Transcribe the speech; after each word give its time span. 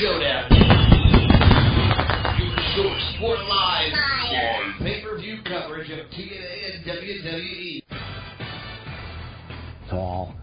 Showdown. 0.00 0.48
Your 2.38 2.56
source 2.74 3.06
for 3.20 3.36
live, 3.36 3.92
pay-per-view 4.80 5.38
coverage 5.44 5.90
of 5.90 6.06
TNA 6.10 6.74
and 6.74 6.84
WWE. 6.86 7.82
It's 9.84 9.92
all 9.92 10.34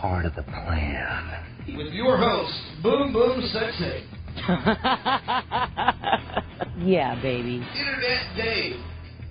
part 0.00 0.26
of 0.26 0.34
the 0.34 0.42
plan. 0.42 1.44
With 1.76 1.92
your 1.94 2.18
host, 2.18 2.52
Boom 2.82 3.12
Boom 3.14 3.40
Sexy, 3.52 4.04
yeah, 6.84 7.14
baby. 7.22 7.64
Internet 7.76 8.36
Dave, 8.36 8.76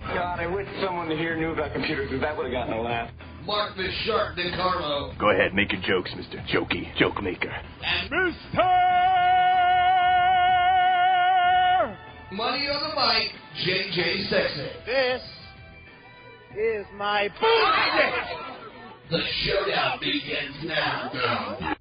God, 0.07 0.39
I 0.39 0.47
wish 0.47 0.67
someone 0.83 1.09
here 1.11 1.35
knew 1.37 1.51
about 1.51 1.73
computers 1.73 2.07
because 2.09 2.21
that 2.21 2.35
would 2.35 2.45
have 2.45 2.53
gotten 2.53 2.73
a 2.73 2.81
laugh. 2.81 3.11
Mark 3.45 3.75
the 3.77 3.87
Shark 4.05 4.35
DeCarlo, 4.37 5.17
Go 5.19 5.29
ahead, 5.31 5.53
make 5.53 5.71
your 5.71 5.81
jokes, 5.81 6.11
Mr. 6.11 6.43
Jokey, 6.49 6.93
joke 6.97 7.21
maker. 7.23 7.49
and 7.49 8.09
Mister! 8.11 8.66
Money 12.37 12.67
on 12.67 12.81
the 12.87 12.95
Mic, 12.95 13.31
JJ 13.65 14.29
Sexy. 14.29 14.69
This 14.85 15.23
is 16.55 16.85
my 16.95 17.29
bullshit! 17.39 18.13
The 19.09 19.23
showdown 19.41 19.99
begins 19.99 20.55
now. 20.63 21.76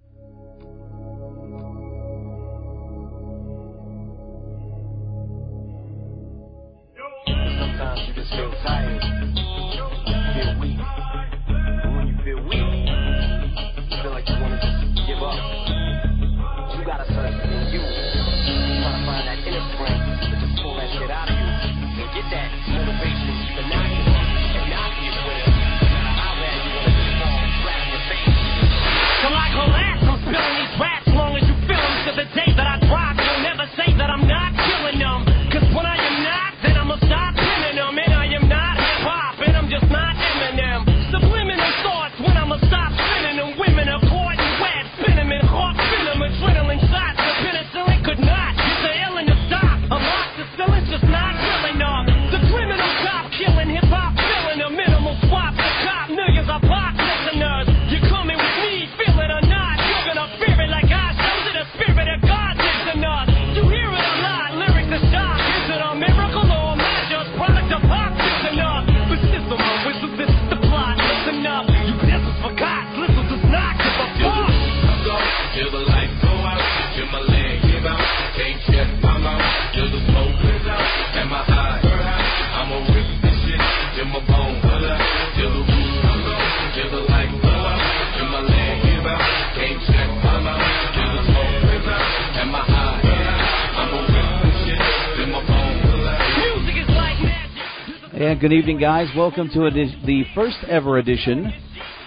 And 98.36 98.40
good 98.42 98.52
evening, 98.52 98.78
guys. 98.78 99.08
Welcome 99.16 99.48
to 99.54 99.66
edi- 99.66 99.98
the 100.04 100.24
first 100.34 100.58
ever 100.68 100.98
edition 100.98 101.50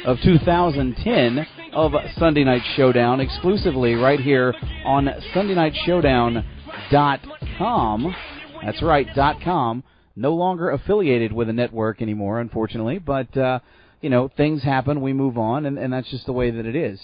of 0.06 0.20
2010 0.22 1.48
of 1.74 1.92
Sunday 2.18 2.44
Night 2.44 2.62
Showdown, 2.76 3.20
exclusively 3.20 3.96
right 3.96 4.20
here 4.20 4.54
on 4.86 5.10
SundayNightShowdown.com. 5.34 8.16
That's 8.64 8.84
right, 8.84 9.08
.com. 9.44 9.84
No 10.16 10.36
longer 10.36 10.70
affiliated 10.70 11.34
with 11.34 11.50
a 11.50 11.54
network 11.54 12.00
anymore, 12.00 12.40
unfortunately. 12.40 13.00
But 13.00 13.36
uh, 13.36 13.62
you 14.00 14.12
know, 14.12 14.28
things 14.28 14.62
happen. 14.62 15.02
We 15.02 15.14
move 15.14 15.40
on, 15.40 15.66
and, 15.66 15.80
and 15.80 15.92
that's 15.92 16.12
just 16.12 16.28
the 16.28 16.34
way 16.34 16.52
that 16.52 16.68
it 16.68 16.76
is. 16.76 17.02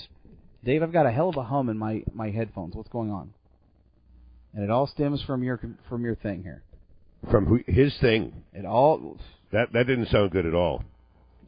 Dave, 0.64 0.84
I've 0.84 0.94
got 0.94 1.08
a 1.08 1.12
hell 1.12 1.30
of 1.30 1.38
a 1.38 1.44
hum 1.46 1.70
in 1.70 1.80
my 1.80 2.04
my 2.14 2.30
headphones. 2.30 2.76
What's 2.76 2.90
going 2.90 3.10
on? 3.10 3.34
And 4.54 4.64
it 4.64 4.70
all 4.70 4.86
stems 4.86 5.24
from 5.24 5.42
your 5.42 5.60
from 5.90 6.04
your 6.04 6.14
thing 6.14 6.44
here. 6.44 6.62
From 7.30 7.64
his 7.68 7.96
thing. 8.00 8.34
It 8.54 8.66
all 8.66 9.18
That 9.52 9.72
that 9.74 9.88
didn't 9.88 10.08
sound 10.10 10.32
good 10.32 10.46
at 10.46 10.54
all. 10.54 10.84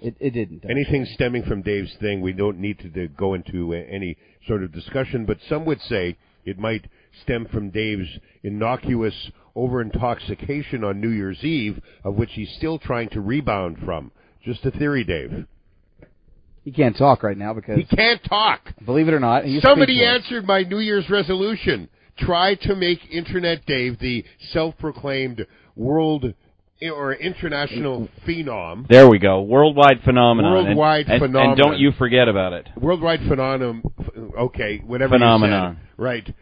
it, 0.01 0.15
it 0.19 0.31
didn't. 0.31 0.63
Anything 0.69 1.05
stemming 1.13 1.43
from 1.43 1.61
Dave's 1.61 1.93
thing, 1.99 2.21
we 2.21 2.33
don't 2.33 2.59
need 2.59 2.79
to, 2.79 2.89
to 2.89 3.07
go 3.07 3.33
into 3.33 3.73
uh, 3.73 3.77
any 3.89 4.17
sort 4.47 4.63
of 4.63 4.71
discussion. 4.71 5.25
But 5.25 5.37
some 5.49 5.65
would 5.65 5.81
say 5.81 6.17
it 6.45 6.57
might 6.59 6.85
stem 7.23 7.47
from 7.51 7.69
Dave's 7.71 8.07
innocuous 8.43 9.31
over 9.55 9.81
intoxication 9.81 10.83
on 10.83 11.01
New 11.01 11.09
Year's 11.09 11.43
Eve, 11.43 11.81
of 12.03 12.15
which 12.15 12.31
he's 12.33 12.51
still 12.57 12.77
trying 12.77 13.09
to 13.09 13.21
rebound 13.21 13.77
from. 13.83 14.11
Just 14.43 14.63
a 14.65 14.71
theory, 14.71 15.03
Dave. 15.03 15.45
He 16.63 16.71
can't 16.71 16.95
talk 16.97 17.23
right 17.23 17.37
now 17.37 17.53
because, 17.53 17.77
He 17.77 17.85
can't 17.95 18.21
talk. 18.23 18.73
believe 18.85 19.07
it 19.07 19.13
or 19.13 19.19
not, 19.19 19.43
Somebody 19.61 20.03
answered 20.05 20.45
my 20.45 20.63
New 20.63 20.79
Year's 20.79 21.09
resolution. 21.09 21.89
Try 22.19 22.55
to 22.55 22.75
make 22.75 22.99
Internet 23.11 23.65
Dave 23.65 23.99
the 23.99 24.25
self-proclaimed 24.51 25.45
world 25.77 26.33
or 26.81 27.13
international 27.13 28.09
phenom. 28.27 28.87
There 28.87 29.09
we 29.09 29.19
go. 29.19 29.41
Worldwide 29.41 30.01
phenomenon. 30.03 30.53
And- 30.57 30.67
Worldwide 30.67 31.07
and, 31.07 31.35
And 31.35 31.57
don't 31.57 31.79
you 31.79 31.91
forget 31.97 32.27
about 32.27 32.53
it. 32.53 32.67
Worldwide 32.75 33.21
phenomenon. 33.27 33.83
Okay, 34.37 34.81
whatever. 34.85 35.15
Phenomenon. 35.15 35.79
Right. 35.97 36.33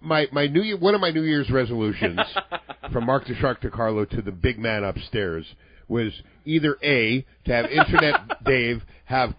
My 0.00 0.26
my 0.32 0.46
New 0.48 0.62
Year 0.62 0.76
one 0.76 0.94
of 0.94 1.00
my 1.00 1.10
New 1.10 1.22
Year's 1.22 1.50
resolutions 1.50 2.20
from 2.92 3.06
Mark 3.06 3.26
the 3.26 3.34
Shark 3.36 3.62
DeCarlo 3.62 4.08
to 4.10 4.20
the 4.20 4.32
big 4.32 4.58
man 4.58 4.84
upstairs 4.84 5.46
was 5.88 6.12
either 6.44 6.76
a 6.82 7.24
to 7.46 7.52
have 7.52 7.66
Internet 7.66 8.44
Dave 8.44 8.82
have 9.06 9.34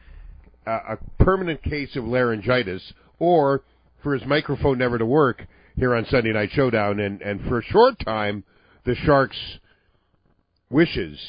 a, 0.65 0.71
a 0.71 0.97
permanent 1.19 1.61
case 1.61 1.95
of 1.95 2.03
laryngitis 2.05 2.93
or 3.19 3.61
for 4.01 4.13
his 4.15 4.25
microphone 4.25 4.77
never 4.79 4.97
to 4.97 5.05
work 5.05 5.45
here 5.75 5.93
on 5.93 6.05
Sunday 6.09 6.31
Night 6.33 6.49
Showdown 6.51 6.99
and 6.99 7.21
and 7.21 7.41
for 7.47 7.59
a 7.59 7.63
short 7.63 7.99
time 8.03 8.43
the 8.87 8.95
Sharks 8.95 9.37
wishes 10.69 11.19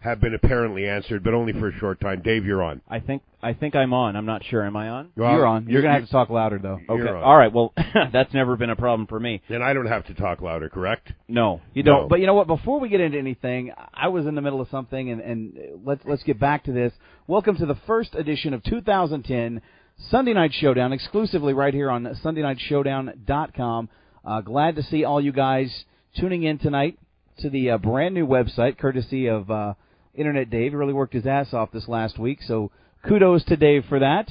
have 0.00 0.20
been 0.20 0.34
apparently 0.34 0.86
answered 0.88 1.22
but 1.24 1.32
only 1.32 1.52
for 1.52 1.68
a 1.68 1.78
short 1.78 2.00
time. 2.00 2.20
Dave, 2.22 2.44
you're 2.44 2.62
on. 2.62 2.82
I 2.88 2.98
think 3.00 3.22
I 3.40 3.52
think 3.54 3.76
I'm 3.76 3.92
on. 3.94 4.16
I'm 4.16 4.26
not 4.26 4.44
sure. 4.44 4.66
Am 4.66 4.76
I 4.76 4.88
on? 4.88 5.10
Well, 5.16 5.32
You're 5.32 5.46
on. 5.46 5.62
You're, 5.64 5.70
you're- 5.72 5.82
gonna 5.82 5.94
have 6.00 6.06
to 6.06 6.12
talk 6.12 6.28
louder 6.28 6.58
though. 6.58 6.78
Okay. 6.88 7.02
You're 7.02 7.16
on. 7.16 7.22
All 7.22 7.36
right. 7.36 7.52
Well, 7.52 7.72
that's 8.12 8.34
never 8.34 8.56
been 8.56 8.70
a 8.70 8.76
problem 8.76 9.06
for 9.06 9.18
me. 9.18 9.42
And 9.48 9.62
I 9.62 9.72
don't 9.74 9.86
have 9.86 10.06
to 10.06 10.14
talk 10.14 10.42
louder, 10.42 10.68
correct? 10.68 11.12
No. 11.28 11.60
You 11.72 11.84
don't. 11.84 12.02
No. 12.02 12.08
But 12.08 12.18
you 12.18 12.26
know 12.26 12.34
what? 12.34 12.48
Before 12.48 12.80
we 12.80 12.88
get 12.88 13.00
into 13.00 13.16
anything, 13.16 13.72
I 13.94 14.08
was 14.08 14.26
in 14.26 14.34
the 14.34 14.42
middle 14.42 14.60
of 14.60 14.68
something, 14.68 15.10
and, 15.10 15.20
and 15.20 15.58
let's 15.84 16.02
let's 16.04 16.24
get 16.24 16.40
back 16.40 16.64
to 16.64 16.72
this. 16.72 16.92
Welcome 17.28 17.56
to 17.58 17.66
the 17.66 17.78
first 17.86 18.14
edition 18.16 18.54
of 18.54 18.64
2010 18.64 19.62
Sunday 20.10 20.34
Night 20.34 20.52
Showdown, 20.52 20.92
exclusively 20.92 21.52
right 21.52 21.72
here 21.72 21.90
on 21.90 22.04
SundayNightShowdown.com. 22.24 23.88
Uh, 24.24 24.40
glad 24.40 24.74
to 24.76 24.82
see 24.82 25.04
all 25.04 25.20
you 25.20 25.30
guys 25.32 25.84
tuning 26.18 26.44
in 26.44 26.58
tonight 26.58 26.98
to 27.38 27.50
the 27.50 27.70
uh, 27.70 27.78
brand 27.78 28.14
new 28.14 28.26
website, 28.26 28.78
courtesy 28.78 29.26
of 29.26 29.50
uh, 29.50 29.74
Internet 30.14 30.50
Dave. 30.50 30.72
He 30.72 30.76
really 30.76 30.92
worked 30.92 31.12
his 31.12 31.26
ass 31.26 31.52
off 31.52 31.70
this 31.72 31.88
last 31.88 32.18
week, 32.18 32.38
so 32.46 32.70
kudos 33.06 33.44
to 33.44 33.56
Dave 33.56 33.84
for 33.88 33.98
that. 33.98 34.30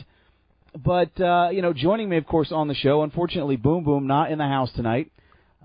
But 0.76 1.20
uh, 1.22 1.50
you 1.52 1.62
know, 1.62 1.74
joining 1.74 2.10
me, 2.10 2.18
of 2.18 2.26
course, 2.26 2.52
on 2.52 2.68
the 2.68 2.74
show. 2.74 3.04
Unfortunately, 3.04 3.56
Boom 3.56 3.84
Boom 3.84 4.08
not 4.08 4.32
in 4.32 4.40
the 4.40 4.46
house 4.46 4.72
tonight. 4.76 5.12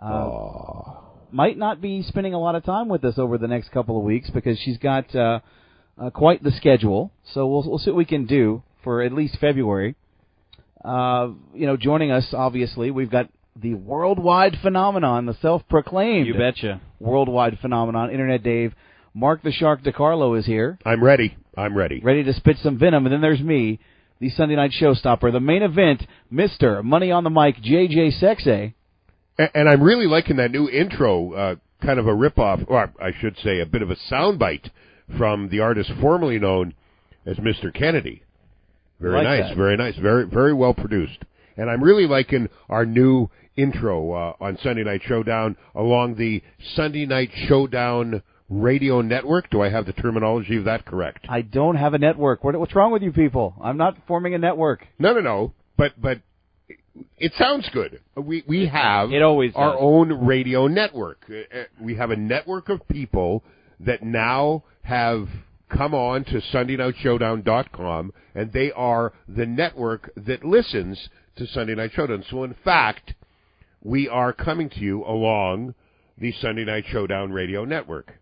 Uh, 0.00 0.94
might 1.32 1.58
not 1.58 1.81
be 1.81 2.02
spending 2.02 2.34
a 2.34 2.38
lot 2.38 2.55
of 2.55 2.64
time 2.64 2.88
with 2.88 3.05
us 3.05 3.19
over 3.19 3.38
the 3.38 3.49
next 3.49 3.70
couple 3.70 3.96
of 3.96 4.05
weeks 4.05 4.31
because 4.31 4.58
she's 4.58 4.78
got 4.78 5.14
uh, 5.14 5.40
uh, 6.00 6.11
quite 6.11 6.43
the 6.43 6.52
schedule. 6.52 7.11
So 7.32 7.46
we'll 7.46 7.69
we'll 7.69 7.78
see 7.78 7.90
what 7.90 7.96
we 7.99 8.05
can 8.05 8.26
do 8.26 8.62
for 8.84 9.02
at 9.02 9.12
least 9.12 9.38
February. 9.40 9.96
Uh, 10.84 11.31
you 11.55 11.67
know, 11.67 11.76
joining 11.76 12.11
us, 12.11 12.32
obviously, 12.32 12.90
we've 12.90 13.11
got 13.11 13.28
the 13.61 13.75
worldwide 13.75 14.57
phenomenon, 14.62 15.27
the 15.27 15.37
self-proclaimed 15.43 16.27
You 16.27 16.35
betcha. 16.35 16.81
worldwide 16.99 17.59
phenomenon, 17.61 18.11
Internet 18.11 18.43
Dave. 18.43 18.75
Mark 19.12 19.43
the 19.43 19.51
Shark 19.53 19.83
DeCarlo 19.83 20.39
is 20.39 20.47
here, 20.47 20.79
I'm 20.85 21.03
ready. 21.03 21.37
I'm 21.57 21.77
ready. 21.77 22.01
ready 22.01 22.23
to 22.25 22.33
spit 22.33 22.57
some 22.62 22.79
venom. 22.79 23.07
And 23.07 23.12
then 23.12 23.21
there's 23.21 23.41
me, 23.41 23.81
the 24.21 24.31
Sunday 24.31 24.55
night 24.57 24.71
showstopper, 24.81 25.33
the 25.33 25.41
main 25.41 25.62
event, 25.62 26.07
Mister 26.31 26.83
Money 26.83 27.11
on 27.11 27.25
the 27.25 27.31
Mic, 27.31 27.57
JJ 27.57 28.21
Sexay. 28.23 28.75
And, 29.37 29.51
and 29.55 29.69
I'm 29.69 29.83
really 29.83 30.06
liking 30.06 30.37
that 30.37 30.53
new 30.53 30.69
intro, 30.69 31.33
uh, 31.33 31.55
kind 31.85 31.99
of 31.99 32.06
a 32.06 32.13
ripoff, 32.13 32.65
or 32.69 32.93
I 33.03 33.11
should 33.21 33.37
say, 33.43 33.61
a 33.61 33.67
bit 33.67 33.83
of 33.83 33.91
a 33.91 33.97
soundbite 34.11 34.71
from 35.19 35.49
the 35.49 35.59
artist 35.61 35.91
formerly 36.01 36.39
known 36.39 36.75
as 37.27 37.37
Mr. 37.39 37.75
Kennedy. 37.75 38.23
Very 39.01 39.15
Like 39.15 39.25
nice, 39.25 39.49
that. 39.49 39.56
very 39.56 39.77
nice, 39.77 39.97
very 39.97 40.25
very 40.27 40.53
well 40.55 40.73
produced. 40.75 41.25
And 41.56 41.69
I'm 41.69 41.83
really 41.83 42.06
liking 42.06 42.49
our 42.69 42.87
new 42.87 43.29
intro 43.56 44.12
uh, 44.12 44.32
on 44.41 44.58
Sunday 44.62 44.85
Night 44.85 45.02
Showdown 45.05 45.56
along 45.75 46.17
the 46.17 46.43
Sunday 46.75 47.06
Night 47.06 47.31
Showdown 47.49 48.23
radio 48.49 49.00
network. 49.00 49.50
Do 49.50 49.61
I 49.62 49.69
have 49.70 49.87
the 49.87 49.93
terminology 49.93 50.56
of 50.56 50.64
that 50.64 50.85
correct? 50.87 51.26
I 51.29 51.43
don't 51.43 51.76
have 51.76 51.94
a 51.94 51.99
network. 51.99 52.43
What, 52.44 52.58
what's 52.58 52.75
wrong 52.75 52.93
with 52.93 53.02
you 53.02 53.12
people? 53.12 53.55
I'm 53.62 53.76
not 53.76 53.97
forming 54.06 54.35
a 54.35 54.38
network. 54.38 54.87
No, 54.99 55.12
no, 55.14 55.20
no. 55.20 55.52
But 55.76 55.93
but 56.00 56.20
it 57.19 57.32
sounds 57.38 57.69
good. 57.73 58.00
We 58.17 58.43
we 58.47 58.67
have 58.67 59.12
It 59.12 59.23
always 59.23 59.53
our 59.55 59.73
does. 59.73 59.79
own 59.81 60.26
radio 60.26 60.67
network. 60.67 61.25
Uh, 61.31 61.58
uh, 61.58 61.64
We 61.81 61.94
have 61.96 62.11
a 62.11 62.17
network 62.17 62.69
of 62.69 62.87
people 62.88 63.43
that 63.81 64.03
now 64.03 64.64
have 64.82 65.29
come 65.70 65.94
on 65.94 66.25
to 66.25 66.41
SundayNightShowdown.com, 66.53 68.12
and 68.35 68.53
they 68.53 68.73
are 68.73 69.12
the 69.29 69.46
network 69.46 70.11
that 70.17 70.44
listens 70.44 71.08
to 71.37 71.46
Sunday 71.46 71.75
Night 71.75 71.93
Showdown. 71.94 72.25
So 72.31 72.44
in 72.44 72.55
fact, 72.64 73.14
we 73.82 74.09
are 74.09 74.32
coming 74.32 74.69
to 74.71 74.81
you 74.81 75.05
along 75.05 75.75
the 76.19 76.32
Sunday 76.32 76.65
Night 76.65 76.85
Showdown 76.91 77.32
radio 77.32 77.65
network. 77.65 78.12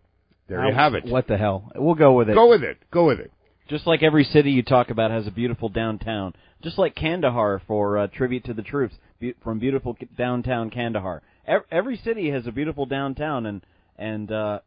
There 0.47 0.63
you 0.65 0.71
Uh, 0.71 0.75
have 0.75 0.95
it. 0.95 1.05
What 1.05 1.27
the 1.27 1.37
hell? 1.37 1.71
We'll 1.75 1.95
go 1.95 2.13
with 2.13 2.29
it. 2.29 2.33
Go 2.35 2.49
with 2.49 2.63
it. 2.63 2.77
Go 2.91 3.05
with 3.07 3.19
it. 3.19 3.31
Just 3.67 3.85
like 3.85 4.01
every 4.01 4.23
city 4.23 4.51
you 4.51 4.63
talk 4.63 4.89
about 4.89 5.11
has 5.11 5.27
a 5.27 5.31
beautiful 5.31 5.69
downtown. 5.69 6.33
Just 6.63 6.77
like 6.77 6.95
Kandahar 6.95 7.61
for 7.67 7.97
uh, 7.99 8.07
tribute 8.07 8.43
to 8.45 8.53
the 8.53 8.63
troops 8.63 8.95
be- 9.19 9.35
from 9.43 9.59
beautiful 9.59 9.93
k- 9.93 10.07
downtown 10.17 10.69
Kandahar. 10.71 11.21
Ev- 11.45 11.65
every 11.71 11.97
city 11.97 12.31
has 12.31 12.47
a 12.47 12.51
beautiful 12.51 12.85
downtown, 12.87 13.45
and 13.45 13.61
and 13.97 14.31
uh, 14.31 14.59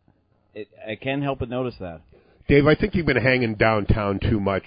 it, 0.55 0.69
I 0.89 0.95
can't 0.95 1.23
help 1.23 1.41
but 1.41 1.49
notice 1.49 1.75
that. 1.81 2.03
Dave, 2.49 2.67
I 2.67 2.75
think 2.77 2.95
you've 2.95 3.07
been 3.07 3.17
hanging 3.17 3.55
downtown 3.57 4.21
too 4.21 4.39
much. 4.39 4.65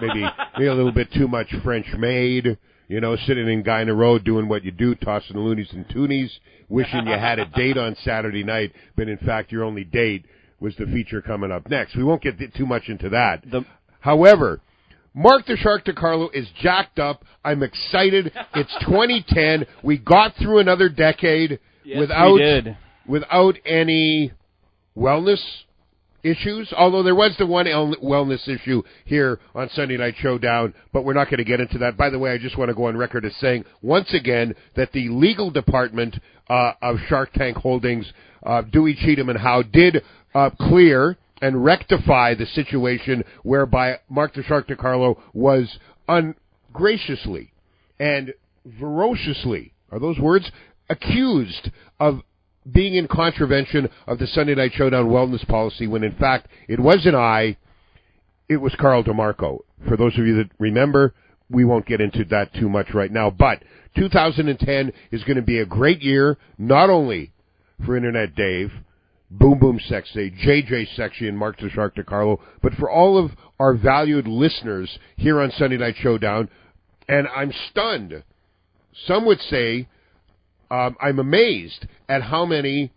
Maybe 0.00 0.24
maybe 0.54 0.66
a 0.68 0.74
little 0.74 0.92
bit 0.92 1.12
too 1.12 1.28
much 1.28 1.52
French 1.62 1.86
maid. 1.98 2.56
You 2.88 3.00
know, 3.00 3.16
sitting 3.26 3.48
in 3.48 3.62
Guyana 3.62 3.94
Road 3.94 4.24
doing 4.24 4.48
what 4.48 4.64
you 4.64 4.70
do, 4.70 4.94
tossing 4.94 5.34
the 5.34 5.40
loonies 5.42 5.72
and 5.72 5.86
toonies, 5.88 6.30
wishing 6.68 7.06
you 7.06 7.12
had 7.14 7.38
a 7.38 7.46
date 7.56 7.76
on 7.76 7.96
Saturday 8.04 8.44
night, 8.44 8.72
but 8.96 9.08
in 9.08 9.18
fact 9.18 9.50
your 9.50 9.64
only 9.64 9.84
date 9.84 10.24
was 10.60 10.74
the 10.76 10.86
feature 10.86 11.20
coming 11.20 11.50
up 11.50 11.68
next. 11.68 11.96
We 11.96 12.04
won't 12.04 12.22
get 12.22 12.38
too 12.54 12.66
much 12.66 12.88
into 12.88 13.08
that. 13.10 13.42
The- 13.50 13.64
However, 14.00 14.60
Mark 15.14 15.46
the 15.46 15.56
Shark 15.56 15.84
DiCarlo 15.84 16.28
is 16.32 16.46
jacked 16.62 16.98
up. 17.00 17.24
I'm 17.44 17.62
excited. 17.64 18.32
It's 18.54 18.74
2010. 18.80 19.66
We 19.82 19.98
got 19.98 20.36
through 20.36 20.58
another 20.60 20.88
decade 20.88 21.58
Yes, 21.84 21.98
without 21.98 22.38
without 23.06 23.56
any 23.64 24.32
wellness 24.96 25.42
issues. 26.22 26.72
Although 26.76 27.02
there 27.02 27.14
was 27.14 27.34
the 27.38 27.46
one 27.46 27.66
wellness 27.66 28.46
issue 28.48 28.82
here 29.04 29.38
on 29.54 29.68
Sunday 29.70 29.96
Night 29.96 30.14
Showdown, 30.18 30.74
but 30.92 31.04
we're 31.04 31.14
not 31.14 31.26
going 31.26 31.38
to 31.38 31.44
get 31.44 31.60
into 31.60 31.78
that. 31.78 31.96
By 31.96 32.10
the 32.10 32.18
way, 32.18 32.32
I 32.32 32.38
just 32.38 32.58
want 32.58 32.68
to 32.68 32.74
go 32.74 32.86
on 32.86 32.96
record 32.96 33.24
as 33.24 33.34
saying 33.36 33.64
once 33.82 34.12
again 34.14 34.54
that 34.74 34.92
the 34.92 35.08
legal 35.08 35.50
department 35.50 36.16
uh, 36.48 36.72
of 36.82 36.96
Shark 37.08 37.32
Tank 37.32 37.56
Holdings, 37.56 38.10
uh, 38.44 38.62
Dewey 38.62 38.94
Cheatham 38.94 39.28
and 39.28 39.38
Howe, 39.38 39.62
did 39.62 40.02
uh, 40.34 40.50
clear 40.60 41.16
and 41.42 41.64
rectify 41.64 42.34
the 42.34 42.46
situation 42.46 43.24
whereby 43.42 43.98
Mark 44.08 44.34
the 44.34 44.42
Shark 44.42 44.68
DiCarlo 44.68 45.20
was 45.34 45.78
ungraciously 46.08 47.52
and 47.98 48.32
ferociously, 48.78 49.72
are 49.90 49.98
those 49.98 50.18
words, 50.18 50.50
accused 50.88 51.70
of 51.98 52.20
being 52.70 52.94
in 52.94 53.08
contravention 53.08 53.88
of 54.06 54.18
the 54.18 54.26
Sunday 54.26 54.54
Night 54.54 54.72
Showdown 54.74 55.06
wellness 55.06 55.46
policy 55.46 55.86
when 55.86 56.02
in 56.02 56.14
fact 56.16 56.48
it 56.68 56.80
wasn't 56.80 57.14
I, 57.14 57.56
it 58.48 58.56
was 58.56 58.74
Carl 58.78 59.04
DeMarco. 59.04 59.58
For 59.88 59.96
those 59.96 60.18
of 60.18 60.26
you 60.26 60.36
that 60.36 60.50
remember, 60.58 61.14
we 61.50 61.64
won't 61.64 61.86
get 61.86 62.00
into 62.00 62.24
that 62.26 62.52
too 62.54 62.68
much 62.68 62.92
right 62.92 63.10
now, 63.10 63.30
but 63.30 63.62
2010 63.96 64.92
is 65.10 65.22
going 65.24 65.36
to 65.36 65.42
be 65.42 65.58
a 65.58 65.66
great 65.66 66.02
year, 66.02 66.36
not 66.58 66.90
only 66.90 67.32
for 67.84 67.96
Internet 67.96 68.34
Dave, 68.34 68.72
Boom 69.30 69.58
Boom 69.58 69.80
Sexy, 69.88 70.30
JJ 70.30 70.94
Sexy, 70.94 71.28
and 71.28 71.38
Mark 71.38 71.58
the 71.58 71.68
Shark 71.70 71.96
DiCarlo, 71.96 72.38
but 72.62 72.74
for 72.74 72.90
all 72.90 73.18
of 73.18 73.32
our 73.58 73.74
valued 73.74 74.28
listeners 74.28 74.98
here 75.16 75.40
on 75.40 75.50
Sunday 75.52 75.76
Night 75.76 75.96
Showdown. 76.00 76.48
And 77.08 77.26
I'm 77.28 77.52
stunned. 77.70 78.22
Some 79.06 79.26
would 79.26 79.40
say 79.40 79.88
um, 80.70 80.96
I'm 81.00 81.18
amazed 81.18 81.86
at 82.08 82.22
how 82.22 82.44
many 82.44 82.92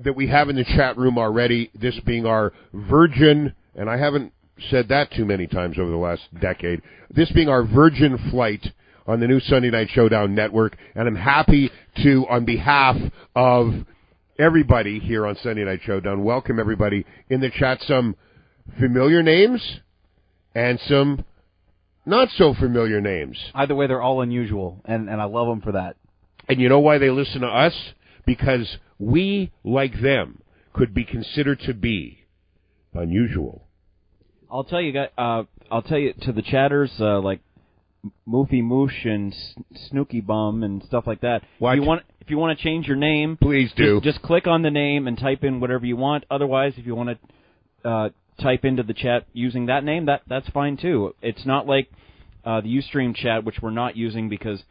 that 0.00 0.14
we 0.14 0.28
have 0.28 0.48
in 0.48 0.56
the 0.56 0.64
chat 0.64 0.96
room 0.96 1.18
already. 1.18 1.70
This 1.74 1.98
being 2.06 2.26
our 2.26 2.52
virgin, 2.72 3.54
and 3.74 3.90
I 3.90 3.96
haven't 3.96 4.32
said 4.70 4.88
that 4.88 5.10
too 5.12 5.24
many 5.24 5.46
times 5.46 5.78
over 5.78 5.90
the 5.90 5.96
last 5.96 6.22
decade. 6.40 6.82
This 7.10 7.30
being 7.32 7.48
our 7.48 7.64
virgin 7.64 8.18
flight 8.30 8.66
on 9.06 9.20
the 9.20 9.26
new 9.26 9.40
Sunday 9.40 9.70
Night 9.70 9.88
Showdown 9.90 10.34
network, 10.34 10.76
and 10.94 11.08
I'm 11.08 11.16
happy 11.16 11.70
to, 12.02 12.26
on 12.28 12.44
behalf 12.44 12.96
of 13.34 13.72
everybody 14.38 14.98
here 14.98 15.26
on 15.26 15.36
Sunday 15.42 15.64
Night 15.64 15.80
Showdown, 15.84 16.22
welcome 16.22 16.60
everybody 16.60 17.06
in 17.30 17.40
the 17.40 17.50
chat. 17.50 17.80
Some 17.82 18.16
familiar 18.78 19.22
names 19.22 19.80
and 20.54 20.78
some 20.86 21.24
not 22.04 22.28
so 22.36 22.54
familiar 22.54 23.00
names. 23.00 23.38
Either 23.54 23.74
way, 23.74 23.86
they're 23.86 24.02
all 24.02 24.20
unusual, 24.20 24.80
and 24.84 25.08
and 25.08 25.20
I 25.20 25.24
love 25.24 25.48
them 25.48 25.60
for 25.60 25.72
that. 25.72 25.96
And 26.48 26.60
you 26.60 26.68
know 26.68 26.80
why 26.80 26.98
they 26.98 27.10
listen 27.10 27.42
to 27.42 27.46
us? 27.46 27.74
Because 28.26 28.78
we, 28.98 29.52
like 29.64 30.00
them, 30.00 30.42
could 30.72 30.94
be 30.94 31.04
considered 31.04 31.60
to 31.60 31.74
be 31.74 32.26
unusual. 32.94 33.66
I'll 34.50 34.64
tell 34.64 34.80
you, 34.80 34.92
guys. 34.92 35.08
Uh, 35.16 35.44
I'll 35.70 35.82
tell 35.82 35.98
you 35.98 36.14
to 36.22 36.32
the 36.32 36.42
chatters 36.42 36.90
uh, 36.98 37.20
like 37.20 37.40
Moofy 38.26 38.62
Moosh 38.62 39.04
and 39.04 39.34
Snooky 39.88 40.20
Bum 40.20 40.62
and 40.62 40.82
stuff 40.84 41.04
like 41.06 41.20
that. 41.20 41.42
What? 41.58 41.72
If 41.72 41.82
you 41.82 41.86
want, 41.86 42.02
if 42.20 42.30
you 42.30 42.38
want 42.38 42.58
to 42.58 42.64
change 42.64 42.86
your 42.86 42.96
name, 42.96 43.36
Please 43.40 43.70
do. 43.76 44.00
Just, 44.00 44.16
just 44.16 44.26
click 44.26 44.46
on 44.46 44.62
the 44.62 44.70
name 44.70 45.06
and 45.06 45.18
type 45.18 45.44
in 45.44 45.60
whatever 45.60 45.84
you 45.84 45.96
want. 45.96 46.24
Otherwise, 46.30 46.74
if 46.76 46.86
you 46.86 46.94
want 46.94 47.18
to 47.82 47.88
uh, 47.88 48.08
type 48.40 48.64
into 48.64 48.82
the 48.82 48.94
chat 48.94 49.26
using 49.32 49.66
that 49.66 49.84
name, 49.84 50.06
that 50.06 50.22
that's 50.26 50.48
fine 50.48 50.76
too. 50.76 51.14
It's 51.20 51.44
not 51.44 51.66
like 51.66 51.90
uh, 52.44 52.60
the 52.60 52.68
UStream 52.68 53.14
chat, 53.14 53.44
which 53.44 53.56
we're 53.60 53.70
not 53.70 53.96
using 53.96 54.28
because 54.28 54.62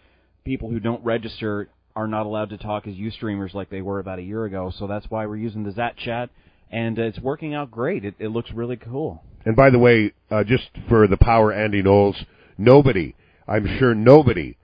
people 0.43 0.69
who 0.69 0.79
don't 0.79 1.03
register 1.03 1.67
are 1.97 2.07
not 2.07 2.27
allowed 2.27 2.51
to 2.51 2.57
talk 2.59 2.85
as 2.85 2.93
UStreamers 2.93 3.55
like 3.55 3.71
they 3.71 3.81
were 3.81 3.97
about 3.97 4.19
a 4.19 4.21
year 4.21 4.45
ago. 4.45 4.71
So 4.77 4.85
that's 4.85 5.07
why 5.09 5.25
we're 5.25 5.37
using 5.37 5.63
the 5.63 5.71
Xat 5.71 5.97
chat, 5.97 6.29
and 6.71 6.99
uh, 6.99 7.01
it's 7.01 7.19
working 7.19 7.55
out 7.55 7.71
great. 7.71 8.05
It, 8.05 8.13
it 8.19 8.27
looks 8.27 8.51
really 8.51 8.77
cool. 8.77 9.23
And 9.45 9.55
by 9.55 9.71
the 9.71 9.79
way, 9.79 10.13
uh, 10.29 10.43
just 10.43 10.69
for 10.87 11.07
the 11.07 11.17
power 11.17 11.51
Andy 11.51 11.81
Knowles, 11.81 12.23
nobody, 12.55 13.15
I'm 13.47 13.79
sure 13.79 13.95
nobody, 13.95 14.57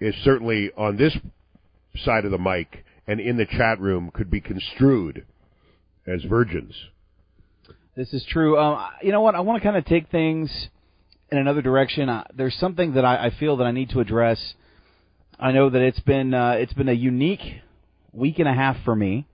is 0.00 0.14
certainly 0.24 0.70
on 0.74 0.96
this 0.96 1.14
side 2.04 2.24
of 2.24 2.30
the 2.30 2.38
mic 2.38 2.84
and 3.06 3.20
in 3.20 3.36
the 3.36 3.44
chat 3.44 3.78
room 3.78 4.10
could 4.14 4.30
be 4.30 4.40
construed 4.40 5.26
as 6.06 6.22
virgins. 6.24 6.74
This 7.94 8.14
is 8.14 8.24
true. 8.30 8.58
Um, 8.58 8.82
you 9.02 9.12
know 9.12 9.20
what? 9.20 9.34
I 9.34 9.40
want 9.40 9.62
to 9.62 9.66
kind 9.66 9.76
of 9.76 9.84
take 9.84 10.08
things 10.08 10.50
in 11.30 11.36
another 11.36 11.60
direction. 11.60 12.08
Uh, 12.08 12.24
there's 12.34 12.54
something 12.54 12.94
that 12.94 13.04
I, 13.04 13.26
I 13.26 13.30
feel 13.38 13.58
that 13.58 13.64
I 13.64 13.72
need 13.72 13.90
to 13.90 14.00
address. 14.00 14.54
I 15.38 15.52
know 15.52 15.70
that 15.70 15.82
it's 15.82 16.00
been 16.00 16.34
uh, 16.34 16.52
it's 16.52 16.72
been 16.72 16.88
a 16.88 16.92
unique 16.92 17.60
week 18.12 18.38
and 18.38 18.48
a 18.48 18.54
half 18.54 18.76
for 18.84 18.94
me. 18.94 19.26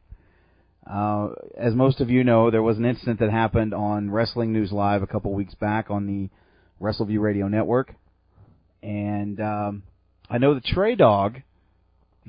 Uh, 0.88 1.30
as 1.56 1.74
most 1.74 2.00
of 2.00 2.08
you 2.08 2.24
know, 2.24 2.50
there 2.50 2.62
was 2.62 2.78
an 2.78 2.84
incident 2.84 3.20
that 3.20 3.30
happened 3.30 3.74
on 3.74 4.10
Wrestling 4.10 4.52
News 4.52 4.72
Live 4.72 5.02
a 5.02 5.06
couple 5.06 5.34
weeks 5.34 5.54
back 5.54 5.90
on 5.90 6.06
the 6.06 6.30
WrestleView 6.82 7.20
Radio 7.20 7.48
Network, 7.48 7.94
and 8.82 9.38
um, 9.40 9.82
I 10.30 10.38
know 10.38 10.54
that 10.54 10.64
Trey 10.64 10.94
Dog 10.94 11.42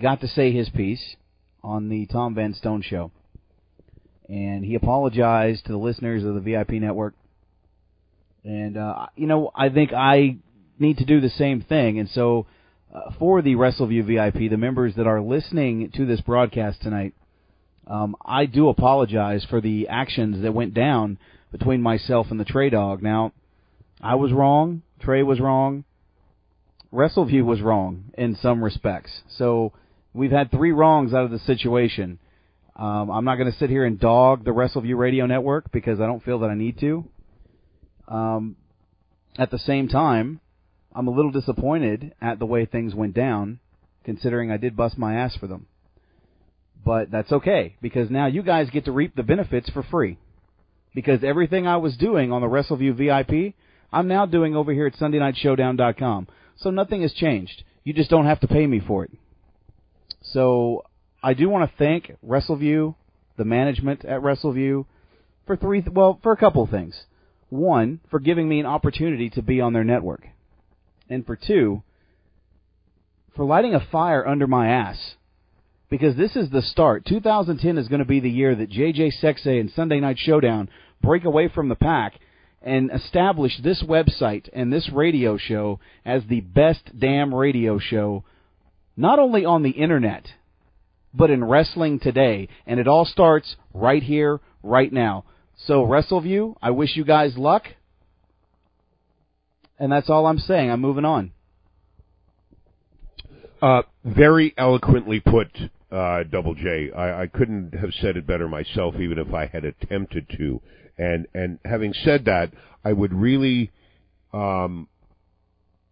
got 0.02 0.22
to 0.22 0.28
say 0.28 0.52
his 0.52 0.70
piece 0.70 1.16
on 1.64 1.90
the 1.90 2.06
Tom 2.08 2.36
Van 2.36 2.54
Stone 2.54 2.82
show 2.82 3.12
and 4.30 4.64
he 4.64 4.76
apologized 4.76 5.66
to 5.66 5.72
the 5.72 5.78
listeners 5.78 6.24
of 6.24 6.36
the 6.36 6.40
VIP 6.40 6.74
network. 6.74 7.16
And 8.46 8.78
uh, 8.78 9.08
you 9.16 9.28
know, 9.28 9.52
I 9.56 9.70
think 9.70 9.92
I 9.92 10.38
need 10.78 10.98
to 11.00 11.06
do 11.06 11.20
the 11.20 11.30
same 11.30 11.62
thing. 11.62 12.00
And 12.00 12.08
so, 12.10 12.46
uh, 12.94 13.12
for 13.20 13.42
the 13.42 13.56
WrestleView 13.56 14.06
VIP, 14.06 14.50
the 14.50 14.58
members 14.58 14.96
that 14.96 15.08
are 15.08 15.22
listening 15.22 15.92
to 15.96 16.06
this 16.06 16.22
broadcast 16.22 16.82
tonight, 16.82 17.14
um, 17.86 18.16
I 18.26 18.46
do 18.46 18.70
apologize 18.70 19.46
for 19.50 19.62
the 19.62 19.88
actions 19.90 20.42
that 20.42 20.54
went 20.54 20.74
down 20.74 21.18
between 21.52 21.82
myself 21.82 22.28
and 22.30 22.40
the 22.40 22.46
Trey 22.46 22.70
Dog. 22.70 23.02
Now, 23.02 23.34
I 24.02 24.16
was 24.16 24.32
wrong. 24.32 24.82
Trey 25.00 25.24
was 25.24 25.40
wrong. 25.40 25.84
WrestleView 26.94 27.44
was 27.44 27.62
wrong 27.62 28.06
in 28.18 28.36
some 28.36 28.64
respects. 28.64 29.22
So 29.38 29.74
we've 30.14 30.32
had 30.32 30.52
three 30.52 30.72
wrongs 30.72 31.14
out 31.14 31.26
of 31.26 31.32
the 31.32 31.40
situation. 31.40 32.20
Um, 32.76 33.12
I'm 33.12 33.26
not 33.26 33.36
going 33.36 33.52
to 33.52 33.58
sit 33.58 33.70
here 33.70 33.86
and 33.86 34.00
dog 34.00 34.46
the 34.46 34.52
WrestleView 34.52 34.98
Radio 34.98 35.26
Network 35.26 35.72
because 35.72 36.00
I 36.00 36.06
don't 36.06 36.24
feel 36.24 36.40
that 36.40 36.50
I 36.50 36.56
need 36.56 36.80
to. 36.80 37.06
Um, 38.08 38.56
at 39.38 39.52
the 39.52 39.60
same 39.60 39.88
time, 39.88 40.40
I'm 40.94 41.08
a 41.08 41.12
little 41.12 41.32
disappointed 41.32 42.14
at 42.22 42.40
the 42.40 42.46
way 42.46 42.66
things 42.66 42.96
went 42.96 43.14
down, 43.14 43.60
considering 44.04 44.52
I 44.52 44.58
did 44.58 44.76
bust 44.76 44.98
my 44.98 45.16
ass 45.16 45.36
for 45.36 45.48
them. 45.48 45.68
But 46.84 47.12
that's 47.12 47.32
okay 47.32 47.76
because 47.82 48.10
now 48.10 48.28
you 48.28 48.42
guys 48.42 48.70
get 48.70 48.86
to 48.86 48.92
reap 48.92 49.16
the 49.16 49.24
benefits 49.24 49.70
for 49.70 49.84
free. 49.84 50.18
Because 50.96 51.24
everything 51.24 51.68
I 51.68 51.78
was 51.78 51.96
doing 51.98 52.32
on 52.32 52.42
the 52.42 52.48
WrestleView 52.48 52.96
VIP, 52.96 53.54
I'm 53.92 54.08
now 54.08 54.26
doing 54.26 54.56
over 54.56 54.74
here 54.74 54.88
at 54.88 54.96
SundayNightShowdown.com. 54.96 56.28
So 56.58 56.72
nothing 56.72 57.04
has 57.04 57.14
changed. 57.14 57.64
You 57.84 57.94
just 57.94 58.10
don't 58.10 58.26
have 58.26 58.40
to 58.42 58.48
pay 58.48 58.66
me 58.66 58.80
for 58.86 59.04
it. 59.04 59.12
So 60.22 60.84
I 61.22 61.34
do 61.34 61.50
want 61.50 61.70
to 61.70 61.78
thank 61.78 62.12
WrestleView, 62.26 62.96
the 63.38 63.46
management 63.46 64.04
at 64.06 64.22
WrestleView, 64.22 64.86
for 65.46 65.56
three. 65.56 65.84
Well, 65.92 66.20
for 66.22 66.32
a 66.32 66.38
couple 66.38 66.66
things. 66.68 67.00
One, 67.50 68.00
for 68.12 68.20
giving 68.20 68.48
me 68.48 68.60
an 68.60 68.66
opportunity 68.66 69.30
to 69.32 69.42
be 69.42 69.60
on 69.62 69.74
their 69.74 69.84
network, 69.84 70.28
and 71.10 71.26
for 71.26 71.36
two, 71.36 71.84
for 73.36 73.46
lighting 73.46 73.74
a 73.74 73.86
fire 73.92 74.28
under 74.28 74.48
my 74.48 74.70
ass. 74.70 75.16
Because 75.90 76.16
this 76.16 76.36
is 76.36 76.50
the 76.52 76.62
start. 76.62 77.06
2010 77.06 77.78
is 77.78 77.88
going 77.88 78.00
to 78.00 78.06
be 78.06 78.20
the 78.20 78.30
year 78.30 78.56
that 78.56 78.70
JJ 78.70 79.14
Sexay 79.22 79.60
and 79.60 79.72
Sunday 79.72 80.00
Night 80.00 80.18
Showdown 80.20 80.70
break 81.02 81.26
away 81.26 81.48
from 81.48 81.70
the 81.70 81.76
pack 81.76 82.20
and 82.62 82.92
establish 82.92 83.54
this 83.64 83.82
website 83.82 84.50
and 84.54 84.72
this 84.72 84.90
radio 84.94 85.38
show 85.38 85.80
as 86.06 86.24
the 86.28 86.42
best 86.42 86.82
damn 86.98 87.34
radio 87.34 87.80
show, 87.80 88.24
not 88.98 89.18
only 89.18 89.46
on 89.46 89.64
the 89.64 89.70
internet, 89.72 90.26
but 91.14 91.32
in 91.32 91.44
wrestling 91.44 92.00
today. 92.00 92.50
And 92.68 92.80
it 92.80 92.88
all 92.88 93.06
starts 93.06 93.56
right 93.74 94.04
here, 94.04 94.42
right 94.62 94.92
now. 94.92 95.26
So, 95.66 95.86
WrestleView, 95.86 96.56
I 96.62 96.72
wish 96.72 96.96
you 96.96 97.04
guys 97.04 97.38
luck. 97.38 97.64
And 99.80 99.92
that's 99.92 100.10
all 100.10 100.28
I'm 100.28 100.40
saying. 100.40 100.70
I'm 100.70 100.82
moving 100.82 101.06
on. 101.06 101.32
Uh, 103.62 103.82
very 104.04 104.54
eloquently 104.58 105.20
put, 105.20 105.48
uh, 105.92 106.24
Double 106.24 106.54
J. 106.54 106.92
I, 106.96 107.24
I 107.24 107.28
couldn't 107.28 107.74
have 107.74 107.92
said 108.02 108.16
it 108.18 108.28
better 108.28 108.48
myself, 108.48 108.96
even 108.96 109.18
if 109.18 109.34
I 109.34 109.48
had 109.48 109.66
attempted 109.66 110.28
to. 110.38 110.62
And 110.98 111.28
and 111.34 111.60
having 111.66 111.94
said 111.94 112.26
that, 112.26 112.52
I 112.84 112.94
would 112.94 113.14
really 113.14 113.72
um, 114.34 114.88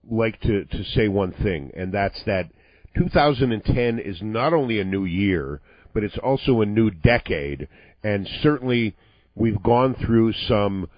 like 0.10 0.39
to 0.41 0.65
to 0.65 0.84
say 0.84 1.08
one 1.08 1.32
thing, 1.32 1.72
and 1.75 1.94
that's 1.94 2.22
that 2.25 2.50
2010 2.98 4.00
is 4.00 4.17
not 4.22 4.53
only 4.53 4.79
a 4.79 4.84
new 4.84 5.06
year, 5.06 5.62
but 5.94 6.03
it's 6.03 6.17
also 6.17 6.62
a 6.62 6.65
new 6.65 6.91
decade, 6.91 7.67
and 8.03 8.27
certainly 8.41 8.96
we've 9.36 9.62
gone 9.63 9.96
through 9.96 10.34
some 10.48 10.89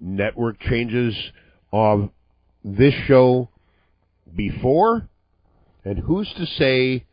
network 0.00 0.60
changes 0.60 1.14
of 1.72 2.10
this 2.66 2.94
show 3.06 3.48
before, 4.34 5.08
and 5.84 6.00
who's 6.00 6.32
to 6.36 6.44
say 6.44 7.04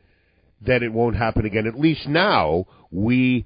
that 0.65 0.81
it 0.81 0.91
won't 0.91 1.15
happen 1.15 1.45
again? 1.45 1.67
At 1.67 1.79
least 1.79 2.07
now 2.07 2.65
we 2.91 3.45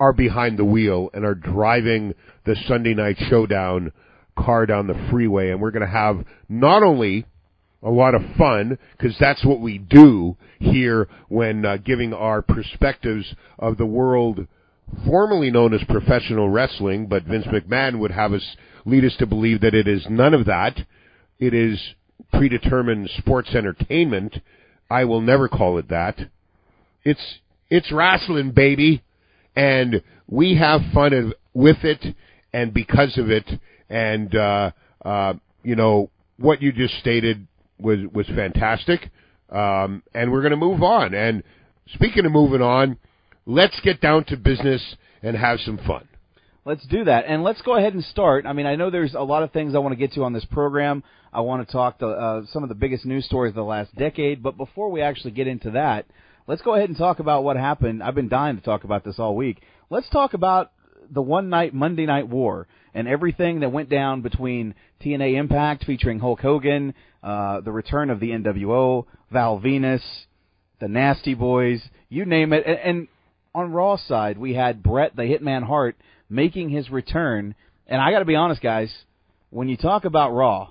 are 0.00 0.14
behind 0.14 0.58
the 0.58 0.64
wheel 0.64 1.10
and 1.12 1.24
are 1.24 1.34
driving 1.34 2.14
the 2.46 2.56
Sunday 2.66 2.94
night 2.94 3.16
showdown 3.28 3.92
car 4.36 4.64
down 4.64 4.86
the 4.86 5.08
freeway, 5.10 5.50
and 5.50 5.60
we're 5.60 5.70
going 5.70 5.86
to 5.86 5.92
have 5.92 6.24
not 6.48 6.82
only 6.82 7.26
a 7.82 7.90
lot 7.90 8.14
of 8.14 8.22
fun 8.36 8.78
because 8.96 9.16
that's 9.20 9.44
what 9.44 9.60
we 9.60 9.78
do 9.78 10.36
here 10.58 11.08
when 11.28 11.64
uh, 11.64 11.76
giving 11.76 12.12
our 12.12 12.42
perspectives 12.42 13.34
of 13.58 13.76
the 13.76 13.86
world 13.86 14.46
formerly 15.06 15.50
known 15.50 15.74
as 15.74 15.82
professional 15.84 16.48
wrestling, 16.48 17.06
but 17.06 17.24
Vince 17.24 17.46
McMahon 17.46 17.98
would 17.98 18.10
have 18.10 18.32
us 18.32 18.56
lead 18.84 19.04
us 19.04 19.16
to 19.18 19.26
believe 19.26 19.60
that 19.60 19.74
it 19.74 19.86
is 19.86 20.06
none 20.08 20.34
of 20.34 20.46
that. 20.46 20.78
It 21.38 21.54
is 21.54 21.80
predetermined 22.32 23.10
sports 23.18 23.54
entertainment. 23.54 24.36
I 24.90 25.04
will 25.04 25.20
never 25.20 25.48
call 25.48 25.78
it 25.78 25.88
that. 25.88 26.18
It's 27.04 27.38
it's 27.70 27.92
wrestling, 27.92 28.52
baby, 28.52 29.02
and 29.54 30.02
we 30.26 30.56
have 30.56 30.80
fun 30.92 31.32
with 31.52 31.84
it, 31.84 32.16
and 32.52 32.72
because 32.72 33.18
of 33.18 33.30
it, 33.30 33.48
and 33.90 34.34
uh, 34.34 34.70
uh, 35.04 35.34
you 35.62 35.76
know 35.76 36.10
what 36.38 36.62
you 36.62 36.72
just 36.72 36.94
stated 36.98 37.46
was 37.78 38.00
was 38.12 38.26
fantastic, 38.28 39.10
um, 39.50 40.02
and 40.14 40.32
we're 40.32 40.42
going 40.42 40.50
to 40.50 40.56
move 40.56 40.82
on. 40.82 41.14
And 41.14 41.42
speaking 41.94 42.24
of 42.24 42.32
moving 42.32 42.62
on, 42.62 42.96
let's 43.48 43.80
get 43.80 44.00
down 44.00 44.24
to 44.24 44.36
business 44.36 44.96
and 45.22 45.36
have 45.36 45.58
some 45.60 45.78
fun. 45.78 46.06
Let's 46.64 46.86
do 46.86 47.04
that. 47.04 47.24
And 47.26 47.42
let's 47.42 47.62
go 47.62 47.76
ahead 47.76 47.94
and 47.94 48.04
start. 48.04 48.44
I 48.44 48.52
mean, 48.52 48.66
I 48.66 48.76
know 48.76 48.90
there's 48.90 49.14
a 49.14 49.22
lot 49.22 49.42
of 49.42 49.52
things 49.52 49.74
I 49.74 49.78
want 49.78 49.92
to 49.92 49.96
get 49.96 50.12
to 50.12 50.22
on 50.22 50.34
this 50.34 50.44
program. 50.44 51.02
I 51.32 51.40
want 51.40 51.66
to 51.66 51.72
talk 51.72 51.98
to 52.00 52.06
uh, 52.06 52.42
some 52.52 52.62
of 52.62 52.68
the 52.68 52.74
biggest 52.74 53.06
news 53.06 53.24
stories 53.24 53.52
of 53.52 53.56
the 53.56 53.62
last 53.62 53.94
decade. 53.96 54.42
But 54.42 54.58
before 54.58 54.90
we 54.90 55.00
actually 55.00 55.30
get 55.30 55.46
into 55.46 55.70
that, 55.72 56.04
let's 56.46 56.60
go 56.60 56.74
ahead 56.74 56.90
and 56.90 56.98
talk 56.98 57.20
about 57.20 57.42
what 57.42 57.56
happened. 57.56 58.02
I've 58.02 58.14
been 58.14 58.28
dying 58.28 58.56
to 58.56 58.62
talk 58.62 58.84
about 58.84 59.02
this 59.02 59.18
all 59.18 59.34
week. 59.34 59.62
Let's 59.88 60.10
talk 60.10 60.34
about 60.34 60.72
the 61.10 61.22
one 61.22 61.48
night 61.48 61.72
Monday 61.72 62.04
Night 62.04 62.28
War 62.28 62.68
and 62.92 63.08
everything 63.08 63.60
that 63.60 63.72
went 63.72 63.88
down 63.88 64.20
between 64.20 64.74
TNA 65.02 65.38
Impact 65.38 65.84
featuring 65.86 66.18
Hulk 66.18 66.40
Hogan, 66.40 66.92
uh, 67.22 67.62
the 67.62 67.72
return 67.72 68.10
of 68.10 68.20
the 68.20 68.28
NWO, 68.28 69.06
Val 69.32 69.58
Venis, 69.58 70.02
the 70.80 70.88
Nasty 70.88 71.32
Boys, 71.32 71.80
you 72.10 72.26
name 72.26 72.52
it. 72.52 72.64
And, 72.66 72.78
and 72.78 73.08
on 73.58 73.72
Raw 73.72 73.96
side, 73.96 74.38
we 74.38 74.54
had 74.54 74.82
Bret 74.82 75.14
the 75.16 75.22
Hitman 75.22 75.64
Hart 75.64 75.96
making 76.28 76.70
his 76.70 76.90
return. 76.90 77.54
And 77.86 78.00
I 78.00 78.10
got 78.10 78.20
to 78.20 78.24
be 78.24 78.36
honest, 78.36 78.62
guys, 78.62 78.92
when 79.50 79.68
you 79.68 79.76
talk 79.76 80.04
about 80.04 80.32
Raw, 80.32 80.70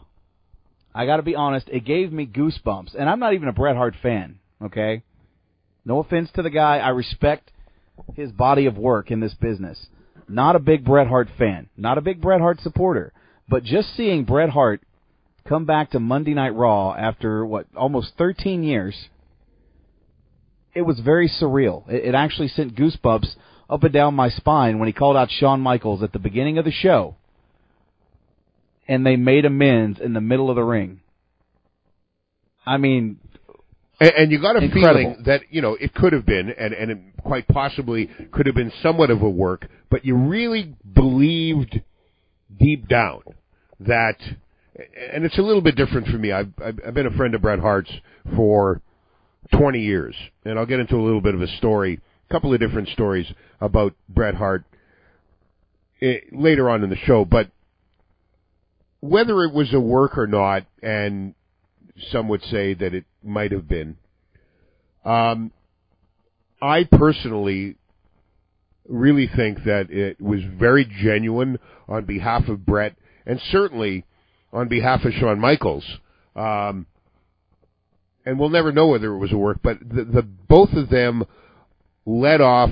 I 0.94 1.06
got 1.06 1.18
to 1.18 1.24
be 1.24 1.36
honest, 1.36 1.68
it 1.70 1.86
gave 1.86 2.12
me 2.12 2.26
goosebumps. 2.26 2.96
And 2.98 3.10
I'm 3.10 3.20
not 3.20 3.34
even 3.34 3.50
a 3.50 3.54
Bret 3.54 3.76
Hart 3.76 3.96
fan, 4.02 4.40
okay? 4.62 5.04
No 5.86 6.00
offense 6.00 6.30
to 6.36 6.42
the 6.42 6.50
guy. 6.50 6.78
I 6.78 6.90
respect 6.90 7.52
his 8.16 8.32
body 8.32 8.66
of 8.66 8.78
work 8.78 9.12
in 9.12 9.20
this 9.20 9.34
business. 9.34 9.88
Not 10.28 10.56
a 10.56 10.60
big 10.60 10.84
Bret 10.84 11.08
Hart 11.08 11.30
fan. 11.38 11.70
Not 11.78 11.98
a 11.98 12.02
big 12.02 12.22
Bret 12.22 12.42
Hart 12.42 12.60
supporter. 12.62 13.14
But 13.48 13.64
just 13.64 13.96
seeing 13.96 14.26
Bret 14.26 14.50
Hart 14.50 14.82
come 15.48 15.66
back 15.66 15.92
to 15.92 16.00
Monday 16.00 16.34
Night 16.34 16.54
Raw 16.54 16.94
after, 16.94 17.46
what, 17.46 17.68
almost 17.76 18.14
13 18.18 18.64
years, 18.64 19.08
it 20.78 20.86
was 20.86 21.00
very 21.00 21.28
surreal. 21.28 21.90
It, 21.90 22.06
it 22.10 22.16
actually 22.16 22.50
sent 22.50 22.76
goosebumps 22.76 23.36
up 23.70 23.84
and 23.84 23.92
down 23.92 24.14
my 24.14 24.30
spine 24.30 24.78
when 24.78 24.88
he 24.88 24.94
called 24.94 25.18
out 25.18 25.30
Shawn 25.32 25.60
Michaels 25.60 26.04
at 26.04 26.14
the 26.14 26.20
beginning 26.20 26.60
of 26.60 26.66
the 26.66 26.72
show. 26.72 27.16
And 28.88 29.06
they 29.06 29.16
made 29.16 29.44
amends 29.44 30.00
in 30.00 30.14
the 30.14 30.22
middle 30.22 30.50
of 30.50 30.56
the 30.56 30.64
ring. 30.64 31.02
I 32.66 32.78
mean, 32.78 33.20
and, 34.00 34.12
and 34.12 34.32
you 34.32 34.40
got 34.40 34.56
a 34.56 34.60
Incredible. 34.60 34.94
feeling 34.94 35.24
that 35.26 35.42
you 35.50 35.62
know 35.62 35.76
it 35.80 35.94
could 35.94 36.14
have 36.14 36.26
been, 36.26 36.50
and 36.58 36.74
and 36.74 36.92
it 36.92 36.98
quite 37.24 37.48
possibly 37.48 38.10
could 38.32 38.46
have 38.46 38.56
been 38.56 38.72
somewhat 38.84 39.10
of 39.10 39.22
a 39.22 39.30
work, 39.30 39.68
but 39.90 40.06
you 40.06 40.16
really 40.16 40.76
believed 40.94 41.82
deep 42.60 42.88
down 42.88 43.24
that, 43.80 44.18
and 45.12 45.26
it's 45.26 45.38
a 45.38 45.42
little 45.42 45.62
bit 45.62 45.76
different 45.76 46.08
for 46.08 46.18
me. 46.18 46.32
I've 46.32 46.52
I've 46.64 46.80
I've 46.88 46.94
been 46.94 47.08
a 47.08 47.18
friend 47.18 47.34
of 47.36 47.42
Bret 47.42 47.60
Hart's 47.60 47.92
for 48.36 48.82
twenty 49.52 49.82
years, 49.82 50.16
and 50.46 50.58
I'll 50.58 50.66
get 50.66 50.80
into 50.80 50.96
a 50.96 51.04
little 51.04 51.22
bit 51.22 51.36
of 51.36 51.42
a 51.42 51.48
story, 51.58 52.00
a 52.30 52.34
couple 52.34 52.54
of 52.54 52.60
different 52.60 52.90
stories 52.90 53.32
about 53.62 53.94
Bret 54.10 54.36
Hart 54.36 54.66
eh, 56.02 56.20
later 56.32 56.70
on 56.70 56.84
in 56.84 56.90
the 56.90 56.96
show, 56.96 57.26
but 57.26 57.50
whether 59.00 59.44
it 59.44 59.54
was 59.54 59.74
a 59.74 59.80
work 59.80 60.18
or 60.18 60.28
not, 60.28 60.66
and 60.82 61.36
some 62.12 62.28
would 62.30 62.44
say 62.44 62.74
that 62.74 62.94
it 62.94 63.06
might 63.24 63.52
have 63.52 63.68
been. 63.68 63.98
Um, 65.06 65.52
I 66.62 66.84
personally 66.84 67.76
really 68.88 69.30
think 69.34 69.64
that 69.66 69.92
it 69.92 70.20
was 70.20 70.42
very 70.44 70.86
genuine 70.86 71.60
on 71.88 72.06
behalf 72.06 72.48
of 72.48 72.66
Brett, 72.66 72.96
and 73.26 73.40
certainly 73.52 74.06
on 74.52 74.68
behalf 74.68 75.06
of 75.06 75.14
Shawn 75.14 75.40
Michaels. 75.40 75.86
Um, 76.36 76.88
and 78.28 78.38
we'll 78.38 78.50
never 78.50 78.74
know 78.74 78.88
whether 78.88 79.14
it 79.14 79.18
was 79.20 79.32
a 79.32 79.38
work, 79.38 79.60
but 79.64 79.80
the, 79.80 80.04
the 80.04 80.22
both 80.22 80.74
of 80.74 80.90
them 80.90 81.24
led 82.06 82.42
off 82.42 82.72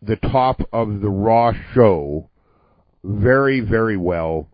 the 0.00 0.16
top 0.16 0.60
of 0.72 1.02
the 1.02 1.10
Raw 1.10 1.52
show 1.74 2.30
very, 3.02 3.60
very 3.60 3.98
well, 3.98 4.48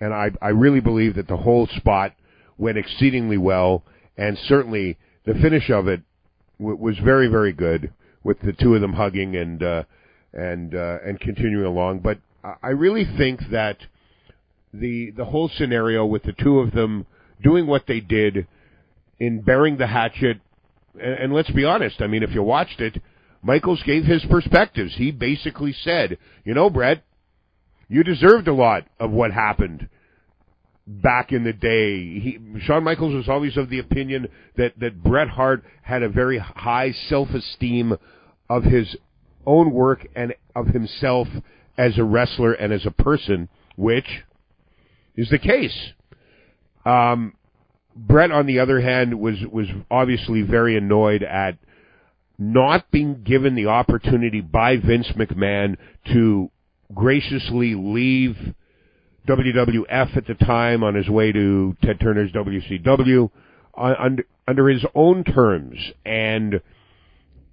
and 0.00 0.14
I 0.14 0.30
I 0.40 0.50
really 0.50 0.78
believe 0.80 1.16
that 1.16 1.26
the 1.26 1.36
whole 1.38 1.66
spot 1.66 2.14
went 2.56 2.78
exceedingly 2.78 3.36
well, 3.36 3.82
and 4.16 4.38
certainly 4.38 4.96
the 5.24 5.34
finish 5.34 5.70
of 5.70 5.88
it 5.88 6.02
w- 6.60 6.76
was 6.78 6.96
very, 6.98 7.26
very 7.26 7.52
good 7.52 7.92
with 8.22 8.40
the 8.42 8.52
two 8.52 8.76
of 8.76 8.80
them 8.80 8.92
hugging 8.92 9.34
and 9.34 9.60
uh, 9.60 9.82
and 10.32 10.72
uh, 10.72 10.98
and 11.04 11.18
continuing 11.18 11.66
along. 11.66 11.98
But 11.98 12.18
I- 12.44 12.54
I 12.62 12.68
really 12.68 13.04
think 13.04 13.40
that 13.50 13.78
the 14.72 15.10
the 15.10 15.24
whole 15.24 15.48
scenario 15.48 16.06
with 16.06 16.22
the 16.22 16.32
two 16.32 16.60
of 16.60 16.70
them 16.72 17.06
doing 17.42 17.66
what 17.66 17.86
they 17.88 17.98
did 17.98 18.46
in 19.18 19.40
bearing 19.40 19.76
the 19.76 19.86
hatchet, 19.86 20.40
and, 21.00 21.14
and 21.14 21.32
let's 21.32 21.50
be 21.50 21.64
honest, 21.64 22.00
I 22.00 22.06
mean, 22.06 22.22
if 22.22 22.30
you 22.32 22.42
watched 22.42 22.80
it, 22.80 23.00
Michaels 23.42 23.82
gave 23.84 24.04
his 24.04 24.24
perspectives. 24.24 24.94
He 24.96 25.10
basically 25.10 25.72
said, 25.72 26.18
"You 26.44 26.54
know, 26.54 26.70
Brett, 26.70 27.04
you 27.88 28.02
deserved 28.02 28.48
a 28.48 28.54
lot 28.54 28.86
of 28.98 29.10
what 29.10 29.32
happened." 29.32 29.88
back 30.86 31.32
in 31.32 31.44
the 31.44 31.52
day. 31.52 32.20
He, 32.20 32.38
Shawn 32.60 32.84
Michaels 32.84 33.14
was 33.14 33.28
always 33.28 33.56
of 33.56 33.70
the 33.70 33.80
opinion 33.80 34.28
that, 34.56 34.78
that 34.78 35.02
Bret 35.02 35.28
Hart 35.28 35.64
had 35.82 36.02
a 36.02 36.08
very 36.08 36.38
high 36.38 36.92
self-esteem 37.08 37.96
of 38.48 38.64
his 38.64 38.96
own 39.44 39.72
work 39.72 40.06
and 40.14 40.34
of 40.54 40.68
himself 40.68 41.28
as 41.76 41.98
a 41.98 42.04
wrestler 42.04 42.52
and 42.52 42.72
as 42.72 42.86
a 42.86 42.90
person, 42.90 43.48
which 43.76 44.22
is 45.16 45.28
the 45.30 45.38
case. 45.38 45.76
Um, 46.84 47.34
Brett, 47.96 48.30
on 48.30 48.46
the 48.46 48.58
other 48.58 48.80
hand, 48.80 49.18
was 49.18 49.36
was 49.50 49.68
obviously 49.90 50.42
very 50.42 50.76
annoyed 50.76 51.22
at 51.22 51.56
not 52.38 52.90
being 52.90 53.22
given 53.22 53.54
the 53.54 53.66
opportunity 53.66 54.42
by 54.42 54.76
Vince 54.76 55.08
McMahon 55.16 55.76
to 56.12 56.50
graciously 56.94 57.74
leave 57.74 58.36
WWF 59.26 60.16
at 60.16 60.26
the 60.26 60.34
time 60.34 60.84
on 60.84 60.94
his 60.94 61.08
way 61.08 61.32
to 61.32 61.74
Ted 61.82 61.98
Turner's 61.98 62.30
WCW 62.32 63.30
under, 63.76 64.24
under 64.46 64.68
his 64.68 64.84
own 64.94 65.24
terms. 65.24 65.78
And 66.04 66.60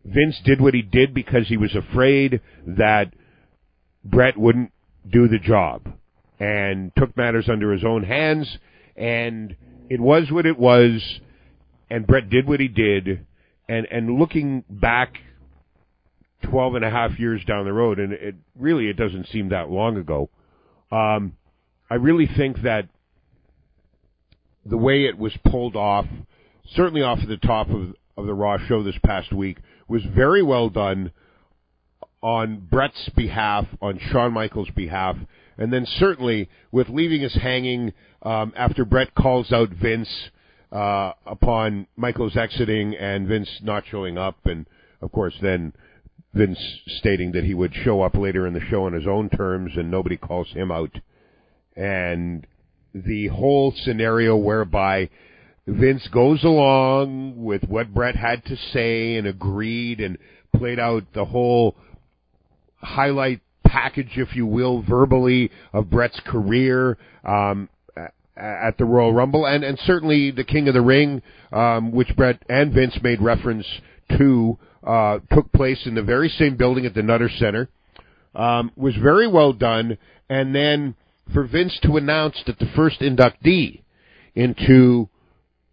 Vince 0.05 0.39
did 0.43 0.59
what 0.59 0.73
he 0.73 0.81
did 0.81 1.13
because 1.13 1.47
he 1.47 1.57
was 1.57 1.73
afraid 1.73 2.41
that 2.67 3.13
Brett 4.03 4.38
wouldn't 4.38 4.71
do 5.09 5.27
the 5.27 5.39
job 5.39 5.88
and 6.39 6.91
took 6.97 7.15
matters 7.15 7.47
under 7.50 7.71
his 7.71 7.85
own 7.85 8.03
hands. 8.03 8.57
And 8.95 9.55
it 9.90 10.00
was 10.00 10.32
what 10.32 10.46
it 10.46 10.58
was. 10.58 11.02
And 11.90 12.08
Brett 12.08 12.30
did 12.30 12.48
what 12.48 12.60
he 12.60 12.68
did. 12.68 13.25
And, 13.68 13.88
and 13.92 14.20
looking 14.20 14.63
back 14.70 15.18
12 16.44 16.75
and 16.75 16.86
a 16.86 16.90
half 16.90 17.20
years 17.20 17.44
down 17.46 17.66
the 17.66 17.74
road, 17.74 18.00
and 18.00 18.13
it 18.13 18.36
really, 18.58 18.90
it 18.90 18.98
doesn't 18.98 19.28
seem 19.28 19.50
that 19.50 19.70
long 19.70 19.98
ago, 19.98 20.30
um, 20.92 21.34
I 21.90 21.96
really 21.96 22.28
think 22.28 22.62
that 22.63 22.88
the 24.66 24.78
way 24.78 25.06
it 25.06 25.18
was 25.18 25.34
pulled 25.46 25.75
off, 25.75 26.06
certainly 26.75 27.02
off 27.02 27.20
of 27.20 27.28
the 27.28 27.38
top 27.38 27.70
of, 27.70 27.96
of 28.18 28.25
the 28.25 28.34
Raw 28.34 28.58
show 28.68 28.84
this 28.84 28.98
past 29.04 29.34
week, 29.34 29.58
was 29.88 30.04
very 30.04 30.44
well 30.44 30.70
done 30.70 31.12
on 32.22 32.68
Brett's 32.72 33.10
behalf, 33.16 33.68
on 33.82 34.00
Shawn 34.12 34.34
Michaels' 34.34 34.70
behalf, 34.75 35.18
and 35.57 35.72
then 35.72 35.86
certainly 35.86 36.50
with 36.72 36.89
leaving 36.89 37.24
us 37.24 37.33
hanging 37.36 37.93
um, 38.22 38.53
after 38.55 38.86
Brett 38.86 39.13
calls 39.15 39.51
out 39.51 39.69
Vince 39.69 40.10
uh, 40.72 41.13
upon 41.25 41.88
Michaels 41.95 42.36
exiting 42.36 42.95
and 42.95 43.27
Vince 43.27 43.50
not 43.62 43.83
showing 43.89 44.17
up, 44.17 44.45
and 44.45 44.65
of 45.01 45.12
course 45.12 45.36
then 45.41 45.74
Vince 46.33 46.60
stating 46.88 47.31
that 47.33 47.43
he 47.43 47.53
would 47.53 47.74
show 47.74 48.01
up 48.01 48.15
later 48.15 48.48
in 48.48 48.53
the 48.53 48.65
show 48.69 48.86
on 48.86 48.93
his 48.93 49.05
own 49.05 49.29
terms 49.29 49.74
and 49.75 49.91
nobody 49.91 50.17
calls 50.17 50.48
him 50.50 50.72
out. 50.72 51.00
And 51.75 52.48
the 52.93 53.27
whole 53.27 53.72
scenario 53.72 54.36
whereby 54.36 55.10
Vince 55.67 56.07
goes 56.07 56.43
along 56.43 57.43
with 57.43 57.63
what 57.65 57.93
Brett 57.93 58.15
had 58.15 58.43
to 58.45 58.57
say 58.57 59.15
and 59.15 59.27
agreed 59.27 60.00
and 60.00 60.17
played 60.55 60.79
out 60.79 61.03
the 61.13 61.25
whole 61.25 61.75
highlight 62.77 63.41
package, 63.74 64.12
if 64.18 64.36
you 64.36 64.46
will, 64.46 64.84
verbally 64.84 65.50
of 65.74 65.89
Brett's 65.89 66.20
career 66.27 66.98
um, 67.25 67.68
at 68.38 68.77
the 68.77 68.86
Royal 68.86 69.13
Rumble, 69.13 69.46
and 69.46 69.63
and 69.63 69.77
certainly 69.80 70.32
the 70.32 70.44
King 70.44 70.68
of 70.68 70.75
the 70.75 70.82
Ring, 70.82 71.22
um, 71.51 71.92
which 71.92 72.15
Brett 72.15 72.43
and 72.47 72.71
Vince 72.71 72.97
made 73.02 73.19
reference 73.19 73.65
to, 74.17 74.58
uh, 74.86 75.19
took 75.32 75.52
place 75.54 75.82
in 75.86 75.95
the 75.95 76.04
very 76.04 76.30
same 76.30 76.56
building 76.56 76.86
at 76.86 76.93
the 76.93 77.02
Nutter 77.02 77.30
Center. 77.38 77.69
Um, 78.36 78.71
was 78.76 78.95
very 78.95 79.28
well 79.28 79.54
done, 79.54 79.97
and 80.30 80.56
then 80.56 80.95
for 81.34 81.45
Vince 81.45 81.78
to 81.84 81.97
announce 81.97 82.41
that 82.45 82.60
the 82.60 82.71
first 82.76 83.00
inductee 83.00 83.82
into 84.36 85.10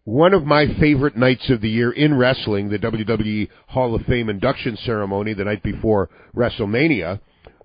one 0.04 0.34
of 0.34 0.44
my 0.44 0.66
favorite 0.78 1.16
nights 1.16 1.48
of 1.50 1.60
the 1.60 1.70
year 1.70 1.90
in 1.92 2.16
wrestling, 2.16 2.68
the 2.68 2.78
WWE 2.78 3.48
Hall 3.68 3.94
of 3.94 4.02
Fame 4.06 4.28
induction 4.28 4.76
ceremony 4.84 5.34
the 5.34 5.44
night 5.44 5.62
before 5.62 6.10
WrestleMania, 6.34 7.20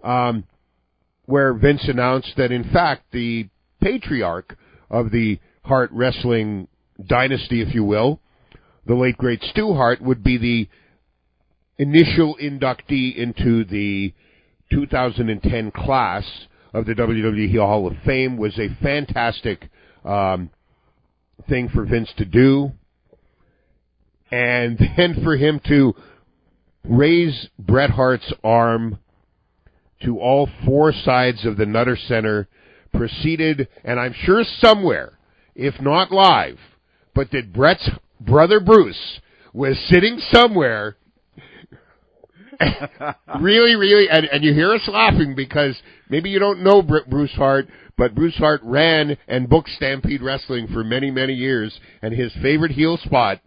um, 0.05 0.45
where 1.25 1.53
Vince 1.53 1.83
announced 1.87 2.33
that 2.37 2.51
in 2.51 2.63
fact 2.71 3.11
the 3.11 3.49
patriarch 3.81 4.55
of 4.89 5.11
the 5.11 5.39
Hart 5.63 5.89
wrestling 5.91 6.67
dynasty, 7.03 7.61
if 7.61 7.73
you 7.73 7.83
will, 7.83 8.19
the 8.85 8.93
late 8.93 9.17
great 9.17 9.41
Stu 9.41 9.73
Hart, 9.73 9.99
would 9.99 10.23
be 10.23 10.37
the 10.37 10.69
initial 11.77 12.37
inductee 12.41 13.15
into 13.15 13.65
the 13.65 14.13
2010 14.71 15.71
class 15.71 16.23
of 16.73 16.85
the 16.85 16.93
WWE 16.93 17.57
Hall 17.57 17.87
of 17.87 17.93
Fame. 18.05 18.37
Was 18.37 18.57
a 18.59 18.69
fantastic 18.81 19.69
um, 20.03 20.51
thing 21.49 21.67
for 21.69 21.83
Vince 21.85 22.11
to 22.17 22.25
do, 22.25 22.71
and 24.31 24.77
then 24.97 25.23
for 25.23 25.35
him 25.35 25.59
to 25.67 25.95
raise 26.83 27.47
Bret 27.57 27.89
Hart's 27.89 28.31
arm 28.43 28.99
to 30.03 30.19
all 30.19 30.49
four 30.65 30.91
sides 30.93 31.45
of 31.45 31.58
the 31.58 31.65
Nutter 31.65 31.97
Center 32.08 32.47
proceeded, 32.93 33.67
and 33.84 33.99
I'm 33.99 34.13
sure 34.13 34.43
somewhere, 34.60 35.17
if 35.55 35.79
not 35.81 36.12
live, 36.12 36.58
but 37.13 37.31
that 37.31 37.53
Brett's 37.53 37.89
brother 38.19 38.60
Bruce 38.60 39.19
was 39.53 39.77
sitting 39.89 40.19
somewhere 40.31 40.97
really, 43.41 43.75
really, 43.75 44.08
and, 44.10 44.25
and 44.25 44.43
you 44.43 44.53
hear 44.53 44.73
us 44.73 44.88
laughing 44.88 45.36
because 45.36 45.75
maybe 46.10 46.29
you 46.29 46.39
don't 46.39 46.63
know 46.63 46.81
Br- 46.81 46.99
Bruce 47.08 47.34
Hart, 47.34 47.67
but 47.97 48.15
Bruce 48.15 48.36
Hart 48.36 48.62
ran 48.63 49.17
and 49.27 49.49
booked 49.49 49.69
Stampede 49.69 50.21
Wrestling 50.21 50.67
for 50.67 50.84
many, 50.84 51.12
many 51.12 51.34
years, 51.34 51.77
and 52.01 52.13
his 52.13 52.34
favorite 52.41 52.71
heel 52.71 52.97
spot 52.97 53.41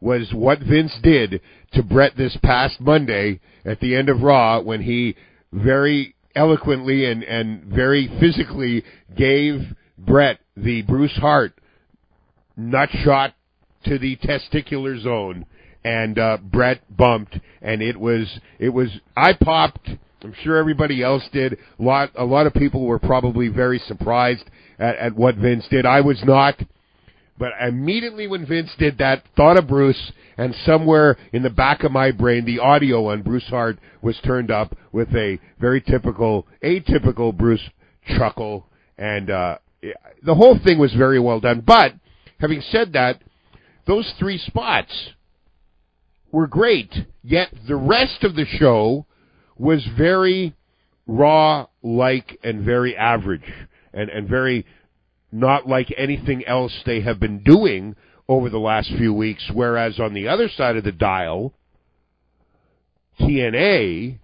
was 0.00 0.32
what 0.32 0.60
Vince 0.60 0.96
did 1.02 1.40
to 1.72 1.82
Brett 1.82 2.16
this 2.16 2.36
past 2.42 2.80
Monday 2.80 3.40
at 3.64 3.80
the 3.80 3.96
end 3.96 4.08
of 4.08 4.22
Raw 4.22 4.60
when 4.60 4.82
he 4.82 5.16
very 5.52 6.14
eloquently 6.34 7.04
and, 7.10 7.22
and 7.24 7.64
very 7.64 8.08
physically 8.20 8.84
gave 9.16 9.60
Bret 9.98 10.38
the 10.56 10.82
Bruce 10.82 11.16
Hart 11.16 11.58
nut 12.56 12.90
shot 13.04 13.34
to 13.84 13.98
the 13.98 14.16
testicular 14.16 15.00
zone 15.00 15.46
and 15.84 16.18
uh, 16.18 16.38
Bret 16.42 16.80
bumped, 16.94 17.38
and 17.62 17.80
it 17.80 17.98
was 17.98 18.40
it 18.58 18.70
was 18.70 18.90
I 19.16 19.32
popped. 19.32 19.88
I'm 20.22 20.34
sure 20.42 20.56
everybody 20.56 21.02
else 21.02 21.22
did. 21.32 21.56
A 21.78 21.82
lot 21.82 22.10
a 22.16 22.24
lot 22.24 22.46
of 22.46 22.54
people 22.54 22.84
were 22.84 22.98
probably 22.98 23.48
very 23.48 23.78
surprised 23.78 24.44
at, 24.78 24.96
at 24.96 25.14
what 25.14 25.36
Vince 25.36 25.66
did. 25.70 25.86
I 25.86 26.00
was 26.00 26.20
not, 26.24 26.60
but 27.38 27.52
immediately 27.60 28.26
when 28.26 28.46
Vince 28.46 28.70
did 28.78 28.98
that, 28.98 29.24
thought 29.36 29.58
of 29.58 29.68
Bruce, 29.68 30.12
and 30.36 30.54
somewhere 30.64 31.16
in 31.32 31.42
the 31.42 31.50
back 31.50 31.84
of 31.84 31.92
my 31.92 32.10
brain, 32.10 32.44
the 32.44 32.58
audio 32.58 33.10
on 33.10 33.22
Bruce 33.22 33.46
Hart 33.48 33.78
was 34.02 34.18
turned 34.24 34.50
up 34.50 34.76
with 34.92 35.08
a 35.14 35.38
very 35.58 35.80
typical, 35.80 36.46
atypical 36.62 37.36
Bruce 37.36 37.62
chuckle, 38.16 38.66
and 38.96 39.30
uh, 39.30 39.58
the 40.22 40.34
whole 40.34 40.58
thing 40.64 40.78
was 40.78 40.92
very 40.94 41.20
well 41.20 41.40
done. 41.40 41.62
But 41.64 41.94
having 42.40 42.60
said 42.60 42.92
that, 42.92 43.20
those 43.86 44.12
three 44.18 44.38
spots 44.38 45.10
were 46.30 46.46
great. 46.46 46.92
Yet 47.22 47.48
the 47.66 47.76
rest 47.76 48.22
of 48.24 48.34
the 48.34 48.44
show 48.44 49.06
was 49.56 49.86
very 49.96 50.54
raw 51.06 51.66
like 51.82 52.38
and 52.42 52.64
very 52.64 52.96
average 52.96 53.50
and, 53.92 54.10
and 54.10 54.28
very 54.28 54.66
not 55.30 55.68
like 55.68 55.92
anything 55.96 56.44
else 56.46 56.72
they 56.86 57.00
have 57.00 57.20
been 57.20 57.42
doing 57.42 57.96
over 58.28 58.50
the 58.50 58.58
last 58.58 58.88
few 58.96 59.12
weeks. 59.12 59.50
Whereas 59.52 59.98
on 59.98 60.14
the 60.14 60.28
other 60.28 60.48
side 60.48 60.76
of 60.76 60.84
the 60.84 60.92
dial, 60.92 61.54
TNA 63.20 64.18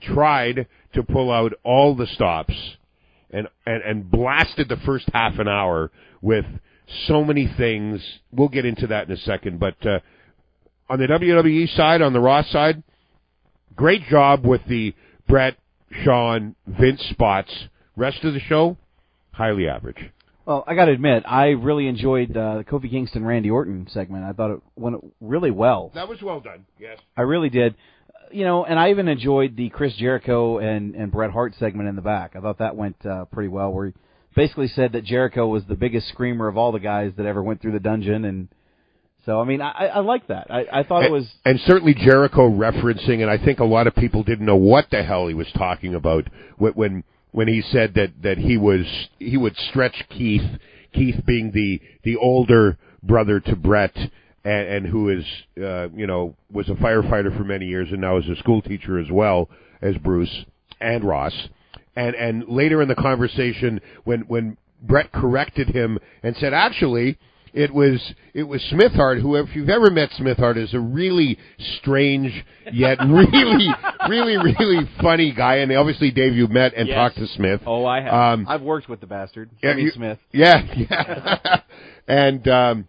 tried 0.00 0.66
to 0.94 1.02
pull 1.02 1.30
out 1.30 1.52
all 1.62 1.94
the 1.94 2.06
stops 2.06 2.54
and, 3.30 3.48
and, 3.66 3.82
and 3.82 4.10
blasted 4.10 4.68
the 4.68 4.76
first 4.84 5.08
half 5.12 5.38
an 5.38 5.48
hour 5.48 5.90
with 6.20 6.44
so 7.06 7.24
many 7.24 7.52
things. 7.56 8.02
We'll 8.30 8.48
get 8.48 8.66
into 8.66 8.88
that 8.88 9.06
in 9.06 9.12
a 9.12 9.18
second, 9.18 9.58
but 9.58 9.76
uh, 9.86 10.00
on 10.88 10.98
the 10.98 11.06
WWE 11.06 11.74
side, 11.76 12.02
on 12.02 12.12
the 12.12 12.20
Raw 12.20 12.42
side, 12.42 12.82
great 13.74 14.02
job 14.08 14.44
with 14.44 14.60
the 14.68 14.94
Bret, 15.28 15.56
Shawn, 16.04 16.54
Vince 16.66 17.02
spots. 17.10 17.50
Rest 17.96 18.24
of 18.24 18.34
the 18.34 18.40
show, 18.40 18.76
highly 19.32 19.68
average. 19.68 20.10
Well, 20.44 20.64
I 20.66 20.74
got 20.74 20.86
to 20.86 20.92
admit, 20.92 21.22
I 21.26 21.48
really 21.48 21.86
enjoyed 21.86 22.36
uh, 22.36 22.58
the 22.58 22.64
Kofi 22.64 22.90
Kingston 22.90 23.24
Randy 23.24 23.50
Orton 23.50 23.86
segment. 23.90 24.24
I 24.24 24.32
thought 24.32 24.50
it 24.50 24.60
went 24.74 24.96
really 25.20 25.52
well. 25.52 25.92
That 25.94 26.08
was 26.08 26.20
well 26.20 26.40
done. 26.40 26.66
Yes, 26.78 26.98
I 27.16 27.22
really 27.22 27.48
did. 27.48 27.76
You 28.32 28.44
know, 28.44 28.64
and 28.64 28.78
I 28.78 28.90
even 28.90 29.08
enjoyed 29.08 29.56
the 29.56 29.68
Chris 29.68 29.94
Jericho 29.94 30.58
and 30.58 30.94
and 30.94 31.12
Bret 31.12 31.30
Hart 31.30 31.54
segment 31.58 31.88
in 31.88 31.96
the 31.96 32.02
back. 32.02 32.34
I 32.34 32.40
thought 32.40 32.58
that 32.58 32.76
went 32.76 32.96
uh, 33.06 33.26
pretty 33.26 33.48
well, 33.48 33.72
where 33.72 33.86
he 33.86 33.92
basically 34.34 34.68
said 34.68 34.92
that 34.92 35.04
Jericho 35.04 35.46
was 35.46 35.64
the 35.64 35.74
biggest 35.74 36.08
screamer 36.08 36.48
of 36.48 36.56
all 36.56 36.72
the 36.72 36.80
guys 36.80 37.12
that 37.18 37.26
ever 37.26 37.42
went 37.42 37.60
through 37.60 37.72
the 37.72 37.80
dungeon, 37.80 38.24
and 38.24 38.48
so 39.26 39.40
I 39.40 39.44
mean, 39.44 39.60
I, 39.60 39.86
I 39.94 39.98
like 40.00 40.26
that. 40.28 40.48
I, 40.50 40.64
I 40.72 40.82
thought 40.82 41.04
and, 41.04 41.06
it 41.06 41.12
was, 41.12 41.30
and 41.44 41.60
certainly 41.66 41.94
Jericho 41.94 42.48
referencing, 42.48 43.20
and 43.20 43.30
I 43.30 43.38
think 43.38 43.60
a 43.60 43.64
lot 43.64 43.86
of 43.86 43.94
people 43.94 44.24
didn't 44.24 44.46
know 44.46 44.56
what 44.56 44.86
the 44.90 45.02
hell 45.02 45.28
he 45.28 45.34
was 45.34 45.50
talking 45.52 45.94
about 45.94 46.26
when 46.58 47.04
when 47.32 47.48
he 47.48 47.62
said 47.62 47.94
that 47.94 48.10
that 48.22 48.38
he 48.38 48.56
was 48.56 48.86
he 49.18 49.36
would 49.36 49.56
stretch 49.56 50.04
Keith. 50.08 50.58
Keith 50.92 51.24
being 51.26 51.50
the 51.52 51.80
the 52.04 52.16
older 52.16 52.78
brother 53.02 53.40
to 53.40 53.56
Brett, 53.56 53.96
and, 54.44 54.68
and 54.68 54.86
who 54.86 55.08
is 55.08 55.24
uh, 55.56 55.88
you 55.88 56.06
know 56.06 56.36
was 56.50 56.68
a 56.68 56.74
firefighter 56.74 57.36
for 57.36 57.44
many 57.44 57.66
years 57.66 57.88
and 57.90 58.00
now 58.00 58.18
is 58.18 58.28
a 58.28 58.36
school 58.36 58.62
teacher 58.62 58.98
as 58.98 59.10
well 59.10 59.48
as 59.80 59.96
Bruce 59.96 60.44
and 60.80 61.02
Ross. 61.02 61.34
And 61.96 62.14
and 62.14 62.48
later 62.48 62.82
in 62.82 62.88
the 62.88 62.94
conversation, 62.94 63.80
when 64.04 64.20
when 64.22 64.56
Brett 64.82 65.12
corrected 65.12 65.68
him 65.68 65.98
and 66.22 66.36
said, 66.36 66.52
actually, 66.52 67.18
it 67.52 67.72
was 67.72 68.00
it 68.34 68.44
was 68.44 68.62
Smith 68.70 68.92
Hart, 68.92 69.18
who, 69.20 69.36
if 69.36 69.54
you've 69.54 69.68
ever 69.68 69.90
met 69.90 70.10
Smith 70.16 70.38
Hart, 70.38 70.56
is 70.56 70.72
a 70.74 70.80
really 70.80 71.38
strange 71.78 72.32
yet 72.72 72.98
really, 73.06 73.68
really, 74.08 74.36
really 74.58 74.88
funny 75.00 75.32
guy. 75.32 75.56
And 75.56 75.72
obviously, 75.72 76.10
Dave, 76.10 76.34
you've 76.34 76.50
met 76.50 76.72
and 76.74 76.88
Yes. 76.88 76.94
talked 76.96 77.16
to 77.16 77.26
Smith. 77.28 77.60
Oh, 77.66 77.84
I 77.84 78.00
have. 78.00 78.12
Um, 78.14 78.46
I've 78.48 78.62
worked 78.62 78.88
with 78.88 79.00
the 79.00 79.06
bastard. 79.06 79.50
yeah, 79.62 79.76
you- 79.76 79.90
Smith. 79.90 80.18
Yeah, 80.32 80.62
yeah. 80.74 81.60
and 82.08 82.46
um, 82.48 82.88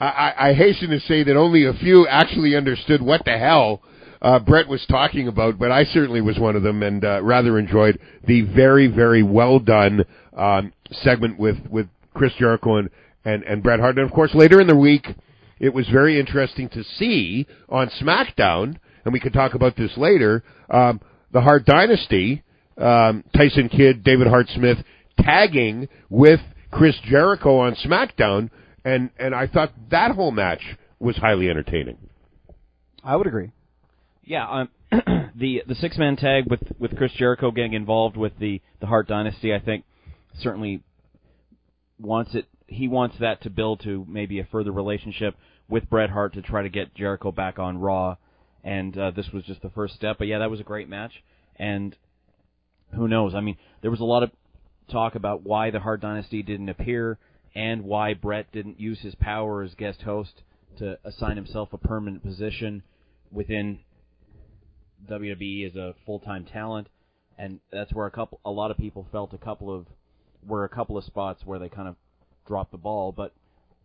I, 0.00 0.06
I 0.06 0.48
I 0.50 0.54
hasten 0.54 0.90
to 0.90 1.00
say 1.00 1.22
that 1.24 1.36
only 1.36 1.66
a 1.66 1.72
few 1.74 2.06
actually 2.08 2.56
understood 2.56 3.02
what 3.02 3.24
the 3.24 3.38
hell 3.38 3.82
uh, 4.22 4.38
Brett 4.38 4.68
was 4.68 4.84
talking 4.86 5.28
about, 5.28 5.58
but 5.58 5.70
I 5.70 5.84
certainly 5.84 6.20
was 6.20 6.38
one 6.38 6.56
of 6.56 6.62
them, 6.62 6.82
and 6.82 7.04
uh, 7.04 7.20
rather 7.22 7.58
enjoyed 7.58 7.98
the 8.26 8.42
very, 8.42 8.86
very 8.86 9.22
well 9.22 9.58
done 9.58 10.04
um, 10.36 10.72
segment 10.90 11.38
with 11.38 11.56
with 11.70 11.86
Chris 12.12 12.32
Jericho 12.38 12.76
and, 12.76 12.90
and 13.24 13.42
and 13.44 13.62
Bret 13.62 13.80
Hart. 13.80 13.96
And 13.98 14.06
of 14.06 14.12
course, 14.12 14.34
later 14.34 14.60
in 14.60 14.66
the 14.66 14.76
week, 14.76 15.06
it 15.58 15.74
was 15.74 15.88
very 15.88 16.18
interesting 16.18 16.68
to 16.70 16.84
see 16.84 17.46
on 17.68 17.90
SmackDown, 18.00 18.76
and 19.04 19.12
we 19.12 19.20
could 19.20 19.32
talk 19.32 19.54
about 19.54 19.76
this 19.76 19.96
later. 19.96 20.42
Um, 20.70 21.00
the 21.32 21.40
Hart 21.40 21.64
Dynasty, 21.64 22.42
um, 22.78 23.24
Tyson 23.36 23.68
Kidd, 23.68 24.02
David 24.02 24.26
Hart 24.26 24.48
Smith, 24.54 24.78
tagging 25.18 25.88
with 26.08 26.40
Chris 26.70 26.96
Jericho 27.04 27.58
on 27.58 27.74
SmackDown, 27.74 28.50
and 28.84 29.10
and 29.18 29.34
I 29.34 29.46
thought 29.46 29.72
that 29.90 30.12
whole 30.12 30.30
match 30.30 30.62
was 30.98 31.16
highly 31.16 31.48
entertaining. 31.48 31.98
I 33.02 33.16
would 33.16 33.26
agree. 33.26 33.50
Yeah, 34.24 34.48
um, 34.48 34.68
the 35.34 35.62
the 35.66 35.74
six 35.76 35.98
man 35.98 36.16
tag 36.16 36.44
with 36.48 36.60
with 36.78 36.96
Chris 36.96 37.12
Jericho 37.12 37.50
getting 37.50 37.74
involved 37.74 38.16
with 38.16 38.38
the 38.38 38.60
the 38.80 38.86
Hart 38.86 39.08
Dynasty, 39.08 39.54
I 39.54 39.58
think 39.58 39.84
certainly 40.40 40.82
wants 41.98 42.34
it. 42.34 42.46
He 42.70 42.88
wants 42.88 43.16
that 43.18 43.42
to 43.42 43.50
build 43.50 43.80
to 43.80 44.06
maybe 44.08 44.38
a 44.38 44.44
further 44.44 44.72
relationship 44.72 45.36
with 45.68 45.90
Bret 45.90 46.10
Hart 46.10 46.34
to 46.34 46.42
try 46.42 46.62
to 46.62 46.68
get 46.68 46.94
Jericho 46.94 47.32
back 47.32 47.58
on 47.58 47.78
Raw, 47.78 48.16
and 48.64 48.96
uh, 48.96 49.10
this 49.10 49.26
was 49.32 49.44
just 49.44 49.60
the 49.60 49.70
first 49.70 49.94
step. 49.94 50.18
But 50.18 50.28
yeah, 50.28 50.38
that 50.38 50.50
was 50.50 50.60
a 50.60 50.64
great 50.64 50.88
match, 50.88 51.12
and 51.56 51.96
who 52.94 53.08
knows? 53.08 53.34
I 53.34 53.40
mean, 53.40 53.56
there 53.82 53.90
was 53.90 54.00
a 54.00 54.04
lot 54.04 54.22
of 54.22 54.30
talk 54.88 55.14
about 55.14 55.42
why 55.42 55.70
the 55.70 55.80
Hart 55.80 56.00
Dynasty 56.00 56.42
didn't 56.42 56.68
appear 56.68 57.18
and 57.54 57.84
why 57.84 58.14
Bret 58.14 58.50
didn't 58.52 58.80
use 58.80 59.00
his 59.00 59.14
power 59.16 59.62
as 59.62 59.74
guest 59.74 60.02
host 60.02 60.42
to 60.78 60.98
assign 61.04 61.36
himself 61.36 61.72
a 61.72 61.78
permanent 61.78 62.22
position 62.22 62.82
within 63.32 63.80
WWE 65.08 65.66
as 65.66 65.76
a 65.76 65.94
full-time 66.06 66.44
talent, 66.44 66.88
and 67.38 67.60
that's 67.72 67.92
where 67.92 68.06
a 68.06 68.10
couple, 68.10 68.40
a 68.44 68.50
lot 68.50 68.70
of 68.70 68.76
people 68.76 69.06
felt 69.10 69.32
a 69.32 69.38
couple 69.38 69.74
of, 69.74 69.86
were 70.46 70.64
a 70.64 70.68
couple 70.68 70.96
of 70.96 71.04
spots 71.04 71.42
where 71.44 71.58
they 71.58 71.68
kind 71.68 71.88
of 71.88 71.96
dropped 72.50 72.72
the 72.72 72.78
ball. 72.78 73.12
But 73.12 73.32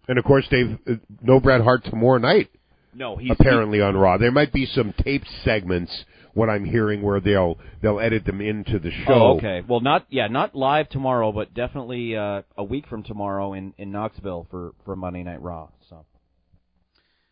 And 0.08 0.17
of 0.17 0.25
course, 0.25 0.45
Dave, 0.49 0.78
uh, 0.89 0.93
no 1.21 1.39
Bret 1.39 1.62
Hart 1.62 1.86
tomorrow 1.86 2.17
night. 2.17 2.49
no, 2.93 3.15
he's 3.15 3.32
apparently 3.32 3.80
on 3.80 3.95
Raw. 3.95 4.17
There 4.17 4.32
might 4.32 4.51
be 4.51 4.65
some 4.65 4.93
taped 5.04 5.30
segments. 5.43 5.91
What 6.34 6.49
I'm 6.49 6.65
hearing, 6.65 7.01
where 7.01 7.21
they'll 7.21 7.58
they'll 7.82 8.01
edit 8.01 8.25
them 8.25 8.41
into 8.41 8.78
the 8.78 8.91
show. 8.91 9.13
Oh, 9.13 9.38
okay. 9.38 9.63
Well, 9.65 9.80
not 9.80 10.06
yeah, 10.10 10.28
not 10.28 10.54
live 10.54 10.89
tomorrow, 10.89 11.32
but 11.32 11.54
definitely 11.54 12.17
uh, 12.17 12.41
a 12.58 12.63
week 12.63 12.88
from 12.89 13.04
tomorrow 13.04 13.54
in 13.54 13.73
in 13.78 13.91
Knoxville 13.93 14.45
for 14.51 14.73
for 14.84 14.97
Monday 14.97 15.23
Night 15.23 15.41
Raw. 15.41 15.69
So 15.89 16.06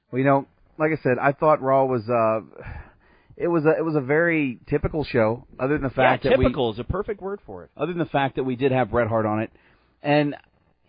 Well, 0.09 0.19
you 0.19 0.25
know, 0.25 0.45
like 0.77 0.91
I 0.97 1.01
said, 1.03 1.17
I 1.19 1.33
thought 1.33 1.61
Raw 1.61 1.83
was 1.83 2.07
uh 2.07 2.41
it 3.35 3.47
was 3.49 3.65
a 3.65 3.71
it 3.77 3.83
was 3.83 3.95
a 3.95 4.01
very 4.01 4.59
typical 4.69 5.03
show, 5.03 5.47
other 5.59 5.73
than 5.73 5.83
the 5.83 5.89
fact 5.89 6.23
yeah, 6.23 6.31
that 6.31 6.39
we 6.39 6.45
typical 6.45 6.71
is 6.71 6.79
a 6.79 6.85
perfect 6.85 7.19
word 7.21 7.39
for 7.45 7.65
it. 7.65 7.71
other 7.75 7.91
than 7.91 7.99
the 7.99 8.05
fact 8.05 8.37
that 8.37 8.45
we 8.45 8.55
did 8.55 8.71
have 8.71 8.91
Bret 8.91 9.09
Hart 9.09 9.25
on 9.25 9.41
it, 9.41 9.51
and 10.01 10.35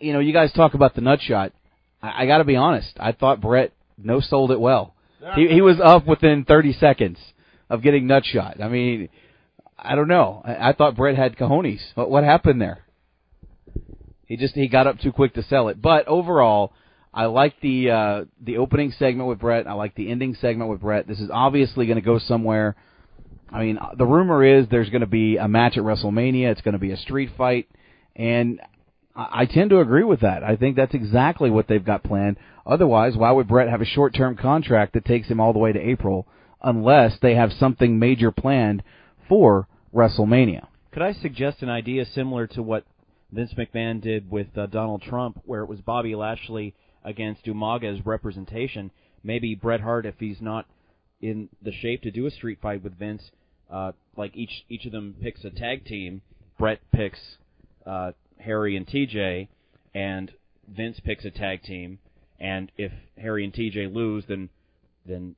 you 0.01 0.13
know, 0.13 0.21
you 0.21 0.33
guys 0.33 0.53
talk 0.53 0.75
about 0.75 0.95
the 0.95 1.01
nut 1.01 1.21
shot. 1.23 1.53
I, 2.03 2.23
I 2.23 2.27
got 2.27 2.39
to 2.39 2.45
be 2.45 2.57
honest. 2.57 2.93
I 2.99 3.13
thought 3.13 3.41
Brett 3.41 3.73
no 3.97 4.21
sold 4.21 4.51
it 4.51 4.61
well. 4.61 4.95
He 5.37 5.49
he 5.49 5.61
was 5.63 5.81
up 5.83 6.07
within 6.07 6.45
30 6.45 6.75
seconds 6.75 7.19
of 7.71 7.83
getting 7.83 8.07
nut 8.07 8.25
shot. 8.27 8.63
I 8.63 8.69
mean, 8.69 9.09
I 9.79 9.95
don't 9.95 10.09
know. 10.09 10.43
I, 10.45 10.71
I 10.71 10.73
thought 10.75 10.97
Brett 10.97 11.17
had 11.17 11.37
cojones. 11.37 11.81
What 11.95 12.11
what 12.11 12.25
happened 12.25 12.61
there? 12.61 12.85
He 14.27 14.37
just 14.37 14.55
he 14.55 14.69
got 14.69 14.87
up 14.87 14.99
too 14.99 15.13
quick 15.13 15.35
to 15.35 15.43
sell 15.45 15.69
it. 15.69 15.81
But 15.81 16.07
overall, 16.09 16.73
I 17.13 17.27
like 17.27 17.61
the 17.61 17.91
uh, 17.91 18.25
the 18.41 18.59
opening 18.59 18.93
segment 18.99 19.29
with 19.29 19.39
Brett. 19.39 19.67
I 19.67 19.73
like 19.75 19.95
the 19.95 20.11
ending 20.11 20.35
segment 20.35 20.71
with 20.71 20.81
Brett. 20.81 21.07
This 21.07 21.21
is 21.21 21.31
obviously 21.33 21.87
going 21.87 21.97
to 21.97 22.05
go 22.05 22.19
somewhere. 22.19 22.77
I 23.51 23.63
mean, 23.63 23.79
the 23.97 24.07
rumor 24.07 24.45
is 24.45 24.67
there's 24.69 24.91
going 24.91 25.03
to 25.03 25.07
be 25.07 25.37
a 25.37 25.47
match 25.47 25.77
at 25.77 25.85
WrestleMania. 25.85 26.51
It's 26.51 26.61
going 26.63 26.73
to 26.73 26.79
be 26.79 26.91
a 26.91 26.97
street 26.97 27.31
fight, 27.37 27.69
and 28.17 28.61
I 29.17 29.47
tend 29.47 29.71
to 29.71 29.81
agree 29.81 30.03
with 30.03 30.21
that. 30.21 30.43
I 30.43 30.57
think 30.57 30.75
that's 30.75 30.95
exactly 30.95 31.49
what 31.49 31.69
they've 31.69 31.85
got 31.85 32.03
planned. 32.03 32.37
Otherwise, 32.67 33.17
why 33.17 33.31
would 33.31 33.47
Brett 33.47 33.69
have 33.69 33.81
a 33.81 33.87
short-term 33.87 34.37
contract 34.37 34.95
that 34.95 35.05
takes 35.05 35.29
him 35.29 35.39
all 35.39 35.53
the 35.53 35.59
way 35.59 35.73
to 35.73 35.79
April, 35.79 36.27
unless 36.63 37.19
they 37.21 37.37
have 37.37 37.53
something 37.53 37.99
major 37.99 38.33
planned 38.33 38.83
for 39.29 39.69
WrestleMania? 39.95 40.67
Could 40.91 41.03
I 41.03 41.13
suggest 41.13 41.63
an 41.63 41.69
idea 41.69 42.05
similar 42.05 42.47
to 42.49 42.63
what 42.63 42.85
Vince 43.31 43.55
McMahon 43.55 44.01
did 44.01 44.31
with 44.31 44.57
uh, 44.57 44.67
Donald 44.67 45.03
Trump, 45.03 45.41
where 45.45 45.63
it 45.63 45.69
was 45.69 45.81
Bobby 45.81 46.17
Lashley 46.17 46.75
against 47.05 47.45
Umaga 47.45 47.97
as 47.97 48.05
representation? 48.05 48.91
Maybe 49.23 49.55
Bret 49.55 49.81
Hart, 49.81 50.07
if 50.07 50.15
he's 50.19 50.41
not 50.41 50.67
in 51.21 51.49
the 51.63 51.73
shape 51.73 52.03
to 52.03 52.11
do 52.11 52.27
a 52.27 52.31
street 52.31 52.59
fight 52.61 52.83
with 52.83 52.99
Vince, 52.99 53.31
uh, 53.71 53.93
like 54.17 54.37
each 54.37 54.65
each 54.69 54.87
of 54.87 54.93
them 54.93 55.15
picks 55.23 55.45
a 55.45 55.51
tag 55.51 55.85
team. 55.85 56.23
Bret 56.59 56.81
picks 56.93 57.19
uh, 57.87 58.13
Harry 58.39 58.77
and 58.77 58.87
TJ, 58.87 59.49
and 59.95 60.33
Vince 60.69 61.01
picks 61.01 61.25
a 61.25 61.31
tag 61.31 61.63
team. 61.63 61.99
And 62.39 62.71
if 62.77 62.93
Harry 63.17 63.45
and 63.45 63.53
TJ 63.53 63.95
lose, 63.95 64.25
then 64.29 64.51
then 65.07 65.37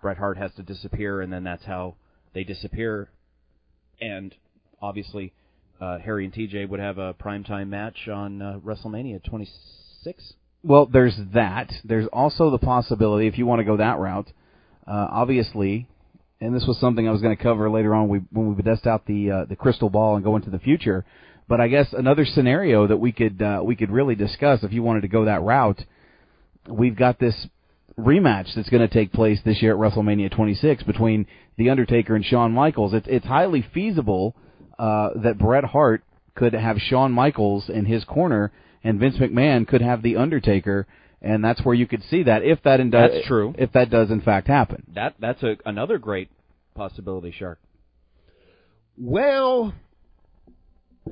Bret 0.00 0.18
Hart 0.18 0.38
has 0.38 0.52
to 0.54 0.62
disappear, 0.62 1.20
and 1.20 1.32
then 1.32 1.44
that's 1.44 1.64
how 1.64 1.96
they 2.34 2.44
disappear. 2.44 3.10
And 4.00 4.34
obviously, 4.80 5.32
uh, 5.80 5.98
Harry 5.98 6.24
and 6.24 6.34
TJ 6.34 6.68
would 6.68 6.80
have 6.80 6.98
a 6.98 7.14
primetime 7.14 7.68
match 7.68 8.08
on 8.08 8.42
uh, 8.42 8.58
WrestleMania 8.64 9.22
26. 9.24 10.34
Well, 10.62 10.86
there's 10.86 11.16
that. 11.34 11.72
There's 11.84 12.06
also 12.12 12.50
the 12.50 12.58
possibility, 12.58 13.26
if 13.26 13.38
you 13.38 13.46
want 13.46 13.60
to 13.60 13.64
go 13.64 13.76
that 13.76 13.98
route, 13.98 14.30
uh, 14.86 15.06
obviously, 15.10 15.88
and 16.40 16.54
this 16.54 16.66
was 16.66 16.78
something 16.78 17.08
I 17.08 17.12
was 17.12 17.22
going 17.22 17.36
to 17.36 17.42
cover 17.42 17.70
later 17.70 17.94
on 17.94 18.08
we, 18.08 18.20
when 18.30 18.48
we 18.48 18.54
would 18.54 18.64
test 18.64 18.86
out 18.86 19.06
the 19.06 19.30
uh, 19.30 19.44
the 19.46 19.56
crystal 19.56 19.90
ball 19.90 20.16
and 20.16 20.24
go 20.24 20.36
into 20.36 20.50
the 20.50 20.58
future. 20.58 21.04
But 21.48 21.60
I 21.60 21.68
guess 21.68 21.92
another 21.92 22.24
scenario 22.24 22.86
that 22.86 22.96
we 22.96 23.12
could 23.12 23.40
uh, 23.40 23.60
we 23.64 23.76
could 23.76 23.90
really 23.90 24.14
discuss 24.14 24.62
if 24.62 24.72
you 24.72 24.82
wanted 24.82 25.02
to 25.02 25.08
go 25.08 25.26
that 25.26 25.42
route, 25.42 25.80
we've 26.68 26.96
got 26.96 27.18
this 27.18 27.46
rematch 27.98 28.54
that's 28.54 28.68
going 28.68 28.86
to 28.86 28.92
take 28.92 29.12
place 29.12 29.38
this 29.44 29.62
year 29.62 29.72
at 29.72 29.78
WrestleMania 29.78 30.30
26 30.34 30.82
between 30.82 31.26
The 31.56 31.70
Undertaker 31.70 32.14
and 32.14 32.24
Shawn 32.24 32.52
Michaels. 32.52 32.94
It's 32.94 33.06
it's 33.08 33.26
highly 33.26 33.64
feasible 33.72 34.34
uh, 34.78 35.10
that 35.22 35.38
Bret 35.38 35.64
Hart 35.64 36.02
could 36.34 36.52
have 36.52 36.78
Shawn 36.78 37.12
Michaels 37.12 37.68
in 37.68 37.86
his 37.86 38.04
corner, 38.04 38.52
and 38.84 39.00
Vince 39.00 39.16
McMahon 39.16 39.66
could 39.66 39.80
have 39.80 40.02
The 40.02 40.16
Undertaker, 40.16 40.86
and 41.22 41.42
that's 41.42 41.64
where 41.64 41.74
you 41.74 41.86
could 41.86 42.02
see 42.04 42.24
that 42.24 42.44
if 42.44 42.62
that 42.64 42.80
in 42.80 42.90
That's 42.90 43.26
true. 43.26 43.54
If 43.56 43.72
that 43.72 43.90
does 43.90 44.10
in 44.10 44.20
fact 44.20 44.48
happen. 44.48 44.84
That 44.94 45.14
that's 45.18 45.42
a 45.42 45.56
another 45.64 45.98
great 45.98 46.28
possibility, 46.74 47.32
Shark. 47.36 47.58
Well, 48.98 49.74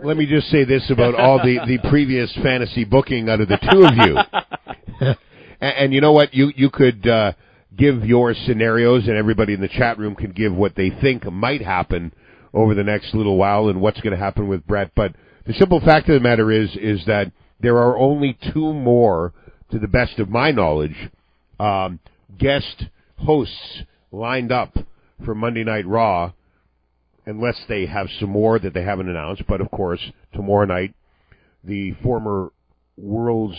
let 0.03 0.17
me 0.17 0.27
just 0.27 0.49
say 0.49 0.65
this 0.65 0.91
about 0.91 1.15
all 1.15 1.39
the, 1.39 1.59
the 1.67 1.79
previous 1.89 2.33
fantasy 2.43 2.85
booking 2.85 3.29
out 3.29 3.41
of 3.41 3.49
the 3.49 3.59
two 3.71 3.85
of 3.85 3.95
you. 3.97 5.07
and, 5.61 5.77
and 5.77 5.95
you 5.95 6.01
know 6.01 6.13
what? 6.13 6.35
You 6.35 6.53
you 6.57 6.71
could 6.71 7.07
uh, 7.07 7.33
give 7.77 8.05
your 8.05 8.35
scenarios, 8.35 9.07
and 9.07 9.17
everybody 9.17 9.55
in 9.55 9.61
the 9.61 9.69
chat 9.69 9.99
room 9.99 10.15
can 10.15 10.33
give 10.33 10.55
what 10.55 10.75
they 10.75 10.91
think 10.91 11.25
might 11.31 11.63
happen 11.63 12.13
over 12.53 12.75
the 12.75 12.85
next 12.85 13.15
little 13.15 13.37
while, 13.37 13.69
and 13.69 13.81
what's 13.81 14.01
going 14.01 14.17
to 14.17 14.23
happen 14.23 14.49
with 14.49 14.67
Brett. 14.67 14.91
But 14.95 15.15
the 15.47 15.55
simple 15.55 15.81
fact 15.81 16.09
of 16.09 16.15
the 16.15 16.21
matter 16.21 16.51
is, 16.51 16.71
is 16.77 17.05
that 17.07 17.33
there 17.61 17.79
are 17.79 17.97
only 17.97 18.37
two 18.53 18.73
more, 18.73 19.33
to 19.71 19.79
the 19.79 19.89
best 19.89 20.19
of 20.19 20.29
my 20.29 20.51
knowledge, 20.51 21.11
um, 21.59 21.99
guest 22.39 22.87
hosts 23.17 23.83
lined 24.13 24.53
up 24.53 24.77
for 25.25 25.35
Monday 25.35 25.65
Night 25.65 25.87
Raw 25.87 26.33
unless 27.27 27.57
they 27.69 27.87
have 27.87 28.09
some 28.21 28.31
more 28.31 28.59
that 28.59 28.75
they 28.75 28.83
haven't 28.83 29.09
announced. 29.09 29.45
But 29.47 29.61
of 29.61 29.71
course, 29.71 30.01
tomorrow 30.33 30.67
night, 30.67 30.95
the 31.63 31.93
former 32.03 32.53
world's 32.97 33.59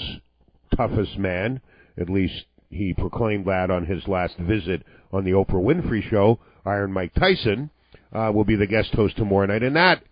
toughest 0.75 1.17
man, 1.17 1.61
at 1.97 2.09
least 2.09 2.45
he 2.69 2.93
proclaimed 2.93 3.45
that 3.45 3.71
on 3.71 3.85
his 3.85 4.07
last 4.07 4.37
visit 4.37 4.83
on 5.11 5.23
the 5.23 5.31
Oprah 5.31 5.53
Winfrey 5.53 6.07
Show, 6.09 6.39
Iron 6.65 6.91
Mike 6.91 7.13
Tyson, 7.13 7.69
uh, 8.11 8.31
will 8.33 8.43
be 8.43 8.55
the 8.55 8.67
guest 8.67 8.93
host 8.93 9.15
tomorrow 9.17 9.45
night, 9.45 9.63
and 9.63 9.75
that 9.75 10.03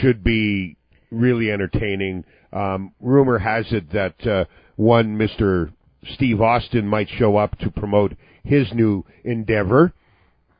should 0.00 0.24
be 0.24 0.76
really 1.10 1.50
entertaining. 1.50 2.24
Um, 2.52 2.92
rumor 3.00 3.38
has 3.38 3.66
it 3.72 3.92
that 3.92 4.26
uh, 4.26 4.44
one 4.76 5.16
Mister 5.16 5.72
Steve 6.14 6.40
Austin 6.40 6.86
might 6.86 7.08
show 7.08 7.36
up 7.36 7.58
to 7.58 7.70
promote 7.70 8.14
his 8.42 8.72
new 8.72 9.04
endeavor. 9.24 9.92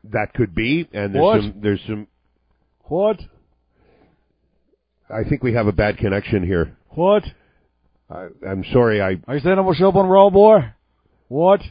That 0.05 0.33
could 0.33 0.53
be, 0.53 0.87
and 0.93 1.13
there's 1.13 1.23
What? 1.23 1.41
some. 1.41 1.53
There's 1.61 1.81
some. 1.87 2.07
What? 2.83 3.19
I 5.09 5.23
think 5.27 5.43
we 5.43 5.53
have 5.53 5.67
a 5.67 5.71
bad 5.71 5.97
connection 5.97 6.43
here. 6.43 6.77
What? 6.89 7.23
I, 8.09 8.27
I'm 8.47 8.63
sorry. 8.71 9.01
I 9.01 9.17
Are 9.27 9.35
you 9.35 9.39
saying 9.41 9.57
I'm 9.57 9.65
gonna 9.65 9.75
show 9.75 9.89
up 9.89 9.95
on 9.95 10.07
Raw, 10.07 10.29
boy? 10.29 10.59
What? 11.27 11.61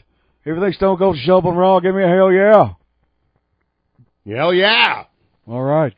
Everything 0.45 0.73
Stone 0.73 0.97
Cold 0.97 1.17
show 1.23 1.37
up 1.37 1.45
on 1.45 1.55
Raw, 1.55 1.79
give 1.79 1.95
me 1.95 2.03
a 2.03 2.07
hell 2.07 2.31
yeah. 2.31 2.73
hell 4.27 4.53
yeah. 4.53 5.03
All 5.47 5.61
right. 5.61 5.93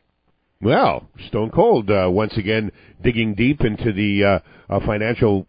Well, 0.60 1.08
Stone 1.28 1.50
Cold 1.50 1.90
uh, 1.90 2.08
once 2.10 2.36
again 2.36 2.70
digging 3.02 3.34
deep 3.34 3.62
into 3.62 3.92
the 3.92 4.24
uh, 4.24 4.74
uh, 4.74 4.80
financial, 4.86 5.46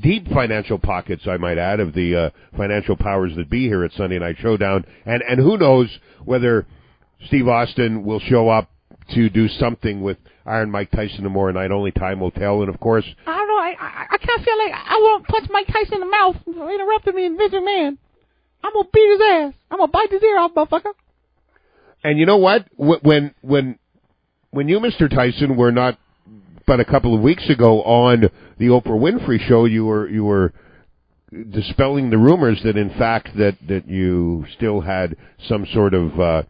deep 0.00 0.28
financial 0.28 0.78
pockets, 0.78 1.22
I 1.26 1.38
might 1.38 1.58
add, 1.58 1.80
of 1.80 1.94
the 1.94 2.16
uh, 2.16 2.30
financial 2.56 2.96
powers 2.96 3.32
that 3.36 3.48
be 3.48 3.66
here 3.66 3.82
at 3.84 3.92
Sunday 3.92 4.18
Night 4.18 4.36
Showdown, 4.40 4.84
and 5.06 5.22
and 5.22 5.40
who 5.40 5.56
knows 5.56 5.88
whether 6.24 6.66
Steve 7.26 7.48
Austin 7.48 8.04
will 8.04 8.20
show 8.20 8.48
up 8.48 8.70
to 9.14 9.28
do 9.28 9.48
something 9.48 10.02
with 10.02 10.16
Iron 10.46 10.70
Mike 10.70 10.90
Tyson 10.90 11.22
tomorrow 11.22 11.52
night. 11.52 11.70
Only 11.70 11.92
time 11.92 12.20
will 12.20 12.30
tell, 12.30 12.60
and 12.60 12.68
of 12.72 12.80
course, 12.80 13.04
I 13.26 13.36
don't 13.36 13.48
know. 13.48 13.56
I, 13.56 13.76
I, 13.78 14.06
I 14.10 14.18
kind 14.18 14.38
of 14.38 14.44
feel 14.44 14.58
like 14.58 14.72
I 14.74 14.98
won't 15.00 15.26
punch 15.26 15.48
Mike 15.50 15.66
Tyson 15.66 15.94
in 15.94 16.00
the 16.00 16.06
mouth 16.06 16.36
for 16.44 16.72
interrupting 16.72 17.14
me 17.14 17.26
in 17.26 17.36
Vince 17.36 17.52
Man. 17.52 17.98
I'm 18.62 18.72
gonna 18.72 18.88
beat 18.92 19.10
his 19.10 19.20
ass. 19.20 19.54
I'm 19.70 19.78
gonna 19.78 19.92
bite 19.92 20.10
his 20.10 20.22
ear 20.22 20.38
off, 20.38 20.52
motherfucker. 20.54 20.92
and 22.02 22.18
you 22.18 22.26
know 22.26 22.38
what? 22.38 22.66
When 22.76 23.34
when 23.42 23.78
when 24.50 24.68
you, 24.68 24.78
Mr. 24.78 25.10
Tyson, 25.10 25.56
were 25.56 25.72
not 25.72 25.98
but 26.66 26.80
a 26.80 26.84
couple 26.84 27.14
of 27.14 27.20
weeks 27.20 27.48
ago 27.50 27.82
on 27.82 28.30
the 28.58 28.66
Oprah 28.66 28.86
Winfrey 28.98 29.38
show, 29.46 29.64
you 29.66 29.84
were 29.84 30.08
you 30.08 30.24
were 30.24 30.52
dispelling 31.50 32.10
the 32.10 32.18
rumors 32.18 32.60
that 32.64 32.76
in 32.76 32.90
fact 32.90 33.28
that 33.36 33.56
that 33.68 33.88
you 33.88 34.46
still 34.56 34.80
had 34.80 35.16
some 35.48 35.66
sort 35.72 35.92
of 35.94 36.18
uh, 36.20 36.42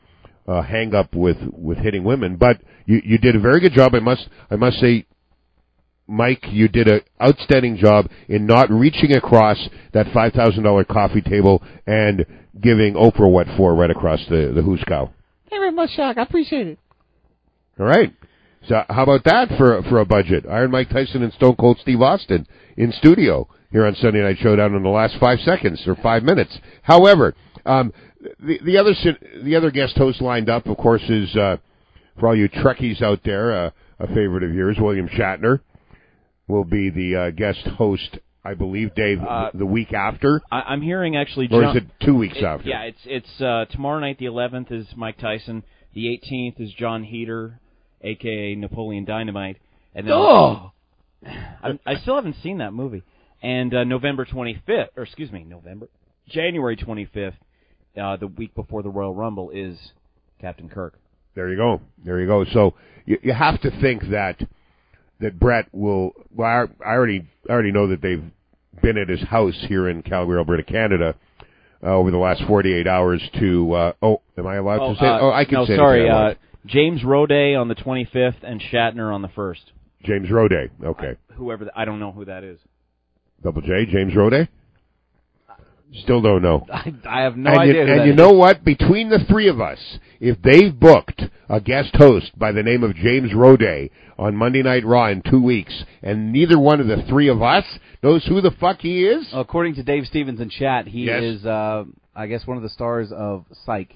uh, 0.47 0.63
hang 0.63 0.95
up 0.95 1.15
with 1.15 1.39
with 1.53 1.79
hitting 1.79 2.05
women, 2.05 2.37
but 2.37 2.61
you 2.87 3.01
you 3.05 3.19
did 3.19 3.37
a 3.37 3.41
very 3.41 3.61
good 3.61 3.73
job. 3.73 3.95
I 3.95 4.01
must 4.01 4.29
I 4.51 4.57
must 4.57 4.79
say. 4.79 5.07
Mike, 6.07 6.45
you 6.51 6.69
did 6.69 6.87
an 6.87 7.01
outstanding 7.19 7.79
job 7.79 8.11
in 8.29 8.45
not 8.45 8.71
reaching 8.71 9.17
across 9.17 9.57
that 9.95 10.07
five 10.13 10.35
thousand 10.35 10.63
dollar 10.63 10.85
coffee 10.85 11.23
table 11.23 11.63
and 11.87 12.27
giving 12.61 12.93
Oprah 12.93 13.31
what 13.31 13.47
for 13.57 13.75
right 13.75 13.91
across 13.91 14.21
the 14.29 14.53
the 14.55 14.61
hooskow. 14.61 15.11
Thank 15.49 15.53
you 15.53 15.59
very 15.61 15.73
much, 15.73 15.93
Shock. 15.93 16.19
I 16.19 16.23
appreciate 16.23 16.67
it. 16.67 16.79
All 17.81 17.87
right. 17.87 18.13
So 18.69 18.83
how 18.89 19.03
about 19.03 19.25
that 19.25 19.49
for 19.57 19.83
for 19.85 20.01
a 20.01 20.05
budget? 20.05 20.45
Iron 20.47 20.71
Mike 20.71 20.91
Tyson 20.91 21.23
and 21.23 21.33
Stone 21.33 21.57
Cold 21.57 21.79
Steve 21.81 22.01
Austin 22.01 22.47
in 22.77 22.93
studio 22.93 23.49
here 23.71 23.87
on 23.87 23.95
Sunday 23.97 24.23
Night 24.23 24.39
Showdown 24.39 24.75
in 24.75 24.83
the 24.83 24.89
last 24.89 25.17
five 25.19 25.41
seconds 25.41 25.83
or 25.87 25.97
five 25.97 26.23
minutes. 26.23 26.57
However, 26.83 27.35
um, 27.67 27.93
the 28.41 28.59
the 28.65 28.79
other 28.79 28.95
the 29.43 29.57
other 29.57 29.71
guest 29.71 29.97
host 29.97 30.21
lined 30.21 30.49
up, 30.49 30.67
of 30.67 30.77
course, 30.77 31.03
is 31.09 31.35
uh, 31.37 31.57
for 32.19 32.29
all 32.29 32.37
you 32.37 32.49
Trekkies 32.49 33.03
out 33.03 33.21
there, 33.25 33.67
uh, 33.67 33.71
a 33.99 34.07
favorite 34.09 34.43
of 34.43 34.55
yours, 34.55 34.77
William 34.81 35.09
Shatner, 35.09 35.61
will 36.49 36.65
be 36.65 36.91
the 36.91 37.17
uh, 37.17 37.31
guest 37.31 37.61
host. 37.79 38.19
I 38.47 38.53
believe, 38.53 38.95
Dave, 38.95 39.21
Uh, 39.23 39.49
the 39.55 39.65
week 39.65 39.95
after, 39.95 40.43
I, 40.53 40.61
I'm 40.61 40.83
hearing 40.83 41.17
actually. 41.17 41.47
or 41.51 41.63
John, 41.63 41.77
is 41.79 41.83
it 41.83 41.89
two 42.05 42.15
weeks 42.15 42.37
it- 42.37 42.45
after? 42.45 42.69
Yeah, 42.69 42.83
it's 42.83 42.99
it's 43.07 43.41
uh, 43.41 43.65
tomorrow 43.71 44.01
night. 44.01 44.19
The 44.19 44.27
11th 44.27 44.71
is 44.71 44.87
Mike 44.97 45.17
Tyson. 45.19 45.63
The 45.95 46.07
18th 46.23 46.61
is 46.61 46.71
Jon 46.75 47.05
Heder, 47.05 47.59
aka 48.03 48.55
Napoleon 48.55 49.07
Dynamite. 49.07 49.57
And 49.95 50.07
then 50.07 50.15
Oh. 50.15 50.73
I, 51.27 51.79
I 51.87 51.95
still 52.03 52.17
haven't 52.17 52.37
seen 52.43 52.59
that 52.59 52.73
movie. 52.75 53.03
And 53.43 53.73
uh, 53.75 53.85
November 53.85 54.27
25th, 54.27 54.89
or 54.97 55.05
excuse 55.05 55.33
me, 55.33 55.45
November, 55.45 55.89
January 56.29 56.77
25th, 56.77 57.35
uh, 58.01 58.17
the 58.17 58.27
week 58.27 58.55
before 58.55 58.83
the 58.83 58.91
Royal 58.91 59.15
Rumble 59.15 59.51
is 59.51 59.77
Captain 60.41 60.69
Kirk. 60.69 60.95
There 61.35 61.51
you 61.51 61.57
go. 61.57 61.81
There 62.05 62.21
you 62.21 62.27
go. 62.27 62.45
So 62.53 62.75
you, 63.07 63.19
you 63.23 63.33
have 63.33 63.61
to 63.63 63.71
think 63.81 64.09
that 64.11 64.41
that 65.21 65.39
Brett 65.39 65.69
will. 65.73 66.13
Well, 66.35 66.49
I, 66.83 66.85
I 66.85 66.93
already 66.93 67.27
I 67.49 67.53
already 67.53 67.73
know 67.73 67.89
that 67.89 68.01
they've 68.03 68.23
been 68.83 68.99
at 68.99 69.09
his 69.09 69.23
house 69.23 69.57
here 69.69 69.89
in 69.89 70.03
Calgary, 70.03 70.39
Alberta, 70.39 70.63
Canada, 70.63 71.15
uh, 71.83 71.87
over 71.89 72.11
the 72.11 72.19
last 72.19 72.43
48 72.47 72.87
hours. 72.87 73.23
To 73.41 73.73
uh, 73.73 73.93
oh, 74.03 74.23
am 74.39 74.47
I 74.47 74.57
allowed 74.57 74.81
Oh, 74.81 74.95
to 74.95 75.01
say? 75.01 75.07
uh, 75.07 75.21
oh, 75.21 75.31
I 75.33 75.45
can 75.45 75.55
no, 75.55 75.67
say. 75.67 75.77
sorry. 75.77 76.09
Uh. 76.09 76.35
James 76.67 77.03
Roday 77.03 77.61
on 77.61 77.69
the 77.69 77.75
25th 77.75 78.37
and 78.43 78.59
Shatner 78.73 79.13
on 79.15 79.21
the 79.21 79.29
1st. 79.29 79.61
James 80.03 80.31
Roday. 80.31 80.71
Okay. 80.83 81.17
Whoever, 81.35 81.65
th- 81.65 81.73
I 81.77 81.85
don't 81.85 82.01
know 82.01 82.11
who 82.11 82.25
that 82.25 82.43
is. 82.43 82.59
Double 83.43 83.61
J. 83.61 83.85
James 83.85 84.15
Roday. 84.15 84.49
Still 86.03 86.21
don't 86.21 86.43
know. 86.43 86.67
I, 86.73 86.93
I 87.09 87.21
have 87.23 87.37
no 87.37 87.51
and 87.51 87.61
idea. 87.61 87.87
You, 87.87 87.93
and 87.93 88.05
you 88.07 88.13
is. 88.13 88.17
know 88.17 88.33
what? 88.33 88.65
Between 88.65 89.11
the 89.11 89.21
three 89.29 89.49
of 89.49 89.61
us, 89.61 89.79
if 90.21 90.41
they've 90.43 90.79
booked 90.79 91.23
a 91.49 91.61
guest 91.61 91.95
host 91.95 92.37
by 92.39 92.53
the 92.53 92.63
name 92.63 92.83
of 92.83 92.95
James 92.97 93.33
Roday 93.33 93.91
on 94.19 94.35
Monday 94.37 94.63
Night 94.63 94.85
Raw 94.85 95.09
in 95.09 95.23
two 95.23 95.43
weeks, 95.43 95.85
and 96.03 96.33
neither 96.33 96.59
one 96.59 96.81
of 96.81 96.87
the 96.87 97.03
three 97.09 97.29
of 97.29 97.43
us 97.43 97.65
knows 98.03 98.25
who 98.27 98.41
the 98.41 98.51
fuck 98.53 98.81
he 98.81 99.05
is, 99.05 99.27
According 99.33 99.75
to 99.77 99.83
Dave 99.83 100.07
Stevens 100.07 100.41
in 100.41 100.51
chat, 100.51 100.87
he 100.87 101.05
Yes. 101.05 101.23
is, 101.23 101.47
uh, 101.47 101.85
I 102.15 102.27
guess, 102.27 102.47
one 102.47 102.57
of 102.57 102.63
the 102.63 102.69
stars 102.71 103.11
of 103.13 103.45
Psych, 103.65 103.95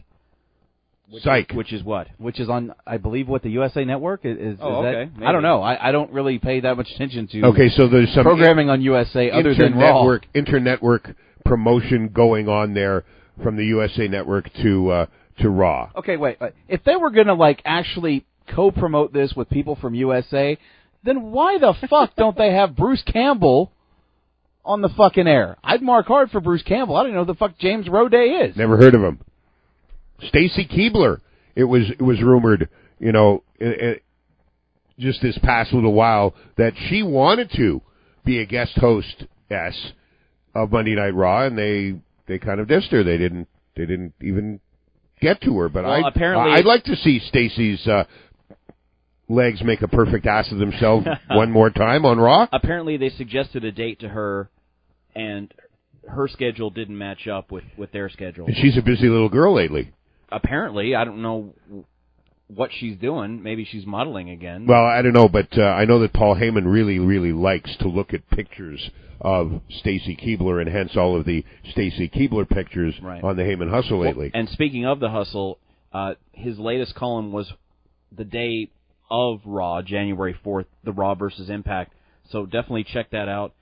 Psych. 1.22 1.52
Which 1.52 1.72
is 1.72 1.82
what? 1.82 2.08
which 2.18 2.38
is 2.38 2.48
on, 2.50 2.74
I 2.87 2.98
believe, 2.98 3.28
what 3.28 3.42
the 3.42 3.50
USA 3.50 3.84
Network 3.84 4.24
is. 4.24 4.37
is 4.38 4.58
Oh, 4.61 4.80
is 4.80 4.84
that- 4.84 4.94
okay, 4.94 5.11
maybe. 5.14 5.26
I 5.26 5.32
don't 5.32 5.42
know. 5.42 5.62
I, 5.62 5.88
I 5.88 5.92
don't 5.92 6.12
really 6.12 6.38
pay 6.38 6.61
that 6.61 6.76
much 6.76 6.90
attention 6.94 7.26
to 7.28 7.42
Okay, 7.46 7.70
so 7.70 7.88
there's 7.88 8.12
some 8.12 8.24
programming 8.24 8.68
on 8.68 8.82
USA 8.82 9.30
other 9.30 9.54
than 9.54 9.74
Raw. 9.74 10.04
internetwork 10.04 10.24
internetwork 10.34 11.14
promotion 11.44 12.09
going 12.09 12.48
on 12.48 12.74
there 12.74 13.05
from 13.42 13.57
the 13.57 13.64
USA 13.66 14.09
Network 14.09 14.51
to 14.62 14.90
uh, 14.90 15.07
to 15.40 15.48
Raw. 15.48 15.90
Okay, 15.96 16.16
wait. 16.16 16.40
wait. 16.40 16.53
If 16.68 16.85
they 16.85 16.96
were 16.96 17.11
gonna 17.11 17.35
like 17.35 17.62
actually 17.64 18.27
co-promote 18.55 19.12
this 19.12 19.35
with 19.37 19.48
people 19.51 19.77
from 19.77 19.94
USA, 19.94 20.59
then 21.05 21.31
why 21.31 21.59
the 21.59 21.74
fuck 21.88 22.14
don't 22.16 22.37
they 22.37 22.53
have 22.53 22.77
Bruce 22.77 23.03
Campbell 23.03 23.72
on 24.64 24.83
the 24.83 24.88
fucking 24.90 25.27
air? 25.27 25.57
I'd 25.62 25.83
mark 25.83 26.07
hard 26.07 26.31
for 26.31 26.40
Bruce 26.40 26.62
Campbell. 26.62 26.96
I 26.96 27.05
don't 27.05 27.12
know 27.12 27.24
who 27.24 27.33
the 27.33 27.38
fuck 27.38 27.59
James 27.59 27.87
Roday 27.87 28.48
is. 28.48 28.57
Never 28.57 28.77
heard 28.77 28.94
of 28.94 29.03
him. 29.03 29.20
Stacy 30.29 30.66
Keibler. 30.66 31.20
It 31.55 31.64
was 31.64 31.90
it 31.90 32.03
was 32.03 32.22
rumored, 32.22 32.68
you 32.98 33.12
know, 33.12 33.42
i 33.61 33.64
i 33.64 34.01
just 34.98 35.22
this 35.22 35.38
past 35.38 35.72
little 35.72 35.92
while 35.92 36.35
that 36.57 36.72
she 36.88 37.05
wanted 37.05 37.51
to 37.55 37.81
be 38.24 38.40
a 38.40 38.46
guest 38.46 38.77
host 38.77 39.24
s 39.48 39.92
of 40.62 40.73
Monday 40.73 40.94
Night 40.94 41.14
Raw, 41.14 41.47
and 41.47 41.57
they 41.59 41.94
they 42.27 42.38
kind 42.38 42.61
of 42.61 42.68
dissed 42.68 42.90
her. 42.90 43.03
They 43.03 43.18
didn't 43.18 43.49
they 43.77 43.87
didn't 43.87 44.14
even 44.21 44.61
get 45.21 45.40
to 45.42 45.59
her. 45.59 45.68
But 45.68 45.85
Well, 45.85 46.05
I 46.05 46.09
apparently- 46.09 46.53
I'd 46.53 46.64
like 46.64 46.85
to 46.85 46.97
see 46.97 47.21
Stacy's 47.29 47.87
uh, 47.87 48.05
legs 49.29 49.62
make 49.62 49.83
a 49.83 49.88
perfect 49.88 50.27
ass 50.27 50.51
of 50.53 50.59
themselves 50.59 51.07
one 51.31 51.51
more 51.51 51.71
time 51.71 52.05
on 52.05 52.18
Raw. 52.18 52.47
Apparently, 52.53 52.97
they 52.97 53.11
suggested 53.11 53.64
a 53.64 53.73
date 53.73 54.01
to 54.01 54.09
her, 54.09 54.51
and 55.14 55.53
her 56.09 56.29
schedule 56.29 56.71
didn't 56.71 56.97
match 56.97 57.27
up 57.29 57.51
with 57.53 57.64
with 57.77 57.92
their 57.92 58.09
schedule. 58.09 58.47
And 58.47 58.57
she's 58.57 58.77
a 58.77 58.83
busy 58.83 59.09
little 59.09 59.29
girl 59.29 59.55
lately. 59.55 59.92
Apparently, 60.31 60.94
I 60.94 61.05
don't 61.05 61.23
know 61.23 61.55
what 62.48 62.70
she's 62.72 62.96
doing. 62.96 63.42
Maybe 63.42 63.64
she's 63.64 63.87
modeling 63.87 64.30
again. 64.30 64.66
Well, 64.66 64.84
I 64.84 65.02
don't 65.02 65.12
know, 65.12 65.28
but 65.28 65.56
uh, 65.56 65.62
I 65.62 65.84
know 65.84 66.00
that 66.00 66.12
Paul 66.12 66.34
Heyman 66.37 66.70
really, 66.70 66.98
really 66.98 67.32
likes 67.32 67.76
to 67.80 67.88
look 67.88 68.12
at 68.14 68.28
pictures 68.30 68.90
of 69.20 69.61
Stacy 69.68 70.16
Keibler, 70.16 70.61
and 70.61 70.70
hence 70.70 70.96
all 70.96 71.16
of 71.16 71.24
the 71.24 71.44
Stacy 71.70 72.08
Keibler 72.08 72.48
pictures 72.48 72.94
Right. 73.02 73.22
on 73.22 73.37
the 73.37 73.42
Heyman 73.42 73.70
Hustle 73.70 74.00
lately. 74.00 74.30
And 74.32 74.48
speaking 74.48 74.87
of 74.87 75.00
the 75.00 75.11
hustle, 75.11 75.58
uh, 75.92 76.14
his 76.32 76.58
latest 76.58 76.94
column 76.94 77.32
was 77.32 77.52
the 78.16 78.24
day 78.24 78.70
of 79.11 79.40
Raw, 79.44 79.82
January 79.82 80.34
4th, 80.44 80.66
the 80.84 80.92
Raw 80.92 81.14
versus 81.14 81.50
Impact. 81.50 81.92
So 82.30 82.44
definitely 82.46 82.84
check 82.84 83.11
that 83.11 83.28
out 83.28 83.54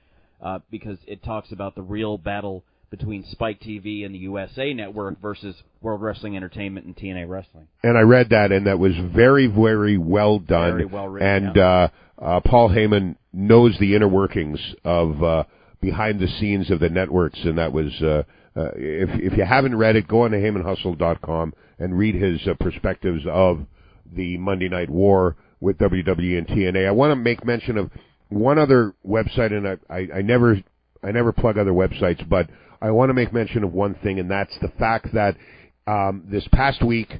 uh, 0.42 0.58
because 0.70 0.98
it 1.06 1.22
talks 1.22 1.52
about 1.52 1.74
the 1.74 1.82
real 1.82 2.18
battle 2.18 2.64
between 2.96 3.24
Spike 3.30 3.60
TV 3.60 4.04
and 4.04 4.14
the 4.14 4.18
USA 4.20 4.72
Network 4.72 5.20
versus 5.20 5.54
World 5.80 6.02
Wrestling 6.02 6.36
Entertainment 6.36 6.86
and 6.86 6.96
TNA 6.96 7.28
Wrestling. 7.28 7.68
and 7.82 7.96
I 7.96 8.02
read 8.02 8.30
that, 8.30 8.52
and 8.52 8.66
that 8.66 8.78
was 8.78 8.92
very, 9.14 9.46
very 9.46 9.98
well 9.98 10.38
done. 10.38 10.72
Very 10.72 10.84
well 10.86 11.08
written, 11.08 11.28
And 11.28 11.56
yeah. 11.56 11.62
uh, 11.62 11.88
uh, 12.18 12.40
Paul 12.40 12.70
Heyman 12.70 13.16
knows 13.32 13.76
the 13.78 13.94
inner 13.94 14.08
workings 14.08 14.58
of 14.84 15.22
uh, 15.22 15.44
behind 15.80 16.20
the 16.20 16.28
scenes 16.28 16.70
of 16.70 16.80
the 16.80 16.88
networks, 16.88 17.38
and 17.44 17.58
that 17.58 17.72
was. 17.72 17.92
Uh, 18.02 18.22
uh, 18.56 18.70
if 18.74 19.10
if 19.32 19.36
you 19.36 19.44
haven't 19.44 19.76
read 19.76 19.96
it, 19.96 20.08
go 20.08 20.22
on 20.22 20.30
to 20.30 20.38
HeymanHustle.com 20.38 21.52
and 21.78 21.98
read 21.98 22.14
his 22.14 22.40
uh, 22.48 22.54
perspectives 22.58 23.22
of 23.30 23.66
the 24.10 24.38
Monday 24.38 24.70
Night 24.70 24.88
War 24.88 25.36
with 25.60 25.76
WWE 25.76 26.38
and 26.38 26.46
TNA. 26.46 26.88
I 26.88 26.90
want 26.90 27.10
to 27.10 27.16
make 27.16 27.44
mention 27.44 27.76
of 27.76 27.90
one 28.30 28.58
other 28.58 28.94
website, 29.06 29.52
and 29.52 29.68
I, 29.68 29.76
I, 29.90 30.18
I 30.18 30.22
never 30.22 30.62
I 31.02 31.12
never 31.12 31.32
plug 31.32 31.58
other 31.58 31.72
websites, 31.72 32.26
but 32.28 32.48
I 32.80 32.90
want 32.90 33.10
to 33.10 33.14
make 33.14 33.32
mention 33.32 33.64
of 33.64 33.72
one 33.72 33.94
thing, 33.96 34.18
and 34.18 34.30
that's 34.30 34.56
the 34.60 34.68
fact 34.78 35.08
that 35.14 35.36
um, 35.86 36.24
this 36.30 36.46
past 36.52 36.84
week 36.84 37.12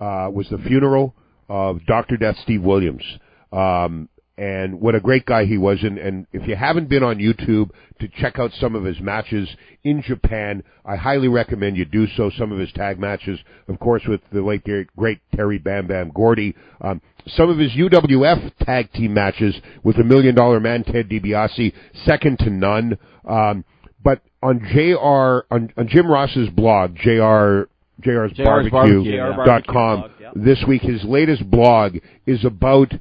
uh, 0.00 0.30
was 0.32 0.48
the 0.50 0.58
funeral 0.58 1.14
of 1.48 1.84
Dr. 1.86 2.16
Death 2.16 2.36
Steve 2.42 2.62
Williams. 2.62 3.04
Um, 3.52 4.08
and 4.38 4.80
what 4.80 4.94
a 4.94 5.00
great 5.00 5.24
guy 5.24 5.46
he 5.46 5.56
was. 5.56 5.82
And, 5.82 5.96
and 5.98 6.26
if 6.32 6.46
you 6.46 6.56
haven't 6.56 6.90
been 6.90 7.02
on 7.02 7.16
YouTube 7.16 7.70
to 8.00 8.08
check 8.20 8.38
out 8.38 8.50
some 8.60 8.74
of 8.74 8.84
his 8.84 9.00
matches 9.00 9.48
in 9.82 10.02
Japan, 10.02 10.62
I 10.84 10.96
highly 10.96 11.28
recommend 11.28 11.76
you 11.78 11.86
do 11.86 12.06
so. 12.16 12.30
Some 12.36 12.52
of 12.52 12.58
his 12.58 12.70
tag 12.72 12.98
matches, 12.98 13.38
of 13.68 13.78
course, 13.78 14.02
with 14.06 14.20
the 14.32 14.42
late 14.42 14.66
great, 14.94 15.20
Terry 15.34 15.58
Bam 15.58 15.86
Bam 15.86 16.10
Gordy. 16.14 16.54
Um, 16.82 17.00
some 17.28 17.48
of 17.48 17.58
his 17.58 17.72
UWF 17.72 18.52
tag 18.60 18.92
team 18.92 19.14
matches 19.14 19.56
with 19.82 19.96
the 19.96 20.04
Million 20.04 20.34
Dollar 20.34 20.60
Man 20.60 20.84
Ted 20.84 21.08
DiBiase, 21.08 21.72
second 22.04 22.38
to 22.40 22.50
none. 22.50 22.98
Um, 23.26 23.64
but 24.06 24.20
on 24.40 24.60
JR 24.60 25.52
on, 25.52 25.72
on 25.76 25.88
Jim 25.88 26.06
Ross's 26.06 26.48
blog, 26.50 26.94
JR 26.94 27.66
JR's, 28.00 28.32
JR's 28.34 28.44
barbecue, 28.44 28.70
Barbecue, 28.70 29.02
yeah. 29.02 29.44
dot 29.44 29.66
com 29.66 30.00
blog, 30.02 30.10
yeah. 30.20 30.30
this 30.36 30.62
week 30.68 30.82
his 30.82 31.02
latest 31.02 31.50
blog 31.50 31.96
is 32.24 32.44
about 32.44 32.92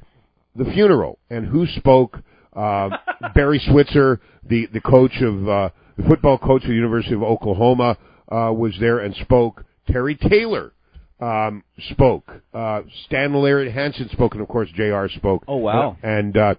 the 0.56 0.65
funeral 0.74 1.20
and 1.30 1.46
who 1.46 1.68
spoke. 1.68 2.18
Uh, 2.56 2.89
Barry 3.36 3.62
Switzer, 3.70 4.20
the 4.50 4.68
the 4.74 4.82
coach 4.82 5.22
of 5.22 5.48
uh, 5.48 5.70
the 5.96 6.04
football 6.10 6.39
coach 6.39 6.63
of 6.63 6.70
the 6.70 6.76
University 6.76 7.13
of 7.13 7.22
Oklahoma, 7.22 8.00
uh, 8.32 8.52
was 8.52 8.76
there 8.80 8.98
and 8.98 9.13
spoke. 9.18 9.63
Terry 9.88 10.15
Taylor 10.15 10.74
um, 11.20 11.63
spoke. 11.91 12.32
Uh, 12.52 12.82
Stan 13.06 13.32
Larry 13.36 13.72
Hansen 13.72 14.10
spoke, 14.10 14.34
and 14.34 14.41
of 14.41 14.48
course 14.48 14.70
Jr. 14.74 15.06
spoke. 15.15 15.44
Oh, 15.48 15.58
wow. 15.58 15.98
And 16.02 16.36
uh, 16.36 16.56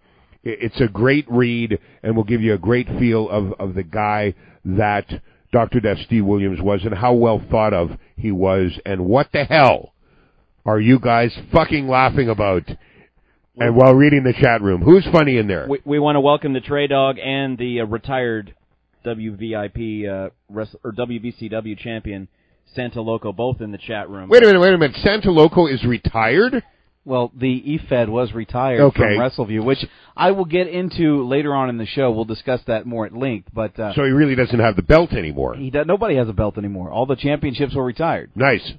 it's 0.47 0.81
a 0.81 0.89
great 0.89 1.27
read, 1.29 1.79
and 2.03 2.17
will 2.17 2.25
give 2.25 2.41
you 2.41 2.55
a 2.55 2.59
great 2.59 2.89
feel 2.99 3.29
of 3.29 3.53
of 3.59 3.75
the 3.75 3.83
guy 3.83 4.35
that 4.65 5.07
Dr. 5.53 5.81
Death 5.81 5.99
Steve 6.05 6.25
Williams 6.25 6.61
was, 6.61 6.85
and 6.85 6.95
how 6.95 7.15
well 7.15 7.43
thought 7.51 7.73
of 7.73 7.91
he 8.17 8.31
was, 8.31 8.79
and 8.85 9.05
what 9.07 9.29
the 9.33 9.45
hell 9.45 9.93
are 10.65 10.81
you 10.81 10.99
guys 10.99 11.37
fucking 11.53 11.89
laughing 11.89 12.29
about? 12.29 12.65
And 13.59 13.75
while 13.75 13.95
reading 13.95 14.23
the 14.23 14.35
chat 14.35 14.61
room, 14.61 14.83
who's 14.83 15.07
funny 15.11 15.39
in 15.39 15.47
there? 15.47 15.67
We, 15.67 15.81
we 15.85 15.99
want 15.99 16.17
to 16.17 16.21
welcome 16.21 16.53
the 16.53 16.61
Trey 16.61 16.89
Dog 16.89 17.17
and 17.19 17.57
the 17.57 17.81
uh, 17.81 17.85
retired 17.87 18.55
WVIP 19.07 20.07
uh, 20.07 20.31
wrest- 20.51 20.77
or 20.85 20.93
WVCW 20.93 21.79
champion 21.79 22.29
Santa 22.75 23.01
Loco, 23.01 23.33
both 23.33 23.63
in 23.63 23.73
the 23.73 23.79
chat 23.79 24.11
room. 24.11 24.29
Wait 24.29 24.43
a 24.43 24.47
minute, 24.47 24.61
wait 24.61 24.75
a 24.75 24.79
minute. 24.79 24.97
Santa 25.03 25.31
Loco 25.31 25.67
is 25.67 25.83
retired. 25.85 26.63
Well, 27.07 27.31
the 27.35 27.63
EFED 27.89 28.09
was 28.09 28.33
retired 28.35 28.81
Okay. 28.81 28.99
from 28.99 29.09
WrestleView, 29.19 29.65
which 29.65 29.79
I 30.17 30.33
will 30.33 30.45
get 30.45 30.67
into 30.67 31.25
later 31.27 31.55
on 31.55 31.69
in 31.71 31.79
the 31.79 31.87
show. 31.87 32.11
We'll 32.11 32.25
discuss 32.25 32.61
that 32.67 32.85
more 32.85 33.07
at 33.07 33.15
length. 33.17 33.49
But 33.55 33.79
uh, 33.79 33.95
So 33.95 34.03
he 34.05 34.11
really 34.11 34.35
doesn't 34.35 34.59
have 34.59 34.75
the 34.77 34.83
belt 34.83 35.13
anymore. 35.13 35.55
he 35.55 35.71
does, 35.71 35.87
nobody 35.87 36.17
has 36.17 36.29
a 36.29 36.33
belt 36.33 36.59
anymore. 36.59 36.91
All 36.91 37.07
the 37.07 37.15
championships 37.17 37.75
were 37.75 37.85
retired. 37.85 38.33
Nice. 38.35 38.73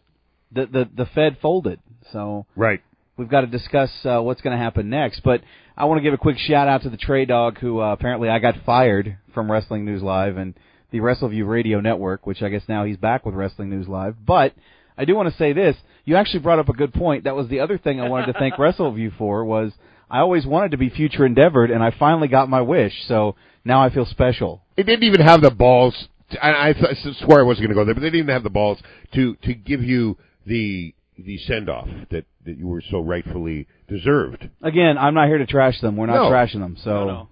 The 0.52 0.66
the 0.66 0.90
the 0.94 1.06
Fed 1.08 1.38
folded. 1.42 1.80
So 2.12 2.46
Right. 2.56 2.82
we've 3.18 3.30
got 3.30 3.42
to 3.42 3.48
discuss 3.48 3.92
uh, 4.06 4.20
what's 4.22 4.42
going 4.42 4.56
to 4.58 4.62
happen 4.64 4.90
next. 4.90 5.22
But 5.24 5.42
I 5.78 5.86
want 5.86 6.00
to 6.00 6.04
give 6.04 6.14
a 6.14 6.18
quick 6.18 6.38
shout 6.38 6.68
out 6.68 6.82
to 6.84 6.90
the 6.90 6.98
Trey 6.98 7.26
Dog, 7.26 7.60
who 7.60 7.80
uh, 7.82 7.94
apparently 7.94 8.28
I 8.30 8.40
got 8.40 8.56
fired 8.66 9.18
from 9.34 9.50
Wrestling 9.52 9.86
News 9.86 10.02
Live 10.04 10.36
and 10.38 10.54
the 10.92 11.00
WrestleView 11.00 11.48
Radio 11.48 11.80
Network, 11.82 12.26
which 12.26 12.42
I 12.42 12.50
guess 12.50 12.64
now 12.68 12.84
he's 12.86 12.98
back 12.98 13.26
with 13.26 13.36
Wrestling 13.36 13.70
News 13.70 13.88
Live. 13.88 14.16
But 14.26 14.54
I 14.98 15.06
do 15.06 15.16
want 15.16 15.30
to 15.32 15.38
say 15.38 15.54
this: 15.54 15.76
you 16.06 16.16
actually 16.16 16.40
brought 16.40 16.60
up 16.60 16.70
a 16.70 16.74
good 16.74 16.94
point. 16.94 17.26
That 17.26 17.36
was 17.36 17.48
the 17.50 17.60
other 17.60 17.78
thing 17.78 18.00
I 18.02 18.10
wanted 18.10 18.28
to 18.34 18.40
thank 18.40 18.56
WrestleView 18.58 19.18
for 19.18 19.46
was 19.46 19.72
I 20.10 20.20
always 20.20 20.46
wanted 20.46 20.72
to 20.72 20.78
be 20.78 20.90
future 20.90 21.26
endeavored, 21.26 21.70
and 21.72 21.84
I 21.84 21.92
finally 21.92 22.28
got 22.28 22.50
my 22.50 22.62
wish. 22.62 22.94
So 23.08 23.36
now 23.66 23.84
I 23.84 23.90
feel 23.90 24.06
special. 24.06 24.62
They 24.76 24.84
didn't 24.84 25.04
even 25.04 25.22
have 25.22 25.42
the 25.42 25.52
balls. 25.52 26.08
To, 26.32 26.44
I, 26.46 26.70
I 26.70 26.74
th- 26.74 26.86
I 26.86 27.26
swore 27.26 27.40
I 27.40 27.44
wasn't 27.44 27.68
going 27.68 27.76
to 27.76 27.82
go 27.82 27.86
there, 27.86 27.94
but 27.94 28.02
they 28.02 28.08
didn't 28.08 28.20
even 28.22 28.34
have 28.34 28.44
the 28.44 28.50
balls 28.50 28.80
to 29.14 29.36
to 29.44 29.54
give 29.54 29.84
you 29.84 30.18
the 30.46 30.94
the 31.18 31.38
send 31.40 31.70
off 31.70 31.88
that 32.12 32.26
that 32.46 32.58
you 32.58 32.68
were 32.68 32.82
so 32.90 33.00
rightfully 33.00 33.68
deserved. 33.90 34.50
Again, 34.62 34.98
I'm 34.98 35.14
not 35.14 35.28
here 35.28 35.38
to 35.38 35.46
trash 35.46 35.80
them. 35.82 35.98
We're 35.98 36.06
not 36.08 36.16
No. 36.16 36.30
trashing 36.32 36.60
them. 36.60 36.78
So 36.84 36.90
No, 36.92 37.06
no. 37.06 37.30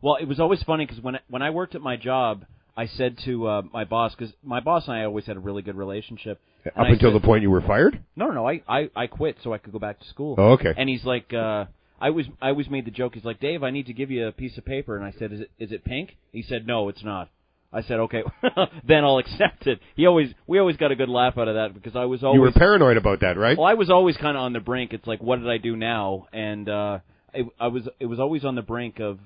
Well, 0.00 0.16
it 0.16 0.26
was 0.26 0.38
always 0.38 0.62
funny 0.62 0.86
because 0.86 1.02
when 1.02 1.16
I- 1.16 1.20
when 1.28 1.42
I 1.42 1.50
worked 1.50 1.74
at 1.74 1.80
my 1.80 1.96
job, 1.96 2.44
I 2.76 2.86
said 2.86 3.18
to 3.24 3.46
uh, 3.48 3.62
my 3.72 3.84
boss 3.84 4.14
because 4.14 4.32
my 4.44 4.60
boss 4.60 4.86
and 4.86 4.96
I 4.96 5.04
always 5.04 5.26
had 5.26 5.36
a 5.36 5.40
really 5.40 5.62
good 5.62 5.76
relationship. 5.76 6.40
Up 6.76 6.84
I 6.86 6.88
until 6.90 7.12
said- 7.12 7.22
the 7.22 7.26
point 7.26 7.42
you 7.42 7.50
were 7.50 7.60
fired. 7.60 8.02
No, 8.16 8.26
no, 8.26 8.32
no. 8.34 8.48
I, 8.48 8.62
I 8.68 8.90
I 8.94 9.06
quit 9.06 9.36
so 9.42 9.52
I 9.52 9.58
could 9.58 9.72
go 9.72 9.78
back 9.78 9.98
to 10.00 10.06
school. 10.08 10.34
Oh, 10.38 10.52
okay. 10.52 10.72
And 10.76 10.88
he's 10.88 11.04
like, 11.04 11.32
uh, 11.32 11.66
I 12.00 12.10
was 12.10 12.26
I 12.40 12.48
always 12.48 12.68
made 12.70 12.84
the 12.84 12.90
joke. 12.90 13.14
He's 13.14 13.24
like, 13.24 13.40
Dave, 13.40 13.62
I 13.62 13.70
need 13.70 13.86
to 13.86 13.92
give 13.92 14.10
you 14.10 14.26
a 14.28 14.32
piece 14.32 14.56
of 14.58 14.64
paper, 14.64 14.96
and 14.96 15.04
I 15.04 15.12
said, 15.18 15.32
is 15.32 15.40
it 15.40 15.50
is 15.58 15.72
it 15.72 15.84
pink? 15.84 16.16
He 16.32 16.42
said, 16.42 16.66
no, 16.66 16.88
it's 16.88 17.02
not. 17.04 17.28
I 17.70 17.82
said, 17.82 18.00
okay, 18.00 18.22
then 18.86 19.04
I'll 19.04 19.18
accept 19.18 19.66
it. 19.66 19.80
He 19.94 20.06
always 20.06 20.32
we 20.46 20.58
always 20.58 20.76
got 20.76 20.90
a 20.90 20.96
good 20.96 21.08
laugh 21.10 21.36
out 21.36 21.48
of 21.48 21.54
that 21.56 21.74
because 21.74 21.94
I 21.96 22.06
was 22.06 22.22
always 22.24 22.36
You 22.38 22.42
were 22.42 22.52
paranoid 22.52 22.96
about 22.96 23.20
that, 23.20 23.36
right? 23.36 23.58
well, 23.58 23.66
I 23.66 23.74
was 23.74 23.90
always 23.90 24.16
kind 24.16 24.36
of 24.36 24.42
on 24.42 24.52
the 24.54 24.60
brink. 24.60 24.92
It's 24.94 25.06
like, 25.06 25.20
what 25.22 25.38
did 25.38 25.48
I 25.50 25.58
do 25.58 25.76
now? 25.76 26.28
And 26.32 26.68
uh, 26.68 27.00
I, 27.34 27.40
I 27.60 27.66
was 27.68 27.86
it 28.00 28.06
was 28.06 28.18
always 28.20 28.44
on 28.44 28.54
the 28.54 28.62
brink 28.62 29.00
of 29.00 29.18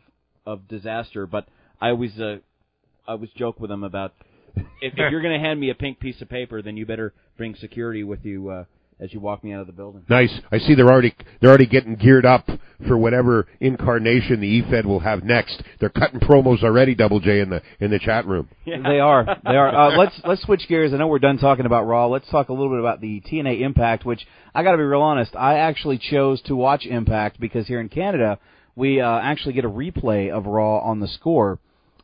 of 0.45 0.67
disaster. 0.67 1.27
But 1.27 1.47
I 1.81 1.91
always 1.91 2.19
uh, 2.19 2.39
I 3.07 3.15
was 3.15 3.29
joke 3.37 3.61
with 3.61 3.71
him 3.71 3.85
about 3.85 4.13
if, 4.57 4.67
if 4.81 5.11
you're 5.11 5.23
going 5.23 5.39
to 5.39 5.45
hand 5.45 5.59
me 5.59 5.71
a 5.71 5.75
pink 5.75 6.01
piece 6.01 6.21
of 6.21 6.29
paper, 6.29 6.63
then 6.63 6.77
you 6.77 6.87
better 6.87 7.13
bring 7.37 7.55
security 7.55 8.05
with 8.05 8.25
you 8.25 8.49
uh, 8.49 8.65
as 9.01 9.13
you 9.13 9.21
walk 9.21 9.43
me 9.43 9.53
out 9.53 9.61
of 9.61 9.67
the 9.67 9.73
building. 9.73 10.05
Nice. 10.09 10.33
I 10.53 10.59
see 10.59 10.75
they're 10.75 10.91
already 10.91 11.15
they're 11.41 11.51
already 11.51 11.67
getting 11.67 11.97
geared 11.97 12.25
up 12.25 12.49
for 12.87 12.97
whatever 12.97 13.49
incarnation 13.61 14.41
the 14.41 14.63
EFED 14.63 14.85
will 14.85 15.01
have 15.01 15.25
next. 15.25 15.61
They're 15.81 15.89
cutting 15.89 16.21
promos 16.21 16.63
already. 16.63 16.95
Double 16.95 17.19
J 17.21 17.41
in 17.41 17.51
the 17.51 17.63
in 17.81 17.91
the 17.91 17.99
chat 17.99 18.27
room. 18.27 18.49
They 18.65 19.01
are. 19.01 19.25
They 19.45 19.57
are. 19.57 19.75
Uh, 19.75 19.97
let's 19.97 20.21
let's 20.25 20.43
switch 20.43 20.67
gears. 20.69 20.93
I 20.93 20.99
know 20.99 21.09
we're 21.09 21.19
done 21.19 21.39
talking 21.39 21.67
about 21.67 21.85
Raw. 21.85 22.07
Let's 22.07 22.29
talk 22.31 22.49
a 22.49 22.53
little 22.53 22.71
bit 22.71 22.79
about 22.79 23.01
the 23.01 23.21
TNA 23.23 23.61
Impact, 23.61 24.05
which 24.05 24.27
I 24.55 24.63
got 24.63 24.73
to 24.73 24.77
be 24.77 24.85
real 24.85 25.03
honest. 25.03 25.35
I 25.35 25.59
actually 25.59 25.99
chose 25.99 26.41
to 26.43 26.55
watch 26.55 26.87
Impact 26.87 27.41
because 27.41 27.67
here 27.67 27.81
in 27.81 27.89
Canada 27.89 28.39
we 28.75 29.01
uh, 29.01 29.19
actually 29.19 29.55
get 29.55 29.65
a 29.65 29.71
replay 29.71 30.31
of 30.31 30.47
Raw 30.47 30.79
on 30.79 31.01
the 31.01 31.09
score. 31.09 31.59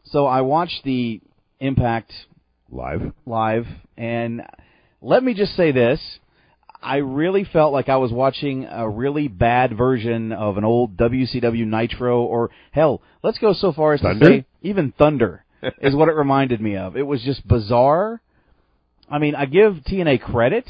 So 0.04 0.26
I 0.26 0.40
watched 0.40 0.84
the 0.84 1.20
Impact 1.60 2.12
live 2.70 3.12
live, 3.26 3.66
and 3.96 4.42
let 5.00 5.22
me 5.22 5.34
just 5.34 5.56
say 5.56 5.72
this. 5.72 6.00
I 6.80 6.98
really 6.98 7.44
felt 7.44 7.72
like 7.72 7.88
I 7.88 7.96
was 7.96 8.12
watching 8.12 8.64
a 8.64 8.88
really 8.88 9.26
bad 9.26 9.76
version 9.76 10.32
of 10.32 10.58
an 10.58 10.64
old 10.64 10.96
WCW 10.96 11.66
Nitro, 11.66 12.22
or 12.22 12.50
hell, 12.70 13.02
let's 13.22 13.38
go 13.38 13.52
so 13.52 13.72
far 13.72 13.94
as 13.94 14.00
Thunder? 14.00 14.18
to 14.20 14.26
say 14.26 14.46
even 14.62 14.92
Thunder 14.96 15.44
is 15.82 15.94
what 15.94 16.08
it 16.08 16.14
reminded 16.14 16.60
me 16.60 16.76
of. 16.76 16.96
It 16.96 17.02
was 17.02 17.22
just 17.22 17.46
bizarre. 17.46 18.20
I 19.10 19.18
mean, 19.18 19.34
I 19.34 19.46
give 19.46 19.74
TNA 19.88 20.22
credit 20.22 20.68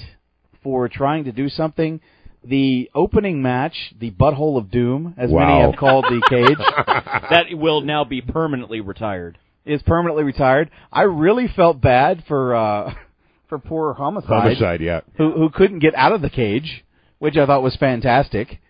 for 0.62 0.88
trying 0.88 1.24
to 1.24 1.32
do 1.32 1.48
something. 1.48 2.00
The 2.44 2.90
opening 2.94 3.42
match, 3.42 3.74
the 3.98 4.10
Butthole 4.10 4.56
of 4.56 4.70
Doom, 4.70 5.14
as 5.18 5.30
many 5.30 5.60
have 5.60 5.76
called 5.76 6.04
the 6.04 6.22
cage, 6.30 6.56
that 7.30 7.46
will 7.50 7.80
now 7.80 8.04
be 8.04 8.22
permanently 8.22 8.80
retired. 8.80 9.38
Is 9.68 9.82
permanently 9.82 10.24
retired. 10.24 10.70
I 10.92 11.02
really 11.02 11.48
felt 11.48 11.80
bad 11.80 12.24
for 12.26 12.54
uh 12.54 12.94
for 13.48 13.58
poor 13.58 13.94
homicide. 13.94 14.28
Homicide, 14.42 14.80
yeah. 14.80 15.00
who 15.16 15.32
who 15.32 15.50
couldn't 15.50 15.78
get 15.80 15.94
out 15.94 16.12
of 16.12 16.22
the 16.22 16.30
cage, 16.30 16.84
which 17.18 17.36
I 17.36 17.46
thought 17.46 17.62
was 17.62 17.76
fantastic. 17.76 18.60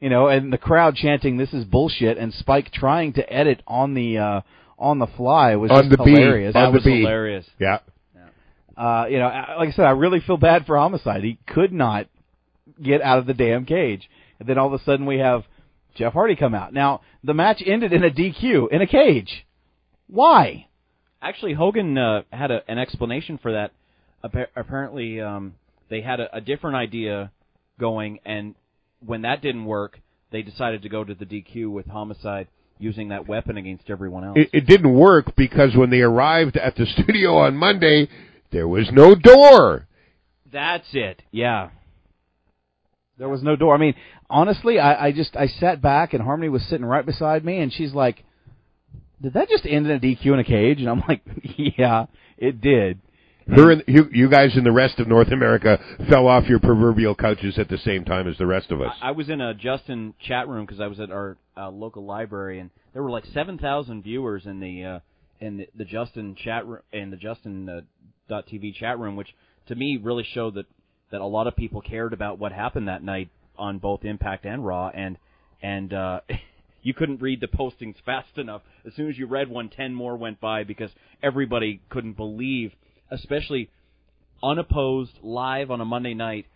You 0.00 0.10
know, 0.10 0.26
and 0.26 0.52
the 0.52 0.58
crowd 0.58 0.96
chanting 0.96 1.36
"This 1.36 1.52
is 1.52 1.64
bullshit" 1.64 2.18
and 2.18 2.34
Spike 2.34 2.72
trying 2.72 3.12
to 3.14 3.32
edit 3.32 3.62
on 3.66 3.94
the 3.94 4.18
uh, 4.18 4.40
on 4.78 4.98
the 4.98 5.06
fly 5.06 5.54
was 5.56 5.70
On 5.70 5.84
just 5.84 5.90
the 5.96 6.04
B. 6.04 6.10
hilarious. 6.10 6.54
On 6.56 6.62
That 6.62 6.70
the 6.70 6.74
was 6.78 6.84
B. 6.84 7.00
hilarious. 7.00 7.46
Yeah. 7.60 7.78
Uh, 8.76 9.06
you 9.08 9.18
know, 9.18 9.26
like 9.58 9.68
I 9.68 9.72
said, 9.72 9.84
I 9.84 9.90
really 9.90 10.20
feel 10.20 10.38
bad 10.38 10.66
for 10.66 10.76
homicide. 10.78 11.22
He 11.22 11.38
could 11.46 11.72
not 11.72 12.06
get 12.82 13.02
out 13.02 13.18
of 13.18 13.26
the 13.26 13.34
damn 13.34 13.66
cage, 13.66 14.08
and 14.40 14.48
then 14.48 14.56
all 14.58 14.72
of 14.72 14.80
a 14.80 14.82
sudden 14.84 15.04
we 15.06 15.18
have 15.18 15.44
Jeff 15.94 16.14
Hardy 16.14 16.36
come 16.36 16.54
out. 16.54 16.72
Now 16.72 17.02
the 17.22 17.34
match 17.34 17.62
ended 17.64 17.92
in 17.92 18.02
a 18.02 18.10
DQ 18.10 18.70
in 18.72 18.80
a 18.80 18.86
cage. 18.86 19.46
Why? 20.12 20.66
Actually, 21.22 21.54
Hogan 21.54 21.96
uh, 21.96 22.22
had 22.30 22.50
a, 22.50 22.60
an 22.68 22.78
explanation 22.78 23.38
for 23.38 23.52
that. 23.52 23.72
Appa- 24.22 24.48
apparently, 24.54 25.20
um, 25.22 25.54
they 25.88 26.02
had 26.02 26.20
a, 26.20 26.36
a 26.36 26.40
different 26.42 26.76
idea 26.76 27.32
going, 27.80 28.18
and 28.26 28.54
when 29.04 29.22
that 29.22 29.40
didn't 29.40 29.64
work, 29.64 29.98
they 30.30 30.42
decided 30.42 30.82
to 30.82 30.90
go 30.90 31.02
to 31.02 31.14
the 31.14 31.24
DQ 31.24 31.70
with 31.70 31.86
Homicide 31.86 32.48
using 32.78 33.08
that 33.08 33.26
weapon 33.26 33.56
against 33.56 33.88
everyone 33.88 34.24
else. 34.24 34.36
It, 34.36 34.50
it 34.52 34.66
didn't 34.66 34.92
work 34.92 35.34
because 35.34 35.74
when 35.74 35.88
they 35.88 36.00
arrived 36.00 36.58
at 36.58 36.76
the 36.76 36.84
studio 37.02 37.38
on 37.38 37.56
Monday, 37.56 38.08
there 38.50 38.68
was 38.68 38.90
no 38.92 39.14
door. 39.14 39.86
That's 40.52 40.88
it. 40.92 41.22
Yeah. 41.30 41.70
There 43.16 43.30
was 43.30 43.42
no 43.42 43.56
door. 43.56 43.74
I 43.74 43.78
mean, 43.78 43.94
honestly, 44.28 44.78
I, 44.78 45.06
I 45.06 45.12
just 45.12 45.36
I 45.36 45.46
sat 45.46 45.80
back 45.80 46.12
and 46.12 46.22
Harmony 46.22 46.50
was 46.50 46.62
sitting 46.68 46.84
right 46.84 47.06
beside 47.06 47.46
me, 47.46 47.58
and 47.58 47.72
she's 47.72 47.94
like, 47.94 48.24
"Did 49.22 49.34
that 49.34 49.48
just 49.48 49.64
end 49.66 49.86
in 49.86 49.92
a 49.92 50.00
DQ 50.00 50.26
in 50.26 50.38
a 50.38 50.44
cage?" 50.44 50.80
And 50.80 50.88
I'm 50.88 51.02
like, 51.08 51.22
"Yeah, 51.78 52.06
it 52.36 52.60
did." 52.60 53.00
Her 53.48 53.72
and 53.72 53.82
you, 53.86 54.08
you 54.12 54.28
guys 54.28 54.56
in 54.56 54.64
the 54.64 54.72
rest 54.72 55.00
of 55.00 55.08
North 55.08 55.32
America 55.32 55.78
fell 56.08 56.28
off 56.28 56.48
your 56.48 56.60
proverbial 56.60 57.14
couches 57.14 57.58
at 57.58 57.68
the 57.68 57.78
same 57.78 58.04
time 58.04 58.28
as 58.28 58.38
the 58.38 58.46
rest 58.46 58.70
of 58.70 58.80
us. 58.80 58.92
I, 59.02 59.08
I 59.08 59.10
was 59.12 59.28
in 59.28 59.40
a 59.40 59.52
Justin 59.52 60.14
chat 60.20 60.48
room 60.48 60.64
because 60.64 60.80
I 60.80 60.86
was 60.86 61.00
at 61.00 61.10
our 61.10 61.36
uh, 61.56 61.70
local 61.70 62.04
library, 62.04 62.60
and 62.60 62.70
there 62.92 63.02
were 63.02 63.10
like 63.10 63.24
seven 63.26 63.58
thousand 63.58 64.02
viewers 64.02 64.46
in 64.46 64.60
the 64.60 64.84
uh, 64.84 64.98
in 65.40 65.56
the, 65.58 65.68
the 65.76 65.84
Justin 65.84 66.36
chat 66.36 66.66
room 66.66 66.82
in 66.92 67.10
the 67.10 67.16
Justin 67.16 67.68
uh, 67.68 67.80
dot 68.28 68.46
TV 68.46 68.74
chat 68.74 68.98
room, 68.98 69.16
which 69.16 69.34
to 69.66 69.74
me 69.74 69.98
really 70.00 70.26
showed 70.34 70.54
that 70.54 70.66
that 71.10 71.20
a 71.20 71.26
lot 71.26 71.46
of 71.46 71.56
people 71.56 71.80
cared 71.80 72.12
about 72.12 72.38
what 72.38 72.52
happened 72.52 72.88
that 72.88 73.02
night 73.02 73.28
on 73.56 73.78
both 73.78 74.04
Impact 74.04 74.46
and 74.46 74.64
Raw, 74.64 74.88
and 74.88 75.18
and 75.62 75.92
uh, 75.92 76.20
you 76.82 76.94
couldn't 76.94 77.22
read 77.22 77.40
the 77.40 77.46
postings 77.46 77.94
fast 78.04 78.36
enough. 78.36 78.62
As 78.86 78.94
soon 78.94 79.08
as 79.08 79.16
you 79.16 79.26
read 79.26 79.48
one, 79.48 79.68
ten 79.68 79.94
more 79.94 80.16
went 80.16 80.40
by 80.40 80.64
because 80.64 80.90
everybody 81.22 81.80
couldn't 81.90 82.16
believe, 82.16 82.72
especially 83.10 83.70
unopposed 84.42 85.12
live 85.22 85.70
on 85.70 85.80
a 85.80 85.84
Monday 85.84 86.14
night, 86.14 86.46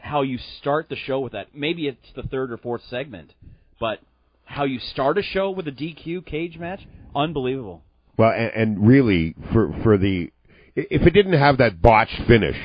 how 0.00 0.22
you 0.22 0.38
start 0.60 0.88
the 0.88 0.96
show 0.96 1.20
with 1.20 1.32
that. 1.32 1.54
Maybe 1.54 1.86
it's 1.86 2.12
the 2.14 2.24
third 2.24 2.52
or 2.52 2.58
fourth 2.58 2.82
segment, 2.90 3.32
but 3.80 4.00
how 4.44 4.64
you 4.64 4.78
start 4.78 5.16
a 5.18 5.22
show 5.22 5.50
with 5.50 5.66
a 5.68 5.72
DQ 5.72 6.26
cage 6.26 6.58
match, 6.58 6.80
unbelievable. 7.14 7.82
Well, 8.16 8.30
and, 8.30 8.52
and 8.54 8.86
really, 8.86 9.34
for 9.52 9.74
for 9.82 9.96
the 9.96 10.30
if 10.76 11.02
it 11.02 11.10
didn't 11.10 11.38
have 11.38 11.58
that 11.58 11.80
botched 11.80 12.20
finish, 12.26 12.56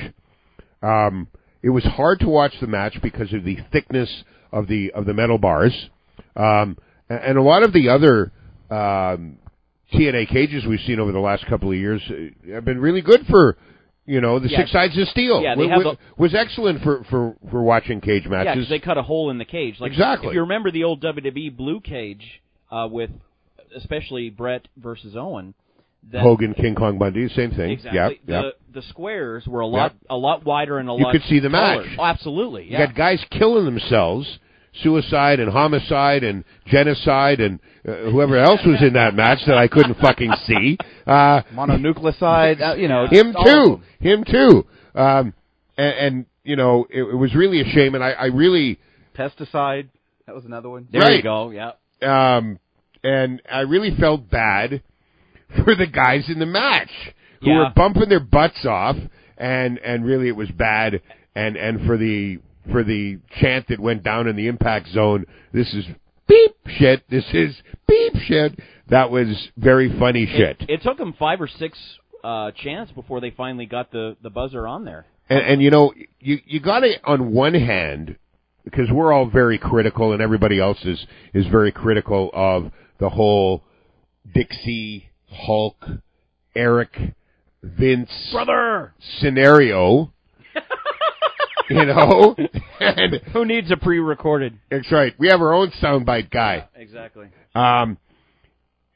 um, 0.82 1.28
it 1.62 1.70
was 1.70 1.84
hard 1.84 2.20
to 2.20 2.28
watch 2.28 2.54
the 2.60 2.66
match 2.66 2.98
because 3.02 3.32
of 3.32 3.44
the 3.44 3.58
thickness 3.72 4.24
of 4.52 4.66
the 4.66 4.92
of 4.92 5.06
the 5.06 5.14
metal 5.14 5.38
bars, 5.38 5.90
um, 6.36 6.76
and, 7.08 7.36
a 7.38 7.42
lot 7.42 7.62
of 7.62 7.72
the 7.72 7.88
other 7.88 8.32
um, 8.70 9.38
TNA 9.92 10.28
cages 10.28 10.64
we've 10.66 10.80
seen 10.80 11.00
over 11.00 11.12
the 11.12 11.18
last 11.18 11.46
couple 11.46 11.70
of 11.70 11.76
years 11.76 12.00
uh, 12.10 12.52
have 12.52 12.64
been 12.64 12.80
really 12.80 13.00
good 13.02 13.26
for. 13.28 13.56
You 14.06 14.20
know, 14.20 14.40
the 14.40 14.48
Yeah. 14.48 14.58
six 14.60 14.72
sides 14.72 14.98
of 14.98 15.06
steel 15.08 15.40
Yeah, 15.40 15.54
they 15.54 15.66
Wa- 15.66 15.72
have 15.76 15.84
wa- 15.84 15.94
was 16.16 16.34
excellent 16.34 16.82
for, 16.82 17.04
for, 17.10 17.36
for 17.48 17.62
watching 17.62 18.00
cage 18.00 18.24
Yeah, 18.24 18.30
matches. 18.30 18.54
because 18.54 18.68
they 18.68 18.78
cut 18.80 18.98
a 18.98 19.02
hole 19.02 19.30
in 19.30 19.38
the 19.38 19.44
cage. 19.44 19.76
Like, 19.78 19.92
Exactly. 19.92 20.28
If 20.28 20.34
you 20.34 20.40
remember 20.40 20.72
the 20.72 20.82
old 20.82 21.00
WWE 21.00 21.56
blue 21.56 21.80
cage 21.80 22.42
uh, 22.72 22.88
with, 22.90 23.10
especially 23.76 24.30
Bret 24.30 24.66
versus 24.76 25.14
Owen, 25.16 25.54
that 26.10 26.22
Hogan, 26.22 26.54
King 26.54 26.74
Kong 26.74 26.98
Bundy, 26.98 27.28
same 27.28 27.52
thing. 27.52 27.70
exactly 27.70 28.00
Yep, 28.00 28.18
yep. 28.26 28.54
the 28.72 28.80
the 28.80 28.86
squares 28.88 29.46
were 29.46 29.60
a 29.60 29.66
lot 29.66 29.92
Yep. 29.92 30.06
a 30.10 30.16
lot 30.16 30.44
wider 30.44 30.78
and 30.78 30.88
a 30.88 30.92
You 30.94 31.04
lot. 31.04 31.12
You 31.14 31.20
could 31.20 31.28
see 31.28 31.38
the 31.38 31.50
taller. 31.50 31.82
match. 31.84 31.96
Oh, 31.98 32.04
absolutely. 32.04 32.64
You 32.64 32.70
Yeah. 32.72 32.86
got 32.86 32.96
guys 32.96 33.24
killing 33.30 33.64
themselves, 33.66 34.38
suicide 34.82 35.40
and 35.40 35.50
homicide 35.50 36.22
and 36.22 36.44
genocide 36.66 37.40
and 37.40 37.58
uh, 37.86 38.10
whoever 38.10 38.36
else 38.38 38.60
was 38.64 38.80
in 38.82 38.92
that 38.94 39.14
match 39.14 39.38
that 39.46 39.58
I 39.58 39.68
couldn't 39.68 39.98
fucking 39.98 40.32
see. 40.46 40.78
Uh, 41.06 41.42
Mononucleoside, 41.54 42.60
uh, 42.60 42.74
you 42.74 42.88
know, 42.88 43.06
him 43.08 43.34
too, 43.44 43.80
him 44.00 44.24
too. 44.24 44.64
Um, 44.94 45.34
and, 45.76 45.94
and 45.98 46.26
you 46.44 46.56
know, 46.56 46.86
it, 46.90 47.02
it 47.02 47.14
was 47.16 47.34
really 47.34 47.60
a 47.60 47.64
shame, 47.64 47.94
and 47.94 48.02
I, 48.04 48.10
I 48.12 48.24
really, 48.26 48.78
pesticide. 49.16 49.88
That 50.26 50.34
was 50.34 50.44
another 50.44 50.68
one. 50.68 50.86
there 50.92 51.00
right. 51.00 51.16
you 51.16 51.22
go. 51.22 51.50
Yeah. 51.50 51.72
um, 52.02 52.58
and 53.02 53.42
I 53.50 53.60
really 53.60 53.94
felt 53.98 54.30
bad 54.30 54.82
for 55.64 55.74
the 55.74 55.86
guys 55.86 56.28
in 56.28 56.38
the 56.38 56.46
match 56.46 56.90
who 57.40 57.50
Yeah. 57.50 57.58
were 57.58 57.72
bumping 57.74 58.08
their 58.08 58.20
butts 58.20 58.64
off, 58.64 58.96
and 59.36 59.78
and 59.78 60.04
really 60.04 60.28
it 60.28 60.36
was 60.36 60.50
bad, 60.50 61.00
and 61.34 61.56
and 61.56 61.86
for 61.86 61.96
the 61.96 62.38
for 62.70 62.84
the 62.84 63.18
chant 63.40 63.68
that 63.68 63.80
went 63.80 64.02
down 64.02 64.26
in 64.26 64.36
the 64.36 64.48
impact 64.48 64.88
zone, 64.88 65.24
this 65.52 65.72
is 65.74 65.84
beep 66.28 66.56
shit, 66.66 67.08
this 67.10 67.24
is 67.32 67.54
beep 67.86 68.14
shit. 68.26 68.58
That 68.88 69.10
was 69.10 69.48
very 69.56 69.96
funny 69.98 70.26
shit. 70.26 70.56
It, 70.60 70.70
it 70.70 70.82
took 70.82 70.98
them 70.98 71.14
five 71.18 71.40
or 71.40 71.48
six 71.48 71.78
uh, 72.24 72.50
chants 72.52 72.92
before 72.92 73.20
they 73.20 73.30
finally 73.30 73.66
got 73.66 73.92
the 73.92 74.16
the 74.22 74.30
buzzer 74.30 74.66
on 74.66 74.84
there. 74.84 75.06
And, 75.28 75.40
and 75.40 75.62
you 75.62 75.70
know, 75.70 75.92
you 76.18 76.40
you 76.44 76.60
got 76.60 76.80
to 76.80 76.94
on 77.04 77.32
one 77.32 77.54
hand 77.54 78.16
because 78.64 78.90
we're 78.90 79.12
all 79.12 79.26
very 79.26 79.58
critical, 79.58 80.12
and 80.12 80.20
everybody 80.20 80.58
else 80.58 80.78
is 80.84 81.06
is 81.34 81.46
very 81.46 81.72
critical 81.72 82.30
of 82.32 82.70
the 82.98 83.08
whole 83.08 83.64
Dixie 84.34 85.10
Hulk 85.28 85.84
Eric 86.54 87.14
Vince 87.62 88.10
Brother, 88.32 88.94
scenario. 89.18 90.12
you 91.74 91.86
know, 91.86 92.36
and 92.80 93.14
who 93.32 93.44
needs 93.44 93.70
a 93.70 93.76
pre-recorded? 93.76 94.58
that's 94.70 94.90
right. 94.92 95.14
We 95.18 95.28
have 95.28 95.40
our 95.40 95.52
own 95.54 95.70
soundbite 95.82 96.30
guy. 96.30 96.68
Exactly. 96.74 97.26
Um, 97.54 97.96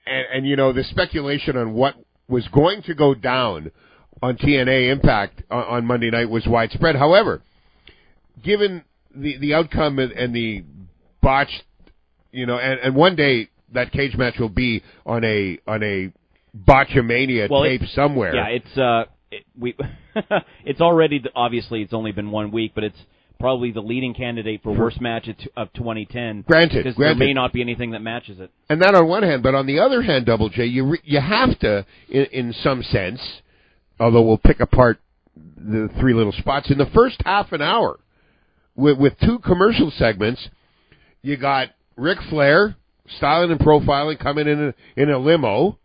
and, 0.06 0.26
and 0.34 0.46
you 0.46 0.56
know 0.56 0.72
the 0.72 0.84
speculation 0.84 1.56
on 1.56 1.72
what 1.74 1.94
was 2.28 2.46
going 2.48 2.82
to 2.82 2.94
go 2.94 3.14
down 3.14 3.70
on 4.22 4.36
TNA 4.36 4.90
Impact 4.92 5.42
on, 5.50 5.64
on 5.64 5.86
Monday 5.86 6.10
night 6.10 6.28
was 6.28 6.46
widespread. 6.46 6.96
However, 6.96 7.42
given 8.42 8.84
the 9.14 9.38
the 9.38 9.54
outcome 9.54 9.98
and, 9.98 10.12
and 10.12 10.34
the 10.34 10.64
botched, 11.22 11.62
you 12.32 12.46
know, 12.46 12.58
and, 12.58 12.80
and 12.80 12.94
one 12.96 13.16
day 13.16 13.48
that 13.72 13.92
cage 13.92 14.16
match 14.16 14.34
will 14.38 14.48
be 14.48 14.82
on 15.06 15.24
a 15.24 15.58
on 15.66 15.82
a 15.82 16.12
botchamania 16.56 17.48
Well, 17.50 17.64
tape 17.64 17.82
it- 17.82 17.88
somewhere. 17.94 18.34
Yeah, 18.34 18.46
it's 18.48 18.78
uh, 18.78 19.04
it, 19.34 19.44
we, 19.58 19.76
it's 20.64 20.80
already 20.80 21.18
the, 21.18 21.30
obviously 21.34 21.82
it's 21.82 21.92
only 21.92 22.12
been 22.12 22.30
one 22.30 22.50
week, 22.50 22.72
but 22.74 22.84
it's 22.84 22.98
probably 23.38 23.72
the 23.72 23.80
leading 23.80 24.14
candidate 24.14 24.62
for 24.62 24.72
worst 24.72 25.00
match 25.00 25.28
of, 25.56 25.72
2010. 25.74 26.44
Granted, 26.46 26.84
because 26.84 26.96
there 26.96 27.14
may 27.14 27.32
not 27.32 27.52
be 27.52 27.60
anything 27.60 27.90
that 27.90 28.00
matches 28.00 28.38
it. 28.40 28.50
And 28.68 28.80
that 28.82 28.94
on 28.94 29.06
one 29.06 29.22
hand, 29.22 29.42
but 29.42 29.54
on 29.54 29.66
the 29.66 29.80
other 29.80 30.02
hand, 30.02 30.26
Double 30.26 30.48
J, 30.48 30.66
you 30.66 30.86
re- 30.86 31.02
you 31.04 31.20
have 31.20 31.58
to, 31.60 31.84
in, 32.08 32.24
in 32.32 32.52
some 32.52 32.82
sense, 32.82 33.20
although 33.98 34.22
we'll 34.22 34.38
pick 34.38 34.60
apart 34.60 35.00
the 35.36 35.88
three 36.00 36.14
little 36.14 36.32
spots 36.32 36.70
in 36.70 36.78
the 36.78 36.86
first 36.94 37.20
half 37.24 37.52
an 37.52 37.60
hour 37.60 37.98
with 38.76 38.98
with 38.98 39.14
two 39.20 39.38
commercial 39.40 39.90
segments. 39.90 40.48
You 41.22 41.36
got 41.36 41.70
Ric 41.96 42.18
Flair 42.28 42.76
styling 43.16 43.50
and 43.50 43.60
profiling 43.60 44.18
coming 44.18 44.46
in 44.46 44.68
a, 44.68 45.00
in 45.00 45.10
a 45.10 45.18
limo. 45.18 45.78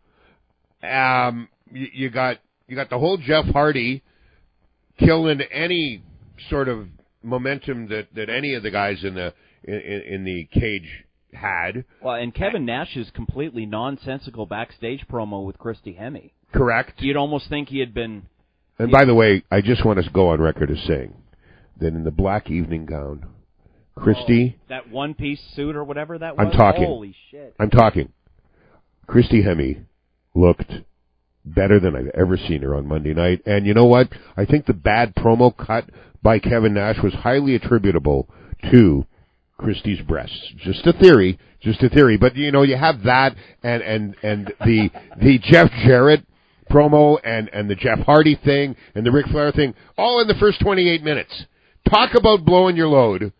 Um, 0.83 1.49
you, 1.71 1.87
you 1.93 2.09
got 2.09 2.37
you 2.69 2.75
got 2.75 2.89
the 2.89 2.99
whole 2.99 3.17
Jeff 3.17 3.45
Hardy 3.45 4.03
killing 4.97 5.41
any 5.51 6.03
sort 6.49 6.67
of 6.67 6.87
momentum 7.23 7.87
that 7.89 8.07
that 8.15 8.29
any 8.29 8.53
of 8.53 8.63
the 8.63 8.71
guys 8.71 9.03
in 9.03 9.15
the 9.15 9.33
in, 9.63 9.73
in, 9.73 10.23
the 10.23 10.47
cage 10.51 11.05
had. 11.33 11.83
Well, 12.01 12.15
and 12.15 12.33
Kevin 12.33 12.65
Nash's 12.65 13.09
completely 13.13 13.65
nonsensical 13.65 14.45
backstage 14.45 15.05
promo 15.11 15.45
with 15.45 15.57
Christy 15.57 15.97
Hemme. 15.99 16.31
Correct. 16.53 17.01
You'd 17.01 17.17
almost 17.17 17.49
think 17.49 17.69
he 17.69 17.79
had 17.79 17.93
been. 17.93 18.27
And 18.77 18.91
by 18.91 19.03
the 19.03 19.13
way, 19.13 19.43
I 19.51 19.61
just 19.61 19.85
want 19.85 20.01
to 20.01 20.09
go 20.11 20.29
on 20.29 20.39
record 20.39 20.71
as 20.71 20.81
saying 20.87 21.13
that 21.79 21.87
in 21.87 22.03
the 22.05 22.11
black 22.11 22.49
evening 22.49 22.85
gown, 22.85 23.25
Christy, 23.95 24.57
oh, 24.57 24.65
That 24.69 24.89
one 24.89 25.13
piece 25.13 25.41
suit 25.55 25.75
or 25.75 25.83
whatever 25.83 26.17
that 26.17 26.37
was. 26.37 26.47
I'm 26.47 26.57
talking. 26.57 26.85
Holy 26.85 27.15
shit. 27.29 27.53
I'm 27.59 27.69
talking, 27.69 28.13
Christy 29.07 29.43
Hemme 29.43 29.83
looked 30.33 30.71
better 31.53 31.79
than 31.79 31.95
I've 31.95 32.11
ever 32.13 32.37
seen 32.37 32.61
her 32.61 32.75
on 32.75 32.87
Monday 32.87 33.13
night. 33.13 33.41
And 33.45 33.65
you 33.65 33.73
know 33.73 33.85
what? 33.85 34.09
I 34.37 34.45
think 34.45 34.65
the 34.65 34.73
bad 34.73 35.15
promo 35.15 35.55
cut 35.55 35.89
by 36.21 36.39
Kevin 36.39 36.73
Nash 36.73 36.97
was 37.03 37.13
highly 37.13 37.55
attributable 37.55 38.29
to 38.71 39.05
Christie's 39.57 40.01
breasts. 40.01 40.53
Just 40.57 40.85
a 40.87 40.93
theory, 40.93 41.37
just 41.61 41.83
a 41.83 41.89
theory. 41.89 42.17
But 42.17 42.35
you 42.35 42.51
know, 42.51 42.63
you 42.63 42.77
have 42.77 43.03
that 43.03 43.35
and 43.63 43.81
and 43.83 44.15
and 44.23 44.53
the 44.61 44.89
the 45.21 45.39
Jeff 45.41 45.69
Jarrett 45.85 46.25
promo 46.69 47.17
and 47.23 47.49
and 47.53 47.69
the 47.69 47.75
Jeff 47.75 47.99
Hardy 47.99 48.39
thing 48.43 48.75
and 48.95 49.05
the 49.05 49.11
Ric 49.11 49.27
Flair 49.27 49.51
thing 49.51 49.73
all 49.97 50.21
in 50.21 50.27
the 50.27 50.35
first 50.39 50.61
28 50.61 51.03
minutes. 51.03 51.45
Talk 51.89 52.15
about 52.15 52.45
blowing 52.45 52.75
your 52.75 52.87
load. 52.87 53.33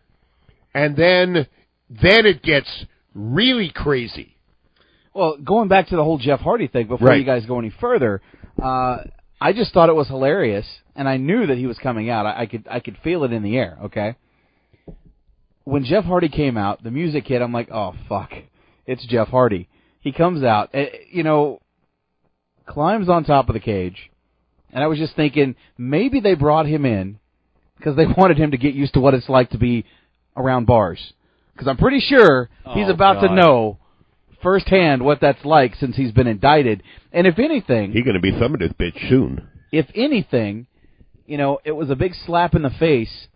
And 0.74 0.96
then 0.96 1.46
then 1.88 2.26
it 2.26 2.42
gets 2.42 2.86
really 3.14 3.70
crazy. 3.74 4.36
Well, 5.14 5.36
going 5.38 5.68
back 5.68 5.88
to 5.88 5.96
the 5.96 6.04
whole 6.04 6.18
Jeff 6.18 6.40
Hardy 6.40 6.68
thing 6.68 6.86
before 6.86 7.08
Right. 7.08 7.18
you 7.18 7.24
guys 7.24 7.44
go 7.46 7.58
any 7.58 7.70
further, 7.80 8.20
uh, 8.62 8.98
I 9.40 9.52
just 9.52 9.72
thought 9.72 9.88
it 9.88 9.94
was 9.94 10.06
hilarious, 10.08 10.66
and 10.94 11.08
I 11.08 11.16
knew 11.16 11.46
that 11.46 11.56
he 11.58 11.66
was 11.66 11.78
coming 11.78 12.10
out. 12.10 12.26
I, 12.26 12.42
I 12.42 12.46
could 12.46 12.66
I 12.70 12.80
could 12.80 12.96
feel 13.02 13.24
it 13.24 13.32
in 13.32 13.42
the 13.42 13.56
air. 13.56 13.78
Okay. 13.84 14.14
When 15.64 15.84
Jeff 15.84 16.04
Hardy 16.04 16.28
came 16.28 16.56
out, 16.56 16.82
the 16.82 16.90
music 16.90 17.26
hit. 17.26 17.42
I'm 17.42 17.52
like, 17.52 17.70
oh 17.70 17.94
fuck, 18.08 18.30
it's 18.86 19.04
Jeff 19.06 19.28
Hardy. 19.28 19.68
He 20.00 20.12
comes 20.12 20.42
out, 20.42 20.70
eh, 20.74 20.86
you 21.10 21.22
know, 21.22 21.60
climbs 22.66 23.08
on 23.08 23.24
top 23.24 23.48
of 23.48 23.54
the 23.54 23.60
cage, 23.60 24.10
and 24.72 24.82
I 24.82 24.86
was 24.86 24.98
just 24.98 25.14
thinking 25.16 25.54
maybe 25.76 26.20
they 26.20 26.34
brought 26.34 26.66
him 26.66 26.84
in 26.84 27.18
because 27.76 27.96
they 27.96 28.06
wanted 28.16 28.38
him 28.38 28.50
to 28.52 28.56
get 28.58 28.74
used 28.74 28.94
to 28.94 29.00
what 29.00 29.14
it's 29.14 29.28
like 29.28 29.50
to 29.50 29.58
be 29.58 29.84
around 30.36 30.66
bars. 30.66 31.12
Because 31.52 31.68
I'm 31.68 31.76
pretty 31.76 32.00
sure 32.00 32.48
he's 32.74 32.88
Oh, 32.88 32.92
about 32.92 33.20
to 33.20 33.34
know 33.34 33.78
firsthand 34.42 35.02
what 35.04 35.20
that's 35.20 35.44
like 35.44 35.74
since 35.76 35.96
he's 35.96 36.12
been 36.12 36.26
indicted. 36.26 36.82
And 37.12 37.26
if 37.26 37.38
anything, 37.38 37.92
He's 37.92 38.04
going 38.04 38.14
to 38.14 38.20
be 38.20 38.32
thumbing 38.32 38.60
this 38.60 38.72
bitch 38.72 39.08
soon. 39.08 39.48
if 39.72 39.86
anything, 39.94 40.66
you 41.26 41.36
know, 41.38 41.58
it 41.64 41.72
was 41.72 41.90
a 41.90 41.96
big 41.96 42.14
slap 42.26 42.54
in 42.54 42.62
the 42.62 42.70
face 42.70 43.28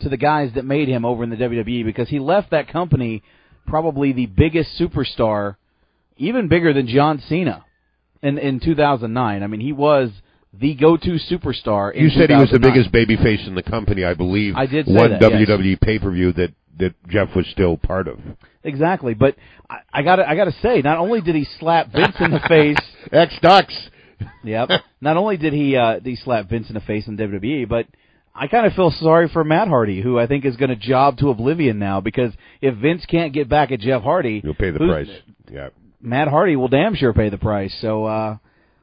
to 0.00 0.08
the 0.08 0.16
guys 0.16 0.52
that 0.54 0.64
made 0.64 0.88
him 0.88 1.04
over 1.04 1.22
in 1.24 1.30
the 1.30 1.36
WWE 1.36 1.84
because 1.84 2.08
he 2.08 2.18
left 2.18 2.50
that 2.50 2.68
company 2.68 3.22
probably 3.66 4.12
the 4.12 4.26
biggest 4.26 4.70
superstar, 4.78 5.56
even 6.16 6.48
bigger 6.48 6.72
than 6.72 6.86
John 6.86 7.22
Cena 7.28 7.64
in 8.22 8.38
in 8.38 8.60
2009. 8.60 9.42
I 9.42 9.46
mean, 9.46 9.60
he 9.60 9.72
was 9.72 10.10
the 10.52 10.74
go-to 10.74 11.18
superstar. 11.30 11.92
In 11.92 12.04
You 12.04 12.10
said 12.10 12.30
he 12.30 12.36
was 12.36 12.50
the 12.50 12.58
2009. 12.58 12.72
biggest 12.72 12.92
babyface 12.92 13.46
in 13.48 13.54
the 13.54 13.62
company, 13.62 14.04
I 14.04 14.14
believe. 14.14 14.54
I 14.56 14.66
did 14.66 14.86
say 14.86 14.92
one 14.92 15.10
that, 15.10 15.20
yes. 15.20 15.32
WWE 15.48 15.80
pay 15.80 15.98
per 15.98 16.10
view 16.12 16.32
that 16.34 16.52
that 16.78 16.94
Jeff 17.08 17.34
was 17.36 17.46
still 17.48 17.76
part 17.76 18.08
of. 18.08 18.18
Exactly, 18.62 19.14
but 19.14 19.36
I, 19.68 19.78
I 19.92 20.02
got 20.02 20.16
to 20.16 20.28
I 20.28 20.36
got 20.36 20.46
to 20.46 20.54
say, 20.62 20.80
not 20.82 20.98
only 20.98 21.20
did 21.20 21.34
he 21.34 21.46
slap 21.58 21.92
Vince 21.92 22.16
in 22.20 22.30
the 22.30 22.40
face, 22.48 22.76
X 23.12 23.34
Ducks. 23.40 23.76
Yep. 24.44 24.70
Not 25.00 25.16
only 25.16 25.36
did 25.36 25.52
he 25.52 25.76
uh, 25.76 25.94
did 25.94 26.06
he 26.06 26.16
slap 26.16 26.48
Vince 26.48 26.68
in 26.68 26.74
the 26.74 26.80
face 26.80 27.06
in 27.08 27.16
WWE, 27.16 27.68
but 27.68 27.86
I 28.34 28.46
kind 28.46 28.66
of 28.66 28.72
feel 28.72 28.90
sorry 28.90 29.28
for 29.28 29.44
Matt 29.44 29.68
Hardy, 29.68 30.00
who 30.00 30.18
I 30.18 30.26
think 30.26 30.44
is 30.44 30.56
going 30.56 30.70
to 30.70 30.76
job 30.76 31.18
to 31.18 31.28
oblivion 31.28 31.78
now 31.78 32.00
because 32.00 32.32
if 32.60 32.74
Vince 32.76 33.04
can't 33.06 33.32
get 33.32 33.48
back 33.48 33.70
at 33.70 33.80
Jeff 33.80 34.02
Hardy, 34.02 34.40
You'll 34.42 34.54
pay 34.54 34.70
the 34.70 34.78
price. 34.78 35.08
Yeah. 35.50 35.68
Matt 36.00 36.28
Hardy 36.28 36.56
will 36.56 36.68
damn 36.68 36.94
sure 36.94 37.12
pay 37.12 37.28
the 37.28 37.38
price. 37.38 37.74
So 37.80 38.04
uh 38.06 38.36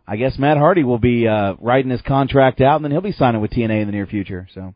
I 0.07 0.15
guess 0.17 0.37
Matt 0.37 0.57
Hardy 0.57 0.83
will 0.83 0.99
be 0.99 1.27
uh 1.27 1.55
riding 1.59 1.91
his 1.91 2.01
contract 2.01 2.61
out 2.61 2.75
and 2.77 2.85
then 2.85 2.91
he'll 2.91 3.01
be 3.01 3.11
signing 3.11 3.41
with 3.41 3.51
TNA 3.51 3.81
in 3.81 3.87
the 3.87 3.91
near 3.93 4.07
future. 4.07 4.47
So 4.53 4.73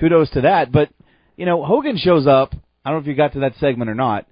kudos 0.00 0.30
to 0.30 0.42
that. 0.42 0.70
But 0.72 0.90
you 1.38 1.46
know, 1.46 1.64
Hogan 1.64 1.96
shows 1.96 2.26
up. 2.26 2.52
I 2.84 2.90
don't 2.90 2.98
know 2.98 3.02
if 3.02 3.06
you 3.06 3.14
got 3.14 3.32
to 3.34 3.40
that 3.40 3.54
segment 3.60 3.88
or 3.88 3.94
not, 3.94 4.26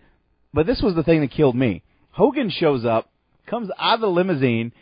but 0.52 0.66
this 0.66 0.82
was 0.82 0.94
the 0.94 1.04
thing 1.04 1.20
that 1.20 1.30
killed 1.30 1.54
me. 1.54 1.82
Hogan 2.10 2.50
shows 2.50 2.84
up, 2.84 3.08
comes 3.46 3.70
out 3.78 3.94
of 3.94 4.00
the 4.00 4.08
limousine, 4.08 4.72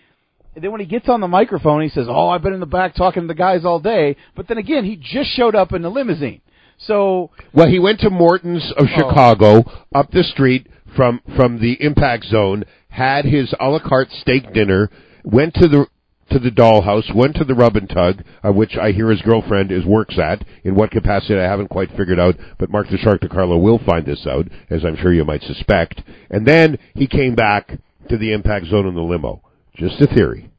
and 0.54 0.64
then 0.64 0.72
when 0.72 0.80
he 0.80 0.86
gets 0.86 1.08
on 1.08 1.20
the 1.20 1.28
microphone, 1.28 1.82
he 1.82 1.88
says, 1.90 2.06
"Oh, 2.08 2.28
I've 2.28 2.42
been 2.42 2.54
in 2.54 2.60
the 2.60 2.66
back 2.66 2.94
talking 2.94 3.22
to 3.22 3.26
the 3.28 3.34
guys 3.34 3.64
all 3.64 3.78
day." 3.78 4.16
But 4.34 4.48
then 4.48 4.56
again, 4.56 4.84
he 4.84 4.96
just 4.96 5.30
showed 5.30 5.54
up 5.54 5.72
in 5.72 5.82
the 5.82 5.90
limousine. 5.90 6.40
So 6.78 7.30
Well, 7.52 7.68
he 7.68 7.78
went 7.78 8.00
to 8.00 8.10
Morton's 8.10 8.72
of 8.72 8.86
Oh. 8.88 8.96
Chicago, 8.96 9.64
up 9.94 10.10
the 10.10 10.24
street 10.24 10.66
from 10.96 11.20
from 11.36 11.58
the 11.58 11.76
Impact 11.80 12.24
Zone, 12.24 12.64
had 12.88 13.26
his 13.26 13.54
a 13.60 13.68
la 13.68 13.80
carte 13.80 14.12
steak 14.12 14.52
dinner, 14.54 14.90
went 15.24 15.54
to 15.54 15.68
the 15.68 15.86
to 16.30 16.38
the 16.38 16.50
dollhouse, 16.50 17.14
went 17.14 17.36
to 17.36 17.44
the 17.44 17.54
rub 17.54 17.76
and 17.76 17.88
tug, 17.88 18.22
uh, 18.42 18.52
which 18.52 18.76
I 18.76 18.92
hear 18.92 19.10
his 19.10 19.22
girlfriend 19.22 19.70
is 19.70 19.84
works 19.84 20.18
at. 20.18 20.44
In 20.64 20.74
what 20.74 20.90
capacity, 20.90 21.36
I 21.36 21.44
haven't 21.44 21.68
quite 21.68 21.90
figured 21.96 22.18
out, 22.18 22.36
but 22.58 22.70
Mark 22.70 22.88
the 22.90 22.98
Shark 22.98 23.20
DeCarlo 23.20 23.60
will 23.60 23.78
find 23.78 24.06
this 24.06 24.26
out, 24.26 24.46
as 24.70 24.84
I'm 24.84 24.96
sure 24.96 25.12
you 25.12 25.24
might 25.24 25.42
suspect. 25.42 26.02
And 26.30 26.46
then 26.46 26.78
he 26.94 27.06
came 27.06 27.34
back 27.34 27.78
to 28.08 28.16
the 28.16 28.32
Impact 28.32 28.66
Zone 28.66 28.86
in 28.86 28.94
the 28.94 29.02
limo. 29.02 29.42
Just 29.76 30.00
a 30.00 30.06
theory. 30.06 30.50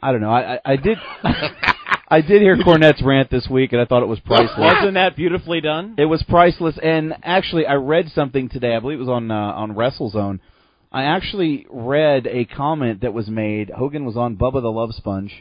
I 0.00 0.12
don't 0.12 0.20
know. 0.20 0.30
I 0.30 0.54
I, 0.54 0.60
I 0.64 0.76
did 0.76 0.98
I 2.10 2.22
did 2.22 2.40
hear 2.40 2.56
Cornette's 2.56 3.02
rant 3.02 3.30
this 3.30 3.46
week, 3.50 3.72
and 3.72 3.82
I 3.82 3.84
thought 3.84 4.02
it 4.02 4.06
was 4.06 4.20
priceless. 4.20 4.58
Wasn't 4.58 4.94
that 4.94 5.14
beautifully 5.14 5.60
done? 5.60 5.94
It 5.98 6.06
was 6.06 6.22
priceless, 6.22 6.78
and 6.82 7.14
actually, 7.22 7.66
I 7.66 7.74
read 7.74 8.08
something 8.14 8.48
today. 8.48 8.74
I 8.74 8.80
believe 8.80 8.98
it 8.98 9.02
was 9.02 9.10
on 9.10 9.30
uh, 9.30 9.34
on 9.34 9.74
WrestleZone. 9.74 10.40
I 10.90 11.04
actually 11.04 11.66
read 11.68 12.26
a 12.26 12.44
comment 12.46 13.02
that 13.02 13.12
was 13.12 13.28
made. 13.28 13.70
Hogan 13.70 14.04
was 14.04 14.16
on 14.16 14.36
Bubba 14.36 14.62
the 14.62 14.70
Love 14.72 14.94
Sponge 14.94 15.32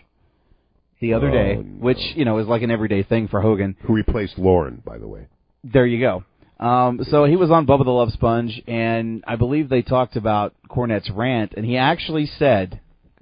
the 1.00 1.14
other 1.14 1.30
Oh, 1.30 1.34
day, 1.34 1.56
no. 1.56 1.62
which 1.84 2.00
you 2.16 2.26
know 2.26 2.40
is 2.40 2.48
like 2.48 2.62
an 2.64 2.72
everyday 2.72 3.04
thing 3.04 3.28
for 3.28 3.40
Hogan. 3.42 3.76
Who 3.84 3.94
replaced 3.94 4.38
Lauren, 4.38 4.82
by 4.86 4.98
the 4.98 5.08
way. 5.08 5.28
There 5.64 5.86
you 5.86 6.00
go. 6.00 6.24
Um, 6.64 7.00
so 7.10 7.26
he 7.26 7.36
was 7.36 7.52
on 7.52 7.68
Bubba 7.68 7.86
the 7.86 7.92
Love 7.92 8.12
Sponge, 8.12 8.62
and 8.68 9.24
I 9.28 9.36
believe 9.36 9.70
they 9.70 9.84
talked 9.84 10.16
about 10.16 10.54
Cornette's 10.70 11.10
rant, 11.12 11.54
and 11.56 11.66
he 11.66 11.78
actually 11.78 12.26
said, 12.26 12.80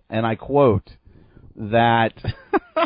and 0.10 0.26
I 0.26 0.36
quote, 0.36 0.90
that 1.58 2.14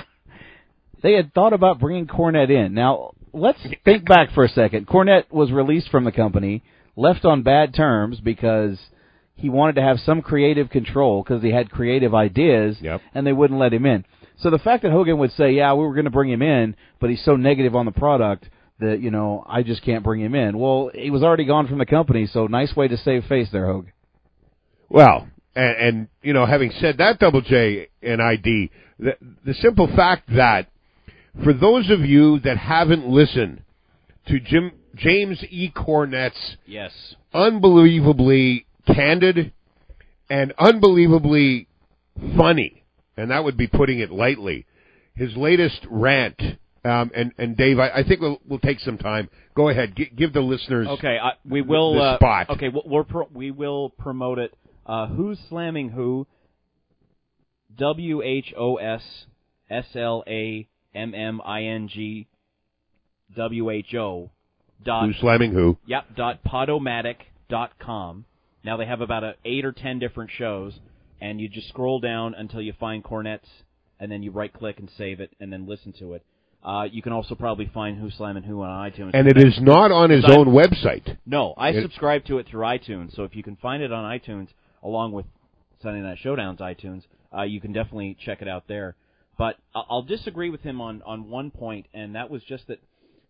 they 1.04 1.14
had 1.14 1.34
thought 1.34 1.54
about 1.54 1.80
bringing 1.80 2.08
Cornette 2.08 2.50
in. 2.50 2.74
Now, 2.74 3.14
let's 3.32 3.60
think 3.86 4.08
back 4.08 4.32
for 4.34 4.44
a 4.44 4.50
second. 4.50 4.88
Cornette 4.88 5.32
was 5.32 5.52
released 5.52 5.90
from 5.90 6.04
the 6.04 6.12
company, 6.12 6.64
left 6.96 7.26
on 7.26 7.44
bad 7.44 7.74
terms 7.74 8.20
because 8.20 8.80
he 9.40 9.50
wanted 9.50 9.76
to 9.76 9.82
have 9.82 10.00
some 10.02 10.22
creative 10.22 10.70
control 10.70 11.24
because 11.24 11.42
he 11.42 11.52
had 11.52 11.70
creative 11.72 12.14
ideas, 12.14 12.78
Yep. 12.82 13.02
and 13.14 13.26
they 13.26 13.34
wouldn't 13.34 13.60
let 13.60 13.74
him 13.74 13.86
in. 13.86 14.06
So 14.38 14.50
the 14.50 14.60
fact 14.60 14.84
that 14.84 14.92
Hogan 14.92 15.18
would 15.18 15.32
say, 15.34 15.52
"Yeah, 15.52 15.74
we 15.74 15.84
were 15.86 15.94
going 15.94 16.06
to 16.06 16.12
bring 16.12 16.30
him 16.30 16.42
in, 16.42 16.76
but 17.00 17.10
he's 17.10 17.24
so 17.24 17.36
negative 17.36 17.76
on 17.76 17.86
the 17.86 17.92
product 17.92 18.50
that 18.80 19.02
you 19.02 19.12
know 19.12 19.44
I 19.48 19.64
just 19.64 19.82
can't 19.84 20.04
bring 20.04 20.22
him 20.22 20.36
in." 20.36 20.58
Well, 20.58 20.92
he 20.94 21.10
was 21.10 21.24
already 21.24 21.46
gone 21.46 21.68
from 21.68 21.78
the 21.80 21.86
company, 21.86 22.26
so 22.28 22.48
nice 22.48 22.76
way 22.76 22.88
to 22.88 22.98
save 22.98 23.26
face 23.26 23.50
there, 23.52 23.66
Hogan. 23.66 23.92
Well, 24.90 25.28
and, 25.56 25.76
and 25.78 26.08
you 26.22 26.34
know, 26.34 26.46
having 26.46 26.72
said 26.72 26.98
that, 26.98 27.20
Double 27.20 27.42
J 27.42 27.88
and 28.02 28.22
ID, 28.22 28.72
the, 29.00 29.14
the 29.46 29.54
simple 29.56 29.88
fact 29.96 30.30
that 30.36 30.68
for 31.44 31.54
those 31.54 31.90
of 31.90 32.02
you 32.02 32.40
that 32.42 32.58
haven't 32.58 33.08
listened 33.08 33.62
to 34.28 34.40
Jim 34.40 34.72
James 34.96 35.44
E. 35.50 35.72
Cornette's 35.76 36.58
Yes. 36.66 36.92
unbelievably 37.34 38.66
candid 38.94 39.54
and 40.30 40.54
unbelievably 40.58 41.68
funny, 42.38 42.84
and 43.18 43.32
that 43.32 43.44
would 43.44 43.58
be 43.58 43.68
putting 43.68 44.00
it 44.00 44.12
lightly. 44.12 44.66
His 45.16 45.36
latest 45.36 45.86
rant, 45.90 46.40
um, 46.86 47.12
and 47.16 47.34
and 47.38 47.58
Dave, 47.58 47.80
I, 47.80 47.90
I 47.90 48.04
think 48.04 48.22
we'll 48.22 48.40
we'll 48.48 48.60
take 48.60 48.80
some 48.80 48.98
time. 48.98 49.30
Go 49.56 49.70
ahead, 49.70 49.96
G- 49.96 50.12
give 50.16 50.32
the 50.34 50.42
listeners. 50.42 50.88
Okay, 50.88 51.18
I, 51.22 51.32
we 51.48 51.62
will 51.62 51.96
the 51.96 52.02
uh, 52.02 52.18
spot. 52.18 52.50
Okay, 52.52 52.70
we'll, 52.70 52.84
we're 52.86 53.04
pro- 53.04 53.28
we 53.34 53.52
will 53.52 53.90
promote 53.90 54.40
it. 54.40 54.54
Uh, 54.86 55.08
who's 55.08 55.38
slamming 55.50 55.90
who? 55.90 56.26
W 57.78 58.22
H 58.22 58.54
O 58.58 58.78
S 58.78 59.02
S 59.70 59.86
L 59.96 60.24
A 60.28 60.68
M 60.96 61.14
M 61.14 61.42
I 61.46 61.64
N 61.64 61.88
G 61.88 62.28
W 63.36 63.70
H 63.70 63.94
O 63.96 64.32
dot 64.84 65.08
Who's 65.08 65.18
slamming 65.20 65.52
who? 65.52 65.78
Yep. 65.86 66.16
Dot 66.16 66.44
podomatic 66.44 67.16
dot 67.50 67.72
com. 67.80 68.26
Now 68.64 68.78
they 68.78 68.86
have 68.86 69.02
about 69.02 69.24
a, 69.24 69.36
eight 69.46 69.66
or 69.66 69.72
ten 69.72 70.00
different 70.00 70.32
shows, 70.32 70.80
and 71.22 71.40
you 71.40 71.48
just 71.48 71.70
scroll 71.70 72.00
down 72.00 72.34
until 72.34 72.62
you 72.62 72.74
find 72.80 73.04
Cornette's, 73.04 73.50
and 74.00 74.12
then 74.12 74.24
you 74.24 74.32
right 74.32 74.52
click 74.52 74.80
and 74.80 74.90
save 74.98 75.20
it, 75.20 75.32
and 75.40 75.52
then 75.52 75.68
listen 75.68 75.94
to 76.00 76.14
it. 76.14 76.24
Uh, 76.64 76.84
you 76.92 77.02
can 77.02 77.14
also 77.14 77.36
probably 77.36 77.72
find 77.74 77.98
Who 77.98 78.10
Slamming 78.10 78.44
Who 78.44 78.62
on 78.62 78.92
iTunes. 78.92 79.12
And 79.14 79.28
it 79.28 79.38
is 79.38 79.60
not 79.62 79.92
on 79.92 80.10
his 80.10 80.26
own 80.26 80.48
website. 80.48 81.18
No, 81.26 81.54
I 81.58 81.70
It- 81.70 81.82
subscribe 81.82 82.26
to 82.26 82.38
it 82.40 82.48
through 82.48 82.64
iTunes. 82.64 83.16
So 83.16 83.24
if 83.24 83.36
you 83.36 83.44
can 83.44 83.56
find 83.56 83.82
it 83.82 83.94
on 83.94 84.04
iTunes, 84.04 84.50
along 84.84 85.14
with 85.14 85.26
Sunday 85.82 86.02
Night 86.02 86.18
Showdown's 86.20 86.60
iTunes, 86.60 87.04
uh, 87.36 87.44
you 87.44 87.62
can 87.62 87.72
definitely 87.72 88.16
check 88.20 88.42
it 88.42 88.50
out 88.50 88.68
there. 88.68 88.96
But 89.38 89.56
I'll 89.74 90.02
disagree 90.02 90.50
with 90.50 90.62
him 90.62 90.82
on 90.82 91.02
on 91.04 91.30
one 91.30 91.50
point, 91.50 91.86
and 91.94 92.16
that 92.16 92.30
was 92.30 92.44
just 92.44 92.68
that 92.68 92.80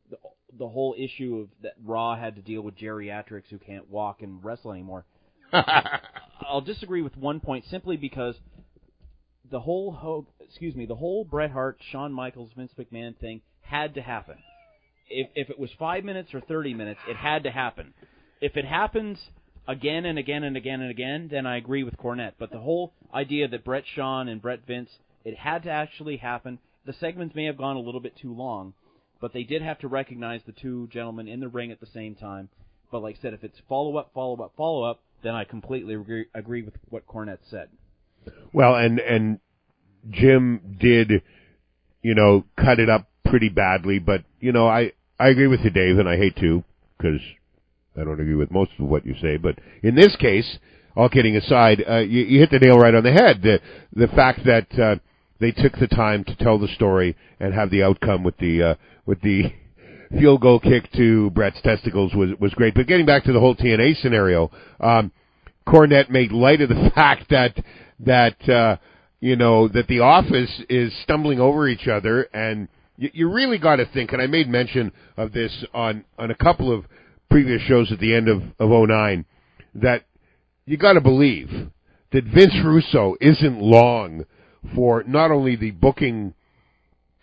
the, 0.09 0.17
the 0.57 0.67
whole 0.67 0.95
issue 0.97 1.37
of 1.41 1.49
that 1.61 1.75
Raw 1.85 2.15
had 2.15 2.35
to 2.35 2.41
deal 2.41 2.63
with 2.63 2.75
geriatrics 2.75 3.47
who 3.51 3.59
can't 3.59 3.87
walk 3.91 4.23
and 4.23 4.43
wrestle 4.43 4.71
anymore. 4.71 5.05
I'll 5.51 6.61
disagree 6.61 7.01
with 7.01 7.17
one 7.17 7.39
point 7.39 7.65
simply 7.69 7.97
because 7.97 8.35
the 9.49 9.59
whole 9.59 9.91
Ho- 9.91 10.27
excuse 10.39 10.75
me, 10.75 10.85
the 10.85 10.95
whole 10.95 11.23
Bret 11.23 11.51
Hart, 11.51 11.79
Shawn 11.91 12.13
Michaels, 12.13 12.51
Vince 12.55 12.71
McMahon 12.77 13.17
thing 13.17 13.41
had 13.61 13.95
to 13.95 14.01
happen. 14.01 14.37
If 15.09 15.29
if 15.35 15.49
it 15.49 15.59
was 15.59 15.71
five 15.77 16.03
minutes 16.03 16.33
or 16.33 16.41
thirty 16.41 16.73
minutes, 16.73 16.99
it 17.07 17.15
had 17.15 17.43
to 17.43 17.51
happen. 17.51 17.93
If 18.41 18.57
it 18.57 18.65
happens 18.65 19.19
again 19.67 20.05
and 20.05 20.17
again 20.17 20.43
and 20.43 20.55
again 20.57 20.81
and 20.81 20.91
again, 20.91 21.27
then 21.31 21.45
I 21.45 21.57
agree 21.57 21.83
with 21.83 21.97
Cornette. 21.97 22.33
But 22.39 22.51
the 22.51 22.59
whole 22.59 22.93
idea 23.13 23.47
that 23.47 23.63
Bret 23.65 23.83
Shawn 23.95 24.27
and 24.27 24.41
Bret 24.41 24.65
Vince, 24.67 24.89
it 25.23 25.37
had 25.37 25.63
to 25.63 25.69
actually 25.69 26.17
happen. 26.17 26.59
The 26.85 26.93
segments 26.93 27.35
may 27.35 27.45
have 27.45 27.57
gone 27.57 27.75
a 27.75 27.81
little 27.81 27.99
bit 27.99 28.17
too 28.17 28.33
long, 28.33 28.73
but 29.19 29.33
they 29.33 29.43
did 29.43 29.61
have 29.61 29.79
to 29.79 29.87
recognize 29.87 30.41
the 30.45 30.53
two 30.53 30.87
gentlemen 30.91 31.27
in 31.27 31.39
the 31.39 31.47
ring 31.47 31.71
at 31.71 31.79
the 31.79 31.85
same 31.87 32.15
time. 32.15 32.49
But 32.91 33.03
like 33.03 33.17
I 33.19 33.21
said, 33.21 33.33
if 33.33 33.43
it's 33.43 33.59
follow 33.67 33.97
up, 33.97 34.11
follow 34.13 34.41
up, 34.41 34.53
follow 34.57 34.83
up, 34.83 35.01
then 35.23 35.35
I 35.35 35.43
completely 35.43 35.95
agree, 35.95 36.25
agree 36.33 36.61
with 36.61 36.75
what 36.89 37.07
Cornette 37.07 37.39
said. 37.49 37.69
Well, 38.53 38.75
and 38.75 38.99
and 38.99 39.39
Jim 40.09 40.77
did, 40.79 41.21
you 42.01 42.15
know, 42.15 42.45
cut 42.57 42.79
it 42.79 42.89
up 42.89 43.07
pretty 43.25 43.49
badly. 43.49 43.99
But 43.99 44.23
you 44.39 44.51
know, 44.51 44.67
I 44.67 44.93
I 45.19 45.29
agree 45.29 45.47
with 45.47 45.61
you, 45.61 45.69
Dave, 45.69 45.97
and 45.97 46.07
I 46.07 46.17
hate 46.17 46.35
to 46.37 46.63
because 46.97 47.21
I 47.95 48.03
don't 48.03 48.19
agree 48.19 48.35
with 48.35 48.51
most 48.51 48.71
of 48.79 48.85
what 48.85 49.05
you 49.05 49.15
say. 49.21 49.37
But 49.37 49.59
in 49.83 49.95
this 49.95 50.15
case, 50.15 50.57
all 50.95 51.09
kidding 51.09 51.35
aside, 51.35 51.83
uh, 51.89 51.97
you, 51.97 52.23
you 52.23 52.39
hit 52.39 52.51
the 52.51 52.59
nail 52.59 52.77
right 52.77 52.95
on 52.95 53.03
the 53.03 53.11
head. 53.11 53.41
The 53.41 53.59
the 53.93 54.07
fact 54.09 54.41
that 54.45 54.79
uh, 54.79 54.95
they 55.39 55.51
took 55.51 55.77
the 55.77 55.87
time 55.87 56.23
to 56.25 56.35
tell 56.35 56.57
the 56.59 56.67
story 56.67 57.15
and 57.39 57.53
have 57.53 57.71
the 57.71 57.83
outcome 57.83 58.23
with 58.23 58.37
the 58.37 58.63
uh, 58.63 58.75
with 59.05 59.21
the 59.21 59.53
field 60.17 60.41
goal 60.41 60.59
kick 60.59 60.91
to 60.93 61.29
Bret's 61.31 61.61
testicles 61.61 62.13
was 62.13 62.31
was 62.39 62.53
great. 62.53 62.73
But 62.73 62.87
getting 62.87 63.05
back 63.05 63.23
to 63.25 63.33
the 63.33 63.39
whole 63.39 63.55
TNA 63.55 64.01
scenario, 64.01 64.51
um, 64.79 65.11
Cornette 65.67 66.09
made 66.09 66.31
light 66.31 66.61
of 66.61 66.69
the 66.69 66.91
fact 66.95 67.29
that 67.29 67.57
that 67.99 68.49
uh, 68.49 68.77
you 69.19 69.35
know 69.35 69.67
that 69.67 69.87
the 69.87 69.99
office 69.99 70.61
is 70.69 70.93
stumbling 71.03 71.39
over 71.39 71.67
each 71.67 71.87
other, 71.87 72.23
and 72.33 72.67
you, 72.97 73.09
you 73.13 73.31
really 73.31 73.57
got 73.57 73.77
to 73.77 73.85
think. 73.85 74.11
And 74.11 74.21
I 74.21 74.27
made 74.27 74.49
mention 74.49 74.91
of 75.17 75.31
this 75.31 75.65
on 75.73 76.05
on 76.17 76.31
a 76.31 76.35
couple 76.35 76.73
of 76.73 76.85
previous 77.29 77.61
shows 77.63 77.91
at 77.91 77.99
the 77.99 78.15
end 78.15 78.27
of 78.27 78.41
of 78.59 78.69
'09 78.69 79.25
that 79.75 80.05
you 80.65 80.77
got 80.77 80.93
to 80.93 81.01
believe 81.01 81.49
that 82.11 82.23
Vince 82.23 82.55
Russo 82.63 83.15
isn't 83.21 83.61
long 83.61 84.25
for 84.75 85.03
not 85.03 85.31
only 85.31 85.55
the 85.55 85.71
booking 85.71 86.33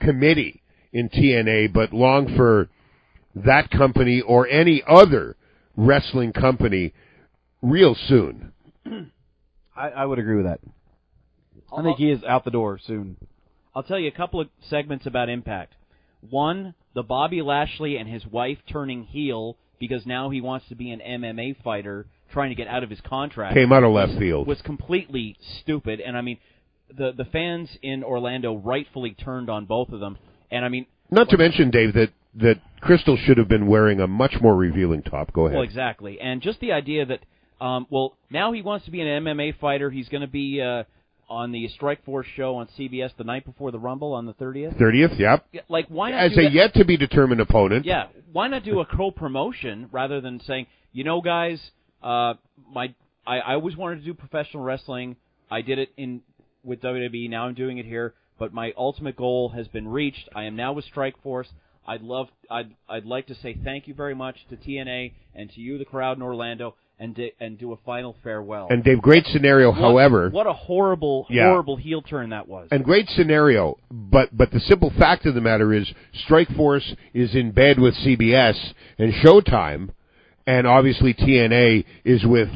committee 0.00 0.62
in 0.92 1.08
TNA, 1.08 1.72
but 1.72 1.92
long 1.92 2.34
for 2.36 2.68
that 3.44 3.70
company 3.70 4.20
or 4.20 4.48
any 4.48 4.82
other 4.86 5.36
wrestling 5.76 6.32
company 6.32 6.92
real 7.62 7.94
soon. 7.94 8.52
I, 9.76 9.88
I 9.88 10.04
would 10.06 10.18
agree 10.18 10.36
with 10.36 10.46
that. 10.46 10.60
I 11.76 11.82
think 11.82 11.98
he 11.98 12.10
is 12.10 12.24
out 12.24 12.44
the 12.44 12.50
door 12.50 12.80
soon. 12.84 13.16
I'll 13.74 13.82
tell 13.82 13.98
you 13.98 14.08
a 14.08 14.12
couple 14.12 14.40
of 14.40 14.48
segments 14.70 15.06
about 15.06 15.28
Impact. 15.28 15.74
One, 16.30 16.74
the 16.94 17.02
Bobby 17.02 17.42
Lashley 17.42 17.98
and 17.98 18.08
his 18.08 18.24
wife 18.26 18.58
turning 18.70 19.04
heel 19.04 19.56
because 19.78 20.06
now 20.06 20.30
he 20.30 20.40
wants 20.40 20.66
to 20.70 20.74
be 20.74 20.90
an 20.90 21.00
MMA 21.00 21.62
fighter, 21.62 22.06
trying 22.32 22.48
to 22.48 22.54
get 22.54 22.68
out 22.68 22.82
of 22.82 22.88
his 22.88 23.00
contract. 23.02 23.54
Came 23.54 23.72
out 23.72 23.84
of 23.84 23.92
left 23.92 24.18
field. 24.18 24.46
Was 24.46 24.62
completely 24.62 25.36
stupid, 25.60 26.00
and 26.00 26.16
I 26.16 26.22
mean, 26.22 26.38
the 26.96 27.12
the 27.12 27.26
fans 27.26 27.68
in 27.82 28.02
Orlando 28.02 28.56
rightfully 28.56 29.12
turned 29.12 29.50
on 29.50 29.66
both 29.66 29.90
of 29.90 30.00
them. 30.00 30.16
And 30.50 30.64
I 30.64 30.68
mean, 30.68 30.86
Not 31.10 31.28
to 31.30 31.36
mention, 31.36 31.70
Dave, 31.70 31.92
that 31.94 32.10
that 32.36 32.60
Crystal 32.80 33.16
should 33.16 33.38
have 33.38 33.48
been 33.48 33.66
wearing 33.66 34.00
a 34.00 34.06
much 34.06 34.36
more 34.40 34.54
revealing 34.54 35.02
top. 35.02 35.32
Go 35.32 35.46
ahead. 35.46 35.56
Well, 35.56 35.64
exactly, 35.64 36.20
and 36.20 36.40
just 36.42 36.60
the 36.60 36.72
idea 36.72 37.06
that, 37.06 37.20
um, 37.64 37.86
well, 37.90 38.16
now 38.30 38.52
he 38.52 38.62
wants 38.62 38.84
to 38.84 38.90
be 38.90 39.00
an 39.00 39.24
MMA 39.24 39.58
fighter. 39.58 39.90
He's 39.90 40.08
going 40.08 40.20
to 40.20 40.26
be 40.26 40.60
uh, 40.60 40.84
on 41.28 41.52
the 41.52 41.68
Strike 41.68 42.04
Force 42.04 42.26
show 42.36 42.56
on 42.56 42.68
CBS 42.78 43.10
the 43.16 43.24
night 43.24 43.44
before 43.44 43.70
the 43.72 43.78
Rumble 43.78 44.12
on 44.12 44.26
the 44.26 44.32
thirtieth. 44.34 44.76
Thirtieth, 44.78 45.12
yep. 45.18 45.46
Like, 45.68 45.86
why 45.88 46.10
not 46.10 46.20
As 46.20 46.32
a 46.32 46.42
that- 46.42 46.52
yet 46.52 46.74
to 46.74 46.84
be 46.84 46.96
determined 46.96 47.40
opponent. 47.40 47.84
Yeah, 47.86 48.06
why 48.32 48.48
not 48.48 48.64
do 48.64 48.80
a 48.80 48.86
co-promotion 48.86 49.88
rather 49.90 50.20
than 50.20 50.40
saying, 50.40 50.66
you 50.92 51.04
know, 51.04 51.20
guys, 51.20 51.60
uh, 52.02 52.34
my 52.72 52.94
I, 53.26 53.38
I 53.38 53.54
always 53.54 53.76
wanted 53.76 53.96
to 54.00 54.04
do 54.04 54.14
professional 54.14 54.62
wrestling. 54.62 55.16
I 55.50 55.62
did 55.62 55.78
it 55.78 55.90
in 55.96 56.22
with 56.62 56.80
WWE. 56.82 57.30
Now 57.30 57.46
I'm 57.46 57.54
doing 57.54 57.78
it 57.78 57.86
here, 57.86 58.14
but 58.38 58.52
my 58.52 58.72
ultimate 58.76 59.16
goal 59.16 59.48
has 59.50 59.66
been 59.68 59.88
reached. 59.88 60.28
I 60.34 60.44
am 60.44 60.56
now 60.56 60.72
with 60.72 60.84
Strike 60.84 61.20
Force. 61.22 61.48
I'd 61.86 62.02
love, 62.02 62.28
I'd, 62.50 62.74
I'd 62.88 63.04
like 63.06 63.26
to 63.28 63.34
say 63.36 63.56
thank 63.64 63.86
you 63.88 63.94
very 63.94 64.14
much 64.14 64.36
to 64.50 64.56
TNA 64.56 65.12
and 65.34 65.50
to 65.52 65.60
you, 65.60 65.78
the 65.78 65.84
crowd 65.84 66.16
in 66.16 66.22
Orlando, 66.22 66.74
and 66.98 67.14
di- 67.14 67.32
and 67.38 67.58
do 67.58 67.72
a 67.72 67.76
final 67.84 68.16
farewell. 68.24 68.68
And 68.70 68.82
Dave, 68.82 69.02
great 69.02 69.26
scenario. 69.26 69.68
What- 69.70 69.78
however, 69.80 70.30
what 70.30 70.46
a 70.46 70.52
horrible, 70.52 71.26
Yeah. 71.28 71.48
horrible 71.50 71.76
heel 71.76 72.00
turn 72.02 72.30
that 72.30 72.48
was. 72.48 72.68
And 72.70 72.82
great 72.84 73.08
scenario, 73.10 73.76
but 73.90 74.34
but 74.36 74.50
the 74.50 74.60
simple 74.60 74.90
fact 74.98 75.26
of 75.26 75.34
the 75.34 75.40
matter 75.42 75.72
is, 75.74 75.90
Strike 76.24 76.48
Force 76.56 76.94
is 77.12 77.34
in 77.34 77.50
bed 77.52 77.78
with 77.78 77.94
CBS 77.96 78.56
and 78.98 79.12
Showtime, 79.12 79.90
and 80.46 80.66
obviously 80.66 81.12
TNA 81.14 81.84
is 82.04 82.24
with 82.24 82.48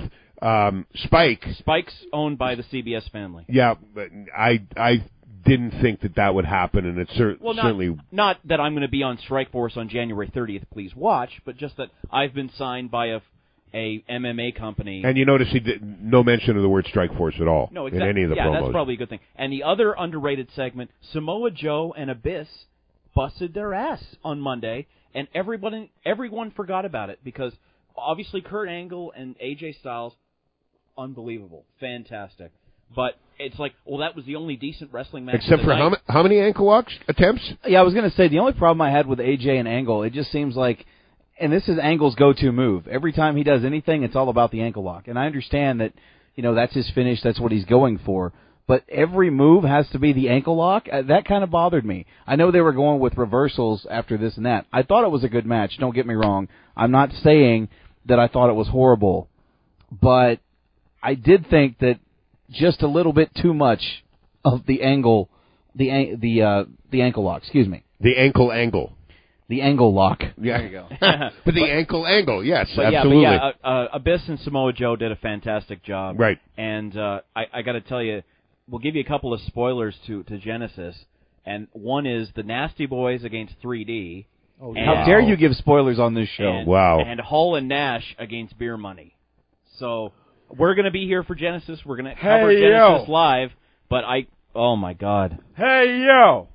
um, 0.42 0.86
Spike. 0.94 1.44
Spike's 1.58 1.92
owned 2.14 2.38
by 2.38 2.54
the 2.54 2.62
CBS 2.62 3.10
family. 3.10 3.44
Yeah, 3.46 3.74
but 3.94 4.08
I 4.34 4.62
I 4.74 5.04
didn't 5.44 5.80
think 5.82 6.00
that 6.00 6.16
that 6.16 6.34
would 6.34 6.44
happen, 6.44 6.86
and 6.86 6.98
it 6.98 7.08
cer- 7.16 7.36
Well, 7.40 7.54
not, 7.54 7.62
certainly 7.62 7.96
not 8.10 8.38
that 8.44 8.60
I'm 8.60 8.72
going 8.72 8.82
to 8.82 8.88
be 8.88 9.02
on 9.02 9.18
Strike 9.18 9.52
Force 9.52 9.76
on 9.76 9.88
January 9.88 10.28
30th. 10.28 10.64
Please 10.72 10.94
watch, 10.94 11.30
but 11.44 11.56
just 11.56 11.76
that 11.76 11.88
I've 12.10 12.34
been 12.34 12.50
signed 12.56 12.90
by 12.90 13.06
a 13.06 13.20
a 13.72 14.02
MMA 14.10 14.56
company. 14.56 15.02
And 15.04 15.16
you 15.16 15.24
notice 15.24 15.48
he 15.50 15.60
did 15.60 16.02
no 16.02 16.22
mention 16.24 16.56
of 16.56 16.62
the 16.62 16.68
word 16.68 16.86
Strike 16.88 17.16
Force 17.16 17.36
at 17.40 17.46
all 17.46 17.68
no, 17.72 17.86
in 17.86 17.94
exactly. 17.94 18.08
any 18.10 18.22
of 18.24 18.30
the 18.30 18.36
yeah, 18.36 18.46
promos. 18.46 18.62
that's 18.62 18.72
probably 18.72 18.94
a 18.94 18.96
good 18.96 19.08
thing. 19.08 19.20
And 19.36 19.52
the 19.52 19.62
other 19.62 19.94
underrated 19.96 20.48
segment, 20.56 20.90
Samoa 21.12 21.50
Joe 21.52 21.94
and 21.96 22.10
Abyss 22.10 22.48
busted 23.14 23.54
their 23.54 23.74
ass 23.74 24.02
on 24.24 24.40
Monday, 24.40 24.86
and 25.14 25.28
everyone 25.34 25.88
everyone 26.04 26.50
forgot 26.50 26.84
about 26.84 27.10
it 27.10 27.20
because 27.24 27.52
obviously 27.96 28.40
Kurt 28.40 28.68
Angle 28.68 29.12
and 29.16 29.36
AJ 29.38 29.78
Styles, 29.80 30.14
unbelievable, 30.98 31.64
fantastic. 31.78 32.52
But 32.94 33.14
it's 33.40 33.58
like, 33.58 33.74
well, 33.84 33.98
that 34.00 34.14
was 34.14 34.24
the 34.26 34.36
only 34.36 34.56
decent 34.56 34.92
wrestling 34.92 35.24
match. 35.24 35.36
Except 35.36 35.62
for 35.62 35.74
how, 35.74 35.90
ma- 35.90 35.96
how 36.06 36.22
many 36.22 36.38
ankle 36.38 36.66
locks 36.66 36.92
attempts? 37.08 37.42
Yeah, 37.66 37.80
I 37.80 37.82
was 37.82 37.94
going 37.94 38.08
to 38.08 38.16
say 38.16 38.28
the 38.28 38.38
only 38.38 38.52
problem 38.52 38.80
I 38.82 38.90
had 38.90 39.06
with 39.06 39.18
AJ 39.18 39.58
and 39.58 39.66
Angle, 39.66 40.02
it 40.02 40.12
just 40.12 40.30
seems 40.30 40.56
like, 40.56 40.84
and 41.40 41.50
this 41.52 41.66
is 41.68 41.78
Angle's 41.78 42.14
go-to 42.14 42.52
move. 42.52 42.86
Every 42.86 43.12
time 43.12 43.36
he 43.36 43.42
does 43.42 43.64
anything, 43.64 44.02
it's 44.02 44.14
all 44.14 44.28
about 44.28 44.50
the 44.50 44.60
ankle 44.60 44.84
lock. 44.84 45.08
And 45.08 45.18
I 45.18 45.26
understand 45.26 45.80
that, 45.80 45.94
you 46.36 46.42
know, 46.42 46.54
that's 46.54 46.74
his 46.74 46.90
finish, 46.94 47.22
that's 47.22 47.40
what 47.40 47.50
he's 47.50 47.64
going 47.64 47.98
for. 48.04 48.32
But 48.66 48.84
every 48.88 49.30
move 49.30 49.64
has 49.64 49.88
to 49.90 49.98
be 49.98 50.12
the 50.12 50.28
ankle 50.28 50.56
lock. 50.56 50.86
Uh, 50.92 51.02
that 51.02 51.24
kind 51.24 51.42
of 51.42 51.50
bothered 51.50 51.84
me. 51.84 52.06
I 52.26 52.36
know 52.36 52.50
they 52.50 52.60
were 52.60 52.72
going 52.72 53.00
with 53.00 53.16
reversals 53.16 53.86
after 53.90 54.16
this 54.16 54.36
and 54.36 54.46
that. 54.46 54.66
I 54.72 54.82
thought 54.82 55.04
it 55.04 55.10
was 55.10 55.24
a 55.24 55.28
good 55.28 55.46
match. 55.46 55.78
Don't 55.78 55.94
get 55.94 56.06
me 56.06 56.14
wrong. 56.14 56.48
I'm 56.76 56.92
not 56.92 57.10
saying 57.24 57.68
that 58.06 58.20
I 58.20 58.28
thought 58.28 58.50
it 58.50 58.54
was 58.54 58.68
horrible, 58.68 59.28
but 59.90 60.38
I 61.02 61.14
did 61.14 61.48
think 61.48 61.78
that 61.78 61.98
just 62.50 62.82
a 62.82 62.88
little 62.88 63.12
bit 63.12 63.30
too 63.40 63.54
much 63.54 64.04
of 64.44 64.66
the 64.66 64.82
angle, 64.82 65.28
the 65.74 66.16
the 66.20 66.42
uh, 66.42 66.64
the 66.90 67.02
ankle 67.02 67.24
lock. 67.24 67.42
Excuse 67.42 67.68
me. 67.68 67.84
The 68.00 68.16
ankle 68.16 68.52
angle. 68.52 68.92
The 69.48 69.62
angle 69.62 69.92
lock. 69.92 70.22
Yeah. 70.40 70.58
There 70.58 70.66
you 70.66 70.70
go. 70.70 70.88
but 71.44 71.54
the 71.54 71.64
ankle 71.64 72.06
angle, 72.06 72.44
yes, 72.44 72.70
But 72.76 72.94
absolutely. 72.94 73.22
yeah, 73.22 73.38
but 73.38 73.56
yeah, 73.60 73.68
uh, 73.68 73.72
uh, 73.72 73.88
Abyss 73.94 74.28
and 74.28 74.38
Samoa 74.40 74.72
Joe 74.72 74.94
did 74.94 75.10
a 75.10 75.16
fantastic 75.16 75.82
job. 75.82 76.20
Right. 76.20 76.38
And 76.56 76.96
uh, 76.96 77.22
I, 77.34 77.46
I 77.54 77.62
got 77.62 77.72
to 77.72 77.80
tell 77.80 78.00
you, 78.00 78.22
we'll 78.68 78.78
give 78.78 78.94
you 78.94 79.00
a 79.00 79.08
couple 79.08 79.34
of 79.34 79.40
spoilers 79.40 79.96
to 80.06 80.22
to 80.24 80.38
Genesis, 80.38 80.96
and 81.44 81.66
one 81.72 82.06
is 82.06 82.28
the 82.36 82.44
Nasty 82.44 82.86
Boys 82.86 83.24
against 83.24 83.54
3D. 83.60 84.26
Oh, 84.62 84.72
and, 84.74 84.86
How 84.86 85.04
dare 85.04 85.20
you 85.20 85.36
give 85.36 85.54
spoilers 85.56 85.98
on 85.98 86.14
this 86.14 86.28
show? 86.28 86.44
and, 86.48 86.66
And 87.00 87.20
Hall 87.20 87.56
and 87.56 87.66
Nash 87.66 88.14
against 88.18 88.56
Beer 88.56 88.76
Money. 88.76 89.16
So 89.78 90.12
we're 90.56 90.74
going 90.74 90.84
to 90.84 90.90
be 90.90 91.06
here 91.06 91.22
for 91.22 91.34
Genesis. 91.34 91.80
We're 91.84 91.96
going 91.96 92.14
to 92.14 92.20
cover 92.20 92.50
Hey, 92.50 92.60
Genesis 92.60 93.06
yo. 93.08 93.12
live. 93.12 93.50
But 93.88 94.04
I, 94.04 94.26
oh 94.54 94.76
my 94.76 94.92
God. 94.94 95.38
Hey, 95.56 96.04
yo! 96.06 96.48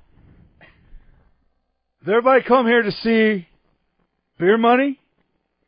Does 2.00 2.08
everybody 2.08 2.42
come 2.44 2.66
here 2.66 2.82
to 2.82 2.92
see 2.92 3.46
beer 4.38 4.56
money? 4.58 4.98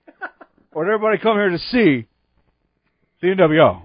or 0.72 0.84
did 0.84 0.92
everybody 0.94 1.18
come 1.18 1.36
here 1.36 1.50
to 1.50 1.58
see 1.58 2.06
the 3.20 3.26
NWO? 3.28 3.82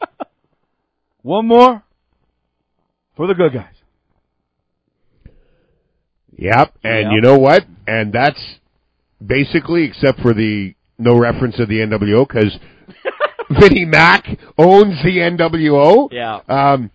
One 1.22 1.46
more 1.46 1.82
for 3.16 3.26
the 3.26 3.34
good 3.34 3.52
guys. 3.52 3.74
Yep, 6.36 6.74
and 6.84 7.02
Yep. 7.02 7.12
you 7.12 7.20
know 7.20 7.38
what? 7.38 7.64
And 7.86 8.12
that's 8.12 8.40
basically, 9.24 9.84
except 9.84 10.20
for 10.20 10.32
the 10.32 10.74
no 11.00 11.18
reference 11.18 11.58
of 11.58 11.68
the 11.68 11.78
NWO, 11.78 12.26
because 12.28 12.58
Vinnie 13.60 13.84
Mac 13.84 14.26
owns 14.58 15.02
the 15.02 15.16
NWO. 15.18 16.08
Yeah. 16.12 16.40
Um, 16.48 16.90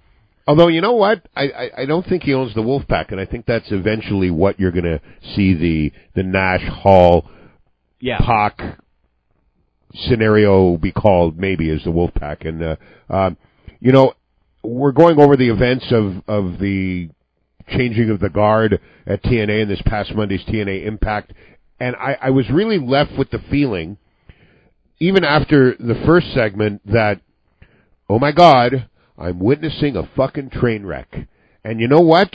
although 0.48 0.68
you 0.68 0.82
know 0.82 0.94
what, 0.94 1.28
I, 1.36 1.44
I 1.44 1.70
I 1.80 1.86
don't 1.86 2.06
think 2.06 2.24
he 2.24 2.34
owns 2.34 2.54
the 2.54 2.62
Wolfpack, 2.62 3.12
and 3.12 3.20
I 3.20 3.26
think 3.26 3.46
that's 3.46 3.72
eventually 3.72 4.30
what 4.32 4.60
you're 4.60 4.72
going 4.72 4.86
to 4.86 5.02
see 5.36 5.54
the 5.54 5.92
the 6.16 6.24
Nash 6.24 6.66
Hall 6.68 7.30
Yeah. 8.00 8.20
Pac 8.20 8.80
scenario 10.08 10.78
be 10.78 10.92
called 10.92 11.38
maybe 11.38 11.70
as 11.70 11.84
the 11.84 11.90
Wolfpack, 11.90 12.48
and 12.48 12.62
uh, 12.64 12.76
um, 13.10 13.38
you 13.80 13.92
know 13.92 14.14
we're 14.64 14.92
going 14.92 15.20
over 15.20 15.36
the 15.36 15.50
events 15.50 15.86
of 15.92 16.24
of 16.28 16.60
the 16.60 17.10
changing 17.68 18.10
of 18.10 18.20
the 18.20 18.30
guard 18.30 18.80
at 19.08 19.24
TNA 19.24 19.64
in 19.64 19.68
this 19.70 19.82
past 19.86 20.14
Monday's 20.14 20.44
TNA 20.44 20.86
Impact, 20.86 21.34
and 21.80 21.96
I, 21.96 22.18
I 22.22 22.30
was 22.30 22.50
really 22.50 22.80
left 22.80 23.18
with 23.18 23.30
the 23.32 23.40
feeling, 23.50 23.98
even 25.00 25.24
after 25.24 25.76
the 25.78 26.02
first 26.06 26.34
segment, 26.34 26.82
that 26.92 27.22
oh 28.10 28.20
my 28.20 28.32
God, 28.32 28.88
I'm 29.18 29.40
witnessing 29.40 29.96
a 29.96 30.10
fucking 30.16 30.52
train 30.52 30.86
wreck. 30.86 31.14
And 31.64 31.80
you 31.80 31.88
know 31.88 32.02
what? 32.02 32.34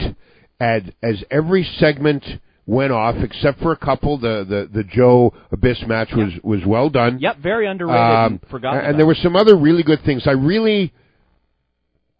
As 0.59 0.83
as 1.01 1.23
every 1.31 1.63
segment 1.79 2.23
went 2.67 2.91
off, 2.91 3.15
except 3.17 3.59
for 3.61 3.71
a 3.71 3.77
couple, 3.77 4.17
the 4.19 4.45
the, 4.47 4.69
the 4.71 4.83
Joe 4.83 5.33
Abyss 5.51 5.83
match 5.87 6.09
was 6.13 6.33
was 6.43 6.61
well 6.65 6.89
done. 6.89 7.19
Yep, 7.19 7.37
very 7.39 7.67
underrated 7.67 7.99
Um, 7.99 8.31
and 8.33 8.49
forgotten. 8.51 8.79
and 8.79 8.87
about. 8.89 8.97
there 8.97 9.05
were 9.07 9.15
some 9.15 9.35
other 9.35 9.55
really 9.57 9.83
good 9.83 10.03
things 10.05 10.23
I 10.27 10.31
really 10.31 10.93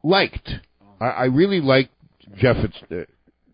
liked. 0.04 0.50
I, 1.00 1.06
I 1.06 1.24
really 1.26 1.62
liked 1.62 1.92
Jeff. 2.38 2.58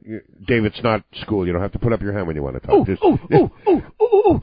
It's 0.08 0.10
uh, 0.10 0.14
you- 0.14 0.22
Dave. 0.46 0.66
It's 0.66 0.82
not 0.84 1.04
school. 1.22 1.46
You 1.46 1.54
don't 1.54 1.62
have 1.62 1.72
to 1.74 1.80
put 1.80 1.94
up 1.94 2.02
your 2.02 2.14
hand 2.14 2.28
when 2.28 2.36
you 2.36 2.44
want 2.44 2.62
to 2.62 2.68
talk. 2.68 2.88
Just, 2.88 3.02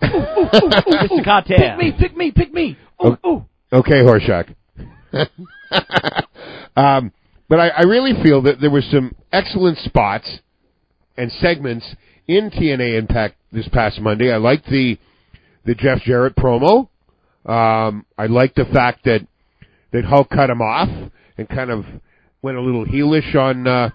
Mr. 0.02 1.24
Carter. 1.24 1.54
Pick 1.56 1.78
me, 1.78 1.92
pick 1.98 2.16
me, 2.16 2.30
pick 2.32 2.52
me. 2.52 2.76
Ooh, 3.04 3.16
ooh. 3.26 3.44
Okay, 3.72 4.02
Horshack. 4.02 4.54
um, 6.76 7.12
but 7.48 7.60
I, 7.60 7.68
I 7.68 7.82
really 7.82 8.12
feel 8.22 8.42
that 8.42 8.60
there 8.60 8.70
were 8.70 8.82
some 8.82 9.14
excellent 9.32 9.78
spots 9.78 10.38
and 11.16 11.30
segments 11.32 11.86
in 12.26 12.50
TNA 12.50 12.98
Impact 12.98 13.36
this 13.52 13.68
past 13.68 14.00
Monday. 14.00 14.32
I 14.32 14.36
liked 14.38 14.66
the 14.66 14.98
the 15.64 15.74
Jeff 15.74 16.02
Jarrett 16.02 16.36
promo. 16.36 16.88
Um, 17.46 18.04
I 18.18 18.26
liked 18.26 18.56
the 18.56 18.64
fact 18.66 19.04
that 19.04 19.26
that 19.92 20.04
Hulk 20.04 20.28
cut 20.30 20.50
him 20.50 20.60
off 20.62 20.88
and 21.38 21.48
kind 21.48 21.70
of 21.70 21.84
went 22.42 22.56
a 22.56 22.60
little 22.60 22.84
heelish 22.86 23.34
on. 23.34 23.66
Uh, 23.66 23.90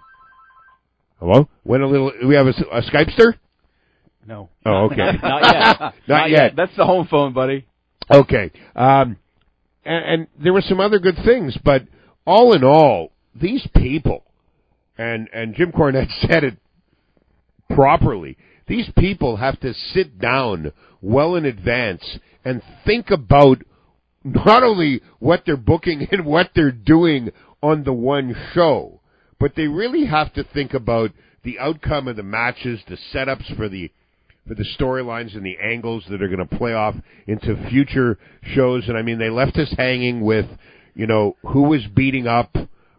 hello, 1.19 1.49
went 1.63 1.83
a 1.83 1.87
little. 1.87 2.11
We 2.27 2.35
have 2.35 2.47
a, 2.47 2.53
a 2.71 2.81
Skypester. 2.81 3.33
No. 4.25 4.49
Oh, 4.65 4.85
okay. 4.85 5.17
Not 5.23 5.43
yet. 5.43 5.79
Not, 5.79 5.93
Not 6.07 6.29
yet. 6.29 6.55
That's 6.55 6.75
the 6.75 6.85
home 6.85 7.07
phone, 7.09 7.33
buddy. 7.33 7.65
Okay. 8.11 8.51
Um, 8.75 9.17
and, 9.85 10.05
and 10.05 10.27
there 10.41 10.53
were 10.53 10.61
some 10.61 10.79
other 10.79 10.99
good 10.99 11.17
things, 11.25 11.57
but 11.63 11.83
all 12.25 12.53
in 12.53 12.63
all, 12.63 13.11
these 13.35 13.67
people, 13.75 14.23
and, 14.97 15.29
and 15.33 15.55
Jim 15.55 15.71
Cornette 15.71 16.11
said 16.27 16.43
it 16.43 16.57
properly, 17.73 18.37
these 18.67 18.89
people 18.97 19.37
have 19.37 19.59
to 19.61 19.73
sit 19.73 20.19
down 20.19 20.71
well 21.01 21.35
in 21.35 21.45
advance 21.45 22.19
and 22.45 22.61
think 22.85 23.09
about 23.09 23.57
not 24.23 24.63
only 24.63 25.01
what 25.19 25.43
they're 25.45 25.57
booking 25.57 26.07
and 26.11 26.25
what 26.25 26.51
they're 26.53 26.71
doing 26.71 27.31
on 27.63 27.83
the 27.83 27.93
one 27.93 28.35
show, 28.53 28.98
but 29.39 29.53
they 29.55 29.67
really 29.67 30.05
have 30.05 30.33
to 30.33 30.43
think 30.43 30.73
about 30.73 31.11
the 31.43 31.59
outcome 31.59 32.07
of 32.07 32.15
the 32.15 32.23
matches, 32.23 32.81
the 32.87 32.97
setups 33.13 33.55
for 33.55 33.69
the 33.69 33.91
for 34.47 34.55
the 34.55 34.65
storylines 34.79 35.35
and 35.35 35.45
the 35.45 35.57
angles 35.61 36.03
that 36.09 36.21
are 36.23 36.27
going 36.27 36.45
to 36.45 36.57
play 36.57 36.73
off 36.73 36.95
into 37.27 37.69
future 37.69 38.17
shows. 38.41 38.87
And 38.87 38.97
I 38.97 39.03
mean, 39.03 39.19
they 39.19 39.29
left 39.29 39.57
us 39.57 39.71
hanging 39.77 40.21
with, 40.21 40.47
you 40.95 41.05
know, 41.05 41.37
who 41.43 41.63
was 41.63 41.85
beating 41.93 42.25
up 42.25 42.55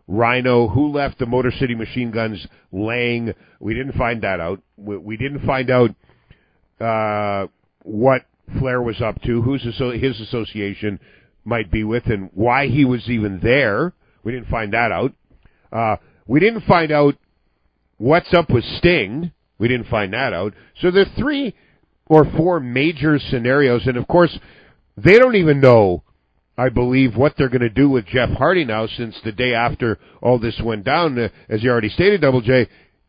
Rhino, 0.07 0.69
who 0.69 0.93
left 0.93 1.19
the 1.19 1.27
Motor 1.27 1.51
City 1.51 1.75
Machine 1.75 2.13
Guns 2.13 2.47
laying. 2.71 3.35
We 3.59 3.75
didn't 3.75 3.95
find 3.95 4.23
that 4.23 4.39
out. 4.39 4.61
We, 4.77 4.97
we 4.97 5.17
didn't 5.17 5.45
find 5.45 5.71
out 5.71 5.91
uh, 6.81 7.49
what 7.83 8.27
Flair 8.59 8.81
was 8.81 9.01
up 9.01 9.21
to, 9.23 9.43
who's 9.43 9.67
asso- 9.67 9.99
his 9.99 10.21
association 10.21 11.01
might 11.45 11.71
be 11.71 11.85
with, 11.85 12.07
and 12.07 12.31
why 12.33 12.69
he 12.69 12.85
was 12.85 13.09
even 13.09 13.41
there. 13.41 13.93
We 14.23 14.33
didn't 14.33 14.49
find 14.49 14.73
that 14.73 14.93
out. 14.93 15.13
Uh, 15.73 15.97
we 16.31 16.39
didn't 16.39 16.61
find 16.61 16.93
out 16.93 17.17
what's 17.99 18.33
up 18.33 18.51
with 18.51 18.63
Sting. 18.79 19.33
We 19.59 19.67
didn't 19.67 19.89
find 19.89 20.13
that 20.13 20.33
out. 20.33 20.55
So 20.81 20.93
there 20.93 21.03
are 21.03 21.19
three 21.19 21.57
or 22.07 22.25
four 22.37 22.61
major 22.61 23.19
scenarios, 23.19 23.85
and 23.87 23.97
of 23.97 24.07
course, 24.07 24.39
they 24.97 25.19
don't 25.19 25.35
even 25.35 25.61
know, 25.61 26.05
I 26.57 26.69
believe, 26.69 27.17
what 27.17 27.35
they're 27.37 27.49
going 27.49 27.63
to 27.63 27.69
do 27.69 27.91
with 27.91 28.07
Jeff 28.07 28.29
Hardy 28.31 28.65
now 28.65 28.87
since 28.87 29.17
the 29.25 29.33
day 29.33 29.55
after 29.55 29.99
all 30.23 30.39
this 30.39 30.61
went 30.65 30.85
down, 30.85 31.19
uh, 31.19 31.31
as 31.49 31.65
you 31.65 31.71
already 31.71 31.89
stated, 31.89 32.21
Double 32.21 32.43
J, 32.43 32.69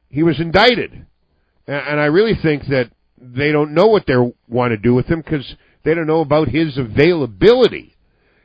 he 0.09 0.24
was 0.24 0.39
indicted. 0.39 0.91
And, 1.67 1.88
and 1.89 1.99
I 1.99 2.05
really 2.05 2.34
think 2.41 2.63
that 2.69 2.89
they 3.19 3.51
don't 3.51 3.76
know 3.76 3.86
what 3.86 4.07
they 4.07 4.15
want 4.47 4.72
to 4.72 4.78
do 4.78 4.95
with 4.95 5.05
him 5.05 5.22
because 5.22 5.55
they 5.86 5.93
don't 5.93 6.07
know 6.07 6.22
about 6.22 6.47
his 6.47 6.76
availability. 6.76 7.95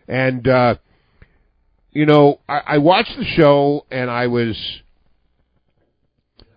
And, 0.06 0.46
uh, 0.46 0.74
you 1.96 2.04
know, 2.04 2.40
I, 2.46 2.60
I 2.66 2.78
watched 2.78 3.16
the 3.16 3.24
show 3.24 3.86
and 3.90 4.10
I 4.10 4.26
was, 4.26 4.54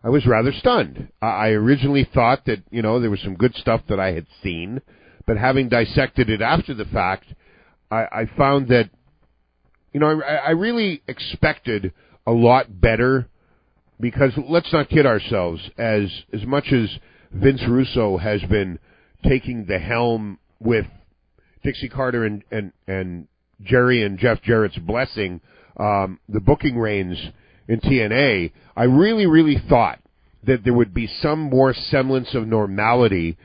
I 0.03 0.09
was 0.09 0.25
rather 0.25 0.51
stunned. 0.51 1.07
I, 1.21 1.27
I 1.27 1.47
originally 1.51 2.07
thought 2.13 2.43
that, 2.47 2.61
you 2.71 2.81
know, 2.81 2.99
there 2.99 3.09
was 3.09 3.21
some 3.21 3.35
good 3.35 3.55
stuff 3.55 3.79
that 3.87 4.01
I 4.01 4.11
had 4.11 4.27
seen, 4.43 4.81
but 5.25 5.37
having 5.37 5.69
dissected 5.69 6.29
it 6.29 6.41
after 6.41 6.73
the 6.73 6.83
fact, 6.83 7.23
I, 7.89 8.01
I 8.03 8.29
found 8.37 8.67
that, 8.67 8.89
you 9.93 10.01
know, 10.01 10.21
I, 10.21 10.35
I 10.35 10.49
really 10.51 11.01
expected 11.07 11.93
a 12.27 12.31
lot 12.31 12.81
better 12.81 13.29
because 13.97 14.33
let's 14.45 14.73
not 14.73 14.89
kid 14.89 15.05
ourselves. 15.05 15.61
As 15.77 16.11
as 16.33 16.45
much 16.45 16.73
as 16.73 16.89
Vince 17.31 17.63
Russo 17.65 18.17
has 18.17 18.41
been 18.43 18.77
taking 19.23 19.65
the 19.65 19.79
helm 19.79 20.37
with 20.59 20.85
Dixie 21.63 21.87
Carter 21.87 22.25
and 22.25 22.43
and 22.51 22.73
and 22.87 23.27
Jerry 23.62 24.03
and 24.03 24.18
Jeff 24.18 24.41
Jarrett's 24.41 24.78
blessing, 24.78 25.41
um, 25.78 26.20
the 26.28 26.39
booking 26.39 26.78
reins 26.78 27.18
in 27.68 27.80
TNA, 27.80 28.51
I 28.76 28.84
really 28.84 29.26
really 29.26 29.62
thought 29.70 29.99
that 30.43 30.64
there 30.64 30.74
would 30.74 30.93
be 30.93 31.07
some 31.22 31.39
more 31.39 31.74
semblance 31.74 32.34
of 32.34 32.47
normality. 32.47 33.38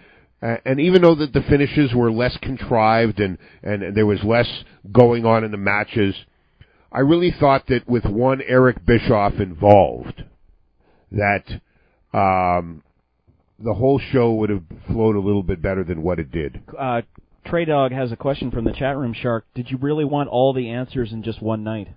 Uh, 0.43 0.57
and 0.65 0.81
even 0.81 1.03
though 1.03 1.15
that 1.15 1.33
the 1.33 1.43
finishes 1.43 1.95
were 1.95 2.13
less 2.13 2.37
contrived 2.39 3.19
and, 3.19 3.39
and 3.63 3.97
there 3.97 4.07
was 4.07 4.23
less 4.23 4.49
going 4.93 5.25
on 5.25 5.43
in 5.43 5.51
the 5.51 5.57
matches, 5.57 6.15
I 6.93 7.01
really 7.01 7.35
thought 7.39 7.67
that 7.69 7.89
with 7.89 8.05
one 8.05 8.41
Eric 8.47 8.85
Bischoff 8.87 9.35
involved, 9.35 10.23
that 11.11 11.45
um, 12.13 12.83
the 13.59 13.75
whole 13.75 13.99
show 14.13 14.33
would 14.35 14.51
have 14.51 14.63
flowed 14.87 15.17
a 15.17 15.21
little 15.21 15.43
bit 15.43 15.61
better 15.61 15.83
than 15.83 16.03
what 16.03 16.19
it 16.19 16.31
did. 16.31 16.63
Uh, 16.79 17.03
Trey 17.45 17.65
Dog 17.65 17.93
has 17.93 18.11
a 18.11 18.17
question 18.17 18.51
from 18.51 18.65
the 18.65 18.73
chat 18.73 18.97
room. 18.97 19.13
Shark, 19.15 19.45
did 19.55 19.71
you 19.71 19.77
really 19.77 20.05
want 20.05 20.29
all 20.29 20.53
the 20.53 20.71
answers 20.71 21.13
in 21.13 21.23
just 21.23 21.43
one 21.43 21.63
night? 21.63 21.89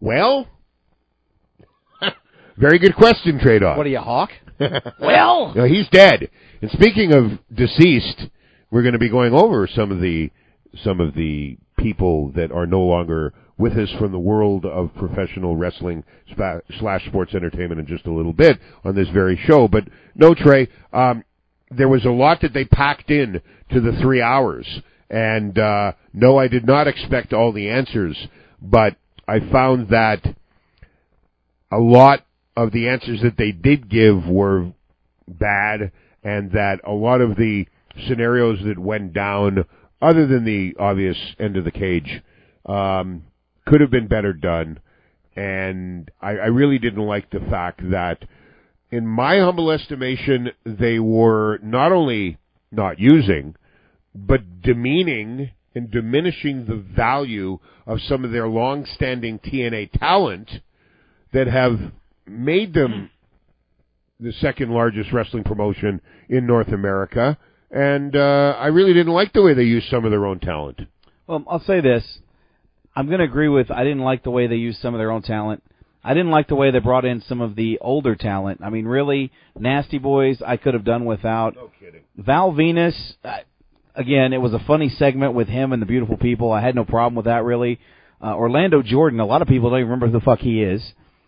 Well, 0.00 0.48
very 2.56 2.78
good 2.78 2.96
question, 2.96 3.38
Trey 3.38 3.60
Dog. 3.60 3.76
What 3.76 3.86
are 3.86 3.90
you, 3.90 4.00
Hawk? 4.00 4.30
well, 5.00 5.52
no, 5.54 5.64
he's 5.64 5.88
dead. 5.88 6.30
And 6.60 6.70
speaking 6.72 7.14
of 7.14 7.38
deceased, 7.54 8.28
we're 8.70 8.82
going 8.82 8.94
to 8.94 8.98
be 8.98 9.10
going 9.10 9.32
over 9.32 9.68
some 9.72 9.92
of 9.92 10.00
the 10.00 10.30
some 10.82 11.00
of 11.00 11.14
the 11.14 11.58
people 11.76 12.32
that 12.32 12.50
are 12.50 12.66
no 12.66 12.80
longer 12.80 13.34
with 13.58 13.74
us 13.74 13.90
from 13.98 14.10
the 14.12 14.18
world 14.18 14.64
of 14.64 14.94
professional 14.94 15.56
wrestling 15.56 16.02
slash 16.78 17.04
sports 17.06 17.34
entertainment 17.34 17.78
in 17.78 17.86
just 17.86 18.06
a 18.06 18.12
little 18.12 18.32
bit 18.32 18.58
on 18.84 18.94
this 18.94 19.08
very 19.10 19.38
show. 19.46 19.68
But 19.68 19.84
no, 20.14 20.34
Trey, 20.34 20.68
um, 20.92 21.24
there 21.70 21.88
was 21.88 22.04
a 22.04 22.10
lot 22.10 22.40
that 22.40 22.54
they 22.54 22.64
packed 22.64 23.10
in 23.10 23.40
to 23.72 23.80
the 23.80 23.98
three 24.00 24.22
hours, 24.22 24.66
and 25.10 25.58
uh, 25.58 25.92
no, 26.12 26.38
I 26.38 26.48
did 26.48 26.66
not 26.66 26.88
expect 26.88 27.32
all 27.32 27.52
the 27.52 27.68
answers, 27.68 28.16
but 28.60 28.96
I 29.26 29.40
found 29.40 29.88
that 29.90 30.36
a 31.70 31.78
lot 31.78 32.24
of 32.56 32.72
the 32.72 32.88
answers 32.88 33.20
that 33.22 33.36
they 33.36 33.52
did 33.52 33.88
give 33.88 34.26
were 34.26 34.72
bad, 35.26 35.92
and 36.22 36.52
that 36.52 36.80
a 36.84 36.92
lot 36.92 37.20
of 37.20 37.36
the 37.36 37.66
scenarios 38.06 38.58
that 38.64 38.78
went 38.78 39.12
down, 39.12 39.64
other 40.00 40.26
than 40.26 40.44
the 40.44 40.74
obvious 40.78 41.16
end 41.38 41.56
of 41.56 41.64
the 41.64 41.70
cage, 41.70 42.22
um, 42.66 43.24
could 43.66 43.80
have 43.80 43.90
been 43.90 44.06
better 44.06 44.32
done. 44.32 44.78
And 45.34 46.10
I, 46.20 46.30
I 46.30 46.46
really 46.46 46.78
didn't 46.78 47.06
like 47.06 47.30
the 47.30 47.40
fact 47.40 47.80
that, 47.90 48.24
in 48.90 49.06
my 49.06 49.38
humble 49.38 49.70
estimation, 49.70 50.50
they 50.66 50.98
were 50.98 51.58
not 51.62 51.92
only 51.92 52.38
not 52.70 52.98
using, 52.98 53.54
but 54.14 54.62
demeaning 54.62 55.50
and 55.74 55.90
diminishing 55.90 56.66
the 56.66 56.76
value 56.76 57.58
of 57.86 58.00
some 58.02 58.24
of 58.24 58.30
their 58.30 58.48
long-standing 58.48 59.38
TNA 59.38 59.98
talent 59.98 60.50
that 61.32 61.46
have 61.46 61.92
made 62.26 62.74
them 62.74 63.10
the 64.20 64.32
second 64.32 64.70
largest 64.70 65.12
wrestling 65.12 65.44
promotion 65.44 66.00
in 66.28 66.46
North 66.46 66.68
America. 66.68 67.38
And 67.70 68.14
uh, 68.14 68.56
I 68.58 68.66
really 68.66 68.92
didn't 68.92 69.14
like 69.14 69.32
the 69.32 69.42
way 69.42 69.54
they 69.54 69.62
used 69.62 69.88
some 69.88 70.04
of 70.04 70.10
their 70.10 70.26
own 70.26 70.38
talent. 70.40 70.80
Well, 71.26 71.42
I'll 71.48 71.64
say 71.64 71.80
this. 71.80 72.18
I'm 72.94 73.06
going 73.06 73.20
to 73.20 73.24
agree 73.24 73.48
with. 73.48 73.70
I 73.70 73.84
didn't 73.84 74.00
like 74.00 74.22
the 74.22 74.30
way 74.30 74.46
they 74.46 74.56
used 74.56 74.80
some 74.80 74.94
of 74.94 74.98
their 74.98 75.10
own 75.10 75.22
talent. 75.22 75.62
I 76.04 76.14
didn't 76.14 76.30
like 76.30 76.48
the 76.48 76.56
way 76.56 76.70
they 76.70 76.80
brought 76.80 77.04
in 77.04 77.22
some 77.22 77.40
of 77.40 77.54
the 77.54 77.78
older 77.80 78.16
talent. 78.16 78.60
I 78.62 78.70
mean, 78.70 78.86
really, 78.86 79.30
Nasty 79.58 79.98
Boys, 79.98 80.42
I 80.44 80.56
could 80.56 80.74
have 80.74 80.84
done 80.84 81.04
without. 81.04 81.54
No 81.54 81.70
kidding. 81.78 82.02
Val 82.16 82.52
Venis, 82.52 83.14
again, 83.94 84.32
it 84.32 84.38
was 84.38 84.52
a 84.52 84.58
funny 84.66 84.88
segment 84.88 85.34
with 85.34 85.48
him 85.48 85.72
and 85.72 85.80
the 85.80 85.86
beautiful 85.86 86.16
people. 86.16 86.52
I 86.52 86.60
had 86.60 86.74
no 86.74 86.84
problem 86.84 87.14
with 87.14 87.26
that, 87.26 87.44
really. 87.44 87.80
Uh, 88.22 88.34
Orlando 88.36 88.82
Jordan, 88.82 89.20
a 89.20 89.26
lot 89.26 89.42
of 89.42 89.48
people 89.48 89.70
don't 89.70 89.80
even 89.80 89.90
remember 89.90 90.06
who 90.06 90.18
the 90.18 90.24
fuck 90.24 90.38
he 90.38 90.62
is. 90.62 90.82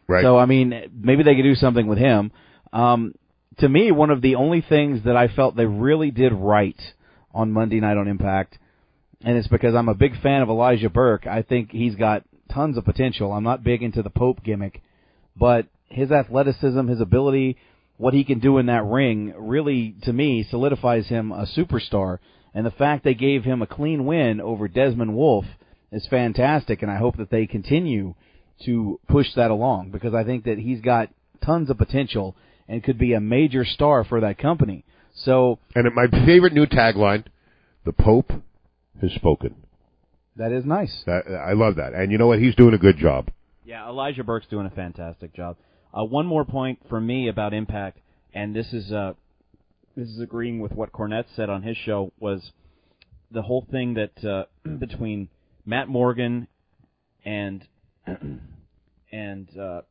Right. 0.06 0.22
So, 0.22 0.38
I 0.38 0.46
mean, 0.46 0.90
maybe 0.94 1.22
they 1.22 1.34
could 1.34 1.42
do 1.42 1.54
something 1.54 1.86
with 1.86 1.98
him. 1.98 2.30
Um, 2.72 3.14
to 3.58 3.68
me, 3.68 3.90
one 3.92 4.10
of 4.10 4.20
the 4.22 4.34
only 4.34 4.60
things 4.60 5.04
that 5.04 5.16
I 5.16 5.28
felt 5.28 5.56
they 5.56 5.66
really 5.66 6.10
did 6.10 6.32
right 6.32 6.80
on 7.32 7.52
Monday 7.52 7.80
Night 7.80 7.96
on 7.96 8.08
Impact 8.08 8.58
and 9.24 9.38
it's 9.38 9.48
because 9.48 9.74
I'm 9.74 9.88
a 9.88 9.94
big 9.94 10.20
fan 10.20 10.42
of 10.42 10.50
Elijah 10.50 10.90
Burke. 10.90 11.26
I 11.26 11.42
think 11.42 11.70
he's 11.72 11.94
got 11.94 12.24
tons 12.52 12.76
of 12.76 12.84
potential. 12.84 13.32
I'm 13.32 13.42
not 13.42 13.64
big 13.64 13.82
into 13.82 14.02
the 14.02 14.10
Pope 14.10 14.44
gimmick, 14.44 14.82
but 15.34 15.66
his 15.88 16.12
athleticism, 16.12 16.86
his 16.88 17.00
ability, 17.00 17.56
what 17.96 18.12
he 18.12 18.24
can 18.24 18.38
do 18.38 18.58
in 18.58 18.66
that 18.66 18.84
ring 18.84 19.32
really, 19.36 19.96
to 20.02 20.12
me, 20.12 20.46
solidifies 20.48 21.08
him 21.08 21.32
a 21.32 21.46
superstar. 21.56 22.18
And 22.54 22.64
the 22.64 22.70
fact 22.70 23.02
they 23.04 23.14
gave 23.14 23.44
him 23.44 23.62
a 23.62 23.66
clean 23.66 24.06
win 24.06 24.40
over 24.40 24.68
Desmond 24.68 25.14
Wolf 25.16 25.44
is 25.90 26.06
fantastic, 26.06 26.82
and 26.82 26.90
I 26.90 26.96
hope 26.96 27.16
that 27.16 27.30
they 27.30 27.46
continue 27.46 28.14
to 28.64 29.00
push 29.08 29.26
that 29.34 29.50
along 29.50 29.90
because 29.90 30.14
I 30.14 30.24
think 30.24 30.44
that 30.44 30.58
he's 30.58 30.80
got 30.80 31.10
tons 31.44 31.68
of 31.68 31.78
potential 31.78 32.36
and 32.68 32.82
could 32.82 32.98
be 32.98 33.12
a 33.12 33.20
major 33.20 33.64
star 33.64 34.04
for 34.04 34.20
that 34.20 34.38
company. 34.38 34.84
So, 35.14 35.58
And 35.74 35.92
my 35.94 36.06
favorite 36.06 36.52
new 36.52 36.66
tagline, 36.66 37.24
the 37.84 37.92
Pope 37.92 38.32
has 39.00 39.12
spoken. 39.12 39.56
that 40.36 40.52
is 40.52 40.64
nice. 40.64 41.02
That, 41.06 41.24
I 41.28 41.52
love 41.52 41.76
that. 41.76 41.92
And 41.92 42.10
you 42.10 42.18
know 42.18 42.26
what? 42.28 42.38
He's 42.38 42.54
doing 42.54 42.74
a 42.74 42.78
good 42.78 42.96
job. 42.96 43.28
Yeah, 43.64 43.86
Elijah 43.88 44.24
Burke's 44.24 44.46
doing 44.46 44.66
a 44.66 44.70
fantastic 44.70 45.34
job. 45.34 45.56
Uh, 45.92 46.04
one 46.04 46.26
more 46.26 46.44
point 46.44 46.78
for 46.88 47.00
me 47.00 47.28
about 47.28 47.54
Impact, 47.54 47.98
and 48.32 48.54
this 48.54 48.72
is 48.72 48.92
uh, 48.92 49.14
this 49.96 50.08
is 50.08 50.20
agreeing 50.20 50.60
with 50.60 50.72
what 50.72 50.92
Cornette 50.92 51.26
said 51.36 51.48
on 51.48 51.62
his 51.62 51.76
show 51.76 52.12
was 52.18 52.52
the 53.30 53.42
whole 53.42 53.66
thing 53.70 53.94
that 53.94 54.24
uh, 54.24 54.44
between 54.78 55.28
Matt 55.64 55.88
Morgan 55.88 56.48
and 57.24 57.66
and 59.12 59.48
uh, 59.58 59.82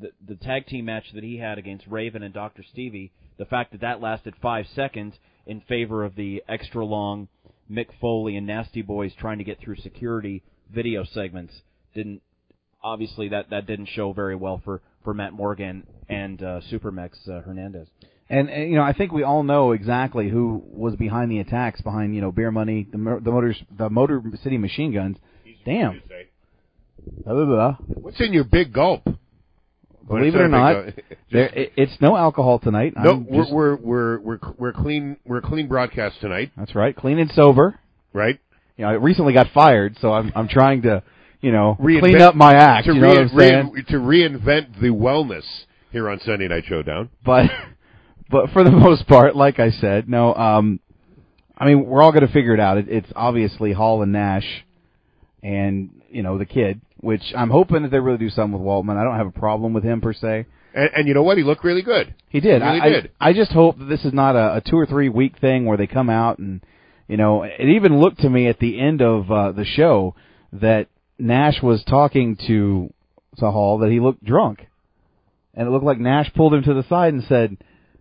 the 0.00 0.10
the 0.26 0.36
tag 0.36 0.66
team 0.66 0.86
match 0.86 1.04
that 1.14 1.24
he 1.24 1.38
had 1.38 1.58
against 1.58 1.86
Raven 1.86 2.22
and 2.22 2.32
Dr. 2.32 2.62
Stevie, 2.72 3.12
the 3.36 3.44
fact 3.44 3.72
that 3.72 3.80
that 3.82 4.00
lasted 4.00 4.34
five 4.40 4.66
seconds 4.74 5.14
in 5.46 5.60
favor 5.62 6.04
of 6.04 6.14
the 6.14 6.42
extra 6.48 6.84
long 6.84 7.28
Mick 7.70 7.88
Foley 8.00 8.36
and 8.36 8.46
Nasty 8.46 8.82
Boys 8.82 9.12
trying 9.18 9.38
to 9.38 9.44
get 9.44 9.60
through 9.60 9.76
security 9.76 10.42
video 10.72 11.04
segments 11.04 11.54
didn't 11.94 12.22
obviously 12.82 13.28
that 13.28 13.50
that 13.50 13.66
didn't 13.66 13.88
show 13.88 14.12
very 14.12 14.36
well 14.36 14.60
for 14.64 14.80
for 15.04 15.14
Matt 15.14 15.32
Morgan 15.32 15.86
and 16.08 16.42
uh, 16.42 16.60
Supermex 16.70 17.28
uh, 17.28 17.40
Hernandez. 17.40 17.88
And, 18.30 18.50
and 18.50 18.70
you 18.70 18.76
know, 18.76 18.82
I 18.82 18.92
think 18.92 19.12
we 19.12 19.22
all 19.22 19.42
know 19.42 19.72
exactly 19.72 20.28
who 20.28 20.62
was 20.66 20.94
behind 20.96 21.30
the 21.30 21.38
attacks, 21.38 21.80
behind 21.80 22.14
you 22.14 22.20
know 22.20 22.30
Beer 22.30 22.50
Money, 22.50 22.86
the 22.90 22.98
the 23.22 23.30
motors, 23.30 23.62
the 23.76 23.88
Motor 23.88 24.22
City 24.42 24.58
Machine 24.58 24.92
Guns. 24.92 25.16
Damn. 25.64 26.02
Blah, 27.24 27.34
blah, 27.34 27.44
blah. 27.44 27.76
What's 27.86 28.20
in 28.20 28.32
your 28.32 28.44
big 28.44 28.72
gulp? 28.72 29.02
Believe 30.06 30.34
it 30.34 30.40
or 30.40 30.48
not, 30.48 30.76
uh, 30.76 30.90
there, 31.32 31.46
it, 31.54 31.72
it's 31.76 31.92
no 32.00 32.16
alcohol 32.16 32.58
tonight. 32.58 32.94
No, 32.96 33.10
I'm 33.10 33.26
we're, 33.26 33.42
just- 33.42 33.52
we're 33.52 33.76
we're 33.76 34.18
we're 34.20 34.38
we're 34.58 34.72
clean. 34.72 35.16
We're 35.26 35.38
a 35.38 35.42
clean 35.42 35.68
broadcast 35.68 36.20
tonight, 36.20 36.50
that's 36.56 36.74
right, 36.74 36.96
clean 36.96 37.18
and 37.18 37.30
sober. 37.30 37.78
right? 38.12 38.38
You 38.76 38.84
know, 38.84 38.90
I 38.90 38.94
recently 38.94 39.32
got 39.34 39.48
fired, 39.52 39.96
so 40.00 40.12
I'm 40.12 40.32
I'm 40.34 40.48
trying 40.48 40.82
to 40.82 41.02
you 41.40 41.52
know, 41.52 41.76
Reinvent- 41.80 42.00
clean 42.00 42.20
up 42.22 42.34
my 42.34 42.54
act. 42.54 42.86
to, 42.88 42.94
you 42.94 43.00
know 43.00 43.14
rein- 43.32 43.70
rein- 43.72 43.84
to 43.88 43.96
reinvent 43.98 44.80
the 44.80 44.88
wellness 44.88 45.44
here 45.92 46.08
on 46.10 46.18
Sunday 46.20 46.48
Night 46.48 46.64
Showdown. 46.66 47.10
but 47.24 47.50
but 48.30 48.50
for 48.50 48.64
the 48.64 48.70
most 48.86 49.06
part, 49.06 49.36
like 49.36 49.58
I 49.58 49.70
said, 49.70 50.08
no. 50.08 50.34
Um, 50.34 50.80
I 51.56 51.66
mean, 51.66 51.86
we're 51.86 52.02
all 52.02 52.12
going 52.12 52.26
to 52.26 52.32
figure 52.32 52.54
it 52.54 52.60
out. 52.60 52.78
It, 52.78 52.88
it's 52.88 53.10
obviously 53.16 53.72
Hall 53.72 54.02
and 54.02 54.12
Nash, 54.12 54.46
and 55.42 55.90
you 56.10 56.22
know 56.22 56.38
the 56.38 56.46
kid, 56.46 56.80
which 57.00 57.22
I'm 57.36 57.50
hoping 57.50 57.82
that 57.82 57.90
they 57.90 57.98
really 57.98 58.18
do 58.18 58.30
something 58.30 58.52
with 58.58 58.62
Waltman. 58.66 58.96
I 58.96 59.04
don't 59.04 59.16
have 59.16 59.26
a 59.26 59.38
problem 59.38 59.72
with 59.72 59.84
him 59.84 60.00
per 60.00 60.12
se. 60.12 60.46
And, 60.74 60.90
and 60.96 61.08
you 61.08 61.14
know 61.14 61.22
what? 61.22 61.38
He 61.38 61.44
looked 61.44 61.64
really 61.64 61.82
good. 61.82 62.14
He 62.28 62.40
did. 62.40 62.62
He 62.62 62.68
really 62.68 62.80
I, 62.80 62.84
I- 62.84 62.88
did. 62.90 63.10
I, 63.20 63.32
just 63.32 63.52
hope 63.52 63.78
that 63.78 63.86
this 63.86 64.04
is 64.04 64.12
not 64.12 64.36
a, 64.36 64.56
a 64.56 64.60
two 64.60 64.76
or 64.76 64.86
three 64.86 65.08
week 65.08 65.38
thing 65.40 65.64
where 65.64 65.76
they 65.76 65.86
come 65.86 66.10
out 66.10 66.38
and, 66.38 66.60
you 67.08 67.16
know, 67.16 67.42
it 67.42 67.68
even 67.76 68.00
looked 68.00 68.20
to 68.20 68.30
me 68.30 68.46
at 68.48 68.58
the 68.58 68.78
end 68.78 69.00
of 69.00 69.30
uh, 69.30 69.52
the 69.52 69.64
show 69.64 70.14
that 70.52 70.88
Nash 71.18 71.62
was 71.62 71.82
talking 71.84 72.36
to 72.46 72.92
to 73.38 73.50
Hall 73.50 73.78
that 73.78 73.90
he 73.90 73.98
looked 74.00 74.24
drunk, 74.24 74.66
and 75.54 75.66
it 75.66 75.70
looked 75.70 75.84
like 75.84 75.98
Nash 75.98 76.32
pulled 76.34 76.54
him 76.54 76.62
to 76.64 76.74
the 76.74 76.84
side 76.88 77.14
and 77.14 77.24
said, 77.24 77.56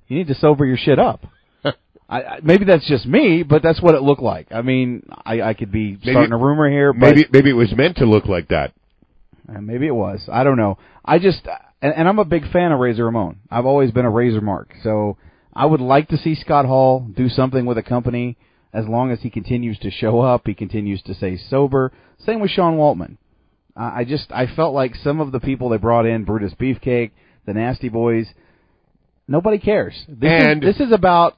"You 0.08 0.18
need 0.18 0.28
to 0.28 0.36
sober 0.36 0.66
your 0.66 0.78
shit 0.78 1.00
up." 1.00 1.26
I, 2.10 2.22
I, 2.24 2.40
maybe 2.44 2.66
that's 2.66 2.88
just 2.88 3.06
me, 3.06 3.44
but 3.44 3.62
that's 3.62 3.82
what 3.82 3.96
it 3.96 4.02
looked 4.02 4.22
like. 4.22 4.48
I 4.52 4.62
mean, 4.62 5.04
I, 5.26 5.42
I 5.42 5.54
could 5.54 5.72
be 5.72 5.92
Maybe- 5.92 6.12
starting 6.12 6.32
a 6.34 6.38
rumor 6.38 6.70
here, 6.70 6.94
but 6.94 7.16
Maybe 7.16 7.26
maybe 7.32 7.50
it 7.50 7.54
was 7.54 7.74
meant 7.76 7.98
to 7.98 8.06
look 8.06 8.26
like 8.26 8.48
that. 8.50 8.74
uh, 9.54 9.60
maybe 9.62 9.88
it 9.88 9.96
was. 9.96 10.28
I 10.32 10.44
don't 10.44 10.58
know. 10.58 10.78
I 11.04 11.20
just 11.20 11.42
and, 11.82 11.94
and 11.94 12.08
I'm 12.08 12.20
a 12.20 12.26
big 12.26 12.50
fan 12.52 12.72
of 12.72 12.80
Razor 12.80 13.06
Ramon. 13.06 13.40
I've 13.52 13.66
always 13.66 13.92
been 13.92 14.06
a 14.06 14.10
Razor 14.10 14.42
Mark. 14.42 14.74
So 14.84 15.18
I 15.54 15.66
would 15.66 15.82
like 15.82 16.08
to 16.10 16.18
see 16.18 16.36
Scott 16.36 16.66
Hall 16.66 17.00
do 17.16 17.28
something 17.30 17.66
with 17.66 17.78
a 17.78 17.84
company 17.84 18.38
as 18.74 18.86
long 18.86 19.12
as 19.12 19.22
he 19.22 19.30
continues 19.30 19.80
to 19.80 19.90
show 19.90 20.20
up, 20.20 20.44
he 20.46 20.54
continues 20.54 21.02
to 21.04 21.14
stay 21.14 21.38
sober. 21.38 21.92
Same 22.20 22.40
with 22.42 22.52
Sean 22.52 22.78
Waltman. 22.78 23.18
I 23.76 24.00
I 24.00 24.04
just 24.06 24.32
I 24.32 24.46
felt 24.48 24.74
like 24.74 24.96
some 24.96 25.20
of 25.20 25.32
the 25.32 25.40
people 25.40 25.70
they 25.70 25.78
brought 25.78 26.06
in, 26.06 26.24
Brutus 26.26 26.54
Beefcake, 26.54 27.12
the 27.46 27.54
Nasty 27.54 27.90
Boys, 27.90 28.28
nobody 29.28 29.58
cares. 29.58 29.94
This 30.08 30.44
And- 30.46 30.64
is, 30.64 30.78
this 30.78 30.88
is 30.88 30.94
about 30.94 31.36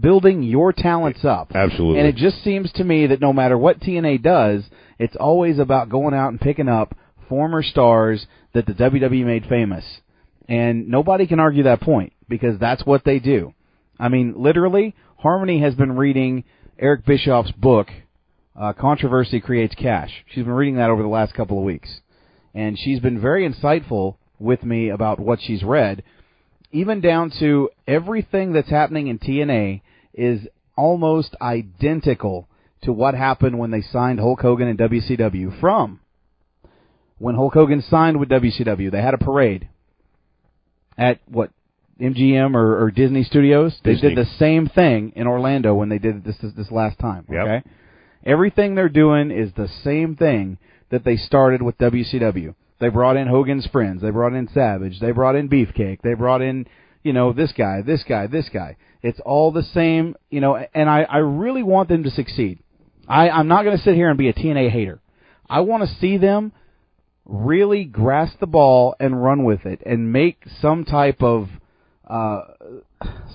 building 0.00 0.42
your 0.42 0.72
talents 0.72 1.24
up. 1.24 1.52
Absolutely. 1.54 1.98
And 2.00 2.08
it 2.08 2.16
just 2.16 2.42
seems 2.42 2.72
to 2.72 2.84
me 2.84 3.06
that 3.08 3.20
no 3.20 3.32
matter 3.32 3.58
what 3.58 3.80
TNA 3.80 4.22
does, 4.22 4.64
it's 4.98 5.16
always 5.16 5.58
about 5.58 5.90
going 5.90 6.14
out 6.14 6.28
and 6.30 6.40
picking 6.40 6.68
up 6.68 6.96
former 7.28 7.62
stars 7.62 8.26
that 8.54 8.66
the 8.66 8.72
WWE 8.72 9.24
made 9.24 9.44
famous. 9.46 9.84
And 10.48 10.88
nobody 10.88 11.26
can 11.26 11.40
argue 11.40 11.64
that 11.64 11.80
point 11.80 12.12
because 12.28 12.58
that's 12.58 12.84
what 12.86 13.04
they 13.04 13.18
do. 13.18 13.54
I 13.98 14.08
mean, 14.08 14.34
literally, 14.36 14.94
Harmony 15.18 15.60
has 15.60 15.74
been 15.74 15.96
reading 15.96 16.44
Eric 16.78 17.04
Bischoff's 17.04 17.52
book, 17.52 17.88
uh, 18.58 18.72
Controversy 18.72 19.40
Creates 19.40 19.74
Cash. 19.74 20.10
She's 20.26 20.44
been 20.44 20.52
reading 20.52 20.76
that 20.76 20.90
over 20.90 21.02
the 21.02 21.08
last 21.08 21.34
couple 21.34 21.58
of 21.58 21.64
weeks. 21.64 22.00
And 22.54 22.78
she's 22.78 23.00
been 23.00 23.20
very 23.20 23.48
insightful 23.48 24.16
with 24.38 24.62
me 24.64 24.88
about 24.88 25.20
what 25.20 25.40
she's 25.40 25.62
read 25.62 26.02
even 26.72 27.00
down 27.00 27.30
to 27.38 27.70
everything 27.86 28.52
that's 28.52 28.70
happening 28.70 29.06
in 29.08 29.18
TNA 29.18 29.82
is 30.14 30.40
almost 30.76 31.36
identical 31.40 32.48
to 32.82 32.92
what 32.92 33.14
happened 33.14 33.58
when 33.58 33.70
they 33.70 33.82
signed 33.82 34.18
Hulk 34.18 34.40
Hogan 34.40 34.68
and 34.68 34.78
WCW. 34.78 35.60
From 35.60 36.00
when 37.18 37.34
Hulk 37.36 37.54
Hogan 37.54 37.82
signed 37.82 38.18
with 38.18 38.28
WCW, 38.30 38.90
they 38.90 39.00
had 39.00 39.14
a 39.14 39.18
parade 39.18 39.68
at 40.98 41.20
what 41.26 41.50
MGM 42.00 42.54
or, 42.54 42.82
or 42.82 42.90
Disney 42.90 43.22
Studios. 43.22 43.78
They 43.84 43.92
Disney. 43.94 44.14
did 44.14 44.26
the 44.26 44.30
same 44.38 44.66
thing 44.68 45.12
in 45.14 45.26
Orlando 45.26 45.74
when 45.74 45.88
they 45.88 45.98
did 45.98 46.16
it 46.16 46.24
this 46.24 46.36
this, 46.42 46.52
this 46.56 46.70
last 46.70 46.98
time. 46.98 47.26
Yep. 47.30 47.46
Okay, 47.46 47.62
everything 48.24 48.74
they're 48.74 48.88
doing 48.88 49.30
is 49.30 49.52
the 49.56 49.68
same 49.84 50.16
thing 50.16 50.58
that 50.90 51.04
they 51.04 51.16
started 51.16 51.62
with 51.62 51.78
WCW. 51.78 52.54
They 52.82 52.88
brought 52.88 53.16
in 53.16 53.28
Hogan's 53.28 53.64
friends. 53.68 54.02
They 54.02 54.10
brought 54.10 54.34
in 54.34 54.48
Savage. 54.48 54.98
They 54.98 55.12
brought 55.12 55.36
in 55.36 55.48
Beefcake. 55.48 56.00
They 56.02 56.14
brought 56.14 56.42
in, 56.42 56.66
you 57.04 57.12
know, 57.12 57.32
this 57.32 57.52
guy, 57.52 57.80
this 57.80 58.02
guy, 58.02 58.26
this 58.26 58.48
guy. 58.52 58.76
It's 59.02 59.20
all 59.24 59.52
the 59.52 59.62
same, 59.62 60.16
you 60.30 60.40
know, 60.40 60.56
and 60.56 60.90
I, 60.90 61.02
I 61.02 61.18
really 61.18 61.62
want 61.62 61.88
them 61.88 62.02
to 62.02 62.10
succeed. 62.10 62.58
I, 63.06 63.30
I'm 63.30 63.46
not 63.46 63.62
going 63.62 63.76
to 63.76 63.82
sit 63.84 63.94
here 63.94 64.08
and 64.08 64.18
be 64.18 64.28
a 64.28 64.32
TNA 64.32 64.70
hater. 64.70 65.00
I 65.48 65.60
want 65.60 65.88
to 65.88 65.94
see 66.00 66.16
them 66.16 66.50
really 67.24 67.84
grasp 67.84 68.40
the 68.40 68.48
ball 68.48 68.96
and 68.98 69.22
run 69.22 69.44
with 69.44 69.64
it 69.64 69.80
and 69.86 70.12
make 70.12 70.42
some 70.60 70.84
type 70.84 71.22
of 71.22 71.50
uh, 72.10 72.40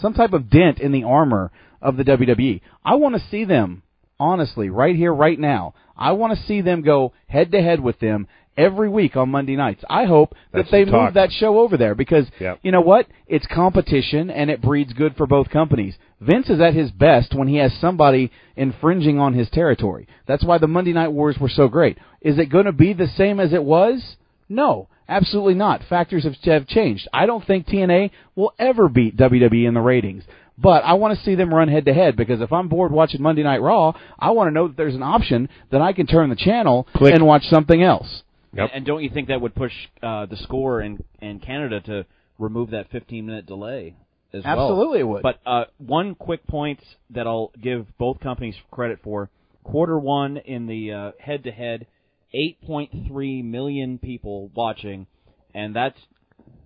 some 0.01 0.13
type 0.13 0.33
of 0.33 0.49
dent 0.49 0.79
in 0.79 0.91
the 0.91 1.05
armor 1.05 1.53
of 1.81 1.95
the 1.95 2.03
WWE. 2.03 2.59
I 2.83 2.95
want 2.95 3.15
to 3.15 3.29
see 3.31 3.45
them 3.45 3.83
honestly 4.19 4.69
right 4.69 4.97
here 4.97 5.13
right 5.13 5.39
now. 5.39 5.73
I 5.95 6.11
want 6.11 6.37
to 6.37 6.45
see 6.47 6.59
them 6.59 6.81
go 6.81 7.13
head 7.27 7.53
to 7.53 7.61
head 7.61 7.79
with 7.79 7.99
them 8.01 8.27
every 8.57 8.89
week 8.89 9.15
on 9.15 9.29
Monday 9.29 9.55
nights. 9.55 9.83
I 9.89 10.05
hope 10.05 10.33
that 10.51 10.65
they 10.71 10.83
move 10.85 11.13
that 11.13 11.31
show 11.31 11.59
over 11.59 11.77
there 11.77 11.95
because 11.95 12.25
Yep. 12.39 12.59
you 12.63 12.71
know 12.71 12.81
what? 12.81 13.05
It's 13.27 13.45
competition 13.47 14.29
and 14.29 14.49
it 14.49 14.61
breeds 14.61 14.93
good 14.93 15.15
for 15.15 15.27
both 15.27 15.49
companies. 15.49 15.95
Vince 16.19 16.49
is 16.49 16.59
at 16.59 16.73
his 16.73 16.89
best 16.91 17.35
when 17.35 17.47
he 17.47 17.57
has 17.57 17.71
somebody 17.79 18.31
infringing 18.55 19.19
on 19.19 19.33
his 19.33 19.49
territory. 19.51 20.07
That's 20.25 20.43
why 20.43 20.57
the 20.57 20.67
Monday 20.67 20.93
Night 20.93 21.09
Wars 21.09 21.37
were 21.39 21.49
so 21.49 21.67
great. 21.67 21.97
Is 22.21 22.39
it 22.39 22.47
going 22.49 22.65
to 22.65 22.71
be 22.71 22.93
the 22.93 23.07
same 23.07 23.39
as 23.39 23.53
it 23.53 23.63
was? 23.63 24.15
No, 24.49 24.87
absolutely 25.07 25.53
not. 25.53 25.83
Factors 25.87 26.23
have, 26.23 26.35
have 26.45 26.65
changed. 26.67 27.07
I 27.13 27.25
don't 27.27 27.45
think 27.45 27.67
TNA 27.67 28.11
will 28.35 28.53
ever 28.57 28.89
beat 28.89 29.15
WWE 29.17 29.67
in 29.67 29.73
the 29.75 29.81
ratings. 29.81 30.23
But 30.57 30.83
I 30.83 30.93
want 30.93 31.15
to 31.15 31.23
see 31.23 31.35
them 31.35 31.53
run 31.53 31.67
head 31.67 31.85
to 31.85 31.93
head 31.93 32.15
because 32.15 32.41
if 32.41 32.51
I'm 32.51 32.67
bored 32.67 32.91
watching 32.91 33.21
Monday 33.21 33.43
Night 33.43 33.61
Raw, 33.61 33.93
I 34.17 34.31
want 34.31 34.47
to 34.47 34.51
know 34.51 34.67
that 34.67 34.75
there's 34.75 34.95
an 34.95 35.03
option 35.03 35.49
that 35.71 35.83
I 35.83 35.93
can 35.93 36.07
turn 36.07 36.31
the 36.31 36.35
channel 36.35 36.87
Click. 36.95 37.13
and 37.13 37.27
watch 37.27 37.43
something 37.43 37.83
else. 37.83 38.23
Yep. 38.53 38.69
And 38.73 38.85
don't 38.85 39.03
you 39.03 39.09
think 39.09 39.27
that 39.27 39.41
would 39.41 39.55
push 39.55 39.73
uh, 40.01 40.25
the 40.25 40.37
score 40.37 40.81
in 40.81 41.03
in 41.21 41.39
Canada 41.39 41.81
to 41.81 42.05
remove 42.39 42.71
that 42.71 42.89
15 42.91 43.25
minute 43.25 43.45
delay 43.45 43.95
as 44.33 44.43
well? 44.43 44.53
Absolutely 44.71 44.99
it 44.99 45.07
would. 45.07 45.21
But 45.21 45.39
uh, 45.45 45.65
one 45.77 46.15
quick 46.15 46.45
point 46.47 46.79
that 47.09 47.27
I'll 47.27 47.51
give 47.61 47.85
both 47.97 48.19
companies 48.19 48.55
credit 48.71 48.99
for: 49.03 49.29
quarter 49.63 49.99
one 49.99 50.37
in 50.37 50.65
the 50.67 50.91
uh, 50.91 51.11
head-to-head, 51.19 51.87
8.3 52.33 53.43
million 53.43 53.97
people 53.99 54.49
watching, 54.55 55.07
and 55.53 55.75
that's 55.75 55.99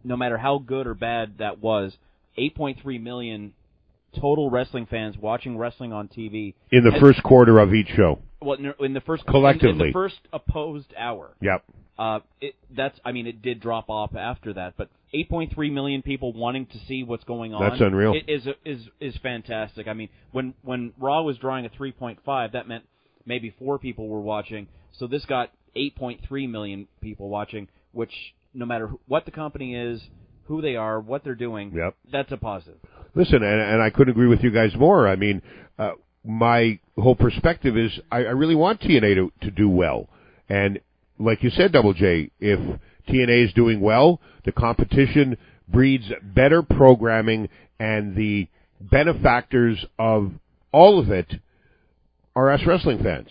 no 0.03 0.17
matter 0.17 0.37
how 0.37 0.57
good 0.57 0.87
or 0.87 0.93
bad 0.93 1.37
that 1.39 1.59
was, 1.59 1.95
8.3 2.37 3.01
million 3.01 3.53
total 4.19 4.49
wrestling 4.49 4.85
fans 4.85 5.17
watching 5.17 5.57
wrestling 5.57 5.93
on 5.93 6.07
TV 6.07 6.53
In 6.71 6.83
the 6.83 6.91
And- 6.91 6.99
first 6.99 7.23
quarter 7.23 7.59
of 7.59 7.73
each 7.73 7.87
show. 7.95 8.19
Well, 8.41 8.57
in, 8.57 8.73
in 8.79 8.93
the 8.93 9.01
first 9.01 9.23
in, 9.27 9.31
Collectively. 9.31 9.87
the 9.89 9.93
first 9.93 10.19
opposed 10.33 10.93
hour. 10.97 11.31
Yep. 11.41 11.63
Uh, 11.99 12.19
it, 12.39 12.55
that's, 12.75 12.99
I 13.05 13.11
mean, 13.11 13.27
it 13.27 13.41
did 13.41 13.59
drop 13.59 13.89
off 13.89 14.15
after 14.15 14.53
that, 14.53 14.73
but 14.77 14.89
8.3 15.13 15.71
million 15.71 16.01
people 16.01 16.33
wanting 16.33 16.65
to 16.67 16.77
see 16.87 17.03
what's 17.03 17.23
going 17.25 17.53
on. 17.53 17.61
That's 17.69 17.81
unreal. 17.81 18.13
It 18.15 18.29
is 18.31 18.47
is 18.65 18.87
is 18.99 19.15
fantastic. 19.21 19.87
I 19.87 19.93
mean, 19.93 20.09
when 20.31 20.53
when 20.63 20.93
Raw 20.97 21.21
was 21.21 21.37
drawing 21.37 21.65
a 21.65 21.69
3.5, 21.69 22.53
that 22.53 22.67
meant 22.67 22.85
maybe 23.25 23.53
four 23.59 23.77
people 23.77 24.07
were 24.07 24.21
watching. 24.21 24.67
So 24.97 25.05
this 25.05 25.25
got 25.25 25.51
8.3 25.75 26.49
million 26.49 26.87
people 27.01 27.29
watching, 27.29 27.67
which 27.91 28.33
no 28.53 28.65
matter 28.65 28.87
who- 28.87 28.99
what 29.07 29.25
the 29.25 29.31
company 29.31 29.75
is, 29.75 30.01
who 30.45 30.61
they 30.61 30.75
are, 30.75 30.99
what 30.99 31.23
they're 31.23 31.35
doing, 31.35 31.71
Yep. 31.75 31.95
that's 32.11 32.31
a 32.31 32.37
positive. 32.37 32.79
Listen, 33.13 33.43
and, 33.43 33.61
and 33.61 33.81
I 33.81 33.89
couldn't 33.89 34.11
agree 34.11 34.27
with 34.27 34.41
you 34.43 34.51
guys 34.51 34.75
more. 34.75 35.07
I 35.07 35.15
mean, 35.17 35.41
uh, 35.77 35.91
my 36.23 36.79
whole 36.97 37.15
perspective 37.15 37.77
is 37.77 37.91
I, 38.11 38.17
I 38.17 38.31
really 38.31 38.55
want 38.55 38.81
TNA 38.81 39.15
to, 39.15 39.31
to 39.41 39.51
do 39.51 39.69
well. 39.69 40.07
And 40.49 40.79
like 41.17 41.43
you 41.43 41.49
said, 41.49 41.71
Double 41.71 41.93
J, 41.93 42.31
if 42.39 42.59
TNA 43.07 43.47
is 43.47 43.53
doing 43.53 43.81
well, 43.81 44.19
the 44.45 44.51
competition 44.51 45.37
breeds 45.67 46.05
better 46.21 46.61
programming, 46.61 47.49
and 47.79 48.15
the 48.15 48.47
benefactors 48.79 49.83
of 49.97 50.33
all 50.71 50.99
of 50.99 51.09
it 51.09 51.33
are 52.35 52.51
us 52.51 52.61
wrestling 52.65 53.01
fans 53.03 53.29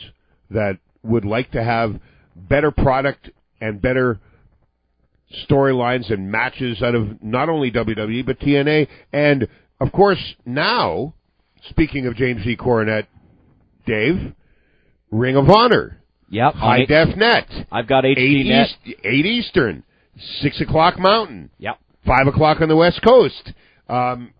that 0.51 0.79
would 1.03 1.25
like 1.25 1.51
to 1.53 1.63
have 1.63 2.01
better 2.37 2.71
product 2.71 3.31
and 3.61 3.81
better 3.81 4.19
storylines 5.49 6.13
and 6.13 6.31
matches 6.31 6.83
out 6.83 6.95
of 6.95 7.23
not 7.23 7.49
only 7.49 7.71
WWE 7.71 8.27
but 8.27 8.41
TNA, 8.41 8.89
and 9.13 9.49
of 9.81 9.93
course 9.93 10.35
now, 10.45 11.15
speaking 11.69 12.07
of 12.07 12.17
James 12.17 12.45
E. 12.47 12.57
Cornette, 12.57 13.07
Dave, 13.87 14.33
Ring 15.11 15.37
of 15.37 15.49
Honor, 15.51 15.99
Yep. 16.31 16.55
High 16.55 16.85
Def 16.85 17.17
Net, 17.17 17.49
I've 17.73 17.89
got 17.89 18.05
eight, 18.05 18.47
net. 18.47 18.69
East, 18.85 18.99
eight 19.05 19.27
Eastern, 19.27 19.83
six 20.41 20.61
o'clock 20.61 20.99
Mountain, 20.99 21.51
Yep. 21.59 21.79
five 22.07 22.27
o'clock 22.29 22.61
on 22.61 22.69
the 22.69 22.77
West 22.77 23.03
Coast, 23.03 23.53
um, 23.89 24.31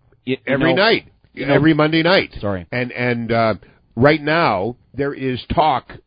every 0.47 0.73
know- 0.73 0.81
night, 0.83 1.05
you 1.33 1.45
know- 1.45 1.53
every 1.53 1.73
Monday 1.73 2.01
night. 2.03 2.33
Sorry. 2.39 2.65
and 2.71 2.91
and 2.93 3.31
uh, 3.31 3.53
right 3.95 4.21
now 4.21 4.77
there 4.93 5.13
is 5.13 5.43
talk 5.53 5.97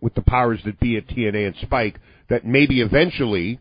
with 0.00 0.14
the 0.14 0.22
powers 0.22 0.60
that 0.64 0.78
be 0.80 0.96
at 0.96 1.06
TNA 1.06 1.46
and 1.46 1.56
Spike 1.62 1.98
that 2.28 2.44
maybe 2.44 2.80
eventually, 2.80 3.58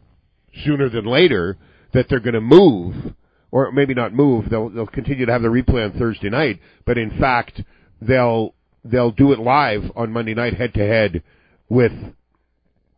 sooner 0.63 0.89
than 0.89 1.05
later, 1.05 1.57
that 1.93 2.07
they're 2.09 2.19
going 2.19 2.33
to 2.33 2.41
move, 2.41 3.13
or 3.51 3.71
maybe 3.71 3.93
not 3.93 4.13
move. 4.13 4.49
They'll 4.49 4.69
they'll 4.69 4.87
continue 4.87 5.25
to 5.25 5.31
have 5.31 5.41
the 5.41 5.47
replay 5.47 5.85
on 5.85 5.97
Thursday 5.97 6.29
night, 6.29 6.59
but 6.85 6.97
in 6.97 7.17
fact 7.19 7.61
they'll 8.01 8.53
they'll 8.83 9.11
do 9.11 9.31
it 9.31 9.39
live 9.39 9.91
on 9.95 10.11
Monday 10.11 10.33
night, 10.33 10.55
head 10.55 10.73
to 10.75 10.85
head 10.85 11.23
with 11.67 11.91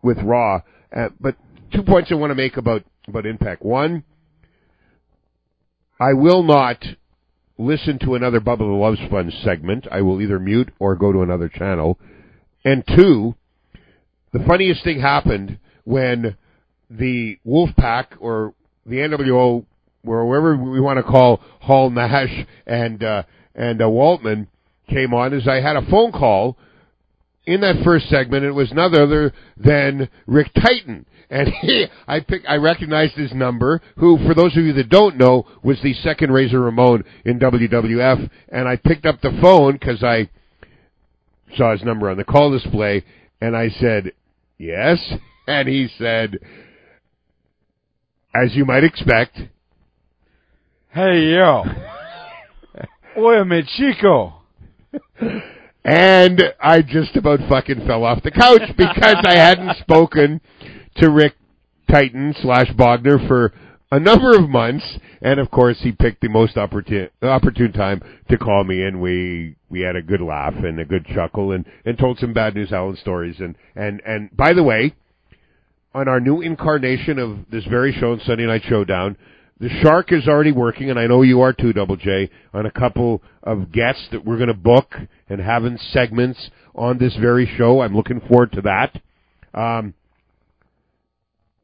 with 0.02 0.18
Raw. 0.20 0.62
Uh, 0.96 1.10
but 1.20 1.36
two 1.74 1.84
points 1.84 2.12
I 2.12 2.16
want 2.16 2.32
to 2.32 2.36
make 2.36 2.58
about 2.58 2.84
about 3.08 3.26
Impact. 3.26 3.64
One, 3.64 4.04
I 6.00 6.14
will 6.14 6.44
not 6.44 6.84
listen 7.58 8.00
to 8.00 8.16
another 8.16 8.40
Bubba 8.40 8.60
the 8.60 8.66
Love 8.66 8.96
Sponge 9.06 9.34
segment. 9.44 9.88
I 9.92 10.02
will 10.02 10.22
either 10.22 10.40
mute 10.40 10.72
or 10.80 10.96
go 10.96 11.12
to 11.12 11.22
another 11.22 11.48
channel. 11.50 12.00
And 12.66 12.84
two, 12.96 13.36
the 14.34 14.44
funniest 14.46 14.84
thing 14.84 15.00
happened 15.00 15.60
when 15.84 16.38
the 16.90 17.38
Wolfpack 17.46 18.18
or 18.20 18.54
the 18.86 18.98
NWO, 18.98 19.66
wherever 20.04 20.56
we 20.56 20.80
want 20.80 20.98
to 20.98 21.04
call 21.04 21.42
Hall 21.60 21.90
Nash 21.90 22.46
and 22.66 23.04
uh, 23.04 23.24
and 23.56 23.82
uh, 23.82 23.86
Waltman 23.86 24.48
came 24.90 25.14
on, 25.14 25.34
is 25.34 25.48
I 25.48 25.62
had 25.62 25.76
a 25.76 25.86
phone 25.90 26.12
call 26.12 26.58
in 27.46 27.62
that 27.62 27.84
first 27.84 28.10
segment. 28.10 28.46
It 28.46 28.52
was 28.52 28.72
none 28.72 28.96
other 28.96 29.34
than 29.58 30.10
Rick 30.28 30.52
Titan. 30.54 31.06
And 31.30 31.48
he, 31.62 31.86
I 32.08 32.20
pick, 32.20 32.44
I 32.48 32.56
recognized 32.56 33.14
his 33.14 33.34
number, 33.34 33.82
who, 33.98 34.18
for 34.26 34.34
those 34.34 34.56
of 34.58 34.64
you 34.64 34.74
that 34.74 34.90
don't 34.90 35.18
know, 35.18 35.48
was 35.64 35.80
the 35.82 35.94
second 35.96 36.32
Razor 36.32 36.60
Ramon 36.60 37.04
in 37.26 37.40
WWF. 37.40 38.30
And 38.50 38.68
I 38.68 38.76
picked 38.76 39.06
up 39.06 39.22
the 39.22 39.38
phone 39.42 39.74
because 39.74 40.04
I 40.04 40.30
saw 41.56 41.72
his 41.72 41.84
number 41.84 42.10
on 42.10 42.18
the 42.18 42.24
call 42.24 42.52
display, 42.52 43.04
and 43.40 43.56
I 43.56 43.70
said, 43.70 44.12
yes. 44.58 45.00
And 45.48 45.68
he 45.68 45.90
said, 45.98 46.38
as 48.34 48.56
you 48.56 48.64
might 48.64 48.84
expect, 48.84 49.38
Hey 50.94 51.36
yo, 51.36 51.64
oye 53.18 53.44
me 53.46 53.64
chico. 53.78 54.42
and 55.86 56.44
I 56.60 56.82
just 56.82 57.16
about 57.16 57.40
fucking 57.48 57.88
fell 57.88 58.04
off 58.04 58.22
the 58.24 58.32
couch 58.32 58.64
because 58.78 59.16
I 59.24 59.36
hadn't 59.36 59.78
spoken 59.78 60.42
to 60.98 61.10
Rick 61.10 61.36
Titan 61.90 62.36
slash 62.42 62.70
Bognar 62.74 63.26
for 63.26 63.54
a 63.90 64.02
number 64.02 64.36
of 64.36 64.50
months, 64.50 64.84
and 65.22 65.40
of 65.40 65.50
course 65.50 65.78
he 65.80 65.94
picked 65.94 66.20
the 66.20 66.28
most 66.28 66.58
opportune 66.58 67.08
opportune 67.22 67.72
time 67.72 68.02
to 68.30 68.38
call 68.38 68.66
me, 68.66 68.84
and 68.84 69.00
we 69.00 69.56
we 69.70 69.80
had 69.80 69.96
a 69.96 70.02
good 70.02 70.20
laugh 70.20 70.56
and 70.56 70.78
a 70.78 70.84
good 70.84 71.06
chuckle, 71.06 71.54
and 71.54 71.64
and 71.86 71.98
told 71.98 72.20
some 72.20 72.34
Bad 72.34 72.54
News 72.54 72.74
Allen 72.74 72.98
stories, 72.98 73.40
and 73.40 73.56
and 73.78 74.02
and 74.06 74.36
by 74.36 74.52
the 74.52 74.64
way, 74.64 74.94
on 75.96 76.10
our 76.10 76.20
new 76.20 76.42
incarnation 76.42 77.18
of 77.18 77.50
this 77.50 77.64
very 77.64 77.94
show, 77.94 78.18
Sunday 78.20 78.46
Night 78.46 78.64
Showdown. 78.68 79.16
The 79.62 79.70
Shark 79.84 80.12
is 80.12 80.28
already 80.28 80.52
working, 80.52 80.90
and 80.90 80.98
I 80.98 81.06
know 81.06 81.22
you 81.22 81.42
are 81.42 81.54
too, 81.54 81.72
Double 81.72 81.96
J, 81.96 82.32
on 82.52 82.66
a 82.66 82.72
couple 82.72 83.22
of 83.44 83.72
guests 83.72 84.08
that 84.12 84.26
we're 84.26 84.38
going 84.38 84.48
to 84.48 84.56
book 84.56 84.96
and 85.30 85.40
having 85.40 85.78
segments 85.92 86.50
on 86.74 86.98
this 86.98 87.16
very 87.18 87.46
show. 87.60 87.82
I'm 87.82 87.96
looking 87.96 88.22
forward 88.22 88.54
to 88.54 88.62
that. 88.62 89.00
Um, 89.54 89.94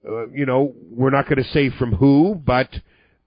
uh, 0.08 0.28
you 0.28 0.46
know, 0.46 0.76
we're 0.92 1.10
not 1.10 1.28
going 1.28 1.44
to 1.44 1.50
say 1.50 1.72
from 1.72 1.92
who, 1.94 2.36
but 2.36 2.70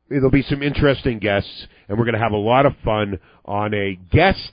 there'll 0.08 0.30
be 0.30 0.42
some 0.42 0.62
interesting 0.62 1.18
guests, 1.18 1.66
and 1.88 1.98
we're 1.98 2.04
going 2.04 2.14
to 2.14 2.20
have 2.20 2.30
a 2.30 2.36
lot 2.36 2.64
of 2.64 2.74
fun 2.84 3.18
on 3.44 3.74
a 3.74 3.98
guest 4.12 4.52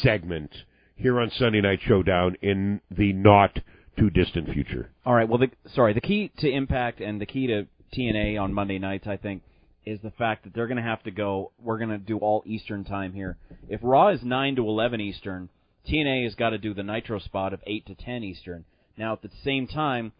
segment 0.00 0.50
here 0.96 1.20
on 1.20 1.30
Sunday 1.30 1.60
Night 1.60 1.80
Showdown 1.86 2.38
in 2.40 2.80
the 2.90 3.12
not 3.12 3.58
too 3.98 4.08
distant 4.08 4.48
future. 4.48 4.88
All 5.04 5.14
right. 5.14 5.28
Well, 5.28 5.40
the, 5.40 5.50
sorry. 5.74 5.92
The 5.92 6.00
key 6.00 6.32
to 6.38 6.50
Impact 6.50 7.02
and 7.02 7.20
the 7.20 7.26
key 7.26 7.48
to 7.48 7.66
TNA 7.96 8.40
on 8.40 8.52
Monday 8.52 8.78
nights, 8.78 9.06
I 9.06 9.16
think, 9.16 9.42
is 9.84 10.00
the 10.02 10.10
fact 10.12 10.44
that 10.44 10.54
they're 10.54 10.66
going 10.66 10.76
to 10.76 10.82
have 10.82 11.02
to 11.04 11.10
go. 11.10 11.52
We're 11.62 11.78
going 11.78 11.90
to 11.90 11.98
do 11.98 12.18
all 12.18 12.42
Eastern 12.46 12.84
time 12.84 13.12
here. 13.12 13.36
If 13.68 13.80
Raw 13.82 14.08
is 14.08 14.20
nine 14.22 14.56
to 14.56 14.62
eleven 14.62 15.00
Eastern, 15.00 15.48
TNA 15.88 16.24
has 16.24 16.34
got 16.34 16.50
to 16.50 16.58
do 16.58 16.74
the 16.74 16.82
Nitro 16.82 17.18
spot 17.18 17.52
of 17.52 17.60
eight 17.66 17.86
to 17.86 17.94
ten 17.94 18.22
Eastern. 18.22 18.64
Now, 18.96 19.12
at 19.14 19.22
the 19.22 19.30
same 19.44 19.66
time, 19.66 20.12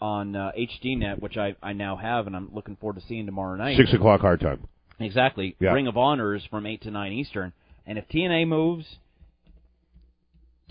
on 0.00 0.34
uh, 0.34 0.52
HDNet, 0.58 1.20
which 1.20 1.36
I 1.36 1.54
I 1.62 1.72
now 1.72 1.96
have, 1.96 2.26
and 2.26 2.34
I'm 2.34 2.50
looking 2.52 2.76
forward 2.76 3.00
to 3.00 3.06
seeing 3.06 3.26
tomorrow 3.26 3.56
night. 3.56 3.76
Six 3.76 3.92
o'clock 3.92 4.20
hard 4.20 4.40
time. 4.40 4.66
Exactly. 4.98 5.56
Yeah. 5.58 5.72
Ring 5.72 5.86
of 5.86 5.96
Honor 5.96 6.34
is 6.34 6.42
from 6.50 6.66
eight 6.66 6.82
to 6.82 6.90
nine 6.90 7.12
Eastern, 7.12 7.52
and 7.86 7.98
if 7.98 8.08
TNA 8.08 8.48
moves 8.48 8.86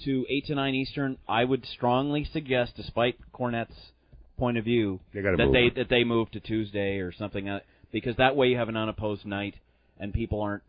to 0.05 0.26
eight 0.30 0.45
to 0.45 0.55
nine 0.55 0.76
Eastern, 0.76 1.18
I 1.28 1.43
would 1.43 1.66
strongly 1.66 2.28
suggest, 2.32 2.74
despite 2.76 3.18
Cornette's 3.34 3.91
point 4.39 4.57
of 4.57 4.63
view, 4.63 4.99
They 5.13 5.21
that 5.21 5.37
move 5.37 5.53
they 5.53 5.69
that 5.75 5.89
they 5.89 6.03
move 6.03 6.31
to 6.31 6.39
Tuesday 6.39 6.97
or 6.99 7.11
something, 7.11 7.47
uh, 7.47 7.59
because 7.91 8.15
that 8.17 8.35
way 8.35 8.47
you 8.47 8.57
have 8.57 8.69
an 8.69 8.77
unopposed 8.77 9.25
night, 9.25 9.55
and 9.99 10.13
people 10.13 10.41
aren't 10.41 10.63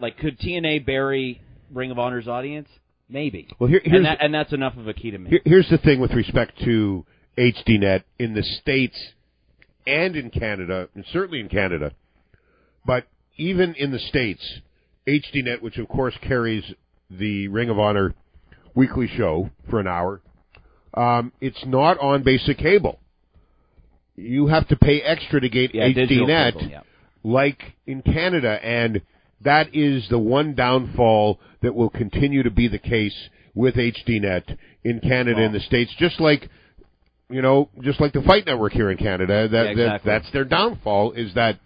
like. 0.00 0.18
Could 0.18 0.40
TNA 0.40 0.84
bury 0.84 1.40
Ring 1.72 1.90
of 1.90 1.98
Honor's 1.98 2.26
audience? 2.26 2.68
Maybe. 3.08 3.48
Well, 3.58 3.68
here- 3.68 3.82
here's 3.84 3.98
and, 3.98 4.06
that, 4.06 4.18
and 4.22 4.34
that's 4.34 4.52
enough 4.52 4.76
of 4.78 4.88
a 4.88 4.94
key 4.94 5.10
to 5.10 5.18
me. 5.18 5.30
Here, 5.30 5.40
here's 5.44 5.68
the 5.68 5.78
thing 5.78 6.00
with 6.00 6.12
respect 6.12 6.58
to 6.64 7.04
HDNet 7.36 8.02
in 8.18 8.34
the 8.34 8.42
States 8.42 8.98
and 9.86 10.16
in 10.16 10.30
Canada, 10.30 10.88
and 10.94 11.04
certainly 11.12 11.40
in 11.40 11.48
Canada, 11.48 11.92
but 12.86 13.04
even 13.36 13.74
in 13.74 13.90
the 13.90 13.98
States, 13.98 14.60
HDNet, 15.06 15.60
which 15.60 15.76
of 15.76 15.88
course 15.88 16.14
carries 16.22 16.64
the 17.10 17.48
Ring 17.48 17.68
of 17.68 17.78
Honor 17.78 18.14
weekly 18.74 19.06
show 19.06 19.50
for 19.68 19.80
an 19.80 19.86
hour, 19.86 20.22
um, 20.94 21.32
it's 21.40 21.64
not 21.66 21.98
on 21.98 22.22
basic 22.22 22.58
cable. 22.58 22.98
You 24.16 24.46
have 24.46 24.68
to 24.68 24.76
pay 24.76 25.00
extra 25.00 25.40
to 25.40 25.48
get 25.48 25.74
Yeah, 25.74 25.88
HDNet, 25.88 26.52
cable, 26.52 26.68
yeah. 26.70 26.80
like 27.22 27.60
in 27.86 28.02
Canada, 28.02 28.58
and 28.62 29.02
that 29.42 29.74
is 29.74 30.08
the 30.08 30.18
one 30.18 30.54
downfall 30.54 31.40
that 31.62 31.74
will 31.74 31.90
continue 31.90 32.42
to 32.44 32.50
be 32.50 32.68
the 32.68 32.78
case 32.78 33.28
with 33.54 33.74
HDNet 33.74 34.56
in 34.84 35.00
Canada 35.00 35.40
and 35.42 35.54
the 35.54 35.60
States, 35.60 35.92
just 35.98 36.20
like 36.20 36.48
you 37.30 37.42
know, 37.42 37.70
just 37.80 38.00
like 38.00 38.12
the 38.12 38.22
Fight 38.22 38.46
Network 38.46 38.72
here 38.72 38.90
in 38.90 38.98
Canada. 38.98 39.48
That, 39.48 39.64
Yeah, 39.64 39.70
exactly. 39.70 40.10
that 40.10 40.20
that's 40.22 40.32
their 40.32 40.44
downfall 40.44 41.12
is 41.12 41.34
that 41.34 41.58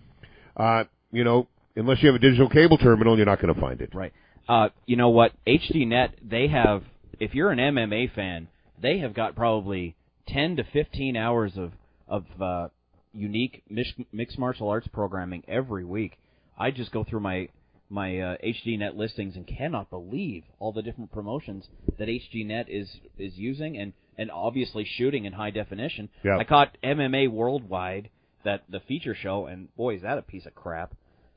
uh, 0.56 0.84
you 1.12 1.24
know, 1.24 1.48
unless 1.76 2.02
you 2.02 2.08
have 2.08 2.16
a 2.16 2.18
digital 2.18 2.48
cable 2.48 2.78
terminal, 2.78 3.16
you're 3.16 3.26
not 3.26 3.40
going 3.40 3.54
to 3.54 3.60
find 3.60 3.80
it. 3.80 3.94
Right. 3.94 4.12
Uh, 4.48 4.68
you 4.86 4.96
know 4.96 5.10
what? 5.10 5.32
HDNet, 5.46 6.12
they 6.22 6.48
have, 6.48 6.82
if 7.20 7.34
you're 7.34 7.50
an 7.50 7.58
MMA 7.58 8.14
fan, 8.14 8.48
they 8.80 8.98
have 8.98 9.14
got 9.14 9.34
probably 9.34 9.96
10 10.28 10.56
to 10.56 10.64
15 10.64 11.16
hours 11.16 11.52
of, 11.56 11.72
of, 12.06 12.24
uh, 12.40 12.68
unique 13.12 13.62
mix, 13.68 13.92
mixed 14.12 14.38
martial 14.38 14.68
arts 14.68 14.88
programming 14.88 15.42
every 15.48 15.84
week. 15.84 16.18
I 16.58 16.70
just 16.70 16.92
go 16.92 17.04
through 17.04 17.20
my, 17.20 17.48
my, 17.88 18.18
uh, 18.18 18.36
HDNet 18.44 18.96
listings 18.96 19.36
and 19.36 19.46
cannot 19.46 19.90
believe 19.90 20.44
all 20.58 20.72
the 20.72 20.82
different 20.82 21.12
promotions 21.12 21.68
that 21.98 22.08
HDNet 22.08 22.66
is, 22.68 22.88
is 23.18 23.36
using 23.36 23.76
and, 23.78 23.92
and 24.16 24.30
obviously 24.30 24.84
shooting 24.84 25.24
in 25.24 25.32
high 25.32 25.50
definition. 25.50 26.08
Yeah. 26.22 26.38
I 26.38 26.44
caught 26.44 26.76
MMA 26.82 27.30
Worldwide, 27.30 28.10
that, 28.44 28.64
the 28.68 28.80
feature 28.80 29.14
show, 29.14 29.46
and 29.46 29.74
boy, 29.76 29.96
is 29.96 30.02
that 30.02 30.18
a 30.18 30.22
piece 30.22 30.46
of 30.46 30.54
crap. 30.54 30.94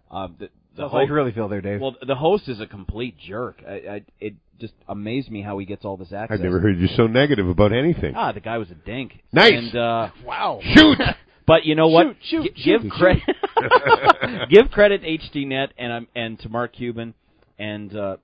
Um, 0.09 0.35
the, 0.39 0.49
the 0.76 0.84
Sounds 0.84 0.93
like 0.93 1.07
you 1.07 1.13
really 1.13 1.32
feel 1.32 1.47
there, 1.49 1.61
Dave. 1.61 1.82
well, 1.82 1.95
the 2.05 2.15
host 2.15 2.47
is 2.47 2.59
a 2.61 2.67
complete 2.67 3.17
jerk. 3.17 3.61
I, 3.67 3.72
I, 3.72 4.01
it 4.19 4.36
just 4.59 4.74
amazed 4.88 5.30
me 5.30 5.41
how 5.41 5.57
he 5.57 5.65
gets 5.65 5.84
all 5.84 5.97
this 5.97 6.13
access. 6.13 6.36
I've 6.36 6.43
never 6.43 6.59
heard 6.59 6.78
you 6.78 6.88
so 6.95 7.07
negative 7.07 7.47
about 7.47 7.74
anything. 7.74 8.13
Ah, 8.15 8.32
the 8.32 8.39
guy 8.39 8.57
was 8.57 8.69
a 8.72 8.76
dink. 8.76 9.19
Nice. 9.34 9.53
And, 9.53 9.76
uh, 9.76 10.09
wow. 10.24 10.59
Shoot. 10.63 10.97
but 11.47 11.65
you 11.65 11.76
know 11.76 11.88
what? 11.89 12.15
Shoot, 12.30 12.43
shoot, 12.43 12.55
Gi- 12.55 12.61
shoot. 12.61 12.82
give 12.84 12.91
credit. 12.91 13.24
give 14.49 14.72
credit 14.72 15.01
to 15.01 15.07
HDNet 15.07 15.69
and 15.78 15.91
um, 15.93 16.07
and 16.15 16.39
to 16.39 16.49
Mark 16.49 16.74
Cuban, 16.74 17.13
and 17.59 17.95
uh, 17.95 18.17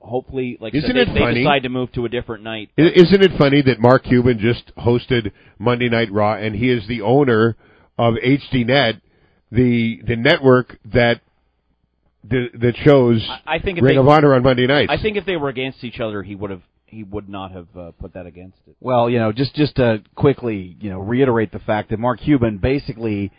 hopefully, 0.00 0.56
like 0.60 0.74
I 0.74 0.78
Isn't 0.78 0.90
said, 0.90 0.96
it 0.96 1.08
they, 1.14 1.34
they 1.34 1.40
decide 1.40 1.62
to 1.64 1.68
move 1.68 1.92
to 1.92 2.04
a 2.04 2.08
different 2.08 2.42
night. 2.42 2.70
Isn't 2.76 3.22
it 3.22 3.32
funny 3.38 3.62
that 3.62 3.80
Mark 3.80 4.04
Cuban 4.04 4.38
just 4.38 4.72
hosted 4.76 5.32
Monday 5.58 5.88
Night 5.88 6.10
Raw, 6.12 6.34
and 6.34 6.54
he 6.54 6.70
is 6.70 6.86
the 6.88 7.02
owner 7.02 7.56
of 7.98 8.14
HDNet, 8.14 9.00
the 9.52 10.00
the 10.06 10.16
network 10.16 10.78
that 10.92 11.20
the, 12.22 12.48
that 12.60 12.76
shows 12.76 13.26
I, 13.28 13.56
I 13.56 13.58
think 13.60 13.78
if 13.78 13.84
Ring 13.84 13.94
they, 13.94 14.00
of 14.00 14.08
Honor 14.08 14.34
on 14.34 14.42
Monday 14.42 14.66
nights. 14.66 14.92
I 14.92 15.00
think 15.00 15.16
if 15.16 15.24
they 15.24 15.36
were 15.36 15.48
against 15.48 15.82
each 15.84 16.00
other, 16.00 16.22
he 16.22 16.34
would 16.34 16.50
have 16.50 16.62
he 16.86 17.04
would 17.04 17.28
not 17.28 17.52
have 17.52 17.68
uh, 17.76 17.90
put 17.92 18.14
that 18.14 18.26
against 18.26 18.58
it. 18.66 18.76
Well, 18.80 19.08
you 19.08 19.18
know, 19.18 19.32
just 19.32 19.54
just 19.54 19.76
to 19.76 20.02
quickly, 20.14 20.76
you 20.80 20.90
know, 20.90 21.00
reiterate 21.00 21.52
the 21.52 21.60
fact 21.60 21.90
that 21.90 21.98
Mark 21.98 22.20
Cuban 22.20 22.58
basically 22.58 23.30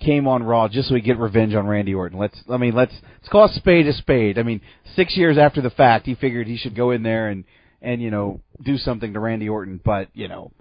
came 0.00 0.28
on 0.28 0.42
Raw 0.42 0.68
just 0.68 0.88
so 0.88 0.94
he 0.94 1.00
get 1.00 1.18
revenge 1.18 1.54
on 1.54 1.66
Randy 1.66 1.94
Orton. 1.94 2.18
Let's, 2.18 2.38
I 2.50 2.58
mean, 2.58 2.74
let's 2.74 2.94
let's 3.18 3.28
call 3.28 3.46
a 3.46 3.52
spade 3.52 3.86
a 3.86 3.92
spade. 3.92 4.38
I 4.38 4.42
mean, 4.42 4.60
six 4.94 5.16
years 5.16 5.38
after 5.38 5.60
the 5.60 5.70
fact, 5.70 6.06
he 6.06 6.14
figured 6.14 6.46
he 6.46 6.56
should 6.56 6.76
go 6.76 6.90
in 6.90 7.02
there 7.02 7.28
and 7.28 7.44
and 7.82 8.00
you 8.00 8.10
know 8.10 8.40
do 8.62 8.76
something 8.78 9.12
to 9.12 9.20
Randy 9.20 9.48
Orton. 9.48 9.80
But 9.84 10.08
you 10.14 10.28
know, 10.28 10.52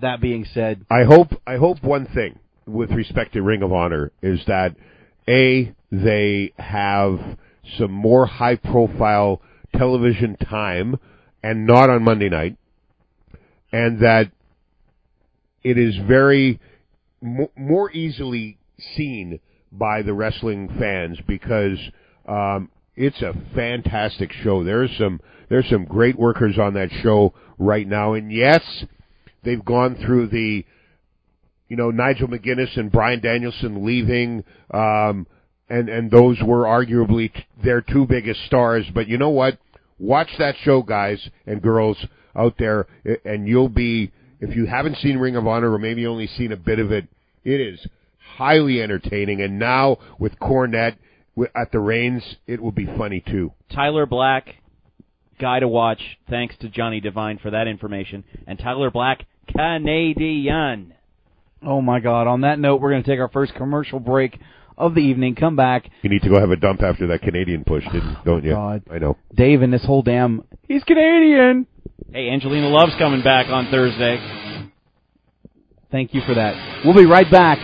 that 0.00 0.20
being 0.20 0.44
said, 0.52 0.84
I 0.90 1.04
hope 1.04 1.28
I 1.46 1.56
hope 1.56 1.82
one 1.82 2.06
thing 2.06 2.38
with 2.66 2.90
respect 2.90 3.32
to 3.34 3.42
Ring 3.42 3.62
of 3.62 3.72
Honor 3.72 4.12
is 4.22 4.40
that 4.46 4.76
a 5.28 5.74
they 5.92 6.52
have 6.58 7.36
some 7.78 7.92
more 7.92 8.26
high 8.26 8.56
profile 8.56 9.40
television 9.76 10.36
time 10.36 10.98
and 11.42 11.66
not 11.66 11.90
on 11.90 12.02
Monday 12.02 12.28
night, 12.28 12.56
and 13.72 14.00
that 14.00 14.32
it 15.62 15.78
is 15.78 15.94
very 16.08 16.58
mo- 17.20 17.52
more 17.56 17.90
easily 17.92 18.58
seen 18.96 19.38
by 19.70 20.02
the 20.02 20.12
wrestling 20.12 20.68
fans 20.78 21.18
because 21.26 21.78
um, 22.26 22.70
it's 22.96 23.22
a 23.22 23.34
fantastic 23.54 24.32
show. 24.32 24.64
There's 24.64 24.90
some 24.98 25.20
there's 25.48 25.68
some 25.68 25.84
great 25.84 26.18
workers 26.18 26.58
on 26.58 26.74
that 26.74 26.90
show 27.02 27.34
right 27.58 27.86
now, 27.86 28.14
and 28.14 28.32
yes, 28.32 28.62
they've 29.42 29.64
gone 29.64 29.96
through 29.96 30.28
the, 30.28 30.64
you 31.68 31.76
know, 31.76 31.90
Nigel 31.90 32.28
McGuinness 32.28 32.76
and 32.78 32.90
Brian 32.90 33.20
Danielson 33.20 33.84
leaving, 33.84 34.44
um, 34.72 35.26
and 35.72 35.88
and 35.88 36.10
those 36.10 36.36
were 36.42 36.64
arguably 36.64 37.32
t- 37.32 37.46
their 37.64 37.80
two 37.80 38.06
biggest 38.06 38.44
stars. 38.44 38.84
But 38.94 39.08
you 39.08 39.16
know 39.16 39.30
what? 39.30 39.58
Watch 39.98 40.28
that 40.38 40.54
show, 40.62 40.82
guys 40.82 41.26
and 41.46 41.62
girls 41.62 41.96
out 42.36 42.54
there, 42.58 42.86
and 43.24 43.48
you'll 43.48 43.70
be 43.70 44.12
if 44.40 44.54
you 44.54 44.66
haven't 44.66 44.98
seen 44.98 45.16
Ring 45.16 45.36
of 45.36 45.46
Honor 45.46 45.72
or 45.72 45.78
maybe 45.78 46.06
only 46.06 46.26
seen 46.26 46.52
a 46.52 46.56
bit 46.56 46.78
of 46.78 46.92
it, 46.92 47.06
it 47.44 47.60
is 47.60 47.86
highly 48.36 48.82
entertaining. 48.82 49.40
And 49.40 49.58
now 49.58 49.98
with 50.18 50.38
Cornette 50.38 50.96
at 51.56 51.72
the 51.72 51.78
reins, 51.78 52.22
it 52.46 52.60
will 52.60 52.72
be 52.72 52.86
funny 52.98 53.22
too. 53.26 53.52
Tyler 53.72 54.04
Black, 54.04 54.56
guy 55.40 55.60
to 55.60 55.68
watch. 55.68 56.00
Thanks 56.28 56.54
to 56.60 56.68
Johnny 56.68 57.00
Devine 57.00 57.38
for 57.38 57.50
that 57.50 57.66
information. 57.66 58.24
And 58.46 58.58
Tyler 58.58 58.90
Black, 58.90 59.26
Canadian. 59.56 60.94
Oh 61.64 61.80
my 61.80 62.00
God! 62.00 62.26
On 62.26 62.42
that 62.42 62.58
note, 62.58 62.80
we're 62.80 62.90
going 62.90 63.04
to 63.04 63.08
take 63.10 63.20
our 63.20 63.30
first 63.30 63.54
commercial 63.54 64.00
break 64.00 64.38
of 64.76 64.94
the 64.94 65.00
evening. 65.00 65.34
Come 65.34 65.56
back, 65.56 65.90
You 66.02 66.10
need 66.10 66.22
to 66.22 66.28
go 66.28 66.38
have 66.40 66.50
a 66.50 66.56
dump 66.56 66.82
after 66.82 67.06
that 67.08 67.22
Canadian 67.22 67.64
push, 67.64 67.84
didn't, 67.92 68.24
don't 68.24 68.44
you? 68.44 68.52
God. 68.52 68.82
I 68.90 68.98
know. 68.98 69.16
Dave, 69.34 69.62
and 69.62 69.72
this 69.72 69.84
whole 69.84 70.02
damn 70.02 70.42
he's 70.68 70.84
Canadian. 70.84 71.66
Hey, 72.12 72.28
Angelina 72.30 72.68
Love's 72.68 72.94
coming 72.98 73.22
back 73.22 73.46
on 73.48 73.70
Thursday. 73.70 74.18
Thank 75.90 76.14
you 76.14 76.22
for 76.26 76.34
that. 76.34 76.82
We'll 76.84 76.94
be 76.96 77.06
right 77.06 77.30
back, 77.30 77.58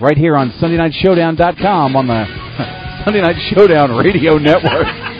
right 0.00 0.16
here 0.16 0.36
on 0.36 0.50
SundayNightShowdown.com 0.52 1.96
on 1.96 2.06
the 2.06 2.24
Sunday 3.04 3.20
Night 3.20 3.36
Showdown 3.54 3.96
Radio 3.96 4.38
Network. 4.38 4.86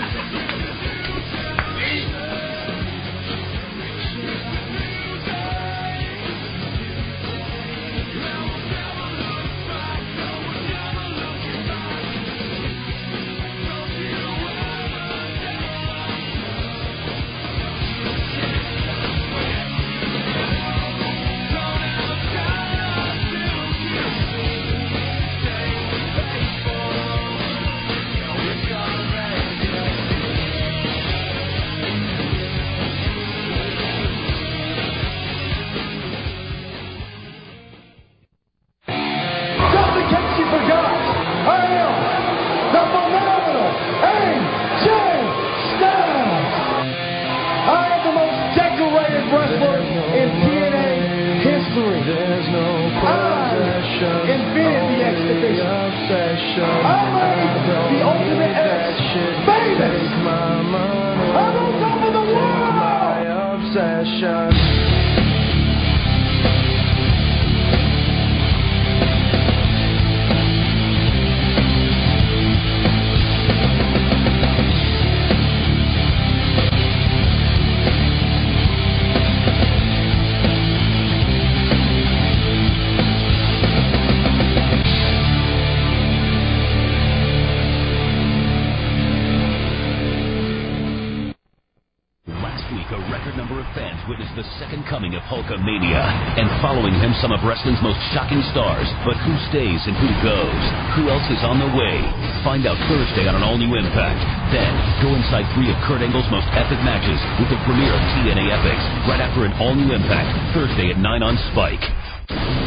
some 97.20 97.32
of 97.32 97.40
wrestling's 97.44 97.80
most 97.80 98.00
shocking 98.12 98.44
stars. 98.52 98.84
But 99.04 99.16
who 99.24 99.32
stays 99.48 99.80
and 99.88 99.96
who 99.96 100.10
goes? 100.20 100.62
Who 101.00 101.08
else 101.08 101.24
is 101.32 101.40
on 101.44 101.60
the 101.60 101.70
way? 101.72 101.96
Find 102.44 102.68
out 102.68 102.76
Thursday 102.88 103.24
on 103.24 103.36
an 103.36 103.44
all-new 103.44 103.72
Impact. 103.76 104.20
Then, 104.52 104.72
go 105.00 105.12
inside 105.16 105.48
three 105.56 105.68
of 105.72 105.76
Kurt 105.84 106.00
Angle's 106.04 106.28
most 106.28 106.48
epic 106.52 106.80
matches 106.84 107.20
with 107.40 107.48
the 107.52 107.60
premiere 107.64 107.92
of 107.92 108.02
TNA 108.16 108.44
Epics, 108.52 108.84
right 109.08 109.20
after 109.20 109.44
an 109.44 109.52
all-new 109.56 109.92
Impact, 109.92 110.28
Thursday 110.52 110.92
at 110.92 110.98
9 111.00 111.22
on 111.22 111.36
Spike. 111.52 111.84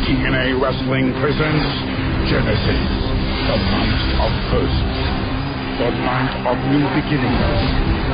TNA 0.08 0.58
Wrestling 0.58 1.14
presents 1.22 1.66
Genesis, 2.30 2.82
the 3.50 3.58
night 3.58 4.02
of 4.22 4.32
first, 4.50 4.98
the 5.78 5.90
night 6.06 6.34
of 6.50 6.56
new 6.74 6.86
beginnings, 6.98 7.62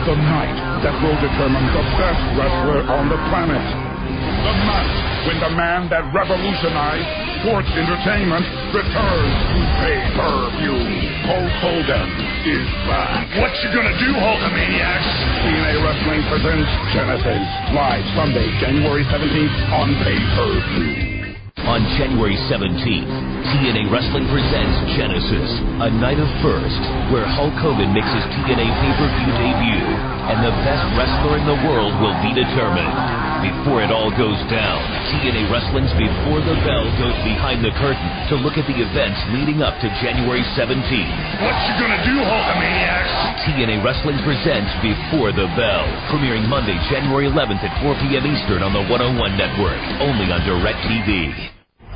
the 0.07 0.17
night 0.19 0.57
that 0.83 0.95
will 0.99 1.17
determine 1.19 1.65
the 1.71 1.85
best 1.99 2.23
wrestler 2.35 2.81
on 2.91 3.07
the 3.07 3.19
planet, 3.29 3.63
the 3.63 4.53
night 4.67 5.04
when 5.25 5.41
the 5.41 5.53
man 5.57 5.89
that 5.89 6.05
revolutionized 6.13 7.09
sports 7.41 7.69
entertainment 7.73 8.45
returns 8.69 9.33
to 9.49 9.59
pay-per-view. 9.81 10.77
Hulk 11.25 11.53
Hogan 11.65 12.09
is 12.45 12.69
back. 12.85 13.25
What 13.41 13.49
you 13.65 13.73
gonna 13.73 13.97
do, 13.97 14.13
Hulkamaniacs? 14.13 15.09
TNA 15.41 15.75
Wrestling 15.81 16.21
presents 16.29 16.69
Genesis, 16.93 17.45
live 17.73 18.05
Sunday, 18.13 18.45
January 18.61 19.01
17th 19.09 19.57
on 19.73 19.87
pay-per-view. 20.05 21.25
On 21.65 21.81
January 21.97 22.37
17th, 22.45 23.09
TNA 23.49 23.89
Wrestling 23.89 24.29
presents 24.29 24.77
Genesis, 24.93 25.49
a 25.81 25.89
night 25.89 26.21
of 26.21 26.29
first, 26.45 26.81
where 27.09 27.25
Hulk 27.25 27.57
Hogan 27.57 27.89
makes 27.89 28.13
his 28.13 28.25
TNA 28.29 28.69
pay-per-view 28.69 29.31
debut, 29.41 29.89
and 30.29 30.45
the 30.45 30.53
best 30.61 30.85
wrestler 30.93 31.41
in 31.41 31.45
the 31.49 31.57
world 31.65 31.97
will 31.97 32.13
be 32.21 32.37
determined. 32.37 33.14
Before 33.45 33.85
it 33.85 33.93
all 33.93 34.09
goes 34.09 34.41
down, 34.49 34.81
TNA 35.13 35.45
Wrestling's 35.53 35.93
Before 35.93 36.41
the 36.41 36.57
Bell 36.65 36.85
goes 36.97 37.13
behind 37.21 37.61
the 37.61 37.69
curtain 37.77 38.09
to 38.33 38.41
look 38.41 38.57
at 38.57 38.65
the 38.65 38.73
events 38.73 39.21
leading 39.37 39.61
up 39.61 39.77
to 39.85 39.87
January 40.01 40.41
17th. 40.57 41.13
What 41.45 41.53
you 41.69 41.73
gonna 41.77 42.01
do, 42.01 42.25
Hulkamaniacs? 42.25 43.45
TNA 43.45 43.85
Wrestling 43.85 44.17
presents 44.25 44.73
Before 44.81 45.29
the 45.29 45.45
Bell, 45.53 45.85
premiering 46.09 46.49
Monday, 46.49 46.73
January 46.89 47.29
11th 47.29 47.61
at 47.61 47.73
4 47.85 47.93
p.m. 48.01 48.25
Eastern 48.25 48.65
on 48.65 48.73
the 48.73 48.81
101 48.89 49.13
Network, 49.37 49.77
only 50.01 50.25
on 50.33 50.41
DirecTV. 50.41 51.05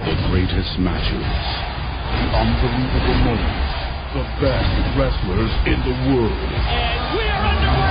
The 0.06 0.16
greatest 0.30 0.78
matches, 0.78 1.26
the 2.14 2.30
unbelievable 2.30 3.18
moments, 3.26 3.74
the 4.14 4.26
best 4.38 4.70
wrestlers 4.94 5.54
in 5.66 5.82
the 5.82 5.96
world. 6.14 6.30
And 6.30 7.18
we 7.18 7.26
are 7.26 7.42
underway. 7.42 7.89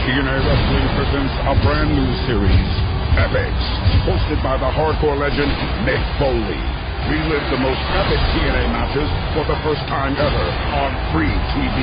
TNA 0.00 0.32
Wrestling 0.32 0.86
presents 0.96 1.34
a 1.44 1.54
brand 1.60 1.92
new 1.92 2.08
series, 2.24 2.72
Epics, 3.20 3.64
hosted 4.08 4.40
by 4.40 4.56
the 4.56 4.70
hardcore 4.72 5.12
legend 5.12 5.52
Mick 5.84 6.00
Foley. 6.16 6.56
Relive 7.12 7.44
the 7.52 7.60
most 7.60 7.84
epic 8.00 8.16
TNA 8.32 8.64
matches 8.72 9.04
for 9.36 9.44
the 9.44 9.60
first 9.60 9.84
time 9.92 10.16
ever 10.16 10.46
on 10.72 10.90
free 11.12 11.28
TV. 11.52 11.76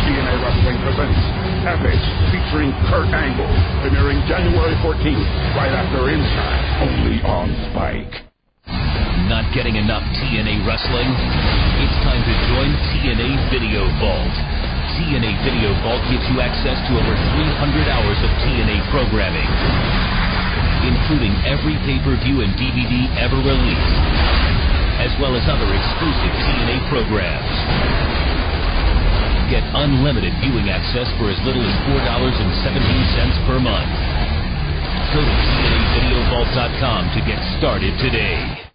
TNA 0.00 0.34
Wrestling 0.40 0.80
presents 0.80 1.20
Epics 1.68 2.06
featuring 2.32 2.72
Kurt 2.88 3.12
Angle, 3.12 3.52
premiering 3.84 4.24
January 4.24 4.72
14th, 4.80 5.28
right 5.52 5.76
after 5.76 6.08
Impact, 6.08 6.88
only 6.88 7.20
on 7.20 7.52
Spike. 7.68 8.32
Not 9.28 9.44
getting 9.52 9.76
enough 9.76 10.04
TNA 10.16 10.64
wrestling? 10.64 11.10
It's 11.84 11.98
time 12.00 12.24
to 12.24 12.34
join 12.48 12.72
TNA 12.96 13.28
Video 13.52 13.84
Vault. 14.00 14.61
TNA 14.98 15.32
Video 15.40 15.72
Vault 15.80 16.04
gives 16.12 16.24
you 16.28 16.44
access 16.44 16.76
to 16.76 16.90
over 16.92 17.14
300 17.32 17.88
hours 17.88 18.18
of 18.20 18.30
TNA 18.44 18.76
programming, 18.92 19.48
including 20.84 21.32
every 21.48 21.80
pay-per-view 21.88 22.44
and 22.44 22.52
DVD 22.60 23.08
ever 23.16 23.40
released, 23.40 23.96
as 25.00 25.12
well 25.16 25.32
as 25.32 25.44
other 25.48 25.68
exclusive 25.72 26.32
TNA 26.44 26.76
programs. 26.92 27.56
Get 29.48 29.64
unlimited 29.72 30.32
viewing 30.44 30.68
access 30.68 31.08
for 31.16 31.28
as 31.28 31.40
little 31.44 31.64
as 31.64 31.76
$4.17 31.88 33.48
per 33.48 33.60
month. 33.60 33.92
Go 35.12 35.20
to 35.20 35.34
TNAVideoVault.com 35.56 37.02
to 37.16 37.20
get 37.28 37.40
started 37.60 37.92
today. 38.00 38.71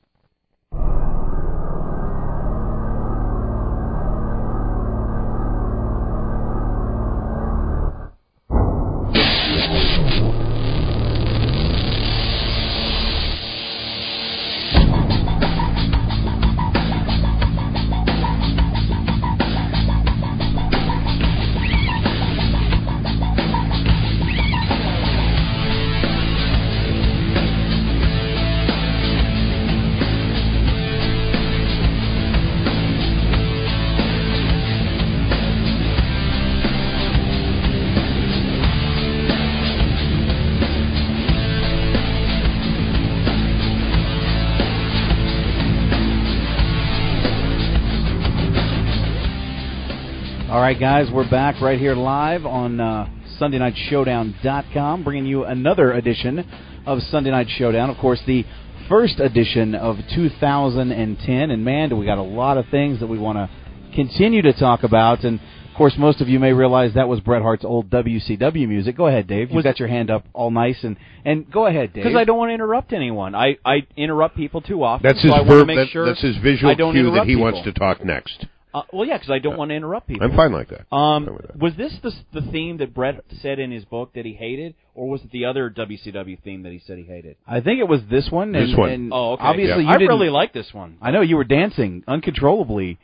Right, 50.67 50.79
guys, 50.81 51.09
we're 51.09 51.29
back 51.29 51.61
right 51.61 51.79
here 51.79 51.95
live 51.95 52.45
on 52.45 52.77
uh, 52.77 53.07
SundayNightShowdown.com, 53.39 55.01
bringing 55.01 55.25
you 55.25 55.45
another 55.45 55.93
edition 55.93 56.39
of 56.85 57.01
Sunday 57.03 57.31
Night 57.31 57.47
Showdown. 57.57 57.89
Of 57.89 57.95
course, 57.99 58.19
the 58.27 58.43
first 58.89 59.21
edition 59.21 59.75
of 59.75 59.95
2010, 60.13 61.51
and 61.51 61.63
man, 61.63 61.87
do 61.87 61.95
we 61.95 62.05
got 62.05 62.17
a 62.17 62.21
lot 62.21 62.57
of 62.57 62.65
things 62.67 62.99
that 62.99 63.07
we 63.07 63.17
want 63.17 63.37
to 63.37 63.49
continue 63.95 64.41
to 64.41 64.51
talk 64.51 64.83
about. 64.83 65.23
And 65.23 65.39
of 65.39 65.77
course, 65.77 65.93
most 65.97 66.19
of 66.19 66.27
you 66.27 66.37
may 66.37 66.51
realize 66.51 66.95
that 66.95 67.07
was 67.07 67.21
Bret 67.21 67.43
Hart's 67.43 67.63
old 67.63 67.89
WCW 67.89 68.67
music. 68.67 68.97
Go 68.97 69.07
ahead, 69.07 69.25
Dave. 69.25 69.47
You've 69.51 69.55
Was- 69.55 69.63
got 69.63 69.79
your 69.79 69.87
hand 69.87 70.11
up 70.11 70.25
all 70.33 70.51
nice, 70.51 70.83
and 70.83 70.97
and 71.23 71.49
go 71.49 71.65
ahead, 71.67 71.93
Dave. 71.93 72.03
Because 72.03 72.17
I 72.17 72.25
don't 72.25 72.37
want 72.37 72.49
to 72.49 72.53
interrupt 72.55 72.91
anyone. 72.91 73.35
I, 73.35 73.55
I 73.63 73.87
interrupt 73.95 74.35
people 74.35 74.59
too 74.59 74.83
often. 74.83 75.07
That's 75.07 75.21
so 75.21 75.27
his 75.29 75.33
I 75.33 75.37
want 75.37 75.49
verb. 75.49 75.67
make 75.67 75.77
That, 75.77 75.87
sure 75.91 76.05
that's 76.05 76.21
his 76.21 76.35
visual 76.43 76.69
I 76.69 76.75
don't 76.75 76.93
cue 76.93 77.09
that 77.11 77.23
he 77.25 77.35
people. 77.35 77.43
wants 77.43 77.61
to 77.63 77.71
talk 77.71 78.03
next. 78.03 78.47
Uh, 78.77 78.83
well, 78.93 79.07
yeah, 79.07 79.17
because 79.17 79.31
I 79.31 79.39
don't 79.39 79.57
want 79.57 79.69
to 79.69 79.75
interrupt 79.75 80.07
people. 80.07 80.25
I'm 80.29 80.35
fine 80.35 80.51
like 80.51 80.69
that. 80.69 80.93
Um, 80.95 81.37
was 81.59 81.73
this 81.77 81.95
the 82.03 82.11
the 82.33 82.41
theme 82.51 82.77
that 82.77 82.93
Bret 82.93 83.23
said 83.41 83.59
in 83.59 83.71
his 83.71 83.85
book 83.85 84.11
that 84.15 84.25
he 84.25 84.33
hated, 84.33 84.75
or 84.95 85.07
was 85.09 85.21
it 85.23 85.31
the 85.31 85.45
other 85.45 85.69
WCW 85.69 86.41
theme 86.43 86.63
that 86.63 86.71
he 86.71 86.79
said 86.85 86.97
he 86.97 87.03
hated? 87.03 87.35
I 87.47 87.61
think 87.61 87.79
it 87.79 87.87
was 87.87 88.01
this 88.09 88.29
one. 88.29 88.51
This 88.51 88.69
and, 88.69 88.77
one. 88.77 88.89
and 88.89 89.11
Oh, 89.13 89.33
okay. 89.33 89.43
Obviously, 89.43 89.83
Yeah. 89.83 89.89
you 89.89 89.95
I 89.95 89.97
didn't- 89.97 90.07
really 90.09 90.29
like 90.29 90.53
this 90.53 90.73
one. 90.73 90.97
I 91.01 91.11
know 91.11 91.21
you 91.21 91.37
were 91.37 91.43
dancing 91.43 92.03
uncontrollably. 92.07 92.97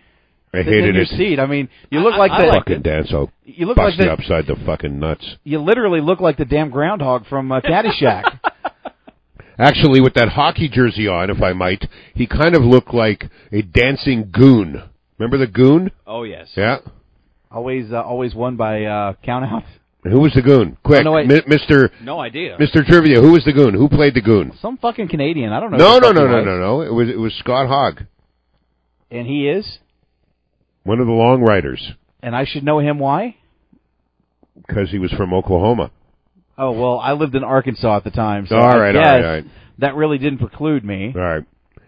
I 0.56 0.60
in 0.60 0.66
hated 0.66 0.94
your 0.94 1.04
it. 1.06 1.10
seat. 1.10 1.40
I 1.40 1.48
mean, 1.48 1.68
you 1.90 2.00
look 2.02 2.14
I- 2.14 2.18
like 2.18 2.32
I 2.32 2.42
the 2.42 2.48
liked 2.48 2.68
Fucking 2.70 2.82
dance. 2.84 3.08
I'll 3.12 3.32
You 3.46 3.66
look 3.66 3.78
bust 3.78 3.98
like 3.98 4.06
the- 4.08 4.14
upside 4.14 4.46
the 4.46 4.56
fucking 4.66 5.00
nuts. 5.00 5.38
you 5.44 5.58
literally 5.60 6.00
look 6.02 6.20
like 6.20 6.38
the 6.38 6.46
damn 6.46 6.70
groundhog 6.70 7.26
from 7.26 7.52
uh, 7.52 7.60
Caddyshack. 7.62 8.40
Actually, 9.60 10.02
with 10.02 10.16
that 10.16 10.30
hockey 10.30 10.68
jersey 10.68 11.08
on, 11.08 11.30
if 11.30 11.42
I 11.42 11.54
might, 11.54 11.86
he 12.16 12.26
kind 12.26 12.56
of 12.56 12.64
looked 12.64 12.94
like 12.94 13.30
a 13.52 13.62
dancing 13.62 14.30
goon. 14.32 14.82
Remember 15.18 15.38
the 15.38 15.48
goon? 15.52 15.92
Oh 16.08 16.24
yes. 16.24 16.50
Yeah. 16.56 16.78
always, 17.52 17.92
uh, 17.92 18.02
always 18.02 18.34
won 18.36 18.56
by 18.56 18.84
uh, 18.86 19.14
count 19.24 19.46
out. 19.46 19.64
Who 20.04 20.20
was 20.20 20.34
the 20.34 20.42
goon? 20.42 20.78
Quick, 20.84 21.00
Oh, 21.02 21.04
no, 21.04 21.12
wait. 21.14 21.28
Mi- 21.28 21.44
Mister 21.48 21.90
No 22.02 22.20
idea. 22.20 22.58
Mister 22.60 22.84
Trivia. 22.84 23.22
Who 23.22 23.32
was 23.32 23.46
the 23.46 23.54
goon? 23.54 23.74
Who 23.74 23.88
played 23.88 24.16
the 24.16 24.22
goon? 24.22 24.52
Some 24.62 24.78
fucking 24.78 25.08
Canadian. 25.08 25.54
I 25.54 25.62
don't 25.62 25.72
know. 25.72 25.78
No, 25.78 25.94
who 25.94 26.00
no, 26.02 26.12
no, 26.12 26.28
no, 26.28 26.36
was. 26.38 26.46
no, 26.46 26.60
no. 26.60 26.82
It 26.82 26.92
was 26.94 27.08
it 27.10 27.18
was 27.18 27.34
Scott 27.40 27.68
Hogg, 27.70 28.02
And 29.10 29.26
he 29.26 29.48
is. 29.48 29.78
one 30.84 31.00
of 31.00 31.08
the 31.08 31.14
long 31.14 31.42
riders, 31.42 31.82
And 32.22 32.36
I 32.36 32.44
should 32.46 32.64
know 32.66 32.80
him. 32.80 33.00
Why? 33.00 33.38
because 34.68 34.92
he 34.92 35.00
was 35.00 35.12
from 35.14 35.34
Oklahoma. 35.34 35.90
Oh 36.58 36.72
well, 36.72 37.00
I 37.00 37.14
lived 37.14 37.34
in 37.36 37.44
Arkansas 37.44 37.98
at 37.98 38.04
the 38.04 38.12
time, 38.12 38.46
so 38.48 38.56
All 38.58 38.64
I 38.64 38.78
right, 38.78 38.96
all 38.96 39.02
guess 39.04 39.12
right, 39.12 39.24
all 39.26 39.32
right. 39.36 39.46
that 39.80 39.96
really 39.96 40.18
didn't 40.20 40.40
preclude 40.40 40.84
me. 40.86 41.12
All 41.16 41.22
right. 41.22 41.44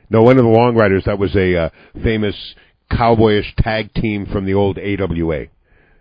No, 0.10 0.24
one 0.24 0.38
of 0.38 0.44
the 0.44 0.50
long 0.50 0.76
riders. 0.76 1.04
That 1.06 1.20
was 1.20 1.36
a 1.36 1.56
uh, 1.66 1.70
famous 2.02 2.36
cowboyish 2.92 3.56
tag 3.58 3.94
team 3.94 4.26
from 4.26 4.46
the 4.46 4.54
old 4.54 4.78
AWA. 4.78 5.46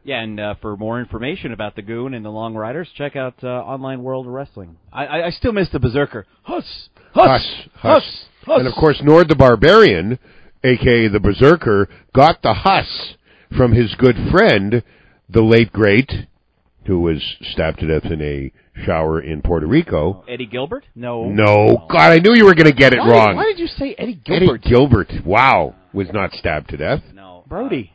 Yeah, 0.05 0.21
and 0.21 0.39
uh, 0.39 0.55
for 0.61 0.77
more 0.77 1.01
information 1.01 1.53
about 1.53 1.77
the 1.77 1.83
Goon 1.83 2.13
and 2.13 2.25
the 2.25 2.31
Long 2.31 2.55
Riders, 2.55 2.89
check 2.95 3.17
out 3.17 3.43
uh, 3.43 3.47
Online 3.47 4.03
World 4.03 4.27
Wrestling. 4.27 4.77
I, 4.93 5.07
I, 5.07 5.27
I 5.27 5.31
still 5.31 5.53
miss 5.53 5.71
the 5.71 5.79
Berserker. 5.79 6.27
Huss, 6.43 6.91
Huss, 7.15 7.27
Huss, 7.27 7.69
Huss. 7.77 8.27
Huss. 8.45 8.59
And 8.59 8.69
of 8.69 8.75
course, 8.75 9.01
Nord 9.03 9.31
the 9.31 9.35
Barbarian, 9.35 10.19
aka 10.63 11.09
the 11.09 11.21
Berserker, 11.21 11.89
got 12.15 12.43
the 12.43 12.53
Huss 12.53 13.15
from 13.57 13.73
his 13.73 13.95
good 13.95 14.17
friend, 14.31 14.83
the 15.31 15.41
late 15.41 15.73
great, 15.73 16.13
who 16.87 17.01
was 17.01 17.23
stabbed 17.53 17.81
to 17.81 17.87
death 17.87 18.11
in 18.11 18.21
a 18.21 18.53
shower 18.85 19.23
in 19.23 19.41
Puerto 19.41 19.67
Rico. 19.67 20.23
Eddie 20.29 20.47
Gilbert? 20.47 20.85
No. 20.95 21.31
No, 21.31 21.87
God, 21.91 22.13
I 22.13 22.19
knew 22.19 22.35
you 22.35 22.45
were 22.45 22.55
going 22.55 22.71
to 22.71 22.77
get 22.77 22.93
it 22.93 22.99
why, 22.99 23.09
wrong. 23.09 23.37
Why 23.37 23.45
did 23.45 23.59
you 23.59 23.69
say 23.69 23.95
Eddie 23.97 24.21
Gilbert? 24.23 24.61
Eddie 24.61 24.69
Gilbert? 24.69 25.09
Gilbert, 25.09 25.27
wow, 25.27 25.75
was 25.95 26.09
not 26.13 26.33
stabbed 26.33 26.71
to 26.71 26.77
death. 26.77 27.01
No. 27.15 27.45
Brody. 27.47 27.93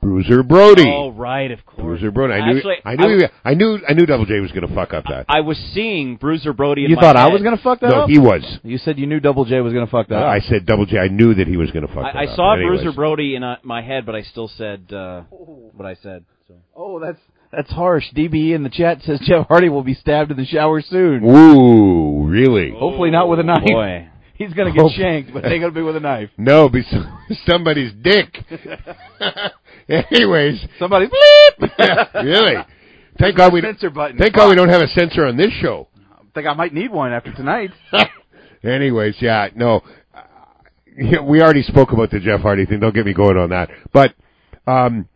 Bruiser 0.00 0.44
Brody. 0.44 0.84
Oh, 0.86 1.10
right, 1.10 1.50
of 1.50 1.66
course. 1.66 1.82
Bruiser 1.82 2.12
Brody. 2.12 2.34
I 2.34 2.46
knew. 2.52 2.56
Actually, 2.58 2.76
I 2.84 2.94
knew. 2.94 3.14
I- 3.16 3.18
he- 3.18 3.26
I 3.44 3.54
knew. 3.54 3.78
I 3.88 3.92
knew 3.94 4.06
Double 4.06 4.26
J 4.26 4.38
was 4.38 4.52
going 4.52 4.66
to 4.68 4.72
fuck 4.72 4.94
up 4.94 5.04
that. 5.10 5.24
I 5.28 5.40
was 5.40 5.56
seeing 5.74 6.14
Bruiser 6.16 6.52
Brody 6.52 6.84
in 6.84 6.90
You 6.90 6.96
my 6.96 7.02
thought 7.02 7.16
I 7.16 7.28
was 7.30 7.42
going 7.42 7.56
to 7.56 7.62
fuck 7.62 7.80
that 7.80 7.88
up? 7.88 7.92
no, 7.92 8.02
up? 8.04 8.08
he 8.08 8.18
was. 8.20 8.44
You 8.62 8.78
said 8.78 8.96
you 8.96 9.06
knew 9.08 9.18
Double 9.18 9.44
J 9.44 9.60
was 9.60 9.72
going 9.72 9.84
to 9.84 9.90
fuck 9.90 10.06
that 10.08 10.22
I 10.22 10.36
up. 10.36 10.42
said 10.44 10.66
Double 10.66 10.86
J. 10.86 10.98
I 10.98 11.08
knew 11.08 11.34
that 11.34 11.48
he 11.48 11.56
was 11.56 11.72
going 11.72 11.84
to 11.84 11.92
fuck 11.92 12.04
that 12.04 12.16
I, 12.16 12.26
I 12.26 12.26
up. 12.28 12.36
saw 12.36 12.54
Anyways. 12.54 12.82
Bruiser 12.82 12.92
Brody 12.94 13.34
in 13.34 13.42
uh, 13.42 13.56
my 13.64 13.82
head, 13.82 14.06
but 14.06 14.14
I 14.14 14.22
still 14.22 14.46
said 14.46 14.92
uh, 14.92 15.22
what 15.30 15.84
I 15.86 15.96
said. 16.00 16.24
So. 16.46 16.54
Oh, 16.76 17.00
that's 17.00 17.18
that's 17.50 17.70
harsh. 17.70 18.04
DBE 18.14 18.54
in 18.54 18.62
the 18.62 18.70
chat 18.70 19.02
says 19.02 19.18
Jeff 19.24 19.48
Hardy 19.48 19.68
will 19.68 19.82
be 19.82 19.94
stabbed 19.94 20.30
in 20.30 20.36
the 20.36 20.46
shower 20.46 20.80
soon. 20.80 21.24
Ooh, 21.24 22.24
really? 22.24 22.70
Hopefully 22.70 23.10
not 23.10 23.28
with 23.28 23.40
a 23.40 23.42
knife. 23.42 23.64
Boy. 23.66 24.08
He's 24.38 24.54
going 24.54 24.72
to 24.72 24.82
get 24.82 24.90
shanked, 24.92 25.32
but 25.34 25.44
ain't 25.44 25.60
going 25.60 25.72
to 25.74 25.78
be 25.78 25.82
with 25.82 25.96
a 25.96 26.00
knife. 26.00 26.30
No, 26.38 26.68
be 26.68 26.82
some- 26.90 27.18
somebody's 27.46 27.92
dick. 28.00 28.36
Anyways, 29.88 30.64
Somebody 30.78 31.06
bleep. 31.06 31.70
yeah, 31.78 32.22
really. 32.22 32.54
Thank 33.18 33.36
God 33.36 33.52
we 33.52 33.60
censor 33.62 33.90
button. 33.90 34.16
thank 34.18 34.34
God 34.34 34.48
we 34.48 34.54
don't 34.54 34.68
have 34.68 34.82
a 34.82 34.88
censor 34.88 35.24
on 35.26 35.36
this 35.36 35.50
show. 35.60 35.88
I 36.12 36.22
think 36.34 36.46
I 36.46 36.54
might 36.54 36.72
need 36.72 36.90
one 36.92 37.12
after 37.12 37.32
tonight. 37.34 37.70
Anyways, 38.62 39.16
yeah, 39.20 39.48
no, 39.56 39.82
uh, 40.14 40.22
yeah, 40.96 41.20
we 41.20 41.40
already 41.42 41.62
spoke 41.62 41.90
about 41.92 42.10
the 42.10 42.20
Jeff 42.20 42.40
Hardy 42.40 42.66
thing. 42.66 42.80
Don't 42.80 42.94
get 42.94 43.06
me 43.06 43.14
going 43.14 43.36
on 43.36 43.50
that. 43.50 43.70
But 43.92 44.14
um, 44.66 45.08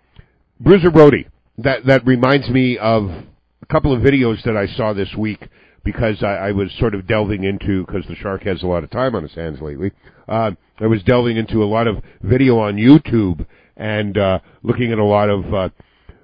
Bruiser 0.58 0.90
Brody, 0.90 1.28
that 1.58 1.84
that 1.86 2.04
reminds 2.06 2.48
me 2.48 2.78
of 2.78 3.04
a 3.04 3.66
couple 3.70 3.94
of 3.94 4.00
videos 4.02 4.42
that 4.44 4.56
I 4.56 4.66
saw 4.74 4.92
this 4.94 5.14
week 5.16 5.46
because 5.84 6.22
I, 6.22 6.48
I 6.48 6.52
was 6.52 6.70
sort 6.78 6.94
of 6.94 7.06
delving 7.06 7.44
into 7.44 7.84
because 7.86 8.06
the 8.06 8.14
shark 8.16 8.42
has 8.44 8.62
a 8.62 8.66
lot 8.66 8.84
of 8.84 8.90
time 8.90 9.14
on 9.14 9.22
his 9.22 9.34
hands 9.34 9.60
lately. 9.60 9.92
Uh, 10.28 10.52
I 10.80 10.86
was 10.86 11.02
delving 11.02 11.36
into 11.36 11.62
a 11.62 11.66
lot 11.66 11.86
of 11.86 12.02
video 12.22 12.58
on 12.58 12.76
YouTube 12.76 13.46
and 13.76 14.16
uh, 14.18 14.38
looking 14.62 14.92
at 14.92 14.98
a 14.98 15.04
lot 15.04 15.28
of 15.30 15.52
uh, 15.54 15.68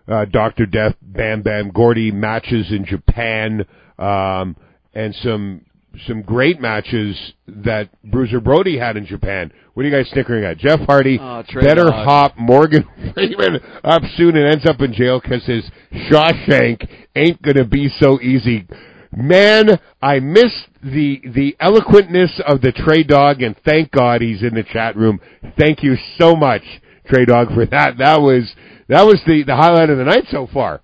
uh, 0.06 0.24
Doctor 0.26 0.66
Death, 0.66 0.94
Bam 1.02 1.42
Bam 1.42 1.70
Gordy 1.70 2.10
matches 2.10 2.70
in 2.70 2.84
Japan, 2.84 3.64
um, 3.98 4.56
and 4.94 5.14
some 5.16 5.62
some 6.06 6.22
great 6.22 6.60
matches 6.60 7.32
that 7.48 7.88
Bruiser 8.04 8.40
Brody 8.40 8.78
had 8.78 8.96
in 8.96 9.04
Japan. 9.06 9.50
What 9.74 9.84
are 9.84 9.88
you 9.88 9.94
guys 9.96 10.08
snickering 10.10 10.44
at? 10.44 10.58
Jeff 10.58 10.80
Hardy, 10.80 11.18
Oh, 11.20 11.42
better 11.60 11.90
hop 11.90 12.36
Morgan 12.38 12.84
Freeman 13.14 13.60
up 13.84 14.02
soon 14.16 14.36
and 14.36 14.46
ends 14.46 14.66
up 14.66 14.80
in 14.80 14.92
jail 14.92 15.20
because 15.20 15.44
his 15.44 15.68
Shawshank 15.92 16.88
ain't 17.16 17.40
gonna 17.42 17.64
be 17.64 17.88
so 18.00 18.20
easy. 18.20 18.66
Man, 19.10 19.78
I 20.02 20.20
miss 20.20 20.52
the 20.82 21.20
the 21.24 21.56
eloquentness 21.60 22.40
of 22.46 22.60
the 22.60 22.72
Trey 22.72 23.02
Dog, 23.02 23.42
and 23.42 23.56
thank 23.64 23.90
God 23.90 24.20
he's 24.20 24.42
in 24.42 24.54
the 24.54 24.62
chat 24.62 24.96
room. 24.96 25.20
Thank 25.58 25.82
you 25.82 25.96
so 26.18 26.36
much, 26.36 26.62
Trey 27.06 27.24
Dog, 27.24 27.48
for 27.54 27.64
that. 27.66 27.96
That 27.98 28.20
was 28.20 28.52
that 28.88 29.02
was 29.04 29.20
the 29.26 29.44
the 29.44 29.56
highlight 29.56 29.90
of 29.90 29.98
the 29.98 30.04
night 30.04 30.24
so 30.30 30.46
far. 30.52 30.82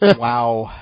wow. 0.02 0.72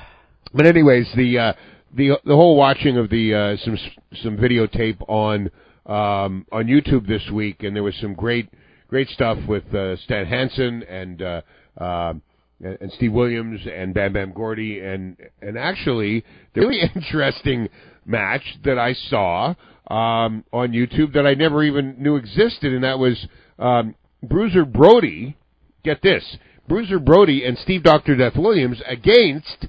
But 0.53 0.67
anyways, 0.67 1.11
the 1.17 1.39
uh, 1.39 1.53
the 1.95 2.19
the 2.25 2.35
whole 2.35 2.57
watching 2.57 2.99
of 2.99 3.09
the 3.09 3.35
uh, 3.35 3.57
some 3.65 3.79
some 4.23 4.37
videotape 4.37 5.01
on 5.09 5.51
um, 5.87 6.47
on 6.53 6.67
YouTube 6.67 7.09
this 7.09 7.29
week, 7.33 7.63
and 7.63 7.75
there 7.75 7.83
was 7.83 7.97
some 8.01 8.15
great 8.15 8.51
great 8.89 9.09
stuff 9.09 9.39
with 9.49 9.65
uh, 9.75 9.97
Stan 9.97 10.27
Hansen 10.27 10.83
and 10.83 11.23
uh, 11.23 11.41
um 11.79 12.23
and, 12.63 12.93
Steve 12.93 13.13
Williams 13.13 13.61
and 13.73 13.93
Bam 13.95 14.13
Bam 14.13 14.33
Gordy, 14.33 14.81
and 14.81 15.17
and 15.43 15.59
actually 15.59 16.25
the 16.55 16.61
really 16.61 16.81
interesting 16.95 17.69
match 18.05 18.43
that 18.65 18.79
I 18.79 18.95
saw 18.95 19.55
um, 19.89 20.45
on 20.53 20.73
YouTube 20.73 21.15
that 21.15 21.27
I 21.27 21.35
never 21.35 21.63
even 21.63 21.97
knew 21.99 22.17
existed, 22.17 22.73
and 22.73 22.85
that 22.85 22.99
was 22.99 23.27
um, 23.59 23.95
Bruiser 24.23 24.65
Brody. 24.65 25.37
Get 25.85 26.03
this. 26.03 26.37
Bruiser 26.69 26.99
Brody 26.99 27.45
and 27.45 27.57
Steve 27.59 27.85
Dr. 27.85 28.17
Death 28.17 28.37
Williams 28.37 28.83
against 28.87 29.69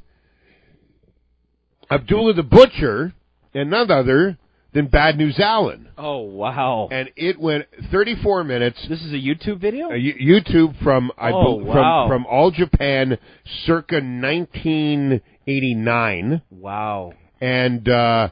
Abdullah 1.91 2.33
the 2.33 2.43
Butcher 2.43 3.13
and 3.53 3.69
none 3.69 3.91
other 3.91 4.37
than 4.77 4.87
Bad 4.87 5.17
News 5.17 5.39
Allen. 5.39 5.89
Oh 5.97 6.19
wow! 6.19 6.87
And 6.91 7.09
it 7.15 7.39
went 7.39 7.65
34 7.91 8.43
minutes. 8.43 8.77
This 8.87 9.01
is 9.01 9.11
a 9.11 9.15
YouTube 9.17 9.59
video. 9.59 9.89
Uh, 9.89 9.95
Yo- 9.95 10.13
YouTube 10.39 10.75
from 10.83 11.11
I 11.17 11.31
Oh, 11.31 11.57
bel- 11.57 11.65
wow. 11.65 12.07
from 12.07 12.23
from 12.23 12.25
All 12.27 12.51
Japan, 12.51 13.17
circa 13.65 13.95
1989, 13.99 16.41
wow. 16.51 17.11
and 17.41 17.89
uh, 17.89 18.29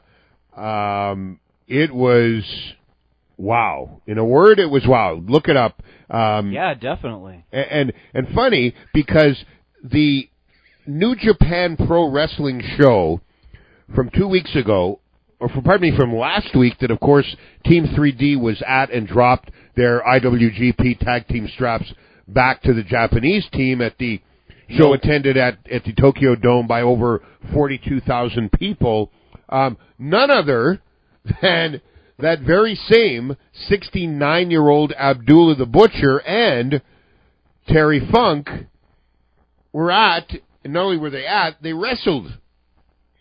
um, 0.56 1.40
it 1.66 1.92
was 1.92 2.44
wow. 3.36 4.00
In 4.06 4.18
a 4.18 4.24
word, 4.24 4.60
it 4.60 4.70
was 4.70 4.86
wow. 4.86 5.14
Look 5.26 5.48
it 5.48 5.56
up. 5.56 5.82
Um, 6.08 6.52
Yeah, 6.52 6.74
definitely. 6.74 7.44
a- 7.52 7.74
and 7.74 7.92
and 8.14 8.28
funny 8.34 8.72
because 8.94 9.44
the 9.82 10.28
New 10.86 11.16
Japan 11.16 11.76
Pro 11.76 12.08
Wrestling 12.08 12.62
show 12.78 13.20
from 13.94 14.10
two 14.10 14.28
weeks 14.28 14.54
ago, 14.54 15.00
or 15.38 15.48
from, 15.48 15.62
pardon 15.62 15.90
me, 15.90 15.96
from 15.96 16.14
last 16.14 16.54
week, 16.56 16.78
that 16.80 16.90
of 16.90 17.00
course 17.00 17.36
Team 17.64 17.86
3D 17.86 18.40
was 18.40 18.62
at 18.66 18.90
and 18.90 19.06
dropped 19.06 19.50
their 19.76 20.00
IWGP 20.02 20.98
Tag 21.00 21.28
Team 21.28 21.48
straps 21.54 21.92
back 22.26 22.62
to 22.62 22.72
the 22.72 22.82
Japanese 22.82 23.46
team 23.52 23.80
at 23.80 23.96
the 23.98 24.20
show 24.70 24.94
attended 24.94 25.36
at 25.36 25.58
at 25.70 25.84
the 25.84 25.92
Tokyo 25.92 26.34
Dome 26.34 26.66
by 26.66 26.82
over 26.82 27.22
42,000 27.52 28.50
people. 28.52 29.12
Um, 29.48 29.76
none 29.98 30.30
other 30.30 30.80
than 31.42 31.80
that 32.18 32.40
very 32.40 32.74
same 32.74 33.36
69 33.68 34.50
year 34.50 34.68
old 34.68 34.92
Abdullah 34.92 35.56
the 35.56 35.66
Butcher 35.66 36.18
and 36.18 36.80
Terry 37.68 38.00
Funk 38.10 38.48
were 39.72 39.90
at, 39.90 40.30
and 40.64 40.72
not 40.72 40.84
only 40.84 40.98
were 40.98 41.10
they 41.10 41.26
at, 41.26 41.62
they 41.62 41.72
wrestled. 41.72 42.32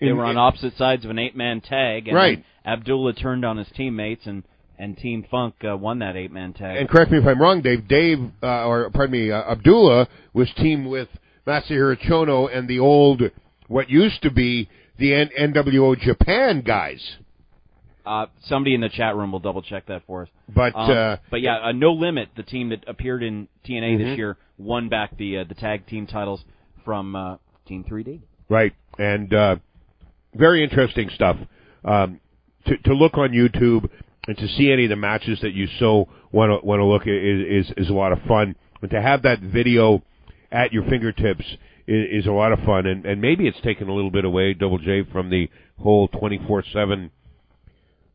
They 0.06 0.14
were 0.14 0.26
on 0.26 0.38
opposite 0.38 0.78
sides 0.78 1.04
of 1.06 1.12
an 1.12 1.20
eight-man 1.20 1.62
tag, 1.62 2.08
and 2.08 2.16
Right. 2.16 2.44
Abdullah 2.66 3.14
turned 3.14 3.46
on 3.46 3.58
his 3.58 3.70
teammates, 3.72 4.26
and 4.26 4.44
and 4.78 4.98
Team 4.98 5.24
Funk 5.32 5.56
uh, 5.66 5.78
won 5.78 6.00
that 6.00 6.18
eight-man 6.18 6.52
tag. 6.52 6.76
And 6.78 6.90
correct 6.90 7.10
me 7.10 7.18
if 7.18 7.26
I'm 7.26 7.42
wrong, 7.42 7.62
Dave. 7.62 7.88
Dave, 7.88 8.20
uh, 8.44 8.66
or 8.68 8.90
pardon 8.90 9.12
me, 9.14 9.32
uh, 9.32 9.52
Abdullah 9.54 10.06
was 10.34 10.52
teamed 10.58 10.88
with 10.88 11.08
Masahiro 11.48 11.96
Chono 11.98 12.50
and 12.54 12.68
the 12.68 12.80
old, 12.80 13.22
what 13.70 13.90
used 13.90 14.22
to 14.24 14.32
be 14.32 14.68
the 14.98 15.14
N- 15.14 15.30
NWO 15.40 15.98
Japan 15.98 16.60
guys. 16.62 17.02
Uh, 18.06 18.26
somebody 18.48 18.76
in 18.76 18.82
the 18.82 18.90
chat 18.90 19.16
room 19.16 19.32
will 19.32 19.40
double 19.40 19.62
check 19.62 19.86
that 19.88 20.04
for 20.06 20.24
us. 20.24 20.30
But, 20.54 20.76
Um, 20.76 20.92
uh, 20.92 21.16
but 21.32 21.40
yeah, 21.42 21.58
uh, 21.64 21.72
No 21.72 21.94
Limit, 21.94 22.30
the 22.36 22.44
team 22.44 22.70
that 22.70 22.84
appeared 22.86 23.24
in 23.24 23.48
TNA 23.64 23.96
Mhm. 23.96 23.98
this 23.98 24.18
year, 24.18 24.38
won 24.58 24.90
back 24.90 25.16
the 25.18 25.40
uh, 25.40 25.44
the 25.46 25.56
tag 25.56 25.86
team 25.88 26.06
titles 26.06 26.44
from 26.84 27.16
uh, 27.16 27.38
Team 27.66 27.84
3D. 27.84 28.20
Right, 28.50 28.74
and 29.00 29.34
uh, 29.34 29.56
very 30.36 30.64
interesting 30.64 31.10
stuff. 31.14 31.38
Um, 31.84 32.20
to, 32.68 32.78
to 32.78 32.94
look 32.94 33.18
on 33.18 33.30
YouTube 33.30 33.90
and 34.28 34.38
to 34.38 34.48
see 34.48 34.72
any 34.72 34.86
of 34.86 34.90
the 34.90 34.96
matches 34.96 35.40
that 35.42 35.54
you 35.54 35.68
so 35.80 36.08
want 36.32 36.60
to 36.62 36.66
want 36.66 36.80
to 36.80 36.86
look 36.86 37.04
at 37.04 37.14
is, 37.14 37.68
is 37.68 37.74
is 37.78 37.90
a 37.90 37.94
lot 37.94 38.12
of 38.12 38.20
fun. 38.28 38.56
And 38.82 38.92
to 38.92 39.02
have 39.02 39.24
that 39.24 39.40
video 39.40 40.04
at 40.52 40.74
your 40.74 40.84
fingertips 40.90 41.46
is, 41.88 42.24
is 42.24 42.26
a 42.28 42.32
lot 42.32 42.52
of 42.52 42.60
fun. 42.60 42.86
And, 42.86 43.06
and 43.06 43.22
maybe 43.22 43.48
it's 43.48 43.60
taken 43.62 43.88
a 43.88 43.94
little 43.94 44.12
bit 44.12 44.26
away, 44.26 44.54
Double 44.54 44.78
J, 44.78 45.04
from 45.12 45.30
the 45.30 45.50
whole 45.80 46.08
twenty 46.08 46.40
four 46.48 46.64
seven 46.74 47.12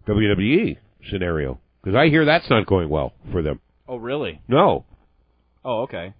WWE 0.08 0.78
scenario 1.10 1.60
because 1.82 1.96
I 1.96 2.08
hear 2.08 2.24
that's 2.24 2.50
not 2.50 2.66
going 2.66 2.88
well 2.88 3.12
for 3.30 3.42
them. 3.42 3.60
Oh, 3.88 3.96
really? 3.96 4.40
No, 4.48 4.84
Oh, 5.64 5.82
okay. 5.82 6.14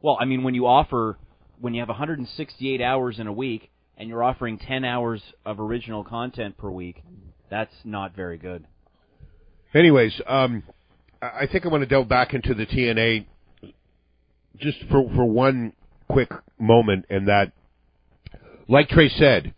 Well, 0.00 0.16
I 0.20 0.24
mean, 0.24 0.42
when 0.42 0.54
you 0.54 0.66
offer, 0.66 1.18
when 1.60 1.74
you 1.74 1.80
have 1.80 1.88
168 1.88 2.80
hours 2.80 3.18
in 3.18 3.26
a 3.26 3.32
week, 3.32 3.70
and 3.98 4.08
you're 4.08 4.22
offering 4.22 4.58
10 4.58 4.84
hours 4.84 5.20
of 5.44 5.60
original 5.60 6.04
content 6.04 6.56
per 6.56 6.70
week, 6.70 7.02
that's 7.50 7.74
not 7.84 8.14
very 8.14 8.38
good. 8.38 8.64
Anyways, 9.74 10.18
um, 10.26 10.62
I 11.20 11.46
think 11.50 11.66
I 11.66 11.68
want 11.68 11.82
to 11.82 11.86
delve 11.86 12.08
back 12.08 12.32
into 12.32 12.54
the 12.54 12.64
TNA 12.64 13.26
just 14.56 14.78
for 14.90 15.08
for 15.14 15.24
one 15.24 15.72
quick 16.08 16.30
moment, 16.58 17.04
and 17.10 17.28
that, 17.28 17.52
like 18.66 18.88
Trey 18.88 19.08
said, 19.08 19.52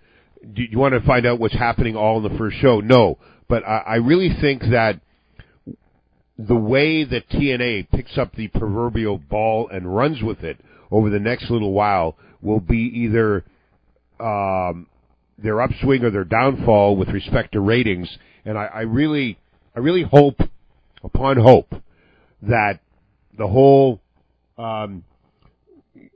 do 0.52 0.62
you 0.62 0.78
want 0.78 0.94
to 0.94 1.00
find 1.06 1.26
out 1.26 1.38
what's 1.38 1.54
happening 1.54 1.96
all 1.96 2.16
in 2.16 2.32
the 2.32 2.36
first 2.38 2.56
show? 2.58 2.80
No, 2.80 3.18
but 3.48 3.62
I, 3.64 3.82
I 3.86 3.94
really 3.96 4.34
think 4.40 4.62
that 4.70 5.00
the 6.38 6.56
way 6.56 7.04
that 7.04 7.28
TNA 7.28 7.90
picks 7.90 8.16
up 8.16 8.34
the 8.34 8.48
proverbial 8.48 9.18
ball 9.18 9.68
and 9.68 9.94
runs 9.94 10.22
with 10.22 10.42
it 10.42 10.58
over 10.90 11.10
the 11.10 11.20
next 11.20 11.50
little 11.50 11.72
while 11.72 12.16
will 12.40 12.60
be 12.60 12.78
either 12.78 13.44
um, 14.20 14.86
their 15.38 15.60
upswing 15.60 16.04
or 16.04 16.10
their 16.10 16.24
downfall 16.24 16.96
with 16.96 17.08
respect 17.08 17.52
to 17.52 17.60
ratings. 17.60 18.08
And 18.44 18.58
I, 18.58 18.66
I 18.66 18.80
really, 18.82 19.38
I 19.74 19.80
really 19.80 20.02
hope, 20.02 20.40
upon 21.02 21.38
hope, 21.38 21.74
that 22.42 22.80
the 23.36 23.46
whole 23.46 24.00
um, 24.58 25.04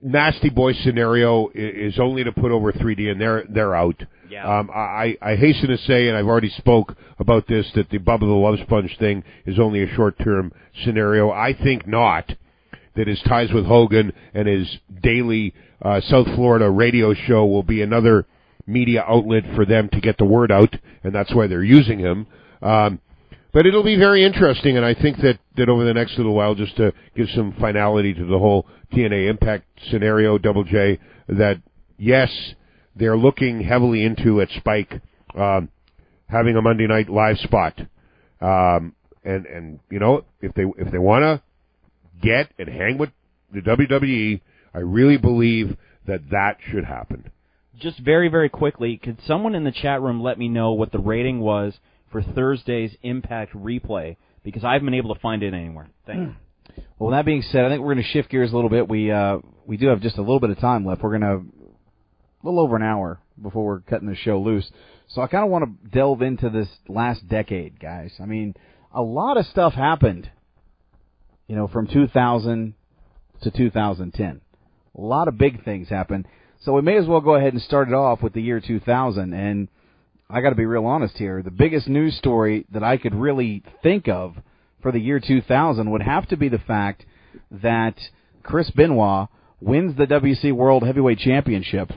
nasty 0.03 0.51
boy 0.51 0.73
scenario 0.73 1.51
is 1.55 1.99
only 1.99 2.25
to 2.25 2.33
put 2.33 2.51
over 2.51 2.73
3D, 2.73 3.11
and 3.11 3.21
they're 3.21 3.45
they're 3.49 3.75
out. 3.75 3.97
Yeah. 4.31 4.59
Um, 4.59 4.71
I, 4.75 5.17
I 5.21 5.37
hasten 5.37 5.69
to 5.69 5.79
say, 5.79 6.09
and 6.09 6.17
I've 6.17 6.27
already 6.27 6.49
spoke 6.51 6.97
about 7.19 7.47
this, 7.47 7.71
that 7.75 7.91
the 7.91 7.99
Bubba 7.99 8.21
the 8.21 8.27
Love 8.27 8.59
Sponge 8.65 8.97
thing 8.99 9.23
is 9.47 9.59
only 9.59 9.83
a 9.83 9.95
short 9.95 10.19
term 10.19 10.53
scenario. 10.85 11.31
I 11.31 11.55
think 11.55 11.87
not. 11.87 12.33
That 12.97 13.09
his 13.09 13.21
ties 13.23 13.53
with 13.53 13.67
Hogan 13.67 14.13
and 14.35 14.47
his 14.47 14.79
daily 15.03 15.55
uh, 15.83 16.01
South 16.03 16.27
Florida 16.35 16.71
radio 16.71 17.13
show 17.15 17.45
will 17.45 17.63
be 17.63 17.83
another 17.83 18.27
media 18.67 19.05
outlet 19.07 19.45
for 19.55 19.67
them 19.67 19.89
to 19.91 20.01
get 20.01 20.17
the 20.17 20.25
word 20.25 20.53
out, 20.53 20.75
and 21.03 21.15
that's 21.15 21.35
why 21.35 21.47
they're 21.47 21.63
using 21.63 21.99
him. 21.99 22.27
Um, 22.63 23.01
but 23.53 23.67
it'll 23.67 23.85
be 23.85 23.97
very 23.97 24.25
interesting, 24.25 24.77
and 24.77 24.85
I 24.85 24.95
think 24.95 25.19
that, 25.19 25.39
that 25.57 25.69
over 25.69 25.85
the 25.85 25.95
next 25.95 26.17
little 26.17 26.35
while, 26.35 26.55
just 26.55 26.77
to 26.77 26.93
give 27.17 27.29
some 27.35 27.55
finality 27.61 28.15
to 28.15 28.25
the 28.25 28.39
whole 28.39 28.67
TNA 28.93 29.29
Impact 29.29 29.67
scenario, 29.91 30.39
Double 30.39 30.65
J, 30.65 30.99
that 31.29 31.61
yes, 31.99 32.31
they're 32.97 33.17
looking 33.17 33.61
heavily 33.61 34.05
into 34.05 34.41
at 34.41 34.49
Spike 34.51 35.01
um, 35.37 35.69
having 36.29 36.57
a 36.57 36.63
Monday 36.63 36.87
night 36.87 37.09
live 37.09 37.39
spot, 37.39 37.79
um, 38.41 38.95
and 39.25 39.47
and 39.47 39.81
you 39.91 39.99
know 39.99 40.25
if 40.41 40.55
they 40.55 40.65
if 40.79 40.91
they 40.91 40.99
want 40.99 41.23
to 41.23 41.43
get 42.25 42.51
and 42.59 42.69
hang 42.69 42.99
with 42.99 43.11
the 43.53 43.61
WWE, 43.61 44.41
I 44.75 44.79
really 44.79 45.17
believe 45.17 45.77
that 46.07 46.31
that 46.31 46.59
should 46.71 46.85
happen. 46.85 47.31
Just 47.79 47.99
very, 47.99 48.29
very 48.29 48.49
quickly, 48.49 48.97
could 48.97 49.19
someone 49.27 49.55
in 49.55 49.65
the 49.65 49.73
chat 49.73 50.01
room 50.01 50.23
let 50.23 50.39
me 50.39 50.49
know 50.49 50.73
what 50.73 50.93
the 50.93 50.99
rating 50.99 51.41
was 51.41 51.75
for 52.11 52.23
Thursday's 52.23 52.97
Impact 53.03 53.53
replay? 53.53 54.17
Because 54.43 54.65
I 54.65 54.73
haven't 54.75 54.87
been 54.87 54.95
able 54.95 55.15
to 55.15 55.21
find 55.21 55.43
it 55.43 55.55
anywhere. 55.55 55.89
Thank 56.07 56.21
you. 56.21 56.35
Well, 56.99 57.11
that 57.11 57.27
being 57.27 57.43
said, 57.43 57.65
I 57.65 57.69
think 57.69 57.83
we're 57.83 57.95
going 57.95 58.05
to 58.05 58.11
shift 58.11 58.31
gears 58.31 58.51
a 58.51 58.55
little 58.55 58.71
bit. 58.71 58.89
We 58.89 59.11
uh, 59.11 59.39
we 59.67 59.77
do 59.77 59.89
have 59.89 60.01
just 60.01 60.17
a 60.17 60.23
little 60.23 60.41
bit 60.41 60.51
of 60.51 60.59
time 60.59 60.85
left. 60.85 61.03
We're 61.03 61.19
going 61.19 61.21
to 61.21 61.65
a 62.43 62.45
little 62.45 62.61
over 62.61 62.77
an 62.77 62.83
hour 62.83 63.21
before 63.41 63.65
we're 63.65 63.81
cutting 63.81 64.09
the 64.09 64.17
show 64.17 64.41
loose. 64.41 64.71
So 65.09 65.21
I 65.21 65.27
kind 65.27 65.45
of 65.45 65.51
want 65.51 65.65
to 65.65 65.89
delve 65.91 66.23
into 66.23 66.51
this 66.51 66.69
last 66.89 67.29
decade, 67.29 67.79
guys. 67.81 68.13
I 68.21 68.27
mean, 68.27 68.55
a 68.93 69.03
lot 69.03 69.37
of 69.37 69.47
stuff 69.47 69.75
happened. 69.75 70.31
You 71.47 71.57
know, 71.57 71.69
from 71.69 71.87
2000 71.87 72.75
to 73.43 73.51
2010, 73.51 74.41
a 74.97 75.01
lot 75.01 75.29
of 75.29 75.37
big 75.37 75.65
things 75.65 75.89
happened. 75.89 76.27
So 76.63 76.73
we 76.73 76.83
may 76.83 76.97
as 76.97 77.07
well 77.07 77.21
go 77.21 77.35
ahead 77.35 77.53
and 77.53 77.63
start 77.63 77.89
it 77.89 77.95
off 77.95 78.23
with 78.23 78.33
the 78.33 78.43
year 78.43 78.61
2000. 78.61 79.35
And 79.35 79.69
I 80.31 80.41
got 80.41 80.51
to 80.51 80.57
be 80.57 80.65
real 80.65 80.87
honest 80.87 81.19
here. 81.19 81.43
The 81.43 81.51
biggest 81.51 81.89
news 81.89 82.17
story 82.17 82.65
that 82.73 82.83
I 82.83 82.97
could 82.97 83.15
really 83.15 83.63
think 83.83 84.09
of 84.09 84.37
for 84.81 84.91
the 84.91 85.01
year 85.01 85.21
2000 85.21 85.91
would 85.91 86.03
have 86.03 86.29
to 86.29 86.37
be 86.37 86.49
the 86.49 86.59
fact 86.59 87.05
that 87.51 87.99
Chris 88.43 88.71
Benoit 88.71 89.29
wins 89.61 89.97
the 89.97 90.07
WC 90.07 90.53
World 90.53 90.85
Heavyweight 90.85 91.19
Championship 91.19 91.91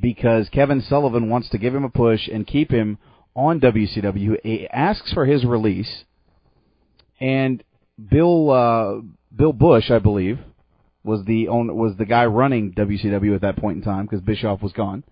because 0.00 0.48
Kevin 0.50 0.80
Sullivan 0.80 1.28
wants 1.28 1.48
to 1.50 1.58
give 1.58 1.74
him 1.74 1.84
a 1.84 1.90
push 1.90 2.28
and 2.28 2.46
keep 2.46 2.70
him 2.70 2.98
on 3.34 3.60
WCW. 3.60 4.36
He 4.42 4.68
asks 4.68 5.12
for 5.12 5.24
his 5.24 5.44
release, 5.44 6.04
and 7.20 7.62
Bill 8.10 8.50
uh, 8.50 9.00
Bill 9.34 9.52
Busch, 9.52 9.90
I 9.90 9.98
believe, 9.98 10.38
was 11.04 11.24
the 11.24 11.48
own, 11.48 11.74
was 11.74 11.96
the 11.96 12.04
guy 12.04 12.26
running 12.26 12.72
WCW 12.72 13.34
at 13.34 13.42
that 13.42 13.56
point 13.56 13.78
in 13.78 13.82
time 13.82 14.06
because 14.06 14.20
Bischoff 14.20 14.62
was 14.62 14.72
gone. 14.72 15.04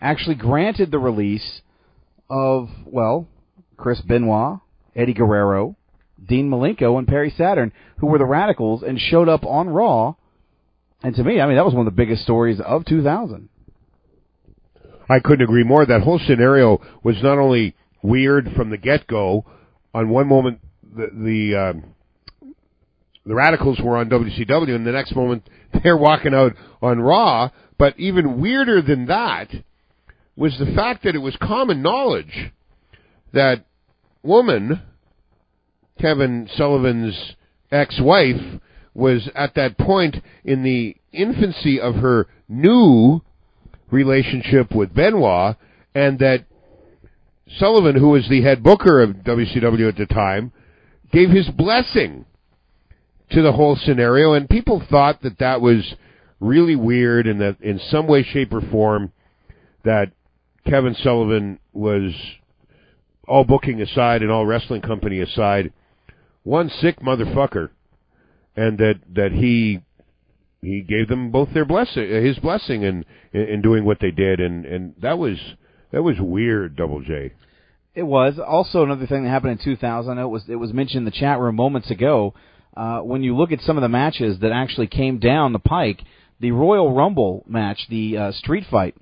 Actually, 0.00 0.36
granted 0.36 0.90
the 0.90 0.98
release 0.98 1.60
of 2.28 2.68
well, 2.86 3.28
Chris 3.76 4.00
Benoit, 4.00 4.60
Eddie 4.96 5.14
Guerrero, 5.14 5.76
Dean 6.24 6.50
Malenko, 6.50 6.98
and 6.98 7.06
Perry 7.06 7.32
Saturn, 7.36 7.72
who 7.98 8.06
were 8.06 8.18
the 8.18 8.24
Radicals 8.24 8.82
and 8.82 8.98
showed 8.98 9.28
up 9.28 9.44
on 9.44 9.68
Raw. 9.68 10.14
And 11.02 11.14
to 11.16 11.24
me, 11.24 11.40
I 11.40 11.46
mean, 11.46 11.56
that 11.56 11.64
was 11.64 11.74
one 11.74 11.86
of 11.86 11.92
the 11.92 11.96
biggest 11.96 12.22
stories 12.22 12.60
of 12.60 12.84
2000. 12.84 13.48
I 15.08 15.18
couldn't 15.18 15.42
agree 15.42 15.64
more. 15.64 15.84
That 15.84 16.02
whole 16.02 16.20
scenario 16.20 16.80
was 17.02 17.16
not 17.22 17.38
only 17.38 17.74
weird 18.02 18.50
from 18.56 18.70
the 18.70 18.78
get 18.78 19.06
go. 19.06 19.44
On 19.94 20.08
one 20.08 20.26
moment, 20.26 20.60
the 20.94 21.08
the, 21.12 21.56
um, 21.56 21.84
the 23.24 23.34
Radicals 23.34 23.80
were 23.80 23.96
on 23.96 24.08
WCW, 24.08 24.74
and 24.74 24.86
the 24.86 24.92
next 24.92 25.14
moment 25.14 25.48
they're 25.82 25.96
walking 25.96 26.34
out 26.34 26.52
on 26.80 27.00
Raw. 27.00 27.50
But 27.78 27.98
even 27.98 28.40
weirder 28.40 28.82
than 28.82 29.06
that 29.06 29.48
was 30.36 30.56
the 30.58 30.72
fact 30.74 31.04
that 31.04 31.14
it 31.14 31.18
was 31.18 31.36
common 31.36 31.82
knowledge 31.82 32.52
that 33.32 33.64
woman, 34.22 34.80
Kevin 36.00 36.48
Sullivan's 36.54 37.34
ex-wife, 37.70 38.60
was 38.94 39.28
at 39.34 39.54
that 39.54 39.78
point 39.78 40.16
in 40.44 40.62
the 40.62 40.96
infancy 41.12 41.80
of 41.80 41.96
her 41.96 42.26
new 42.48 43.20
relationship 43.90 44.74
with 44.74 44.94
Benoit, 44.94 45.56
and 45.94 46.18
that 46.18 46.44
Sullivan, 47.58 47.96
who 47.96 48.10
was 48.10 48.28
the 48.28 48.42
head 48.42 48.62
booker 48.62 49.02
of 49.02 49.16
WCW 49.16 49.88
at 49.88 49.96
the 49.96 50.06
time, 50.06 50.52
gave 51.12 51.30
his 51.30 51.48
blessing 51.50 52.24
to 53.30 53.42
the 53.42 53.52
whole 53.52 53.76
scenario, 53.76 54.32
and 54.32 54.48
people 54.48 54.82
thought 54.90 55.22
that 55.22 55.38
that 55.38 55.60
was 55.60 55.94
really 56.40 56.76
weird, 56.76 57.26
and 57.26 57.40
that 57.40 57.60
in 57.60 57.78
some 57.90 58.06
way, 58.06 58.22
shape, 58.22 58.52
or 58.52 58.60
form, 58.60 59.12
that 59.84 60.12
Kevin 60.66 60.94
Sullivan 60.94 61.58
was 61.72 62.12
all 63.26 63.44
booking 63.44 63.80
aside 63.80 64.22
and 64.22 64.30
all 64.30 64.44
wrestling 64.44 64.82
company 64.82 65.20
aside, 65.20 65.72
one 66.42 66.68
sick 66.68 67.00
motherfucker, 67.00 67.70
and 68.56 68.78
that 68.78 69.00
that 69.14 69.32
he 69.32 69.80
he 70.60 70.80
gave 70.80 71.08
them 71.08 71.30
both 71.30 71.52
their 71.52 71.64
blessing, 71.64 72.08
his 72.08 72.38
blessing, 72.38 72.82
in, 72.82 73.04
in 73.32 73.42
in 73.42 73.62
doing 73.62 73.84
what 73.84 73.98
they 74.00 74.10
did, 74.10 74.40
and 74.40 74.64
and 74.66 74.94
that 75.00 75.18
was 75.18 75.38
that 75.90 76.02
was 76.02 76.16
weird, 76.20 76.76
Double 76.76 77.00
J. 77.00 77.32
It 77.94 78.04
was 78.04 78.38
also 78.38 78.82
another 78.82 79.06
thing 79.06 79.24
that 79.24 79.28
happened 79.28 79.52
in 79.60 79.64
2000. 79.64 80.18
It 80.18 80.24
was 80.24 80.44
it 80.48 80.56
was 80.56 80.72
mentioned 80.72 81.00
in 81.00 81.04
the 81.04 81.10
chat 81.10 81.38
room 81.38 81.56
moments 81.56 81.90
ago. 81.90 82.34
uh, 82.74 83.00
when 83.00 83.22
you 83.22 83.36
look 83.36 83.52
at 83.52 83.60
some 83.60 83.76
of 83.76 83.82
the 83.82 83.88
matches 83.88 84.38
that 84.40 84.50
actually 84.50 84.86
came 84.86 85.18
down 85.18 85.52
the 85.52 85.58
pike, 85.58 86.00
the 86.40 86.52
Royal 86.52 86.94
Rumble 86.94 87.44
match, 87.46 87.86
the 87.90 88.16
uh, 88.16 88.32
street 88.32 88.64
fight 88.70 88.94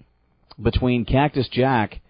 between 0.61 1.05
Cactus 1.05 1.49
Jack 1.49 2.01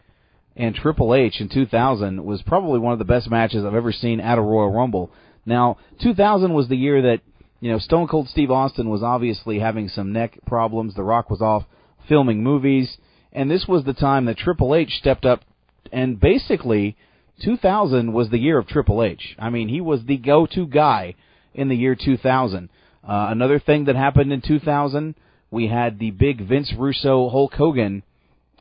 and 0.57 0.75
Triple 0.75 1.15
H 1.15 1.41
in 1.41 1.51
2000 1.51 2.25
was 2.25 2.43
probably 2.43 2.79
one 2.79 2.95
of 2.95 2.99
the 2.99 3.05
best 3.05 3.31
matches 3.31 3.65
I've 3.65 3.75
ever 3.75 3.93
seen 3.93 4.19
at 4.19 4.39
a 4.39 4.43
Royal 4.43 4.73
Rumble. 4.73 5.13
Now, 5.45 5.77
2000 6.01 6.55
was 6.55 6.69
the 6.69 6.77
year 6.77 7.03
that 7.03 7.21
you 7.61 7.71
know 7.71 7.79
Stone 7.79 8.09
Cold 8.09 8.29
Steve 8.31 8.51
Austin 8.51 8.89
was 8.89 9.03
obviously 9.03 9.59
having 9.59 9.89
some 9.89 10.13
neck 10.13 10.39
problems. 10.47 10.95
The 10.95 11.03
Rock 11.03 11.29
was 11.29 11.43
off 11.43 11.65
filming 12.09 12.43
movies, 12.43 12.97
and 13.35 13.51
this 13.51 13.67
was 13.69 13.85
the 13.85 13.93
time 13.93 14.25
that 14.25 14.39
Triple 14.39 14.75
H 14.75 14.97
stepped 14.99 15.27
up 15.27 15.43
and 15.93 16.19
basically 16.21 16.97
2000 17.43 18.13
was 18.13 18.31
the 18.31 18.39
year 18.39 18.59
of 18.59 18.67
Triple 18.67 19.03
H. 19.03 19.37
I 19.39 19.51
mean, 19.51 19.69
he 19.69 19.81
was 19.81 20.05
the 20.05 20.17
go-to 20.17 20.67
guy 20.67 21.15
in 21.55 21.69
the 21.69 21.77
year 21.77 21.95
2000. 21.95 22.69
Uh, 23.03 23.29
another 23.31 23.59
thing 23.59 23.87
that 23.87 23.97
happened 23.97 24.33
in 24.33 24.43
2000, 24.43 25.15
we 25.51 25.69
had 25.69 25.99
the 25.99 26.11
big 26.11 26.47
Vince 26.47 26.73
Russo 26.77 27.29
Hulk 27.29 27.55
Hogan 27.55 28.03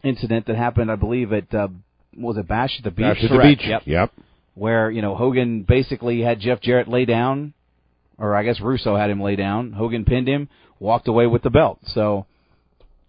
incident 0.04 0.48
that 0.48 0.56
happened, 0.56 0.92
I 0.92 0.96
believe, 0.96 1.34
at 1.34 1.54
uh, 1.54 1.68
was 2.18 2.38
it 2.38 2.48
Bash 2.48 2.76
at 2.78 2.84
the 2.84 2.92
Beach? 2.92 3.06
Bash 3.06 3.24
at 3.24 3.32
the 3.32 3.38
Beach. 3.38 3.62
Yep. 3.64 3.82
Yep. 3.86 4.12
Where 4.56 4.90
you 4.90 5.02
know 5.02 5.16
Hogan 5.16 5.64
basically 5.64 6.22
had 6.22 6.40
Jeff 6.40 6.62
Jarrett 6.62 6.88
lay 6.88 7.06
down, 7.06 7.54
or 8.18 8.36
I 8.36 8.44
guess 8.44 8.60
Russo 8.60 8.96
had 8.96 9.10
him 9.10 9.22
lay 9.22 9.36
down. 9.36 9.72
Hogan 9.72 10.06
pinned 10.06 10.28
him, 10.28 10.50
walked 10.80 11.08
away 11.08 11.28
with 11.28 11.44
the 11.44 11.50
belt. 11.50 11.80
So, 11.88 12.26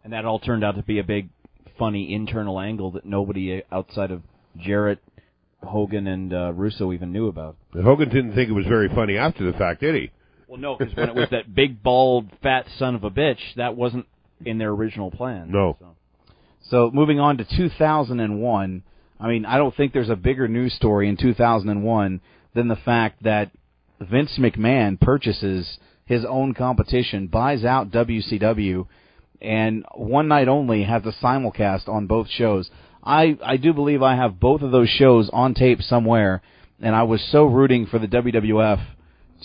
and 0.05 0.13
that 0.13 0.25
all 0.25 0.39
turned 0.39 0.65
out 0.65 0.77
to 0.77 0.83
be 0.83 0.99
a 0.99 1.05
big, 1.05 1.29
funny 1.81 2.15
internal 2.15 2.61
angle 2.61 2.93
that 2.93 3.05
nobody 3.05 3.63
outside 3.73 4.13
of 4.13 4.23
Jarrett, 4.57 5.01
Hogan, 5.63 6.07
and 6.07 6.33
uh, 6.33 6.53
Russo 6.53 6.93
even 6.93 7.11
knew 7.11 7.27
about. 7.27 7.57
And 7.73 7.83
Hogan 7.83 8.11
didn't 8.11 8.35
think 8.35 8.51
it 8.51 8.53
was 8.53 8.67
very 8.67 8.89
funny 8.89 9.17
after 9.17 9.51
the 9.51 9.57
fact, 9.57 9.81
did 9.81 9.95
he? 9.95 10.11
Well, 10.47 10.59
no, 10.59 10.77
because 10.77 10.95
when 10.95 11.09
it 11.09 11.15
was 11.15 11.31
that 11.31 11.55
big, 11.55 11.83
bald, 11.83 12.29
fat 12.43 12.67
son 12.79 12.95
of 12.95 13.05
a 13.05 13.11
bitch, 13.11 13.39
that 13.57 13.77
wasn't 13.77 14.07
in 14.45 14.59
their 14.59 14.71
original 14.71 15.11
plan. 15.11 15.51
No. 15.51 15.77
So 16.69 16.91
moving 16.93 17.19
on 17.19 17.39
to 17.39 17.45
2001, 17.57 18.83
I 19.19 19.29
mean, 19.29 19.47
I 19.47 19.57
don't 19.57 19.75
think 19.75 19.93
there's 19.93 20.11
a 20.11 20.17
bigger 20.17 20.49
news 20.49 20.75
story 20.75 21.09
in 21.09 21.17
2001 21.17 22.21
than 22.55 22.69
the 22.69 22.77
fact 22.77 23.23
that 23.23 23.51
Vince 24.01 24.39
McMahon 24.39 25.01
purchases 25.01 25.79
his 26.05 26.25
own 26.25 26.55
competition, 26.55 27.29
buys 27.29 27.65
out 27.65 27.91
WCW, 27.91 28.87
and 29.41 29.85
one 29.95 30.29
night 30.29 30.49
only 30.49 30.85
has 30.85 31.05
a 31.05 31.13
simulcast 31.13 31.89
on 31.89 32.07
both 32.07 32.29
shows. 32.29 32.71
I 33.03 33.39
I 33.43 33.57
do 33.57 33.73
believe 33.73 34.03
I 34.03 34.17
have 34.17 34.41
both 34.41 34.63
of 34.63 34.73
those 34.73 34.89
shows 34.89 35.31
on 35.33 35.55
tape 35.55 35.83
somewhere, 35.83 36.43
and 36.81 36.95
I 36.95 37.05
was 37.05 37.23
so 37.31 37.45
rooting 37.45 37.87
for 37.87 37.99
the 37.99 38.07
WWF 38.07 38.81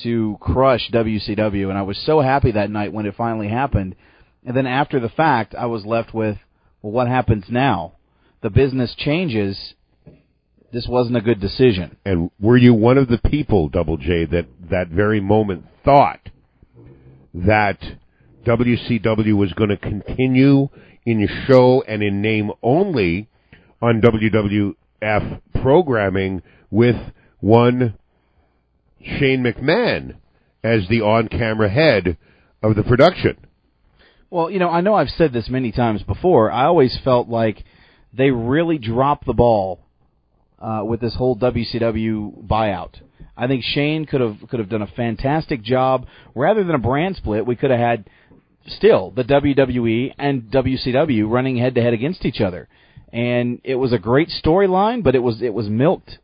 to 0.03 0.37
crush 0.41 0.89
WCW, 0.91 1.69
and 1.69 1.77
I 1.77 1.83
was 1.83 1.97
so 1.99 2.19
happy 2.19 2.51
that 2.51 2.69
night 2.69 2.91
when 2.91 3.05
it 3.05 3.15
finally 3.15 3.47
happened. 3.47 3.95
And 4.45 4.55
then 4.55 4.67
after 4.67 4.99
the 4.99 5.09
fact, 5.09 5.55
I 5.55 5.65
was 5.65 5.85
left 5.85 6.13
with, 6.13 6.37
well, 6.81 6.91
what 6.91 7.07
happens 7.07 7.45
now? 7.49 7.93
The 8.41 8.49
business 8.49 8.93
changes. 8.95 9.73
This 10.71 10.87
wasn't 10.87 11.17
a 11.17 11.21
good 11.21 11.39
decision. 11.39 11.95
And 12.05 12.29
were 12.39 12.57
you 12.57 12.73
one 12.73 12.97
of 12.97 13.07
the 13.07 13.17
people, 13.17 13.69
Double 13.69 13.97
J, 13.97 14.25
that 14.25 14.45
that 14.69 14.89
very 14.89 15.21
moment 15.21 15.65
thought 15.85 16.19
that 17.33 17.79
WCW 18.45 19.35
was 19.35 19.51
going 19.53 19.69
to 19.69 19.77
continue 19.77 20.69
in 21.05 21.27
show 21.47 21.83
and 21.87 22.01
in 22.01 22.21
name 22.21 22.51
only 22.63 23.29
on 23.81 24.01
WWF 24.01 25.41
programming 25.61 26.41
with 26.71 26.95
one 27.39 27.95
Shane 29.01 29.43
McMahon 29.43 30.15
as 30.63 30.87
the 30.89 31.01
on-camera 31.01 31.69
head 31.69 32.17
of 32.63 32.75
the 32.75 32.83
production? 32.83 33.37
Well, 34.29 34.49
you 34.49 34.59
know, 34.59 34.69
I 34.69 34.81
know 34.81 34.95
I've 34.95 35.09
said 35.09 35.31
this 35.31 35.49
many 35.49 35.71
times 35.71 36.01
before. 36.03 36.51
I 36.51 36.65
always 36.65 36.97
felt 37.03 37.29
like 37.29 37.63
they 38.13 38.31
really 38.31 38.77
dropped 38.77 39.25
the 39.25 39.33
ball 39.33 39.79
uh, 40.59 40.81
with 40.83 40.99
this 40.99 41.15
whole 41.15 41.37
WCW 41.37 42.45
buyout. 42.45 42.99
I 43.37 43.47
think 43.47 43.63
Shane 43.63 44.05
could 44.05 44.21
have 44.21 44.37
could 44.49 44.59
have 44.59 44.69
done 44.69 44.81
a 44.81 44.87
fantastic 44.87 45.61
job. 45.61 46.07
Rather 46.33 46.63
than 46.63 46.75
a 46.75 46.79
brand 46.79 47.17
split, 47.17 47.45
we 47.45 47.55
could 47.55 47.69
have 47.69 47.79
had 47.79 48.09
still 48.67 49.11
the 49.11 49.23
WWE 49.23 50.13
and 50.17 50.43
WCW 50.43 51.29
running 51.29 51.57
head 51.57 51.75
to 51.75 51.81
head 51.81 51.93
against 51.93 52.25
each 52.25 52.41
other, 52.41 52.67
and 53.13 53.59
it 53.63 53.75
was 53.75 53.93
a 53.93 53.97
great 53.99 54.29
storyline. 54.43 55.03
But 55.03 55.15
it 55.15 55.19
was 55.19 55.41
it 55.41 55.53
was 55.53 55.67
milked. 55.69 56.17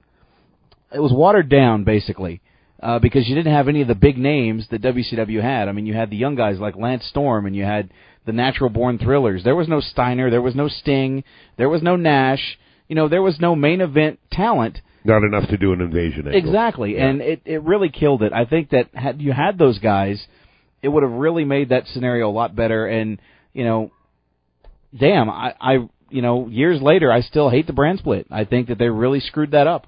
It 0.94 1.00
was 1.00 1.14
watered 1.14 1.50
down 1.50 1.84
basically 1.86 2.42
uh, 2.82 3.00
because 3.00 3.28
you 3.30 3.36
didn't 3.36 3.54
have 3.54 3.68
any 3.70 3.82
of 3.82 3.88
the 3.88 3.96
big 3.96 4.18
names 4.18 4.68
that 4.72 4.82
WCW 4.82 5.42
had. 5.42 5.70
I 5.70 5.72
mean, 5.72 5.86
you 5.86 5.94
had 5.94 6.10
the 6.10 6.18
young 6.18 6.36
guys 6.36 6.60
like 6.60 6.76
Lance 6.76 7.06
Storm, 7.06 7.46
and 7.46 7.56
you 7.56 7.64
had 7.64 7.92
the 8.26 8.34
Natural 8.34 8.70
Born 8.70 8.98
Thrillers. 8.98 9.44
There 9.44 9.56
was 9.56 9.68
no 9.68 9.80
Steiner, 9.80 10.30
there 10.30 10.42
was 10.42 10.54
no 10.56 10.68
Sting, 10.68 11.24
there 11.58 11.70
was 11.70 11.82
no 11.82 11.96
Nash. 11.96 12.58
You 12.88 12.96
know, 12.96 13.08
there 13.08 13.22
was 13.22 13.40
no 13.40 13.56
main 13.56 13.80
event 13.80 14.20
talent. 14.32 14.82
Not 15.06 15.24
enough 15.24 15.48
to 15.50 15.58
do 15.58 15.72
an 15.74 15.80
invasion. 15.82 16.28
angle. 16.28 16.38
Exactly, 16.38 16.96
Yeah. 16.96 17.08
and 17.08 17.22
it 17.22 17.42
it 17.46 17.64
really 17.64 17.90
killed 17.90 18.22
it. 18.22 18.34
I 18.34 18.44
think 18.46 18.70
that 18.72 18.90
had 18.94 19.22
you 19.22 19.32
had 19.32 19.58
those 19.58 19.80
guys, 19.80 20.24
it 20.82 20.88
would 20.88 21.04
have 21.04 21.12
really 21.12 21.46
made 21.46 21.70
that 21.70 21.88
scenario 21.88 22.30
a 22.30 22.32
lot 22.32 22.56
better. 22.56 22.88
And 22.88 23.20
you 23.54 23.64
know, 23.64 23.92
damn, 24.98 25.30
I 25.30 25.54
I 25.60 25.74
you 26.10 26.22
know 26.22 26.48
years 26.48 26.82
later 26.82 27.12
I 27.12 27.22
still 27.22 27.50
hate 27.50 27.68
the 27.68 27.74
brand 27.74 28.00
split. 28.00 28.28
I 28.32 28.46
think 28.46 28.68
that 28.68 28.78
they 28.78 28.90
really 28.90 29.20
screwed 29.20 29.52
that 29.52 29.68
up. 29.68 29.88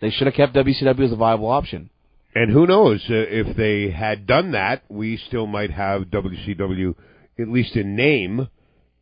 They 0.00 0.10
should 0.10 0.26
have 0.26 0.34
kept 0.34 0.54
WCW 0.54 1.04
as 1.04 1.12
a 1.12 1.16
viable 1.16 1.48
option. 1.48 1.90
And 2.34 2.50
who 2.50 2.66
knows 2.66 3.00
uh, 3.08 3.14
if 3.14 3.56
they 3.56 3.90
had 3.90 4.26
done 4.26 4.52
that, 4.52 4.82
we 4.88 5.16
still 5.16 5.46
might 5.46 5.70
have 5.70 6.02
WCW 6.06 6.94
at 7.38 7.48
least 7.48 7.76
in 7.76 7.94
name 7.94 8.48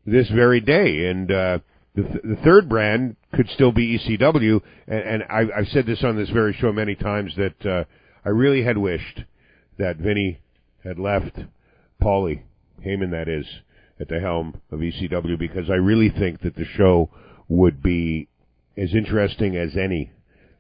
this 0.05 0.28
very 0.28 0.60
day. 0.60 1.06
And 1.06 1.31
uh, 1.31 1.59
the, 1.94 2.02
th- 2.02 2.23
the 2.23 2.39
third 2.44 2.69
brand 2.69 3.16
could 3.35 3.48
still 3.51 3.73
be 3.73 3.98
ECW. 3.98 4.60
And, 4.86 5.01
and 5.01 5.23
I, 5.31 5.47
I've 5.56 5.69
said 5.69 5.86
this 5.86 6.05
on 6.05 6.16
this 6.16 6.28
very 6.31 6.52
show 6.60 6.73
many 6.73 6.94
times 6.94 7.35
that 7.36 7.66
uh, 7.66 7.85
I 8.24 8.28
really 8.28 8.62
had 8.62 8.77
wished 8.77 9.23
that 9.78 9.97
Vinny 9.97 10.41
had 10.85 10.99
left 10.99 11.39
Paulie 12.03 12.43
Heyman, 12.85 13.11
that 13.13 13.29
is, 13.29 13.47
at 14.01 14.09
the 14.09 14.21
helm 14.21 14.61
of 14.71 14.81
ECW 14.81 15.39
because 15.39 15.71
I 15.71 15.75
really 15.75 16.11
think 16.11 16.41
that 16.41 16.57
the 16.57 16.65
show 16.65 17.11
would 17.49 17.83
be 17.83 18.29
as 18.77 18.95
interesting 18.95 19.57
as 19.57 19.77
any 19.77 20.11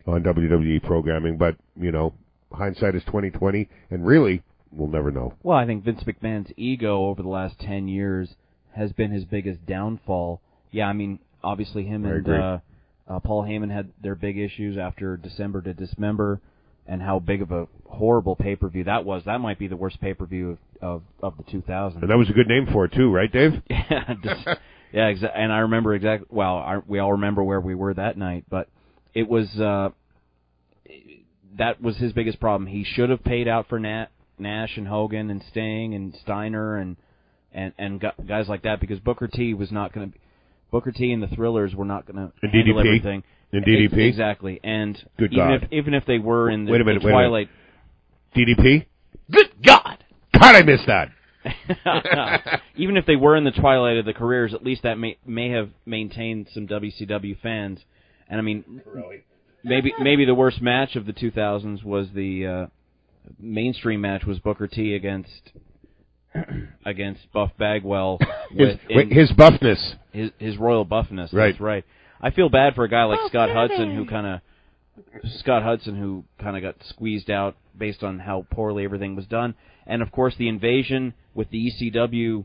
on 0.06 0.22
WWE 0.22 0.82
programming. 0.82 1.36
But 1.38 1.56
you 1.76 1.92
know, 1.92 2.14
hindsight 2.52 2.94
is 2.94 3.02
twenty 3.04 3.30
twenty, 3.30 3.68
and 3.90 4.06
really, 4.06 4.42
we'll 4.70 4.88
never 4.88 5.10
know. 5.10 5.34
Well, 5.42 5.58
I 5.58 5.66
think 5.66 5.84
Vince 5.84 6.04
McMahon's 6.04 6.52
ego 6.56 7.06
over 7.06 7.22
the 7.22 7.28
last 7.28 7.58
ten 7.58 7.88
years 7.88 8.28
has 8.74 8.92
been 8.92 9.10
his 9.10 9.24
biggest 9.24 9.66
downfall. 9.66 10.40
Yeah, 10.70 10.86
I 10.86 10.92
mean, 10.92 11.18
obviously 11.42 11.84
him 11.84 12.06
I 12.06 12.10
and 12.10 12.28
uh, 12.28 12.58
uh, 13.08 13.20
Paul 13.20 13.44
Heyman 13.44 13.70
had 13.70 13.90
their 14.00 14.14
big 14.14 14.38
issues 14.38 14.78
after 14.78 15.16
December 15.16 15.62
to 15.62 15.74
Dismember, 15.74 16.40
and 16.86 17.00
how 17.02 17.18
big 17.18 17.42
of 17.42 17.50
a 17.52 17.66
horrible 17.88 18.34
pay 18.36 18.56
per 18.56 18.68
view 18.68 18.84
that 18.84 19.04
was. 19.04 19.22
That 19.26 19.38
might 19.40 19.58
be 19.58 19.68
the 19.68 19.76
worst 19.76 20.00
pay 20.00 20.14
per 20.14 20.26
view 20.26 20.58
of, 20.80 21.02
of 21.22 21.32
of 21.36 21.36
the 21.36 21.44
2000s. 21.44 22.00
And 22.02 22.10
that 22.10 22.16
was 22.18 22.28
a 22.30 22.32
good 22.32 22.48
name 22.48 22.66
for 22.72 22.84
it 22.86 22.92
too, 22.92 23.10
right, 23.10 23.30
Dave? 23.30 23.52
yeah, 23.70 24.14
dis- 24.22 24.56
yeah, 24.92 25.12
exa- 25.12 25.32
and 25.34 25.52
I 25.52 25.58
remember 25.60 25.94
exactly. 25.94 26.26
Well, 26.30 26.56
I, 26.56 26.80
we 26.86 26.98
all 26.98 27.12
remember 27.12 27.42
where 27.44 27.60
we 27.60 27.74
were 27.74 27.94
that 27.94 28.16
night, 28.18 28.44
but 28.50 28.68
it 29.14 29.28
was 29.28 29.48
uh, 29.60 29.90
that 31.58 31.80
was 31.82 31.96
his 31.98 32.12
biggest 32.12 32.40
problem. 32.40 32.66
He 32.68 32.84
should 32.84 33.10
have 33.10 33.22
paid 33.24 33.46
out 33.48 33.68
for 33.68 33.78
Nat, 33.78 34.06
Nash 34.38 34.76
and 34.76 34.88
Hogan 34.88 35.30
and 35.30 35.42
Sting 35.50 35.94
and 35.94 36.14
Steiner 36.22 36.76
and 36.76 36.96
and 37.52 37.72
and 37.78 38.00
gu- 38.00 38.24
guys 38.26 38.48
like 38.48 38.62
that 38.62 38.80
because 38.80 38.98
Booker 39.00 39.28
T 39.28 39.54
was 39.54 39.70
not 39.70 39.92
going 39.92 40.12
to. 40.12 40.18
Booker 40.70 40.90
T 40.92 41.12
and 41.12 41.22
the 41.22 41.26
Thrillers 41.28 41.74
were 41.74 41.84
not 41.84 42.06
going 42.06 42.16
to 42.16 42.32
And 42.42 42.50
handle 42.52 42.76
DDP? 42.76 42.86
everything. 42.86 43.22
And 43.52 43.64
DDP? 43.64 43.92
Ex- 43.92 43.94
exactly. 43.94 44.60
And 44.64 44.96
Good 45.18 45.32
even 45.32 45.46
God. 45.48 45.62
if 45.64 45.72
even 45.72 45.94
if 45.94 46.06
they 46.06 46.18
were 46.18 46.48
in 46.50 46.64
the, 46.64 46.72
Wait 46.72 46.80
a 46.80 46.84
minute, 46.84 47.02
the 47.02 47.06
wait 47.08 47.12
a 47.14 47.16
minute. 47.16 47.28
Twilight 47.28 47.48
DDP. 48.34 48.86
Good 49.30 49.50
God! 49.64 50.04
God, 50.32 50.54
I 50.54 50.62
missed 50.62 50.86
that. 50.86 51.10
Even 52.76 52.96
if 52.96 53.04
they 53.06 53.16
were 53.16 53.36
in 53.36 53.44
the 53.44 53.50
twilight 53.50 53.96
of 53.96 54.04
the 54.04 54.12
careers, 54.12 54.54
at 54.54 54.62
least 54.64 54.82
that 54.84 54.96
may 54.98 55.18
may 55.26 55.50
have 55.50 55.70
maintained 55.84 56.48
some 56.52 56.66
WCW 56.66 57.38
fans. 57.40 57.80
And 58.28 58.38
I 58.38 58.42
mean, 58.42 58.82
maybe 59.64 59.92
maybe 60.00 60.24
the 60.24 60.34
worst 60.34 60.60
match 60.62 60.96
of 60.96 61.06
the 61.06 61.12
2000s 61.12 61.82
was 61.84 62.08
the 62.14 62.46
uh, 62.46 62.66
mainstream 63.38 64.00
match 64.00 64.24
was 64.24 64.38
Booker 64.38 64.66
T 64.68 64.94
against 64.94 65.52
against 66.86 67.30
Buff 67.32 67.50
Bagwell. 67.58 68.18
His, 68.50 68.58
with, 68.58 68.80
wait, 68.90 69.10
in- 69.10 69.18
his 69.18 69.32
buffness. 69.32 69.94
his 70.12 70.30
his 70.38 70.56
royal 70.58 70.84
buffness. 70.86 71.32
Right. 71.32 71.52
That's 71.52 71.60
right. 71.60 71.84
I 72.22 72.30
feel 72.30 72.48
bad 72.48 72.74
for 72.74 72.84
a 72.84 72.88
guy 72.88 73.04
like 73.04 73.18
Scott 73.28 73.50
Hudson 73.50 73.94
who 73.94 74.06
kind 74.06 74.26
of 74.26 74.40
Scott 75.40 75.62
Hudson 75.64 75.96
who 75.96 76.24
kind 76.40 76.56
of 76.56 76.62
got 76.62 76.76
squeezed 76.88 77.30
out 77.30 77.56
based 77.76 78.04
on 78.04 78.20
how 78.20 78.46
poorly 78.50 78.84
everything 78.84 79.16
was 79.16 79.26
done, 79.26 79.54
and 79.86 80.02
of 80.02 80.12
course 80.12 80.34
the 80.38 80.48
invasion 80.48 81.14
with 81.34 81.50
the 81.50 81.70
ECW 81.70 82.44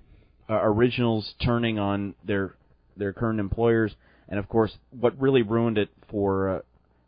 uh, 0.49 0.59
originals 0.63 1.35
turning 1.43 1.77
on 1.77 2.15
their 2.25 2.55
their 2.95 3.13
current 3.13 3.39
employers, 3.39 3.93
and 4.27 4.39
of 4.39 4.49
course 4.49 4.71
what 4.99 5.19
really 5.21 5.43
ruined 5.43 5.77
it 5.77 5.89
for 6.09 6.49
uh, 6.49 6.59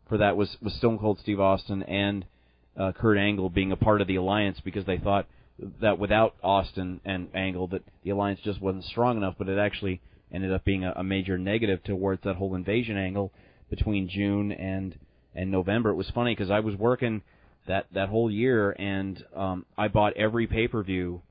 for 0.08 0.18
that 0.18 0.36
was 0.36 0.56
was 0.62 0.72
Stone 0.74 0.98
Cold 0.98 1.18
Steve 1.20 1.40
Austin 1.40 1.82
and 1.82 2.24
uh, 2.78 2.92
Kurt 2.92 3.18
Angle 3.18 3.50
being 3.50 3.72
a 3.72 3.76
part 3.76 4.00
of 4.00 4.06
the 4.06 4.16
alliance 4.16 4.60
because 4.64 4.86
they 4.86 4.98
thought 4.98 5.26
that 5.80 5.98
without 5.98 6.36
Austin 6.42 7.00
and 7.04 7.28
Angle 7.34 7.66
that 7.68 7.82
the 8.04 8.10
alliance 8.10 8.40
just 8.44 8.60
wasn't 8.60 8.84
strong 8.84 9.16
enough, 9.16 9.34
but 9.38 9.48
it 9.48 9.58
actually 9.58 10.00
ended 10.32 10.52
up 10.52 10.64
being 10.64 10.84
a, 10.84 10.92
a 10.96 11.04
major 11.04 11.38
negative 11.38 11.82
towards 11.84 12.22
that 12.24 12.36
whole 12.36 12.54
invasion 12.54 12.96
angle 12.96 13.32
between 13.68 14.08
June 14.08 14.52
and 14.52 14.96
and 15.34 15.50
November. 15.50 15.90
It 15.90 15.94
was 15.94 16.10
funny 16.10 16.34
because 16.34 16.50
I 16.50 16.60
was 16.60 16.74
working 16.74 17.22
that 17.66 17.86
that 17.92 18.08
whole 18.08 18.30
year 18.30 18.72
and 18.78 19.22
um, 19.34 19.66
I 19.78 19.88
bought 19.88 20.16
every 20.16 20.46
pay 20.46 20.68
per 20.68 20.82
view 20.82 21.22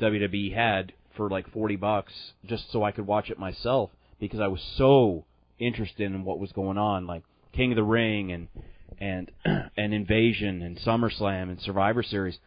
WWE 0.00 0.54
had 0.54 0.92
for 1.16 1.30
like 1.30 1.50
forty 1.52 1.76
bucks 1.76 2.12
just 2.44 2.70
so 2.72 2.82
I 2.82 2.92
could 2.92 3.06
watch 3.06 3.30
it 3.30 3.38
myself 3.38 3.90
because 4.18 4.40
I 4.40 4.48
was 4.48 4.60
so 4.76 5.24
interested 5.58 6.10
in 6.10 6.24
what 6.24 6.38
was 6.38 6.52
going 6.52 6.78
on, 6.78 7.06
like 7.06 7.22
King 7.52 7.72
of 7.72 7.76
the 7.76 7.82
Ring 7.82 8.32
and 8.32 8.48
and 8.98 9.30
and 9.76 9.94
Invasion 9.94 10.62
and 10.62 10.78
SummerSlam 10.78 11.50
and 11.50 11.60
Survivor 11.60 12.02
Series, 12.02 12.38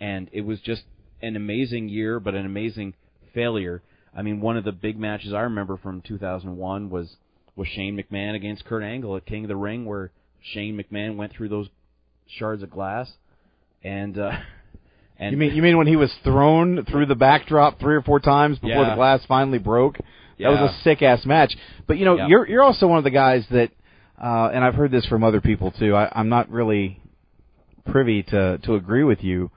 and 0.00 0.28
it 0.32 0.42
was 0.42 0.60
just 0.60 0.82
an 1.22 1.36
amazing 1.36 1.88
year, 1.88 2.20
but 2.20 2.34
an 2.34 2.46
amazing 2.46 2.94
failure. 3.34 3.82
I 4.16 4.22
mean, 4.22 4.40
one 4.40 4.56
of 4.56 4.64
the 4.64 4.72
big 4.72 4.98
matches 4.98 5.32
I 5.32 5.40
remember 5.42 5.76
from 5.76 6.00
2001 6.02 6.90
was 6.90 7.16
was 7.56 7.66
Shane 7.68 7.96
McMahon 7.96 8.34
against 8.34 8.64
Kurt 8.64 8.82
Angle 8.84 9.16
at 9.16 9.26
King 9.26 9.44
of 9.44 9.48
the 9.48 9.56
Ring, 9.56 9.84
where 9.84 10.12
Shane 10.40 10.80
McMahon 10.80 11.16
went 11.16 11.32
through 11.32 11.48
those 11.48 11.68
shards 12.38 12.62
of 12.62 12.70
glass, 12.70 13.10
and 13.82 14.18
uh, 14.18 14.30
and 15.18 15.32
you 15.32 15.36
mean 15.38 15.54
you 15.54 15.62
mean 15.62 15.76
when 15.76 15.86
he 15.86 15.96
was 15.96 16.12
thrown 16.24 16.84
through 16.84 17.06
the 17.06 17.14
backdrop 17.16 17.80
three 17.80 17.96
or 17.96 18.02
four 18.02 18.20
times 18.20 18.58
before 18.58 18.82
Yeah. 18.84 18.90
the 18.90 18.96
glass 18.96 19.20
finally 19.26 19.58
broke? 19.58 19.98
That 20.38 20.50
was 20.50 20.70
a 20.70 20.82
sick 20.84 21.02
ass 21.02 21.26
match. 21.26 21.56
But 21.88 21.98
you 21.98 22.04
know, 22.04 22.16
Yeah. 22.16 22.28
you're 22.28 22.48
you're 22.48 22.62
also 22.62 22.86
one 22.86 22.98
of 22.98 23.04
the 23.04 23.10
guys 23.10 23.44
that, 23.50 23.70
uh, 24.22 24.50
and 24.52 24.62
I've 24.64 24.76
heard 24.76 24.92
this 24.92 25.04
from 25.06 25.24
other 25.24 25.40
people 25.40 25.72
too. 25.72 25.96
I, 25.96 26.08
I'm 26.12 26.28
not 26.28 26.48
really 26.48 27.00
privy 27.86 28.22
to 28.22 28.58
to 28.58 28.74
agree 28.76 29.02
with 29.02 29.24
you, 29.24 29.50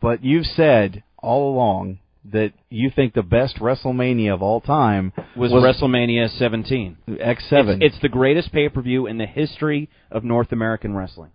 but 0.00 0.22
you've 0.22 0.44
said 0.44 1.02
all 1.16 1.54
along 1.54 2.00
that 2.32 2.52
you 2.68 2.90
think 2.90 3.14
the 3.14 3.22
best 3.22 3.56
WrestleMania 3.56 4.32
of 4.32 4.42
all 4.42 4.60
time 4.60 5.12
was, 5.36 5.50
WrestleMania 5.52 6.28
17. 6.38 6.96
X7. 7.08 7.18
It's, 7.50 7.94
it's 7.94 8.02
the 8.02 8.08
greatest 8.08 8.52
pay 8.52 8.68
per 8.68 8.80
view 8.82 9.06
in 9.06 9.18
the 9.18 9.26
history 9.26 9.88
of 10.10 10.24
North 10.24 10.52
American 10.52 10.94
wrestling. 10.94 11.30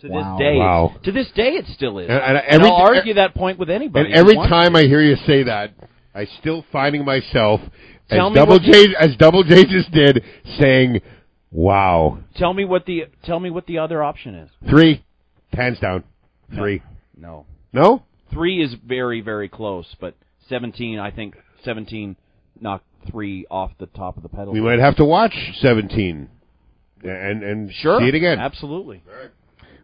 To 0.00 0.08
Wow. 0.08 0.36
this 0.36 0.44
day, 0.44 0.56
Wow. 0.56 0.92
to 1.04 1.12
this 1.12 1.30
day, 1.32 1.52
it 1.54 1.66
still 1.68 1.98
is. 2.00 2.08
And- 2.08 2.18
and 2.20 2.36
And 2.38 2.46
every- 2.46 2.66
I'll 2.68 2.96
argue 2.96 3.14
that 3.14 3.34
point 3.34 3.58
with 3.58 3.70
anybody. 3.70 4.06
And 4.06 4.14
every 4.14 4.30
if 4.32 4.34
you 4.34 4.38
want 4.38 4.50
time 4.50 4.72
to. 4.72 4.80
I 4.80 4.86
hear 4.86 5.00
you 5.00 5.14
say 5.26 5.44
that, 5.44 5.70
I 6.14 6.24
still 6.40 6.64
finding 6.72 7.04
myself 7.04 7.60
Tell 8.10 8.28
as 8.28 8.34
Double 8.34 8.54
what 8.54 8.62
J 8.62 8.94
as 8.98 9.16
Double 9.16 9.42
J 9.44 9.64
just 9.64 9.90
did, 9.92 10.24
saying, 10.58 11.00
"Wow, 11.50 12.18
tell 12.34 12.52
me 12.52 12.64
what 12.64 12.84
the 12.84 13.06
tell 13.22 13.38
me 13.40 13.48
what 13.50 13.66
the 13.66 13.78
other 13.78 14.02
option 14.02 14.34
is. 14.34 14.50
three, 14.68 15.02
hands 15.52 15.78
down, 15.78 16.02
three, 16.54 16.82
No, 17.16 17.46
no." 17.72 18.02
three 18.30 18.60
is 18.62 18.74
very 18.74 19.20
very 19.20 19.48
close, 19.48 19.94
but 20.00 20.14
17, 20.52 20.98
I 20.98 21.10
think 21.10 21.34
17 21.64 22.14
knocked 22.60 22.84
three 23.10 23.46
off 23.50 23.72
the 23.80 23.86
top 23.86 24.16
of 24.16 24.22
the 24.22 24.28
pedal. 24.28 24.52
We 24.52 24.60
might 24.60 24.78
have 24.78 24.96
to 24.96 25.04
watch 25.04 25.34
17 25.60 26.28
and 27.02 27.42
and 27.42 27.72
sure 27.72 28.00
see 28.00 28.08
it 28.08 28.14
again. 28.14 28.38
Absolutely. 28.38 29.02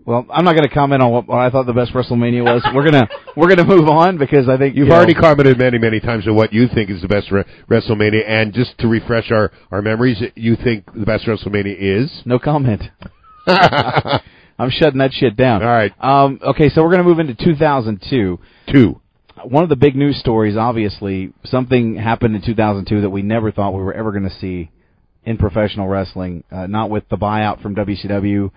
Well, 0.05 0.27
I'm 0.31 0.45
not 0.45 0.53
going 0.53 0.69
to 0.69 0.75
comment 0.75 1.03
on 1.03 1.11
what, 1.11 1.27
what 1.27 1.39
I 1.39 1.51
thought 1.51 1.67
the 1.67 1.73
best 1.73 1.93
WrestleMania 1.93 2.43
was. 2.45 2.63
we're 2.75 2.85
gonna 2.85 3.09
we're 3.37 3.49
gonna 3.49 3.65
move 3.65 3.89
on 3.89 4.19
because 4.19 4.49
I 4.49 4.57
think 4.57 4.77
You've 4.77 4.87
you 4.87 4.91
know, 4.91 4.97
already 4.97 5.15
commented 5.15 5.59
many, 5.59 5.79
many 5.79 6.01
times 6.01 6.27
on 6.27 6.35
what 6.35 6.53
you 6.53 6.67
think 6.69 6.91
is 6.91 7.03
the 7.03 7.09
best 7.09 7.31
re- 7.31 7.45
WrestleMania, 7.69 8.27
and 8.27 8.53
just 8.55 8.79
to 8.79 8.89
refresh 8.89 9.31
our, 9.31 9.51
our 9.71 9.83
memories, 9.83 10.23
you 10.35 10.57
think 10.57 10.93
the 10.95 11.05
best 11.05 11.27
WrestleMania 11.27 11.77
is? 11.79 12.23
No 12.25 12.39
comment. 12.39 12.83
I'm 13.47 14.71
shutting 14.71 14.99
that 14.99 15.13
shit 15.13 15.37
down. 15.37 15.63
All 15.63 15.69
right. 15.69 15.93
Um, 16.01 16.41
okay, 16.43 16.69
so 16.69 16.83
we're 16.83 16.91
going 16.91 17.03
to 17.03 17.09
move 17.09 17.19
into 17.19 17.35
2002. 17.35 18.39
Two. 18.73 19.01
One 19.45 19.63
of 19.63 19.69
the 19.69 19.77
big 19.77 19.95
news 19.95 20.19
stories, 20.19 20.57
obviously, 20.57 21.33
something 21.45 21.97
happened 21.97 22.35
in 22.35 22.43
2002 22.43 23.03
that 23.03 23.11
we 23.11 23.23
never 23.23 23.53
thought 23.53 23.75
we 23.75 23.83
were 23.83 23.93
ever 23.93 24.11
going 24.11 24.29
to 24.29 24.39
see 24.39 24.71
in 25.25 25.37
professional 25.37 25.87
wrestling. 25.87 26.45
Uh, 26.51 26.67
not 26.67 26.91
with 26.91 27.09
the 27.09 27.17
buyout 27.17 27.61
from 27.61 27.75
WCW, 27.75 28.51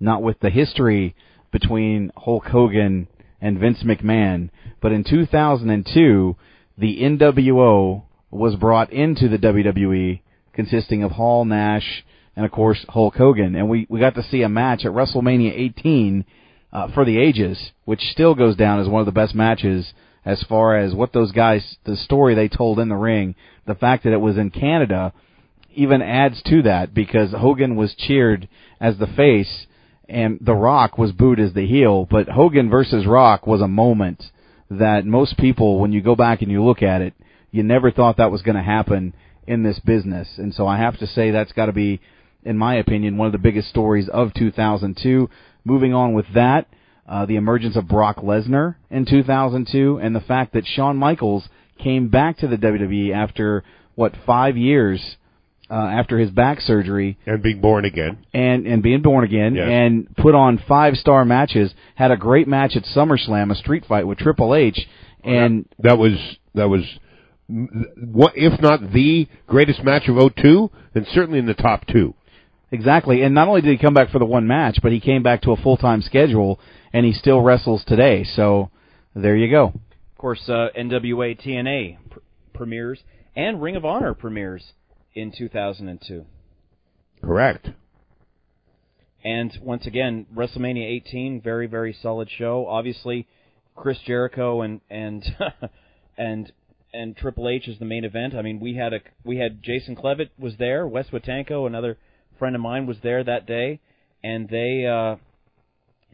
not 0.00 0.22
with 0.22 0.38
the 0.40 0.50
history 0.50 1.14
between 1.52 2.10
Hulk 2.16 2.44
Hogan 2.46 3.08
and 3.40 3.58
Vince 3.58 3.82
McMahon, 3.84 4.50
but 4.82 4.92
in 4.92 5.04
2002, 5.04 6.36
the 6.76 6.98
NWO 7.00 8.02
was 8.30 8.56
brought 8.56 8.92
into 8.92 9.28
the 9.28 9.38
WWE, 9.38 10.20
consisting 10.52 11.02
of 11.02 11.12
Hall, 11.12 11.44
Nash, 11.44 12.04
and 12.34 12.44
of 12.44 12.50
course 12.52 12.84
Hulk 12.88 13.14
Hogan, 13.14 13.54
and 13.54 13.70
we 13.70 13.86
we 13.88 14.00
got 14.00 14.14
to 14.16 14.22
see 14.22 14.42
a 14.42 14.48
match 14.48 14.84
at 14.84 14.92
WrestleMania 14.92 15.52
18 15.54 16.24
uh, 16.72 16.92
for 16.92 17.04
the 17.04 17.18
ages, 17.18 17.70
which 17.84 18.00
still 18.10 18.34
goes 18.34 18.56
down 18.56 18.80
as 18.80 18.88
one 18.88 19.00
of 19.00 19.06
the 19.06 19.12
best 19.12 19.34
matches 19.34 19.92
as 20.26 20.42
far 20.42 20.76
as 20.76 20.92
what 20.92 21.12
those 21.12 21.30
guys, 21.30 21.76
the 21.84 21.96
story 21.96 22.34
they 22.34 22.48
told 22.48 22.80
in 22.80 22.88
the 22.88 22.96
ring, 22.96 23.36
the 23.66 23.76
fact 23.76 24.04
that 24.04 24.12
it 24.12 24.20
was 24.20 24.36
in 24.36 24.50
Canada, 24.50 25.12
even 25.74 26.02
adds 26.02 26.42
to 26.46 26.62
that 26.62 26.92
because 26.92 27.30
Hogan 27.30 27.76
was 27.76 27.94
cheered 27.94 28.48
as 28.80 28.98
the 28.98 29.06
face 29.06 29.66
and 30.08 30.38
The 30.40 30.54
Rock 30.54 30.98
was 30.98 31.12
booed 31.12 31.40
as 31.40 31.52
the 31.52 31.66
heel, 31.66 32.06
but 32.10 32.28
Hogan 32.28 32.68
versus 32.68 33.06
Rock 33.06 33.46
was 33.46 33.60
a 33.60 33.68
moment 33.68 34.22
that 34.70 35.06
most 35.06 35.36
people, 35.38 35.78
when 35.78 35.92
you 35.92 36.00
go 36.00 36.16
back 36.16 36.42
and 36.42 36.50
you 36.50 36.62
look 36.62 36.82
at 36.82 37.02
it, 37.02 37.14
you 37.52 37.62
never 37.62 37.90
thought 37.90 38.16
that 38.16 38.32
was 38.32 38.42
going 38.42 38.56
to 38.56 38.62
happen 38.62 39.14
in 39.46 39.62
this 39.62 39.78
business. 39.78 40.28
And 40.38 40.52
so 40.52 40.66
I 40.66 40.78
have 40.78 40.98
to 40.98 41.06
say 41.06 41.30
that's 41.30 41.52
got 41.52 41.66
to 41.66 41.72
be, 41.72 42.00
in 42.44 42.58
my 42.58 42.76
opinion, 42.76 43.16
one 43.16 43.26
of 43.26 43.32
the 43.32 43.38
biggest 43.38 43.68
stories 43.68 44.08
of 44.08 44.34
2002. 44.34 45.30
Moving 45.64 45.94
on 45.94 46.14
with 46.14 46.26
that, 46.34 46.66
uh, 47.08 47.26
the 47.26 47.36
emergence 47.36 47.76
of 47.76 47.86
Brock 47.88 48.18
Lesnar 48.18 48.76
in 48.90 49.06
2002, 49.06 49.98
and 50.02 50.14
the 50.14 50.20
fact 50.20 50.52
that 50.54 50.64
Shawn 50.66 50.96
Michaels 50.96 51.48
came 51.78 52.08
back 52.08 52.38
to 52.38 52.48
the 52.48 52.56
WWE 52.56 53.12
after 53.14 53.62
what 53.94 54.14
five 54.26 54.56
years 54.56 55.16
uh, 55.70 55.74
after 55.74 56.18
his 56.18 56.30
back 56.30 56.60
surgery 56.60 57.18
and 57.26 57.42
being 57.42 57.60
born 57.60 57.84
again, 57.84 58.18
and 58.32 58.66
and 58.66 58.82
being 58.82 59.02
born 59.02 59.24
again, 59.24 59.54
Yes. 59.54 59.68
and 59.68 60.16
put 60.16 60.34
on 60.34 60.58
five 60.68 60.94
star 60.94 61.24
matches. 61.24 61.74
Had 61.96 62.10
a 62.10 62.16
great 62.16 62.46
match 62.46 62.76
at 62.76 62.84
SummerSlam, 62.84 63.50
a 63.50 63.54
street 63.56 63.84
fight 63.86 64.06
with 64.06 64.18
Triple 64.18 64.54
H, 64.54 64.78
and 65.24 65.66
that 65.80 65.98
was 65.98 66.12
that 66.54 66.68
was 66.68 66.82
what 67.48 68.32
if 68.36 68.60
not 68.60 68.92
the 68.92 69.28
greatest 69.46 69.82
match 69.84 70.08
of 70.08 70.16
02, 70.36 70.70
then 70.94 71.06
certainly 71.12 71.38
in 71.38 71.46
the 71.46 71.54
top 71.54 71.86
two. 71.86 72.14
Exactly. 72.72 73.22
And 73.22 73.34
not 73.34 73.46
only 73.48 73.60
did 73.60 73.70
he 73.70 73.78
come 73.78 73.94
back 73.94 74.10
for 74.10 74.18
the 74.18 74.24
one 74.24 74.46
match, 74.46 74.80
but 74.82 74.90
he 74.90 74.98
came 75.00 75.22
back 75.22 75.42
to 75.42 75.52
a 75.52 75.56
full 75.56 75.76
time 75.76 76.02
schedule 76.02 76.58
and 76.96 77.04
he 77.04 77.12
still 77.12 77.42
wrestles 77.42 77.84
today. 77.86 78.24
So 78.24 78.70
there 79.14 79.36
you 79.36 79.50
go. 79.50 79.66
Of 79.66 80.18
course, 80.18 80.48
uh, 80.48 80.68
NWA 80.74 81.38
TNA 81.38 81.98
pr- 82.08 82.18
premieres 82.54 83.00
and 83.36 83.60
Ring 83.60 83.76
of 83.76 83.84
Honor 83.84 84.14
premieres 84.14 84.72
in 85.14 85.30
2002. 85.30 86.24
Correct. 87.22 87.68
And 89.22 89.58
once 89.62 89.86
again, 89.86 90.24
WrestleMania 90.34 90.90
18, 91.02 91.42
very 91.42 91.66
very 91.66 91.94
solid 92.00 92.30
show. 92.30 92.66
Obviously, 92.66 93.26
Chris 93.74 93.98
Jericho 94.06 94.62
and 94.62 94.80
and 94.88 95.22
and 96.16 96.50
and 96.94 97.14
Triple 97.14 97.50
H 97.50 97.68
is 97.68 97.78
the 97.78 97.84
main 97.84 98.06
event. 98.06 98.34
I 98.34 98.40
mean, 98.40 98.58
we 98.58 98.76
had 98.76 98.94
a 98.94 99.00
we 99.22 99.36
had 99.36 99.62
Jason 99.62 99.96
Clevitt 99.96 100.30
was 100.38 100.54
there, 100.58 100.86
Wes 100.86 101.08
Watanko, 101.12 101.66
another 101.66 101.98
friend 102.38 102.56
of 102.56 102.62
mine 102.62 102.86
was 102.86 102.96
there 103.02 103.22
that 103.22 103.44
day, 103.44 103.80
and 104.24 104.48
they 104.48 104.86
uh, 104.86 105.16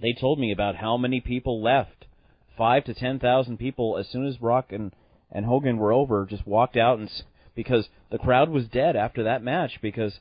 they 0.02 0.12
told 0.12 0.38
me 0.38 0.52
about 0.52 0.76
how 0.76 0.96
many 0.96 1.20
people 1.20 1.62
left, 1.62 2.06
five 2.58 2.84
to 2.84 2.94
ten 2.94 3.18
thousand 3.18 3.58
people, 3.58 3.96
as 3.96 4.08
soon 4.08 4.26
as 4.26 4.42
Rock 4.42 4.72
and 4.72 4.92
and 5.30 5.46
Hogan 5.46 5.78
were 5.78 5.92
over, 5.92 6.26
just 6.26 6.46
walked 6.46 6.76
out 6.76 6.98
and 6.98 7.08
because 7.54 7.88
the 8.10 8.18
crowd 8.18 8.50
was 8.50 8.66
dead 8.66 8.96
after 8.96 9.22
that 9.24 9.42
match 9.42 9.78
because 9.80 10.18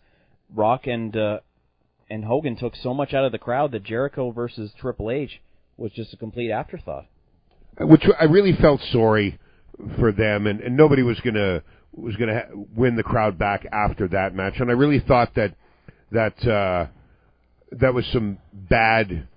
Rock 0.53 0.87
and 0.87 1.15
uh, 1.15 1.39
and 2.09 2.25
Hogan 2.25 2.55
took 2.55 2.75
so 2.75 2.93
much 2.93 3.13
out 3.13 3.25
of 3.25 3.31
the 3.31 3.37
crowd 3.37 3.71
that 3.71 3.83
Jericho 3.83 4.31
versus 4.31 4.71
Triple 4.79 5.11
H 5.11 5.41
was 5.77 5.91
just 5.93 6.13
a 6.13 6.17
complete 6.17 6.51
afterthought. 6.51 7.05
which 7.79 8.03
I 8.19 8.25
really 8.25 8.53
felt 8.55 8.81
sorry 8.91 9.39
for 9.97 10.11
them, 10.11 10.47
and, 10.47 10.59
and 10.61 10.77
nobody 10.77 11.03
was 11.03 11.19
gonna 11.21 11.63
was 11.93 12.15
gonna 12.15 12.35
ha- 12.35 12.63
win 12.75 12.95
the 12.95 13.03
crowd 13.03 13.37
back 13.37 13.65
after 13.71 14.07
that 14.09 14.35
match, 14.35 14.55
and 14.59 14.69
I 14.69 14.73
really 14.73 14.99
thought 14.99 15.33
that 15.35 15.55
that 16.11 16.45
uh, 16.47 16.87
that 17.71 17.93
was 17.93 18.05
some 18.07 18.37
bad, 18.53 19.27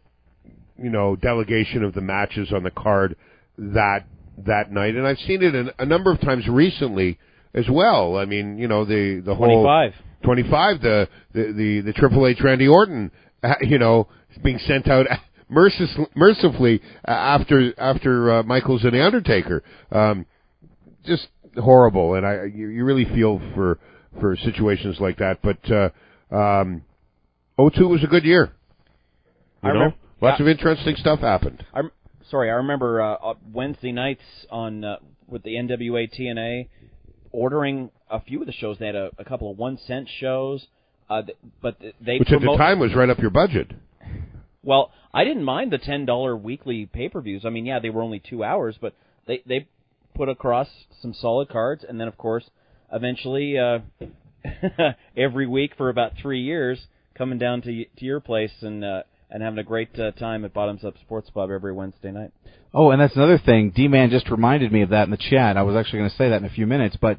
you 0.77 0.91
know, 0.91 1.17
delegation 1.17 1.85
of 1.85 1.95
the 1.95 2.01
matches 2.01 2.53
on 2.53 2.63
the 2.63 2.71
card 2.71 3.17
that 3.59 4.07
that 4.47 4.73
night, 4.73 4.95
and 4.97 5.07
I've 5.07 5.19
seen 5.19 5.43
it 5.43 5.55
a, 5.55 5.83
a 5.83 5.87
number 5.87 6.11
of 6.11 6.21
times 6.21 6.47
recently 6.49 7.19
as 7.55 7.67
well. 7.71 8.17
I 8.17 8.25
mean, 8.25 8.59
you 8.59 8.67
know, 8.69 8.85
the 8.85 9.23
the 9.25 9.35
whole 9.35 9.63
25. 9.65 9.93
25, 10.25 10.81
the 10.81 11.09
the 11.33 11.53
the, 11.53 11.81
the 11.83 11.93
Triple 11.93 12.27
H 12.27 12.39
Randy 12.43 12.67
Orton, 12.67 13.11
uh, 13.43 13.55
you 13.61 13.79
know, 13.79 14.09
being 14.43 14.59
sent 14.59 14.89
out 14.89 15.07
mercil- 15.51 16.09
mercifully 16.17 16.81
uh, 17.07 17.11
after 17.11 17.73
after 17.79 18.33
uh, 18.39 18.43
Michaels 18.43 18.83
and 18.85 18.93
the 18.93 19.05
Undertaker. 19.05 19.63
Um, 19.93 20.27
just 21.05 21.29
horrible, 21.57 22.15
and 22.15 22.27
I 22.27 22.45
you, 22.45 22.69
you 22.69 22.85
really 22.85 23.05
feel 23.05 23.41
for 23.55 23.79
for 24.21 24.37
situations 24.37 24.97
like 24.99 25.19
that. 25.19 25.39
But 25.43 25.71
uh, 25.71 26.35
um, 26.35 26.83
02 27.59 27.87
was 27.87 28.03
a 28.03 28.07
good 28.09 28.25
year. 28.25 28.53
I 29.63 29.69
You 29.69 29.75
know? 29.75 29.79
remember, 29.81 29.97
Lots 30.21 30.41
of 30.41 30.49
interesting 30.49 30.97
stuff 30.97 31.21
happened. 31.21 31.65
I'm 31.75 31.91
sorry. 32.31 32.51
I 32.51 32.55
remember 32.55 33.03
uh, 33.03 33.15
uh, 33.15 33.35
Wednesday 33.53 33.93
nights 33.93 34.23
on 34.51 34.85
uh, 34.85 34.97
with 35.29 35.43
the 35.43 35.55
NWA 35.55 36.09
TNA 36.19 36.69
ordering 37.33 37.91
a 38.11 38.21
few 38.21 38.41
of 38.41 38.47
the 38.47 38.53
shows. 38.53 38.79
They 38.79 38.87
had 38.87 38.95
a, 38.95 39.11
a 39.19 39.25
couple 39.25 39.51
of 39.51 39.59
one 39.59 39.79
cent 39.87 40.09
shows, 40.21 40.67
uh, 41.11 41.23
th- 41.23 41.37
but 41.61 41.81
th- 41.81 41.95
they 42.01 42.19
Which 42.19 42.33
at 42.33 42.41
the 42.41 42.57
time 42.57 42.79
was 42.79 42.95
right 42.95 43.09
up 43.11 43.19
your 43.19 43.31
budget. 43.31 43.73
Well, 44.63 44.93
I 45.13 45.25
didn't 45.25 45.45
mind 45.45 45.73
the 45.73 45.79
ten 45.79 46.07
dollar 46.07 46.37
weekly 46.37 46.87
pay 46.87 47.09
per 47.09 47.21
views. 47.21 47.45
I 47.45 47.51
mean, 47.51 47.67
yeah, 47.67 47.81
they 47.81 47.91
were 47.91 48.03
only 48.03 48.21
two 48.21 48.43
hours, 48.43 48.77
but 48.81 48.95
they 49.27 49.43
they 49.47 49.69
put 50.15 50.29
across 50.29 50.69
some 51.03 51.13
solid 51.13 51.49
cards, 51.49 51.85
and 51.87 52.01
then 52.01 52.09
of 52.09 52.17
course, 52.17 52.49
eventually, 52.93 53.59
uh, 53.59 53.81
every 55.17 55.47
week 55.47 55.73
for 55.77 55.89
about 55.89 56.13
three 56.21 56.41
years, 56.41 56.87
coming 57.15 57.39
down 57.39 57.63
to 57.63 57.71
y- 57.71 57.87
to 57.99 58.05
your 58.05 58.21
place 58.21 58.53
and 58.63 58.85
uh, 58.85 59.03
and 59.35 59.43
having 59.43 59.59
a 59.59 59.65
great 59.65 59.99
uh, 59.99 60.13
time 60.13 60.45
at 60.45 60.55
Bottoms 60.55 60.85
Up 60.85 60.95
Sports 60.99 61.29
Pub 61.29 61.51
every 61.51 61.73
Wednesday 61.73 62.13
night. 62.13 62.31
Oh, 62.73 62.93
and 62.93 63.01
that's 63.01 63.17
another 63.17 63.37
thing. 63.37 63.73
D-Man 63.75 64.11
just 64.11 64.31
reminded 64.31 64.71
me 64.73 64.83
of 64.83 64.91
that 64.91 65.05
in 65.05 65.11
the 65.11 65.17
chat. 65.17 65.57
I 65.57 65.63
was 65.63 65.75
actually 65.75 65.99
going 65.99 66.11
to 66.11 66.17
say 66.17 66.29
that 66.29 66.37
in 66.37 66.45
a 66.45 66.51
few 66.51 66.69
minutes, 66.69 66.97
but 67.01 67.19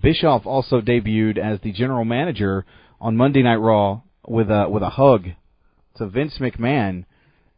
Bischoff 0.00 0.46
also 0.46 0.80
debuted 0.80 1.38
as 1.38 1.58
the 1.60 1.72
general 1.72 2.04
manager 2.04 2.64
on 3.00 3.16
Monday 3.16 3.42
Night 3.42 3.56
Raw 3.56 4.02
with 4.24 4.50
a 4.50 4.68
with 4.70 4.84
a 4.84 4.90
hug 4.90 5.30
to 5.96 6.06
Vince 6.06 6.38
McMahon 6.38 7.06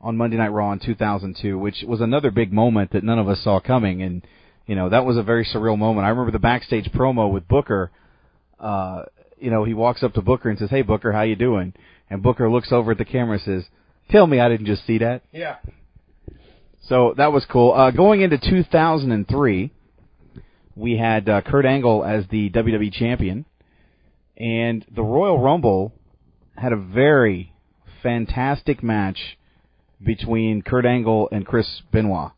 on 0.00 0.16
Monday 0.16 0.38
Night 0.38 0.48
Raw 0.48 0.72
in 0.72 0.78
2002, 0.78 1.58
which 1.58 1.84
was 1.86 2.00
another 2.00 2.30
big 2.30 2.54
moment 2.54 2.92
that 2.92 3.04
none 3.04 3.18
of 3.18 3.28
us 3.28 3.44
saw 3.44 3.60
coming, 3.60 4.00
and 4.00 4.26
you 4.66 4.74
know 4.74 4.88
that 4.88 5.04
was 5.04 5.18
a 5.18 5.22
very 5.22 5.44
surreal 5.44 5.76
moment. 5.76 6.06
I 6.06 6.08
remember 6.08 6.32
the 6.32 6.38
backstage 6.38 6.90
promo 6.90 7.30
with 7.30 7.46
Booker. 7.46 7.90
Uh, 8.58 9.02
you 9.44 9.50
know, 9.50 9.64
he 9.64 9.74
walks 9.74 10.02
up 10.02 10.14
to 10.14 10.22
Booker 10.22 10.48
and 10.48 10.58
says, 10.58 10.70
"Hey, 10.70 10.80
Booker, 10.80 11.12
how 11.12 11.20
you 11.20 11.36
doing?" 11.36 11.74
And 12.08 12.22
Booker 12.22 12.50
looks 12.50 12.72
over 12.72 12.92
at 12.92 12.98
the 12.98 13.04
camera 13.04 13.34
and 13.34 13.42
says, 13.42 13.68
"Tell 14.10 14.26
me 14.26 14.40
I 14.40 14.48
didn't 14.48 14.66
just 14.66 14.86
see 14.86 14.98
that." 14.98 15.22
Yeah. 15.32 15.56
So 16.88 17.12
that 17.18 17.30
was 17.30 17.44
cool. 17.44 17.72
Uh, 17.72 17.90
going 17.90 18.22
into 18.22 18.38
2003, 18.38 19.70
we 20.74 20.96
had 20.96 21.28
uh, 21.28 21.42
Kurt 21.42 21.66
Angle 21.66 22.04
as 22.04 22.26
the 22.28 22.48
WWE 22.50 22.90
champion, 22.90 23.44
and 24.38 24.84
the 24.90 25.02
Royal 25.02 25.38
Rumble 25.38 25.92
had 26.56 26.72
a 26.72 26.76
very 26.76 27.52
fantastic 28.02 28.82
match 28.82 29.36
between 30.02 30.62
Kurt 30.62 30.86
Angle 30.86 31.28
and 31.32 31.46
Chris 31.46 31.82
Benoit. 31.92 32.32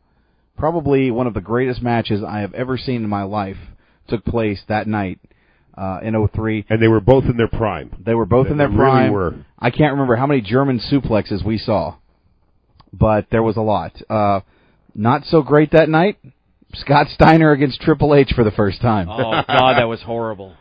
Probably 0.57 1.09
one 1.11 1.27
of 1.27 1.33
the 1.33 1.41
greatest 1.41 1.81
matches 1.81 2.21
I 2.21 2.39
have 2.39 2.53
ever 2.53 2.77
seen 2.77 3.03
in 3.03 3.09
my 3.09 3.23
life 3.23 3.57
took 4.07 4.25
place 4.25 4.61
that 4.67 4.87
night 4.87 5.19
uh, 5.77 5.99
in 6.01 6.27
03. 6.33 6.65
And 6.69 6.81
they 6.81 6.87
were 6.87 6.99
both 6.99 7.25
in 7.25 7.37
their 7.37 7.47
prime. 7.47 7.91
They 8.03 8.13
were 8.15 8.25
both 8.25 8.47
They- 8.47 8.51
in 8.53 8.57
their 8.57 8.67
they 8.69 8.75
really 8.75 8.89
prime. 8.91 9.11
were. 9.11 9.35
I 9.59 9.69
can't 9.69 9.93
remember 9.93 10.15
how 10.15 10.25
many 10.27 10.41
German 10.41 10.79
suplexes 10.79 11.43
we 11.45 11.57
saw, 11.57 11.95
but 12.91 13.27
there 13.31 13.43
was 13.43 13.57
a 13.57 13.61
lot. 13.61 14.01
Uh, 14.09 14.41
not 14.95 15.23
so 15.25 15.41
great 15.41 15.71
that 15.71 15.89
night. 15.89 16.17
Scott 16.73 17.07
Steiner 17.09 17.51
against 17.51 17.79
Triple 17.81 18.13
H 18.13 18.33
for 18.35 18.43
the 18.43 18.51
first 18.51 18.81
time. 18.81 19.07
Oh 19.09 19.41
God, 19.47 19.77
that 19.77 19.87
was 19.87 20.01
horrible. 20.01 20.53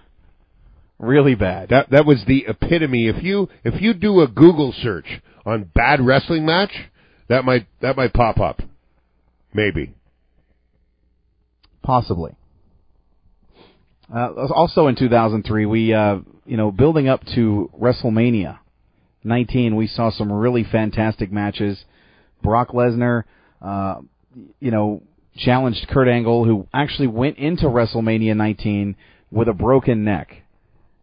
really 0.98 1.34
bad. 1.34 1.70
That 1.70 1.90
that 1.90 2.06
was 2.06 2.24
the 2.26 2.44
epitome. 2.48 3.08
If 3.08 3.22
you 3.24 3.48
if 3.64 3.80
you 3.82 3.92
do 3.92 4.20
a 4.20 4.28
Google 4.28 4.72
search 4.72 5.20
on 5.44 5.64
bad 5.74 6.00
wrestling 6.00 6.46
match, 6.46 6.70
that 7.28 7.44
might 7.44 7.66
that 7.80 7.96
might 7.96 8.12
pop 8.14 8.38
up. 8.38 8.60
Maybe. 9.52 9.94
Possibly. 11.82 12.32
Uh, 14.14 14.46
also 14.54 14.86
in 14.86 14.96
2003, 14.96 15.66
we, 15.66 15.92
uh, 15.92 16.18
you 16.44 16.56
know, 16.56 16.70
building 16.70 17.08
up 17.08 17.24
to 17.34 17.70
WrestleMania 17.78 18.58
19, 19.24 19.74
we 19.74 19.88
saw 19.88 20.10
some 20.10 20.32
really 20.32 20.64
fantastic 20.64 21.32
matches. 21.32 21.84
Brock 22.42 22.68
Lesnar, 22.68 23.24
uh, 23.60 23.96
you 24.60 24.70
know, 24.70 25.02
challenged 25.36 25.88
Kurt 25.88 26.08
Angle, 26.08 26.44
who 26.44 26.68
actually 26.72 27.08
went 27.08 27.36
into 27.38 27.66
WrestleMania 27.66 28.36
19 28.36 28.94
with 29.30 29.48
a 29.48 29.52
broken 29.52 30.04
neck 30.04 30.42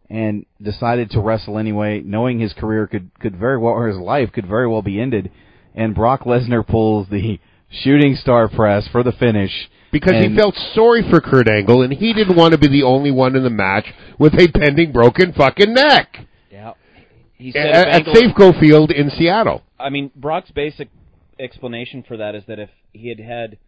and 0.08 0.46
decided 0.62 1.10
to 1.10 1.20
wrestle 1.20 1.58
anyway, 1.58 2.00
knowing 2.00 2.40
his 2.40 2.52
career 2.54 2.86
could 2.86 3.10
could 3.20 3.36
very 3.36 3.58
well 3.58 3.74
or 3.74 3.88
his 3.88 3.98
life 3.98 4.32
could 4.32 4.46
very 4.46 4.66
well 4.66 4.82
be 4.82 5.00
ended. 5.00 5.30
And 5.74 5.94
Brock 5.94 6.22
Lesnar 6.22 6.66
pulls 6.66 7.08
the 7.08 7.38
shooting 7.70 8.16
star 8.16 8.48
press 8.48 8.88
for 8.90 9.02
the 9.02 9.12
finish 9.12 9.52
Because 9.94 10.14
and- 10.16 10.32
he 10.32 10.36
felt 10.36 10.56
sorry 10.74 11.08
for 11.08 11.20
Kurt 11.20 11.48
Angle 11.48 11.82
and 11.82 11.92
he 11.92 12.12
didn't 12.12 12.36
want 12.36 12.50
to 12.50 12.58
be 12.58 12.66
the 12.66 12.82
only 12.82 13.12
one 13.12 13.36
in 13.36 13.44
the 13.44 13.50
match 13.50 13.86
with 14.18 14.34
a 14.34 14.48
pending 14.48 14.90
broken 14.90 15.32
fucking 15.32 15.72
neck. 15.72 16.26
Yeah. 16.50 16.72
He 17.34 17.52
said 17.52 17.68
At, 17.68 17.88
at 17.88 18.06
Safeco 18.06 18.58
Field 18.58 18.90
in 18.90 19.08
Seattle. 19.10 19.62
I 19.78 19.90
mean, 19.90 20.10
Brock's 20.16 20.50
basic 20.50 20.88
explanation 21.38 22.02
for 22.06 22.16
that 22.16 22.34
is 22.34 22.42
that 22.48 22.58
if 22.58 22.70
he 22.92 23.08
had 23.08 23.20
had 23.20 23.58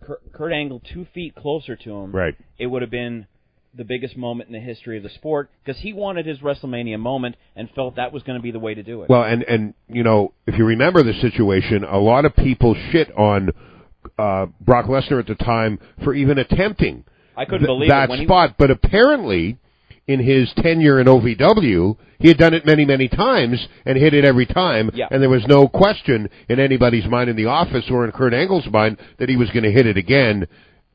Kurt, 0.00 0.32
Kurt 0.32 0.52
Angle 0.52 0.82
two 0.92 1.06
feet 1.14 1.36
closer 1.36 1.76
to 1.76 1.90
him, 1.98 2.10
Right. 2.10 2.34
it 2.58 2.66
would 2.66 2.82
have 2.82 2.90
been 2.90 3.28
the 3.72 3.84
biggest 3.84 4.16
moment 4.16 4.48
in 4.48 4.54
the 4.54 4.60
history 4.60 4.96
of 4.96 5.04
the 5.04 5.08
sport 5.08 5.50
because 5.64 5.80
he 5.82 5.92
wanted 5.92 6.26
his 6.26 6.40
WrestleMania 6.40 6.98
moment 6.98 7.36
and 7.54 7.70
felt 7.70 7.94
that 7.94 8.12
was 8.12 8.24
going 8.24 8.36
to 8.36 8.42
be 8.42 8.50
the 8.50 8.58
way 8.58 8.74
to 8.74 8.82
do 8.82 9.02
it. 9.04 9.08
Well, 9.08 9.22
and 9.22 9.44
and 9.44 9.74
you 9.88 10.02
know, 10.02 10.32
if 10.48 10.58
you 10.58 10.64
remember 10.64 11.04
the 11.04 11.14
situation, 11.14 11.84
a 11.84 11.98
lot 11.98 12.24
of 12.24 12.34
people 12.34 12.74
shit 12.90 13.16
on 13.16 13.50
uh, 14.18 14.46
Brock 14.60 14.86
Lesnar 14.86 15.20
at 15.20 15.26
the 15.26 15.34
time 15.34 15.78
for 16.04 16.14
even 16.14 16.38
attempting 16.38 17.04
I 17.36 17.44
couldn't 17.44 17.60
th- 17.60 17.68
believe 17.68 17.90
that 17.90 18.10
he- 18.10 18.24
spot. 18.24 18.56
But 18.58 18.70
apparently, 18.70 19.58
in 20.06 20.20
his 20.20 20.52
tenure 20.56 21.00
in 21.00 21.06
OVW, 21.06 21.96
he 22.18 22.28
had 22.28 22.38
done 22.38 22.54
it 22.54 22.66
many, 22.66 22.84
many 22.84 23.08
times 23.08 23.66
and 23.84 23.96
hit 23.96 24.14
it 24.14 24.24
every 24.24 24.46
time. 24.46 24.90
Yeah. 24.94 25.08
And 25.10 25.22
there 25.22 25.30
was 25.30 25.46
no 25.46 25.68
question 25.68 26.28
in 26.48 26.60
anybody's 26.60 27.06
mind 27.06 27.30
in 27.30 27.36
the 27.36 27.46
office 27.46 27.84
or 27.90 28.04
in 28.04 28.12
Kurt 28.12 28.34
Angle's 28.34 28.66
mind 28.70 28.98
that 29.18 29.28
he 29.28 29.36
was 29.36 29.50
going 29.50 29.64
to 29.64 29.72
hit 29.72 29.86
it 29.86 29.96
again, 29.96 30.46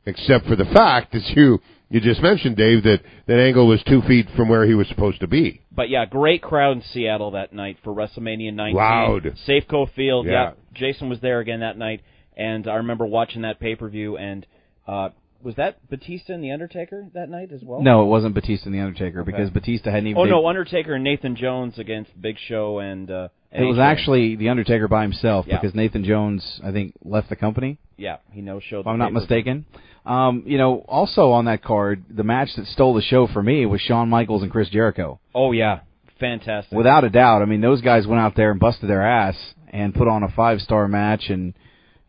except 0.06 0.46
for 0.46 0.56
the 0.56 0.66
fact 0.66 1.12
that 1.14 1.24
you 1.36 1.60
you 1.90 2.02
just 2.02 2.22
mentioned, 2.22 2.58
Dave, 2.58 2.84
that 2.84 3.00
that 3.28 3.40
Angle 3.40 3.66
was 3.68 3.82
two 3.84 4.02
feet 4.02 4.28
from 4.36 4.50
where 4.50 4.66
he 4.66 4.74
was 4.74 4.88
supposed 4.90 5.22
to 5.22 5.28
be. 5.28 5.62
But 5.72 5.90
yeah, 5.90 6.06
great 6.06 6.42
crowd 6.42 6.78
in 6.78 6.84
Seattle 6.84 7.32
that 7.32 7.54
night 7.54 7.78
for 7.84 7.94
WrestleMania 7.94 8.54
19. 8.54 8.76
Loud. 8.76 9.24
Safeco 9.48 9.90
Field. 9.94 10.26
Yeah. 10.26 10.52
Jason 10.74 11.08
was 11.08 11.22
there 11.22 11.40
again 11.40 11.62
that 11.62 11.78
night, 11.78 12.02
and 12.38 12.68
I 12.68 12.76
remember 12.76 13.06
watching 13.06 13.42
that 13.42 13.60
pay 13.60 13.76
per 13.76 13.90
view. 13.90 14.16
And 14.16 14.46
uh, 14.88 15.10
was 15.44 15.56
that 15.56 15.90
Batista 15.90 16.34
and 16.34 16.44
the 16.44 16.52
Undertaker 16.52 17.08
that 17.14 17.30
night 17.30 17.52
as 17.52 17.62
well? 17.64 17.82
No, 17.82 18.04
it 18.04 18.06
wasn't 18.06 18.34
Batista 18.36 18.68
and 18.68 18.76
the 18.76 18.80
Undertaker 18.80 19.22
Okay. 19.22 19.32
because 19.32 19.50
Batista 19.50 19.92
hadn't 19.92 20.08
even. 20.08 20.22
Oh 20.22 20.26
no, 20.26 20.48
Undertaker 20.48 20.94
and 20.94 21.04
Nathan 21.04 21.36
Jones 21.36 21.78
against 21.78 22.20
Big 22.22 22.38
Show 22.48 22.80
and. 22.80 23.12
Uh, 23.12 23.28
It 23.52 23.64
was 23.64 23.80
actually 23.80 24.36
the 24.36 24.50
Undertaker 24.50 24.88
by 24.88 25.02
himself 25.02 25.46
Yeah. 25.48 25.60
because 25.60 25.76
Nathan 25.76 26.04
Jones, 26.04 26.62
I 26.64 26.72
think, 26.72 26.94
left 27.04 27.30
the 27.30 27.36
company. 27.36 27.80
Yeah, 27.98 28.18
he 28.32 28.42
no 28.42 28.60
showed. 28.60 28.82
If 28.82 28.88
I'm 28.88 29.00
not 29.00 29.12
mistaken. 29.14 29.66
Um, 30.06 30.44
you 30.46 30.58
know, 30.58 30.86
also 30.88 31.32
on 31.32 31.46
that 31.46 31.64
card, 31.64 32.04
the 32.10 32.24
match 32.24 32.50
that 32.56 32.66
stole 32.68 32.94
the 32.94 33.02
show 33.02 33.28
for 33.28 33.44
me 33.44 33.66
was 33.66 33.82
Shawn 33.82 34.08
Michaels 34.10 34.42
and 34.44 34.50
Chris 34.52 34.70
Jericho. 34.70 35.20
Oh 35.36 35.52
yeah, 35.52 35.80
fantastic. 36.20 36.78
Without 36.78 37.04
a 37.04 37.10
doubt. 37.10 37.42
I 37.42 37.46
mean, 37.46 37.62
those 37.62 37.82
guys 37.82 38.08
went 38.08 38.22
out 38.22 38.36
there 38.36 38.52
and 38.52 38.60
busted 38.60 38.90
their 38.90 39.02
ass 39.06 39.36
and 39.70 39.94
put 39.94 40.08
on 40.08 40.24
a 40.24 40.30
five 40.30 40.62
star 40.62 40.88
match, 40.88 41.30
and 41.30 41.54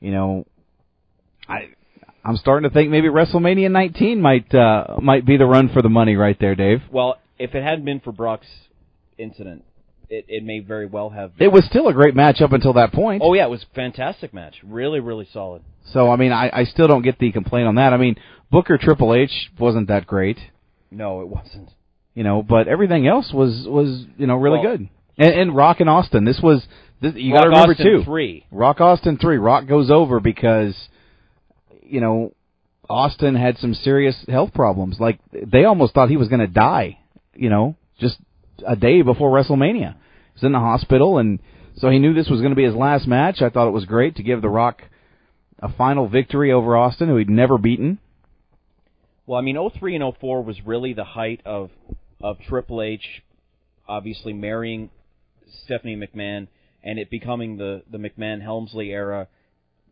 you 0.01 0.11
know, 0.12 0.47
I 1.49 1.69
I'm 2.25 2.37
starting 2.37 2.69
to 2.69 2.75
think 2.75 2.91
maybe 2.91 3.09
WrestleMania 3.09 3.70
19 3.70 4.20
might 4.20 4.55
uh, 4.55 4.97
might 5.01 5.25
be 5.25 5.37
the 5.37 5.47
run 5.47 5.69
for 5.70 5.83
the 5.83 5.89
money 5.89 6.16
right 6.16 6.37
there, 6.41 6.55
Dave. 6.55 6.83
Well, 6.91 7.16
if 7.39 7.55
it 7.55 7.62
hadn't 7.62 7.85
been 7.85 8.01
for 8.01 8.12
Brock's 8.12 8.47
incident, 9.16 9.65
it, 10.11 10.25
it 10.29 10.45
may 10.45 10.61
very 10.61 10.87
well 10.87 11.11
have. 11.11 11.37
Been. 11.37 11.47
It 11.49 11.53
was 11.53 11.65
still 11.66 11.89
a 11.89 11.93
great 11.93 12.15
match 12.15 12.41
up 12.41 12.53
until 12.53 12.75
that 12.75 12.93
point. 12.93 13.23
Oh 13.25 13.35
yeah, 13.35 13.45
it 13.47 13.51
was 13.51 13.62
a 13.70 13.75
fantastic 13.75 14.35
match. 14.35 14.57
Really, 14.65 15.01
really 15.01 15.29
solid. 15.33 15.62
So 15.93 16.11
I 16.11 16.16
mean, 16.16 16.33
I, 16.33 16.51
I 16.53 16.65
still 16.65 16.87
don't 16.89 17.03
get 17.03 17.19
the 17.19 17.33
complaint 17.33 17.66
on 17.66 17.77
that. 17.77 17.93
I 17.93 17.97
mean, 17.97 18.16
Booker 18.51 18.79
Triple 18.79 19.15
H 19.15 19.51
wasn't 19.59 19.89
that 19.89 20.07
great, 20.07 20.39
No, 20.91 21.20
it 21.23 21.29
wasn't. 21.29 21.70
you 22.15 22.25
know, 22.25 22.43
but 22.43 22.69
everything 22.69 23.07
else 23.07 23.33
was 23.33 23.66
was 23.66 24.05
you 24.19 24.27
know 24.27 24.37
really 24.37 24.59
Well- 24.61 24.77
good. 24.77 24.89
And, 25.20 25.35
and 25.35 25.57
Rock 25.57 25.81
and 25.81 25.91
Austin, 25.91 26.25
this 26.25 26.39
was 26.41 26.65
this, 27.01 27.15
you 27.15 27.33
got 27.33 27.43
to 27.43 27.49
Rock 27.49 27.69
remember 27.69 27.73
Austin 27.73 27.87
too. 27.99 28.05
three. 28.05 28.47
Rock 28.51 28.81
Austin 28.81 29.19
three. 29.19 29.37
Rock 29.39 29.66
goes 29.66 29.91
over 29.91 30.20
because 30.20 30.75
you 31.83 32.01
know 32.01 32.33
Austin 32.89 33.35
had 33.35 33.59
some 33.59 33.75
serious 33.75 34.16
health 34.29 34.53
problems. 34.55 34.99
Like 34.99 35.20
they 35.33 35.65
almost 35.65 35.95
thought 35.95 36.09
he 36.09 36.16
was 36.16 36.29
going 36.29 36.41
to 36.41 36.47
die. 36.47 36.99
You 37.35 37.51
know, 37.51 37.77
just 38.01 38.16
a 38.66 38.75
day 38.77 39.03
before 39.03 39.31
WrestleMania, 39.31 39.93
he 39.95 40.35
was 40.35 40.43
in 40.43 40.53
the 40.53 40.59
hospital, 40.59 41.19
and 41.19 41.39
so 41.77 41.89
he 41.91 41.99
knew 41.99 42.15
this 42.15 42.29
was 42.29 42.41
going 42.41 42.51
to 42.51 42.57
be 42.57 42.65
his 42.65 42.75
last 42.75 43.07
match. 43.07 43.41
I 43.43 43.51
thought 43.51 43.69
it 43.69 43.73
was 43.73 43.85
great 43.85 44.16
to 44.16 44.23
give 44.23 44.43
The 44.43 44.49
Rock 44.49 44.83
a 45.61 45.73
final 45.73 46.09
victory 46.09 46.53
over 46.53 46.77
Austin, 46.77 47.09
who 47.09 47.16
he'd 47.16 47.31
never 47.31 47.59
beaten. 47.59 47.99
Well, 49.27 49.39
I 49.39 49.43
mean, 49.43 49.57
03 49.79 49.97
and 49.97 50.15
04 50.19 50.43
was 50.43 50.57
really 50.65 50.95
the 50.95 51.05
height 51.05 51.41
of 51.45 51.70
of 52.20 52.39
Triple 52.49 52.83
H, 52.83 53.23
obviously 53.87 54.33
marrying 54.33 54.91
Stephanie 55.65 55.97
McMahon, 55.97 56.49
and 56.89 56.98
it 56.98 57.10
becoming 57.10 57.59
the 57.59 57.82
the 57.90 57.98
McMahon 57.98 58.40
Helmsley 58.40 58.93
era, 58.93 59.28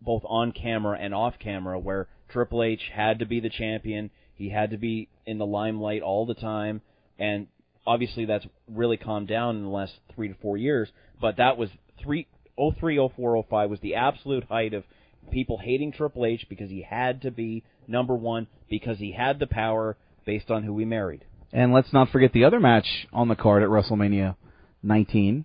both 0.00 0.22
on 0.24 0.50
camera 0.50 0.96
and 0.98 1.14
off 1.14 1.34
camera, 1.38 1.78
where 1.78 2.08
Triple 2.30 2.62
H 2.62 2.80
had 2.90 3.18
to 3.18 3.26
be 3.26 3.38
the 3.38 3.50
champion. 3.50 4.10
He 4.34 4.48
had 4.48 4.70
to 4.70 4.78
be 4.78 5.10
in 5.26 5.36
the 5.36 5.44
limelight 5.44 6.00
all 6.00 6.24
the 6.24 6.34
time, 6.34 6.80
and 7.18 7.48
obviously 7.86 8.24
that's 8.24 8.46
really 8.66 8.96
calmed 8.96 9.28
down 9.28 9.56
in 9.56 9.62
the 9.62 9.68
last 9.68 9.92
three 10.14 10.28
to 10.28 10.34
four 10.40 10.56
years. 10.56 10.88
But 11.20 11.36
that 11.36 11.58
was 11.58 11.68
three 12.02 12.28
03, 12.56 13.10
04, 13.14 13.44
05 13.50 13.70
was 13.70 13.80
the 13.80 13.94
absolute 13.96 14.44
height 14.44 14.72
of 14.72 14.84
people 15.30 15.58
hating 15.58 15.92
Triple 15.92 16.24
H 16.24 16.46
because 16.48 16.70
he 16.70 16.80
had 16.80 17.20
to 17.22 17.30
be 17.30 17.62
number 17.86 18.14
one 18.14 18.46
because 18.70 18.96
he 18.98 19.12
had 19.12 19.38
the 19.38 19.46
power 19.46 19.98
based 20.24 20.50
on 20.50 20.62
who 20.62 20.78
he 20.78 20.86
married. 20.86 21.26
And 21.52 21.74
let's 21.74 21.92
not 21.92 22.08
forget 22.08 22.32
the 22.32 22.44
other 22.44 22.58
match 22.58 23.06
on 23.12 23.28
the 23.28 23.36
card 23.36 23.62
at 23.62 23.68
WrestleMania 23.68 24.36
19, 24.82 25.44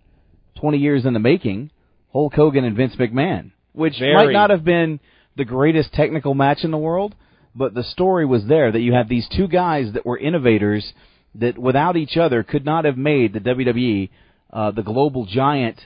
20 0.60 0.78
years 0.78 1.06
in 1.06 1.14
the 1.14 1.20
making, 1.20 1.72
Hulk 2.12 2.34
Hogan 2.34 2.66
and 2.66 2.76
Vince 2.76 2.96
McMahon, 2.96 3.52
which 3.74 3.98
Very. 4.00 4.14
might 4.14 4.34
not 4.34 4.50
have 4.50 4.64
been 4.64 5.00
the 5.38 5.46
greatest 5.46 5.94
technical 5.94 6.34
match 6.34 6.64
in 6.64 6.72
the 6.72 6.78
world, 6.78 7.16
but 7.56 7.74
the 7.74 7.84
story 7.84 8.26
was 8.26 8.46
there 8.48 8.72
that 8.72 8.80
you 8.80 8.94
had 8.94 9.10
these 9.10 9.28
two 9.36 9.48
guys 9.48 9.94
that 9.94 10.06
were 10.06 10.18
innovators 10.18 10.94
that 11.36 11.58
without 11.58 11.96
each 11.96 12.18
other 12.18 12.44
could 12.44 12.66
not 12.66 12.86
have 12.86 12.98
made 12.98 13.34
the 13.34 13.40
WWE 13.40 14.10
uh, 14.52 14.72
the 14.72 14.84
global 14.84 15.26
giant 15.26 15.80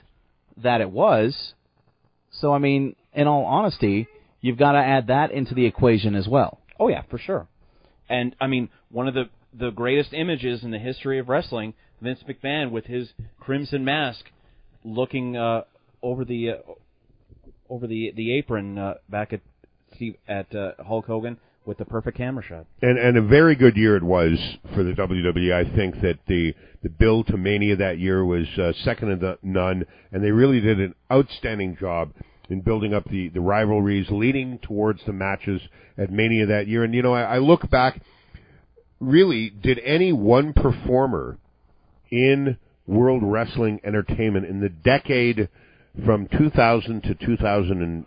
that 0.58 0.82
it 0.82 0.90
was. 0.90 1.54
So 2.32 2.54
I 2.54 2.58
mean, 2.58 2.96
in 3.14 3.28
all 3.28 3.46
honesty, 3.46 4.08
you've 4.42 4.58
got 4.58 4.74
to 4.74 4.80
add 4.80 5.08
that 5.08 5.32
into 5.32 5.54
the 5.54 5.66
equation 5.66 6.16
as 6.16 6.28
well. 6.28 6.60
Oh 6.80 6.88
yeah, 6.88 7.04
for 7.10 7.18
sure. 7.18 7.48
And 8.10 8.36
I 8.42 8.48
mean, 8.48 8.70
one 8.90 9.08
of 9.08 9.14
the 9.14 9.30
the 9.58 9.72
greatest 9.72 10.14
images 10.14 10.64
in 10.64 10.72
the 10.72 10.80
history 10.80 11.20
of 11.20 11.30
wrestling, 11.30 11.74
Vince 12.02 12.20
McMahon 12.28 12.72
with 12.72 12.86
his 12.86 13.10
crimson 13.40 13.86
mask, 13.86 14.26
looking 14.86 15.36
uh, 15.36 15.64
over 16.02 16.24
the 16.24 16.52
uh, 16.52 16.56
over 17.70 17.88
the 17.88 18.14
the 18.16 18.34
apron 18.38 18.78
uh, 18.78 18.94
back 19.10 19.34
at 19.34 19.42
Steve, 19.96 20.16
at 20.28 20.54
uh, 20.56 20.72
Hulk 20.86 21.08
Hogan 21.08 21.38
with 21.66 21.80
the 21.80 21.86
perfect 21.86 22.18
camera 22.18 22.44
shot. 22.44 22.66
And 22.82 22.98
and 22.98 23.18
a 23.18 23.22
very 23.22 23.56
good 23.56 23.76
year 23.76 23.98
it 23.98 24.04
was 24.04 24.38
for 24.74 24.84
the 24.84 24.94
WWE. 24.94 25.52
I 25.52 25.76
think 25.76 25.96
that 26.02 26.20
the 26.28 26.54
the 26.84 26.90
build 26.90 27.28
to 27.28 27.38
Mania 27.38 27.76
that 27.78 27.98
year 27.98 28.24
was 28.24 28.48
uh, 28.58 28.72
second 28.84 29.20
to 29.20 29.38
none, 29.42 29.86
and 30.12 30.24
they 30.24 30.32
really 30.32 30.62
did 30.62 30.80
an 30.80 30.94
outstanding 31.12 31.76
job 31.78 32.12
in 32.50 32.62
building 32.62 32.94
up 32.94 33.10
the 33.10 33.30
the 33.30 33.42
rivalries, 33.42 34.08
leading 34.10 34.60
towards 34.60 35.04
the 35.06 35.14
matches 35.14 35.62
at 35.98 36.12
Mania 36.12 36.46
that 36.46 36.68
year. 36.68 36.84
And 36.84 36.94
you 36.94 37.02
know, 37.02 37.14
I, 37.14 37.24
I 37.24 37.38
look 37.40 37.70
back. 37.70 38.02
Really, 39.00 39.50
did 39.50 39.80
any 39.80 40.14
one 40.14 40.54
performer 40.54 41.38
in 42.10 42.58
World 42.88 43.24
Wrestling 43.24 43.80
Entertainment 43.84 44.46
in 44.46 44.60
the 44.60 44.70
decade 44.70 45.50
from 46.06 46.28
2000 46.28 47.02
to 47.04 47.16
2000 47.16 47.82
and 47.82 48.06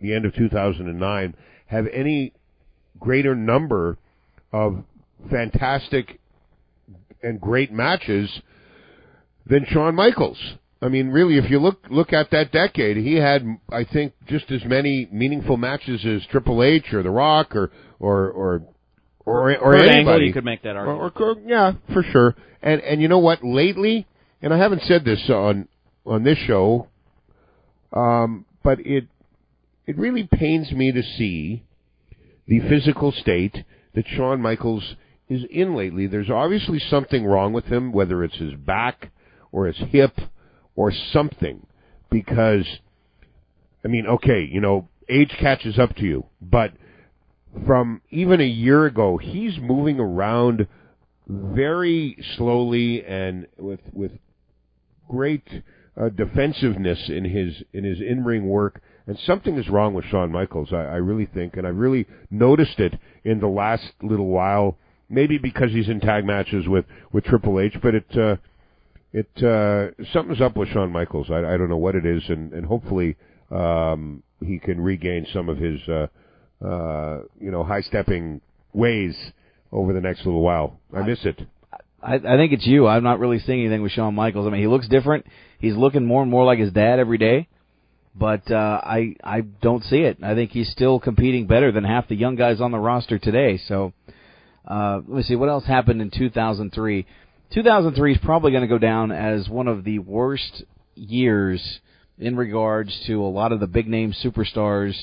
the 0.00 0.14
end 0.14 0.24
of 0.24 0.34
2009 0.34 1.34
have 1.66 1.86
any 1.92 2.32
greater 2.98 3.34
number 3.34 3.96
of 4.52 4.84
fantastic 5.30 6.20
and 7.22 7.40
great 7.40 7.72
matches 7.72 8.40
than 9.46 9.64
Shawn 9.68 9.94
Michaels. 9.94 10.38
I 10.82 10.88
mean, 10.88 11.08
really, 11.08 11.36
if 11.36 11.50
you 11.50 11.58
look 11.58 11.84
look 11.90 12.12
at 12.12 12.30
that 12.30 12.52
decade, 12.52 12.96
he 12.96 13.16
had, 13.16 13.42
I 13.70 13.84
think, 13.84 14.14
just 14.26 14.50
as 14.50 14.64
many 14.64 15.06
meaningful 15.12 15.58
matches 15.58 16.04
as 16.06 16.26
Triple 16.30 16.62
H 16.62 16.94
or 16.94 17.02
The 17.02 17.10
Rock 17.10 17.54
or 17.54 17.70
or 17.98 18.30
or 18.30 18.62
or, 19.26 19.56
or 19.56 19.72
Kurt 19.72 19.82
anybody. 19.82 19.98
Angle, 19.98 20.22
you 20.26 20.32
could 20.32 20.44
make 20.44 20.62
that 20.62 20.76
argument. 20.76 21.02
or 21.02 21.10
Kurt- 21.10 21.46
yeah, 21.46 21.72
for 21.92 22.02
sure. 22.02 22.34
And 22.62 22.80
and 22.80 23.02
you 23.02 23.08
know 23.08 23.18
what? 23.18 23.44
Lately, 23.44 24.06
and 24.42 24.54
I 24.54 24.58
haven't 24.58 24.82
said 24.82 25.04
this 25.04 25.28
on 25.28 25.68
on 26.06 26.22
this 26.22 26.38
show, 26.38 26.88
um, 27.92 28.46
but 28.62 28.80
it 28.80 29.06
it 29.86 29.98
really 29.98 30.28
pains 30.30 30.70
me 30.72 30.92
to 30.92 31.02
see 31.02 31.64
the 32.46 32.60
physical 32.60 33.12
state 33.12 33.64
that 33.94 34.06
Shawn 34.08 34.40
Michaels 34.40 34.96
is 35.28 35.44
in 35.50 35.74
lately. 35.74 36.06
There's 36.06 36.30
obviously 36.30 36.78
something 36.78 37.24
wrong 37.24 37.52
with 37.52 37.66
him, 37.66 37.92
whether 37.92 38.24
it's 38.24 38.36
his 38.36 38.54
back 38.54 39.10
or 39.52 39.66
his 39.66 39.78
hip 39.90 40.18
or 40.74 40.92
something. 41.12 41.66
Because, 42.10 42.66
I 43.84 43.88
mean, 43.88 44.06
okay, 44.06 44.48
you 44.50 44.60
know, 44.60 44.88
age 45.08 45.32
catches 45.38 45.78
up 45.78 45.94
to 45.96 46.02
you, 46.02 46.26
but 46.40 46.72
from 47.66 48.00
even 48.10 48.40
a 48.40 48.44
year 48.44 48.86
ago, 48.86 49.16
he's 49.16 49.58
moving 49.58 50.00
around 50.00 50.66
very 51.28 52.16
slowly 52.36 53.04
and 53.04 53.46
with 53.56 53.80
with 53.92 54.12
great 55.10 55.46
uh, 56.00 56.08
defensiveness 56.08 57.08
in 57.08 57.24
his 57.24 57.62
in 57.72 57.84
his 57.84 58.00
in 58.00 58.24
ring 58.24 58.48
work. 58.48 58.80
And 59.06 59.18
something 59.26 59.58
is 59.58 59.68
wrong 59.68 59.94
with 59.94 60.04
Shawn 60.04 60.30
Michaels, 60.30 60.72
I, 60.72 60.82
I 60.82 60.96
really 60.96 61.26
think, 61.26 61.56
and 61.56 61.66
I 61.66 61.70
really 61.70 62.06
noticed 62.30 62.78
it 62.78 62.94
in 63.24 63.40
the 63.40 63.48
last 63.48 63.90
little 64.02 64.28
while. 64.28 64.76
Maybe 65.08 65.38
because 65.38 65.72
he's 65.72 65.88
in 65.88 66.00
tag 66.00 66.24
matches 66.24 66.68
with 66.68 66.84
with 67.12 67.24
Triple 67.24 67.58
H, 67.58 67.76
but 67.82 67.94
it 67.96 68.16
uh, 68.16 68.36
it 69.12 69.42
uh, 69.42 69.88
something's 70.12 70.40
up 70.40 70.56
with 70.56 70.68
Shawn 70.68 70.92
Michaels. 70.92 71.28
I, 71.30 71.38
I 71.38 71.56
don't 71.56 71.68
know 71.68 71.76
what 71.76 71.96
it 71.96 72.06
is, 72.06 72.22
and 72.28 72.52
and 72.52 72.64
hopefully 72.64 73.16
um, 73.50 74.22
he 74.44 74.60
can 74.60 74.80
regain 74.80 75.26
some 75.32 75.48
of 75.48 75.58
his 75.58 75.80
uh, 75.88 76.06
uh, 76.64 77.22
you 77.40 77.50
know 77.50 77.64
high 77.64 77.80
stepping 77.80 78.40
ways 78.72 79.16
over 79.72 79.92
the 79.92 80.00
next 80.00 80.24
little 80.24 80.42
while. 80.42 80.78
I 80.94 81.02
miss 81.02 81.24
it. 81.24 81.40
I, 82.02 82.14
I 82.14 82.36
think 82.36 82.52
it's 82.52 82.66
you. 82.66 82.86
I'm 82.86 83.02
not 83.02 83.18
really 83.18 83.38
seeing 83.40 83.60
anything 83.60 83.82
with 83.82 83.92
Shawn 83.92 84.14
Michaels. 84.14 84.46
I 84.46 84.50
mean, 84.50 84.60
he 84.60 84.66
looks 84.66 84.88
different. 84.88 85.26
He's 85.58 85.76
looking 85.76 86.06
more 86.06 86.22
and 86.22 86.30
more 86.30 86.44
like 86.44 86.58
his 86.58 86.72
dad 86.72 86.98
every 86.98 87.18
day. 87.18 87.48
But 88.14 88.50
uh, 88.50 88.80
I 88.82 89.14
I 89.22 89.42
don't 89.42 89.84
see 89.84 89.98
it. 89.98 90.18
I 90.22 90.34
think 90.34 90.50
he's 90.50 90.70
still 90.70 90.98
competing 90.98 91.46
better 91.46 91.70
than 91.70 91.84
half 91.84 92.08
the 92.08 92.16
young 92.16 92.34
guys 92.34 92.60
on 92.60 92.72
the 92.72 92.78
roster 92.78 93.18
today. 93.18 93.60
So 93.68 93.92
uh, 94.66 94.96
let 95.06 95.08
me 95.08 95.22
see 95.22 95.36
what 95.36 95.48
else 95.48 95.64
happened 95.64 96.02
in 96.02 96.10
2003. 96.10 97.06
2003 97.52 98.12
is 98.12 98.18
probably 98.22 98.50
going 98.50 98.62
to 98.62 98.68
go 98.68 98.78
down 98.78 99.12
as 99.12 99.48
one 99.48 99.68
of 99.68 99.84
the 99.84 100.00
worst 100.00 100.64
years 100.96 101.80
in 102.18 102.36
regards 102.36 103.00
to 103.06 103.22
a 103.22 103.26
lot 103.26 103.52
of 103.52 103.60
the 103.60 103.66
big 103.66 103.88
name 103.88 104.12
superstars 104.24 104.94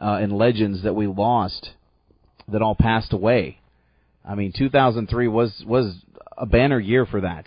uh, 0.00 0.18
and 0.20 0.32
legends 0.32 0.82
that 0.82 0.94
we 0.94 1.06
lost 1.06 1.70
that 2.48 2.62
all 2.62 2.74
passed 2.74 3.12
away. 3.12 3.60
I 4.24 4.34
mean, 4.34 4.52
2003 4.56 5.28
was 5.28 5.62
was 5.66 5.94
a 6.38 6.46
banner 6.46 6.78
year 6.78 7.04
for 7.06 7.20
that, 7.20 7.46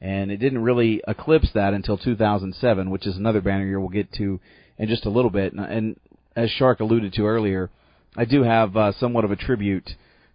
and 0.00 0.30
it 0.30 0.38
didn't 0.38 0.62
really 0.62 1.02
eclipse 1.06 1.48
that 1.54 1.74
until 1.74 1.98
2007, 1.98 2.90
which 2.90 3.06
is 3.06 3.16
another 3.16 3.40
banner 3.40 3.66
year 3.66 3.80
we'll 3.80 3.88
get 3.88 4.12
to 4.14 4.40
in 4.78 4.88
just 4.88 5.06
a 5.06 5.10
little 5.10 5.30
bit. 5.30 5.52
And, 5.52 5.96
as 6.36 6.50
Shark 6.50 6.80
alluded 6.80 7.12
to 7.12 7.26
earlier, 7.26 7.70
I 8.16 8.24
do 8.24 8.42
have 8.42 8.76
uh, 8.76 8.92
somewhat 8.98 9.24
of 9.24 9.30
a 9.30 9.36
tribute 9.36 9.88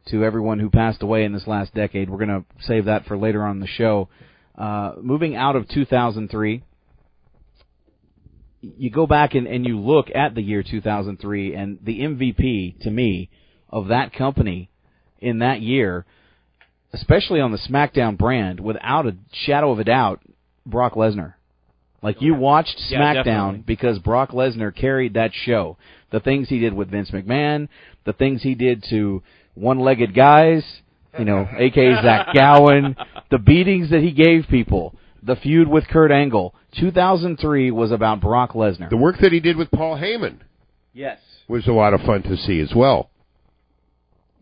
to 0.08 0.24
everyone 0.24 0.60
who 0.60 0.70
passed 0.70 1.02
away 1.02 1.24
in 1.24 1.34
this 1.34 1.48
last 1.48 1.74
decade. 1.74 2.10
We're 2.10 2.26
going 2.26 2.30
to 2.30 2.46
save 2.66 2.86
that 2.86 3.06
for 3.06 3.18
later 3.18 3.44
on 3.44 3.60
the 3.60 3.68
show. 3.68 4.10
Uh, 4.58 4.94
moving 5.02 5.36
out 5.36 5.56
of 5.56 5.68
2003, 5.68 6.64
you 8.62 8.90
go 8.90 9.08
back 9.08 9.36
and, 9.36 9.48
and 9.48 9.66
you 9.66 9.80
look 9.80 10.08
at 10.14 10.36
the 10.36 10.42
year 10.42 10.64
2003, 10.64 11.56
and 11.56 11.80
the 11.84 12.00
MVP 12.00 12.82
to 12.82 12.92
me 12.92 13.30
of 13.70 13.88
that 13.88 14.14
company 14.14 14.70
in 15.20 15.40
that 15.40 15.62
year, 15.62 16.06
especially 16.94 17.40
on 17.40 17.52
the 17.52 17.58
SmackDown 17.58 18.18
brand, 18.18 18.60
without 18.60 19.06
a 19.08 19.16
shadow 19.32 19.72
of 19.72 19.80
a 19.80 19.84
doubt, 19.84 20.22
Brock 20.66 20.94
Lesnar. 20.94 21.34
Like 22.02 22.22
you 22.22 22.34
watched 22.34 22.80
SmackDown 22.92 23.24
definitely. 23.26 23.64
because 23.66 24.00
Brock 24.00 24.32
Lesnar 24.32 24.74
carried 24.76 25.16
that 25.16 25.32
show. 25.34 25.78
The 26.12 26.20
things 26.22 26.48
he 26.50 26.60
did 26.60 26.74
with 26.74 26.90
Vince 26.90 27.12
McMahon, 27.12 27.68
the 28.06 28.14
things 28.14 28.42
he 28.42 28.56
did 28.56 28.84
to 28.90 29.22
one-legged 29.56 30.16
guys, 30.16 30.64
you 31.18 31.26
know, 31.26 31.48
aka 31.58 32.02
Zach 32.02 32.28
Gowen, 32.34 32.96
the 33.30 33.38
beatings 33.38 33.90
that 33.90 34.02
he 34.02 34.12
gave 34.12 34.48
people, 34.50 34.96
the 35.22 35.36
feud 35.36 35.68
with 35.68 35.88
Kurt 35.90 36.12
Angle. 36.12 36.56
2003 36.80 37.72
was 37.72 37.92
about 37.92 38.22
Brock 38.22 38.54
Lesnar. 38.54 38.90
The 38.90 38.96
work 38.98 39.18
that 39.22 39.34
he 39.34 39.40
did 39.42 39.58
with 39.58 39.70
Paul 39.72 39.98
Heyman 39.98 40.38
Yes. 40.94 41.20
was 41.50 41.68
a 41.68 41.72
lot 41.74 41.94
of 41.94 42.02
fun 42.02 42.24
to 42.24 42.38
see 42.38 42.60
as 42.62 42.74
well. 42.74 43.10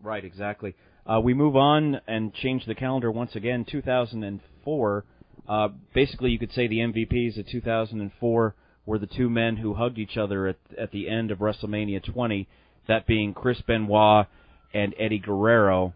Right, 0.02 0.24
exactly. 0.24 0.74
Uh, 1.08 1.20
we 1.20 1.32
move 1.32 1.56
on 1.56 2.00
and 2.06 2.34
change 2.34 2.66
the 2.66 2.74
calendar 2.74 3.10
once 3.10 3.34
again. 3.34 3.64
2004. 3.64 5.04
Uh, 5.48 5.68
basically, 5.94 6.30
you 6.30 6.38
could 6.38 6.52
say 6.52 6.66
the 6.66 6.80
MVPs 6.80 7.38
of 7.38 7.48
2004 7.48 8.54
were 8.84 8.98
the 8.98 9.06
two 9.06 9.30
men 9.30 9.56
who 9.56 9.74
hugged 9.74 9.98
each 9.98 10.18
other 10.18 10.46
at 10.48 10.56
at 10.78 10.90
the 10.90 11.08
end 11.08 11.30
of 11.30 11.38
WrestleMania 11.38 12.04
20. 12.12 12.46
That 12.88 13.06
being 13.06 13.32
Chris 13.32 13.60
Benoit 13.66 14.26
and 14.74 14.94
Eddie 14.98 15.18
Guerrero, 15.18 15.94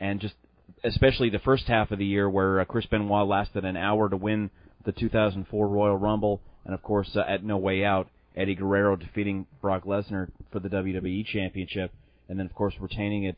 and 0.00 0.20
just 0.20 0.34
especially 0.82 1.28
the 1.28 1.38
first 1.38 1.66
half 1.66 1.90
of 1.90 1.98
the 1.98 2.06
year 2.06 2.28
where 2.28 2.60
uh, 2.60 2.64
Chris 2.64 2.86
Benoit 2.86 3.26
lasted 3.26 3.64
an 3.66 3.76
hour 3.76 4.08
to 4.08 4.16
win 4.16 4.50
the 4.86 4.92
2004 4.92 5.68
Royal 5.68 5.96
Rumble, 5.96 6.40
and 6.64 6.74
of 6.74 6.82
course 6.82 7.10
uh, 7.16 7.20
at 7.20 7.44
No 7.44 7.58
Way 7.58 7.84
Out, 7.84 8.08
Eddie 8.34 8.54
Guerrero 8.54 8.96
defeating 8.96 9.46
Brock 9.60 9.84
Lesnar 9.84 10.30
for 10.50 10.60
the 10.60 10.68
WWE 10.70 11.26
Championship, 11.26 11.92
and 12.30 12.38
then 12.38 12.46
of 12.46 12.54
course 12.54 12.74
retaining 12.80 13.24
it 13.24 13.36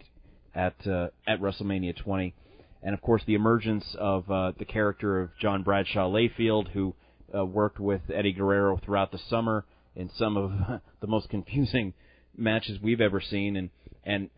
at 0.57 0.75
uh, 0.87 1.09
at 1.27 1.41
WrestleMania 1.41 1.97
20, 1.97 2.35
and 2.83 2.95
of 2.95 3.01
course 3.03 3.23
the 3.27 3.35
emergence 3.35 3.85
of 3.99 4.31
uh, 4.31 4.53
the 4.59 4.65
character 4.65 5.21
of 5.21 5.31
John 5.41 5.63
Bradshaw 5.63 6.09
Layfield, 6.09 6.71
who 6.71 6.95
uh, 7.37 7.45
worked 7.45 7.79
with 7.79 8.03
Eddie 8.13 8.33
Guerrero 8.33 8.81
throughout 8.85 9.13
the 9.13 9.21
summer 9.29 9.65
in 9.95 10.11
some 10.17 10.37
of 10.37 10.81
the 11.01 11.07
most 11.07 11.29
confusing 11.29 11.93
matches 12.37 12.81
we've 12.83 13.01
ever 13.01 13.21
seen, 13.21 13.57
and 13.57 13.71
and 14.05 14.31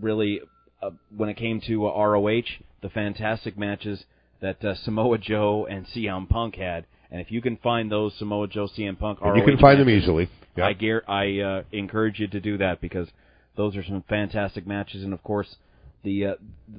really 0.00 0.40
uh, 0.82 0.90
when 1.16 1.28
it 1.28 1.36
came 1.36 1.60
to 1.66 1.86
uh, 1.86 2.06
ROH, 2.06 2.42
the 2.82 2.90
fantastic 2.90 3.58
matches 3.58 4.04
that 4.40 4.62
uh, 4.64 4.74
Samoa 4.84 5.18
Joe 5.18 5.66
and 5.68 5.86
CM 5.86 6.28
Punk 6.28 6.56
had, 6.56 6.84
And 7.10 7.20
if 7.20 7.30
you 7.30 7.40
can 7.40 7.56
find 7.56 7.90
those 7.90 8.12
Samoa 8.18 8.48
Joe 8.48 8.68
CM 8.68 8.98
Punk, 8.98 9.20
And 9.22 9.36
you 9.36 9.44
can 9.44 9.58
find 9.58 9.80
them 9.80 9.88
easily. 9.88 10.28
Yeah. 10.56 10.66
I 10.66 10.72
gear, 10.74 11.02
I 11.08 11.40
uh, 11.40 11.62
encourage 11.72 12.20
you 12.20 12.28
to 12.28 12.40
do 12.40 12.58
that 12.58 12.80
because 12.80 13.08
those 13.56 13.76
are 13.76 13.84
some 13.84 14.04
fantastic 14.08 14.66
matches, 14.66 15.02
and 15.02 15.12
of 15.12 15.22
course 15.22 15.56
the 16.04 16.26
uh, 16.26 16.34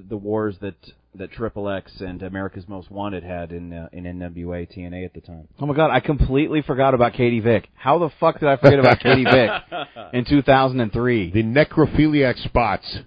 the 0.10 0.18
wars 0.18 0.56
that 0.62 0.76
that 1.16 1.32
Triple 1.32 1.70
X 1.70 1.92
and 2.00 2.22
America's 2.24 2.68
Most 2.68 2.90
Wanted 2.92 3.24
had 3.24 3.52
in 3.52 3.74
uh, 3.74 3.90
in 3.92 4.04
NWA 4.04 4.68
TNA 4.72 5.06
at 5.06 5.14
the 5.14 5.22
time. 5.22 5.48
Oh 5.60 5.66
my 5.66 5.76
god, 5.76 5.92
I 5.92 6.00
completely 6.00 6.62
forgot 6.62 6.94
about 6.94 7.14
Katie 7.14 7.40
Vick. 7.40 7.68
How 7.74 8.00
the 8.00 8.10
fuck 8.20 8.40
did 8.40 8.48
I 8.48 8.58
forget 8.58 8.80
about 8.80 9.00
Katie 9.00 9.26
Vick 9.26 9.50
in 10.14 10.26
2003? 10.26 11.32
The 11.32 11.44
necrophiliac 11.44 12.42
spots. 12.44 13.00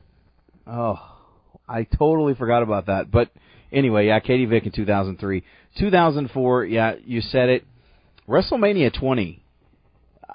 Oh, 0.67 0.99
I 1.69 1.85
totally 1.85 2.35
forgot 2.35 2.63
about 2.63 2.87
that. 2.87 3.11
But 3.11 3.31
anyway, 3.73 4.07
yeah, 4.07 4.21
Katie 4.21 4.47
Vick 4.47 4.67
in 4.67 4.73
2003. 4.73 5.43
2004, 5.79 6.65
yeah, 6.65 6.95
you 7.05 7.21
said 7.21 7.49
it. 7.49 7.65
WrestleMania 8.29 8.93
20. 8.99 9.43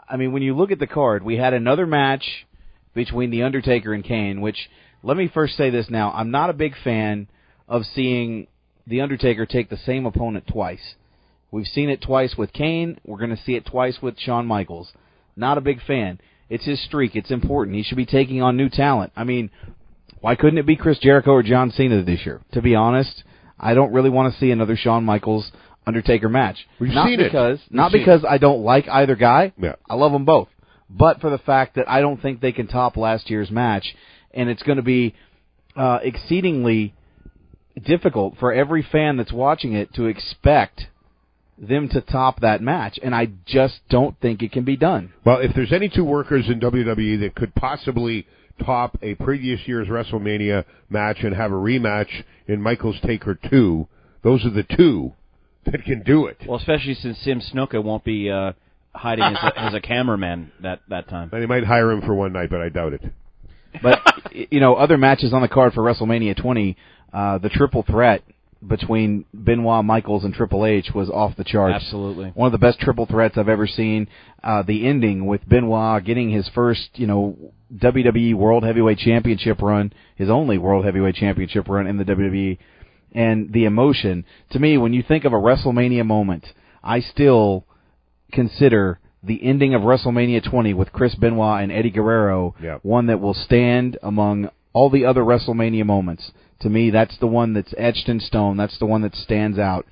I 0.10 0.18
mean, 0.18 0.32
when 0.32 0.42
you 0.44 0.56
look 0.56 0.72
at 0.72 0.80
the 0.80 0.88
card, 0.88 1.24
we 1.24 1.38
had 1.38 1.54
another 1.54 1.86
match 1.86 2.46
between 2.94 3.32
The 3.32 3.44
Undertaker 3.44 3.94
and 3.94 4.04
Kane, 4.04 4.42
which, 4.42 4.70
let 5.04 5.18
me 5.18 5.30
first 5.32 5.56
say 5.58 5.70
this 5.70 5.90
now, 5.90 6.12
I'm 6.12 6.32
not 6.32 6.50
a 6.50 6.54
big 6.54 6.74
fan 6.84 7.28
of 7.68 7.84
seeing 7.94 8.48
The 8.88 9.02
Undertaker 9.02 9.46
take 9.46 9.70
the 9.70 9.78
same 9.78 10.06
opponent 10.06 10.48
twice. 10.48 10.96
We've 11.52 11.68
seen 11.68 11.90
it 11.90 12.02
twice 12.02 12.36
with 12.36 12.52
Kane. 12.54 13.00
We're 13.06 13.20
going 13.20 13.36
to 13.36 13.44
see 13.44 13.56
it 13.56 13.66
twice 13.66 14.00
with 14.02 14.18
Shawn 14.18 14.48
Michaels. 14.48 14.92
Not 15.36 15.58
a 15.58 15.62
big 15.62 15.82
fan. 15.86 16.20
It's 16.50 16.66
his 16.66 16.84
streak. 16.84 17.16
It's 17.16 17.32
important. 17.32 17.76
He 17.78 17.84
should 17.84 17.98
be 17.98 18.06
taking 18.06 18.42
on 18.42 18.58
new 18.58 18.70
talent. 18.70 19.12
I 19.16 19.24
mean, 19.24 19.52
why 20.22 20.36
couldn't 20.36 20.58
it 20.58 20.66
be 20.66 20.76
Chris 20.76 21.00
Jericho 21.00 21.32
or 21.32 21.44
John 21.44 21.72
Cena 21.72 22.04
this 22.04 22.26
year? 22.26 22.42
To 22.54 22.62
be 22.62 22.76
honest, 22.76 23.24
I 23.60 23.74
don't 23.74 23.94
really 23.94 24.10
want 24.10 24.34
to 24.34 24.40
see 24.40 24.52
another 24.52 24.76
Shawn 24.76 25.04
Michaels 25.04 25.52
Undertaker 25.86 26.30
match. 26.30 26.58
We've 26.80 26.94
not 26.94 27.08
seen 27.08 27.20
it. 27.20 27.26
because 27.26 27.60
We've 27.70 27.78
not 27.78 27.92
because 27.92 28.24
I 28.28 28.38
don't 28.38 28.64
like 28.64 28.88
either 28.88 29.16
guy. 29.16 29.54
Yeah. 29.58 29.76
I 29.90 29.96
love 29.96 30.12
them 30.12 30.26
both, 30.26 30.48
but 30.90 31.22
for 31.22 31.30
the 31.30 31.38
fact 31.38 31.76
that 31.76 31.90
I 31.90 32.02
don't 32.02 32.22
think 32.22 32.40
they 32.40 32.52
can 32.52 32.68
top 32.68 32.98
last 32.98 33.30
year's 33.30 33.52
match, 33.52 33.96
and 34.34 34.50
it's 34.50 34.64
going 34.64 34.78
to 34.78 34.84
be 34.84 35.16
uh, 35.76 36.00
exceedingly 36.02 36.94
difficult 37.84 38.36
for 38.40 38.54
every 38.54 38.86
fan 38.92 39.18
that's 39.18 39.32
watching 39.32 39.74
it 39.74 39.94
to 39.96 40.06
expect 40.06 40.88
them 41.58 41.88
to 41.90 42.02
top 42.02 42.42
that 42.42 42.62
match, 42.62 43.00
and 43.02 43.14
I 43.14 43.30
just 43.46 43.80
don't 43.90 44.20
think 44.20 44.42
it 44.42 44.52
can 44.52 44.64
be 44.64 44.76
done. 44.76 45.14
Well, 45.26 45.40
if 45.40 45.54
there's 45.56 45.72
any 45.72 45.90
two 45.90 46.04
workers 46.04 46.46
in 46.48 46.60
WWE 46.60 47.20
that 47.22 47.36
could 47.36 47.54
possibly 47.56 48.28
top 48.64 48.98
a 49.02 49.16
previous 49.16 49.60
year's 49.66 49.88
WrestleMania 49.88 50.66
match 50.90 51.18
and 51.22 51.36
have 51.36 51.52
a 51.52 51.56
rematch 51.56 52.24
in 52.48 52.62
Michaels 52.62 52.98
Taker 53.06 53.38
2, 53.50 53.88
those 54.24 54.46
are 54.46 54.50
the 54.50 54.64
two 54.64 55.14
that 55.66 55.84
can 55.84 56.04
do 56.04 56.26
it. 56.26 56.38
Well, 56.48 56.58
especially 56.58 56.96
since 56.96 57.18
Sim 57.20 57.42
Snuka 57.42 57.84
won't 57.84 58.04
be 58.04 58.30
uh, 58.30 58.54
hiding 58.94 59.24
as 59.24 59.38
a, 59.44 59.60
as 59.60 59.74
a 59.74 59.82
cameraman 59.82 60.52
that 60.62 60.82
that 60.90 61.08
time. 61.10 61.30
And 61.32 61.42
they 61.42 61.46
might 61.46 61.66
hire 61.66 61.92
him 61.92 62.02
for 62.02 62.14
one 62.14 62.34
night, 62.34 62.50
but 62.50 62.62
I 62.62 62.70
doubt 62.70 62.94
it. 62.94 63.02
But 63.82 64.00
you 64.32 64.60
know, 64.60 64.76
other 64.76 64.98
matches 64.98 65.34
on 65.34 65.42
the 65.42 65.48
card 65.48 65.74
for 65.74 65.82
WrestleMania 65.82 66.36
20, 66.36 66.78
uh, 67.12 67.38
the 67.40 67.50
triple 67.50 67.84
threat 67.84 68.24
between 68.68 69.26
Benoit, 69.34 69.84
Michaels, 69.84 70.24
and 70.24 70.34
Triple 70.34 70.66
H 70.66 70.90
was 70.94 71.10
off 71.10 71.36
the 71.36 71.44
charts. 71.44 71.84
Absolutely. 71.84 72.32
one 72.34 72.48
of 72.48 72.52
the 72.52 72.66
best 72.66 72.80
triple 72.80 73.06
threats 73.06 73.38
I've 73.38 73.50
ever 73.50 73.68
seen. 73.68 74.08
Uh, 74.44 74.64
the 74.64 74.88
ending 74.88 75.26
with 75.26 75.48
Benoit 75.48 76.04
getting 76.04 76.30
his 76.30 76.50
first, 76.50 76.90
you 76.94 77.08
know, 77.08 77.38
WWE 77.76 78.36
World 78.36 78.64
Heavyweight 78.64 79.00
Championship 79.00 79.62
run, 79.62 79.94
his 80.16 80.30
only 80.30 80.58
World 80.58 80.86
Heavyweight 80.86 81.16
Championship 81.16 81.68
run 81.68 81.88
in 81.88 81.98
the 81.98 82.06
WWE, 82.06 82.58
and 83.14 83.52
the 83.52 83.66
emotion. 83.66 84.26
To 84.52 84.60
me, 84.60 84.78
when 84.78 84.94
you 84.94 85.04
think 85.04 85.26
of 85.26 85.34
a 85.34 85.38
WrestleMania 85.38 86.06
moment, 86.06 86.46
I 86.84 87.00
still 87.00 87.66
consider 88.32 89.00
the 89.24 89.44
ending 89.44 89.74
of 89.74 89.82
WrestleMania 89.82 90.44
20 90.50 90.74
with 90.74 90.92
Chris 90.92 91.16
Benoit 91.16 91.64
and 91.64 91.72
Eddie 91.72 91.92
Guerrero 91.92 92.56
Yep. 92.62 92.80
one 92.84 93.08
that 93.08 93.20
will 93.22 93.34
stand 93.34 93.98
among 94.04 94.50
all 94.74 94.90
the 94.90 95.06
other 95.06 95.22
WrestleMania 95.22 95.86
moments. 95.86 96.32
To 96.62 96.70
me, 96.70 96.90
that's 96.90 97.18
the 97.20 97.28
one 97.28 97.54
that's 97.54 97.74
etched 97.78 98.10
in 98.10 98.20
stone. 98.20 98.58
That's 98.58 98.78
the 98.80 98.86
one 98.86 99.02
that 99.02 99.16
stands 99.16 99.58
out. 99.58 99.86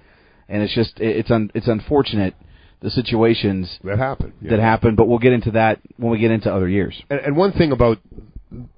And 0.50 0.62
it's 0.64 0.74
just 0.74 1.00
it's 1.00 1.32
un, 1.32 1.52
it's 1.54 1.68
unfortunate 1.68 2.36
the 2.82 2.90
situations 2.90 3.80
that 3.84 4.00
happen 4.00 4.34
that 4.42 4.60
happen, 4.60 4.96
but 4.96 5.08
we'll 5.08 5.20
get 5.20 5.34
into 5.34 5.52
that 5.52 5.80
when 5.98 6.12
we 6.12 6.18
get 6.18 6.32
into 6.32 6.54
other 6.54 6.68
years. 6.68 7.02
And, 7.10 7.20
and 7.20 7.38
one 7.38 7.52
thing 7.54 7.72
about 7.72 8.00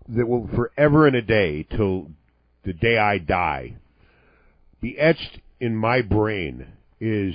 that 0.10 0.28
will 0.28 0.50
forever 0.56 1.08
and 1.08 1.16
a 1.16 1.22
day 1.22 1.64
till 1.64 2.08
the 2.64 2.74
day 2.74 2.98
I 2.98 3.18
die 3.18 3.78
be 4.82 5.00
etched 5.00 5.40
in 5.60 5.76
my 5.76 6.02
brain 6.02 6.68
is 7.00 7.34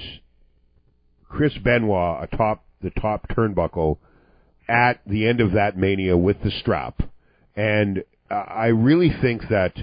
Chris 1.28 1.52
Benoit 1.64 2.28
atop 2.30 2.62
the 2.82 2.90
top 2.90 3.28
turnbuckle 3.28 3.98
at 4.68 5.00
the 5.06 5.26
end 5.26 5.40
of 5.40 5.52
that 5.52 5.76
mania 5.76 6.16
with 6.16 6.42
the 6.42 6.50
strap, 6.50 7.02
and 7.56 8.04
uh, 8.30 8.34
I 8.34 8.66
really 8.66 9.10
think 9.22 9.42
that 9.48 9.74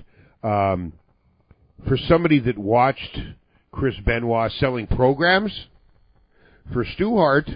um, 0.43 0.93
for 1.87 1.97
somebody 1.97 2.39
that 2.39 2.57
watched 2.57 3.19
Chris 3.71 3.95
Benoit 4.05 4.51
selling 4.59 4.87
programs 4.87 5.67
for 6.71 6.85
Stu 6.85 7.17
Hart 7.17 7.49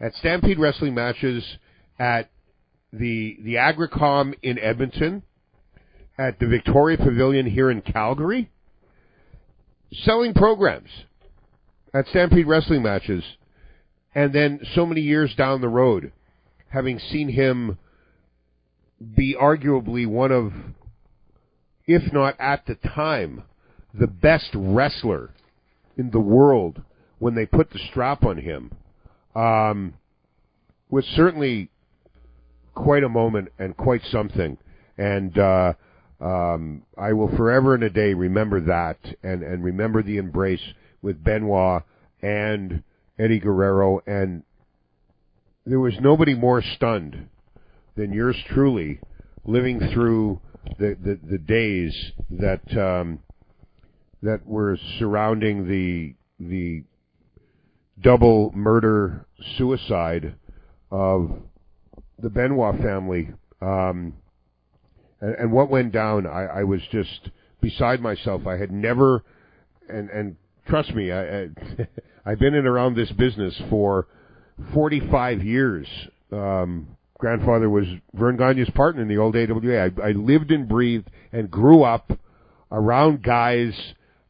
at 0.00 0.14
Stampede 0.14 0.58
Wrestling 0.58 0.94
matches 0.94 1.44
at 1.98 2.30
the 2.92 3.36
the 3.42 3.54
Agricom 3.54 4.34
in 4.42 4.58
Edmonton, 4.58 5.22
at 6.16 6.38
the 6.38 6.46
Victoria 6.46 6.96
Pavilion 6.96 7.46
here 7.46 7.70
in 7.70 7.82
Calgary, 7.82 8.50
selling 10.04 10.34
programs 10.34 10.90
at 11.92 12.06
Stampede 12.08 12.46
Wrestling 12.46 12.82
matches, 12.82 13.24
and 14.14 14.32
then 14.32 14.60
so 14.74 14.86
many 14.86 15.00
years 15.00 15.34
down 15.34 15.60
the 15.60 15.68
road, 15.68 16.12
having 16.68 16.98
seen 16.98 17.28
him 17.28 17.78
be 19.16 19.34
arguably 19.40 20.06
one 20.06 20.32
of, 20.32 20.52
if 21.86 22.12
not 22.12 22.36
at 22.38 22.64
the 22.66 22.76
time, 22.76 23.42
the 23.92 24.06
best 24.06 24.50
wrestler 24.54 25.30
in 25.96 26.10
the 26.10 26.20
world 26.20 26.82
when 27.18 27.34
they 27.34 27.46
put 27.46 27.70
the 27.70 27.78
strap 27.90 28.24
on 28.24 28.38
him, 28.38 28.70
um, 29.34 29.94
was 30.90 31.04
certainly 31.16 31.70
quite 32.74 33.02
a 33.02 33.08
moment 33.08 33.48
and 33.58 33.76
quite 33.76 34.02
something. 34.10 34.56
And 34.96 35.36
uh, 35.38 35.72
um, 36.20 36.82
I 36.96 37.12
will 37.12 37.34
forever 37.36 37.74
and 37.74 37.82
a 37.82 37.90
day 37.90 38.14
remember 38.14 38.60
that 38.60 38.98
and, 39.22 39.42
and 39.42 39.64
remember 39.64 40.02
the 40.02 40.18
embrace 40.18 40.62
with 41.02 41.22
Benoit 41.22 41.82
and 42.22 42.82
Eddie 43.18 43.40
Guerrero. 43.40 44.00
And 44.06 44.42
there 45.66 45.80
was 45.80 45.94
nobody 46.00 46.34
more 46.34 46.62
stunned 46.62 47.28
than 47.96 48.12
yours 48.12 48.36
truly 48.48 49.00
living 49.44 49.80
through 49.92 50.40
the, 50.78 50.96
the, 51.00 51.18
the 51.22 51.38
days 51.38 52.12
that 52.30 52.76
um, 52.76 53.20
that 54.22 54.46
were 54.46 54.78
surrounding 54.98 55.68
the 55.68 56.14
the 56.40 56.82
double 58.00 58.50
murder 58.54 59.26
suicide 59.56 60.34
of 60.90 61.30
the 62.18 62.30
Benoit 62.30 62.80
family. 62.80 63.30
Um, 63.60 64.14
and, 65.20 65.34
and 65.36 65.52
what 65.52 65.70
went 65.70 65.92
down, 65.92 66.26
I, 66.26 66.44
I 66.44 66.64
was 66.64 66.80
just 66.90 67.30
beside 67.60 68.00
myself. 68.00 68.46
I 68.46 68.56
had 68.56 68.72
never, 68.72 69.22
and 69.88 70.10
and 70.10 70.36
trust 70.66 70.94
me, 70.94 71.12
I, 71.12 71.42
I 71.42 71.48
I've 72.26 72.38
been 72.38 72.54
in 72.54 72.66
around 72.66 72.96
this 72.96 73.10
business 73.12 73.54
for 73.68 74.06
45 74.72 75.44
years. 75.44 75.86
Um, 76.32 76.96
grandfather 77.18 77.68
was 77.68 77.86
Verne 78.14 78.36
Gagne's 78.36 78.70
partner 78.70 79.02
in 79.02 79.08
the 79.08 79.18
old 79.18 79.36
AWA. 79.36 79.86
I, 79.86 80.08
I 80.08 80.12
lived 80.12 80.50
and 80.50 80.68
breathed 80.68 81.10
and 81.32 81.50
grew 81.50 81.82
up 81.82 82.12
around 82.70 83.22
guys 83.22 83.72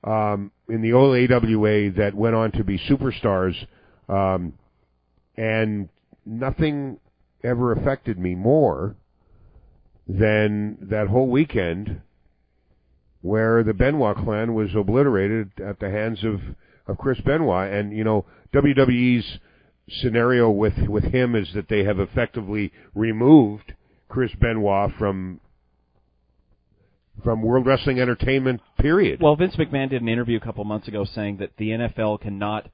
um, 0.03 0.51
in 0.69 0.83
the 0.83 0.93
old 0.93 1.17
AWA 1.17 1.91
that 1.93 2.13
went 2.15 2.35
on 2.35 2.53
to 2.53 2.65
be 2.65 2.79
superstars, 2.79 3.55
um, 4.09 4.55
and 5.37 5.89
nothing 6.27 6.99
ever 7.43 7.73
affected 7.73 8.19
me 8.19 8.35
more 8.35 8.97
than 10.07 10.79
that 10.83 11.09
whole 11.09 11.29
weekend 11.29 12.01
where 13.23 13.63
the 13.63 13.73
Benoit 13.73 14.17
clan 14.19 14.55
was 14.55 14.75
obliterated 14.75 15.51
at 15.59 15.81
the 15.81 15.91
hands 15.91 16.23
of, 16.25 16.41
of 16.87 16.99
Chris 16.99 17.21
Benoit. 17.21 17.73
And, 17.73 17.97
you 17.97 18.05
know, 18.05 18.25
WWE's 18.53 19.39
scenario 19.89 20.51
with, 20.51 20.75
with 20.89 21.05
him 21.05 21.35
is 21.35 21.49
that 21.55 21.69
they 21.69 21.85
have 21.85 21.99
effectively 21.99 22.73
removed 22.95 23.75
Chris 24.09 24.33
Benoit 24.41 24.93
from 24.99 25.41
from 27.23 27.43
World 27.43 27.65
Wrestling 27.65 28.01
Entertainment, 28.01 28.61
period. 28.79 29.21
Well, 29.23 29.37
Vince 29.37 29.55
McMahon 29.57 29.89
did 29.91 30.03
an 30.03 30.09
interview 30.09 30.37
a 30.37 30.41
couple 30.41 30.65
months 30.65 30.89
ago 30.89 31.05
saying 31.05 31.37
that 31.39 31.57
the 31.59 31.71
NFL 31.71 32.21
cannot 32.21 32.69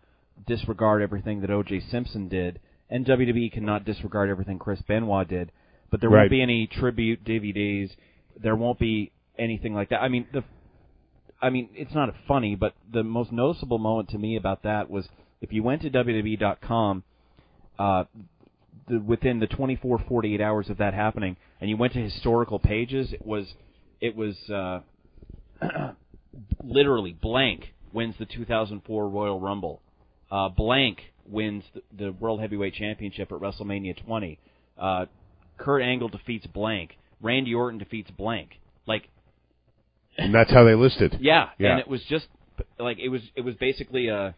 disregard 0.46 1.02
everything 1.02 1.42
that 1.42 1.50
O.J. 1.50 1.80
Simpson 1.90 2.28
did, 2.28 2.58
and 2.88 3.04
WWE 3.04 3.52
cannot 3.52 3.84
disregard 3.84 4.30
everything 4.30 4.58
Chris 4.58 4.80
Benoit 4.82 5.28
did. 5.28 5.52
But 5.90 6.00
there 6.00 6.08
Right. 6.08 6.22
won't 6.22 6.30
be 6.30 6.42
any 6.42 6.66
tribute 6.66 7.22
DVDs. 7.24 7.90
There 8.42 8.56
won't 8.56 8.78
be 8.78 9.12
anything 9.38 9.74
like 9.74 9.90
that. 9.90 10.02
I 10.02 10.08
mean, 10.08 10.26
the, 10.32 10.42
I 11.42 11.50
mean, 11.50 11.70
it's 11.74 11.94
not 11.94 12.14
funny, 12.28 12.54
but 12.54 12.74
the 12.92 13.02
most 13.02 13.32
noticeable 13.32 13.78
moment 13.78 14.10
to 14.10 14.18
me 14.18 14.36
about 14.36 14.62
that 14.64 14.90
was 14.90 15.08
if 15.40 15.52
you 15.52 15.62
went 15.62 15.82
to 15.82 15.90
WWE.com, 15.90 17.02
uh, 17.78 18.04
the, 18.88 18.98
within 18.98 19.40
the 19.40 19.46
24, 19.46 20.04
48 20.06 20.40
hours 20.40 20.68
of 20.68 20.78
that 20.78 20.92
happening, 20.92 21.36
and 21.60 21.70
you 21.70 21.76
went 21.76 21.94
to 21.94 22.00
historical 22.00 22.58
pages, 22.58 23.12
it 23.12 23.24
was 23.24 23.54
it 24.00 24.16
was 24.16 24.36
uh, 24.50 24.80
literally 26.64 27.12
blank 27.12 27.72
wins 27.92 28.14
the 28.18 28.26
2004 28.26 29.08
Royal 29.08 29.40
Rumble. 29.40 29.80
Uh, 30.30 30.48
blank 30.48 30.98
wins 31.26 31.64
the, 31.74 31.82
the 31.96 32.12
World 32.12 32.40
Heavyweight 32.40 32.74
Championship 32.74 33.32
at 33.32 33.38
WrestleMania 33.38 34.04
20. 34.04 34.38
Uh, 34.78 35.06
Kurt 35.58 35.82
Angle 35.82 36.08
defeats 36.08 36.46
blank. 36.46 36.96
Randy 37.20 37.54
Orton 37.54 37.78
defeats 37.78 38.10
blank. 38.10 38.50
Like, 38.86 39.08
And 40.20 40.34
that's 40.34 40.50
how 40.52 40.64
they 40.64 40.74
listed. 40.74 41.16
yeah, 41.20 41.48
Yeah. 41.58 41.72
and 41.72 41.80
it 41.80 41.88
was 41.88 42.02
just 42.08 42.26
like 42.78 42.98
it 42.98 43.08
was 43.08 43.22
it 43.34 43.40
was 43.42 43.54
basically 43.56 44.08
a 44.08 44.34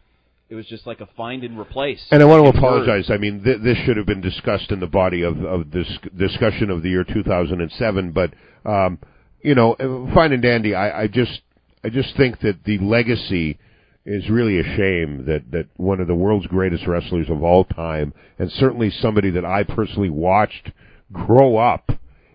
it 0.49 0.55
was 0.55 0.65
just 0.67 0.85
like 0.85 1.01
a 1.01 1.07
find 1.17 1.43
and 1.43 1.57
replace. 1.57 2.05
And 2.11 2.21
I 2.21 2.25
want 2.25 2.43
to 2.43 2.57
apologize. 2.57 3.09
I 3.09 3.17
mean, 3.17 3.43
th- 3.43 3.61
this 3.63 3.77
should 3.85 3.97
have 3.97 4.05
been 4.05 4.21
discussed 4.21 4.71
in 4.71 4.79
the 4.79 4.87
body 4.87 5.23
of, 5.23 5.43
of 5.43 5.71
this 5.71 5.87
discussion 6.17 6.69
of 6.69 6.83
the 6.83 6.89
year 6.89 7.03
2007. 7.03 8.11
But 8.11 8.33
um, 8.65 8.99
you 9.41 9.55
know, 9.55 9.73
uh, 9.73 10.13
fine 10.13 10.31
and 10.31 10.41
dandy. 10.41 10.75
I, 10.75 11.03
I 11.03 11.07
just, 11.07 11.41
I 11.83 11.89
just 11.89 12.15
think 12.15 12.39
that 12.41 12.63
the 12.65 12.77
legacy 12.79 13.57
is 14.05 14.29
really 14.29 14.59
a 14.59 14.63
shame 14.63 15.25
that 15.25 15.49
that 15.51 15.67
one 15.77 15.99
of 16.01 16.07
the 16.07 16.15
world's 16.15 16.47
greatest 16.47 16.85
wrestlers 16.87 17.29
of 17.29 17.41
all 17.41 17.63
time, 17.65 18.13
and 18.37 18.51
certainly 18.51 18.89
somebody 18.89 19.31
that 19.31 19.45
I 19.45 19.63
personally 19.63 20.09
watched 20.09 20.71
grow 21.11 21.57
up 21.57 21.89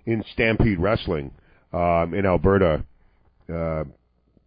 in 0.06 0.24
Stampede 0.32 0.78
Wrestling 0.78 1.30
um, 1.72 2.14
in 2.14 2.24
Alberta, 2.24 2.84
uh, 3.52 3.84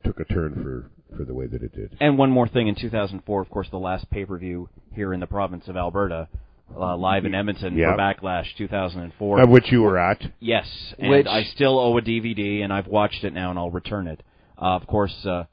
took 0.03 0.19
a 0.19 0.25
turn 0.25 0.53
for 0.63 0.89
for 1.17 1.25
the 1.25 1.33
way 1.33 1.45
that 1.45 1.61
it 1.61 1.75
did. 1.75 1.97
And 1.99 2.17
one 2.17 2.31
more 2.31 2.47
thing, 2.47 2.67
in 2.69 2.75
2004, 2.75 3.41
of 3.41 3.49
course, 3.49 3.67
the 3.69 3.77
last 3.77 4.09
pay-per-view 4.11 4.69
here 4.93 5.13
in 5.13 5.19
the 5.19 5.27
province 5.27 5.67
of 5.67 5.75
Alberta, 5.75 6.29
uh, 6.73 6.95
live 6.95 7.25
in 7.25 7.35
Edmonton 7.35 7.75
Yeah. 7.77 7.91
for 7.91 7.97
Backlash 7.97 8.45
2004. 8.57 9.41
Of 9.41 9.49
which 9.49 9.69
you 9.73 9.81
were 9.81 9.97
at. 9.97 10.21
Yes, 10.39 10.65
and 10.97 11.09
Which- 11.09 11.27
I 11.27 11.43
still 11.43 11.77
owe 11.77 11.97
a 11.97 12.01
DVD, 12.01 12.61
and 12.63 12.71
I've 12.71 12.87
watched 12.87 13.25
it 13.25 13.33
now, 13.33 13.49
and 13.49 13.59
I'll 13.59 13.69
return 13.71 14.07
it. 14.07 14.23
Uh, 14.57 14.75
of 14.75 14.87
course, 14.87 15.13
uh, 15.25 15.43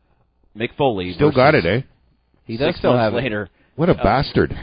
Mick 0.57 0.75
Foley 0.77 1.13
Still 1.15 1.33
got 1.33 1.57
it, 1.57 1.67
eh? 1.67 1.81
He 2.45 2.57
does 2.57 2.69
six 2.69 2.79
still 2.79 2.93
months 2.93 3.03
have 3.03 3.15
it. 3.15 3.17
later. 3.17 3.49
What 3.75 3.89
a 3.89 3.99
uh, 3.99 4.03
bastard! 4.03 4.57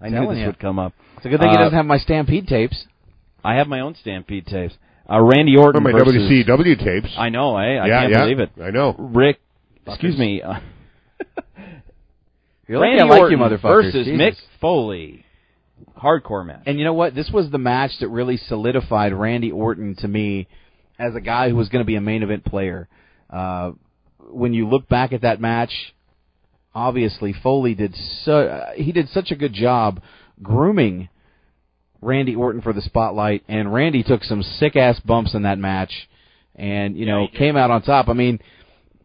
I 0.00 0.08
knew 0.08 0.26
this 0.30 0.38
ya. 0.38 0.46
would 0.46 0.58
come 0.58 0.78
up. 0.78 0.94
It's 1.18 1.26
a 1.26 1.28
good 1.28 1.40
thing 1.40 1.50
he 1.50 1.56
Uh, 1.56 1.60
doesn't 1.64 1.76
have 1.76 1.84
my 1.86 1.98
Stampede 1.98 2.48
tapes. 2.48 2.86
I 3.44 3.56
have 3.56 3.68
my 3.68 3.80
own 3.80 3.94
Stampede 3.96 4.46
tapes. 4.46 4.78
Uh, 5.10 5.20
Randy 5.20 5.56
Orton 5.56 5.80
Or 5.86 5.92
my 5.92 5.92
versus 5.92 6.14
WCW 6.14 6.82
tapes. 6.82 7.14
I 7.16 7.28
know, 7.28 7.56
eh? 7.58 7.62
I 7.78 7.86
Yeah, 7.86 8.00
can't 8.00 8.12
yeah, 8.12 8.20
believe 8.20 8.38
it. 8.40 8.50
I 8.62 8.70
know. 8.70 8.94
Rick, 8.98 9.38
excuse 9.86 10.16
me. 10.18 10.40
Uh, 10.42 10.60
You're 12.68 12.80
Randy 12.80 13.02
like 13.04 13.20
Orton 13.20 13.38
you, 13.38 13.58
versus 13.58 14.06
Jesus. 14.06 14.18
Mick 14.18 14.34
Foley. 14.60 15.24
Hardcore 16.00 16.46
match. 16.46 16.62
And 16.66 16.78
you 16.78 16.84
know 16.84 16.94
what? 16.94 17.14
This 17.14 17.30
was 17.32 17.50
the 17.50 17.58
match 17.58 17.90
that 18.00 18.08
really 18.08 18.36
solidified 18.36 19.12
Randy 19.12 19.52
Orton 19.52 19.96
to 19.96 20.08
me 20.08 20.48
as 20.98 21.14
a 21.14 21.20
guy 21.20 21.48
who 21.48 21.56
was 21.56 21.68
going 21.68 21.82
to 21.82 21.86
be 21.86 21.96
a 21.96 22.00
main 22.00 22.22
event 22.22 22.44
player. 22.44 22.88
Uh, 23.28 23.72
when 24.30 24.54
you 24.54 24.68
look 24.68 24.88
back 24.88 25.12
at 25.12 25.22
that 25.22 25.40
match, 25.40 25.72
obviously 26.74 27.32
Foley 27.42 27.74
did 27.74 27.94
so 28.24 28.46
uh, 28.46 28.72
he 28.74 28.92
did 28.92 29.08
such 29.10 29.30
a 29.30 29.36
good 29.36 29.52
job 29.52 30.00
grooming 30.42 31.08
Randy 32.04 32.34
Orton 32.34 32.60
for 32.62 32.72
the 32.72 32.82
spotlight, 32.82 33.42
and 33.48 33.72
Randy 33.72 34.02
took 34.02 34.22
some 34.24 34.42
sick 34.42 34.76
ass 34.76 35.00
bumps 35.00 35.34
in 35.34 35.42
that 35.42 35.58
match, 35.58 35.92
and 36.54 36.96
you 36.96 37.06
know 37.06 37.26
came 37.36 37.56
out 37.56 37.70
on 37.70 37.82
top. 37.82 38.08
I 38.08 38.12
mean, 38.12 38.40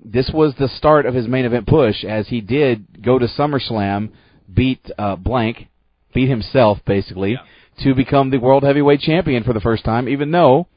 this 0.03 0.29
was 0.33 0.53
the 0.59 0.67
start 0.67 1.05
of 1.05 1.13
his 1.13 1.27
main 1.27 1.45
event 1.45 1.67
push 1.67 2.03
as 2.03 2.27
he 2.27 2.41
did 2.41 3.01
go 3.03 3.17
to 3.19 3.27
SummerSlam, 3.27 4.09
beat 4.53 4.79
uh, 4.97 5.15
blank, 5.15 5.67
beat 6.13 6.29
himself 6.29 6.79
basically 6.85 7.37
to 7.83 7.95
become 7.95 8.29
the 8.29 8.37
world 8.37 8.63
heavyweight 8.63 8.99
champion 9.01 9.43
for 9.43 9.53
the 9.53 9.61
first 9.61 9.85
time, 9.85 10.09
even 10.09 10.31
though 10.31 10.67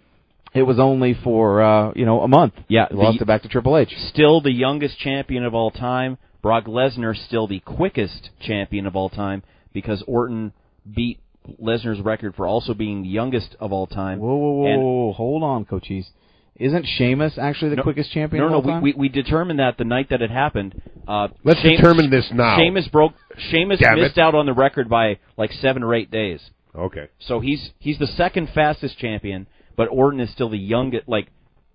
it 0.55 0.63
was 0.63 0.79
only 0.79 1.15
for 1.25 1.63
uh, 1.63 1.93
you 1.97 2.05
know 2.07 2.21
a 2.23 2.29
month. 2.29 2.55
Yeah, 2.69 2.87
He 2.89 2.95
lost 2.97 3.19
the- 3.19 3.25
it 3.25 3.27
back 3.27 3.43
to 3.43 3.49
Triple 3.49 3.77
H. 3.77 3.93
Still 4.09 4.41
the 4.41 4.53
youngest 4.53 4.99
champion 4.99 5.45
of 5.45 5.55
all 5.55 5.71
time. 5.71 6.19
Brock 6.43 6.65
Lesnar 6.65 7.15
still 7.17 7.47
the 7.47 7.61
quickest 7.61 8.31
champion 8.41 8.87
of 8.87 8.97
all 8.97 9.09
time 9.09 9.45
because 9.73 10.03
Orton 10.09 10.53
beat 10.93 11.21
Lesnar's 11.61 12.01
record 12.01 12.35
for 12.37 12.47
also 12.47 12.75
being 12.75 13.03
the 13.03 13.09
youngest 13.09 13.57
of 13.61 13.73
all 13.73 13.87
time. 13.87 14.19
Whoa, 14.19 14.35
whoa, 14.37 14.51
whoa, 14.53 14.67
And- 14.67 14.83
whoa, 14.83 15.13
hold 15.13 15.43
on, 15.43 15.65
Cochise. 15.65 16.11
Isn't 16.57 16.87
Sheamus 16.87 17.39
actually 17.39 17.71
the 17.71 17.77
No, 17.77 17.83
quickest 17.83 18.13
champion 18.13 18.43
No, 18.43 18.47
of 18.47 18.51
no, 18.53 18.57
all 18.57 18.63
we, 18.63 18.71
time? 18.73 18.83
we 18.83 18.93
we 18.93 19.09
determined 19.09 19.59
that 19.59 19.79
the 19.79 19.85
night 19.85 20.11
that 20.11 20.21
it 20.23 20.31
happened. 20.31 20.81
Uh, 21.09 21.29
Let's 21.43 21.61
Sheamus- 21.61 21.79
determine 21.81 22.11
this 22.11 22.31
now. 22.33 22.59
Sheamus 22.59 22.87
broke. 22.89 23.15
Sheamus 23.39 23.81
Damn 23.81 23.99
it. 23.99 24.03
missed 24.03 24.19
out 24.19 24.35
on 24.35 24.47
the 24.47 24.53
record 24.53 24.89
by 24.89 25.19
like 25.37 25.51
seven 25.53 25.83
or 25.83 25.95
eight 25.95 26.11
days. 26.11 26.41
Okay. 26.75 27.09
So 27.19 27.41
he's 27.41 27.71
he's 27.79 27.99
the 27.99 28.07
second 28.07 28.51
fastest 28.51 28.99
champion, 28.99 29.47
but 29.77 29.89
Orton 29.89 30.21
is 30.21 30.31
still 30.31 30.51
the 30.51 30.59
youngest, 30.59 31.09
like 31.09 31.29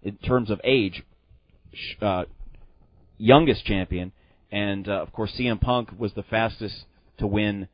in 0.04 0.16
terms 0.18 0.50
of 0.52 0.62
age, 0.64 1.04
uh, 2.02 2.26
youngest 3.18 3.66
champion. 3.66 4.12
And 4.52 4.88
uh, 4.88 5.02
of 5.02 5.12
course, 5.12 5.34
CM 5.38 5.60
Punk 5.60 5.90
was 5.98 6.14
the 6.14 6.24
fastest 6.24 6.86
to 7.18 7.28
win 7.28 7.68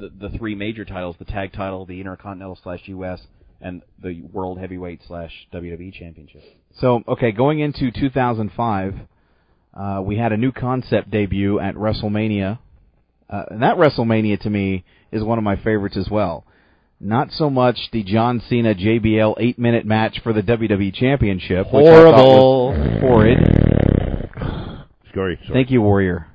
the 0.00 0.28
the 0.28 0.36
three 0.38 0.54
major 0.54 0.84
titles: 0.84 1.16
the 1.18 1.24
tag 1.24 1.52
title, 1.52 1.86
the 1.86 2.00
Intercontinental 2.00 2.58
slash 2.62 2.80
U.S. 2.86 3.20
and 3.60 3.82
the 4.02 4.22
World 4.32 4.58
Heavyweight 4.58 5.00
slash 5.06 5.32
WWE 5.52 5.92
Championship. 5.92 6.42
So, 6.78 7.02
okay, 7.08 7.32
going 7.32 7.60
into 7.60 7.90
2005, 7.90 8.94
uh, 9.74 10.02
we 10.04 10.16
had 10.16 10.32
a 10.32 10.36
new 10.36 10.52
concept 10.52 11.10
debut 11.10 11.58
at 11.60 11.74
WrestleMania. 11.74 12.58
Uh, 13.28 13.44
and 13.50 13.62
that 13.62 13.76
WrestleMania 13.76 14.40
to 14.40 14.50
me 14.50 14.84
is 15.12 15.22
one 15.22 15.38
of 15.38 15.44
my 15.44 15.56
favorites 15.56 15.96
as 15.96 16.08
well. 16.10 16.44
Not 17.00 17.30
so 17.32 17.48
much 17.48 17.78
the 17.92 18.02
John 18.02 18.42
Cena 18.48 18.74
JBL 18.74 19.34
eight 19.38 19.58
minute 19.58 19.86
match 19.86 20.20
for 20.22 20.32
the 20.32 20.42
WWE 20.42 20.92
Championship. 20.94 21.66
which 21.72 21.86
I 21.86 22.02
thought 22.02 22.18
Horrible. 22.18 22.66
was 22.72 23.00
horrid. 23.00 23.38
Sorry. 25.14 25.38
sorry. 25.44 25.50
Thank 25.52 25.70
you, 25.70 25.80
Warrior. 25.82 26.26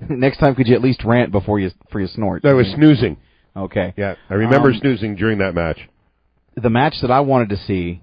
Next 0.08 0.38
time, 0.38 0.54
could 0.54 0.68
you 0.68 0.74
at 0.74 0.82
least 0.82 1.04
rant 1.04 1.32
before 1.32 1.58
you 1.58 1.70
for 1.90 2.00
you 2.00 2.06
snort? 2.06 2.44
I 2.44 2.52
was 2.54 2.66
snoozing. 2.74 3.16
Okay. 3.56 3.94
Yeah, 3.96 4.14
I 4.30 4.34
remember 4.34 4.68
Um, 4.70 4.78
snoozing 4.78 5.16
during 5.16 5.38
that 5.38 5.54
match. 5.54 5.78
the 6.56 6.70
match 6.70 6.94
that 7.02 7.10
I 7.10 7.20
wanted 7.20 7.48
to 7.50 7.56
see, 7.56 8.00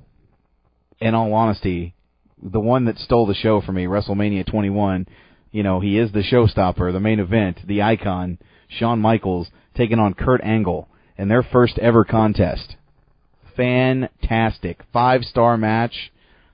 in 0.99 1.13
all 1.15 1.33
honesty, 1.33 1.93
the 2.41 2.59
one 2.59 2.85
that 2.85 2.97
stole 2.99 3.25
the 3.25 3.33
show 3.33 3.61
for 3.61 3.71
me, 3.71 3.85
WrestleMania 3.85 4.45
21. 4.45 5.07
You 5.51 5.63
know, 5.63 5.79
he 5.79 5.97
is 5.97 6.11
the 6.11 6.23
showstopper, 6.23 6.91
the 6.91 6.99
main 6.99 7.19
event, 7.19 7.59
the 7.65 7.81
icon, 7.81 8.37
Shawn 8.67 8.99
Michaels 8.99 9.47
taking 9.75 9.99
on 9.99 10.13
Kurt 10.13 10.41
Angle 10.43 10.89
in 11.17 11.29
their 11.29 11.43
first 11.43 11.77
ever 11.79 12.03
contest. 12.03 12.75
Fantastic, 13.55 14.81
five 14.91 15.23
star 15.23 15.57
match. 15.57 16.11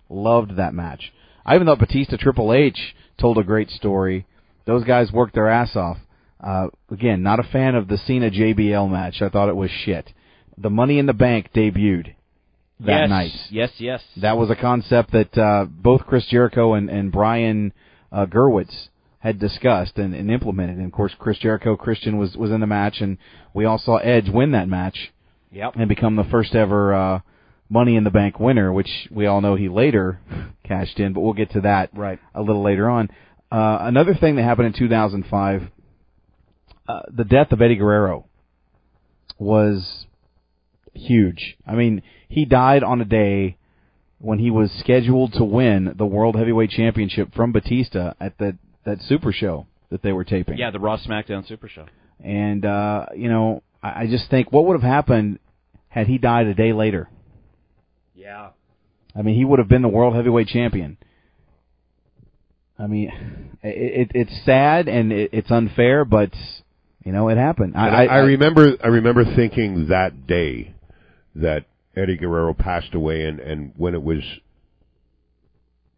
Loved 0.10 0.58
that 0.58 0.74
match. 0.74 1.12
I 1.46 1.56
even 1.56 1.66
thought 1.66 1.80
Batista 1.80 2.18
Triple 2.18 2.54
H 2.54 2.96
told 3.20 3.38
a 3.38 3.44
great 3.44 3.70
story. 3.70 4.26
Those 4.66 4.84
guys 4.84 5.12
worked 5.12 5.36
their 5.36 5.50
ass 5.50 5.76
off. 5.76 5.98
Uh, 6.40 6.68
again, 6.90 7.22
not 7.24 7.40
a 7.40 7.44
fan 7.44 7.76
of 7.76 7.88
the 7.88 7.98
Cena 7.98 8.30
JBL 8.32 8.90
match. 8.90 9.22
I 9.22 9.30
thought 9.30 9.50
it 9.50 9.56
was 9.56 9.70
shit. 9.86 10.12
The 10.58 10.70
Money 10.70 10.98
in 11.00 11.06
the 11.06 11.14
Bank 11.14 11.50
debuted 11.54 12.14
that 12.80 13.02
yes, 13.02 13.10
night. 13.10 13.32
Yes, 13.50 13.70
yes. 13.78 14.02
That 14.18 14.38
was 14.38 14.50
a 14.50 14.56
concept 14.56 15.12
that 15.12 15.38
uh, 15.38 15.66
both 15.66 16.06
Chris 16.08 16.26
Jericho 16.28 16.74
and, 16.74 16.90
and 16.90 17.12
Brian 17.12 17.74
uh, 18.12 18.26
Gewirtz 18.26 18.88
had 19.20 19.40
discussed 19.40 19.98
and, 19.98 20.16
and 20.16 20.32
implemented. 20.32 20.78
And 20.78 20.86
of 20.88 20.92
course, 20.92 21.14
Chris 21.20 21.38
Jericho 21.38 21.76
Christian 21.78 22.18
was 22.18 22.36
was 22.36 22.50
in 22.52 22.60
the 22.60 22.68
match, 22.68 23.02
and 23.02 23.18
we 23.54 23.66
all 23.66 23.78
saw 23.78 23.98
Edge 23.98 24.30
win 24.30 24.52
that 24.52 24.68
match 24.68 25.12
Yep. 25.52 25.74
and 25.76 25.88
become 25.90 26.16
the 26.16 26.24
first 26.24 26.56
ever 26.56 26.94
uh, 26.94 27.20
Money 27.70 27.96
in 27.98 28.04
the 28.04 28.10
Bank 28.10 28.40
winner, 28.40 28.74
which 28.74 28.90
we 29.12 29.28
all 29.28 29.42
know 29.42 29.56
he 29.56 29.70
later 29.70 30.20
cashed 30.64 31.00
in. 31.00 31.14
But 31.14 31.22
we'll 31.22 31.34
get 31.34 31.52
to 31.52 31.62
that 31.62 31.92
Right. 31.94 32.20
a 32.34 32.42
little 32.42 32.64
later 32.64 32.90
on. 32.90 33.10
Uh, 33.52 33.80
another 33.82 34.14
thing 34.16 34.38
that 34.38 34.44
happened 34.44 34.68
in 34.68 34.74
2005, 34.74 35.64
uh, 36.88 37.02
the 37.10 37.26
death 37.26 37.52
of 37.52 37.62
Eddie 37.62 37.76
Guerrero 37.76 38.26
was 39.38 40.06
huge. 40.94 41.58
I 41.68 41.76
mean, 41.76 42.02
he 42.30 42.46
died 42.46 42.84
on 42.84 43.02
a 43.02 43.06
day 43.06 43.58
when 44.20 44.40
he 44.40 44.52
was 44.52 44.72
scheduled 44.80 45.34
to 45.34 45.44
win 45.44 45.94
the 45.98 46.06
World 46.06 46.36
Heavyweight 46.36 46.70
Championship 46.70 47.34
from 47.34 47.52
Batista 47.52 48.14
at 48.20 48.38
that 48.38 48.58
that 48.86 49.02
Super 49.02 49.32
Show 49.32 49.68
that 49.90 50.02
they 50.02 50.12
were 50.12 50.24
taping. 50.24 50.58
Yeah, 50.58 50.72
the 50.72 50.80
Raw 50.80 50.98
SmackDown 50.98 51.48
Super 51.48 51.68
Show. 51.68 51.86
And 52.24 52.66
uh, 52.66 53.08
you 53.16 53.30
know, 53.30 53.64
I, 53.84 54.04
I 54.04 54.08
just 54.08 54.30
think 54.30 54.52
what 54.52 54.66
would 54.66 54.80
have 54.82 54.90
happened 54.90 55.40
had 55.90 56.08
he 56.08 56.18
died 56.18 56.48
a 56.48 56.54
day 56.54 56.72
later. 56.72 57.10
Yeah. 58.16 58.52
I 59.16 59.24
mean, 59.24 59.36
he 59.36 59.44
would 59.44 59.60
have 59.60 59.68
been 59.68 59.82
the 59.82 59.90
world 59.90 60.16
heavyweight 60.16 60.48
champion. 60.48 60.98
I 62.82 62.88
mean, 62.88 63.12
it, 63.62 64.10
it, 64.10 64.12
it's 64.16 64.46
sad 64.46 64.88
and 64.88 65.12
it, 65.12 65.30
it's 65.34 65.52
unfair, 65.52 66.04
but 66.04 66.32
you 67.06 67.12
know, 67.12 67.30
it 67.30 67.38
happened. 67.38 67.76
I, 67.78 68.06
I, 68.06 68.06
I 68.06 68.18
remember 68.20 68.76
I 68.84 68.88
remember 68.88 69.24
thinking 69.36 69.88
that 69.90 70.26
day 70.26 70.74
that 71.36 71.66
Eddie 71.96 72.18
Guerrero 72.18 72.54
passed 72.54 72.94
away, 72.96 73.26
and 73.26 73.40
and 73.40 73.74
when 73.78 73.94
it 73.94 74.02
was 74.02 74.24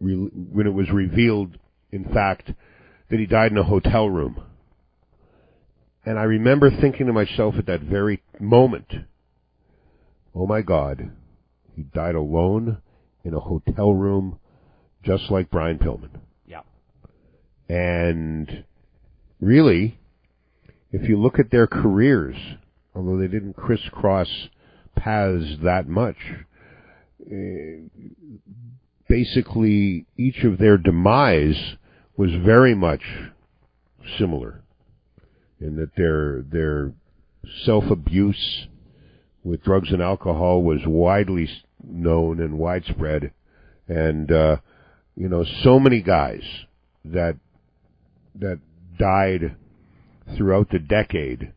re- 0.02 0.30
when 0.52 0.68
it 0.68 0.74
was 0.74 0.90
revealed, 0.92 1.58
in 1.92 2.04
fact, 2.14 2.52
that 3.10 3.20
he 3.20 3.26
died 3.26 3.52
in 3.52 3.58
a 3.58 3.64
hotel 3.64 4.10
room. 4.10 4.44
And 6.06 6.20
I 6.20 6.24
remember 6.24 6.70
thinking 6.70 7.08
to 7.08 7.14
myself 7.14 7.56
at 7.58 7.66
that 7.68 7.80
very 7.80 8.22
moment, 8.38 8.94
oh 10.36 10.46
my 10.46 10.62
God, 10.62 11.12
he 11.78 11.84
died 11.84 12.16
alone 12.16 12.80
in 13.24 13.34
a 13.34 13.40
hotel 13.40 13.94
room 13.94 14.38
just 15.02 15.32
like 15.32 15.50
Brian 15.50 15.80
Pillman. 15.80 16.20
And 17.74 18.66
really, 19.42 19.98
if 20.92 21.10
you 21.10 21.20
look 21.20 21.40
at 21.40 21.50
their 21.50 21.66
careers, 21.66 22.36
although 22.94 23.18
they 23.18 23.28
didn't 23.28 23.56
crisscross 23.56 24.28
paths 24.96 25.58
that 25.64 25.88
much, 25.88 26.18
eh, 27.26 27.78
basically 29.10 30.06
each 30.16 30.44
of 30.44 30.60
their 30.60 30.78
demise 30.78 31.76
was 32.16 32.30
very 32.46 32.76
much 32.76 33.02
similar 34.20 34.62
in 35.60 35.76
that 35.78 35.96
their 35.98 36.44
their 36.44 36.94
self 37.66 37.86
abuse 37.86 38.68
with 39.44 39.64
drugs 39.64 39.92
and 39.92 40.00
alcohol 40.00 40.62
was 40.62 40.82
widely 40.86 41.50
known 41.84 42.40
and 42.40 42.60
widespread, 42.60 43.32
and 43.88 44.32
uh, 44.32 44.58
you 45.16 45.28
know 45.28 45.44
so 45.64 45.80
many 45.80 46.04
guys 46.04 46.44
that 47.04 47.36
that 48.36 48.60
died 48.98 49.56
throughout 50.36 50.70
the 50.70 50.80
decade 50.80 51.52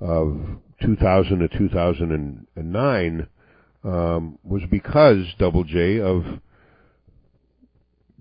of 0.00 0.38
2000 0.82 1.38
to 1.40 1.48
2009 1.48 3.28
um, 3.84 4.38
was 4.42 4.62
because 4.70 5.24
Double 5.38 5.64
J 5.64 6.00
of 6.00 6.24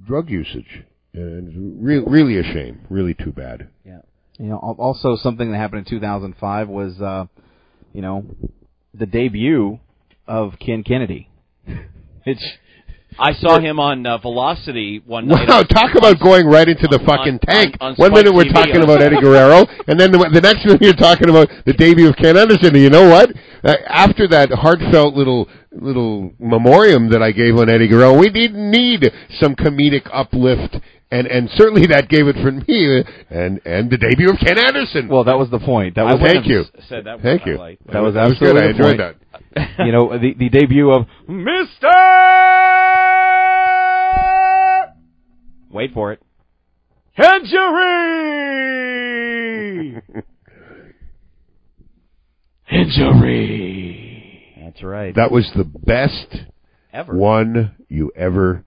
drug 0.05 0.29
usage, 0.29 0.83
and 1.13 1.83
re- 1.83 2.03
really 2.05 2.37
a 2.37 2.43
shame, 2.43 2.81
really 2.89 3.13
too 3.13 3.31
bad. 3.31 3.67
Yeah. 3.83 3.99
You 4.39 4.47
know, 4.47 4.57
also 4.57 5.15
something 5.15 5.51
that 5.51 5.57
happened 5.57 5.87
in 5.87 5.99
2005 5.99 6.69
was, 6.69 7.01
uh, 7.01 7.25
you 7.91 8.01
know, 8.01 8.25
the 8.93 9.07
debut 9.07 9.79
of 10.27 10.53
Ken 10.59 10.83
Kennedy. 10.83 11.29
It's 12.29 12.43
I 13.19 13.33
saw 13.33 13.59
him 13.59 13.79
on 13.79 14.05
uh, 14.05 14.17
Velocity 14.19 15.01
one 15.05 15.27
night. 15.27 15.47
Wow, 15.49 15.61
talk 15.69 15.95
about 15.95 16.19
going 16.19 16.45
right 16.47 16.67
into 16.67 16.87
the 16.87 16.99
fucking 17.05 17.39
tank. 17.47 17.75
on 17.81 17.95
One 17.95 18.13
minute 18.13 18.33
we're 18.33 18.43
TV. 18.45 18.53
talking 18.53 18.83
about 18.83 19.01
Eddie 19.01 19.19
Guerrero, 19.19 19.65
and 19.87 19.99
then 19.99 20.11
the, 20.11 20.19
the 20.33 20.41
next 20.41 20.65
minute 20.65 20.81
you're 20.81 20.93
talking 20.93 21.29
about 21.29 21.49
the 21.65 21.73
debut 21.73 22.09
of 22.09 22.15
Ken 22.15 22.37
Anderson. 22.37 22.75
And 22.75 22.83
you 22.83 22.89
know 22.89 23.09
what? 23.09 23.31
Uh, 23.63 23.73
after 23.87 24.27
that 24.29 24.49
heartfelt 24.51 25.15
little 25.15 25.49
little 25.71 26.31
memoriam 26.39 27.09
that 27.11 27.21
I 27.21 27.31
gave 27.31 27.55
on 27.57 27.69
Eddie 27.69 27.87
Guerrero, 27.87 28.17
we 28.17 28.29
didn't 28.29 28.69
need 28.71 29.11
some 29.39 29.55
comedic 29.55 30.07
uplift, 30.13 30.77
and 31.11 31.25
and 31.27 31.49
certainly 31.55 31.87
that 31.87 32.09
gave 32.09 32.27
it 32.27 32.35
for 32.41 32.51
me. 32.51 33.03
And 33.29 33.59
and 33.65 33.89
the 33.89 33.97
debut 33.97 34.29
of 34.29 34.37
Ken 34.39 34.57
Anderson. 34.59 35.07
well, 35.07 35.23
that 35.23 35.37
was 35.37 35.49
the 35.49 35.59
point. 35.59 35.95
That 35.95 36.03
was 36.03 36.21
wouldn't 36.21 36.45
thank 36.45 36.47
you. 36.47 36.65
said 36.87 37.05
that 37.05 37.21
Thank 37.21 37.45
you. 37.45 37.53
highlight. 37.57 37.79
That 37.91 37.99
was 38.01 38.13
that 38.13 38.29
was 38.29 38.37
good. 38.39 38.55
absolutely 38.55 38.61
I 38.61 38.69
enjoyed 38.71 38.99
point. 38.99 39.17
that. 39.57 39.79
you 39.85 39.91
know, 39.91 40.17
the 40.17 40.33
the 40.37 40.49
debut 40.49 40.91
of 40.91 41.07
Mister. 41.27 41.89
Wait 45.77 45.93
for 45.93 46.11
it. 46.11 46.19
Injury. 47.15 47.61
Injury. 52.71 54.55
That's 54.59 54.81
right. 54.81 55.13
That 55.13 55.31
was 55.31 55.47
the 55.55 55.65
best 55.65 56.35
Ever. 56.91 57.15
one 57.15 57.75
you 57.89 58.11
ever, 58.15 58.65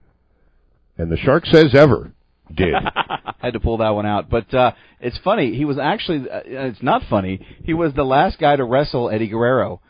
and 0.97 1.11
the 1.11 1.17
shark 1.17 1.45
says 1.47 1.75
ever 1.75 2.13
did. 2.55 2.75
had 3.39 3.51
to 3.55 3.59
pull 3.59 3.79
that 3.79 3.89
one 3.89 4.05
out. 4.05 4.29
But 4.29 4.53
uh, 4.53 4.71
it's 5.01 5.19
funny. 5.21 5.53
He 5.57 5.65
was 5.65 5.77
actually. 5.77 6.29
Uh, 6.29 6.43
it's 6.45 6.81
not 6.81 7.01
funny. 7.09 7.45
He 7.65 7.73
was 7.73 7.93
the 7.93 8.05
last 8.05 8.39
guy 8.39 8.55
to 8.55 8.63
wrestle 8.63 9.09
Eddie 9.09 9.27
Guerrero, 9.27 9.81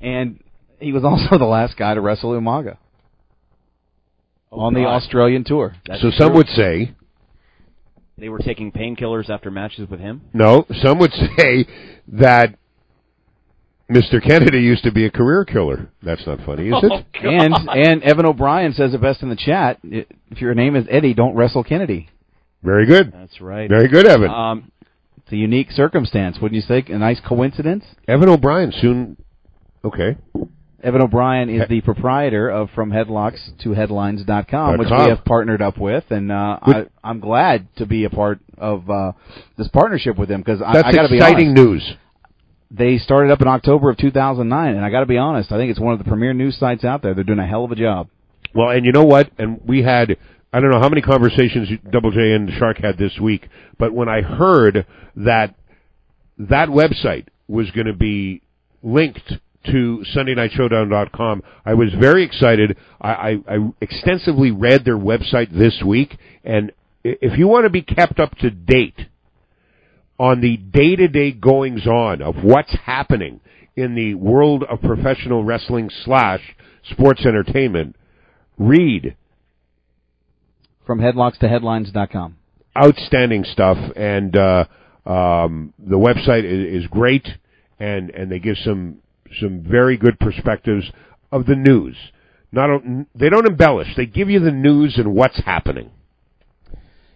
and 0.00 0.42
he 0.80 0.90
was 0.92 1.04
also 1.04 1.38
the 1.38 1.44
last 1.44 1.76
guy 1.76 1.94
to 1.94 2.00
wrestle 2.00 2.32
Umaga 2.32 2.78
on 4.54 4.74
the 4.74 4.84
Australian 4.84 5.44
tour. 5.44 5.74
That's 5.86 6.00
so 6.02 6.10
some 6.16 6.34
would 6.34 6.48
say 6.48 6.94
they 8.16 8.28
were 8.28 8.38
taking 8.38 8.70
painkillers 8.72 9.28
after 9.28 9.50
matches 9.50 9.88
with 9.90 10.00
him. 10.00 10.22
No, 10.32 10.66
some 10.82 10.98
would 10.98 11.12
say 11.36 11.66
that 12.08 12.54
Mr. 13.90 14.22
Kennedy 14.22 14.60
used 14.60 14.84
to 14.84 14.92
be 14.92 15.04
a 15.04 15.10
career 15.10 15.44
killer. 15.44 15.90
That's 16.02 16.26
not 16.26 16.40
funny, 16.46 16.68
is 16.68 16.74
Oh, 16.82 16.86
it? 16.96 17.04
and 17.22 17.54
and 17.68 18.02
Evan 18.02 18.26
O'Brien 18.26 18.72
says 18.72 18.94
it 18.94 19.00
best 19.00 19.22
in 19.22 19.28
the 19.28 19.36
chat. 19.36 19.78
If 19.82 20.40
your 20.40 20.54
name 20.54 20.76
is 20.76 20.86
Eddie, 20.90 21.14
don't 21.14 21.34
wrestle 21.34 21.64
Kennedy. 21.64 22.08
Very 22.62 22.86
good. 22.86 23.12
That's 23.12 23.40
right. 23.40 23.68
Very 23.68 23.88
good, 23.88 24.06
Evan. 24.06 24.30
Um, 24.30 24.72
It's 25.18 25.32
a 25.32 25.36
unique 25.36 25.70
circumstance, 25.70 26.38
wouldn't 26.40 26.56
you 26.56 26.66
say? 26.66 26.82
A 26.92 26.98
nice 26.98 27.20
coincidence. 27.20 27.84
Evan 28.08 28.28
O'Brien 28.30 28.72
soon. 28.72 29.16
Okay. 29.84 30.16
Evan 30.84 31.00
O'Brien 31.00 31.48
is 31.48 31.66
the 31.68 31.80
proprietor 31.80 32.50
of 32.50 32.68
From 32.74 32.90
Headlocks 32.90 33.40
to 33.62 33.72
Headlines.com, 33.72 34.78
which 34.78 34.88
Dot 34.88 34.98
com. 34.98 35.04
we 35.04 35.10
have 35.10 35.24
partnered 35.24 35.62
up 35.62 35.78
with, 35.78 36.04
and 36.10 36.30
uh, 36.30 36.58
I, 36.60 36.86
I'm 37.02 37.20
glad 37.20 37.66
to 37.76 37.86
be 37.86 38.04
a 38.04 38.10
part 38.10 38.40
of 38.58 38.90
uh, 38.90 39.12
this 39.56 39.68
partnership 39.68 40.18
with 40.18 40.28
them 40.28 40.42
because 40.42 40.60
I, 40.60 40.82
I 40.82 40.92
got 40.92 41.02
to 41.02 41.08
be 41.08 41.16
exciting 41.16 41.48
honest. 41.48 41.64
news. 41.64 41.94
They 42.70 42.98
started 42.98 43.32
up 43.32 43.40
in 43.40 43.48
October 43.48 43.88
of 43.88 43.96
2009, 43.96 44.76
and 44.76 44.84
I 44.84 44.90
got 44.90 45.00
to 45.00 45.06
be 45.06 45.16
honest. 45.16 45.50
I 45.52 45.56
think 45.56 45.70
it's 45.70 45.80
one 45.80 45.94
of 45.94 45.98
the 45.98 46.04
premier 46.04 46.34
news 46.34 46.58
sites 46.58 46.84
out 46.84 47.02
there. 47.02 47.14
They're 47.14 47.24
doing 47.24 47.38
a 47.38 47.46
hell 47.46 47.64
of 47.64 47.72
a 47.72 47.76
job. 47.76 48.08
Well, 48.54 48.68
and 48.68 48.84
you 48.84 48.92
know 48.92 49.04
what? 49.04 49.30
And 49.38 49.60
we 49.66 49.82
had 49.82 50.16
I 50.52 50.60
don't 50.60 50.70
know 50.70 50.80
how 50.80 50.90
many 50.90 51.00
conversations 51.00 51.68
Double 51.90 52.10
J 52.10 52.32
and 52.32 52.50
Shark 52.58 52.76
had 52.76 52.98
this 52.98 53.18
week, 53.18 53.48
but 53.78 53.92
when 53.92 54.08
I 54.08 54.20
heard 54.20 54.86
that 55.16 55.54
that 56.38 56.68
website 56.68 57.28
was 57.48 57.70
going 57.70 57.86
to 57.86 57.94
be 57.94 58.42
linked 58.82 59.32
to 59.64 60.04
SundayNightShowdown.com, 60.14 61.42
I 61.64 61.74
was 61.74 61.88
very 61.98 62.24
excited. 62.24 62.76
I, 63.00 63.10
I, 63.10 63.30
I 63.48 63.72
extensively 63.80 64.50
read 64.50 64.84
their 64.84 64.98
website 64.98 65.56
this 65.56 65.82
week, 65.84 66.16
and 66.44 66.72
if 67.04 67.38
you 67.38 67.48
want 67.48 67.64
to 67.64 67.70
be 67.70 67.82
kept 67.82 68.18
up 68.18 68.36
to 68.38 68.50
date 68.50 68.98
on 70.18 70.40
the 70.40 70.56
day-to-day 70.56 71.32
goings-on 71.32 72.22
of 72.22 72.36
what's 72.42 72.74
happening 72.84 73.40
in 73.76 73.94
the 73.94 74.14
world 74.14 74.64
of 74.64 74.80
professional 74.80 75.44
wrestling 75.44 75.90
slash 76.04 76.40
sports 76.90 77.26
entertainment, 77.26 77.96
read 78.58 79.16
From 80.86 81.00
Headlocks 81.00 81.38
to 81.38 81.48
Headlines.com. 81.48 82.36
outstanding 82.76 83.44
stuff, 83.44 83.76
and 83.96 84.36
uh, 84.36 84.64
um, 85.04 85.74
the 85.78 85.98
website 85.98 86.44
is, 86.44 86.84
is 86.84 86.88
great, 86.88 87.26
and 87.78 88.10
and 88.10 88.30
they 88.30 88.38
give 88.38 88.56
some 88.58 88.98
some 89.40 89.62
very 89.62 89.96
good 89.96 90.18
perspectives 90.18 90.90
of 91.30 91.46
the 91.46 91.56
news. 91.56 91.96
Not 92.52 92.82
they 93.14 93.28
don't 93.28 93.46
embellish; 93.46 93.88
they 93.96 94.06
give 94.06 94.30
you 94.30 94.40
the 94.40 94.52
news 94.52 94.96
and 94.96 95.14
what's 95.14 95.42
happening. 95.44 95.90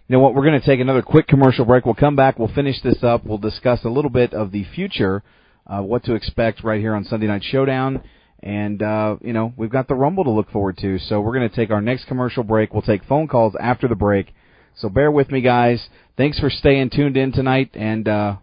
You 0.09 0.15
know 0.15 0.21
what? 0.21 0.33
We're 0.33 0.45
going 0.45 0.59
to 0.59 0.65
take 0.65 0.79
another 0.79 1.03
quick 1.03 1.27
commercial 1.27 1.65
break. 1.65 1.85
We'll 1.85 1.93
come 1.93 2.15
back. 2.15 2.39
We'll 2.39 2.47
finish 2.47 2.81
this 2.81 3.03
up. 3.03 3.23
We'll 3.25 3.37
discuss 3.37 3.85
a 3.85 3.89
little 3.89 4.09
bit 4.09 4.33
of 4.33 4.51
the 4.51 4.63
future, 4.63 5.21
uh, 5.67 5.81
what 5.81 6.03
to 6.05 6.15
expect 6.15 6.63
right 6.63 6.81
here 6.81 6.95
on 6.95 7.05
Sunday 7.05 7.27
Night 7.27 7.43
Showdown. 7.43 8.01
And, 8.41 8.81
uh, 8.81 9.17
you 9.21 9.33
know, 9.33 9.53
we've 9.55 9.69
got 9.69 9.87
the 9.87 9.93
Rumble 9.93 10.23
to 10.23 10.31
look 10.31 10.49
forward 10.49 10.79
to. 10.79 10.97
So 10.97 11.21
we're 11.21 11.37
going 11.37 11.47
to 11.47 11.55
take 11.55 11.69
our 11.69 11.81
next 11.81 12.05
commercial 12.05 12.43
break. 12.43 12.73
We'll 12.73 12.81
take 12.81 13.03
phone 13.03 13.27
calls 13.27 13.53
after 13.59 13.87
the 13.87 13.95
break. 13.95 14.33
So 14.77 14.89
bear 14.89 15.11
with 15.11 15.29
me, 15.29 15.41
guys. 15.41 15.89
Thanks 16.17 16.39
for 16.39 16.49
staying 16.49 16.89
tuned 16.89 17.15
in 17.15 17.31
tonight. 17.31 17.69
And 17.75 18.07
uh, 18.07 18.37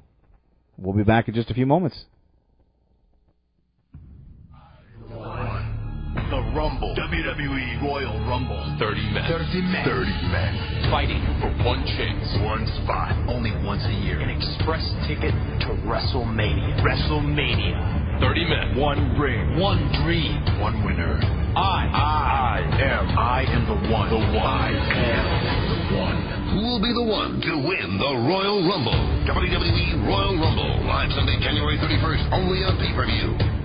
we'll 0.76 0.96
be 0.96 1.02
back 1.02 1.26
in 1.26 1.34
just 1.34 1.50
a 1.50 1.54
few 1.54 1.66
moments. 1.66 2.04
The 6.16 6.42
Rumble. 6.56 6.96
WWE 6.96 7.82
Royal 7.84 8.16
Rumble. 8.26 8.58
30 8.80 9.00
men. 9.12 9.28
30 9.28 9.60
men. 9.62 9.84
30 9.84 10.10
men. 10.32 10.90
Fighting 10.90 11.22
for 11.40 11.52
one 11.62 11.84
chance. 11.86 12.26
One 12.42 12.66
spot. 12.82 13.12
Only 13.28 13.52
once 13.64 13.84
a 13.84 13.92
year. 13.92 14.18
An 14.18 14.30
express 14.30 14.82
ticket 15.06 15.30
to 15.62 15.70
WrestleMania. 15.84 16.80
WrestleMania. 16.80 18.20
30 18.20 18.44
men. 18.48 18.80
One 18.80 19.18
ring. 19.20 19.60
One 19.60 19.78
dream. 20.02 20.40
One 20.58 20.82
winner. 20.84 21.20
I. 21.54 21.86
I 21.92 22.58
am. 22.80 23.04
I 23.18 23.44
am 23.46 23.62
the 23.68 23.92
one. 23.92 24.10
The 24.10 24.16
one. 24.16 24.42
I 24.42 24.72
am 24.72 25.26
the 25.92 25.96
one. 26.00 26.36
Who 26.56 26.62
will 26.62 26.80
be 26.80 26.92
the 26.92 27.04
one 27.04 27.40
to 27.40 27.52
win 27.68 27.98
the 27.98 28.12
Royal 28.24 28.66
Rumble? 28.66 28.96
WWE 29.28 30.08
Royal 30.08 30.38
Rumble, 30.40 30.86
live 30.86 31.12
Sunday, 31.12 31.38
January 31.40 31.76
31st, 31.76 32.32
only 32.32 32.64
on 32.64 32.78
pay-per-view. 32.78 33.55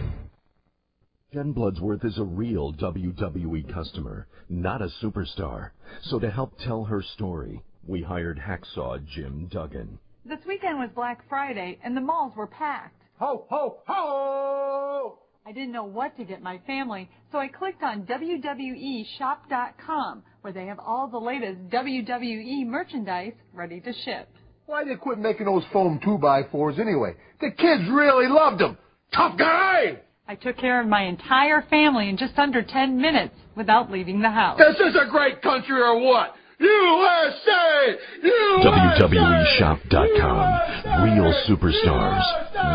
Jen 1.34 1.54
Bloodsworth 1.54 2.04
is 2.04 2.18
a 2.18 2.26
real 2.26 2.74
WWE 2.74 3.74
customer, 3.74 4.28
not 4.50 4.82
a 4.82 4.90
superstar. 5.02 5.70
So 6.02 6.20
to 6.20 6.30
help 6.30 6.60
tell 6.60 6.84
her 6.84 7.02
story, 7.02 7.64
we 7.88 8.02
hired 8.02 8.38
Hacksaw 8.38 9.00
Jim 9.08 9.48
Duggan. 9.50 9.98
This 10.26 10.42
weekend 10.46 10.78
was 10.78 10.90
Black 10.94 11.24
Friday 11.30 11.80
and 11.86 11.96
the 11.96 12.02
malls 12.02 12.36
were 12.36 12.48
packed. 12.48 13.02
Ho, 13.20 13.46
ho, 13.50 13.78
ho! 13.88 15.20
I 15.46 15.54
didn't 15.54 15.72
know 15.72 15.86
what 15.86 16.18
to 16.18 16.26
get 16.26 16.42
my 16.42 16.58
family, 16.68 17.10
so 17.32 17.38
I 17.38 17.48
clicked 17.48 17.82
on 17.82 18.06
WWEshop.com 18.08 20.24
where 20.42 20.52
they 20.52 20.66
have 20.66 20.80
all 20.80 21.08
the 21.08 21.18
latest 21.18 21.70
WWE 21.70 22.68
merchandise 22.68 23.36
ready 23.54 23.80
to 23.80 23.94
ship. 24.04 24.28
Why'd 24.66 24.90
they 24.90 24.96
quit 24.96 25.18
making 25.18 25.46
those 25.46 25.64
foam 25.72 25.98
2x4s 26.06 26.78
anyway? 26.78 27.16
The 27.40 27.52
kids 27.52 27.84
really 27.90 28.28
loved 28.28 28.60
them. 28.60 28.78
Tough 29.14 29.38
guy! 29.38 30.02
I 30.28 30.36
took 30.36 30.58
care 30.58 30.80
of 30.80 30.86
my 30.88 31.02
entire 31.04 31.64
family 31.70 32.08
in 32.10 32.16
just 32.18 32.38
under 32.38 32.62
10 32.62 33.02
minutes 33.02 33.34
without 33.56 33.90
leaving 33.92 34.22
the 34.22 34.30
house. 34.30 34.60
This 34.60 34.80
is 34.80 34.96
a 34.96 35.06
great 35.10 35.42
country 35.42 35.82
or 35.82 36.00
what? 36.00 36.36
USA! 36.60 37.98
USA! 38.24 39.02
WWEshop.com. 39.02 41.04
Real 41.04 41.34
superstars. 41.50 42.22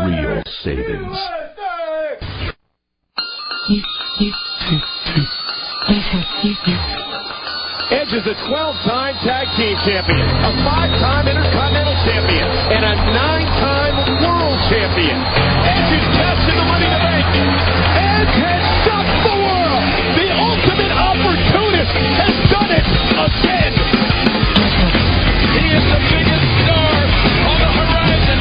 Real 0.05 0.43
savings. 0.61 1.17
Edge 7.89 8.11
is 8.11 8.27
a 8.27 8.35
12-time 8.51 9.15
tag 9.23 9.47
team 9.55 9.77
champion, 9.87 10.19
a 10.27 10.51
five-time 10.67 11.25
intercontinental 11.31 11.95
champion, 12.03 12.43
and 12.75 12.83
a 12.83 12.93
nine-time 13.15 13.95
world 14.21 14.59
champion. 14.67 15.15
Edge 15.15 15.95
is 15.95 16.03
cashing 16.19 16.57
the 16.59 16.67
money 16.67 16.83
in 16.83 16.91
the 16.91 16.91
bank. 16.91 16.96
Has 18.17 18.65
shocked 18.81 19.13
the 19.29 19.35
world. 19.45 19.85
The 20.17 20.33
ultimate 20.33 20.89
opportunist 20.89 21.93
has 22.17 22.33
done 22.49 22.71
it 22.73 22.81
again. 23.13 23.77
He 25.53 25.65
is 25.69 25.85
the 25.85 26.01
biggest 26.09 26.49
star 26.65 26.97
on 27.45 27.57
the 27.61 27.69
horizon. 27.77 28.39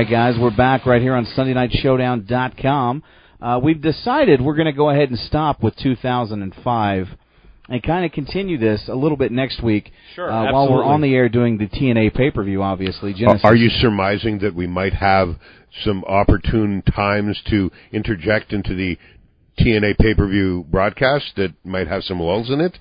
Right, 0.00 0.10
guys, 0.10 0.34
we're 0.40 0.56
back 0.56 0.86
right 0.86 1.02
here 1.02 1.14
on 1.14 1.26
SundayNightShowdown.com. 1.26 3.02
Uh, 3.38 3.60
we've 3.62 3.82
decided 3.82 4.40
we're 4.40 4.54
going 4.54 4.64
to 4.64 4.72
go 4.72 4.88
ahead 4.88 5.10
and 5.10 5.18
stop 5.18 5.62
with 5.62 5.76
2005 5.76 7.08
and 7.68 7.82
kind 7.82 8.06
of 8.06 8.12
continue 8.12 8.56
this 8.56 8.82
a 8.88 8.94
little 8.94 9.18
bit 9.18 9.30
next 9.30 9.62
week 9.62 9.92
Sure, 10.14 10.30
uh, 10.30 10.50
while 10.54 10.72
we're 10.72 10.84
on 10.84 11.02
the 11.02 11.14
air 11.14 11.28
doing 11.28 11.58
the 11.58 11.66
TNA 11.66 12.14
pay-per-view, 12.14 12.62
obviously. 12.62 13.10
Are- 13.10 13.14
Genesis. 13.14 13.42
Are 13.44 13.54
you 13.54 13.68
surmising 13.68 14.38
that 14.38 14.54
we 14.54 14.66
might 14.66 14.94
have 14.94 15.36
some 15.84 16.02
opportune 16.06 16.80
times 16.80 17.38
to 17.50 17.70
interject 17.92 18.54
into 18.54 18.74
the 18.74 18.96
TNA 19.58 19.98
pay-per-view 19.98 20.64
broadcast 20.70 21.32
that 21.36 21.52
might 21.62 21.88
have 21.88 22.04
some 22.04 22.20
lulls 22.20 22.48
in 22.48 22.62
it? 22.62 22.78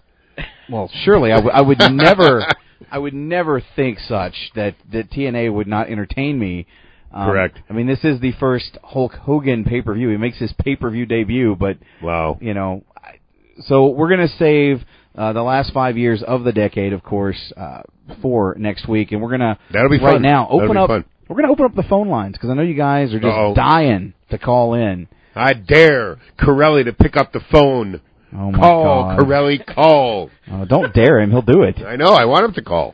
Well, 0.69 0.89
surely 1.03 1.33
I, 1.33 1.35
w- 1.35 1.53
I 1.53 1.59
would 1.59 1.79
never, 1.91 2.45
I 2.89 2.97
would 2.97 3.13
never 3.13 3.61
think 3.75 3.99
such 3.99 4.51
that 4.55 4.75
that 4.93 5.11
TNA 5.11 5.53
would 5.53 5.67
not 5.67 5.89
entertain 5.89 6.39
me. 6.39 6.65
Um, 7.11 7.27
Correct. 7.29 7.59
I 7.69 7.73
mean, 7.73 7.87
this 7.87 8.03
is 8.03 8.19
the 8.19 8.31
first 8.39 8.77
Hulk 8.83 9.13
Hogan 9.13 9.63
pay 9.63 9.81
per 9.81 9.93
view. 9.93 10.09
He 10.09 10.17
makes 10.17 10.37
his 10.37 10.53
pay 10.59 10.75
per 10.75 10.89
view 10.89 11.05
debut, 11.05 11.55
but 11.55 11.77
wow, 12.03 12.37
you 12.39 12.53
know, 12.53 12.83
I- 12.97 13.19
so 13.61 13.87
we're 13.87 14.09
gonna 14.09 14.27
save 14.27 14.83
uh, 15.17 15.33
the 15.33 15.41
last 15.41 15.73
five 15.73 15.97
years 15.97 16.21
of 16.23 16.43
the 16.43 16.51
decade, 16.51 16.93
of 16.93 17.03
course, 17.03 17.51
uh, 17.57 17.81
for 18.21 18.55
next 18.59 18.87
week, 18.87 19.11
and 19.11 19.21
we're 19.21 19.31
gonna 19.31 19.57
That'll 19.73 19.89
be 19.89 19.97
right 19.97 20.13
fun. 20.13 20.21
now 20.21 20.47
open 20.49 20.77
up. 20.77 20.89
fun. 20.89 21.05
We're 21.27 21.35
gonna 21.41 21.51
open 21.51 21.65
up 21.65 21.75
the 21.75 21.83
phone 21.83 22.09
lines 22.09 22.33
because 22.33 22.49
I 22.49 22.53
know 22.53 22.61
you 22.61 22.73
guys 22.75 23.13
are 23.13 23.19
just 23.19 23.25
Uh-oh. 23.35 23.53
dying 23.55 24.13
to 24.29 24.37
call 24.37 24.73
in. 24.75 25.07
I 25.35 25.53
dare 25.53 26.17
Corelli 26.39 26.83
to 26.85 26.93
pick 26.93 27.17
up 27.17 27.31
the 27.33 27.39
phone. 27.51 28.01
Oh 28.33 28.51
my 28.51 28.59
call, 28.59 29.03
God. 29.03 29.19
Corelli, 29.19 29.57
call. 29.59 30.29
Oh, 30.51 30.65
don't 30.65 30.93
dare 30.93 31.19
him; 31.19 31.31
he'll 31.31 31.41
do 31.41 31.63
it. 31.63 31.79
I 31.85 31.95
know. 31.95 32.13
I 32.13 32.25
want 32.25 32.45
him 32.45 32.53
to 32.53 32.61
call. 32.61 32.93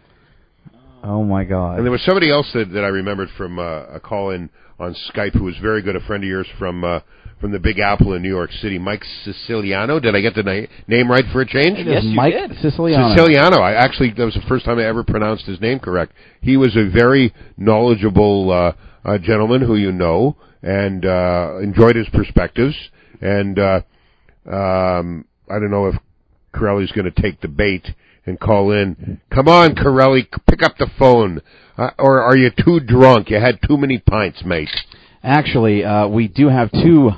Oh 1.06 1.24
my 1.24 1.44
God! 1.44 1.78
And 1.78 1.86
there 1.86 1.92
was 1.92 2.04
somebody 2.04 2.32
else 2.32 2.50
that, 2.54 2.72
that 2.74 2.84
I 2.84 2.88
remembered 2.88 3.30
from 3.38 3.60
uh, 3.60 3.84
a 3.94 4.00
call 4.00 4.32
in 4.32 4.50
on 4.80 4.96
Skype 5.14 5.34
who 5.34 5.44
was 5.44 5.56
very 5.62 5.82
good, 5.82 5.96
a 5.96 6.00
friend 6.02 6.24
of 6.24 6.28
yours 6.28 6.48
from 6.58 6.84
uh, 6.84 7.02
from 7.40 7.52
the 7.52 7.60
Big 7.60 7.78
Apple 7.78 8.14
in 8.14 8.24
New 8.24 8.30
York 8.30 8.52
City, 8.54 8.80
Mike 8.80 9.04
Siciliano. 9.24 10.00
Did 10.00 10.16
I 10.16 10.22
get 10.22 10.34
the 10.34 10.42
na- 10.44 10.68
name 10.88 11.12
right 11.12 11.26
for 11.32 11.42
a 11.42 11.46
change? 11.46 11.78
It 11.78 11.88
is 11.88 11.94
Yes, 11.94 12.04
you 12.06 12.16
Mike 12.16 12.34
did. 12.34 12.58
Siciliano. 12.60 13.16
Siciliano. 13.16 13.58
I 13.62 13.74
actually 13.74 14.12
that 14.18 14.26
was 14.26 14.34
the 14.34 14.42
first 14.48 14.66
time 14.66 14.80
I 14.80 14.86
ever 14.86 15.04
pronounced 15.04 15.46
his 15.46 15.62
name 15.62 15.80
correct. 15.80 16.14
He 16.42 16.58
was 16.58 16.76
a 16.76 16.90
very 16.90 17.34
knowledgeable 17.56 18.52
uh, 18.52 18.74
uh, 19.08 19.18
gentleman 19.20 19.62
who 19.62 19.76
you 19.76 19.92
know 19.92 20.38
and 20.64 21.06
uh, 21.06 21.58
enjoyed 21.62 21.96
his 21.96 22.08
perspectives. 22.10 22.76
And 23.22 23.60
uh, 23.60 23.82
um, 24.48 25.26
I 25.50 25.60
don't 25.60 25.72
know 25.72 25.88
if 25.88 25.96
Corelli's 26.54 26.92
going 26.92 27.12
to 27.12 27.22
take 27.22 27.42
the 27.42 27.48
bait 27.48 27.86
and 28.26 28.40
call 28.40 28.72
in. 28.72 29.22
Come 29.34 29.48
on, 29.48 29.76
Corelli, 29.76 30.28
pick 30.50 30.64
up 30.64 30.78
the 30.78 30.90
phone. 30.98 31.42
Uh, 31.78 31.92
or 32.00 32.22
are 32.22 32.38
you 32.38 32.52
too 32.52 32.80
drunk? 32.80 33.30
You 33.30 33.40
had 33.40 33.60
too 33.68 33.78
many 33.78 34.00
pints, 34.00 34.44
mate. 34.46 34.70
Actually, 35.24 35.84
uh, 35.84 36.08
we 36.08 36.28
do 36.28 36.48
have 36.48 36.72
two 36.72 37.12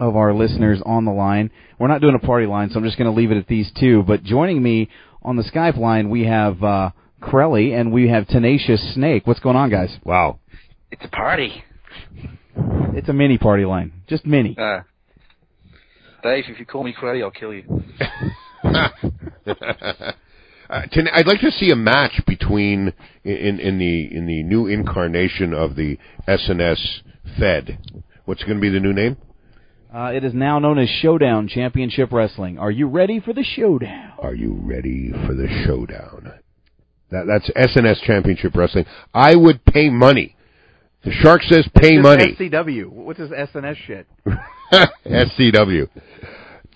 of 0.00 0.16
our 0.16 0.34
listeners 0.34 0.80
on 0.84 1.04
the 1.04 1.12
line. 1.12 1.50
We're 1.78 1.88
not 1.88 2.00
doing 2.00 2.14
a 2.14 2.26
party 2.26 2.46
line, 2.46 2.70
so 2.70 2.78
I'm 2.78 2.84
just 2.84 2.98
going 2.98 3.10
to 3.12 3.16
leave 3.16 3.30
it 3.30 3.36
at 3.36 3.46
these 3.46 3.70
two. 3.78 4.02
But 4.02 4.24
joining 4.24 4.62
me 4.62 4.90
on 5.22 5.36
the 5.36 5.42
Skype 5.42 5.78
line, 5.78 6.10
we 6.10 6.24
have 6.24 6.62
uh, 6.62 6.90
Crelly 7.20 7.78
and 7.78 7.92
we 7.92 8.08
have 8.08 8.26
Tenacious 8.26 8.94
Snake. 8.94 9.26
What's 9.26 9.40
going 9.40 9.56
on, 9.56 9.70
guys? 9.70 9.96
Wow. 10.04 10.40
It's 10.90 11.04
a 11.04 11.08
party. 11.08 11.64
It's 12.94 13.08
a 13.08 13.12
mini 13.12 13.36
party 13.36 13.64
line, 13.66 13.92
just 14.08 14.24
mini. 14.24 14.56
Uh, 14.58 14.80
Dave, 16.22 16.44
if 16.48 16.58
you 16.58 16.64
call 16.64 16.82
me 16.82 16.94
Crowley, 16.94 17.22
I'll 17.22 17.30
kill 17.30 17.52
you. 17.52 17.64
Uh, 20.68 20.82
ten- 20.90 21.08
I'd 21.12 21.26
like 21.26 21.40
to 21.40 21.50
see 21.50 21.70
a 21.70 21.76
match 21.76 22.20
between 22.26 22.92
in 23.24 23.60
in 23.60 23.78
the 23.78 24.14
in 24.14 24.26
the 24.26 24.42
new 24.42 24.66
incarnation 24.66 25.54
of 25.54 25.76
the 25.76 25.98
SNS 26.26 27.02
Fed. 27.38 27.78
What's 28.24 28.42
going 28.42 28.56
to 28.56 28.60
be 28.60 28.70
the 28.70 28.80
new 28.80 28.92
name? 28.92 29.16
Uh, 29.94 30.10
it 30.12 30.24
is 30.24 30.34
now 30.34 30.58
known 30.58 30.78
as 30.78 30.88
Showdown 30.88 31.48
Championship 31.48 32.12
Wrestling. 32.12 32.58
Are 32.58 32.70
you 32.70 32.88
ready 32.88 33.20
for 33.20 33.32
the 33.32 33.44
showdown? 33.44 34.12
Are 34.18 34.34
you 34.34 34.58
ready 34.60 35.12
for 35.26 35.34
the 35.34 35.48
showdown? 35.64 36.32
That 37.10 37.26
that's 37.26 37.48
SNS 37.50 38.02
Championship 38.02 38.54
Wrestling. 38.56 38.84
I 39.14 39.36
would 39.36 39.64
pay 39.64 39.88
money. 39.88 40.36
The 41.04 41.12
Shark 41.12 41.42
says 41.44 41.68
pay 41.76 41.98
money. 41.98 42.34
SCW. 42.34 42.88
What's 42.88 43.20
this 43.20 43.30
SNS 43.30 43.76
shit? 43.86 44.08
SCW. 45.06 45.88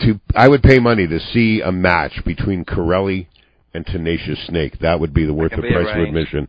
To 0.01 0.21
I 0.37 0.49
would 0.49 0.63
pay 0.63 0.79
money 0.79 1.09
to 1.09 1.19
see 1.19 1.61
a 1.61 1.73
match 1.73 2.25
between 2.25 2.65
Corelli 2.65 3.29
and 3.75 3.87
Tenacious 3.87 4.39
Snake. 4.47 4.79
That 4.81 5.01
would 5.01 5.15
be 5.15 5.25
the 5.25 5.35
worth 5.35 5.53
can 5.53 5.61
the 5.61 5.69
be 5.69 5.75
price 5.75 5.95
of 5.95 6.03
admission. 6.03 6.49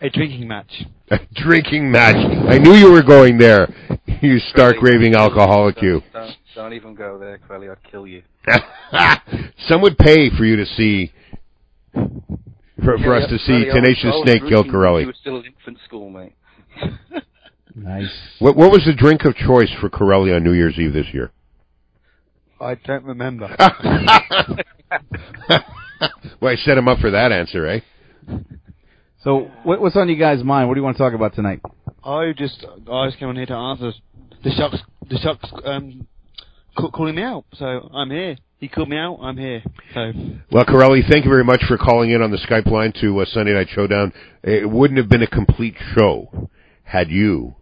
A 0.00 0.10
drinking 0.10 0.46
match. 0.48 0.84
A 1.10 1.18
drinking 1.34 1.90
match. 1.90 2.16
I 2.16 2.58
knew 2.58 2.74
you 2.74 2.92
were 2.92 3.02
going 3.02 3.38
there. 3.38 3.68
You 4.20 4.38
stark 4.38 4.76
raving 4.80 5.14
alcoholic 5.14 5.82
you. 5.82 6.00
Don't, 6.12 6.36
don't 6.54 6.72
even 6.72 6.94
go 6.94 7.18
there, 7.18 7.36
Crowley. 7.36 7.68
I'd 7.68 7.82
kill 7.82 8.06
you. 8.06 8.22
Some 9.68 9.82
would 9.82 9.98
pay 9.98 10.30
for 10.30 10.44
you 10.46 10.56
to 10.56 10.64
see 10.64 11.12
for, 11.92 12.96
for 12.98 13.14
us 13.14 13.28
to 13.28 13.38
see 13.38 13.66
Tenacious 13.66 14.14
Snake 14.22 14.42
kill 14.48 14.64
Corelli. 14.64 15.02
You 15.02 15.08
were 15.08 15.14
still 15.20 15.40
in 15.40 15.46
infant 15.46 15.78
school, 15.84 16.08
mate. 16.08 16.32
Nice. 17.74 18.08
What 18.38 18.56
what 18.56 18.70
was 18.70 18.84
the 18.86 18.94
drink 18.94 19.24
of 19.24 19.34
choice 19.34 19.70
for 19.80 19.90
Corelli 19.90 20.32
on 20.32 20.44
New 20.44 20.52
Year's 20.52 20.78
Eve 20.78 20.92
this 20.92 21.12
year? 21.12 21.32
I 22.60 22.76
don't 22.76 23.04
remember. 23.04 23.48
well, 26.40 26.52
I 26.52 26.56
set 26.56 26.78
him 26.78 26.88
up 26.88 26.98
for 26.98 27.10
that 27.10 27.32
answer, 27.32 27.66
eh? 27.66 27.80
So, 29.22 29.50
what, 29.62 29.80
what's 29.80 29.96
on 29.96 30.08
you 30.08 30.16
guys' 30.16 30.44
mind? 30.44 30.68
What 30.68 30.74
do 30.74 30.80
you 30.80 30.84
want 30.84 30.96
to 30.96 31.02
talk 31.02 31.14
about 31.14 31.34
tonight? 31.34 31.60
I 32.04 32.32
just 32.36 32.66
I 32.90 33.06
just 33.06 33.18
came 33.18 33.28
on 33.28 33.36
here 33.36 33.46
to 33.46 33.54
answer 33.54 33.92
the 34.42 34.50
shucks 34.50 34.76
the 35.08 35.18
shucks 35.18 35.50
um 35.64 36.06
calling 36.92 37.14
me 37.14 37.22
out. 37.22 37.44
So 37.54 37.64
I'm 37.64 38.10
here. 38.10 38.36
He 38.58 38.68
called 38.68 38.88
me 38.88 38.96
out. 38.96 39.18
I'm 39.22 39.36
here. 39.36 39.62
So 39.94 40.12
Well, 40.50 40.64
Corelli, 40.64 41.02
thank 41.08 41.24
you 41.24 41.30
very 41.30 41.44
much 41.44 41.62
for 41.66 41.78
calling 41.78 42.10
in 42.10 42.22
on 42.22 42.30
the 42.30 42.38
Skype 42.38 42.66
line 42.66 42.92
to 43.00 43.20
uh, 43.20 43.24
Sunday 43.26 43.52
Night 43.52 43.68
Showdown. 43.70 44.12
It 44.42 44.68
wouldn't 44.68 44.98
have 44.98 45.08
been 45.08 45.22
a 45.22 45.26
complete 45.26 45.76
show 45.94 46.50
had 46.84 47.10
you 47.10 47.56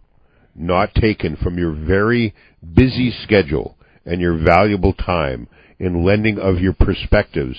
not 0.55 0.93
taken 0.95 1.35
from 1.35 1.57
your 1.57 1.71
very 1.71 2.33
busy 2.73 3.13
schedule 3.23 3.77
and 4.05 4.21
your 4.21 4.37
valuable 4.37 4.93
time 4.93 5.47
in 5.79 6.05
lending 6.05 6.37
of 6.37 6.59
your 6.59 6.73
perspectives 6.73 7.57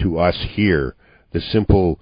to 0.00 0.18
us 0.18 0.36
here, 0.50 0.94
the 1.32 1.40
simple 1.40 2.00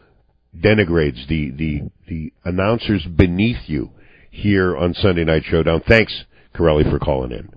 denigrades, 0.56 1.26
the, 1.28 1.50
the, 1.50 1.90
the 2.08 2.32
announcers 2.44 3.04
beneath 3.04 3.66
you 3.68 3.90
here 4.30 4.76
on 4.76 4.94
Sunday 4.94 5.24
Night 5.24 5.42
Showdown. 5.44 5.82
Thanks, 5.86 6.24
Corelli, 6.54 6.84
for 6.84 6.98
calling 6.98 7.32
in. 7.32 7.48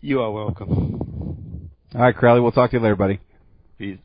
you 0.00 0.20
are 0.20 0.30
welcome. 0.30 1.70
All 1.94 2.00
right, 2.00 2.14
Crowley, 2.16 2.40
we'll 2.40 2.52
talk 2.52 2.70
to 2.70 2.76
you 2.76 2.82
later, 2.82 2.96
buddy. 2.96 3.20
Peace. 3.78 3.98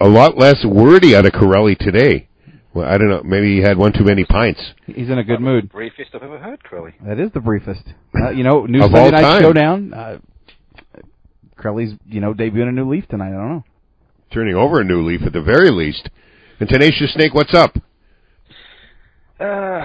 A 0.00 0.08
lot 0.08 0.38
less 0.38 0.64
wordy 0.64 1.14
out 1.14 1.26
of 1.26 1.32
Corelli 1.32 1.74
today. 1.74 2.28
Well, 2.72 2.86
I 2.88 2.96
don't 2.98 3.08
know. 3.08 3.22
Maybe 3.24 3.56
he 3.56 3.62
had 3.62 3.76
one 3.76 3.92
too 3.92 4.04
many 4.04 4.24
pints. 4.24 4.62
He's 4.86 5.10
in 5.10 5.18
a 5.18 5.24
good 5.24 5.40
mood. 5.40 5.70
Briefest 5.72 6.10
I've 6.14 6.22
ever 6.22 6.38
heard, 6.38 6.62
Crowley. 6.62 6.94
That 7.04 7.18
is 7.18 7.30
the 7.32 7.40
briefest. 7.40 7.82
Uh, 8.14 8.30
you 8.30 8.44
know, 8.44 8.64
new 8.64 8.78
Of 8.78 8.92
Sunday 8.92 9.00
all 9.00 9.10
Night 9.10 9.20
time. 9.22 9.42
Showdown. 9.42 9.92
Uh, 9.92 10.18
Crowley's, 11.56 11.92
you 12.06 12.20
know, 12.20 12.32
debuting 12.32 12.68
a 12.68 12.72
new 12.72 12.88
leaf 12.88 13.06
tonight. 13.08 13.30
I 13.30 13.32
don't 13.32 13.48
know. 13.48 13.64
Turning 14.32 14.54
over 14.54 14.80
a 14.80 14.84
new 14.84 15.02
leaf 15.02 15.22
at 15.26 15.32
the 15.32 15.42
very 15.42 15.70
least. 15.70 16.08
And 16.60 16.68
Tenacious 16.68 17.12
Snake, 17.14 17.34
what's 17.34 17.54
up? 17.54 17.74
Uh, 19.40 19.80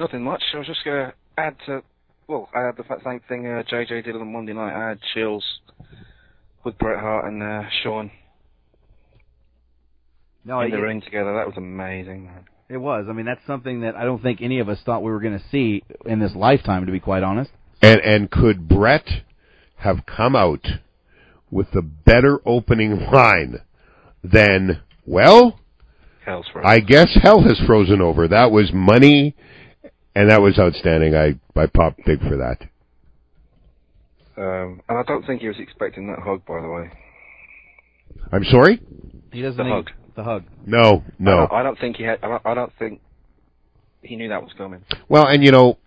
nothing 0.00 0.22
much. 0.24 0.42
I 0.54 0.58
was 0.58 0.66
just 0.66 0.84
going 0.84 1.06
to 1.06 1.14
add 1.38 1.54
to, 1.66 1.82
well, 2.26 2.48
I 2.54 2.62
had 2.66 2.76
the 2.76 2.84
same 3.04 3.20
thing 3.28 3.46
uh, 3.46 3.62
JJ 3.70 4.04
did 4.04 4.16
on 4.16 4.32
Monday 4.32 4.52
night. 4.54 4.74
I 4.74 4.88
had 4.88 4.98
chills 5.14 5.44
with 6.64 6.76
Bret 6.78 6.98
Hart 6.98 7.26
and 7.26 7.42
uh, 7.42 7.62
Shawn 7.82 8.10
No, 10.44 10.60
in 10.62 10.70
the 10.70 10.78
it- 10.78 10.80
ring 10.80 11.00
together. 11.02 11.34
That 11.34 11.46
was 11.46 11.56
amazing. 11.56 12.24
Man. 12.24 12.44
It 12.68 12.78
was. 12.78 13.06
I 13.08 13.12
mean, 13.12 13.26
that's 13.26 13.46
something 13.46 13.82
that 13.82 13.94
I 13.94 14.02
don't 14.04 14.20
think 14.20 14.40
any 14.42 14.58
of 14.58 14.68
us 14.68 14.78
thought 14.84 15.02
we 15.04 15.12
were 15.12 15.20
going 15.20 15.38
to 15.38 15.44
see 15.52 15.84
in 16.04 16.18
this 16.18 16.34
lifetime, 16.34 16.84
to 16.86 16.90
be 16.90 16.98
quite 16.98 17.22
honest. 17.22 17.52
And 17.80 18.00
and 18.00 18.28
could 18.28 18.66
Bret 18.66 19.06
have 19.76 19.98
come 20.04 20.34
out 20.34 20.66
with 21.48 21.70
the 21.72 21.82
better 21.82 22.40
opening 22.44 23.06
line 23.12 23.60
than 24.32 24.82
well? 25.06 25.58
Hell's 26.24 26.46
frozen. 26.52 26.68
I 26.68 26.80
guess 26.80 27.08
hell 27.22 27.42
has 27.42 27.58
frozen 27.66 28.00
over. 28.00 28.26
That 28.28 28.50
was 28.50 28.72
money, 28.72 29.34
and 30.14 30.30
that 30.30 30.42
was 30.42 30.58
outstanding. 30.58 31.14
I 31.14 31.38
I 31.58 31.66
popped 31.66 32.04
big 32.04 32.20
for 32.20 32.36
that. 32.36 32.62
Um, 34.36 34.82
and 34.88 34.98
I 34.98 35.02
don't 35.04 35.24
think 35.26 35.40
he 35.40 35.48
was 35.48 35.56
expecting 35.58 36.08
that 36.08 36.18
hug, 36.18 36.44
by 36.44 36.60
the 36.60 36.68
way. 36.68 36.90
I'm 38.32 38.44
sorry. 38.44 38.80
He 39.32 39.40
doesn't 39.40 39.56
The 39.56 39.64
hug. 39.64 39.90
The 40.14 40.24
hug. 40.24 40.44
No, 40.66 41.04
I 41.06 41.12
no. 41.18 41.36
don't, 41.36 41.52
I 41.52 41.62
don't 41.62 41.78
think 41.78 41.96
he 41.96 42.02
had. 42.04 42.18
I 42.22 42.28
don't, 42.28 42.42
I 42.44 42.54
don't 42.54 42.72
think 42.78 43.00
he 44.02 44.16
knew 44.16 44.28
that 44.28 44.42
was 44.42 44.52
coming. 44.58 44.82
Well, 45.08 45.26
and 45.26 45.44
you 45.44 45.52
know, 45.52 45.78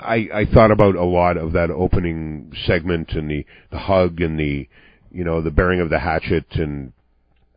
I 0.00 0.28
I 0.34 0.44
thought 0.52 0.70
about 0.70 0.94
a 0.96 1.04
lot 1.04 1.36
of 1.36 1.52
that 1.52 1.70
opening 1.70 2.52
segment 2.66 3.10
and 3.12 3.30
the 3.30 3.44
the 3.70 3.78
hug 3.78 4.20
and 4.20 4.38
the 4.38 4.68
you 5.10 5.24
know 5.24 5.42
the 5.42 5.50
bearing 5.50 5.80
of 5.80 5.90
the 5.90 5.98
hatchet 5.98 6.46
and 6.52 6.92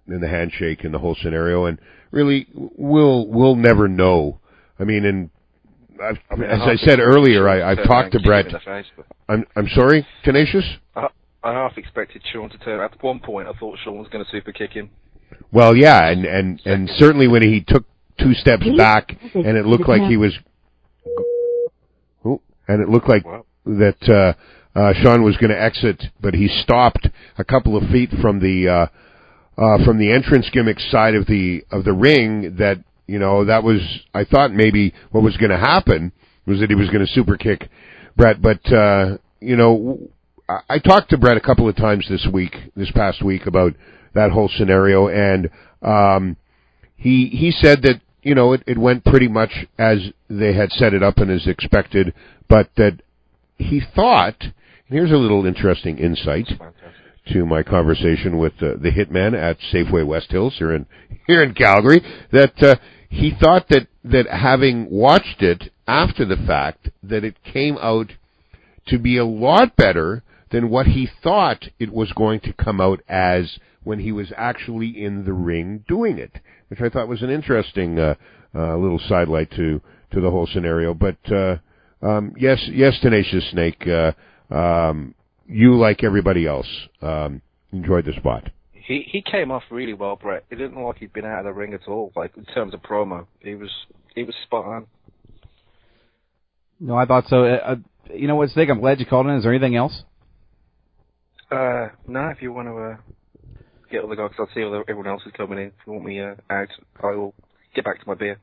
and 0.07 0.21
the 0.21 0.27
handshake 0.27 0.83
and 0.83 0.93
the 0.93 0.99
whole 0.99 1.15
scenario 1.21 1.65
and 1.65 1.79
really 2.11 2.47
we'll 2.53 3.27
we'll 3.27 3.55
never 3.55 3.87
know. 3.87 4.39
I 4.79 4.83
mean, 4.83 5.05
and 5.05 5.29
I've, 6.01 6.17
I 6.29 6.35
mean, 6.35 6.49
as 6.49 6.59
half 6.59 6.67
I 6.67 6.75
said 6.77 6.99
earlier, 6.99 7.47
I, 7.47 7.71
I've 7.71 7.85
talked 7.85 8.11
to 8.11 8.17
around 8.17 8.25
Bret. 8.25 8.45
him 8.47 8.47
in 8.47 8.53
the 8.53 8.59
face, 8.59 8.85
but 8.95 9.05
I'm 9.29 9.45
I'm 9.55 9.67
sorry, 9.69 10.05
tenacious. 10.23 10.65
I, 10.95 11.07
I 11.43 11.53
half 11.53 11.77
expected 11.77 12.21
Shawn 12.31 12.49
to 12.49 12.57
turn. 12.57 12.79
At 12.79 13.01
one 13.03 13.19
point, 13.19 13.47
I 13.47 13.53
thought 13.53 13.77
Shawn 13.83 13.97
was 13.97 14.07
going 14.09 14.23
to 14.23 14.31
super 14.31 14.51
kick 14.51 14.71
him. 14.71 14.89
Well, 15.51 15.75
yeah, 15.75 16.09
and 16.09 16.25
and 16.25 16.61
and 16.65 16.89
certainly 16.97 17.27
when 17.27 17.41
he 17.41 17.63
took 17.65 17.85
two 18.19 18.33
steps 18.33 18.65
back 18.77 19.17
and 19.33 19.57
it 19.57 19.65
looked 19.65 19.87
like 19.87 20.01
he 20.03 20.17
was, 20.17 20.33
Ooh, 22.25 22.41
and 22.67 22.81
it 22.81 22.89
looked 22.89 23.09
like 23.09 23.23
that 23.65 24.09
uh, 24.09 24.79
uh, 24.79 24.93
Shawn 25.01 25.23
was 25.23 25.37
going 25.37 25.49
to 25.49 25.61
exit, 25.61 26.03
but 26.21 26.33
he 26.33 26.47
stopped 26.47 27.07
a 27.37 27.43
couple 27.43 27.77
of 27.77 27.89
feet 27.89 28.09
from 28.21 28.39
the 28.39 28.67
uh, 28.67 28.87
uh, 29.57 29.83
from 29.85 29.97
the 29.97 30.11
entrance 30.11 30.49
gimmick 30.51 30.79
side 30.79 31.15
of 31.15 31.25
the 31.27 31.63
of 31.71 31.83
the 31.83 31.93
ring. 31.93 32.55
That 32.57 32.83
you 33.07 33.19
know 33.19 33.45
that 33.45 33.63
was 33.63 33.79
I 34.13 34.25
thought 34.25 34.51
maybe 34.51 34.93
what 35.11 35.23
was 35.23 35.37
going 35.37 35.51
to 35.51 35.57
happen 35.57 36.11
was 36.45 36.59
that 36.59 36.69
he 36.69 36.75
was 36.75 36.89
going 36.89 37.05
to 37.05 37.11
super 37.11 37.37
kick 37.37 37.69
Bret, 38.15 38.41
but 38.41 38.71
uh, 38.71 39.17
you 39.39 39.55
know 39.55 39.99
I, 40.47 40.59
I 40.69 40.79
talked 40.79 41.09
to 41.11 41.17
Bret 41.17 41.37
a 41.37 41.41
couple 41.41 41.67
of 41.67 41.75
times 41.75 42.07
this 42.09 42.27
week, 42.31 42.55
this 42.75 42.91
past 42.91 43.23
week 43.23 43.45
about 43.45 43.73
that 44.13 44.31
whole 44.31 44.49
scenario, 44.49 45.07
and 45.07 45.49
um, 45.81 46.37
he 46.95 47.27
he 47.27 47.51
said 47.51 47.81
that 47.83 48.01
you 48.23 48.35
know 48.35 48.53
it, 48.53 48.63
it 48.67 48.77
went 48.77 49.05
pretty 49.05 49.27
much 49.27 49.51
as 49.77 49.99
they 50.29 50.53
had 50.53 50.71
set 50.71 50.93
it 50.93 51.03
up 51.03 51.17
and 51.17 51.31
as 51.31 51.47
expected, 51.47 52.13
but 52.47 52.69
that 52.77 53.01
he 53.57 53.81
thought. 53.95 54.41
And 54.87 54.99
here's 54.99 55.11
a 55.11 55.17
little 55.17 55.47
interesting 55.47 55.97
insight 55.97 56.47
to 57.33 57.45
my 57.45 57.63
conversation 57.63 58.37
with 58.37 58.53
uh, 58.61 58.73
the 58.81 58.91
hitman 58.91 59.33
at 59.33 59.57
Safeway 59.73 60.05
West 60.05 60.31
Hills 60.31 60.55
here 60.57 60.73
in 60.73 60.85
here 61.27 61.41
in 61.41 61.53
Calgary 61.53 62.01
that 62.31 62.61
uh, 62.61 62.75
he 63.09 63.33
thought 63.39 63.67
that 63.69 63.87
that 64.03 64.27
having 64.27 64.89
watched 64.89 65.41
it 65.41 65.71
after 65.87 66.25
the 66.25 66.37
fact 66.47 66.89
that 67.03 67.23
it 67.23 67.43
came 67.43 67.77
out 67.81 68.11
to 68.87 68.99
be 68.99 69.17
a 69.17 69.25
lot 69.25 69.75
better 69.75 70.23
than 70.51 70.69
what 70.69 70.85
he 70.87 71.09
thought 71.23 71.65
it 71.79 71.91
was 71.91 72.11
going 72.13 72.39
to 72.39 72.53
come 72.53 72.79
out 72.79 73.01
as 73.09 73.57
when 73.83 73.99
he 73.99 74.11
was 74.11 74.31
actually 74.35 75.03
in 75.03 75.25
the 75.25 75.33
ring 75.33 75.83
doing 75.87 76.17
it, 76.17 76.31
which 76.67 76.81
I 76.81 76.89
thought 76.89 77.07
was 77.07 77.21
an 77.21 77.29
interesting 77.29 77.99
uh, 77.99 78.15
uh, 78.53 78.75
little 78.77 78.99
sidelight 78.99 79.51
to 79.51 79.81
to 80.11 80.21
the 80.21 80.29
whole 80.29 80.47
scenario. 80.47 80.93
But 80.93 81.17
uh, 81.31 81.57
um, 82.01 82.33
yes, 82.37 82.63
yes, 82.71 82.97
Tenacious 83.01 83.49
Snake, 83.51 83.87
uh, 83.87 84.11
um, 84.53 85.15
you 85.47 85.75
like 85.75 86.03
everybody 86.03 86.47
else 86.47 86.67
um, 87.01 87.41
enjoyed 87.71 88.05
the 88.05 88.13
spot. 88.13 88.49
He 88.71 89.05
he 89.07 89.21
came 89.21 89.51
off 89.51 89.63
really 89.71 89.93
well, 89.93 90.15
Bret. 90.15 90.45
It 90.51 90.55
didn't 90.55 90.75
look 90.75 90.85
like 90.85 90.97
he'd 90.97 91.13
been 91.13 91.25
out 91.25 91.39
of 91.39 91.45
the 91.45 91.53
ring 91.53 91.73
at 91.73 91.87
all. 91.87 92.11
Like 92.15 92.37
in 92.37 92.45
terms 92.45 92.73
of 92.73 92.81
promo, 92.81 93.25
he 93.39 93.55
was 93.55 93.69
he 94.13 94.23
was 94.23 94.35
spot 94.43 94.65
on. 94.65 94.87
No, 96.79 96.95
I 96.95 97.05
thought 97.05 97.25
so. 97.27 97.45
Uh, 97.45 97.57
uh, 97.65 97.75
you 98.13 98.27
know 98.27 98.35
what, 98.35 98.49
Snake? 98.49 98.69
I'm 98.69 98.79
glad 98.79 98.99
you 98.99 99.05
called 99.05 99.27
in. 99.27 99.35
Is 99.35 99.43
there 99.43 99.53
anything 99.53 99.75
else? 99.75 100.03
Uh, 101.49 101.87
no, 102.07 102.27
if 102.29 102.41
you 102.41 102.51
want 102.51 102.67
to 102.67 102.77
uh, 102.77 102.97
get 103.91 104.01
all 104.01 104.09
the 104.09 104.15
guys, 104.15 104.31
I'll 104.37 104.49
see 104.53 104.63
all 104.63 104.71
the, 104.71 104.83
everyone 104.87 105.07
else 105.07 105.21
is 105.25 105.31
coming 105.35 105.57
in. 105.57 105.65
If 105.67 105.73
you 105.87 105.93
want 105.93 106.05
me 106.05 106.19
uh, 106.19 106.35
out, 106.49 106.67
I 107.01 107.15
will 107.15 107.33
get 107.73 107.85
back 107.85 107.99
to 107.99 108.07
my 108.07 108.15
beer. 108.15 108.39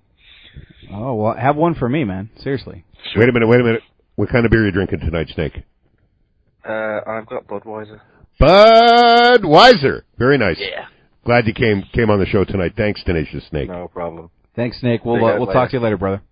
Oh 0.92 1.14
well, 1.14 1.34
have 1.34 1.56
one 1.56 1.74
for 1.74 1.88
me, 1.88 2.04
man. 2.04 2.30
Seriously. 2.42 2.84
Wait 3.16 3.28
a 3.28 3.32
minute, 3.32 3.48
wait 3.48 3.60
a 3.60 3.64
minute. 3.64 3.82
What 4.16 4.28
kind 4.28 4.44
of 4.44 4.50
beer 4.50 4.62
are 4.62 4.66
you 4.66 4.72
drinking 4.72 5.00
tonight, 5.00 5.28
Snake? 5.34 5.62
Uh, 6.66 7.00
I've 7.06 7.26
got 7.26 7.46
Budweiser. 7.46 8.00
Budweiser. 8.40 10.02
Very 10.18 10.38
nice. 10.38 10.58
Yeah. 10.58 10.86
Glad 11.24 11.46
you 11.46 11.54
came 11.54 11.84
came 11.92 12.10
on 12.10 12.18
the 12.18 12.26
show 12.26 12.44
tonight. 12.44 12.72
Thanks, 12.76 13.02
Tenacious 13.04 13.44
Snake. 13.48 13.68
No 13.68 13.88
problem. 13.88 14.30
Thanks, 14.56 14.80
Snake. 14.80 15.04
We'll 15.04 15.16
uh, 15.24 15.38
we'll 15.38 15.46
later. 15.46 15.52
talk 15.52 15.70
to 15.70 15.76
you 15.76 15.82
later, 15.82 15.96
brother. 15.96 16.22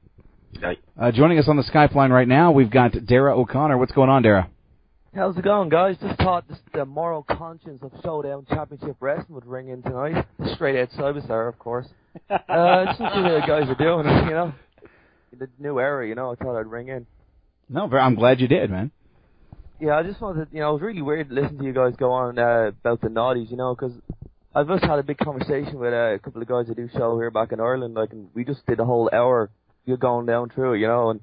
Uh, 0.98 1.12
joining 1.12 1.38
us 1.38 1.48
on 1.48 1.56
the 1.56 1.62
Skype 1.62 1.94
line 1.94 2.10
right 2.10 2.26
now, 2.26 2.50
we've 2.50 2.70
got 2.70 2.92
Dara 3.06 3.38
O'Connor. 3.38 3.78
What's 3.78 3.92
going 3.92 4.10
on, 4.10 4.22
Dara? 4.22 4.50
How's 5.14 5.36
it 5.36 5.42
going, 5.42 5.68
guys? 5.68 5.96
Just 6.00 6.18
thought 6.20 6.46
this, 6.48 6.58
the 6.72 6.84
moral 6.84 7.24
conscience 7.24 7.80
of 7.82 7.90
Showdown 8.02 8.46
Championship 8.48 8.96
Wrestling 9.00 9.34
would 9.34 9.46
ring 9.46 9.68
in 9.68 9.82
tonight. 9.82 10.24
Straight 10.54 10.80
out 10.80 10.90
Cyberstar, 10.90 11.48
of 11.48 11.58
course. 11.58 11.86
Uh, 12.30 12.86
just 12.86 13.00
what 13.00 13.12
the 13.14 13.42
guys 13.46 13.68
are 13.68 13.74
doing, 13.76 14.04
you 14.26 14.34
know. 14.34 14.52
The 15.38 15.48
new 15.60 15.78
era, 15.78 16.08
you 16.08 16.16
know. 16.16 16.32
I 16.32 16.34
thought 16.34 16.58
I'd 16.58 16.66
ring 16.66 16.88
in. 16.88 17.06
No, 17.68 17.88
I'm 17.88 18.16
glad 18.16 18.40
you 18.40 18.48
did, 18.48 18.68
man. 18.68 18.90
Yeah, 19.80 19.96
I 19.96 20.02
just 20.02 20.20
wanted, 20.20 20.48
you 20.52 20.60
know, 20.60 20.70
it 20.70 20.72
was 20.74 20.82
really 20.82 21.00
weird 21.02 21.30
to 21.30 21.34
listen 21.34 21.56
to 21.58 21.64
you 21.64 21.72
guys 21.72 21.94
go 21.96 22.12
on 22.12 22.38
uh, 22.38 22.68
about 22.80 23.00
the 23.00 23.08
naughties, 23.08 23.50
you 23.50 23.56
know, 23.56 23.74
because 23.74 23.92
I've 24.54 24.68
just 24.68 24.84
had 24.84 24.98
a 24.98 25.02
big 25.02 25.16
conversation 25.18 25.78
with 25.78 25.94
uh, 25.94 26.14
a 26.14 26.18
couple 26.18 26.42
of 26.42 26.48
guys 26.48 26.66
that 26.66 26.76
do 26.76 26.88
show 26.92 27.18
here 27.18 27.30
back 27.30 27.52
in 27.52 27.60
Ireland, 27.60 27.94
like, 27.94 28.12
and 28.12 28.28
we 28.34 28.44
just 28.44 28.66
did 28.66 28.78
a 28.78 28.84
whole 28.84 29.08
hour, 29.12 29.50
you're 29.86 29.96
going 29.96 30.26
down 30.26 30.50
through 30.50 30.74
it, 30.74 30.80
you 30.80 30.86
know, 30.86 31.10
and 31.10 31.20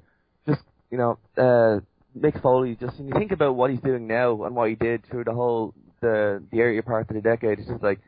just, 0.47 0.61
you 0.89 0.97
know, 0.97 1.19
uh, 1.38 1.81
Mick 2.19 2.41
Foley, 2.41 2.75
just 2.79 2.97
when 2.97 3.07
you 3.07 3.13
think 3.13 3.31
about 3.31 3.55
what 3.55 3.69
he's 3.69 3.81
doing 3.81 4.07
now 4.07 4.43
and 4.43 4.55
what 4.55 4.69
he 4.69 4.75
did 4.75 5.05
through 5.07 5.25
the 5.25 5.34
whole 5.34 5.73
the 6.01 6.41
the 6.51 6.61
earlier 6.61 6.81
part 6.81 7.07
of 7.09 7.15
the 7.15 7.21
decade, 7.21 7.59
it's 7.59 7.67
just 7.67 7.84
like, 7.84 7.99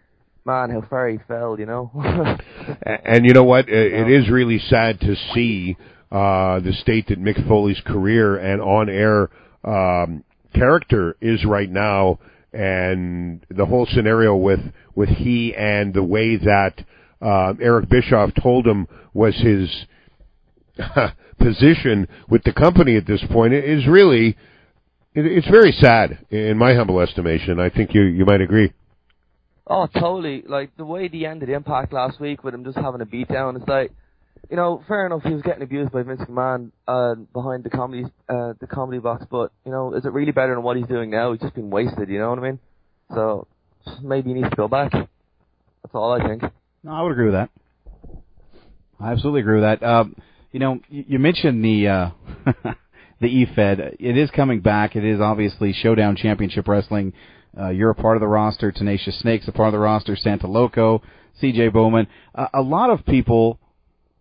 man, 0.45 0.71
how 0.71 0.81
far 0.89 1.09
he 1.09 1.19
fell, 1.27 1.59
you 1.59 1.67
know. 1.67 1.91
A- 1.95 3.07
And 3.07 3.25
you 3.25 3.33
know 3.33 3.43
what? 3.43 3.69
It, 3.69 3.93
it 3.93 4.09
is 4.11 4.29
really 4.31 4.57
sad 4.57 4.99
to 5.01 5.15
see 5.33 5.77
uh, 6.11 6.59
the 6.61 6.73
state 6.81 7.07
that 7.09 7.19
Mick 7.21 7.47
Foley's 7.47 7.81
career 7.85 8.35
and 8.37 8.61
on-air 8.61 9.29
um, 9.63 10.23
character 10.53 11.15
is 11.21 11.45
right 11.45 11.69
now. 11.69 12.19
and 12.51 13.45
the 13.49 13.65
whole 13.65 13.85
scenario 13.85 14.35
with 14.35 14.59
with 14.95 15.09
he 15.09 15.53
and 15.55 15.93
the 15.93 16.03
way 16.03 16.35
that 16.37 16.83
uh, 17.21 17.53
Eric 17.61 17.89
Bischoff 17.89 18.31
told 18.41 18.65
him 18.65 18.87
was 19.13 19.35
his 19.35 19.85
position 21.37 22.07
with 22.27 22.43
the 22.43 22.53
company 22.53 22.95
at 22.97 23.05
this 23.05 23.23
point 23.31 23.53
is 23.53 23.87
really 23.87 24.35
it, 25.13 25.25
it's 25.25 25.47
very 25.47 25.71
sad 25.71 26.25
in 26.29 26.57
my 26.57 26.73
humble 26.73 26.99
estimation. 26.99 27.59
I 27.59 27.69
think 27.69 27.93
you 27.93 28.03
you 28.03 28.25
might 28.25 28.41
agree. 28.41 28.73
Oh, 29.67 29.87
totally. 29.87 30.43
Like 30.47 30.75
the 30.77 30.85
way 30.85 31.07
they 31.07 31.25
ended 31.25 31.49
Impact 31.49 31.93
last 31.93 32.19
week 32.19 32.43
with 32.43 32.53
him 32.55 32.63
just 32.63 32.77
having 32.77 33.01
a 33.01 33.05
beatdown. 33.05 33.55
It's 33.55 33.67
like, 33.67 33.91
you 34.49 34.55
know, 34.55 34.83
fair 34.87 35.05
enough. 35.05 35.23
He 35.23 35.33
was 35.33 35.41
getting 35.41 35.61
abused 35.61 35.91
by 35.91 36.03
Vince 36.03 36.21
McMahon 36.21 36.71
uh, 36.87 37.15
behind 37.33 37.63
the 37.63 37.69
comedy 37.69 38.05
uh, 38.27 38.53
the 38.59 38.67
comedy 38.67 38.99
box, 38.99 39.25
but 39.29 39.51
you 39.65 39.71
know, 39.71 39.93
is 39.93 40.05
it 40.05 40.13
really 40.13 40.31
better 40.31 40.53
than 40.55 40.63
what 40.63 40.77
he's 40.77 40.87
doing 40.87 41.09
now? 41.09 41.31
He's 41.31 41.41
just 41.41 41.55
been 41.55 41.69
wasted. 41.69 42.09
You 42.09 42.19
know 42.19 42.29
what 42.29 42.39
I 42.39 42.41
mean? 42.43 42.59
So 43.13 43.47
maybe 44.01 44.29
he 44.29 44.35
needs 44.35 44.49
to 44.49 44.55
go 44.55 44.67
back. 44.67 44.91
That's 44.91 45.93
all 45.93 46.11
I 46.11 46.27
think. 46.27 46.43
No, 46.83 46.91
I 46.91 47.01
would 47.01 47.11
agree 47.11 47.25
with 47.25 47.35
that. 47.35 47.49
I 48.99 49.11
absolutely 49.11 49.41
agree 49.41 49.61
with 49.61 49.63
that. 49.63 49.85
Um, 49.85 50.15
you 50.51 50.59
know, 50.59 50.79
you, 50.89 51.19
mentioned 51.19 51.63
the 51.63 51.87
uh, 51.87 52.09
the 53.21 53.27
EFED. 53.27 53.97
It 53.99 54.17
is 54.17 54.29
coming 54.31 54.61
back. 54.61 54.95
It 54.95 55.05
is 55.05 55.21
obviously 55.21 55.73
Showdown 55.73 56.15
Championship 56.15 56.67
Wrestling. 56.67 57.13
Uh, 57.57 57.69
you're 57.69 57.91
a 57.91 57.95
part 57.95 58.17
of 58.17 58.21
the 58.21 58.27
roster. 58.27 58.71
Tenacious 58.71 59.19
Snake's 59.19 59.47
a 59.47 59.51
part 59.51 59.67
of 59.67 59.73
the 59.73 59.79
roster. 59.79 60.15
Santa 60.15 60.47
Loco, 60.47 61.01
CJ 61.41 61.71
Bowman. 61.73 62.07
Uh, 62.33 62.47
a 62.53 62.61
lot 62.61 62.89
of 62.89 63.05
people 63.05 63.59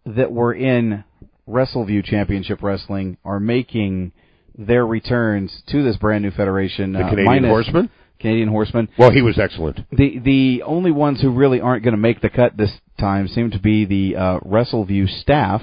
that 0.06 0.32
were 0.32 0.54
in 0.54 1.04
WrestleView 1.48 2.04
Championship 2.04 2.62
Wrestling 2.62 3.16
are 3.24 3.40
making 3.40 4.12
their 4.56 4.86
returns 4.86 5.62
to 5.68 5.82
this 5.82 5.96
brand 5.96 6.24
new 6.24 6.30
federation. 6.30 6.92
The 6.92 7.00
uh, 7.00 7.10
Canadian 7.10 7.26
minus 7.26 7.48
Horseman? 7.48 7.90
Canadian 8.20 8.48
Horseman. 8.48 8.88
Well, 8.98 9.12
he 9.12 9.22
was 9.22 9.38
excellent. 9.38 9.80
The 9.92 10.18
the 10.18 10.62
only 10.64 10.90
ones 10.90 11.20
who 11.20 11.30
really 11.30 11.60
aren't 11.60 11.84
going 11.84 11.92
to 11.92 12.00
make 12.00 12.20
the 12.20 12.28
cut 12.28 12.56
this 12.56 12.72
time 12.98 13.28
seem 13.28 13.52
to 13.52 13.60
be 13.60 13.84
the 13.84 14.16
uh, 14.16 14.40
WrestleView 14.40 15.20
staff 15.20 15.62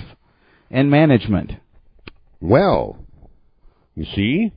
and 0.71 0.89
management. 0.89 1.51
Well, 2.39 2.97
you 3.93 4.05
see, 4.15 4.51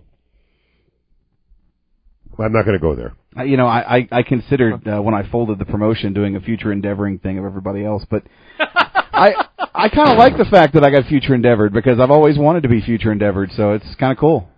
I'm 2.39 2.53
not 2.53 2.65
going 2.65 2.79
to 2.79 2.83
go 2.83 2.95
there. 2.95 3.15
Uh, 3.37 3.43
you 3.43 3.57
know, 3.57 3.67
I 3.67 3.97
I, 3.97 4.09
I 4.13 4.23
considered 4.23 4.87
uh, 4.87 5.03
when 5.03 5.15
I 5.15 5.29
folded 5.29 5.59
the 5.59 5.65
promotion 5.65 6.13
doing 6.13 6.37
a 6.37 6.41
future 6.41 6.71
endeavoring 6.71 7.19
thing 7.19 7.39
of 7.39 7.45
everybody 7.45 7.85
else, 7.85 8.05
but 8.09 8.23
I 9.13 9.47
I 9.75 9.89
kind 9.89 10.11
of 10.11 10.19
like 10.19 10.37
the 10.37 10.45
fact 10.45 10.75
that 10.75 10.85
I 10.85 10.91
got 10.91 11.05
future 11.07 11.35
endeavored 11.35 11.73
because 11.73 11.99
I've 12.01 12.11
always 12.11 12.39
wanted 12.39 12.63
to 12.65 12.69
be 12.69 12.81
future 12.81 13.13
endeavored, 13.13 13.51
so 13.53 13.73
it's 13.73 13.95
kind 13.97 14.13
of 14.13 14.19
cool. 14.19 14.49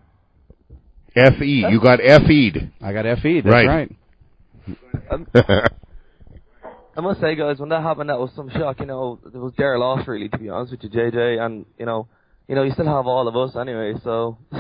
Fe, 1.14 1.35
you 1.44 1.81
got 1.81 1.98
Fe'd. 2.27 2.70
I 2.81 2.93
got 2.93 3.05
Fe'd. 3.20 3.44
That's 3.44 3.52
Right. 3.52 3.66
right. 3.66 3.97
Um, 5.10 5.27
I 6.97 7.01
must 7.01 7.20
say, 7.20 7.35
guys, 7.35 7.59
when 7.59 7.68
that 7.70 7.82
happened, 7.82 8.10
that 8.10 8.18
was 8.18 8.31
some 8.36 8.51
shock. 8.51 8.81
You 8.81 8.86
know, 8.86 9.18
it 9.24 9.35
was 9.35 9.52
their 9.56 9.78
loss, 9.78 10.06
really, 10.06 10.28
to 10.28 10.39
be 10.39 10.48
honest 10.48 10.72
with 10.72 10.85
you, 10.85 10.90
JJ. 10.90 11.40
And 11.44 11.64
you 11.78 11.86
know, 11.86 12.09
you 12.48 12.55
know, 12.55 12.62
you 12.62 12.72
still 12.72 12.86
have 12.86 13.06
all 13.06 13.27
of 13.28 13.36
us 13.36 13.56
anyway. 13.56 13.94
So, 14.05 14.39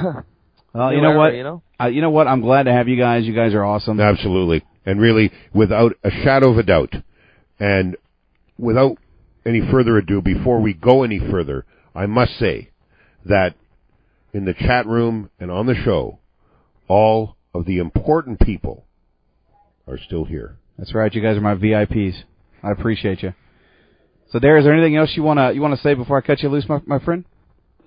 Well, 0.72 0.92
you 0.92 1.00
know 1.00 1.16
what? 1.16 1.34
You 1.34 1.42
know, 1.42 1.62
Uh, 1.80 1.86
you 1.86 2.00
know 2.00 2.10
what? 2.10 2.26
I'm 2.28 2.40
glad 2.40 2.64
to 2.64 2.72
have 2.72 2.88
you 2.88 2.96
guys. 2.96 3.24
You 3.24 3.34
guys 3.34 3.54
are 3.54 3.64
awesome. 3.64 4.00
Absolutely. 4.00 4.64
And 4.86 5.00
really, 5.00 5.30
without 5.52 5.92
a 6.04 6.10
shadow 6.10 6.50
of 6.50 6.58
a 6.58 6.62
doubt, 6.62 6.94
and 7.58 7.96
without 8.58 8.96
any 9.44 9.60
further 9.70 9.96
ado, 9.98 10.20
before 10.20 10.60
we 10.60 10.74
go 10.74 11.02
any 11.02 11.18
further, 11.18 11.64
I 11.94 12.06
must 12.06 12.38
say 12.38 12.70
that 13.24 13.54
in 14.32 14.44
the 14.44 14.54
chat 14.54 14.86
room 14.86 15.30
and 15.38 15.50
on 15.50 15.66
the 15.66 15.74
show, 15.74 16.18
all 16.88 17.36
of 17.54 17.66
the 17.66 17.78
important 17.78 18.40
people 18.40 18.84
are 19.86 19.98
still 19.98 20.24
here. 20.24 20.56
That's 20.78 20.94
right. 20.94 21.12
You 21.12 21.20
guys 21.20 21.36
are 21.36 21.40
my 21.40 21.54
VIPs. 21.54 22.22
I 22.62 22.70
appreciate 22.70 23.22
you. 23.22 23.34
So, 24.30 24.38
Dare, 24.38 24.58
is 24.58 24.64
there 24.64 24.72
anything 24.72 24.96
else 24.96 25.10
you 25.14 25.22
wanna 25.22 25.52
you 25.52 25.60
wanna 25.60 25.76
say 25.78 25.94
before 25.94 26.16
I 26.16 26.20
cut 26.20 26.40
you 26.42 26.48
loose, 26.48 26.68
my 26.68 26.80
my 26.86 27.00
friend? 27.00 27.24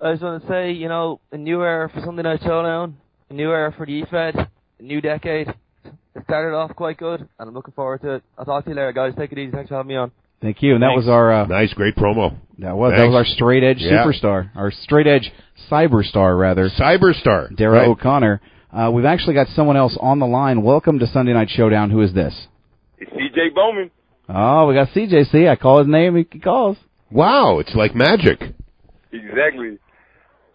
I 0.02 0.12
just 0.12 0.22
want 0.22 0.42
to 0.42 0.48
say, 0.48 0.72
you 0.72 0.88
know, 0.88 1.20
a 1.32 1.38
new 1.38 1.62
era 1.62 1.88
for 1.88 2.00
Sunday 2.04 2.22
Night 2.22 2.40
Showdown, 2.42 2.98
a 3.30 3.32
new 3.32 3.50
era 3.50 3.72
for 3.74 3.86
the 3.86 4.02
EFED, 4.02 4.48
a 4.78 4.82
new 4.82 5.00
decade. 5.00 5.48
It 5.48 6.24
started 6.24 6.54
off 6.54 6.76
quite 6.76 6.98
good, 6.98 7.20
and 7.20 7.48
I'm 7.48 7.54
looking 7.54 7.72
forward 7.72 8.02
to 8.02 8.14
it. 8.16 8.22
I'll 8.36 8.44
talk 8.44 8.64
to 8.64 8.70
you 8.70 8.76
later, 8.76 8.92
guys. 8.92 9.14
Take 9.16 9.32
it 9.32 9.38
easy. 9.38 9.52
Thanks 9.52 9.68
for 9.68 9.76
having 9.76 9.88
me 9.88 9.96
on. 9.96 10.12
Thank 10.44 10.60
you. 10.60 10.74
And 10.74 10.82
that 10.82 10.92
was 10.94 11.08
our 11.08 11.32
uh, 11.32 11.46
nice, 11.46 11.72
great 11.72 11.96
promo. 11.96 12.36
That 12.58 12.76
was 12.76 12.92
that 12.94 13.06
was 13.06 13.14
our 13.14 13.24
straight 13.24 13.64
edge 13.64 13.78
Yeah. 13.78 14.04
superstar, 14.04 14.50
our 14.54 14.70
straight 14.70 15.06
edge 15.06 15.32
cyberstar 15.70 16.38
rather, 16.38 16.68
cyberstar. 16.68 17.56
Dara 17.56 17.78
right. 17.78 17.88
O'Connor. 17.88 18.42
Uh, 18.70 18.90
we've 18.92 19.06
actually 19.06 19.32
got 19.32 19.46
someone 19.56 19.78
else 19.78 19.96
on 19.98 20.18
the 20.18 20.26
line. 20.26 20.60
Welcome 20.60 20.98
to 20.98 21.06
Sunday 21.06 21.32
Night 21.32 21.48
Showdown. 21.48 21.88
Who 21.88 22.02
is 22.02 22.12
this? 22.12 22.34
It's 22.98 23.10
CJ 23.12 23.54
Bowman. 23.54 23.90
Oh, 24.28 24.66
we 24.66 24.74
got 24.74 24.88
CJC. 24.88 25.48
I 25.48 25.56
call 25.56 25.78
his 25.78 25.88
name. 25.88 26.14
He 26.14 26.38
calls. 26.38 26.76
Wow, 27.10 27.58
it's 27.60 27.74
like 27.74 27.94
magic. 27.94 28.38
Exactly. 29.12 29.78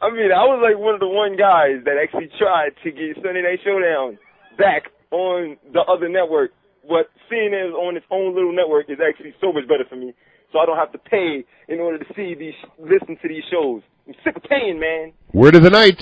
I 0.03 0.11
mean, 0.11 0.31
I 0.31 0.45
was 0.45 0.61
like 0.61 0.77
one 0.79 0.93
of 0.93 0.99
the 0.99 1.07
one 1.07 1.35
guys 1.35 1.83
that 1.85 1.95
actually 1.99 2.29
tried 2.37 2.73
to 2.83 2.91
get 2.91 3.15
Sunday 3.23 3.41
Night 3.41 3.59
Showdown 3.65 4.19
back 4.55 4.91
on 5.09 5.57
the 5.73 5.81
other 5.81 6.09
network. 6.09 6.51
But 6.89 7.09
CNN 7.31 7.69
it 7.69 7.73
on 7.73 7.95
its 7.95 8.05
own 8.09 8.33
little 8.33 8.51
network 8.51 8.89
is 8.89 8.97
actually 8.97 9.35
so 9.39 9.53
much 9.53 9.67
better 9.67 9.85
for 9.87 9.95
me. 9.95 10.13
So 10.51 10.57
I 10.57 10.65
don't 10.65 10.77
have 10.77 10.91
to 10.93 10.97
pay 10.97 11.45
in 11.67 11.79
order 11.79 11.99
to 11.99 12.05
see 12.15 12.33
these, 12.33 12.55
listen 12.79 13.15
to 13.21 13.27
these 13.27 13.43
shows. 13.51 13.83
I'm 14.07 14.15
sick 14.23 14.35
of 14.35 14.43
paying, 14.43 14.79
man. 14.79 15.13
Word 15.31 15.53
of 15.53 15.61
the 15.61 15.69
night. 15.69 16.01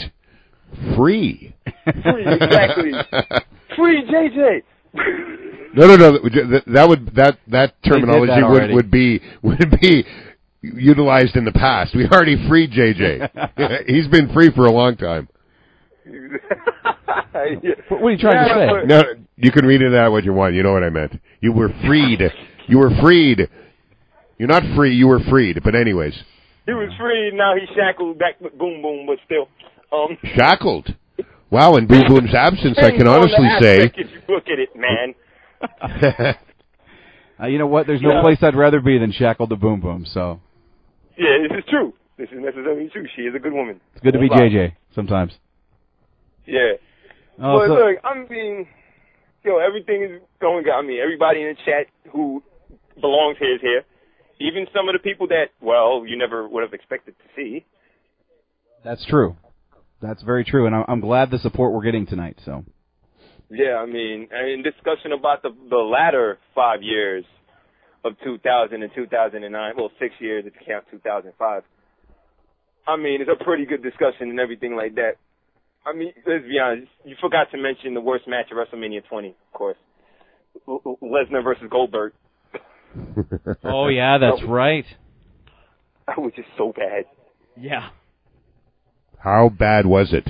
Free. 0.96 1.54
Free, 1.84 2.26
exactly. 2.26 2.92
Free 3.76 4.04
JJ. 4.10 4.64
No, 5.76 5.88
no, 5.88 5.96
no. 5.98 6.12
That 6.68 6.86
would 6.88 7.14
that 7.16 7.38
that 7.48 7.76
terminology 7.84 8.32
that 8.32 8.50
would 8.50 8.72
would 8.72 8.90
be 8.90 9.22
would 9.44 9.80
be 9.82 10.06
utilized 10.62 11.36
in 11.36 11.46
the 11.46 11.52
past. 11.52 11.94
We 11.96 12.08
already 12.08 12.48
freed 12.48 12.72
JJ. 12.72 13.86
He's 13.88 14.08
been 14.08 14.34
free 14.34 14.52
for 14.56 14.66
a 14.66 14.72
long 14.72 14.96
time. 14.96 15.28
What 17.90 18.02
are 18.04 18.12
you 18.12 18.18
trying 18.18 18.48
to 18.48 18.54
say? 18.54 18.88
No, 18.88 19.04
you 19.38 19.52
can 19.52 19.66
read 19.66 19.82
it 19.82 19.92
that 19.92 20.12
what 20.12 20.24
you 20.24 20.34
want. 20.34 20.54
You 20.56 20.64
know 20.64 20.74
what 20.74 20.84
I 20.84 20.90
meant. 20.90 21.14
You 21.40 21.52
were 21.54 21.70
freed. 21.86 22.22
You 22.68 22.78
were 22.80 22.92
freed. 23.02 23.48
You're 24.38 24.48
not 24.50 24.64
free. 24.76 24.94
You 24.96 25.08
were 25.08 25.20
freed. 25.30 25.62
But 25.64 25.74
anyways, 25.76 26.14
He 26.66 26.74
was 26.74 26.92
free, 27.00 27.32
now 27.34 27.56
he's 27.56 27.70
shackled 27.76 28.20
back 28.20 28.40
with 28.42 28.58
Boom 28.58 28.82
Boom, 28.82 29.06
but 29.08 29.18
still. 29.26 29.48
Um, 29.92 30.18
shackled. 30.36 30.94
Wow. 31.50 31.76
In 31.76 31.88
Boom 31.88 32.04
Boom's 32.08 32.36
absence, 32.36 32.78
I 32.78 32.92
can 32.92 33.06
depends 33.06 33.10
on 33.10 33.22
the 33.22 33.36
honestly 33.36 33.50
say. 33.62 33.78
aspect 33.86 34.00
If 34.00 34.08
you 34.12 34.36
look 34.36 34.48
at 34.50 34.60
it, 34.60 34.70
man. 34.76 36.36
Uh, 37.40 37.46
you 37.46 37.60
know 37.60 37.68
what? 37.68 37.86
There's 37.86 38.02
no 38.02 38.14
Yeah. 38.14 38.22
place 38.22 38.40
I'd 38.42 38.56
rather 38.56 38.82
be 38.82 38.98
than 38.98 39.12
shackled 39.12 39.52
to 39.52 39.56
Boom 39.56 39.80
Boom. 39.80 40.06
So 40.08 40.40
Yeah, 41.18 41.38
this 41.48 41.56
is 41.60 41.64
true. 41.70 41.94
This 42.18 42.30
is 42.32 42.40
necessarily 42.40 42.90
true. 42.90 43.06
She 43.16 43.22
is 43.24 43.36
a 43.36 43.40
good 43.40 43.54
woman. 43.54 43.80
it's 43.94 44.04
good 44.04 44.14
to 44.14 44.20
be 44.20 44.28
JJ 44.28 44.74
sometimes. 44.96 45.34
Yeah. 46.48 46.74
Oh, 47.40 47.60
but 47.60 47.68
so- 47.68 47.74
look, 47.74 47.98
I 48.04 48.14
mean, 48.30 48.68
yo, 49.44 49.58
everything 49.60 50.04
is 50.04 50.22
going 50.42 50.64
good. 50.64 50.74
I 50.74 50.82
mean, 50.82 51.00
everybody 51.02 51.42
in 51.42 51.50
the 51.50 51.56
chat 51.66 51.88
who 52.12 52.44
belongs 53.00 53.38
here 53.40 53.56
is 53.56 53.62
here. 53.62 53.84
Even 54.40 54.68
some 54.74 54.88
of 54.88 54.94
the 54.94 55.00
people 55.00 55.28
that, 55.30 55.46
well, 55.62 56.04
you 56.06 56.18
never 56.18 56.48
would 56.48 56.62
have 56.62 56.74
expected 56.74 57.16
to 57.18 57.26
see. 57.36 57.66
That's 58.84 59.04
true. 59.08 59.36
That's 60.02 60.22
very 60.22 60.46
true, 60.46 60.68
and 60.68 60.76
I'm, 60.76 60.86
I'm 60.88 61.00
glad 61.00 61.32
the 61.32 61.40
support 61.40 61.74
we're 61.74 61.82
getting 61.84 62.06
tonight. 62.06 62.38
So 62.46 62.64
Yeah, 63.50 63.78
I 63.78 63.88
mean, 63.88 64.28
in 64.32 64.62
discussion 64.64 65.12
about 65.12 65.42
the 65.42 65.50
the 65.70 65.78
latter 65.78 66.38
five 66.54 66.84
years 66.84 67.26
of 68.06 68.14
2000 68.24 68.84
and 68.84 68.92
2009, 68.94 69.74
well, 69.76 69.90
six 70.00 70.14
years 70.20 70.46
if 70.46 70.54
you 70.54 70.66
count 70.68 70.86
2005. 70.92 71.64
I 72.88 72.96
mean, 72.96 73.22
it's 73.22 73.30
a 73.30 73.44
pretty 73.44 73.66
good 73.66 73.82
discussion 73.82 74.30
and 74.30 74.40
everything 74.40 74.76
like 74.76 74.96
that. 74.96 75.14
I 75.88 75.94
mean, 75.94 76.12
let's 76.26 76.44
be 76.44 76.60
honest. 76.60 76.88
You 77.06 77.16
forgot 77.22 77.50
to 77.52 77.58
mention 77.58 77.94
the 77.94 78.02
worst 78.02 78.28
match 78.28 78.48
of 78.52 78.58
WrestleMania 78.58 79.08
20, 79.08 79.30
of 79.30 79.36
course. 79.54 79.78
L- 80.68 80.82
L- 80.86 80.98
Lesnar 81.02 81.44
versus 81.44 81.68
Goldberg. 81.70 82.14
Oh 83.64 83.88
yeah, 83.90 84.18
that's 84.18 84.44
right. 84.44 84.86
That 86.08 86.18
was 86.18 86.32
just 86.36 86.48
so 86.58 86.74
bad. 86.76 87.06
Yeah. 87.56 87.90
How 89.20 89.50
bad 89.50 89.86
was 89.86 90.14
it? 90.14 90.28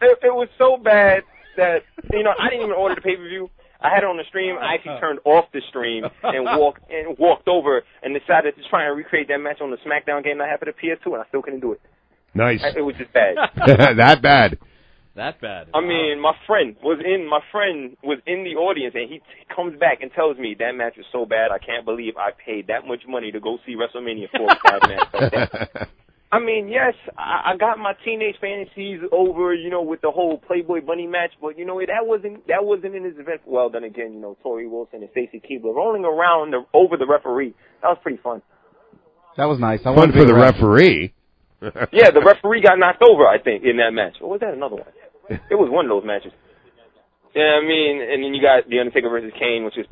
It, 0.00 0.18
it 0.22 0.34
was 0.34 0.48
so 0.58 0.76
bad 0.76 1.22
that 1.56 1.82
you 2.12 2.22
know 2.22 2.32
I 2.38 2.48
didn't 2.48 2.64
even 2.64 2.76
order 2.76 2.94
the 2.94 3.00
pay 3.00 3.16
per 3.16 3.28
view. 3.28 3.50
I 3.80 3.88
had 3.88 4.04
it 4.04 4.06
on 4.06 4.16
the 4.16 4.24
stream. 4.28 4.56
I 4.60 4.74
actually 4.74 4.92
uh-huh. 4.92 5.00
turned 5.00 5.18
off 5.24 5.46
the 5.52 5.60
stream 5.68 6.04
and 6.22 6.44
walked 6.58 6.90
and 6.90 7.18
walked 7.18 7.48
over 7.48 7.82
and 8.02 8.18
decided 8.18 8.56
to 8.56 8.62
try 8.68 8.86
and 8.86 8.96
recreate 8.96 9.28
that 9.28 9.38
match 9.38 9.60
on 9.60 9.70
the 9.70 9.78
SmackDown 9.78 10.22
game 10.22 10.38
that 10.38 10.44
I 10.44 10.50
had 10.50 10.60
for 10.60 10.66
the 10.66 10.72
PS2, 10.72 11.06
and 11.06 11.22
I 11.22 11.28
still 11.28 11.42
couldn't 11.42 11.60
do 11.60 11.72
it. 11.72 11.80
Nice. 12.34 12.60
It 12.76 12.82
was 12.82 12.94
just 12.96 13.12
bad. 13.12 13.36
that 13.96 14.22
bad. 14.22 14.58
That 15.16 15.40
bad. 15.40 15.68
I 15.74 15.80
mean, 15.80 16.20
my 16.20 16.32
friend 16.46 16.76
was 16.82 17.02
in 17.04 17.28
my 17.28 17.40
friend 17.50 17.96
was 18.02 18.18
in 18.26 18.44
the 18.44 18.54
audience, 18.54 18.94
and 18.94 19.10
he 19.10 19.18
t- 19.18 19.24
comes 19.54 19.78
back 19.78 20.02
and 20.02 20.10
tells 20.12 20.38
me 20.38 20.54
that 20.58 20.72
match 20.76 20.94
was 20.96 21.06
so 21.10 21.26
bad. 21.26 21.50
I 21.50 21.58
can't 21.58 21.84
believe 21.84 22.14
I 22.16 22.30
paid 22.30 22.68
that 22.68 22.86
much 22.86 23.00
money 23.08 23.32
to 23.32 23.40
go 23.40 23.58
see 23.66 23.74
WrestleMania 23.74 24.30
for 24.30 24.44
a 24.44 24.56
bad 24.64 24.88
match 24.88 25.08
like 25.12 25.32
that. 25.32 25.88
I 26.32 26.38
mean, 26.38 26.68
yes, 26.68 26.94
I, 27.18 27.52
I 27.52 27.56
got 27.56 27.78
my 27.80 27.92
teenage 28.04 28.36
fantasies 28.40 29.00
over, 29.10 29.52
you 29.52 29.68
know, 29.68 29.82
with 29.82 30.00
the 30.00 30.12
whole 30.12 30.38
Playboy 30.38 30.80
Bunny 30.86 31.08
match, 31.08 31.32
but 31.42 31.58
you 31.58 31.66
know, 31.66 31.80
that 31.80 32.06
wasn't 32.06 32.46
that 32.46 32.64
wasn't 32.64 32.94
in 32.94 33.02
his 33.02 33.18
event. 33.18 33.40
Well, 33.46 33.68
then 33.68 33.82
again, 33.82 34.12
you 34.14 34.20
know, 34.20 34.36
Torrie 34.44 34.70
Wilson 34.70 35.02
and 35.02 35.10
Stacy 35.10 35.42
Keibler 35.42 35.74
rolling 35.74 36.04
around 36.04 36.52
the, 36.52 36.64
over 36.72 36.96
the 36.96 37.06
referee. 37.06 37.52
That 37.82 37.88
was 37.88 37.98
pretty 38.00 38.20
fun. 38.22 38.42
That 39.36 39.46
was 39.46 39.58
nice. 39.58 39.80
I 39.84 39.94
Fun 39.94 40.12
for 40.12 40.24
the 40.24 40.34
ref. 40.34 40.54
referee. 40.54 41.14
yeah, 41.92 42.10
the 42.10 42.22
referee 42.24 42.62
got 42.62 42.78
knocked 42.78 43.02
over, 43.02 43.26
I 43.26 43.38
think, 43.38 43.64
in 43.64 43.76
that 43.78 43.92
match. 43.92 44.16
Or 44.20 44.30
was 44.30 44.40
that 44.40 44.54
another 44.54 44.76
one? 44.76 44.92
It 45.48 45.54
was 45.54 45.70
one 45.70 45.84
of 45.84 45.90
those 45.90 46.04
matches. 46.04 46.32
Yeah, 47.36 47.60
I 47.62 47.64
mean, 47.64 48.02
and 48.02 48.24
then 48.24 48.34
you 48.34 48.42
got 48.42 48.68
The 48.68 48.80
Undertaker 48.80 49.08
versus 49.08 49.30
Kane, 49.38 49.64
which 49.64 49.78
is 49.78 49.86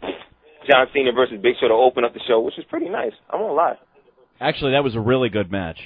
John 0.69 0.86
Cena 0.93 1.12
versus 1.12 1.39
Big 1.40 1.55
Show 1.61 1.69
to 1.69 1.74
open 1.74 2.05
up 2.05 2.12
the 2.12 2.20
show, 2.27 2.40
which 2.40 2.55
was 2.57 2.66
pretty 2.69 2.89
nice. 2.89 3.12
I 3.31 3.36
won't 3.36 3.55
lie. 3.55 3.77
Actually, 4.40 4.73
that 4.73 4.82
was 4.82 4.97
a 4.97 5.01
really 5.01 5.28
good 5.28 5.53
match. 5.53 5.78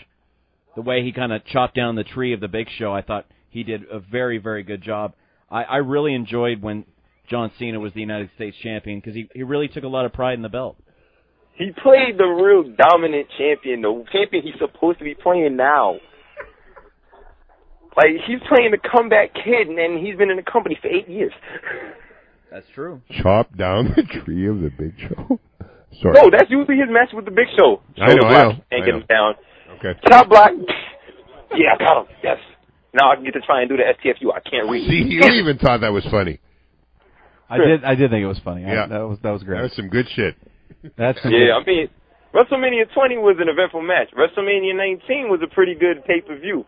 The 0.75 0.81
way 0.81 1.03
he 1.03 1.13
kind 1.13 1.33
of 1.33 1.45
chopped 1.45 1.75
down 1.75 1.97
the 1.97 2.05
tree 2.05 2.33
of 2.33 2.41
the 2.41 2.49
Big 2.49 2.69
Show, 2.79 2.95
I 2.95 3.03
thought 3.03 3.27
he 3.51 3.63
did 3.63 3.83
a 3.91 4.01
very, 4.01 4.39
very 4.39 4.63
good 4.63 4.83
job. 4.83 5.13
I, 5.51 5.65
I 5.65 5.77
really 5.77 6.15
enjoyed 6.15 6.63
when 6.63 6.87
John 7.29 7.53
Cena 7.59 7.79
was 7.79 7.93
the 7.93 8.01
United 8.01 8.31
States 8.35 8.57
champion 8.63 8.99
because 8.99 9.15
he 9.15 9.29
he 9.35 9.43
really 9.43 9.69
took 9.69 9.85
a 9.85 9.89
lot 9.89 10.07
of 10.07 10.13
pride 10.13 10.35
in 10.35 10.43
the 10.43 10.49
belt. 10.49 10.77
He 11.55 11.71
played 11.83 12.17
the 12.19 12.25
real 12.27 12.65
dominant 12.77 13.27
champion, 13.39 13.83
the 13.83 14.05
champion 14.13 14.43
he's 14.45 14.59
supposed 14.59 14.99
to 14.99 15.05
be 15.05 15.15
playing 15.15 15.57
now. 15.57 15.97
Like 17.97 18.09
he's 18.27 18.41
playing 18.49 18.71
the 18.71 18.79
comeback 18.79 19.35
kid, 19.35 19.69
and 19.69 20.05
he's 20.05 20.17
been 20.17 20.31
in 20.31 20.37
the 20.37 20.43
company 20.51 20.79
for 20.81 20.89
eight 20.89 21.09
years. 21.09 21.33
That's 22.51 22.67
true. 22.75 23.03
Chop 23.23 23.55
down 23.57 23.93
the 23.97 24.03
tree 24.25 24.49
of 24.49 24.61
the 24.61 24.71
Big 24.71 24.95
Show. 24.99 25.39
Sorry. 26.01 26.15
No, 26.15 26.31
that's 26.31 26.51
usually 26.51 26.79
his 26.79 26.89
match 26.89 27.11
with 27.13 27.27
the 27.27 27.31
Big 27.31 27.49
Show. 27.57 27.83
I 28.01 28.15
know, 28.15 28.23
Shoulder 28.23 28.27
I 28.27 28.43
know, 28.43 28.51
and 28.71 28.83
I 28.83 28.87
get 28.87 28.93
know. 28.95 29.01
him 29.01 29.07
down. 29.09 29.35
Okay. 29.79 30.01
Chop 30.09 30.29
block. 30.29 30.51
Yeah, 31.55 31.75
I 31.75 31.85
got 31.85 32.01
him. 32.01 32.17
Yes. 32.25 32.39
Now 32.95 33.13
I 33.13 33.17
can 33.17 33.25
get 33.27 33.35
to 33.35 33.41
try 33.43 33.61
and 33.61 33.69
do 33.69 33.77
the 33.77 33.83
STFU. 33.83 34.33
I 34.35 34.41
can't 34.41 34.71
read. 34.71 34.89
See, 34.89 35.05
you 35.07 35.21
even 35.35 35.59
thought 35.59 35.83
that 35.83 35.93
was 35.93 36.03
funny. 36.11 36.41
I 37.51 37.59
did. 37.59 37.85
I 37.85 37.95
did 37.95 38.11
think 38.11 38.23
it 38.23 38.27
was 38.27 38.39
funny. 38.43 38.65
I- 38.65 38.73
Yeah. 38.73 38.87
that 38.87 39.01
was 39.07 39.19
that 39.23 39.33
was 39.33 39.43
great. 39.43 39.59
That 39.59 39.65
was 39.65 39.77
some 39.77 39.89
good 39.89 40.07
shit. 40.17 40.35
That's 40.97 41.19
Yeah, 41.25 41.61
I 41.61 41.65
mean, 41.65 41.89
WrestleMania 42.35 42.93
20 42.95 43.19
was 43.19 43.37
an 43.41 43.49
eventful 43.49 43.83
match. 43.83 44.09
WrestleMania 44.17 44.77
19 44.77 45.29
was 45.29 45.41
a 45.45 45.53
pretty 45.53 45.75
good 45.75 46.05
pay 46.05 46.21
per 46.21 46.39
view. 46.39 46.65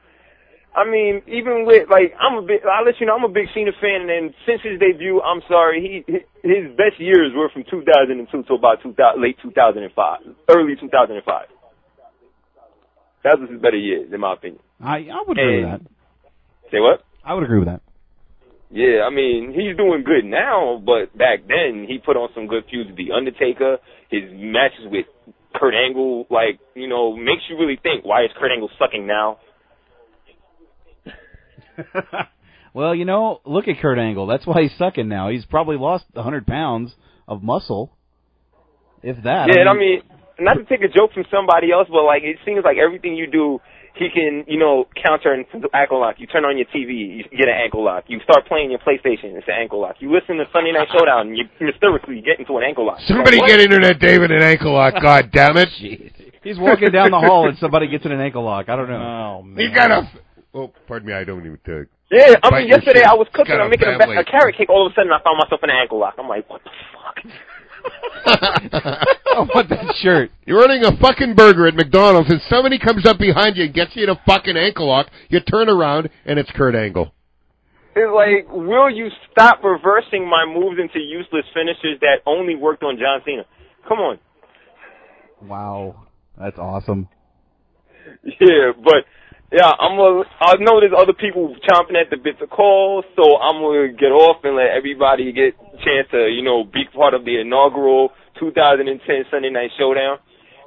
I 0.75 0.85
mean, 0.85 1.23
even 1.31 1.65
with 1.65 1.89
like, 1.89 2.13
I'm 2.19 2.37
a 2.37 2.43
big. 2.43 2.61
I'll 2.67 2.85
let 2.85 2.99
you 2.99 3.07
know, 3.07 3.15
I'm 3.15 3.25
a 3.25 3.33
big 3.33 3.47
Cena 3.55 3.71
fan, 3.81 4.11
and 4.11 4.35
since 4.45 4.61
his 4.63 4.79
debut, 4.81 5.23
I'm 5.23 5.41
sorry, 5.47 5.79
he 5.81 6.03
his 6.43 6.75
best 6.75 6.99
years 6.99 7.31
were 7.35 7.49
from 7.49 7.65
2002 7.71 8.27
to 8.27 8.55
about 8.55 8.83
2000, 8.83 9.23
late 9.23 9.39
2005, 9.41 9.87
early 10.51 10.75
2005. 10.75 11.47
That 13.23 13.41
was 13.41 13.49
his 13.49 13.61
better 13.63 13.79
years, 13.79 14.13
in 14.13 14.21
my 14.21 14.35
opinion. 14.35 14.61
I 14.83 15.07
I 15.09 15.23
would 15.27 15.39
agree 15.39 15.63
with 15.63 15.71
that. 15.71 15.81
Say 16.71 16.81
what? 16.81 17.07
I 17.25 17.35
would 17.35 17.45
agree 17.45 17.61
with 17.61 17.69
that. 17.69 17.81
Yeah, 18.75 19.07
I 19.07 19.11
mean, 19.15 19.55
he's 19.55 19.77
doing 19.77 20.03
good 20.03 20.25
now, 20.25 20.83
but 20.85 21.17
back 21.17 21.47
then 21.47 21.87
he 21.87 21.99
put 21.99 22.17
on 22.17 22.31
some 22.35 22.49
good 22.49 22.65
feuds 22.69 22.91
with 22.91 22.99
The 22.99 23.15
Undertaker. 23.15 23.79
His 24.11 24.23
matches 24.33 24.87
with 24.91 25.07
Kurt 25.55 25.75
Angle, 25.75 26.27
like, 26.31 26.61
you 26.75 26.89
know, 26.89 27.17
makes 27.17 27.43
you 27.49 27.59
really 27.59 27.79
think, 27.83 28.05
why 28.05 28.25
is 28.25 28.31
Kurt 28.39 28.51
Angle 28.53 28.71
sucking 28.79 29.07
now? 29.07 29.39
Well, 32.75 32.93
you 32.93 33.05
know, 33.05 33.41
look 33.47 33.69
at 33.69 33.79
Kurt 33.81 33.99
Angle. 33.99 34.27
That's 34.27 34.45
why 34.45 34.63
he's 34.63 34.77
sucking 34.77 35.09
now. 35.09 35.31
He's 35.31 35.45
probably 35.45 35.77
lost 35.77 36.05
a 36.17 36.23
hundred 36.25 36.45
pounds 36.45 36.93
of 37.29 37.41
muscle, 37.41 37.97
if 39.01 39.23
that. 39.23 39.47
yeah, 39.49 39.61
and 39.61 39.69
I 39.69 39.75
mean, 39.75 40.03
not 40.41 40.55
to 40.55 40.65
take 40.65 40.83
a 40.83 40.89
joke 40.93 41.13
from 41.15 41.25
somebody 41.31 41.71
else, 41.71 41.87
but 41.89 42.03
like, 42.03 42.25
it 42.25 42.37
seems 42.45 42.65
like 42.65 42.77
everything 42.77 43.15
you 43.15 43.29
do, 43.31 43.61
he 43.97 44.09
can, 44.11 44.45
you 44.49 44.59
know, 44.59 44.87
counter 45.03 45.33
and 45.33 45.45
ankle 45.73 46.01
lock. 46.01 46.17
You 46.19 46.27
turn 46.27 46.45
on 46.45 46.57
your 46.57 46.67
TV, 46.67 47.19
you 47.19 47.25
get 47.37 47.49
an 47.49 47.55
ankle 47.55 47.85
lock. 47.85 48.05
You 48.09 48.19
start 48.25 48.47
playing 48.47 48.71
your 48.71 48.81
PlayStation, 48.81 49.35
it's 49.39 49.47
an 49.47 49.55
ankle 49.59 49.81
lock. 49.81 49.97
You 50.01 50.13
listen 50.13 50.37
to 50.39 50.45
Sunday 50.53 50.73
Night 50.73 50.89
Showdown, 50.91 51.29
and 51.29 51.39
you 51.39 51.45
mysteriously 51.61 52.17
you 52.17 52.23
get 52.23 52.39
into 52.39 52.57
an 52.57 52.65
ankle 52.65 52.87
lock. 52.87 52.99
Somebody 53.07 53.39
Like, 53.39 53.49
get 53.49 53.59
what? 53.59 53.65
Internet 53.73 54.01
David 54.01 54.31
an 54.33 54.43
ankle 54.43 54.73
lock, 54.73 54.95
god 55.03 55.31
damn 55.33 55.57
it. 55.57 55.69
he's 56.43 56.59
walking 56.59 56.91
down 56.91 57.11
the 57.11 57.21
hall 57.21 57.49
and 57.49 57.57
somebody 57.59 57.87
gets 57.89 58.05
in 58.05 58.13
an 58.13 58.21
ankle 58.21 58.45
lock. 58.45 58.69
I 58.69 58.77
don't 58.77 58.89
know. 58.89 59.39
Oh 59.39 59.43
man. 59.43 59.59
He 59.69 59.73
got 59.75 59.91
a. 59.91 60.11
Oh, 60.55 60.73
pardon 60.87 61.09
me, 61.09 61.15
I 61.15 61.25
don't 61.25 61.41
even. 61.41 61.59
Uh, 61.67 61.85
Yeah, 62.11 62.35
I 62.43 62.61
mean, 62.61 62.69
yesterday. 62.69 63.03
I 63.03 63.15
was 63.15 63.27
cooking. 63.33 63.57
I'm 63.57 63.71
making 63.71 63.89
a, 63.89 64.21
a 64.21 64.25
carrot 64.25 64.57
cake. 64.57 64.71
All 64.71 64.87
of 64.87 64.93
a 64.93 64.95
sudden, 64.95 65.11
I 65.11 65.23
found 65.23 65.39
myself 65.39 65.61
in 65.65 65.71
an 65.71 65.77
ankle 65.77 65.99
lock. 65.99 66.15
I'm 66.19 66.29
like, 66.29 66.49
what 66.49 66.63
the 66.63 66.71
fuck? 66.95 67.33
I 68.27 69.47
want 69.55 69.69
that 69.69 69.95
shirt. 70.01 70.31
You're 70.47 70.61
ordering 70.61 70.85
a 70.85 70.97
fucking 70.97 71.35
burger 71.35 71.67
at 71.67 71.75
McDonald's, 71.75 72.31
and 72.31 72.41
somebody 72.49 72.79
comes 72.79 73.07
up 73.07 73.19
behind 73.19 73.57
you 73.57 73.65
and 73.65 73.75
gets 73.75 73.95
you 73.97 74.05
in 74.05 74.11
a 74.11 74.21
fucking 74.27 74.57
ankle 74.57 74.89
lock. 74.89 75.09
You 75.29 75.41
turn 75.41 75.69
around, 75.69 76.09
and 76.25 76.39
it's 76.39 76.51
Kurt 76.53 76.75
Angle. 76.75 77.13
It's 77.97 78.13
like, 78.13 78.53
will 78.53 78.91
you 78.91 79.09
stop 79.31 79.63
reversing 79.63 80.29
my 80.29 80.45
moves 80.47 80.81
into 80.81 80.99
useless 80.99 81.45
finishes 81.55 82.01
that 82.01 82.23
only 82.27 82.57
worked 82.57 82.83
on 82.83 82.97
John 82.99 83.21
Cena? 83.25 83.45
Come 83.89 83.99
on. 83.99 84.19
Wow, 85.43 86.07
that's 86.39 86.59
awesome. 86.59 87.09
Yeah, 88.25 88.73
but 88.83 89.05
yeah, 89.55 89.71
I'm 89.79 89.97
gonna. 89.97 90.25
I 90.41 90.57
know 90.59 90.81
there's 90.81 90.97
other 90.97 91.13
people 91.13 91.55
chomping 91.63 91.95
at 91.95 92.11
the 92.11 92.17
bit 92.17 92.41
to 92.41 92.47
call, 92.49 93.05
so 93.15 93.39
I'm 93.39 93.63
gonna 93.63 93.93
get 93.93 94.11
off 94.11 94.43
and 94.43 94.57
let 94.57 94.75
everybody 94.77 95.31
get 95.33 95.55
a 95.55 95.77
chance 95.79 96.11
to, 96.11 96.27
you 96.27 96.43
know, 96.43 96.65
be 96.65 96.83
part 96.93 97.15
of 97.15 97.25
the 97.25 97.41
inaugural 97.41 98.11
2010 98.41 98.99
Sunday 99.31 99.51
Night 99.51 99.71
Showdown. 99.79 100.19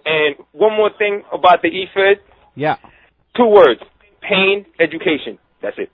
And 0.05 0.35
one 0.53 0.71
more 0.77 0.89
thing 0.97 1.23
about 1.33 1.61
the 1.61 1.67
EFED. 1.67 2.15
Yeah. 2.55 2.77
Two 3.35 3.47
words: 3.47 3.81
pain, 4.21 4.65
education. 4.79 5.37
That's 5.61 5.75
it. 5.77 5.91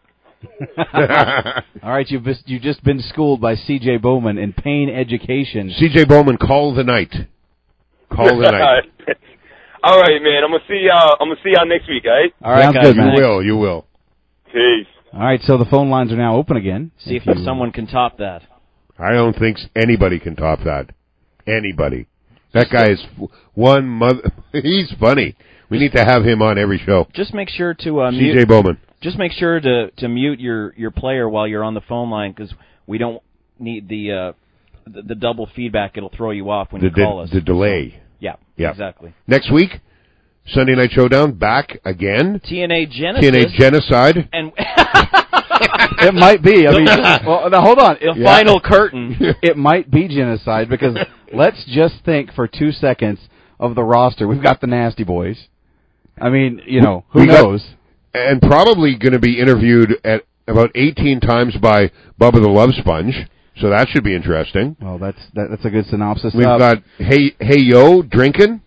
All 1.81 1.89
right, 1.89 2.05
you've 2.09 2.25
just, 2.25 2.47
you've 2.47 2.61
just 2.61 2.83
been 2.83 2.99
schooled 2.99 3.41
by 3.41 3.55
C.J. 3.55 3.97
Bowman 3.97 4.37
in 4.37 4.53
pain 4.53 4.89
education. 4.89 5.73
C.J. 5.75 6.05
Bowman, 6.05 6.37
call 6.37 6.75
the 6.75 6.83
night. 6.83 7.13
Call 8.13 8.37
the 8.39 8.51
night. 8.51 8.83
all 9.83 9.99
right, 9.99 10.21
man. 10.21 10.43
I'm 10.43 10.51
gonna 10.51 10.63
see 10.67 10.85
y'all. 10.87 11.17
I'm 11.19 11.29
gonna 11.29 11.39
see 11.43 11.51
y'all 11.55 11.65
next 11.67 11.87
week. 11.89 12.03
All 12.05 12.11
right. 12.11 12.33
All 12.41 12.51
right, 12.51 12.73
Sounds 12.73 12.77
good, 12.87 12.95
you 12.95 13.11
will. 13.21 13.43
You 13.43 13.57
will. 13.57 13.85
Peace. 14.51 14.87
All 15.13 15.19
right, 15.19 15.39
so 15.43 15.57
the 15.57 15.65
phone 15.65 15.89
lines 15.89 16.11
are 16.11 16.17
now 16.17 16.35
open 16.35 16.57
again. 16.57 16.91
See 16.97 17.15
if 17.15 17.25
you- 17.25 17.43
someone 17.43 17.71
can 17.71 17.85
top 17.87 18.17
that. 18.17 18.43
I 18.97 19.11
don't 19.13 19.37
think 19.37 19.57
anybody 19.75 20.19
can 20.19 20.35
top 20.35 20.59
that. 20.63 20.89
Anybody. 21.47 22.05
That 22.53 22.69
guy 22.71 22.91
is 22.91 23.03
one 23.53 23.87
mother. 23.87 24.31
He's 24.51 24.91
funny. 24.99 25.35
We 25.69 25.79
need 25.79 25.91
to 25.93 26.05
have 26.05 26.23
him 26.23 26.41
on 26.43 26.57
every 26.59 26.77
show. 26.77 27.07
Just 27.13 27.33
make 27.33 27.49
sure 27.49 27.73
to 27.73 28.01
uh, 28.01 28.11
C.J. 28.11 28.45
Bowman. 28.45 28.77
Just 29.01 29.17
make 29.17 29.31
sure 29.31 29.59
to 29.59 29.89
to 29.91 30.07
mute 30.07 30.39
your 30.39 30.73
your 30.77 30.91
player 30.91 31.27
while 31.27 31.47
you're 31.47 31.63
on 31.63 31.73
the 31.73 31.81
phone 31.81 32.09
line 32.11 32.31
because 32.31 32.53
we 32.87 32.97
don't 32.99 33.21
need 33.59 33.89
the 33.89 34.11
uh 34.11 34.33
the, 34.85 35.01
the 35.01 35.15
double 35.15 35.49
feedback. 35.55 35.97
It'll 35.97 36.09
throw 36.15 36.31
you 36.31 36.49
off 36.51 36.71
when 36.71 36.81
The, 36.81 36.87
you 36.89 36.93
call 36.93 37.17
the, 37.17 37.23
us. 37.23 37.29
the 37.31 37.41
delay. 37.41 37.99
Yeah, 38.23 38.35
Yeah. 38.57 38.71
exactly. 38.71 39.13
Next 39.27 39.51
week, 39.51 39.81
Sunday 40.47 40.75
Night 40.75 40.91
Showdown 40.91 41.33
back 41.33 41.79
again. 41.83 42.39
TNA 42.49 42.89
Genesis. 42.89 43.29
TNA 43.31 43.51
Genocide. 43.57 44.29
and 44.31 44.51
it 44.57 46.13
might 46.13 46.41
be. 46.41 46.67
I 46.67 46.71
mean, 46.71 46.85
well, 47.27 47.49
now 47.49 47.61
hold 47.61 47.79
on. 47.79 47.97
The 48.01 48.21
final 48.23 48.59
curtain. 48.59 49.17
It 49.41 49.57
might 49.57 49.91
be 49.91 50.07
genocide 50.07 50.69
because 50.69 50.97
let's 51.33 51.63
just 51.67 51.95
think 52.05 52.31
for 52.33 52.47
two 52.47 52.71
seconds 52.71 53.19
of 53.59 53.75
the 53.75 53.83
roster. 53.83 54.27
We've 54.27 54.41
got 54.41 54.61
the 54.61 54.67
Nasty 54.67 55.03
Boys. 55.03 55.47
I 56.19 56.29
mean, 56.29 56.61
you 56.65 56.81
know, 56.81 57.03
who 57.09 57.21
We 57.21 57.27
got- 57.27 57.43
knows? 57.43 57.65
and 58.13 58.41
probably 58.41 58.95
going 58.95 59.13
to 59.13 59.19
be 59.19 59.39
interviewed 59.39 59.95
at 60.03 60.23
about 60.47 60.69
18 60.75 61.19
times 61.19 61.55
by 61.57 61.89
Bubba 62.21 62.41
the 62.41 62.47
Love 62.49 62.69
Sponge. 62.77 63.27
So 63.57 63.69
that 63.69 63.87
should 63.89 64.03
be 64.03 64.15
interesting. 64.15 64.75
Well, 64.81 64.97
that's 64.97 65.19
that, 65.35 65.47
that's 65.49 65.65
a 65.65 65.69
good 65.69 65.85
synopsis. 65.85 66.33
We've 66.35 66.45
Uh, 66.47 66.57
got 66.57 66.77
Hey 66.97 67.35
Hey 67.39 67.59
Yo 67.59 68.01
drinking 68.01 68.61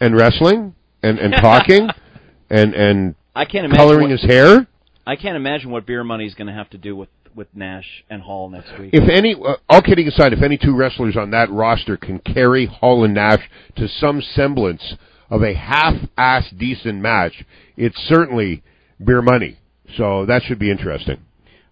and 0.00 0.16
wrestling 0.16 0.74
and, 1.02 1.18
and 1.18 1.34
talking 1.34 1.88
and 2.50 2.74
and 2.74 3.14
I 3.34 3.44
can't 3.44 3.64
imagine 3.64 3.76
coloring 3.78 4.10
what- 4.10 4.20
his 4.20 4.22
hair. 4.24 4.66
I 5.08 5.14
can't 5.14 5.36
imagine 5.36 5.70
what 5.70 5.86
Beer 5.86 6.02
Money's 6.02 6.34
going 6.34 6.48
to 6.48 6.52
have 6.52 6.70
to 6.70 6.78
do 6.78 6.96
with 6.96 7.08
with 7.34 7.48
Nash 7.54 8.04
and 8.08 8.22
Hall 8.22 8.48
next 8.48 8.76
week. 8.78 8.90
If 8.94 9.08
any, 9.10 9.34
uh, 9.34 9.56
all 9.68 9.82
kidding 9.82 10.08
aside, 10.08 10.32
if 10.32 10.42
any 10.42 10.56
two 10.56 10.74
wrestlers 10.74 11.16
on 11.18 11.30
that 11.32 11.50
roster 11.50 11.96
can 11.98 12.18
carry 12.18 12.64
Hall 12.64 13.04
and 13.04 13.12
Nash 13.12 13.48
to 13.76 13.86
some 13.88 14.22
semblance 14.22 14.94
of 15.28 15.42
a 15.42 15.52
half-ass 15.52 16.50
decent 16.56 17.00
match, 17.02 17.44
it's 17.76 17.96
certainly 18.08 18.62
beer 19.04 19.20
money. 19.20 19.58
So 19.98 20.24
that 20.24 20.42
should 20.44 20.58
be 20.58 20.70
interesting. 20.70 21.18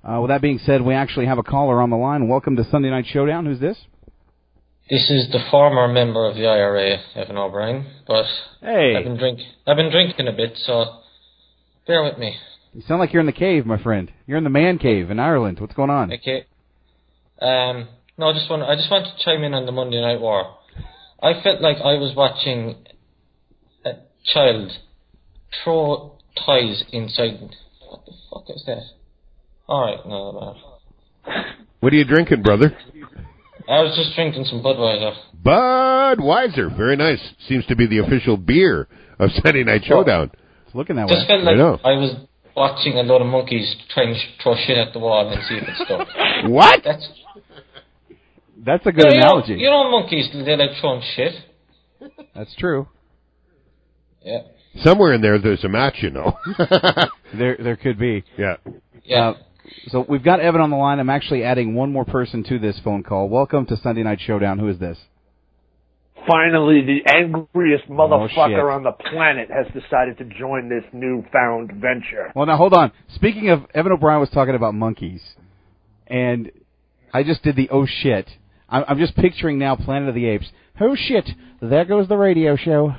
Uh, 0.04 0.20
with 0.20 0.28
that 0.30 0.42
being 0.42 0.58
said, 0.58 0.82
we 0.82 0.94
actually 0.94 1.26
have 1.26 1.38
a 1.38 1.42
caller 1.42 1.80
on 1.80 1.90
the 1.90 1.96
line. 1.96 2.28
Welcome 2.28 2.56
to 2.56 2.64
Sunday 2.70 2.90
Night 2.90 3.06
Showdown. 3.06 3.46
Who's 3.46 3.60
this? 3.60 3.78
This 4.90 5.10
is 5.10 5.30
the 5.32 5.40
former 5.50 5.88
member 5.88 6.26
of 6.28 6.34
the 6.34 6.46
IRA, 6.46 6.98
Evan 7.14 7.38
O'Brien, 7.38 7.86
but 8.06 8.26
Hey. 8.60 8.96
I've 8.96 9.04
been 9.04 9.16
drink 9.16 9.40
I've 9.66 9.76
been 9.76 9.90
drinking 9.90 10.28
a 10.28 10.32
bit, 10.32 10.52
so 10.58 10.98
bear 11.86 12.02
with 12.02 12.18
me. 12.18 12.36
You 12.74 12.82
sound 12.82 13.00
like 13.00 13.12
you're 13.12 13.20
in 13.20 13.26
the 13.26 13.32
cave, 13.32 13.64
my 13.64 13.82
friend. 13.82 14.12
You're 14.26 14.36
in 14.36 14.44
the 14.44 14.50
man 14.50 14.78
cave 14.78 15.10
in 15.10 15.18
Ireland. 15.18 15.58
What's 15.60 15.74
going 15.74 15.90
on? 15.90 16.12
Okay. 16.12 16.44
Um, 17.40 17.88
no, 18.18 18.28
I 18.28 18.32
just 18.34 18.50
want 18.50 18.62
I 18.62 18.74
just 18.74 18.90
want 18.90 19.06
to 19.06 19.24
chime 19.24 19.42
in 19.42 19.54
on 19.54 19.64
the 19.64 19.72
Monday 19.72 20.00
Night 20.00 20.20
War. 20.20 20.54
I 21.22 21.40
felt 21.42 21.62
like 21.62 21.78
I 21.78 21.94
was 21.94 22.14
watching 22.14 22.84
a 23.86 23.92
child 24.24 24.70
throw 25.62 26.18
ties 26.44 26.84
inside. 26.92 27.40
What 27.88 28.04
the 28.04 28.12
fuck 28.30 28.44
is 28.50 28.64
that? 28.66 28.82
Alright, 29.68 30.06
no, 30.06 30.32
no. 30.32 30.56
What 31.80 31.92
are 31.92 31.96
you 31.96 32.04
drinking, 32.04 32.42
brother? 32.42 32.76
I 33.68 33.80
was 33.80 33.96
just 33.96 34.14
drinking 34.14 34.44
some 34.44 34.62
Budweiser. 34.62 35.14
Budweiser. 35.42 36.76
Very 36.76 36.96
nice. 36.96 37.20
Seems 37.48 37.64
to 37.66 37.76
be 37.76 37.86
the 37.86 37.98
official 37.98 38.36
beer 38.36 38.88
of 39.18 39.30
Sunday 39.42 39.64
Night 39.64 39.82
Showdown. 39.84 40.30
It's 40.66 40.74
looking 40.74 40.96
that 40.96 41.08
Just 41.08 41.26
felt 41.26 41.40
I 41.40 41.44
like 41.44 41.56
know. 41.56 41.78
I 41.82 41.92
was 41.92 42.14
watching 42.54 42.94
a 42.94 43.02
lot 43.02 43.22
of 43.22 43.26
monkeys 43.26 43.74
trying 43.94 44.14
to 44.14 44.20
throw 44.42 44.54
shit 44.66 44.76
at 44.76 44.92
the 44.92 44.98
wall 44.98 45.28
and 45.30 45.42
see 45.48 45.56
if 45.56 45.62
it 45.68 45.74
stuck. 45.84 46.08
What? 46.50 46.82
That's 46.84 47.08
That's 48.64 48.86
a 48.86 48.92
good 48.92 49.06
you 49.06 49.20
know, 49.20 49.26
analogy. 49.26 49.54
You 49.54 49.70
know, 49.70 49.90
monkeys 49.90 50.28
they 50.32 50.56
like 50.56 50.70
throwing 50.80 51.02
shit. 51.16 51.32
That's 52.34 52.54
true. 52.56 52.88
Yeah. 54.22 54.40
Somewhere 54.82 55.14
in 55.14 55.22
there, 55.22 55.38
there's 55.38 55.64
a 55.64 55.68
match, 55.68 55.96
you 55.98 56.10
know. 56.10 56.36
There, 57.36 57.56
there 57.60 57.74
could 57.76 57.98
be. 57.98 58.22
Yeah. 58.38 58.56
Yeah. 59.02 59.30
Uh, 59.30 59.34
so 59.88 60.04
we've 60.08 60.22
got 60.22 60.40
Evan 60.40 60.60
on 60.60 60.70
the 60.70 60.76
line. 60.76 60.98
I'm 60.98 61.10
actually 61.10 61.44
adding 61.44 61.74
one 61.74 61.92
more 61.92 62.04
person 62.04 62.44
to 62.44 62.58
this 62.58 62.78
phone 62.82 63.02
call. 63.02 63.28
Welcome 63.28 63.66
to 63.66 63.76
Sunday 63.76 64.02
Night 64.02 64.20
Showdown. 64.20 64.58
Who 64.58 64.68
is 64.68 64.78
this? 64.78 64.98
Finally, 66.26 66.82
the 66.86 67.00
angriest 67.12 67.84
oh, 67.88 67.88
shit. 67.88 67.90
motherfucker 67.90 68.74
on 68.74 68.82
the 68.82 68.92
planet 68.92 69.50
has 69.50 69.66
decided 69.78 70.16
to 70.18 70.24
join 70.24 70.68
this 70.68 70.84
newfound 70.92 71.72
venture. 71.74 72.32
Well, 72.34 72.46
now 72.46 72.56
hold 72.56 72.72
on. 72.72 72.92
Speaking 73.14 73.50
of, 73.50 73.64
Evan 73.74 73.92
O'Brien 73.92 74.20
was 74.20 74.30
talking 74.30 74.54
about 74.54 74.74
monkeys, 74.74 75.22
and 76.06 76.50
I 77.12 77.22
just 77.22 77.42
did 77.42 77.56
the 77.56 77.68
oh 77.70 77.86
shit. 77.86 78.28
I'm, 78.68 78.84
I'm 78.88 78.98
just 78.98 79.16
picturing 79.16 79.58
now 79.58 79.76
Planet 79.76 80.08
of 80.08 80.14
the 80.14 80.26
Apes. 80.26 80.46
Oh 80.80 80.96
shit! 80.96 81.28
There 81.60 81.84
goes 81.84 82.08
the 82.08 82.16
radio 82.16 82.56
show. 82.56 82.94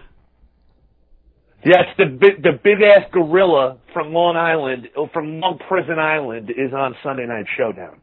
Yes, 1.65 1.85
the 1.97 2.05
big, 2.05 2.43
the 2.43 2.59
big 2.63 2.83
ass 2.83 3.09
gorilla 3.11 3.77
from 3.91 4.13
Long 4.13 4.37
Island, 4.37 4.87
oh, 4.95 5.09
from 5.11 5.39
Long 5.39 5.57
Prison 5.67 5.97
Island, 5.97 6.51
is 6.51 6.71
on 6.73 6.95
Sunday 7.01 7.25
Night 7.25 7.45
Showdown. 7.57 7.99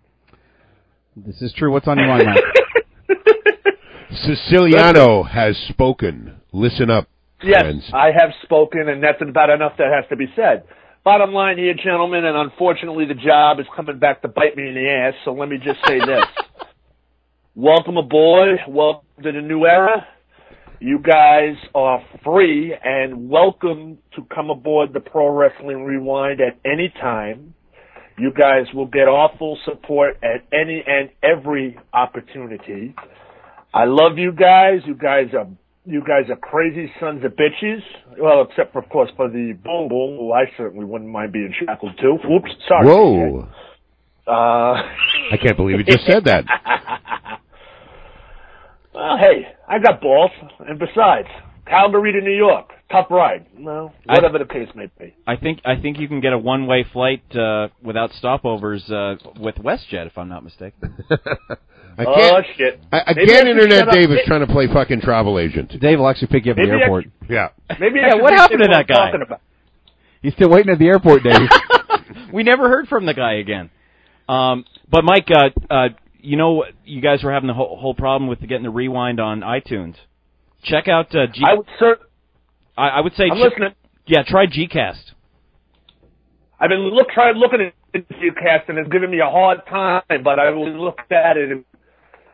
This 1.14 1.40
is 1.40 1.52
true. 1.56 1.70
What's 1.70 1.86
on 1.86 1.96
your 1.96 2.08
mind, 2.08 2.26
Mike? 2.26 3.16
Siciliano 4.24 5.22
has 5.22 5.56
spoken. 5.68 6.40
Listen 6.52 6.90
up, 6.90 7.08
Yes, 7.42 7.60
friends. 7.60 7.84
I 7.94 8.06
have 8.06 8.30
spoken, 8.42 8.88
and 8.88 9.00
that's 9.02 9.22
about 9.22 9.48
enough 9.50 9.74
that 9.78 9.92
has 9.94 10.08
to 10.10 10.16
be 10.16 10.26
said. 10.34 10.64
Bottom 11.04 11.32
line 11.32 11.56
here, 11.56 11.74
gentlemen, 11.74 12.24
and 12.24 12.36
unfortunately 12.36 13.06
the 13.06 13.14
job 13.14 13.60
is 13.60 13.66
coming 13.76 13.98
back 14.00 14.22
to 14.22 14.28
bite 14.28 14.56
me 14.56 14.68
in 14.68 14.74
the 14.74 14.90
ass, 14.90 15.14
so 15.24 15.32
let 15.32 15.48
me 15.48 15.58
just 15.58 15.78
say 15.86 16.00
this. 16.00 16.24
Welcome 17.54 17.96
aboard. 17.96 18.58
Welcome 18.66 19.06
to 19.22 19.30
the 19.32 19.40
new 19.40 19.66
era. 19.66 20.06
You 20.84 20.98
guys 20.98 21.54
are 21.76 22.02
free 22.24 22.74
and 22.82 23.30
welcome 23.30 23.98
to 24.16 24.26
come 24.34 24.50
aboard 24.50 24.92
the 24.92 24.98
Pro 24.98 25.28
Wrestling 25.28 25.84
Rewind 25.84 26.40
at 26.40 26.58
any 26.68 26.92
time. 27.00 27.54
You 28.18 28.32
guys 28.32 28.66
will 28.74 28.88
get 28.88 29.06
our 29.06 29.30
full 29.38 29.56
support 29.64 30.16
at 30.24 30.42
any 30.52 30.82
and 30.84 31.10
every 31.22 31.78
opportunity. 31.92 32.96
I 33.72 33.84
love 33.84 34.18
you 34.18 34.32
guys. 34.32 34.80
You 34.84 34.96
guys 34.96 35.26
are 35.38 35.46
you 35.84 36.00
guys 36.00 36.28
are 36.30 36.36
crazy 36.36 36.92
sons 36.98 37.24
of 37.24 37.30
bitches. 37.36 37.78
Well, 38.18 38.44
except 38.50 38.72
for 38.72 38.80
of 38.82 38.88
course 38.88 39.10
for 39.14 39.28
the 39.28 39.52
boom 39.52 39.88
boom, 39.88 40.18
who 40.18 40.32
I 40.32 40.46
certainly 40.56 40.84
wouldn't 40.84 41.12
mind 41.12 41.32
being 41.32 41.54
shackled 41.64 41.92
too. 42.00 42.18
Whoops, 42.24 42.50
sorry. 42.66 42.88
Whoa. 42.88 43.48
Uh, 44.26 44.82
I 45.30 45.36
can't 45.40 45.56
believe 45.56 45.78
you 45.78 45.84
just 45.84 46.06
said 46.06 46.24
that. 46.24 46.44
well, 48.94 49.16
hey, 49.18 49.46
I 49.68 49.78
got 49.78 50.00
balls, 50.00 50.30
and 50.60 50.78
besides, 50.78 51.28
Calgary 51.66 52.12
to 52.12 52.20
New 52.20 52.34
York, 52.36 52.70
tough 52.90 53.06
ride. 53.10 53.46
Well, 53.58 53.94
whatever 54.06 54.38
the 54.38 54.44
case 54.44 54.68
may 54.74 54.88
be. 54.98 55.14
I 55.26 55.36
think 55.36 55.60
I 55.64 55.76
think 55.80 55.98
you 55.98 56.08
can 56.08 56.20
get 56.20 56.32
a 56.32 56.38
one 56.38 56.66
way 56.66 56.84
flight 56.92 57.22
uh, 57.36 57.68
without 57.82 58.10
stopovers 58.22 58.90
uh, 58.90 59.16
with 59.40 59.54
WestJet, 59.56 60.06
if 60.06 60.18
I'm 60.18 60.28
not 60.28 60.44
mistaken. 60.44 60.94
I 61.98 62.04
Oh 62.06 62.14
can't. 62.16 62.46
shit! 62.56 62.80
I, 62.90 63.12
Maybe 63.14 63.20
I 63.20 63.22
again, 63.22 63.36
should 63.40 63.48
Internet 63.48 63.84
shut. 63.84 63.94
Dave 63.94 64.10
is 64.10 64.16
May- 64.16 64.24
trying 64.26 64.46
to 64.46 64.52
play 64.52 64.66
fucking 64.72 65.00
travel 65.02 65.38
agent. 65.38 65.78
Dave 65.80 65.98
will 65.98 66.08
actually 66.08 66.28
pick 66.28 66.46
you 66.46 66.52
up 66.52 66.58
at 66.58 66.62
the 66.62 66.68
Maybe 66.68 66.80
I- 66.80 66.84
airport. 66.84 67.04
Yeah. 67.28 67.48
Maybe 67.78 68.00
Yeah, 68.00 68.14
what 68.16 68.32
happened 68.32 68.62
to 68.62 68.68
that 68.72 68.86
guy? 68.88 69.12
He's 70.22 70.32
still 70.34 70.48
waiting 70.50 70.72
at 70.72 70.78
the 70.78 70.86
airport, 70.86 71.22
Dave. 71.22 71.48
we 72.32 72.42
never 72.44 72.68
heard 72.68 72.88
from 72.88 73.06
the 73.06 73.12
guy 73.14 73.34
again. 73.34 73.70
Um, 74.28 74.64
but 74.90 75.04
Mike, 75.04 75.26
uh, 75.30 75.50
uh, 75.70 75.88
you 76.22 76.36
know, 76.36 76.64
you 76.84 77.00
guys 77.00 77.22
were 77.22 77.32
having 77.32 77.48
the 77.48 77.54
whole, 77.54 77.76
whole 77.78 77.94
problem 77.94 78.28
with 78.28 78.40
getting 78.40 78.62
the 78.62 78.70
rewind 78.70 79.20
on 79.20 79.40
iTunes. 79.40 79.96
Check 80.64 80.86
out 80.88 81.14
uh, 81.14 81.26
G. 81.26 81.42
I 81.44 81.54
would 81.54 81.66
cer- 81.78 81.98
I, 82.78 82.88
I 82.88 83.00
would 83.00 83.14
say. 83.14 83.24
I'm 83.30 83.38
ch- 83.38 83.42
listening. 83.42 83.74
Yeah, 84.06 84.22
try 84.26 84.46
Gcast. 84.46 85.12
I've 86.60 86.68
been 86.68 86.78
look 86.78 87.08
trying 87.08 87.34
looking 87.34 87.60
at 87.60 88.08
Gcast 88.08 88.68
and 88.68 88.78
it's 88.78 88.88
giving 88.90 89.10
me 89.10 89.18
a 89.18 89.28
hard 89.28 89.66
time, 89.68 90.22
but 90.22 90.38
I 90.38 90.50
looked 90.50 91.10
at 91.10 91.36
it 91.36 91.50
and 91.50 91.64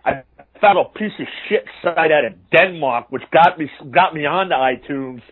I 0.04 0.22
found 0.60 0.78
a 0.78 0.84
piece 0.98 1.12
of 1.18 1.26
shit 1.48 1.64
site 1.82 2.12
out 2.12 2.26
of 2.26 2.32
Denmark 2.50 3.06
which 3.10 3.22
got 3.32 3.58
me 3.58 3.70
got 3.90 4.14
me 4.14 4.26
onto 4.26 4.54
iTunes, 4.54 5.22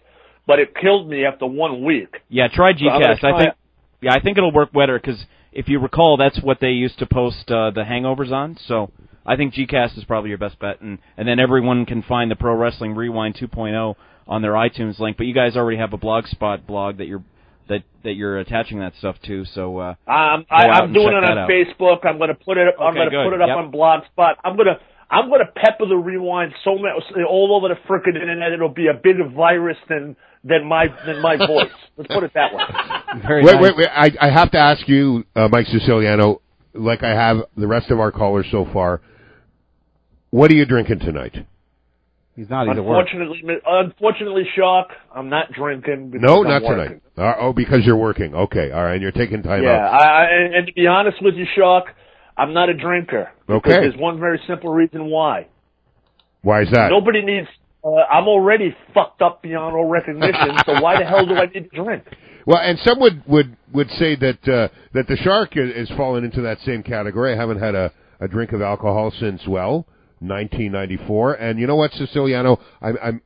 but 0.46 0.58
it 0.58 0.74
killed 0.80 1.10
me 1.10 1.26
after 1.26 1.46
one 1.46 1.84
week. 1.84 2.16
Yeah, 2.30 2.48
try 2.52 2.72
So 2.72 2.84
Gcast. 2.84 3.24
I 3.24 3.38
think. 3.44 3.54
Yeah, 4.00 4.14
I 4.14 4.20
think 4.20 4.38
it'll 4.38 4.52
work 4.52 4.72
better 4.72 4.98
because 4.98 5.22
if 5.56 5.68
you 5.68 5.78
recall, 5.80 6.16
that's 6.16 6.40
what 6.42 6.58
they 6.60 6.70
used 6.70 6.98
to 7.00 7.06
post 7.06 7.50
uh, 7.50 7.70
the 7.70 7.82
hangovers 7.82 8.30
on. 8.30 8.56
So 8.68 8.90
I 9.24 9.36
think 9.36 9.54
Gcast 9.54 9.96
is 9.98 10.04
probably 10.04 10.28
your 10.30 10.38
best 10.38 10.58
bet, 10.58 10.80
and 10.80 10.98
and 11.16 11.26
then 11.26 11.40
everyone 11.40 11.86
can 11.86 12.02
find 12.02 12.30
the 12.30 12.36
Pro 12.36 12.54
Wrestling 12.54 12.94
Rewind 12.94 13.34
2.0 13.36 13.94
on 14.28 14.42
their 14.42 14.52
iTunes 14.52 14.98
link. 14.98 15.16
But 15.16 15.26
you 15.26 15.34
guys 15.34 15.56
already 15.56 15.78
have 15.78 15.92
a 15.92 15.98
Blogspot 15.98 16.66
blog 16.66 16.98
that 16.98 17.06
you're 17.06 17.24
that 17.68 17.82
that 18.04 18.12
you're 18.12 18.38
attaching 18.38 18.78
that 18.80 18.92
stuff 18.98 19.16
to. 19.26 19.44
So 19.46 19.78
uh, 19.78 19.88
Um, 20.06 20.44
I, 20.50 20.68
I'm 20.68 20.92
doing 20.92 21.08
it 21.08 21.24
on. 21.24 21.48
Facebook. 21.48 22.04
I'm 22.06 22.18
going 22.18 22.28
to 22.28 22.34
put 22.34 22.58
it. 22.58 22.68
up 22.68 22.74
I'm 22.80 22.94
going 22.94 23.10
to 23.10 23.24
put 23.24 23.32
it 23.34 23.40
up 23.42 23.48
Yep. 23.48 23.56
on 23.56 23.72
Blogspot. 23.72 24.34
I'm 24.44 24.56
going 24.56 24.66
to. 24.66 24.78
I'm 25.10 25.28
going 25.28 25.40
to 25.40 25.52
pepper 25.52 25.86
the 25.86 25.96
rewind 25.96 26.52
so 26.64 26.76
much 26.76 26.90
all 27.28 27.56
over 27.56 27.72
the 27.72 27.80
frickin' 27.88 28.20
internet. 28.20 28.52
It'll 28.52 28.68
be 28.68 28.88
a 28.88 28.94
bigger 28.94 29.28
virus 29.28 29.76
than 29.88 30.16
than 30.42 30.66
my 30.66 30.86
than 31.06 31.20
my 31.22 31.36
voice. 31.46 31.70
Let's 31.96 32.12
put 32.12 32.24
it 32.24 32.32
that 32.34 32.52
way. 32.54 32.62
Very 33.26 33.44
wait, 33.44 33.52
nice. 33.54 33.62
wait, 33.62 33.76
wait. 33.76 33.88
I, 33.92 34.10
I 34.20 34.30
have 34.30 34.50
to 34.52 34.58
ask 34.58 34.88
you, 34.88 35.24
uh, 35.36 35.48
Mike 35.50 35.66
Siciliano, 35.66 36.42
like 36.74 37.02
I 37.02 37.10
have 37.10 37.38
the 37.56 37.66
rest 37.66 37.90
of 37.90 38.00
our 38.00 38.10
callers 38.10 38.46
so 38.50 38.66
far. 38.72 39.00
What 40.30 40.50
are 40.50 40.54
you 40.54 40.66
drinking 40.66 40.98
tonight? 41.00 41.36
He's 42.34 42.50
not. 42.50 42.66
He's 42.66 42.76
at 42.76 42.84
work. 42.84 43.06
Unfortunately, 43.10 43.56
unfortunately, 43.66 44.42
Shock, 44.56 44.88
I'm 45.14 45.30
not 45.30 45.52
drinking. 45.52 46.12
No, 46.16 46.42
I'm 46.42 46.48
not 46.48 46.62
working. 46.62 47.00
tonight. 47.16 47.30
Uh, 47.38 47.40
oh, 47.40 47.52
because 47.54 47.80
you're 47.86 47.96
working. 47.96 48.34
Okay, 48.34 48.72
all 48.72 48.82
right. 48.84 48.94
And 48.94 49.02
you're 49.02 49.12
taking 49.12 49.42
time 49.42 49.62
Yeah, 49.62 49.70
out. 49.70 49.94
I, 49.94 50.04
I, 50.04 50.24
and, 50.32 50.54
and 50.54 50.66
to 50.66 50.72
be 50.74 50.86
honest 50.86 51.16
with 51.22 51.34
you, 51.36 51.46
Shock, 51.56 51.86
I'm 52.36 52.52
not 52.52 52.68
a 52.68 52.74
drinker. 52.74 53.30
Because 53.46 53.62
Okay. 53.64 53.80
There's 53.80 53.96
one 53.96 54.20
very 54.20 54.40
simple 54.46 54.70
reason 54.70 55.06
why. 55.06 55.46
Why 56.42 56.62
is 56.62 56.70
that? 56.72 56.90
Nobody 56.90 57.22
needs. 57.22 57.48
Uh, 57.84 57.90
I'm 58.10 58.28
already 58.28 58.76
fucked 58.92 59.22
up 59.22 59.42
beyond 59.42 59.74
all 59.76 59.88
recognition. 59.88 60.58
so 60.66 60.80
why 60.80 60.98
the 60.98 61.04
hell 61.04 61.24
do 61.26 61.34
I 61.34 61.46
need 61.46 61.70
to 61.70 61.84
drink? 61.84 62.04
Well, 62.48 62.60
and 62.62 62.78
some 62.84 63.00
would 63.00 63.24
would 63.26 63.56
would 63.72 63.90
say 63.98 64.14
that 64.14 64.48
uh, 64.48 64.68
that 64.92 65.08
the 65.08 65.16
shark 65.16 65.56
is, 65.56 65.88
is 65.88 65.96
fallen 65.96 66.22
into 66.22 66.42
that 66.42 66.60
same 66.60 66.84
category. 66.84 67.32
I 67.32 67.36
haven't 67.36 67.58
had 67.58 67.74
a, 67.74 67.90
a 68.20 68.28
drink 68.28 68.52
of 68.52 68.62
alcohol 68.62 69.12
since 69.18 69.44
well 69.48 69.84
1994, 70.20 71.34
and 71.34 71.58
you 71.58 71.66
know 71.66 71.74
what, 71.74 71.90
Siciliano, 71.94 72.60
I'm, 72.80 72.96
I'm 73.02 73.22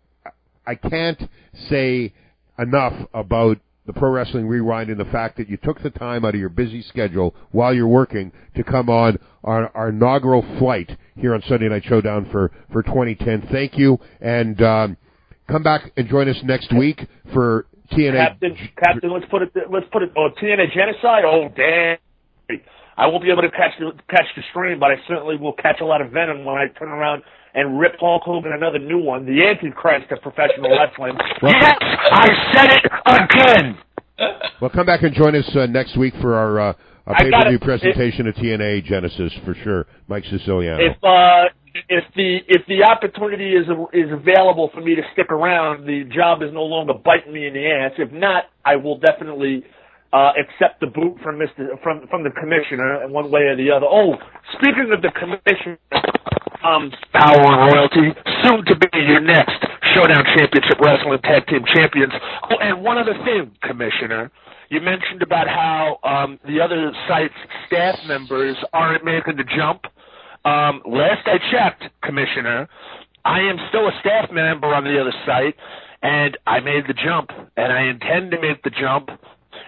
I 0.66 0.74
can't 0.74 1.22
say 1.68 2.14
enough 2.58 2.94
about 3.12 3.58
the 3.92 3.98
pro 3.98 4.10
wrestling 4.10 4.46
rewind 4.46 4.88
and 4.88 5.00
the 5.00 5.04
fact 5.06 5.36
that 5.36 5.48
you 5.48 5.56
took 5.56 5.82
the 5.82 5.90
time 5.90 6.24
out 6.24 6.34
of 6.34 6.40
your 6.40 6.48
busy 6.48 6.82
schedule 6.82 7.34
while 7.50 7.74
you're 7.74 7.88
working 7.88 8.30
to 8.54 8.62
come 8.62 8.88
on 8.88 9.18
our, 9.42 9.68
our 9.74 9.88
inaugural 9.88 10.44
flight 10.58 10.96
here 11.16 11.34
on 11.34 11.42
Sunday 11.48 11.68
Night 11.68 11.82
Showdown 11.84 12.28
for 12.30 12.52
for 12.72 12.82
2010. 12.84 13.48
Thank 13.50 13.76
you, 13.76 13.98
and 14.20 14.62
um, 14.62 14.96
come 15.48 15.64
back 15.64 15.92
and 15.96 16.08
join 16.08 16.28
us 16.28 16.36
next 16.44 16.72
week 16.72 17.00
for 17.32 17.66
TNA. 17.92 18.28
Captain, 18.28 18.56
Captain, 18.78 19.12
let's 19.12 19.26
put 19.28 19.42
it. 19.42 19.52
Let's 19.68 19.86
put 19.92 20.02
it. 20.02 20.12
Oh, 20.16 20.28
TNA 20.40 20.72
genocide. 20.72 21.24
Oh, 21.24 21.48
damn. 21.56 21.98
I 22.96 23.06
won't 23.06 23.24
be 23.24 23.30
able 23.30 23.42
to 23.42 23.50
catch 23.50 23.72
the 23.80 23.92
catch 24.08 24.26
the 24.36 24.42
stream, 24.50 24.78
but 24.78 24.90
I 24.90 24.96
certainly 25.08 25.36
will 25.36 25.54
catch 25.54 25.80
a 25.80 25.84
lot 25.84 26.00
of 26.00 26.12
venom 26.12 26.44
when 26.44 26.54
I 26.56 26.66
turn 26.78 26.90
around 26.90 27.22
and 27.54 27.78
rip 27.78 27.96
Hulk 27.98 28.22
Hogan 28.24 28.52
another 28.52 28.78
new 28.78 28.98
one, 28.98 29.26
the 29.26 29.42
Antichrist 29.42 30.10
of 30.10 30.20
professional 30.22 30.70
wrestling. 30.70 31.16
yes, 31.42 31.76
I 31.80 32.28
said 32.54 32.70
it 32.72 32.84
again. 33.06 33.78
Well, 34.60 34.70
come 34.70 34.86
back 34.86 35.02
and 35.02 35.14
join 35.14 35.34
us 35.34 35.48
uh, 35.56 35.66
next 35.66 35.96
week 35.96 36.14
for 36.20 36.34
our, 36.34 36.60
uh, 36.60 36.72
our 37.06 37.14
pay-per-view 37.16 37.56
it. 37.56 37.62
presentation 37.62 38.26
of 38.28 38.34
TNA 38.34 38.84
Genesis 38.84 39.32
for 39.44 39.54
sure. 39.64 39.86
Mike 40.08 40.24
Siciliano. 40.24 40.78
If 40.78 41.02
uh, 41.02 41.48
if 41.88 42.04
the 42.14 42.38
if 42.48 42.66
the 42.66 42.82
opportunity 42.84 43.52
is 43.52 43.66
is 43.92 44.12
available 44.12 44.70
for 44.74 44.80
me 44.80 44.94
to 44.94 45.02
stick 45.12 45.30
around, 45.30 45.86
the 45.86 46.04
job 46.14 46.42
is 46.42 46.50
no 46.52 46.64
longer 46.64 46.92
biting 46.94 47.32
me 47.32 47.46
in 47.46 47.54
the 47.54 47.66
ass. 47.66 47.92
If 47.98 48.12
not, 48.12 48.44
I 48.64 48.76
will 48.76 48.98
definitely 48.98 49.64
uh, 50.12 50.32
accept 50.38 50.80
the 50.80 50.86
boot 50.86 51.16
from 51.22 51.38
Mister 51.38 51.78
from 51.82 52.06
from 52.08 52.24
the 52.24 52.30
commissioner 52.30 53.04
in 53.04 53.12
one 53.12 53.30
way 53.30 53.42
or 53.42 53.56
the 53.56 53.70
other. 53.70 53.86
Oh, 53.86 54.14
speaking 54.58 54.90
of 54.92 55.00
the 55.02 55.12
commissioner, 55.14 55.78
um, 56.62 56.90
Power 57.12 57.40
and 57.40 57.72
Royalty, 57.72 58.14
soon 58.44 58.64
to 58.66 58.76
be 58.76 58.98
your 58.98 59.20
next 59.20 59.58
Showdown 59.94 60.24
Championship 60.36 60.78
Wrestling 60.80 61.20
Tag 61.22 61.46
Team 61.46 61.64
Champions. 61.74 62.12
Oh, 62.50 62.58
and 62.60 62.82
one 62.82 62.98
other 62.98 63.14
thing, 63.24 63.50
Commissioner. 63.62 64.30
You 64.68 64.80
mentioned 64.80 65.22
about 65.22 65.48
how 65.48 65.98
um, 66.04 66.38
the 66.46 66.60
other 66.60 66.92
site's 67.08 67.34
staff 67.66 67.98
members 68.06 68.56
aren't 68.72 69.04
making 69.04 69.36
the 69.36 69.44
jump. 69.44 69.82
Um, 70.44 70.80
last 70.86 71.26
I 71.26 71.38
checked, 71.50 71.84
Commissioner, 72.02 72.68
I 73.24 73.40
am 73.40 73.56
still 73.68 73.88
a 73.88 73.92
staff 74.00 74.30
member 74.30 74.68
on 74.68 74.84
the 74.84 74.98
other 75.00 75.12
site, 75.26 75.56
and 76.02 76.38
I 76.46 76.60
made 76.60 76.84
the 76.86 76.94
jump, 76.94 77.30
and 77.56 77.72
I 77.72 77.82
intend 77.90 78.30
to 78.30 78.40
make 78.40 78.62
the 78.62 78.70
jump. 78.70 79.10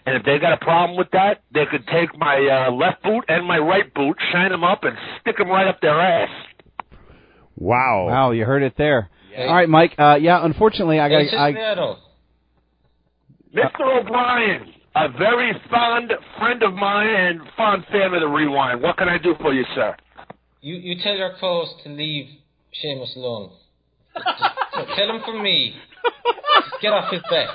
And 0.07 0.17
if 0.17 0.25
they 0.25 0.39
got 0.39 0.53
a 0.53 0.65
problem 0.65 0.97
with 0.97 1.11
that, 1.13 1.43
they 1.53 1.67
could 1.71 1.87
take 1.89 2.17
my 2.17 2.39
uh, 2.39 2.73
left 2.73 3.03
boot 3.03 3.25
and 3.29 3.47
my 3.47 3.59
right 3.59 3.93
boot, 3.95 4.17
shine 4.33 4.51
them 4.51 4.65
up, 4.65 4.85
and 4.85 4.97
stick 5.21 5.37
them 5.37 5.49
right 5.49 5.67
up 5.67 5.81
their 5.81 6.01
ass. 6.01 6.31
Wow. 7.63 8.07
Wow, 8.09 8.31
you 8.33 8.45
heard 8.45 8.65
it 8.65 8.75
there. 8.77 9.09
All 9.39 9.55
right, 9.55 9.69
Mike. 9.69 9.95
Uh, 9.97 10.19
yeah, 10.21 10.45
unfortunately, 10.45 10.99
I 10.99 11.09
got. 11.09 11.21
It's 11.23 11.31
just 11.31 11.41
I, 11.41 11.53
there. 11.53 11.77
Mr. 13.55 14.01
O'Brien, 14.01 14.75
a 14.97 15.09
very 15.17 15.53
fond 15.71 16.13
friend 16.39 16.63
of 16.65 16.75
mine 16.75 17.09
and 17.09 17.41
fond 17.57 17.85
fan 17.93 18.13
of 18.15 18.21
the 18.21 18.27
Rewind. 18.27 18.83
What 18.83 18.97
can 18.97 19.09
I 19.09 19.17
do 19.17 19.35
for 19.41 19.55
you, 19.55 19.65
sir? 19.77 19.97
You 20.61 20.75
you 20.75 21.01
tell 21.03 21.15
your 21.15 21.35
clothes 21.39 21.73
to 21.85 21.91
leave 21.91 22.27
Seamus 22.83 23.15
alone. 23.15 23.53
Just, 24.15 24.27
just 24.29 24.89
tell 24.97 25.15
him 25.15 25.23
from 25.25 25.43
me. 25.43 25.75
Just 26.69 26.83
get 26.83 26.93
off 26.93 27.13
his 27.13 27.23
back. 27.31 27.49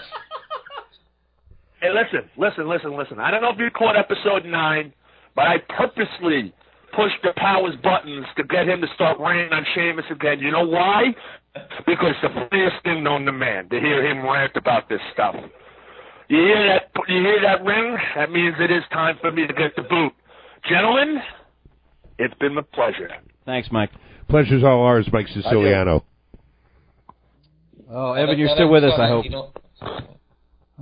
Hey, 1.81 1.89
listen, 1.93 2.29
listen, 2.37 2.67
listen, 2.67 2.97
listen. 2.97 3.19
I 3.19 3.29
don't 3.29 3.41
know 3.41 3.51
if 3.51 3.59
you 3.59 3.69
caught 3.69 3.97
episode 3.97 4.45
nine, 4.45 4.93
but 5.35 5.45
I 5.47 5.57
purposely 5.67 6.53
pushed 6.95 7.21
the 7.23 7.33
powers 7.37 7.75
buttons 7.83 8.25
to 8.37 8.43
get 8.43 8.67
him 8.67 8.81
to 8.81 8.87
start 8.95 9.19
raining 9.19 9.51
on 9.51 9.65
Seamus 9.75 10.09
again. 10.11 10.39
You 10.39 10.51
know 10.51 10.65
why? 10.65 11.15
Because 11.85 12.13
the 12.21 12.29
funniest 12.29 12.83
thing 12.83 13.03
known 13.03 13.25
to 13.25 13.31
man 13.31 13.69
to 13.69 13.79
hear 13.79 14.05
him 14.05 14.23
rant 14.23 14.55
about 14.55 14.89
this 14.89 15.01
stuff. 15.13 15.35
You 16.29 16.37
hear 16.37 16.67
that? 16.67 17.01
You 17.07 17.21
hear 17.21 17.41
that 17.43 17.63
ring? 17.63 17.97
That 18.15 18.31
means 18.31 18.55
it 18.59 18.71
is 18.71 18.83
time 18.91 19.17
for 19.21 19.31
me 19.31 19.47
to 19.47 19.53
get 19.53 19.75
the 19.75 19.83
boot, 19.83 20.13
gentlemen. 20.69 21.19
It's 22.19 22.33
been 22.35 22.57
a 22.57 22.63
pleasure. 22.63 23.09
Thanks, 23.45 23.69
Mike. 23.71 23.91
Pleasure's 24.29 24.63
all 24.63 24.83
ours, 24.83 25.07
Mike 25.13 25.27
Siciliano. 25.33 26.03
oh, 27.89 28.13
Evan, 28.13 28.37
you're 28.37 28.49
still 28.53 28.69
with 28.69 28.83
us. 28.83 28.93
I 28.97 29.07
hope. 29.07 29.25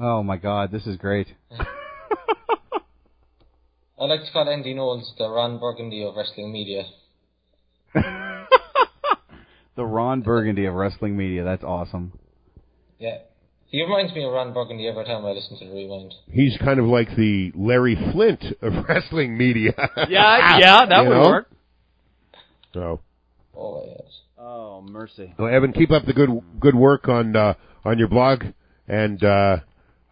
Oh 0.01 0.24
my 0.24 0.38
God, 0.38 0.72
this 0.72 0.85
is 0.88 0.98
great. 0.98 1.27
I 3.99 4.06
like 4.06 4.22
to 4.25 4.32
call 4.32 4.49
Andy 4.49 4.74
Knowles 4.74 5.14
the 5.17 5.30
Ron 5.30 5.59
Burgundy 5.59 6.03
of 6.03 6.15
wrestling 6.15 6.51
media. 6.51 6.83
The 9.77 9.83
Ron 9.85 10.22
Burgundy 10.22 10.65
of 10.67 10.74
wrestling 10.74 11.17
media. 11.17 11.43
That's 11.43 11.64
awesome. 11.64 12.14
Yeah. 12.98 13.17
He 13.67 13.82
reminds 13.83 14.14
me 14.14 14.24
of 14.24 14.32
Ron 14.32 14.53
Burgundy 14.53 14.88
every 14.88 15.03
time 15.03 15.25
I 15.25 15.32
listen 15.32 15.57
to 15.59 15.65
the 15.65 15.72
Rewind. 15.72 16.14
He's 16.32 16.56
kind 16.64 16.80
of 16.80 16.85
like 16.85 17.14
the 17.17 17.51
Larry 17.56 17.98
Flynt 18.14 18.41
of 18.61 18.85
wrestling 18.88 19.38
media. 19.38 19.74
Yeah, 20.07 20.57
yeah, 20.59 20.85
that 20.85 21.01
You 21.03 21.09
would 21.09 21.15
know? 21.15 21.30
work. 21.30 21.49
So, 22.74 23.01
Oh, 23.53 23.83
yes. 23.85 24.07
Oh, 24.38 24.82
mercy. 24.82 25.33
well, 25.38 25.53
Evan, 25.53 25.74
keep 25.74 25.91
up 25.91 26.06
the 26.06 26.14
good 26.14 26.30
good 26.59 26.75
work 26.75 27.09
on 27.09 27.35
uh, 27.35 27.56
on 27.83 27.99
your 27.99 28.07
blog, 28.07 28.43
and 28.88 29.22
uh, 29.24 29.27
uh, 29.27 29.57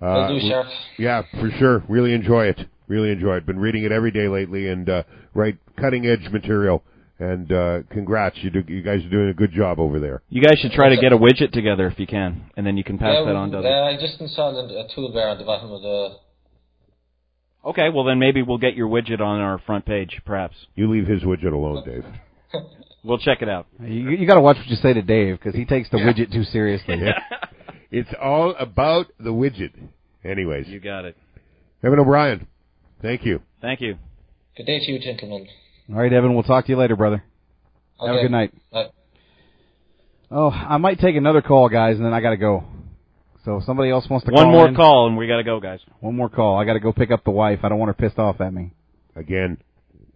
Will 0.02 0.28
do, 0.28 0.34
we- 0.36 0.50
Sheriff. 0.50 0.68
yeah, 0.98 1.22
for 1.40 1.50
sure. 1.58 1.84
Really 1.88 2.14
enjoy 2.14 2.48
it. 2.48 2.60
Really 2.88 3.12
enjoy 3.12 3.38
it. 3.38 3.46
Been 3.46 3.60
reading 3.60 3.84
it 3.84 3.92
every 3.92 4.12
day 4.12 4.28
lately, 4.28 4.70
and 4.70 4.90
uh, 4.90 5.04
write 5.34 5.58
cutting 5.80 6.06
edge 6.06 6.28
material. 6.32 6.84
And 7.20 7.52
uh, 7.52 7.80
congrats, 7.92 8.38
you 8.42 8.50
do, 8.50 8.64
you 8.68 8.82
guys 8.82 9.06
are 9.06 9.10
doing 9.10 9.30
a 9.30 9.34
good 9.34 9.52
job 9.52 9.80
over 9.80 10.00
there. 10.00 10.22
You 10.30 10.42
guys 10.42 10.58
should 10.60 10.72
try 10.72 10.90
to 10.90 11.00
get 11.00 11.14
a 11.14 11.18
widget 11.18 11.52
together 11.52 11.88
if 11.88 12.00
you 12.00 12.08
can, 12.08 12.50
and 12.58 12.66
then 12.66 12.76
you 12.76 12.84
can 12.84 12.98
pass 12.98 13.16
yeah, 13.20 13.26
that 13.26 13.36
on 13.36 13.52
to 13.52 13.58
uh, 13.58 13.60
others. 13.60 13.98
I 13.98 14.02
just 14.02 14.20
installed 14.20 14.72
a, 14.72 14.74
a 14.80 14.88
toolbar 14.90 15.32
at 15.32 15.38
the 15.38 15.46
bottom 15.46 15.72
of 15.72 15.82
the. 15.82 16.18
Okay, 17.66 17.90
well 17.94 18.04
then 18.04 18.20
maybe 18.20 18.42
we'll 18.42 18.58
get 18.58 18.76
your 18.76 18.90
widget 18.90 19.22
on 19.22 19.40
our 19.40 19.60
front 19.60 19.86
page, 19.86 20.22
perhaps. 20.26 20.56
You 20.76 20.92
leave 20.92 21.08
his 21.08 21.22
widget 21.24 21.54
alone, 21.54 21.84
Dave. 21.86 22.06
We'll 23.06 23.18
check 23.18 23.42
it 23.42 23.50
out. 23.50 23.68
You, 23.82 24.12
you 24.12 24.26
got 24.26 24.36
to 24.36 24.42
watch 24.42 24.56
what 24.56 24.68
you 24.68 24.78
say 24.78 24.94
to 24.94 25.02
Dave 25.02 25.38
because 25.38 25.54
he 25.54 25.66
takes 25.66 25.90
the 25.90 25.98
widget 25.98 26.32
too 26.32 26.46
seriously. 26.46 26.96
It's 27.94 28.10
all 28.20 28.56
about 28.58 29.06
the 29.20 29.30
widget. 29.30 29.72
Anyways, 30.26 30.68
You 30.68 30.80
got 30.80 31.06
it. 31.06 31.16
Evan 31.84 32.00
O'Brien, 32.00 32.48
thank 33.04 33.24
you. 33.24 33.42
Thank 33.62 33.82
you. 33.82 33.98
Good 34.58 34.66
day 34.66 34.80
to 34.80 34.92
you, 34.92 35.00
gentlemen. 35.00 35.48
All 35.90 35.98
right, 35.98 36.12
Evan. 36.12 36.34
We'll 36.34 36.42
talk 36.44 36.66
to 36.66 36.72
you 36.72 36.78
later, 36.78 36.96
brother. 36.96 37.24
Have 38.04 38.16
a 38.16 38.22
good 38.22 38.32
night. 38.32 38.52
Bye. 38.72 38.90
Oh, 40.32 40.50
I 40.50 40.78
might 40.78 41.00
take 41.00 41.16
another 41.16 41.42
call, 41.44 41.70
guys, 41.70 41.98
and 41.98 42.06
then 42.06 42.14
I 42.14 42.20
got 42.22 42.32
to 42.32 42.38
go. 42.38 42.64
So 43.46 43.58
if 43.58 43.66
somebody 43.66 43.92
else 43.92 44.08
wants 44.10 44.26
to 44.26 44.32
call. 44.32 44.38
One 44.38 44.46
call 44.48 44.52
more 44.54 44.68
in- 44.68 44.76
call 44.76 45.08
and 45.08 45.18
we 45.18 45.28
got 45.28 45.38
to 45.38 45.44
go, 45.44 45.60
guys. 45.60 45.80
One 46.00 46.16
more 46.16 46.30
call. 46.30 46.58
I 46.60 46.66
got 46.66 46.74
to 46.74 46.80
go 46.80 46.92
pick 46.94 47.12
up 47.12 47.24
the 47.24 47.32
wife. 47.32 47.60
I 47.64 47.70
don't 47.70 47.78
want 47.78 47.90
her 47.90 47.94
pissed 47.94 48.18
off 48.18 48.42
at 48.42 48.54
me. 48.54 48.72
Again. 49.16 49.58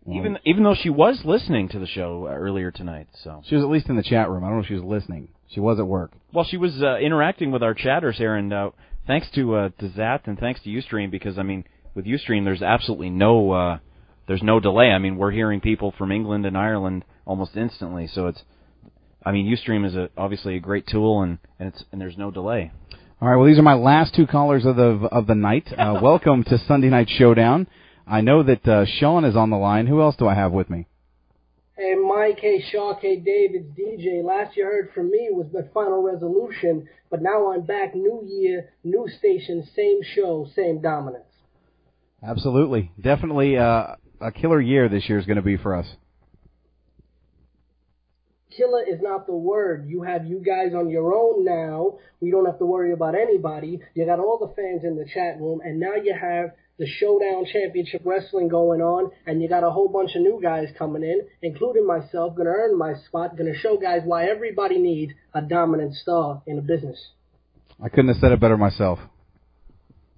Even 0.09 0.39
even 0.45 0.63
though 0.63 0.73
she 0.73 0.89
was 0.89 1.19
listening 1.25 1.67
to 1.69 1.79
the 1.79 1.85
show 1.85 2.27
uh, 2.27 2.31
earlier 2.33 2.71
tonight, 2.71 3.07
so 3.25 3.43
She 3.45 3.55
was 3.55 3.63
at 3.65 3.69
least 3.69 3.89
in 3.89 3.97
the 3.97 4.03
chat 4.03 4.29
room. 4.29 4.45
I 4.45 4.47
don't 4.47 4.57
know 4.57 4.61
if 4.63 4.67
she 4.67 4.75
was 4.75 4.83
listening. 4.83 5.27
She 5.49 5.59
was 5.59 5.79
at 5.79 5.85
work. 5.85 6.13
well, 6.33 6.45
she 6.45 6.55
was 6.55 6.81
uh, 6.81 6.97
interacting 6.99 7.51
with 7.51 7.61
our 7.61 7.73
chatters 7.73 8.17
here, 8.17 8.33
and 8.35 8.53
uh, 8.53 8.69
thanks 9.05 9.27
to 9.35 9.55
uh, 9.55 9.69
to 9.79 9.89
Xat 9.89 10.21
and 10.27 10.39
thanks 10.39 10.61
to 10.63 10.69
UStream 10.69 11.11
because 11.11 11.37
I 11.37 11.43
mean, 11.43 11.65
with 11.97 12.05
UStream, 12.05 12.45
there's 12.45 12.61
absolutely 12.61 13.09
no 13.09 13.51
uh, 13.51 13.79
there's 14.27 14.43
no 14.43 14.59
delay. 14.59 14.91
I 14.91 14.99
mean, 14.99 15.17
we're 15.17 15.31
hearing 15.31 15.59
people 15.59 15.93
from 15.97 16.11
England 16.11 16.45
and 16.45 16.55
Ireland 16.55 17.03
almost 17.25 17.57
instantly, 17.57 18.07
so 18.07 18.27
it's 18.27 18.41
I 19.25 19.31
mean, 19.31 19.53
UStream 19.53 19.85
is 19.85 19.95
a, 19.95 20.09
obviously 20.15 20.55
a 20.55 20.59
great 20.59 20.87
tool, 20.87 21.23
and 21.23 21.39
and 21.59 21.73
it's 21.73 21.83
and 21.91 21.99
there's 21.99 22.17
no 22.17 22.29
delay. 22.29 22.71
All 23.19 23.27
right. 23.27 23.35
Well, 23.35 23.47
these 23.47 23.57
are 23.57 23.63
my 23.63 23.73
last 23.73 24.13
two 24.13 24.27
callers 24.27 24.63
of 24.63 24.75
the 24.75 25.09
of 25.11 25.25
the 25.25 25.35
night. 25.35 25.67
Uh, 25.75 25.99
welcome 26.01 26.43
to 26.45 26.59
Sunday 26.67 26.89
Night 26.89 27.09
Showdown. 27.09 27.67
I 28.05 28.21
know 28.21 28.43
that 28.43 28.65
uh, 28.67 28.85
Sean 28.85 29.25
is 29.25 29.35
on 29.35 29.49
the 29.49 29.57
line. 29.57 29.87
Who 29.87 29.99
else 29.99 30.15
do 30.17 30.27
I 30.27 30.35
have 30.35 30.51
with 30.51 30.69
me? 30.69 30.85
Hey 31.75 31.95
Mike, 31.95 32.39
hey 32.39 32.63
Shock, 32.71 32.99
hey 33.01 33.17
Dave, 33.17 33.51
it's 33.53 33.69
DJ. 33.77 34.23
Last 34.23 34.55
you 34.55 34.65
heard 34.65 34.91
from 34.93 35.11
me 35.11 35.29
was 35.31 35.47
the 35.51 35.69
final 35.73 36.01
resolution, 36.03 36.87
but 37.09 37.21
now 37.21 37.51
I'm 37.51 37.61
back, 37.61 37.95
new 37.95 38.23
year, 38.25 38.69
new 38.83 39.07
station, 39.19 39.67
same 39.75 39.99
show, 40.15 40.47
same 40.55 40.81
dominance. 40.81 41.26
Absolutely, 42.23 42.91
definitely 42.99 43.57
uh, 43.57 43.95
a 44.19 44.31
killer 44.31 44.59
year 44.59 44.89
this 44.89 45.07
year 45.07 45.19
is 45.19 45.25
going 45.25 45.37
to 45.37 45.41
be 45.41 45.57
for 45.57 45.75
us. 45.75 45.87
Killer 48.55 48.81
is 48.81 48.99
not 49.01 49.27
the 49.27 49.35
word. 49.35 49.87
You 49.87 50.01
have 50.01 50.25
you 50.25 50.39
guys 50.39 50.73
on 50.73 50.89
your 50.89 51.13
own 51.13 51.45
now. 51.45 51.99
We 52.19 52.31
don't 52.31 52.45
have 52.45 52.57
to 52.57 52.65
worry 52.65 52.91
about 52.91 53.13
anybody. 53.13 53.81
You 53.93 54.05
got 54.05 54.19
all 54.19 54.39
the 54.39 54.53
fans 54.55 54.83
in 54.83 54.95
the 54.95 55.05
chat 55.05 55.39
room, 55.39 55.61
and 55.63 55.79
now 55.79 55.93
you 55.93 56.15
have 56.19 56.53
the 56.79 56.87
Showdown 56.87 57.45
Championship 57.51 58.01
Wrestling 58.03 58.47
going 58.47 58.81
on, 58.81 59.11
and 59.27 59.41
you 59.41 59.49
got 59.49 59.63
a 59.63 59.69
whole 59.69 59.87
bunch 59.87 60.15
of 60.15 60.21
new 60.21 60.39
guys 60.41 60.69
coming 60.77 61.03
in, 61.03 61.21
including 61.43 61.85
myself, 61.85 62.35
gonna 62.35 62.49
earn 62.49 62.77
my 62.77 62.93
spot, 63.07 63.37
gonna 63.37 63.55
show 63.55 63.77
guys 63.77 64.01
why 64.05 64.25
everybody 64.25 64.79
needs 64.79 65.13
a 65.35 65.41
dominant 65.41 65.93
star 65.95 66.41
in 66.47 66.57
a 66.57 66.61
business. 66.61 67.11
I 67.83 67.89
couldn't 67.89 68.07
have 68.07 68.17
said 68.17 68.31
it 68.31 68.39
better 68.39 68.57
myself. 68.57 68.99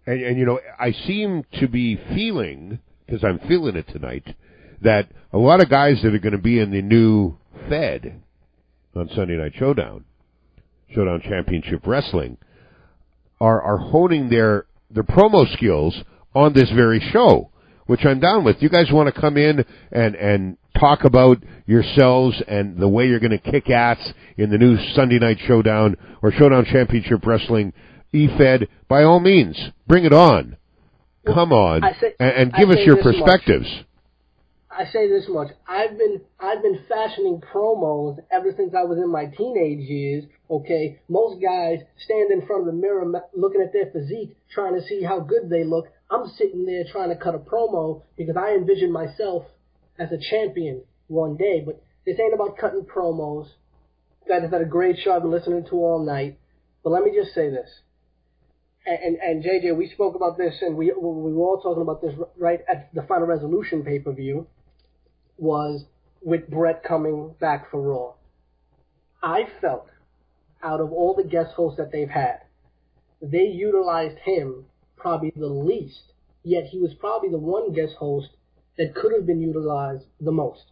And, 0.09 0.23
and 0.23 0.39
you 0.39 0.45
know, 0.47 0.59
I 0.79 0.91
seem 1.05 1.43
to 1.59 1.67
be 1.67 1.95
feeling, 2.15 2.79
because 3.05 3.23
I'm 3.23 3.37
feeling 3.47 3.75
it 3.75 3.87
tonight, 3.89 4.25
that 4.81 5.07
a 5.31 5.37
lot 5.37 5.61
of 5.61 5.69
guys 5.69 6.01
that 6.01 6.15
are 6.15 6.19
going 6.19 6.31
to 6.31 6.39
be 6.39 6.57
in 6.57 6.71
the 6.71 6.81
new 6.81 7.37
Fed 7.69 8.19
on 8.95 9.07
Sunday 9.15 9.37
Night 9.37 9.51
Showdown, 9.59 10.05
Showdown 10.95 11.21
Championship 11.21 11.85
Wrestling, 11.85 12.37
are 13.39 13.61
are 13.61 13.77
honing 13.77 14.29
their 14.29 14.65
their 14.89 15.03
promo 15.03 15.45
skills 15.53 15.95
on 16.33 16.53
this 16.53 16.71
very 16.71 17.07
show, 17.13 17.51
which 17.85 18.03
I'm 18.03 18.19
down 18.19 18.43
with. 18.43 18.63
You 18.63 18.69
guys 18.69 18.87
want 18.91 19.13
to 19.13 19.21
come 19.21 19.37
in 19.37 19.63
and 19.91 20.15
and 20.15 20.57
talk 20.79 21.03
about 21.03 21.37
yourselves 21.67 22.41
and 22.47 22.79
the 22.79 22.87
way 22.87 23.05
you're 23.07 23.19
going 23.19 23.39
to 23.39 23.51
kick 23.51 23.69
ass 23.69 23.99
in 24.37 24.49
the 24.49 24.57
new 24.57 24.75
Sunday 24.95 25.19
Night 25.19 25.37
Showdown 25.45 25.97
or 26.23 26.31
Showdown 26.31 26.65
Championship 26.65 27.23
Wrestling 27.27 27.73
eFed, 28.13 28.67
by 28.87 29.03
all 29.03 29.19
means, 29.19 29.57
bring 29.87 30.05
it 30.05 30.13
on. 30.13 30.57
Come 31.25 31.53
on, 31.53 31.81
say- 31.99 32.15
and, 32.19 32.31
and 32.31 32.53
give 32.53 32.69
us 32.69 32.79
your 32.85 32.95
this 32.95 33.05
much. 33.05 33.15
perspectives. 33.15 33.83
I 34.71 34.85
say 34.85 35.09
this 35.09 35.25
much. 35.27 35.49
I've 35.67 35.97
been 35.97 36.21
I've 36.39 36.61
been 36.61 36.79
fashioning 36.87 37.41
promos 37.41 38.17
ever 38.31 38.53
since 38.55 38.73
I 38.73 38.83
was 38.83 38.97
in 38.97 39.09
my 39.11 39.25
teenage 39.25 39.89
years. 39.89 40.23
Okay, 40.49 41.01
most 41.09 41.41
guys 41.41 41.79
stand 42.05 42.31
in 42.31 42.45
front 42.47 42.61
of 42.61 42.67
the 42.67 42.79
mirror 42.79 43.05
looking 43.35 43.61
at 43.61 43.73
their 43.73 43.91
physique, 43.91 44.37
trying 44.53 44.79
to 44.79 44.87
see 44.87 45.03
how 45.03 45.19
good 45.19 45.49
they 45.49 45.63
look. 45.63 45.87
I'm 46.09 46.27
sitting 46.37 46.65
there 46.65 46.85
trying 46.91 47.09
to 47.09 47.15
cut 47.15 47.35
a 47.35 47.39
promo 47.39 48.03
because 48.15 48.37
I 48.37 48.53
envision 48.53 48.91
myself 48.91 49.43
as 49.97 50.11
a 50.11 50.17
champion 50.17 50.83
one 51.07 51.35
day. 51.35 51.61
But 51.65 51.81
this 52.05 52.17
ain't 52.19 52.33
about 52.33 52.57
cutting 52.57 52.85
promos. 52.85 53.47
Guys 54.27 54.43
have 54.43 54.51
had 54.51 54.61
a 54.61 54.65
great 54.65 54.97
show 55.03 55.13
I've 55.13 55.23
been 55.23 55.31
listening 55.31 55.65
to 55.65 55.75
all 55.75 56.05
night. 56.05 56.39
But 56.83 56.91
let 56.91 57.03
me 57.03 57.11
just 57.13 57.35
say 57.35 57.49
this. 57.49 57.69
And, 58.89 58.97
and, 59.03 59.17
and 59.17 59.43
JJ, 59.43 59.77
we 59.77 59.87
spoke 59.89 60.15
about 60.15 60.35
this, 60.35 60.55
and 60.61 60.75
we 60.75 60.87
we 60.87 61.31
were 61.33 61.43
all 61.43 61.61
talking 61.61 61.83
about 61.83 62.01
this 62.01 62.13
right 62.37 62.59
at 62.67 62.89
the 62.95 63.03
Final 63.03 63.27
Resolution 63.27 63.83
pay 63.83 63.99
per 63.99 64.11
view 64.11 64.47
was 65.37 65.85
with 66.23 66.49
Bret 66.49 66.83
coming 66.83 67.35
back 67.39 67.69
for 67.69 67.81
Raw. 67.81 68.13
I 69.21 69.43
felt, 69.61 69.87
out 70.63 70.81
of 70.81 70.91
all 70.91 71.13
the 71.15 71.23
guest 71.23 71.51
hosts 71.55 71.77
that 71.77 71.91
they've 71.91 72.09
had, 72.09 72.39
they 73.21 73.43
utilized 73.43 74.17
him 74.23 74.65
probably 74.97 75.33
the 75.35 75.47
least. 75.47 76.13
Yet 76.43 76.65
he 76.65 76.79
was 76.79 76.93
probably 76.99 77.29
the 77.29 77.37
one 77.37 77.73
guest 77.73 77.93
host 77.99 78.29
that 78.77 78.95
could 78.95 79.13
have 79.13 79.27
been 79.27 79.41
utilized 79.41 80.05
the 80.19 80.31
most. 80.31 80.63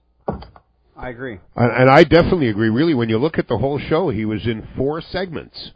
I 0.96 1.10
agree. 1.10 1.40
And, 1.56 1.72
and 1.72 1.90
I 1.90 2.04
definitely 2.04 2.50
agree. 2.50 2.70
Really, 2.70 2.96
when 2.96 3.10
you 3.10 3.20
look 3.20 3.38
at 3.38 3.48
the 3.48 3.58
whole 3.58 3.80
show, 3.80 4.10
he 4.10 4.26
was 4.26 4.46
in 4.46 4.68
four 4.76 5.02
segments. 5.02 5.72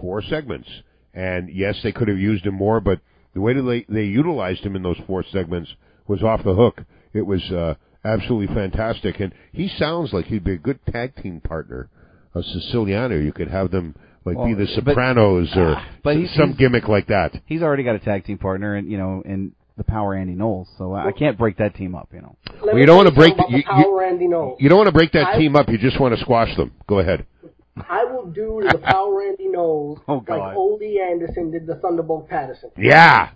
Four 0.00 0.22
segments. 0.22 0.68
And 1.14 1.50
yes, 1.50 1.76
they 1.82 1.92
could 1.92 2.08
have 2.08 2.18
used 2.18 2.46
him 2.46 2.54
more, 2.54 2.80
but 2.80 3.00
the 3.34 3.40
way 3.40 3.52
that 3.54 3.62
they, 3.62 3.84
they 3.88 4.04
utilized 4.04 4.62
him 4.64 4.76
in 4.76 4.82
those 4.82 4.98
four 5.06 5.24
segments 5.32 5.74
was 6.06 6.22
off 6.22 6.44
the 6.44 6.54
hook. 6.54 6.82
It 7.12 7.22
was 7.22 7.42
uh, 7.50 7.74
absolutely 8.04 8.54
fantastic. 8.54 9.18
And 9.20 9.32
he 9.52 9.68
sounds 9.68 10.12
like 10.12 10.26
he'd 10.26 10.44
be 10.44 10.52
a 10.54 10.58
good 10.58 10.78
tag 10.86 11.16
team 11.20 11.40
partner. 11.40 11.88
A 12.34 12.42
Siciliano, 12.42 13.16
you 13.16 13.32
could 13.32 13.48
have 13.48 13.70
them 13.72 13.96
like 14.24 14.36
be 14.36 14.40
Well, 14.40 14.48
the 14.56 14.64
but- 14.66 14.90
Sopranos 14.90 15.48
or 15.56 15.74
Ah, 15.76 15.88
but 16.04 16.16
he's- 16.16 16.32
some 16.36 16.50
he's- 16.50 16.58
gimmick 16.58 16.86
like 16.86 17.08
that. 17.08 17.40
He's 17.46 17.62
already 17.62 17.82
got 17.82 17.96
a 17.96 17.98
tag 17.98 18.24
team 18.24 18.38
partner, 18.38 18.74
and 18.76 18.88
you 18.88 18.98
know, 18.98 19.22
and 19.24 19.50
the 19.76 19.82
Power 19.82 20.14
Andy 20.14 20.34
Knowles. 20.34 20.68
So 20.78 20.92
I 20.92 21.08
I 21.08 21.12
can't 21.12 21.36
break 21.38 21.56
that 21.56 21.74
team 21.74 21.94
up. 21.96 22.08
You 22.12 22.20
know. 22.20 22.36
Well, 22.62 22.78
you 22.78 22.86
don't 22.86 22.96
wanna 22.98 23.10
break 23.10 23.34
something 23.36 23.56
the- 23.56 23.64
about 23.64 23.78
you- 23.78 23.84
Power 23.84 24.12
Knowles. 24.28 24.60
You 24.60 24.68
don't 24.68 24.78
want 24.78 24.88
to 24.88 24.92
break 24.92 25.10
that 25.12 25.26
I- 25.34 25.38
team 25.38 25.56
up. 25.56 25.68
You 25.68 25.78
just 25.78 25.98
want 25.98 26.14
to 26.14 26.20
squash 26.20 26.54
them. 26.56 26.70
Go 26.86 27.00
ahead. 27.00 27.26
I 27.76 28.04
will 28.04 28.26
do 28.26 28.60
to 28.62 28.68
the 28.72 28.78
Power 28.84 29.18
Randy 29.18 29.48
Knowles 29.48 30.00
Oh, 30.08 30.14
like 30.16 30.26
God. 30.26 30.56
Ole 30.56 30.80
Anderson 31.10 31.50
did 31.50 31.66
the 31.66 31.76
Thunderbolt 31.76 32.28
Patterson. 32.28 32.70
Yeah. 32.76 33.30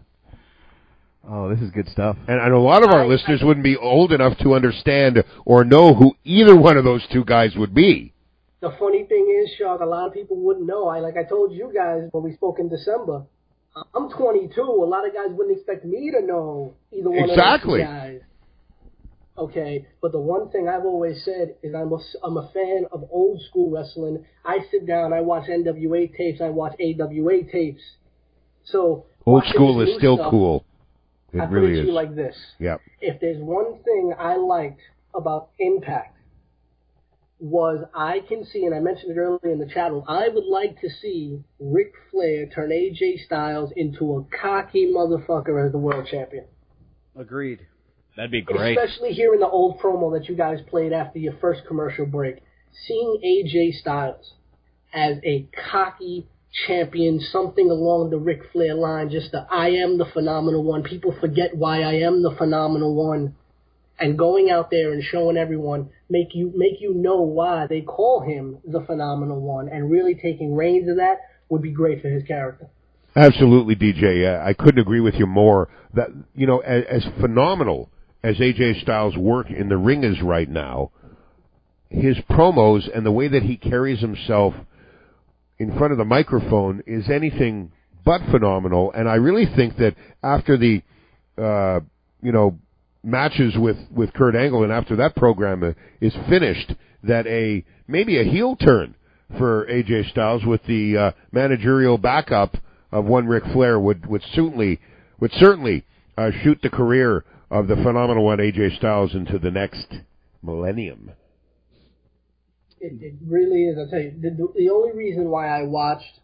Oh, 1.27 1.49
this 1.49 1.61
is 1.61 1.71
good 1.71 1.89
stuff. 1.89 2.17
And, 2.29 2.39
and 2.41 2.53
a 2.53 2.59
lot 2.59 2.85
of 2.85 2.91
our 2.91 3.07
listeners 3.07 3.41
wouldn't 3.43 3.65
be 3.65 3.77
old 3.77 4.13
enough 4.13 4.37
to 4.39 4.55
understand 4.55 5.25
or 5.47 5.65
know 5.65 5.95
who 5.95 6.13
either 6.25 6.55
one 6.55 6.77
of 6.77 6.85
those 6.85 7.03
two 7.13 7.25
guys 7.25 7.53
would 7.57 7.73
be. 7.75 8.13
The 8.61 8.75
funny 8.79 9.05
thing 9.05 9.43
is, 9.43 9.51
Shark, 9.59 9.81
a 9.81 9.87
lot 9.87 10.07
of 10.07 10.13
people 10.15 10.37
wouldn't 10.37 10.67
know. 10.67 10.89
I 10.89 11.01
like 11.01 11.17
I 11.17 11.25
told 11.25 11.53
you 11.53 11.71
guys 11.75 12.09
when 12.13 12.25
we 12.25 12.35
spoke 12.35 12.59
in 12.59 12.69
December. 12.69 13.23
I'm 13.95 14.09
22. 14.11 14.61
A 14.61 14.65
lot 14.65 15.07
of 15.07 15.15
guys 15.15 15.29
wouldn't 15.31 15.57
expect 15.57 15.85
me 15.85 16.11
to 16.11 16.21
know 16.25 16.75
either 16.93 17.11
one 17.11 17.29
Exactly. 17.31 17.83
of 17.83 17.89
those 17.89 17.97
two 17.97 18.03
guys. 18.13 18.21
Okay, 19.37 19.87
but 20.01 20.13
the 20.13 20.21
one 20.21 20.49
thing 20.51 20.69
I've 20.69 20.85
always 20.85 21.25
said 21.25 21.57
is 21.63 21.75
I'm 21.75 21.93
a, 21.93 21.99
I'm 22.23 22.37
a 22.37 22.49
fan 22.53 22.85
of 22.93 23.05
old 23.11 23.41
school 23.49 23.71
wrestling. 23.71 24.25
I 24.45 24.59
sit 24.71 24.87
down, 24.87 25.13
I 25.13 25.23
watch 25.23 25.49
NWA 25.49 26.17
tapes, 26.17 26.41
I 26.41 26.51
watch 26.51 26.75
AWA 26.81 27.43
tapes. 27.51 27.83
So 28.65 29.07
Old 29.27 29.45
school 29.47 29.81
is 29.81 29.97
still 29.99 30.17
stuff, 30.17 30.31
cool. 30.31 30.65
It 31.33 31.41
I 31.41 31.47
put 31.47 31.53
really 31.53 31.73
it 31.73 31.77
to 31.77 31.81
is. 31.81 31.87
you 31.89 31.93
like 31.93 32.15
this: 32.15 32.37
Yep. 32.61 32.81
if 33.01 33.21
there's 33.21 33.43
one 33.43 33.83
thing 33.83 34.15
I 34.17 34.37
liked 34.37 34.81
about 35.15 35.51
Impact 35.59 36.17
was 37.41 37.85
I 37.93 38.21
can 38.29 38.45
see, 38.47 38.65
and 38.65 38.75
I 38.75 38.79
mentioned 38.81 39.11
it 39.11 39.19
earlier 39.19 39.53
in 39.53 39.59
the 39.59 39.67
chat 39.67 39.91
room, 39.91 40.05
I 40.07 40.29
would 40.29 40.45
like 40.45 40.81
to 40.81 40.89
see 40.89 41.43
Ric 41.59 41.93
Flair 42.11 42.47
turn 42.47 42.71
AJ 42.71 43.25
Styles 43.27 43.73
into 43.77 44.17
a 44.17 44.41
cocky 44.41 44.93
motherfucker 44.95 45.67
as 45.67 45.73
the 45.73 45.79
world 45.79 46.07
champion. 46.09 46.45
Agreed. 47.17 47.67
That'd 48.17 48.31
be 48.31 48.43
great. 48.43 48.79
Especially 48.79 49.13
here 49.13 49.35
in 49.35 49.41
the 49.41 49.49
old 49.49 49.81
promo 49.81 50.17
that 50.17 50.29
you 50.29 50.37
guys 50.37 50.59
played 50.69 50.93
after 50.93 51.19
your 51.19 51.35
first 51.41 51.63
commercial 51.67 52.07
break. 52.07 52.37
Seeing 52.87 53.21
AJ 53.25 53.75
Styles 53.81 54.35
as 54.93 55.17
a 55.25 55.49
cocky 55.71 56.27
champion, 56.67 57.21
something 57.21 57.69
along 57.71 58.11
the 58.11 58.19
Ric 58.19 58.41
Flair 58.53 58.75
line, 58.75 59.11
just 59.11 59.33
the 59.33 59.47
I 59.51 59.71
am 59.71 59.99
the 59.99 60.07
phenomenal 60.07 60.63
one. 60.63 60.85
People 60.85 61.15
forget 61.21 61.57
why 61.57 61.83
I 61.83 61.95
am 61.95 62.23
the 62.23 62.35
phenomenal 62.37 62.95
one. 62.95 63.35
And 63.99 64.19
going 64.19 64.51
out 64.51 64.71
there 64.71 64.93
and 64.93 65.03
showing 65.03 65.37
everyone, 65.37 65.91
make 66.11 66.35
you 66.35 66.53
make 66.55 66.81
you 66.81 66.95
know 66.95 67.21
why 67.23 67.67
they 67.69 67.81
call 67.81 68.21
him 68.21 68.59
the 68.65 68.81
phenomenal 68.81 69.41
one, 69.41 69.69
and 69.69 69.89
really 69.89 70.15
taking 70.15 70.55
reins 70.55 70.89
of 70.89 70.97
that 70.97 71.19
would 71.49 71.63
be 71.63 71.71
great 71.71 72.03
for 72.03 72.09
his 72.09 72.25
character. 72.25 72.69
Absolutely, 73.15 73.77
DJ. 73.77 74.41
I 74.45 74.53
couldn't 74.53 74.81
agree 74.81 74.99
with 74.99 75.15
you 75.15 75.27
more. 75.27 75.69
That 75.95 76.09
you 76.35 76.47
know, 76.47 76.59
as, 76.59 76.83
as 76.91 77.07
phenomenal 77.21 77.89
as 78.25 78.39
AJ 78.39 78.81
Styles' 78.81 79.19
work 79.19 79.51
in 79.51 79.69
the 79.69 79.77
ring 79.77 80.03
is 80.03 80.23
right 80.23 80.49
now, 80.49 80.91
his 81.91 82.17
promos 82.31 82.89
and 82.97 83.05
the 83.05 83.13
way 83.13 83.29
that 83.29 83.43
he 83.43 83.59
carries 83.59 84.01
himself 84.01 84.55
in 85.59 85.77
front 85.77 85.93
of 85.93 85.99
the 85.99 86.07
microphone 86.07 86.83
is 86.87 87.11
anything 87.11 87.71
but 88.03 88.23
phenomenal. 88.31 88.91
And 88.93 89.11
I 89.11 89.17
really 89.17 89.45
think 89.55 89.77
that 89.77 89.95
after 90.23 90.57
the, 90.57 90.83
uh, 91.37 91.81
you 92.23 92.33
know, 92.33 92.59
matches 93.03 93.55
with 93.59 93.77
with 93.95 94.15
Kurt 94.15 94.35
Angle 94.35 94.65
and 94.65 94.73
after 94.73 94.97
that 94.97 95.15
program 95.15 95.75
is 96.01 96.15
finished, 96.27 96.73
that 97.03 97.27
a 97.27 97.63
maybe 97.87 98.19
a 98.19 98.25
heel 98.25 98.57
turn 98.57 98.95
for 99.37 99.67
AJ 99.67 100.11
Styles 100.11 100.47
with 100.47 100.63
the 100.67 100.97
uh, 100.97 101.11
managerial 101.31 101.99
backup 101.99 102.57
of 102.91 103.05
one 103.05 103.27
Ric 103.27 103.45
Flair 103.53 103.79
would 103.79 104.07
would 104.07 104.23
certainly 104.33 104.81
would 105.21 105.33
certainly 105.33 105.85
uh, 106.17 106.31
shoot 106.43 106.59
the 106.63 106.71
career 106.71 107.23
of 107.51 107.69
the 107.69 107.77
phenomenal 107.77 108.25
one 108.25 108.39
AJ 108.39 108.77
Styles 108.79 109.15
into 109.15 109.39
the 109.39 109.51
next 109.51 109.87
millennium. 110.43 111.13
It, 112.81 113.03
it 113.03 113.15
really 113.27 113.65
is. 113.65 113.79
I 113.79 113.91
tell 113.91 114.01
you, 114.01 114.15
the, 114.21 114.31
the, 114.31 114.53
the 114.57 114.71
only 114.71 114.93
reason 114.93 115.31
why 115.31 115.49
I 115.49 115.63
watched 115.63 116.21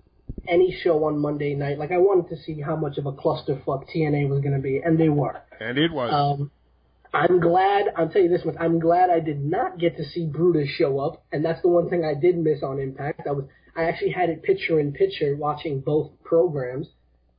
any 0.48 0.76
show 0.82 1.04
on 1.04 1.18
Monday 1.18 1.54
night, 1.54 1.78
like 1.78 1.92
I 1.92 1.98
wanted 1.98 2.28
to 2.34 2.42
see 2.42 2.60
how 2.60 2.76
much 2.76 2.98
of 2.98 3.06
a 3.06 3.12
clusterfuck 3.12 3.86
TNA 3.94 4.28
was 4.28 4.40
going 4.40 4.54
to 4.54 4.60
be, 4.60 4.80
and 4.84 4.98
they 4.98 5.08
were. 5.08 5.40
And 5.58 5.78
it 5.78 5.92
was. 5.92 6.12
Um, 6.12 6.50
I'm 7.12 7.40
glad. 7.40 7.86
I'll 7.96 8.08
tell 8.08 8.22
you 8.22 8.28
this 8.28 8.44
much. 8.44 8.56
I'm 8.60 8.78
glad 8.78 9.10
I 9.10 9.20
did 9.20 9.44
not 9.44 9.78
get 9.78 9.96
to 9.96 10.04
see 10.04 10.26
Brutus 10.26 10.68
show 10.68 11.00
up, 11.00 11.24
and 11.32 11.44
that's 11.44 11.60
the 11.62 11.68
one 11.68 11.88
thing 11.88 12.04
I 12.04 12.14
did 12.14 12.38
miss 12.38 12.62
on 12.62 12.78
Impact. 12.78 13.22
I 13.26 13.32
was. 13.32 13.44
I 13.76 13.84
actually 13.84 14.10
had 14.10 14.30
it 14.30 14.42
picture 14.42 14.80
in 14.80 14.92
picture 14.92 15.36
watching 15.36 15.80
both 15.80 16.10
programs. 16.24 16.88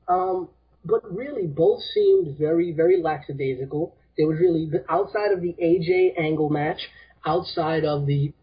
Um, 0.07 0.49
but 0.83 1.01
really, 1.13 1.47
both 1.47 1.81
seemed 1.93 2.37
very, 2.37 2.71
very 2.71 3.01
lackadaisical. 3.01 3.95
There 4.17 4.27
was 4.27 4.39
really 4.39 4.69
outside 4.89 5.31
of 5.31 5.41
the 5.41 5.55
AJ 5.61 6.19
Angle 6.19 6.49
match, 6.49 6.79
outside 7.25 7.85
of 7.85 8.05
the 8.05 8.33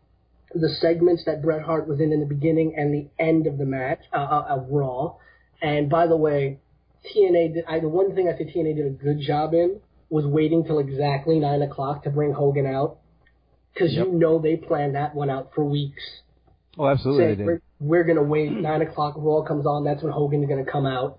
the 0.54 0.68
segments 0.80 1.24
that 1.26 1.42
Bret 1.42 1.62
Hart 1.62 1.86
was 1.86 2.00
in 2.00 2.10
in 2.12 2.20
the 2.20 2.26
beginning 2.26 2.74
and 2.76 2.92
the 2.94 3.08
end 3.22 3.46
of 3.46 3.58
the 3.58 3.66
match 3.66 4.00
uh, 4.14 4.16
uh, 4.16 4.46
of 4.48 4.66
Raw. 4.70 5.16
And 5.60 5.90
by 5.90 6.06
the 6.06 6.16
way, 6.16 6.58
TNA 7.14 7.54
did. 7.54 7.64
I, 7.68 7.80
the 7.80 7.88
one 7.88 8.14
thing 8.14 8.28
I 8.32 8.36
think 8.36 8.50
TNA 8.52 8.76
did 8.76 8.86
a 8.86 8.90
good 8.90 9.20
job 9.20 9.52
in 9.52 9.80
was 10.08 10.24
waiting 10.24 10.64
till 10.64 10.78
exactly 10.78 11.38
nine 11.38 11.60
o'clock 11.60 12.04
to 12.04 12.10
bring 12.10 12.32
Hogan 12.32 12.64
out, 12.66 12.98
because 13.74 13.92
Yep. 13.92 14.06
you 14.06 14.12
know 14.12 14.38
they 14.40 14.56
planned 14.56 14.94
that 14.94 15.14
one 15.14 15.28
out 15.28 15.50
for 15.54 15.64
weeks. 15.64 16.02
Oh, 16.78 16.86
absolutely, 16.86 17.24
Say, 17.24 17.28
they 17.28 17.34
did. 17.36 17.46
we're, 17.46 17.62
we're 17.80 18.04
gonna 18.04 18.22
wait 18.22 18.50
nine 18.50 18.80
o'clock. 18.82 19.14
Raw 19.18 19.42
comes 19.42 19.66
on. 19.66 19.84
That's 19.84 20.02
when 20.02 20.12
Hogan's 20.12 20.48
gonna 20.48 20.64
come 20.64 20.86
out. 20.86 21.18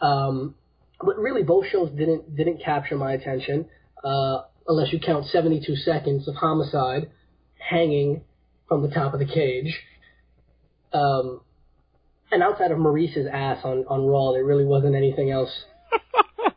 Um, 0.00 0.54
but 1.00 1.18
really, 1.18 1.42
both 1.42 1.66
shows 1.68 1.90
didn't 1.90 2.36
didn't 2.36 2.62
capture 2.62 2.96
my 2.96 3.12
attention, 3.12 3.66
uh, 4.04 4.42
unless 4.68 4.92
you 4.92 5.00
count 5.00 5.26
72 5.26 5.76
seconds 5.76 6.28
of 6.28 6.34
homicide 6.34 7.10
hanging 7.58 8.22
from 8.68 8.82
the 8.82 8.88
top 8.88 9.14
of 9.14 9.20
the 9.20 9.26
cage. 9.26 9.74
Um, 10.92 11.40
and 12.32 12.42
outside 12.42 12.70
of 12.70 12.78
Maryse's 12.78 13.26
ass 13.32 13.58
on 13.64 13.84
on 13.88 14.06
Raw, 14.06 14.32
there 14.32 14.44
really 14.44 14.64
wasn't 14.64 14.94
anything 14.94 15.30
else. 15.30 15.50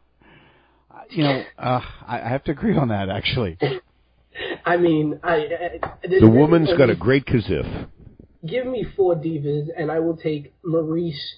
You 1.10 1.24
know, 1.24 1.44
uh, 1.60 1.82
I 2.08 2.22
I 2.22 2.30
have 2.30 2.44
to 2.46 2.52
agree 2.52 2.76
on 2.76 2.88
that 2.88 3.08
actually. 3.10 3.58
I 4.66 4.78
mean, 4.78 5.20
I, 5.24 5.36
I 5.36 6.08
The 6.08 6.28
woman's 6.28 6.74
got 6.76 6.90
a 6.90 6.96
great 6.96 7.26
kazif. 7.26 7.88
give 8.44 8.66
me 8.66 8.84
four 8.96 9.14
divas, 9.16 9.68
and 9.78 9.92
I 9.92 10.00
will 10.00 10.18
take 10.18 10.54
Maurice, 10.64 11.36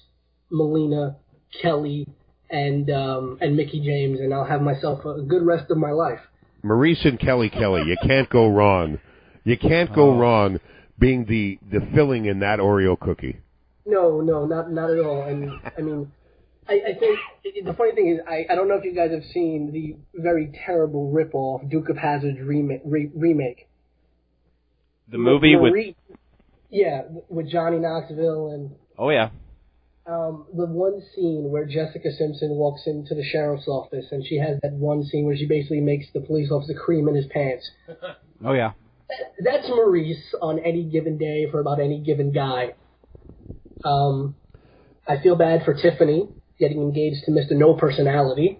Melina, 0.50 1.16
Kelly, 1.62 2.06
and 2.50 2.90
um, 2.90 3.38
and 3.40 3.56
Mickie 3.56 3.80
James, 3.80 4.20
and 4.20 4.32
I'll 4.32 4.44
have 4.44 4.62
myself 4.62 5.04
a 5.04 5.22
good 5.22 5.42
rest 5.42 5.70
of 5.70 5.78
my 5.78 5.90
life. 5.90 6.20
Maryse 6.64 7.04
and 7.06 7.18
Kelly 7.18 7.50
Kelly. 7.50 7.82
You 7.86 7.96
can't 8.02 8.28
go 8.30 8.48
wrong. 8.48 8.98
You 9.44 9.56
can't 9.56 9.92
go 9.94 10.10
Oh. 10.10 10.16
wrong 10.18 10.58
being 10.98 11.24
the 11.26 11.58
the 11.70 11.86
filling 11.94 12.24
in 12.26 12.40
that 12.40 12.58
Oreo 12.58 12.98
cookie. 12.98 13.38
No, 13.84 14.20
no, 14.20 14.46
not 14.46 14.70
not 14.72 14.90
at 14.90 14.98
all. 14.98 15.22
And 15.22 15.50
I 15.76 15.80
mean, 15.80 16.10
I, 16.68 16.72
I 16.88 16.94
think 16.98 17.18
the 17.64 17.72
funny 17.74 17.92
thing 17.92 18.08
is, 18.10 18.20
I, 18.28 18.46
I 18.50 18.56
don't 18.56 18.66
know 18.68 18.74
if 18.74 18.84
you 18.84 18.92
guys 18.94 19.12
have 19.12 19.22
seen 19.32 19.70
the 19.72 19.96
very 20.20 20.50
terrible 20.64 21.12
ripoff 21.12 21.70
Duke 21.70 21.88
of 21.88 21.96
Hazzard's 21.96 22.40
remake. 22.40 22.80
Re- 22.84 23.10
remake. 23.14 23.68
The 25.08 25.18
movie 25.18 25.54
with 25.54 25.72
Marie- 25.72 25.96
yeah, 26.70 27.02
with 27.28 27.48
Johnny 27.48 27.78
Knoxville 27.78 28.50
and 28.50 28.70
oh 28.98 29.10
yeah, 29.10 29.28
um, 30.06 30.46
the 30.54 30.66
one 30.66 31.02
scene 31.14 31.50
where 31.50 31.64
Jessica 31.64 32.12
Simpson 32.12 32.50
walks 32.50 32.82
into 32.86 33.14
the 33.14 33.24
sheriff's 33.24 33.66
office 33.66 34.06
and 34.12 34.24
she 34.24 34.36
has 34.36 34.58
that 34.62 34.72
one 34.72 35.04
scene 35.04 35.26
where 35.26 35.36
she 35.36 35.46
basically 35.46 35.80
makes 35.80 36.06
the 36.14 36.20
police 36.20 36.50
officer 36.50 36.74
cream 36.74 37.08
in 37.08 37.14
his 37.14 37.26
pants. 37.26 37.70
Oh 38.44 38.52
yeah. 38.52 38.72
That's 39.42 39.66
Maryse 39.70 40.34
on 40.42 40.58
any 40.58 40.84
given 40.84 41.16
day 41.16 41.46
for 41.50 41.58
about 41.58 41.80
any 41.80 42.00
given 42.00 42.32
guy. 42.32 42.74
Um, 43.82 44.36
I 45.08 45.22
feel 45.22 45.36
bad 45.36 45.64
for 45.64 45.72
Tiffany 45.72 46.28
getting 46.58 46.82
engaged 46.82 47.24
to 47.24 47.30
Mr. 47.30 47.52
No 47.52 47.72
Personality. 47.72 48.58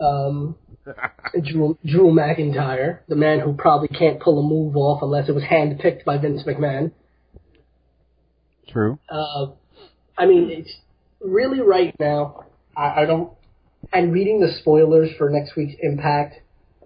Um, 0.00 0.56
Drew, 1.44 1.78
Drew 1.86 2.10
McIntyre, 2.10 2.98
the 3.08 3.14
man 3.14 3.38
who 3.38 3.54
probably 3.54 3.86
can't 3.86 4.20
pull 4.20 4.40
a 4.40 4.42
move 4.42 4.76
off 4.76 5.02
unless 5.02 5.28
it 5.28 5.36
was 5.36 5.44
handpicked 5.44 6.04
by 6.04 6.18
Vince 6.18 6.42
McMahon. 6.42 6.90
True. 8.68 8.98
Uh, 9.08 9.52
I 10.16 10.26
mean, 10.26 10.50
it's 10.50 10.72
really 11.20 11.60
right 11.60 11.94
now. 11.98 12.44
I, 12.76 13.02
I 13.02 13.06
don't. 13.06 13.32
And 13.92 14.12
reading 14.12 14.40
the 14.40 14.52
spoilers 14.60 15.10
for 15.18 15.28
next 15.30 15.56
week's 15.56 15.74
Impact, 15.82 16.36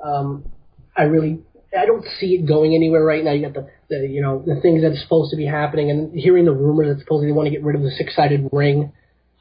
um, 0.04 0.50
I 0.96 1.02
really 1.02 1.40
I 1.76 1.86
don't 1.86 2.04
see 2.18 2.34
it 2.34 2.46
going 2.46 2.74
anywhere 2.74 3.04
right 3.04 3.22
now. 3.22 3.32
You 3.32 3.42
got 3.42 3.54
the, 3.54 3.68
the 3.88 4.08
you 4.08 4.22
know 4.22 4.42
the 4.44 4.60
things 4.60 4.82
that's 4.82 5.02
supposed 5.02 5.30
to 5.30 5.36
be 5.36 5.46
happening, 5.46 5.90
and 5.90 6.18
hearing 6.18 6.44
the 6.44 6.52
rumors 6.52 6.96
that 6.96 7.02
supposedly 7.02 7.28
they 7.28 7.32
want 7.32 7.46
to 7.46 7.50
get 7.50 7.62
rid 7.62 7.76
of 7.76 7.82
the 7.82 7.90
six 7.90 8.16
sided 8.16 8.48
ring. 8.52 8.92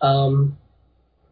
Um, 0.02 0.58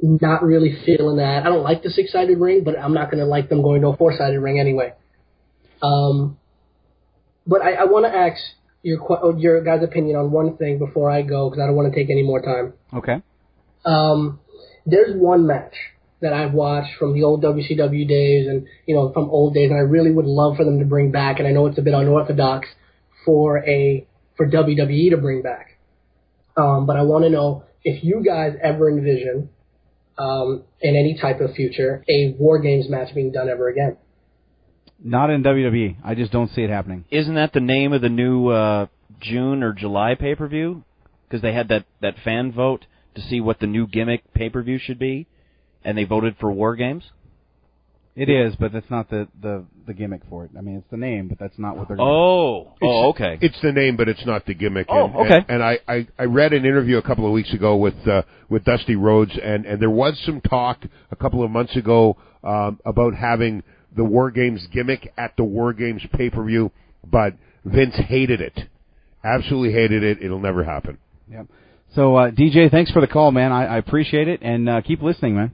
not 0.02 0.44
really 0.44 0.78
feeling 0.86 1.18
that. 1.18 1.44
I 1.46 1.50
don't 1.50 1.64
like 1.64 1.84
the 1.84 1.90
six 1.90 2.12
sided 2.12 2.38
ring, 2.38 2.64
but 2.64 2.78
I'm 2.78 2.94
not 2.94 3.12
going 3.12 3.20
to 3.20 3.26
like 3.26 3.50
them 3.50 3.62
going 3.62 3.82
to 3.82 3.90
a 3.90 3.98
four 3.98 4.16
sided 4.18 4.40
ring 4.40 4.60
anyway. 4.60 4.94
Um, 5.82 6.38
but 7.48 7.62
I, 7.62 7.74
I 7.74 7.84
want 7.86 8.06
to 8.06 8.16
ask 8.16 8.42
your 8.86 9.36
your 9.40 9.64
guys' 9.64 9.84
opinion 9.84 10.16
on 10.16 10.32
one 10.32 10.58
thing 10.58 10.78
before 10.78 11.10
I 11.10 11.24
go 11.24 11.50
because 11.50 11.62
I 11.62 11.66
don't 11.66 11.76
want 11.76 11.92
to 11.92 12.00
take 12.00 12.12
any 12.12 12.22
more 12.22 12.42
time. 12.42 12.74
Okay. 12.94 13.22
Um, 13.84 14.40
there's 14.86 15.20
one 15.20 15.48
match 15.48 15.74
that 16.22 16.34
I've 16.34 16.54
watched 16.54 16.98
from 17.00 17.14
the 17.14 17.24
old 17.24 17.44
WCW 17.44 18.08
days 18.08 18.48
and 18.48 18.68
you 18.86 18.96
know 18.96 19.12
from 19.12 19.30
old 19.32 19.56
days, 19.56 19.72
and 19.72 19.78
I 19.78 19.82
really 19.82 20.12
would 20.12 20.26
love 20.26 20.58
for 20.58 20.64
them 20.64 20.80
to 20.80 20.86
bring 20.86 21.12
back. 21.12 21.40
And 21.40 21.48
I 21.48 21.52
know 21.52 21.66
it's 21.66 21.80
a 21.80 21.82
bit 21.82 21.96
unorthodox 21.96 22.68
for 23.26 23.68
a 23.68 24.08
for 24.38 24.48
WWE 24.48 25.10
to 25.10 25.18
bring 25.18 25.42
back, 25.42 25.80
um, 26.56 26.86
but 26.86 26.96
I 26.96 27.02
want 27.02 27.24
to 27.24 27.32
know 27.32 27.64
if 27.84 28.04
you 28.04 28.24
guys 28.24 28.54
ever 28.62 28.88
envision 28.88 29.50
um, 30.20 30.64
in 30.80 30.96
any 30.96 31.18
type 31.20 31.42
of 31.42 31.56
future 31.56 32.04
a 32.08 32.36
War 32.38 32.60
Games 32.60 32.88
match 32.88 33.16
being 33.16 33.32
done 33.32 33.50
ever 33.50 33.68
again. 33.68 33.98
Not 35.06 35.30
in 35.30 35.44
WWE. 35.44 35.98
I 36.04 36.16
just 36.16 36.32
don't 36.32 36.50
see 36.50 36.64
it 36.64 36.72
happening. 36.72 37.06
Isn't 37.12 37.36
that 37.36 37.54
the 37.54 37.60
name 37.60 37.94
of 37.94 38.02
the 38.02 38.10
new 38.10 38.48
uh, 38.48 38.88
June 39.22 39.62
or 39.62 39.72
July 39.72 40.16
pay 40.16 40.34
per 40.34 40.48
view? 40.48 40.84
Because 41.28 41.44
they 41.44 41.54
had 41.54 41.68
that 41.68 41.86
that 42.02 42.16
fan 42.24 42.52
vote 42.52 42.88
to 43.14 43.22
see 43.22 43.40
what 43.40 43.60
the 43.60 43.68
new 43.68 43.86
gimmick 43.86 44.34
pay 44.34 44.50
per 44.50 44.64
view 44.64 44.80
should 44.80 44.98
be, 44.98 45.28
and 45.84 45.96
they 45.96 46.06
voted 46.06 46.36
for 46.40 46.52
War 46.52 46.76
Games. 46.76 47.04
It 48.16 48.30
is, 48.30 48.56
but 48.56 48.72
that's 48.72 48.90
not 48.90 49.10
the, 49.10 49.28
the, 49.42 49.66
the 49.86 49.94
gimmick 49.94 50.22
for 50.30 50.46
it. 50.46 50.52
I 50.58 50.62
mean, 50.62 50.78
it's 50.78 50.90
the 50.90 50.96
name, 50.96 51.28
but 51.28 51.38
that's 51.38 51.60
not 51.60 51.76
what 51.76 51.90
they're. 51.90 51.98
gonna 51.98 52.10
Oh, 52.10 52.74
oh, 52.82 53.10
okay. 53.10 53.38
It's 53.42 53.60
the 53.62 53.74
name, 53.74 53.98
but 53.98 54.08
it's 54.08 54.26
not 54.26 54.46
the 54.46 54.54
gimmick. 54.54 54.88
Oh, 54.88 55.08
and, 55.08 55.16
okay. 55.18 55.36
And, 55.36 55.46
and 55.50 55.64
I, 55.64 55.80
I, 55.86 56.08
I 56.18 56.24
read 56.24 56.54
an 56.54 56.64
interview 56.64 56.98
a 56.98 57.02
couple 57.02 57.26
of 57.26 57.34
weeks 57.34 57.54
ago 57.54 57.76
with 57.76 58.08
uh, 58.08 58.22
with 58.48 58.64
Dusty 58.64 58.96
Rhodes, 58.96 59.38
and, 59.44 59.66
and 59.66 59.82
there 59.82 59.90
was 59.90 60.18
some 60.26 60.40
talk 60.40 60.86
a 61.12 61.16
couple 61.18 61.44
of 61.44 61.52
months 61.52 61.76
ago 61.76 62.16
um, 62.42 62.80
about 62.86 63.16
having 63.16 63.64
the 63.96 64.04
War 64.04 64.32
Games 64.32 64.66
gimmick 64.72 65.14
at 65.18 65.36
the 65.38 65.44
War 65.44 65.74
Games 65.74 66.02
pay 66.14 66.30
per 66.30 66.44
view, 66.44 66.72
but 67.06 67.34
Vince 67.64 67.96
hated 67.96 68.42
it, 68.42 68.58
absolutely 69.24 69.74
hated 69.74 70.04
it. 70.04 70.22
It'll 70.22 70.40
never 70.40 70.64
happen. 70.64 70.98
Yep. 71.32 71.48
So 71.96 72.16
uh, 72.16 72.32
DJ, 72.32 72.70
thanks 72.70 72.92
for 72.92 73.02
the 73.02 73.08
call, 73.08 73.32
man. 73.32 73.52
I, 73.52 73.66
I 73.66 73.78
appreciate 73.78 74.28
it, 74.28 74.42
and 74.42 74.68
uh, 74.70 74.82
keep 74.82 75.02
listening, 75.02 75.36
man. 75.36 75.52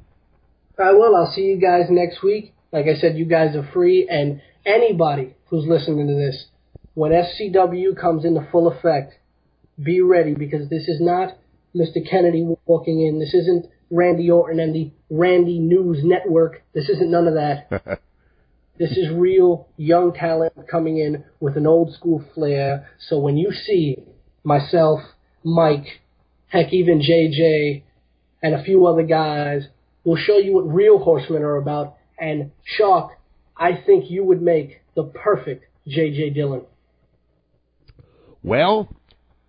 I 0.80 0.92
will. 0.94 1.16
I'll 1.16 1.32
see 1.32 1.42
you 1.42 1.60
guys 1.60 1.86
next 1.90 2.24
week. 2.24 2.54
Like 2.72 2.86
I 2.86 3.00
said, 3.00 3.18
you 3.18 3.26
guys 3.26 3.56
are 3.56 3.70
free, 3.72 4.08
and 4.10 4.42
anybody 4.66 5.36
who's 5.48 5.66
listening 5.68 6.08
to 6.08 6.16
this, 6.16 6.46
when 6.94 7.12
SCW 7.12 8.00
comes 8.00 8.26
into 8.26 8.48
full 8.52 8.68
effect, 8.68 9.14
be 9.82 10.02
ready 10.02 10.34
because 10.34 10.70
this 10.70 10.88
is 10.88 11.00
not 11.00 11.38
Mr. 11.76 11.98
Kennedy 12.10 12.56
walking 12.66 13.02
in. 13.06 13.20
This 13.20 13.34
isn't 13.34 13.68
Randy 13.90 14.32
Orton 14.32 14.60
and 14.60 14.74
the 14.74 14.92
Randy 15.10 15.60
News 15.60 16.00
Network. 16.04 16.64
This 16.74 16.90
isn't 16.90 17.12
none 17.12 17.28
of 17.28 17.36
that. 17.36 18.02
This 18.82 18.98
is 18.98 19.12
real 19.14 19.68
young 19.78 20.12
talent 20.12 20.54
coming 20.68 20.98
in 20.98 21.24
with 21.40 21.56
an 21.56 21.68
old 21.68 21.94
school 21.94 22.26
flair. 22.34 22.90
So 22.98 23.20
when 23.20 23.38
you 23.38 23.52
see 23.52 23.98
myself, 24.44 25.02
Mike, 25.44 25.86
heck, 26.48 26.74
even 26.74 27.00
JJ, 27.00 27.84
and 28.42 28.56
a 28.56 28.64
few 28.64 28.88
other 28.88 29.04
guys, 29.04 29.68
we'll 30.04 30.18
show 30.18 30.40
you 30.40 30.54
what 30.54 30.68
real 30.68 30.98
horsemen 30.98 31.44
are 31.44 31.58
about. 31.58 31.98
And 32.20 32.54
Shark, 32.66 33.12
I 33.56 33.80
think 33.86 34.10
you 34.10 34.24
would 34.24 34.42
make 34.42 34.82
the 34.96 35.04
perfect 35.04 35.66
JJ 35.88 36.34
Dillon. 36.34 36.64
Well, 38.42 38.90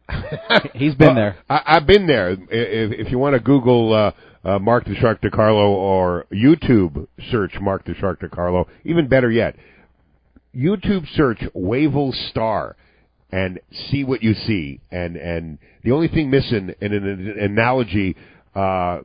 he's 0.75 0.95
been 0.95 1.15
there. 1.15 1.39
I, 1.49 1.63
I've 1.65 1.87
been 1.87 2.07
there. 2.07 2.33
If, 2.33 3.07
if 3.07 3.11
you 3.11 3.19
want 3.19 3.33
to 3.33 3.41
Google 3.41 3.95
uh, 3.95 4.11
uh, 4.45 4.59
Mark 4.59 4.85
the 4.85 4.95
Shark 4.97 5.21
DeCarlo 5.23 5.69
or 5.69 6.27
YouTube 6.33 7.07
search 7.31 7.53
Mark 7.61 7.85
the 7.85 7.95
Shark 7.95 8.21
DeCarlo, 8.21 8.67
even 8.85 9.09
better 9.09 9.31
yet, 9.31 9.57
YouTube 10.55 11.07
search 11.15 11.39
Wavell 11.55 12.13
Star 12.31 12.77
and 13.31 13.61
see 13.91 14.05
what 14.05 14.23
you 14.23 14.35
see. 14.35 14.81
And 14.91 15.17
and 15.17 15.59
the 15.85 15.93
only 15.93 16.09
thing 16.09 16.31
missing 16.31 16.75
in 16.81 16.93
an, 16.93 17.07
an 17.07 17.39
analogy 17.39 18.17
uh, 18.55 19.01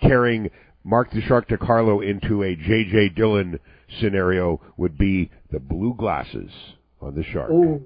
carrying 0.00 0.50
Mark 0.82 1.10
the 1.12 1.20
Shark 1.22 1.48
DeCarlo 1.48 2.08
into 2.08 2.42
a 2.42 2.56
J.J. 2.56 3.10
Dillon 3.10 3.60
scenario 4.00 4.60
would 4.76 4.96
be 4.96 5.30
the 5.52 5.60
blue 5.60 5.94
glasses 5.96 6.50
on 7.00 7.14
the 7.14 7.24
shark. 7.24 7.50
Ooh, 7.50 7.82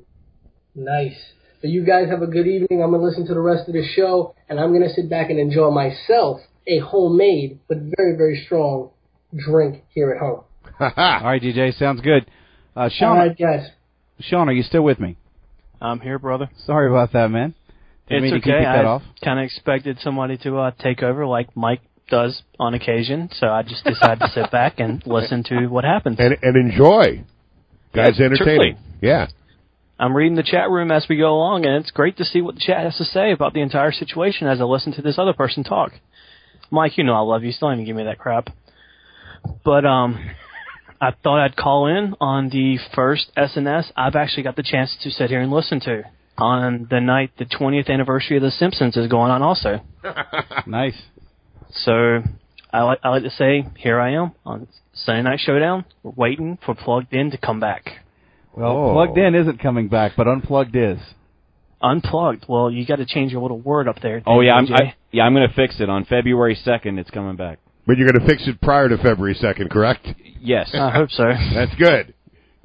nice. 0.75 1.33
So 1.65 1.69
you 1.69 1.83
guys 1.83 2.11
have 2.11 2.21
a 2.21 2.27
good 2.27 2.47
evening. 2.47 2.83
I'm 2.83 2.91
gonna 2.91 3.03
listen 3.03 3.27
to 3.27 3.33
the 3.33 3.41
rest 3.41 3.69
of 3.69 3.73
the 3.73 3.83
show, 3.97 4.35
and 4.51 4.61
I'm 4.61 4.75
gonna 4.75 4.91
sit 4.91 5.09
back 5.09 5.31
and 5.31 5.39
enjoy 5.39 5.71
myself 5.71 6.41
a 6.69 6.79
homemade 6.81 7.59
but 7.69 7.79
very 7.97 8.19
very 8.19 8.43
strong 8.45 8.91
drink 9.35 9.83
here 9.89 10.11
at 10.11 10.21
home. 10.21 10.43
All 10.79 11.25
right, 11.25 11.41
DJ, 11.41 11.73
sounds 11.79 12.03
good. 12.03 12.27
Uh, 12.77 12.91
Sean, 12.93 13.09
All 13.09 13.17
right, 13.17 13.39
guys. 13.39 13.71
Sean, 14.21 14.51
are 14.51 14.53
you 14.53 14.63
still 14.63 14.83
with 14.83 15.01
me? 15.01 15.17
I'm 15.81 16.01
here, 16.01 16.19
brother. 16.19 16.51
Sorry 16.67 16.91
about 16.91 17.15
that, 17.15 17.31
man. 17.31 17.55
Didn't 18.11 18.25
it's 18.25 18.47
okay. 18.47 18.67
I 18.67 19.01
kind 19.25 19.39
of 19.39 19.47
expected 19.47 19.99
somebody 20.03 20.37
to 20.43 20.59
uh, 20.59 20.71
take 20.73 21.03
over 21.03 21.27
like 21.27 21.57
Mike 21.57 21.81
does 22.11 22.43
on 22.61 22.75
occasion, 22.75 23.31
so 23.33 23.47
I 23.47 23.63
just 23.63 23.85
decided 23.85 24.19
to 24.21 24.29
sit 24.35 24.51
back 24.51 24.81
and 24.81 25.03
listen 25.07 25.43
to 25.45 25.69
what 25.69 25.85
happens. 25.85 26.19
and 26.21 26.37
and 26.43 26.57
enjoy. 26.71 27.25
Guys, 27.95 28.19
Yeah, 28.19 28.27
entertaining. 28.27 28.77
truly. 28.77 28.77
Yeah. 29.01 29.29
I'm 29.99 30.17
reading 30.17 30.37
the 30.37 30.43
chat 30.43 30.71
room 30.71 30.91
as 30.91 31.07
we 31.09 31.17
go 31.17 31.35
along, 31.35 31.67
and 31.67 31.77
it's 31.77 31.91
great 31.91 32.17
to 32.17 32.25
see 32.25 32.41
what 32.41 32.57
the 32.57 32.61
chat 32.61 32.85
has 32.85 32.97
to 32.97 33.05
say 33.05 33.31
about 33.31 33.55
the 33.55 33.61
entire 33.61 33.93
situation 33.93 34.49
as 34.49 34.61
I 34.61 34.65
listen 34.65 34.93
to 34.95 35.03
this 35.03 35.19
other 35.19 35.33
person 35.33 35.63
talk. 35.63 35.93
Mike, 36.71 36.99
you 36.99 37.05
know 37.05 37.15
I 37.15 37.21
love 37.21 37.45
you. 37.45 37.53
Still 37.53 37.69
don't 37.69 37.79
even 37.79 37.87
give 37.87 37.97
me 37.97 38.05
that 38.05 38.19
crap. 38.19 38.49
But 39.65 39.85
um, 39.85 40.31
I 41.01 41.13
thought 41.23 41.45
I'd 41.45 41.57
call 41.57 41.87
in 41.87 42.15
on 42.21 42.49
the 42.49 42.79
first 42.95 43.31
SNS 43.37 43.93
I've 43.97 44.17
actually 44.17 44.43
got 44.43 44.57
the 44.57 44.63
chance 44.63 44.97
to 45.03 45.11
sit 45.11 45.31
here 45.31 45.41
and 45.41 45.53
listen 45.53 45.81
to 45.81 46.03
on 46.39 46.89
the 46.91 47.01
night 47.01 47.31
the 47.39 47.45
20th 47.45 47.89
anniversary 47.89 48.37
of 48.37 48.43
The 48.43 48.51
Simpsons 48.51 48.97
is 48.97 49.07
going 49.09 49.31
on. 49.31 49.43
Also, 49.43 49.81
nice. 50.67 51.01
So 51.71 52.23
I 52.73 52.83
like 52.83 52.99
I 53.05 53.11
like 53.11 53.23
to 53.23 53.31
say, 53.31 53.67
here 53.77 54.01
I 54.01 54.15
am 54.15 54.33
on 54.45 54.67
Sunday 54.93 55.23
Night 55.23 55.41
Showdown, 55.41 55.85
waiting 56.03 56.59
for 56.65 56.75
Plugged 56.75 57.13
In 57.13 57.31
to 57.31 57.39
come 57.39 57.61
back. 57.61 58.04
Well, 58.57 58.71
Oh. 58.91 58.93
plugged 58.93 59.19
in 59.19 59.35
isn't 59.35 59.59
coming 59.61 59.89
back, 59.89 60.13
but 60.17 60.29
unplugged 60.29 60.77
is. 60.77 60.99
Unplugged. 61.83 62.47
Well, 62.49 62.71
you 62.71 62.87
got 62.87 62.97
to 62.97 63.05
change 63.07 63.33
your 63.33 63.43
little 63.43 63.61
word 63.61 63.89
up 63.89 64.01
there. 64.01 64.23
Oh 64.27 64.41
yeah, 64.41 64.55
I'm, 64.55 64.73
I, 64.73 64.95
yeah, 65.13 65.25
I'm 65.25 65.35
going 65.35 65.47
to 65.49 65.55
fix 65.55 65.81
it 65.81 65.91
on 65.91 66.05
February 66.07 66.55
second. 66.55 66.99
It's 66.99 67.11
coming 67.11 67.37
back. 67.37 67.59
But 67.87 67.99
you're 67.99 68.11
going 68.11 68.25
to 68.25 68.27
fix 68.27 68.47
it 68.49 68.61
prior 68.63 68.89
to 68.89 68.97
February 68.97 69.35
2nd, 69.35 69.69
correct? 69.71 70.07
Yes. 70.41 70.71
I 70.73 70.91
hope 70.91 71.11
so. 71.11 71.25
That's 71.55 71.75
good. 71.75 72.15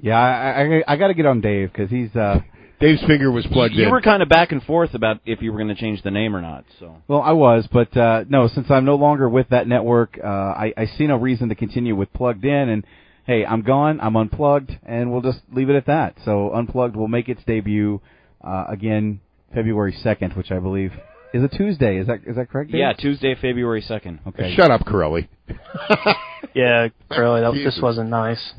Yeah, 0.01 0.17
I 0.17 0.61
I, 0.61 0.83
I 0.87 0.95
got 0.95 1.07
to 1.07 1.13
get 1.13 1.25
on 1.25 1.41
Dave 1.41 1.71
because 1.73 1.89
he's. 1.89 2.15
uh 2.15 2.39
Dave's 2.79 3.03
finger 3.05 3.29
was 3.29 3.45
plugged 3.51 3.73
you 3.73 3.81
in. 3.81 3.87
You 3.89 3.91
were 3.91 3.99
kind 3.99 4.23
of 4.23 4.29
back 4.29 4.53
and 4.53 4.63
forth 4.63 4.93
about 4.93 5.19
if 5.25 5.41
you 5.41 5.51
were 5.51 5.57
going 5.57 5.67
to 5.67 5.75
change 5.75 6.01
the 6.01 6.11
name 6.11 6.33
or 6.33 6.39
not. 6.39 6.63
So 6.79 6.95
Well, 7.09 7.21
I 7.21 7.33
was, 7.33 7.67
but 7.69 7.95
uh 7.97 8.23
no, 8.29 8.47
since 8.47 8.67
I'm 8.71 8.85
no 8.85 8.95
longer 8.95 9.27
with 9.27 9.49
that 9.49 9.67
network, 9.67 10.17
uh 10.23 10.27
I, 10.27 10.73
I 10.77 10.85
see 10.85 11.05
no 11.05 11.17
reason 11.17 11.49
to 11.49 11.55
continue 11.55 11.93
with 11.97 12.13
plugged 12.13 12.45
in. 12.45 12.69
And 12.69 12.85
hey, 13.25 13.45
I'm 13.45 13.61
gone. 13.61 13.99
I'm 14.01 14.15
unplugged, 14.15 14.71
and 14.85 15.11
we'll 15.11 15.21
just 15.21 15.39
leave 15.53 15.69
it 15.69 15.75
at 15.75 15.85
that. 15.87 16.15
So 16.25 16.51
unplugged 16.53 16.95
will 16.95 17.07
make 17.07 17.29
its 17.29 17.41
debut 17.45 18.01
uh 18.41 18.65
again 18.69 19.21
February 19.53 19.97
second, 20.01 20.35
which 20.35 20.51
I 20.51 20.59
believe 20.59 20.93
is 21.33 21.43
a 21.43 21.47
Tuesday. 21.47 21.97
Is 21.97 22.07
that 22.07 22.21
is 22.25 22.35
that 22.35 22.49
correct? 22.49 22.71
Dave? 22.71 22.79
yeah, 22.79 22.93
Tuesday, 22.93 23.35
February 23.35 23.81
second. 23.81 24.19
Okay. 24.27 24.55
Shut 24.55 24.71
up, 24.71 24.85
Corelli. 24.85 25.29
yeah, 26.55 26.87
Corelli, 27.11 27.41
that, 27.41 27.51
this 27.53 27.63
Jesus. 27.63 27.81
wasn't 27.81 28.09
nice. 28.09 28.53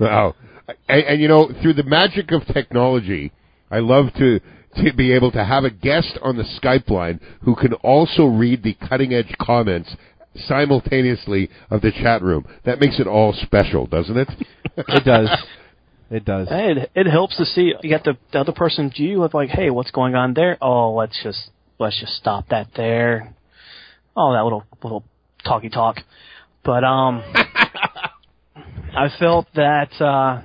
Oh, 0.00 0.34
and, 0.88 1.04
and 1.04 1.20
you 1.20 1.28
know, 1.28 1.50
through 1.62 1.74
the 1.74 1.84
magic 1.84 2.32
of 2.32 2.46
technology, 2.46 3.32
I 3.70 3.78
love 3.78 4.06
to 4.18 4.40
to 4.76 4.94
be 4.94 5.12
able 5.12 5.30
to 5.32 5.44
have 5.44 5.64
a 5.64 5.70
guest 5.70 6.18
on 6.22 6.36
the 6.36 6.44
Skype 6.44 6.88
line 6.88 7.20
who 7.42 7.54
can 7.54 7.74
also 7.74 8.24
read 8.24 8.62
the 8.62 8.74
cutting 8.74 9.12
edge 9.12 9.34
comments 9.40 9.94
simultaneously 10.34 11.50
of 11.70 11.80
the 11.82 11.92
chat 11.92 12.22
room. 12.22 12.46
That 12.64 12.80
makes 12.80 12.98
it 12.98 13.06
all 13.06 13.32
special, 13.32 13.86
doesn't 13.86 14.16
it? 14.16 14.28
It 14.76 15.04
does. 15.04 15.28
It 16.10 16.24
does. 16.24 16.48
Hey, 16.48 16.72
it, 16.72 16.90
it 16.94 17.06
helps 17.10 17.36
to 17.38 17.44
see 17.44 17.72
you 17.82 17.90
got 17.90 18.04
the, 18.04 18.16
the 18.32 18.40
other 18.40 18.52
person's 18.52 18.94
view 18.94 19.22
of 19.22 19.34
like, 19.34 19.48
hey, 19.48 19.70
what's 19.70 19.90
going 19.90 20.14
on 20.14 20.34
there? 20.34 20.58
Oh, 20.60 20.94
let's 20.94 21.18
just 21.22 21.50
let's 21.78 21.98
just 21.98 22.14
stop 22.14 22.48
that 22.50 22.68
there. 22.76 23.34
Oh, 24.16 24.32
that 24.34 24.44
little 24.44 24.64
little 24.82 25.04
talky 25.44 25.70
talk. 25.70 25.96
But 26.64 26.84
um, 26.84 27.22
I 28.94 29.08
felt 29.18 29.46
that 29.54 29.90
uh, 30.00 30.42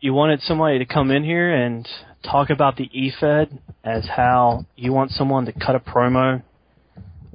you 0.00 0.12
wanted 0.12 0.42
somebody 0.42 0.78
to 0.78 0.84
come 0.84 1.10
in 1.10 1.24
here 1.24 1.52
and 1.52 1.88
talk 2.22 2.50
about 2.50 2.76
the 2.76 2.84
E 2.92 3.12
EFED 3.12 3.58
as 3.82 4.06
how 4.14 4.66
you 4.76 4.92
want 4.92 5.10
someone 5.10 5.46
to 5.46 5.52
cut 5.52 5.74
a 5.74 5.80
promo. 5.80 6.42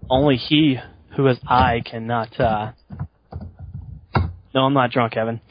Only 0.10 0.38
he 0.38 0.78
who 1.16 1.26
has 1.26 1.38
eye 1.48 1.82
cannot. 1.86 2.40
Uh, 2.40 2.72
no, 4.54 4.62
I'm 4.62 4.74
not 4.74 4.92
drunk, 4.92 5.18
Evan. 5.18 5.42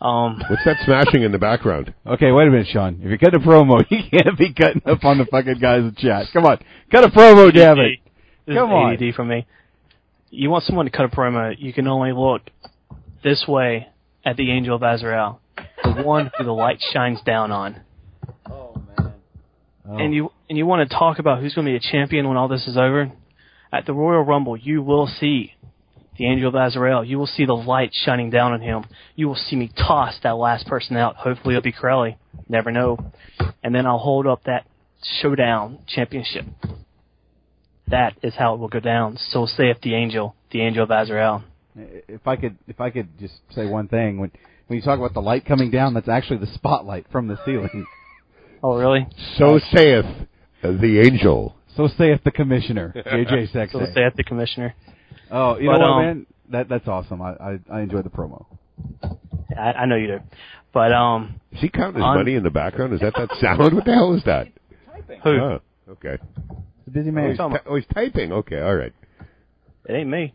Um, 0.00 0.42
What's 0.48 0.64
that 0.64 0.78
smashing 0.84 1.22
in 1.22 1.30
the 1.30 1.38
background? 1.38 1.94
Okay, 2.04 2.32
wait 2.32 2.48
a 2.48 2.50
minute, 2.50 2.66
Sean. 2.72 3.00
If 3.02 3.10
you 3.10 3.18
cut 3.18 3.34
a 3.34 3.38
promo, 3.38 3.84
you 3.90 3.98
can't 4.10 4.36
be 4.36 4.52
cutting 4.52 4.82
up 4.84 5.04
on 5.04 5.18
the 5.18 5.26
fucking 5.26 5.58
guys 5.60 5.82
in 5.82 5.94
chat. 5.96 6.26
Come 6.32 6.44
on, 6.44 6.58
cut 6.90 7.04
a 7.04 7.08
promo, 7.08 7.52
damn 7.52 7.78
it. 7.78 8.00
This 8.46 8.56
Come 8.56 8.70
is 8.70 8.74
on. 8.74 8.92
ADD 8.94 9.14
from 9.14 9.28
me. 9.28 9.46
You 10.30 10.50
want 10.50 10.64
someone 10.64 10.86
to 10.86 10.90
cut 10.90 11.04
a 11.04 11.08
promo, 11.08 11.54
you 11.56 11.72
can 11.72 11.86
only 11.86 12.12
look 12.12 12.42
this 13.22 13.44
way 13.46 13.88
at 14.24 14.36
the 14.36 14.50
Angel 14.50 14.74
of 14.74 14.82
Azrael, 14.82 15.40
the 15.84 16.02
one 16.02 16.30
who 16.36 16.44
the 16.44 16.52
light 16.52 16.80
shines 16.92 17.20
down 17.22 17.52
on. 17.52 17.82
Oh. 18.50 18.82
Man. 18.98 20.00
And 20.00 20.14
you 20.14 20.32
and 20.48 20.58
you 20.58 20.66
want 20.66 20.88
to 20.88 20.96
talk 20.96 21.18
about 21.18 21.40
who's 21.40 21.54
going 21.54 21.66
to 21.66 21.70
be 21.72 21.76
a 21.76 21.92
champion 21.92 22.26
when 22.26 22.36
all 22.36 22.48
this 22.48 22.66
is 22.66 22.76
over? 22.76 23.12
At 23.72 23.86
the 23.86 23.94
Royal 23.94 24.22
Rumble, 24.22 24.56
you 24.56 24.82
will 24.82 25.06
see 25.06 25.54
the 26.18 26.26
Angel 26.26 26.48
of 26.48 26.54
Azrael. 26.54 27.04
You 27.04 27.18
will 27.18 27.26
see 27.26 27.46
the 27.46 27.54
light 27.54 27.90
shining 27.92 28.30
down 28.30 28.52
on 28.52 28.60
him. 28.60 28.84
You 29.16 29.28
will 29.28 29.34
see 29.34 29.56
me 29.56 29.70
toss 29.74 30.14
that 30.22 30.36
last 30.36 30.66
person 30.66 30.96
out. 30.96 31.16
Hopefully, 31.16 31.54
it'll 31.54 31.62
be 31.62 31.72
Crowley. 31.72 32.18
Never 32.48 32.70
know. 32.70 33.12
And 33.62 33.74
then 33.74 33.86
I'll 33.86 33.98
hold 33.98 34.26
up 34.26 34.44
that 34.44 34.66
Showdown 35.20 35.78
Championship. 35.86 36.44
That 37.88 38.14
is 38.22 38.34
how 38.34 38.54
it 38.54 38.60
will 38.60 38.68
go 38.68 38.80
down. 38.80 39.16
So 39.30 39.46
saith 39.46 39.80
the 39.82 39.94
angel, 39.94 40.34
the 40.50 40.60
Angel 40.60 40.84
of 40.84 40.90
Azrael. 40.90 41.44
If 41.74 42.26
I 42.26 42.36
could, 42.36 42.58
if 42.68 42.80
I 42.80 42.90
could 42.90 43.18
just 43.18 43.34
say 43.54 43.66
one 43.66 43.88
thing, 43.88 44.18
when 44.18 44.30
when 44.66 44.78
you 44.78 44.82
talk 44.82 44.98
about 44.98 45.14
the 45.14 45.20
light 45.20 45.44
coming 45.44 45.70
down, 45.70 45.94
that's 45.94 46.08
actually 46.08 46.38
the 46.38 46.52
spotlight 46.54 47.06
from 47.10 47.28
the 47.28 47.38
ceiling. 47.44 47.86
Oh, 48.62 48.78
really? 48.78 49.06
So 49.36 49.58
saith 49.58 50.06
the 50.62 51.02
angel. 51.04 51.56
So 51.76 51.88
saith 51.98 52.20
the 52.24 52.30
commissioner, 52.30 52.92
JJ 53.06 53.52
Sexay. 53.52 53.72
So 53.72 53.86
saith 53.94 54.14
the 54.16 54.24
commissioner. 54.24 54.74
Oh, 55.30 55.58
you 55.58 55.68
But, 55.70 55.78
know 55.78 55.80
what, 55.80 55.90
um, 55.90 56.02
man? 56.04 56.26
That 56.50 56.68
that's 56.68 56.86
awesome. 56.88 57.22
I, 57.22 57.30
I 57.32 57.58
I 57.72 57.80
enjoyed 57.80 58.04
the 58.04 58.10
promo. 58.10 58.44
I, 59.56 59.72
I 59.72 59.86
know 59.86 59.96
you 59.96 60.06
do. 60.08 60.18
But 60.74 60.92
um, 60.92 61.40
Is 61.52 61.60
he 61.60 61.68
counting 61.68 61.96
his 61.96 62.04
on- 62.04 62.16
money 62.16 62.34
in 62.34 62.42
the 62.42 62.50
background? 62.50 62.92
Is 62.94 63.00
that 63.00 63.14
that 63.16 63.28
sound? 63.40 63.58
What 63.74 63.84
the 63.84 63.92
hell 63.94 64.14
is 64.14 64.24
that? 64.24 64.48
Who? 65.24 65.30
Oh, 65.30 65.60
okay. 65.90 66.14
It's 66.20 66.88
a 66.88 66.90
busy 66.90 67.08
Oh, 67.10 67.12
man. 67.12 67.28
he's, 67.30 67.38
ty- 67.38 67.60
oh, 67.66 67.76
he's 67.76 67.86
typing. 67.94 68.32
Okay, 68.32 68.60
all 68.60 68.74
right. 68.74 68.92
It 69.88 69.92
ain't 69.92 70.08
me. 70.10 70.34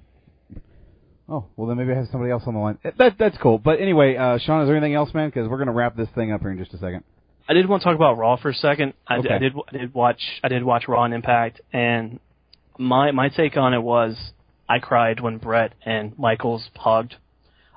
Oh, 1.30 1.46
well 1.58 1.68
then 1.68 1.78
maybe 1.78 1.92
I 1.92 1.96
have 1.96 2.08
somebody 2.12 2.32
else 2.32 2.44
on 2.48 2.54
the 2.54 2.60
line. 2.60 2.78
That 2.98 3.16
that's 3.20 3.38
cool. 3.40 3.58
But 3.60 3.80
anyway, 3.82 4.16
uh, 4.16 4.38
Sean, 4.40 4.62
is 4.64 4.68
there 4.68 4.76
anything 4.78 4.94
else, 4.96 5.14
man? 5.14 5.30
Because 5.30 5.48
we're 5.50 5.58
gonna 5.58 5.74
wrap 5.74 5.96
this 5.98 6.08
thing 6.16 6.32
up 6.32 6.42
here 6.42 6.52
in 6.52 6.58
just 6.58 6.74
a 6.74 6.78
second. 6.78 7.04
I 7.50 7.54
did 7.54 7.68
want 7.68 7.82
to 7.82 7.86
talk 7.86 7.96
about 7.96 8.18
Raw 8.18 8.36
for 8.38 8.50
a 8.50 8.54
second. 8.54 8.94
I, 9.08 9.18
Okay. 9.18 9.34
I 9.34 9.38
did 9.38 9.54
I 9.68 9.78
did 9.78 9.94
watch 9.94 10.22
I 10.44 10.48
did 10.50 10.64
watch 10.64 10.88
Raw 10.88 11.04
and 11.04 11.14
Impact, 11.14 11.62
and 11.72 12.20
my 12.78 13.12
my 13.12 13.30
take 13.30 13.58
on 13.58 13.74
it 13.74 13.82
was 13.82 14.16
I 14.68 14.80
cried 14.80 15.20
when 15.20 15.38
Bret 15.38 15.74
and 15.86 16.18
Michaels 16.20 16.70
hugged. 16.76 17.16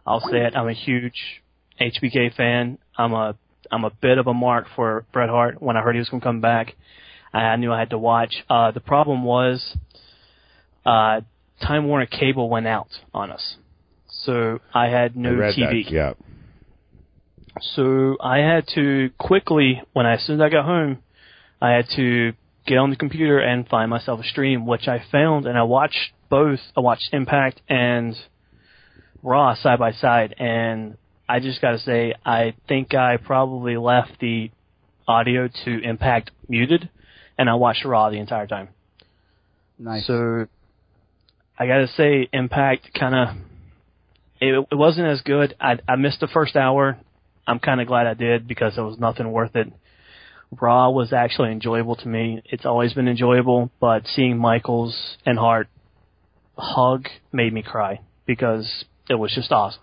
I'll 0.07 0.21
say 0.21 0.39
it. 0.45 0.57
I'm 0.57 0.69
a 0.69 0.73
huge 0.73 1.43
HBK 1.81 2.35
fan. 2.35 2.79
I'm 2.97 3.13
a 3.13 3.37
I'm 3.71 3.85
a 3.85 3.91
bit 3.91 4.19
of 4.19 4.27
a 4.27 4.35
mark 4.35 4.67
for 4.75 5.05
Bret 5.13 5.29
Hart. 5.29 5.63
When 5.63 5.77
I 5.77 5.83
heard 5.83 5.95
he 5.95 6.01
was 6.01 6.09
going 6.09 6.21
to 6.21 6.25
come 6.27 6.41
back, 6.41 6.75
I 7.33 7.55
knew 7.57 7.73
I 7.73 7.79
had 7.79 7.91
to 7.91 7.99
watch. 7.99 8.35
Uh, 8.49 8.73
the 8.73 8.81
problem 8.81 9.23
was, 9.23 9.77
uh, 10.85 11.21
Time 11.63 11.87
Warner 11.87 12.07
Cable 12.07 12.49
went 12.51 12.67
out 12.67 12.89
on 13.15 13.31
us, 13.31 13.57
so 14.09 14.59
I 14.75 14.89
had 14.89 15.15
no 15.17 15.31
TV. 15.31 15.85
that. 15.85 15.93
Yeah. 15.93 16.13
So 17.61 18.17
I 18.21 18.39
had 18.39 18.67
to 18.75 19.11
quickly, 19.19 19.83
when 19.93 20.07
I, 20.07 20.15
as 20.15 20.25
soon 20.25 20.41
as 20.41 20.45
I 20.45 20.49
got 20.49 20.65
home, 20.65 20.99
I 21.61 21.73
had 21.73 21.87
to 21.97 22.33
get 22.67 22.79
on 22.79 22.91
the 22.91 22.97
computer 22.97 23.39
and 23.39 23.69
find 23.69 23.91
myself 23.91 24.21
a 24.21 24.25
stream, 24.25 24.67
which 24.67 24.89
I 24.89 25.03
found, 25.11 25.47
and 25.47 25.59
I 25.59 25.65
watched 25.65 26.13
both. 26.29 26.61
I 26.77 26.81
watched 26.81 27.13
Impact 27.13 27.61
and 27.69 28.17
Raw 29.23 29.55
side 29.55 29.79
by 29.79 29.93
side, 29.93 30.35
and 30.39 30.97
I 31.29 31.41
just 31.41 31.61
got 31.61 31.73
to 31.73 31.79
say, 31.79 32.15
I 32.25 32.55
think 32.69 32.95
I 32.95 33.17
probably 33.17 33.77
left 33.77 34.21
the 34.21 34.51
audio 35.07 35.49
to 35.65 35.83
Impact 35.83 36.31
muted, 36.49 36.89
and 37.37 37.51
I 37.51 37.55
watched 37.55 37.85
Raw 37.85 38.11
the 38.11 38.19
entire 38.19 38.47
time. 38.47 38.69
Nice. 39.79 40.07
So 40.07 40.47
I 41.59 41.67
got 41.67 41.79
to 41.79 41.89
say, 41.89 42.29
Impact 42.33 42.91
kind 42.99 43.15
of 43.15 43.37
it, 44.41 44.67
it 44.71 44.75
wasn't 44.75 45.07
as 45.07 45.21
good. 45.21 45.55
I, 45.61 45.79
I 45.87 45.97
missed 45.97 46.21
the 46.21 46.29
first 46.29 46.57
hour. 46.57 46.99
I'm 47.51 47.59
kind 47.59 47.81
of 47.81 47.89
glad 47.89 48.07
I 48.07 48.15
did 48.15 48.47
because 48.47 48.79
it 48.79 48.81
was 48.81 48.99
nothing 49.01 49.31
worth 49.33 49.57
it. 49.57 49.73
Raw 50.61 50.91
was 50.91 51.13
actually 51.13 51.51
enjoyable 51.51 51.97
to 51.97 52.07
me. 52.07 52.43
It's 52.45 52.65
always 52.65 52.93
been 52.93 53.09
enjoyable, 53.09 53.73
but 53.81 54.07
seeing 54.07 54.39
Michaels 54.39 54.97
and 55.27 55.37
Hart 55.37 55.69
hug 56.57 57.09
made 57.33 57.53
me 57.53 57.63
cry 57.63 58.01
because 58.25 58.85
it 59.09 59.15
was 59.15 59.33
just 59.35 59.51
awesome. 59.51 59.83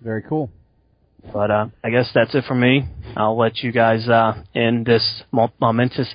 Very 0.00 0.22
cool. 0.22 0.48
But 1.32 1.50
uh, 1.50 1.66
I 1.82 1.90
guess 1.90 2.08
that's 2.14 2.34
it 2.36 2.44
for 2.46 2.54
me. 2.54 2.84
I'll 3.16 3.36
let 3.36 3.58
you 3.58 3.72
guys 3.72 4.08
uh, 4.08 4.44
end 4.54 4.86
this 4.86 5.22
momentous 5.60 6.14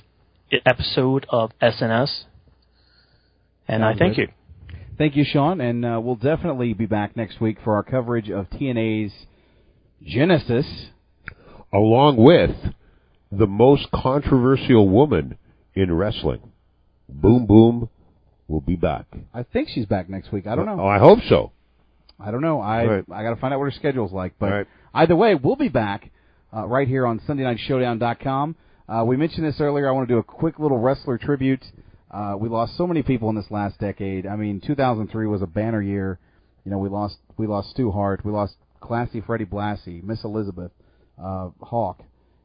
episode 0.66 1.26
of 1.30 1.52
SNS. 1.62 2.24
And 3.68 3.84
I 3.84 3.94
thank 3.96 4.16
good. 4.16 4.22
you. 4.22 4.28
Thank 4.98 5.18
you, 5.18 5.26
Sean, 5.26 5.60
and 5.60 5.84
uh, 5.84 6.00
we'll 6.02 6.16
definitely 6.16 6.74
be 6.74 6.86
back 6.86 7.18
next 7.18 7.42
week 7.42 7.58
for 7.62 7.76
our 7.76 7.84
coverage 7.84 8.30
of 8.30 8.50
TNA's 8.52 9.12
Genesis. 10.06 10.66
Along 11.74 12.18
with 12.18 12.56
the 13.32 13.48
most 13.48 13.90
controversial 13.92 14.90
woman 14.90 15.38
in 15.74 15.94
wrestling, 15.94 16.52
Boom 17.08 17.46
Boom, 17.46 17.90
will 18.48 18.62
be 18.62 18.76
back. 18.76 19.06
I 19.34 19.44
think 19.44 19.70
she's 19.70 19.86
back 19.86 20.10
next 20.10 20.32
week. 20.32 20.48
I 20.48 20.56
don't 20.56 20.66
know. 20.66 20.82
Oh, 20.82 20.88
I 20.88 21.00
hope 21.00 21.20
so. 21.30 21.52
I 22.20 22.32
don't 22.32 22.42
know. 22.42 22.60
I 22.62 22.86
right. 22.86 23.06
I 23.12 23.24
got 23.24 23.34
to 23.34 23.42
find 23.42 23.54
out 23.54 23.60
what 23.60 23.66
her 23.66 23.72
schedule's 23.72 24.12
like. 24.12 24.34
But 24.38 24.52
right. 24.52 24.68
either 24.94 25.16
way, 25.16 25.36
we'll 25.36 25.56
be 25.56 25.70
back 25.70 26.12
uh, 26.56 26.68
right 26.68 26.88
here 26.88 27.08
on 27.08 27.20
SundayNightShowdown.com. 27.22 28.56
Uh, 28.88 29.04
we 29.06 29.16
mentioned 29.16 29.46
this 29.48 29.60
earlier. 29.62 29.88
I 29.88 29.92
want 29.92 30.08
to 30.10 30.14
do 30.14 30.20
a 30.20 30.24
quick 30.24 30.60
little 30.60 30.78
wrestler 30.78 31.18
tribute. 31.18 31.64
Uh, 32.12 32.36
we 32.38 32.50
lost 32.50 32.76
so 32.78 32.86
many 32.86 33.02
people 33.02 33.30
in 33.30 33.36
this 33.36 33.50
last 33.50 33.80
decade. 33.80 34.28
I 34.28 34.36
mean, 34.36 34.60
2003 34.60 35.28
was 35.28 35.42
a 35.42 35.48
banner 35.48 35.82
year. 35.82 36.20
You 36.66 36.72
know, 36.72 36.78
we 36.78 36.90
lost 36.90 37.18
we 37.38 37.48
lost 37.48 37.72
Stu 37.72 37.90
Hart, 37.90 38.24
we 38.26 38.32
lost 38.32 38.56
Classy 38.82 39.22
Freddie 39.22 39.46
Blassie, 39.46 40.04
Miss 40.04 40.24
Elizabeth, 40.24 40.72
uh, 41.22 41.50
Hawk. 41.62 42.02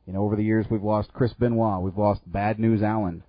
You 0.07 0.13
know, 0.13 0.23
over 0.23 0.37
the 0.37 0.45
years 0.45 0.67
we've 0.71 0.83
lost 0.83 1.13
Chris 1.13 1.33
Benoit, 1.33 1.83
we've 1.83 1.99
lost 1.99 2.21
Bad 2.27 2.61
News 2.61 2.83
Allen, 2.83 3.25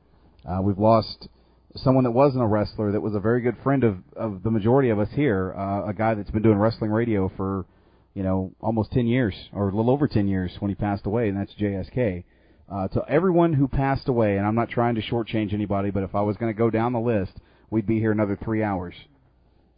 uh, 0.46 0.62
we've 0.62 0.78
lost 0.78 1.28
someone 1.76 2.04
that 2.04 2.12
wasn't 2.12 2.44
a 2.44 2.48
wrestler 2.48 2.92
that 2.92 3.02
was 3.02 3.16
a 3.16 3.20
very 3.20 3.42
good 3.42 3.58
friend 3.64 3.84
of 3.84 3.98
of 4.16 4.44
the 4.44 4.52
majority 4.52 4.90
of 4.90 5.00
us 5.00 5.10
here, 5.14 5.54
uh, 5.58 5.90
a 5.90 5.94
guy 5.94 6.14
that's 6.14 6.30
been 6.32 6.44
doing 6.44 6.58
wrestling 6.58 6.92
radio 6.92 7.32
for 7.36 7.66
you 8.14 8.24
know 8.24 8.52
almost 8.62 8.92
10 8.92 9.08
years 9.08 9.34
or 9.54 9.70
a 9.70 9.76
little 9.76 9.92
over 9.92 10.08
10 10.08 10.28
years 10.28 10.56
when 10.60 10.70
he 10.70 10.76
passed 10.76 11.06
away, 11.06 11.30
and 11.30 11.38
that's 11.38 11.54
JSK. 11.56 12.24
Uh, 12.70 12.88
to 12.90 13.02
everyone 13.08 13.54
who 13.54 13.68
passed 13.68 14.10
away, 14.10 14.38
and 14.38 14.46
I'm 14.46 14.56
not 14.56 14.70
trying 14.70 14.96
to 14.96 15.02
shortchange 15.02 15.54
anybody, 15.54 15.90
but 15.90 16.04
if 16.04 16.14
I 16.14 16.22
was 16.22 16.36
going 16.36 16.54
to 16.54 16.58
go 16.58 16.70
down 16.70 16.92
the 16.92 17.00
list, 17.00 17.32
we'd 17.70 17.86
be 17.86 18.00
here 18.00 18.12
another 18.12 18.38
three 18.44 18.62
hours. 18.62 18.94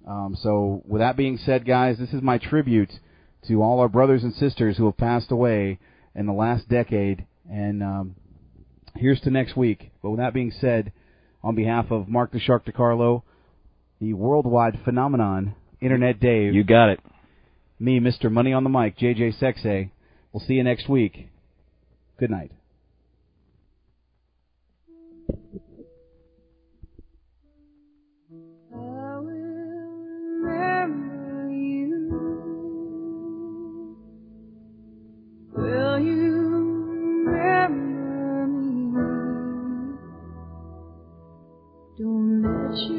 Um, 0.07 0.35
so, 0.41 0.81
with 0.87 1.01
that 1.01 1.15
being 1.15 1.37
said, 1.37 1.67
guys, 1.67 1.99
this 1.99 2.13
is 2.13 2.23
my 2.23 2.39
tribute 2.39 2.89
to 3.47 3.61
all 3.61 3.79
our 3.79 3.87
brothers 3.87 4.23
and 4.23 4.33
sisters 4.33 4.77
who 4.77 4.85
have 4.85 4.97
passed 4.97 5.31
away 5.31 5.79
in 6.15 6.25
the 6.25 6.33
last 6.33 6.67
decade. 6.67 7.25
And 7.49 7.81
um, 7.81 8.15
here's 8.95 9.21
to 9.21 9.29
next 9.29 9.55
week. 9.55 9.91
But 10.01 10.11
with 10.11 10.19
that 10.19 10.33
being 10.33 10.51
said, 10.51 10.91
on 11.43 11.55
behalf 11.55 11.85
of 11.91 12.07
Mark 12.07 12.31
the 12.31 12.39
Shark 12.39 12.65
DeCarlo, 12.65 13.23
the 14.01 14.13
worldwide 14.13 14.79
phenomenon, 14.83 15.55
Internet 15.81 16.19
Dave. 16.19 16.53
You 16.53 16.63
got 16.63 16.89
it. 16.89 16.99
Me, 17.79 17.99
Mr. 17.99 18.29
Money 18.29 18.51
on 18.51 18.63
the 18.63 18.69
Mic, 18.69 18.97
JJ 18.97 19.39
Sexay. 19.41 19.91
We'll 20.31 20.43
see 20.45 20.55
you 20.55 20.63
next 20.63 20.89
week. 20.89 21.29
Good 22.19 22.29
night. 22.29 22.51
you. 42.77 42.98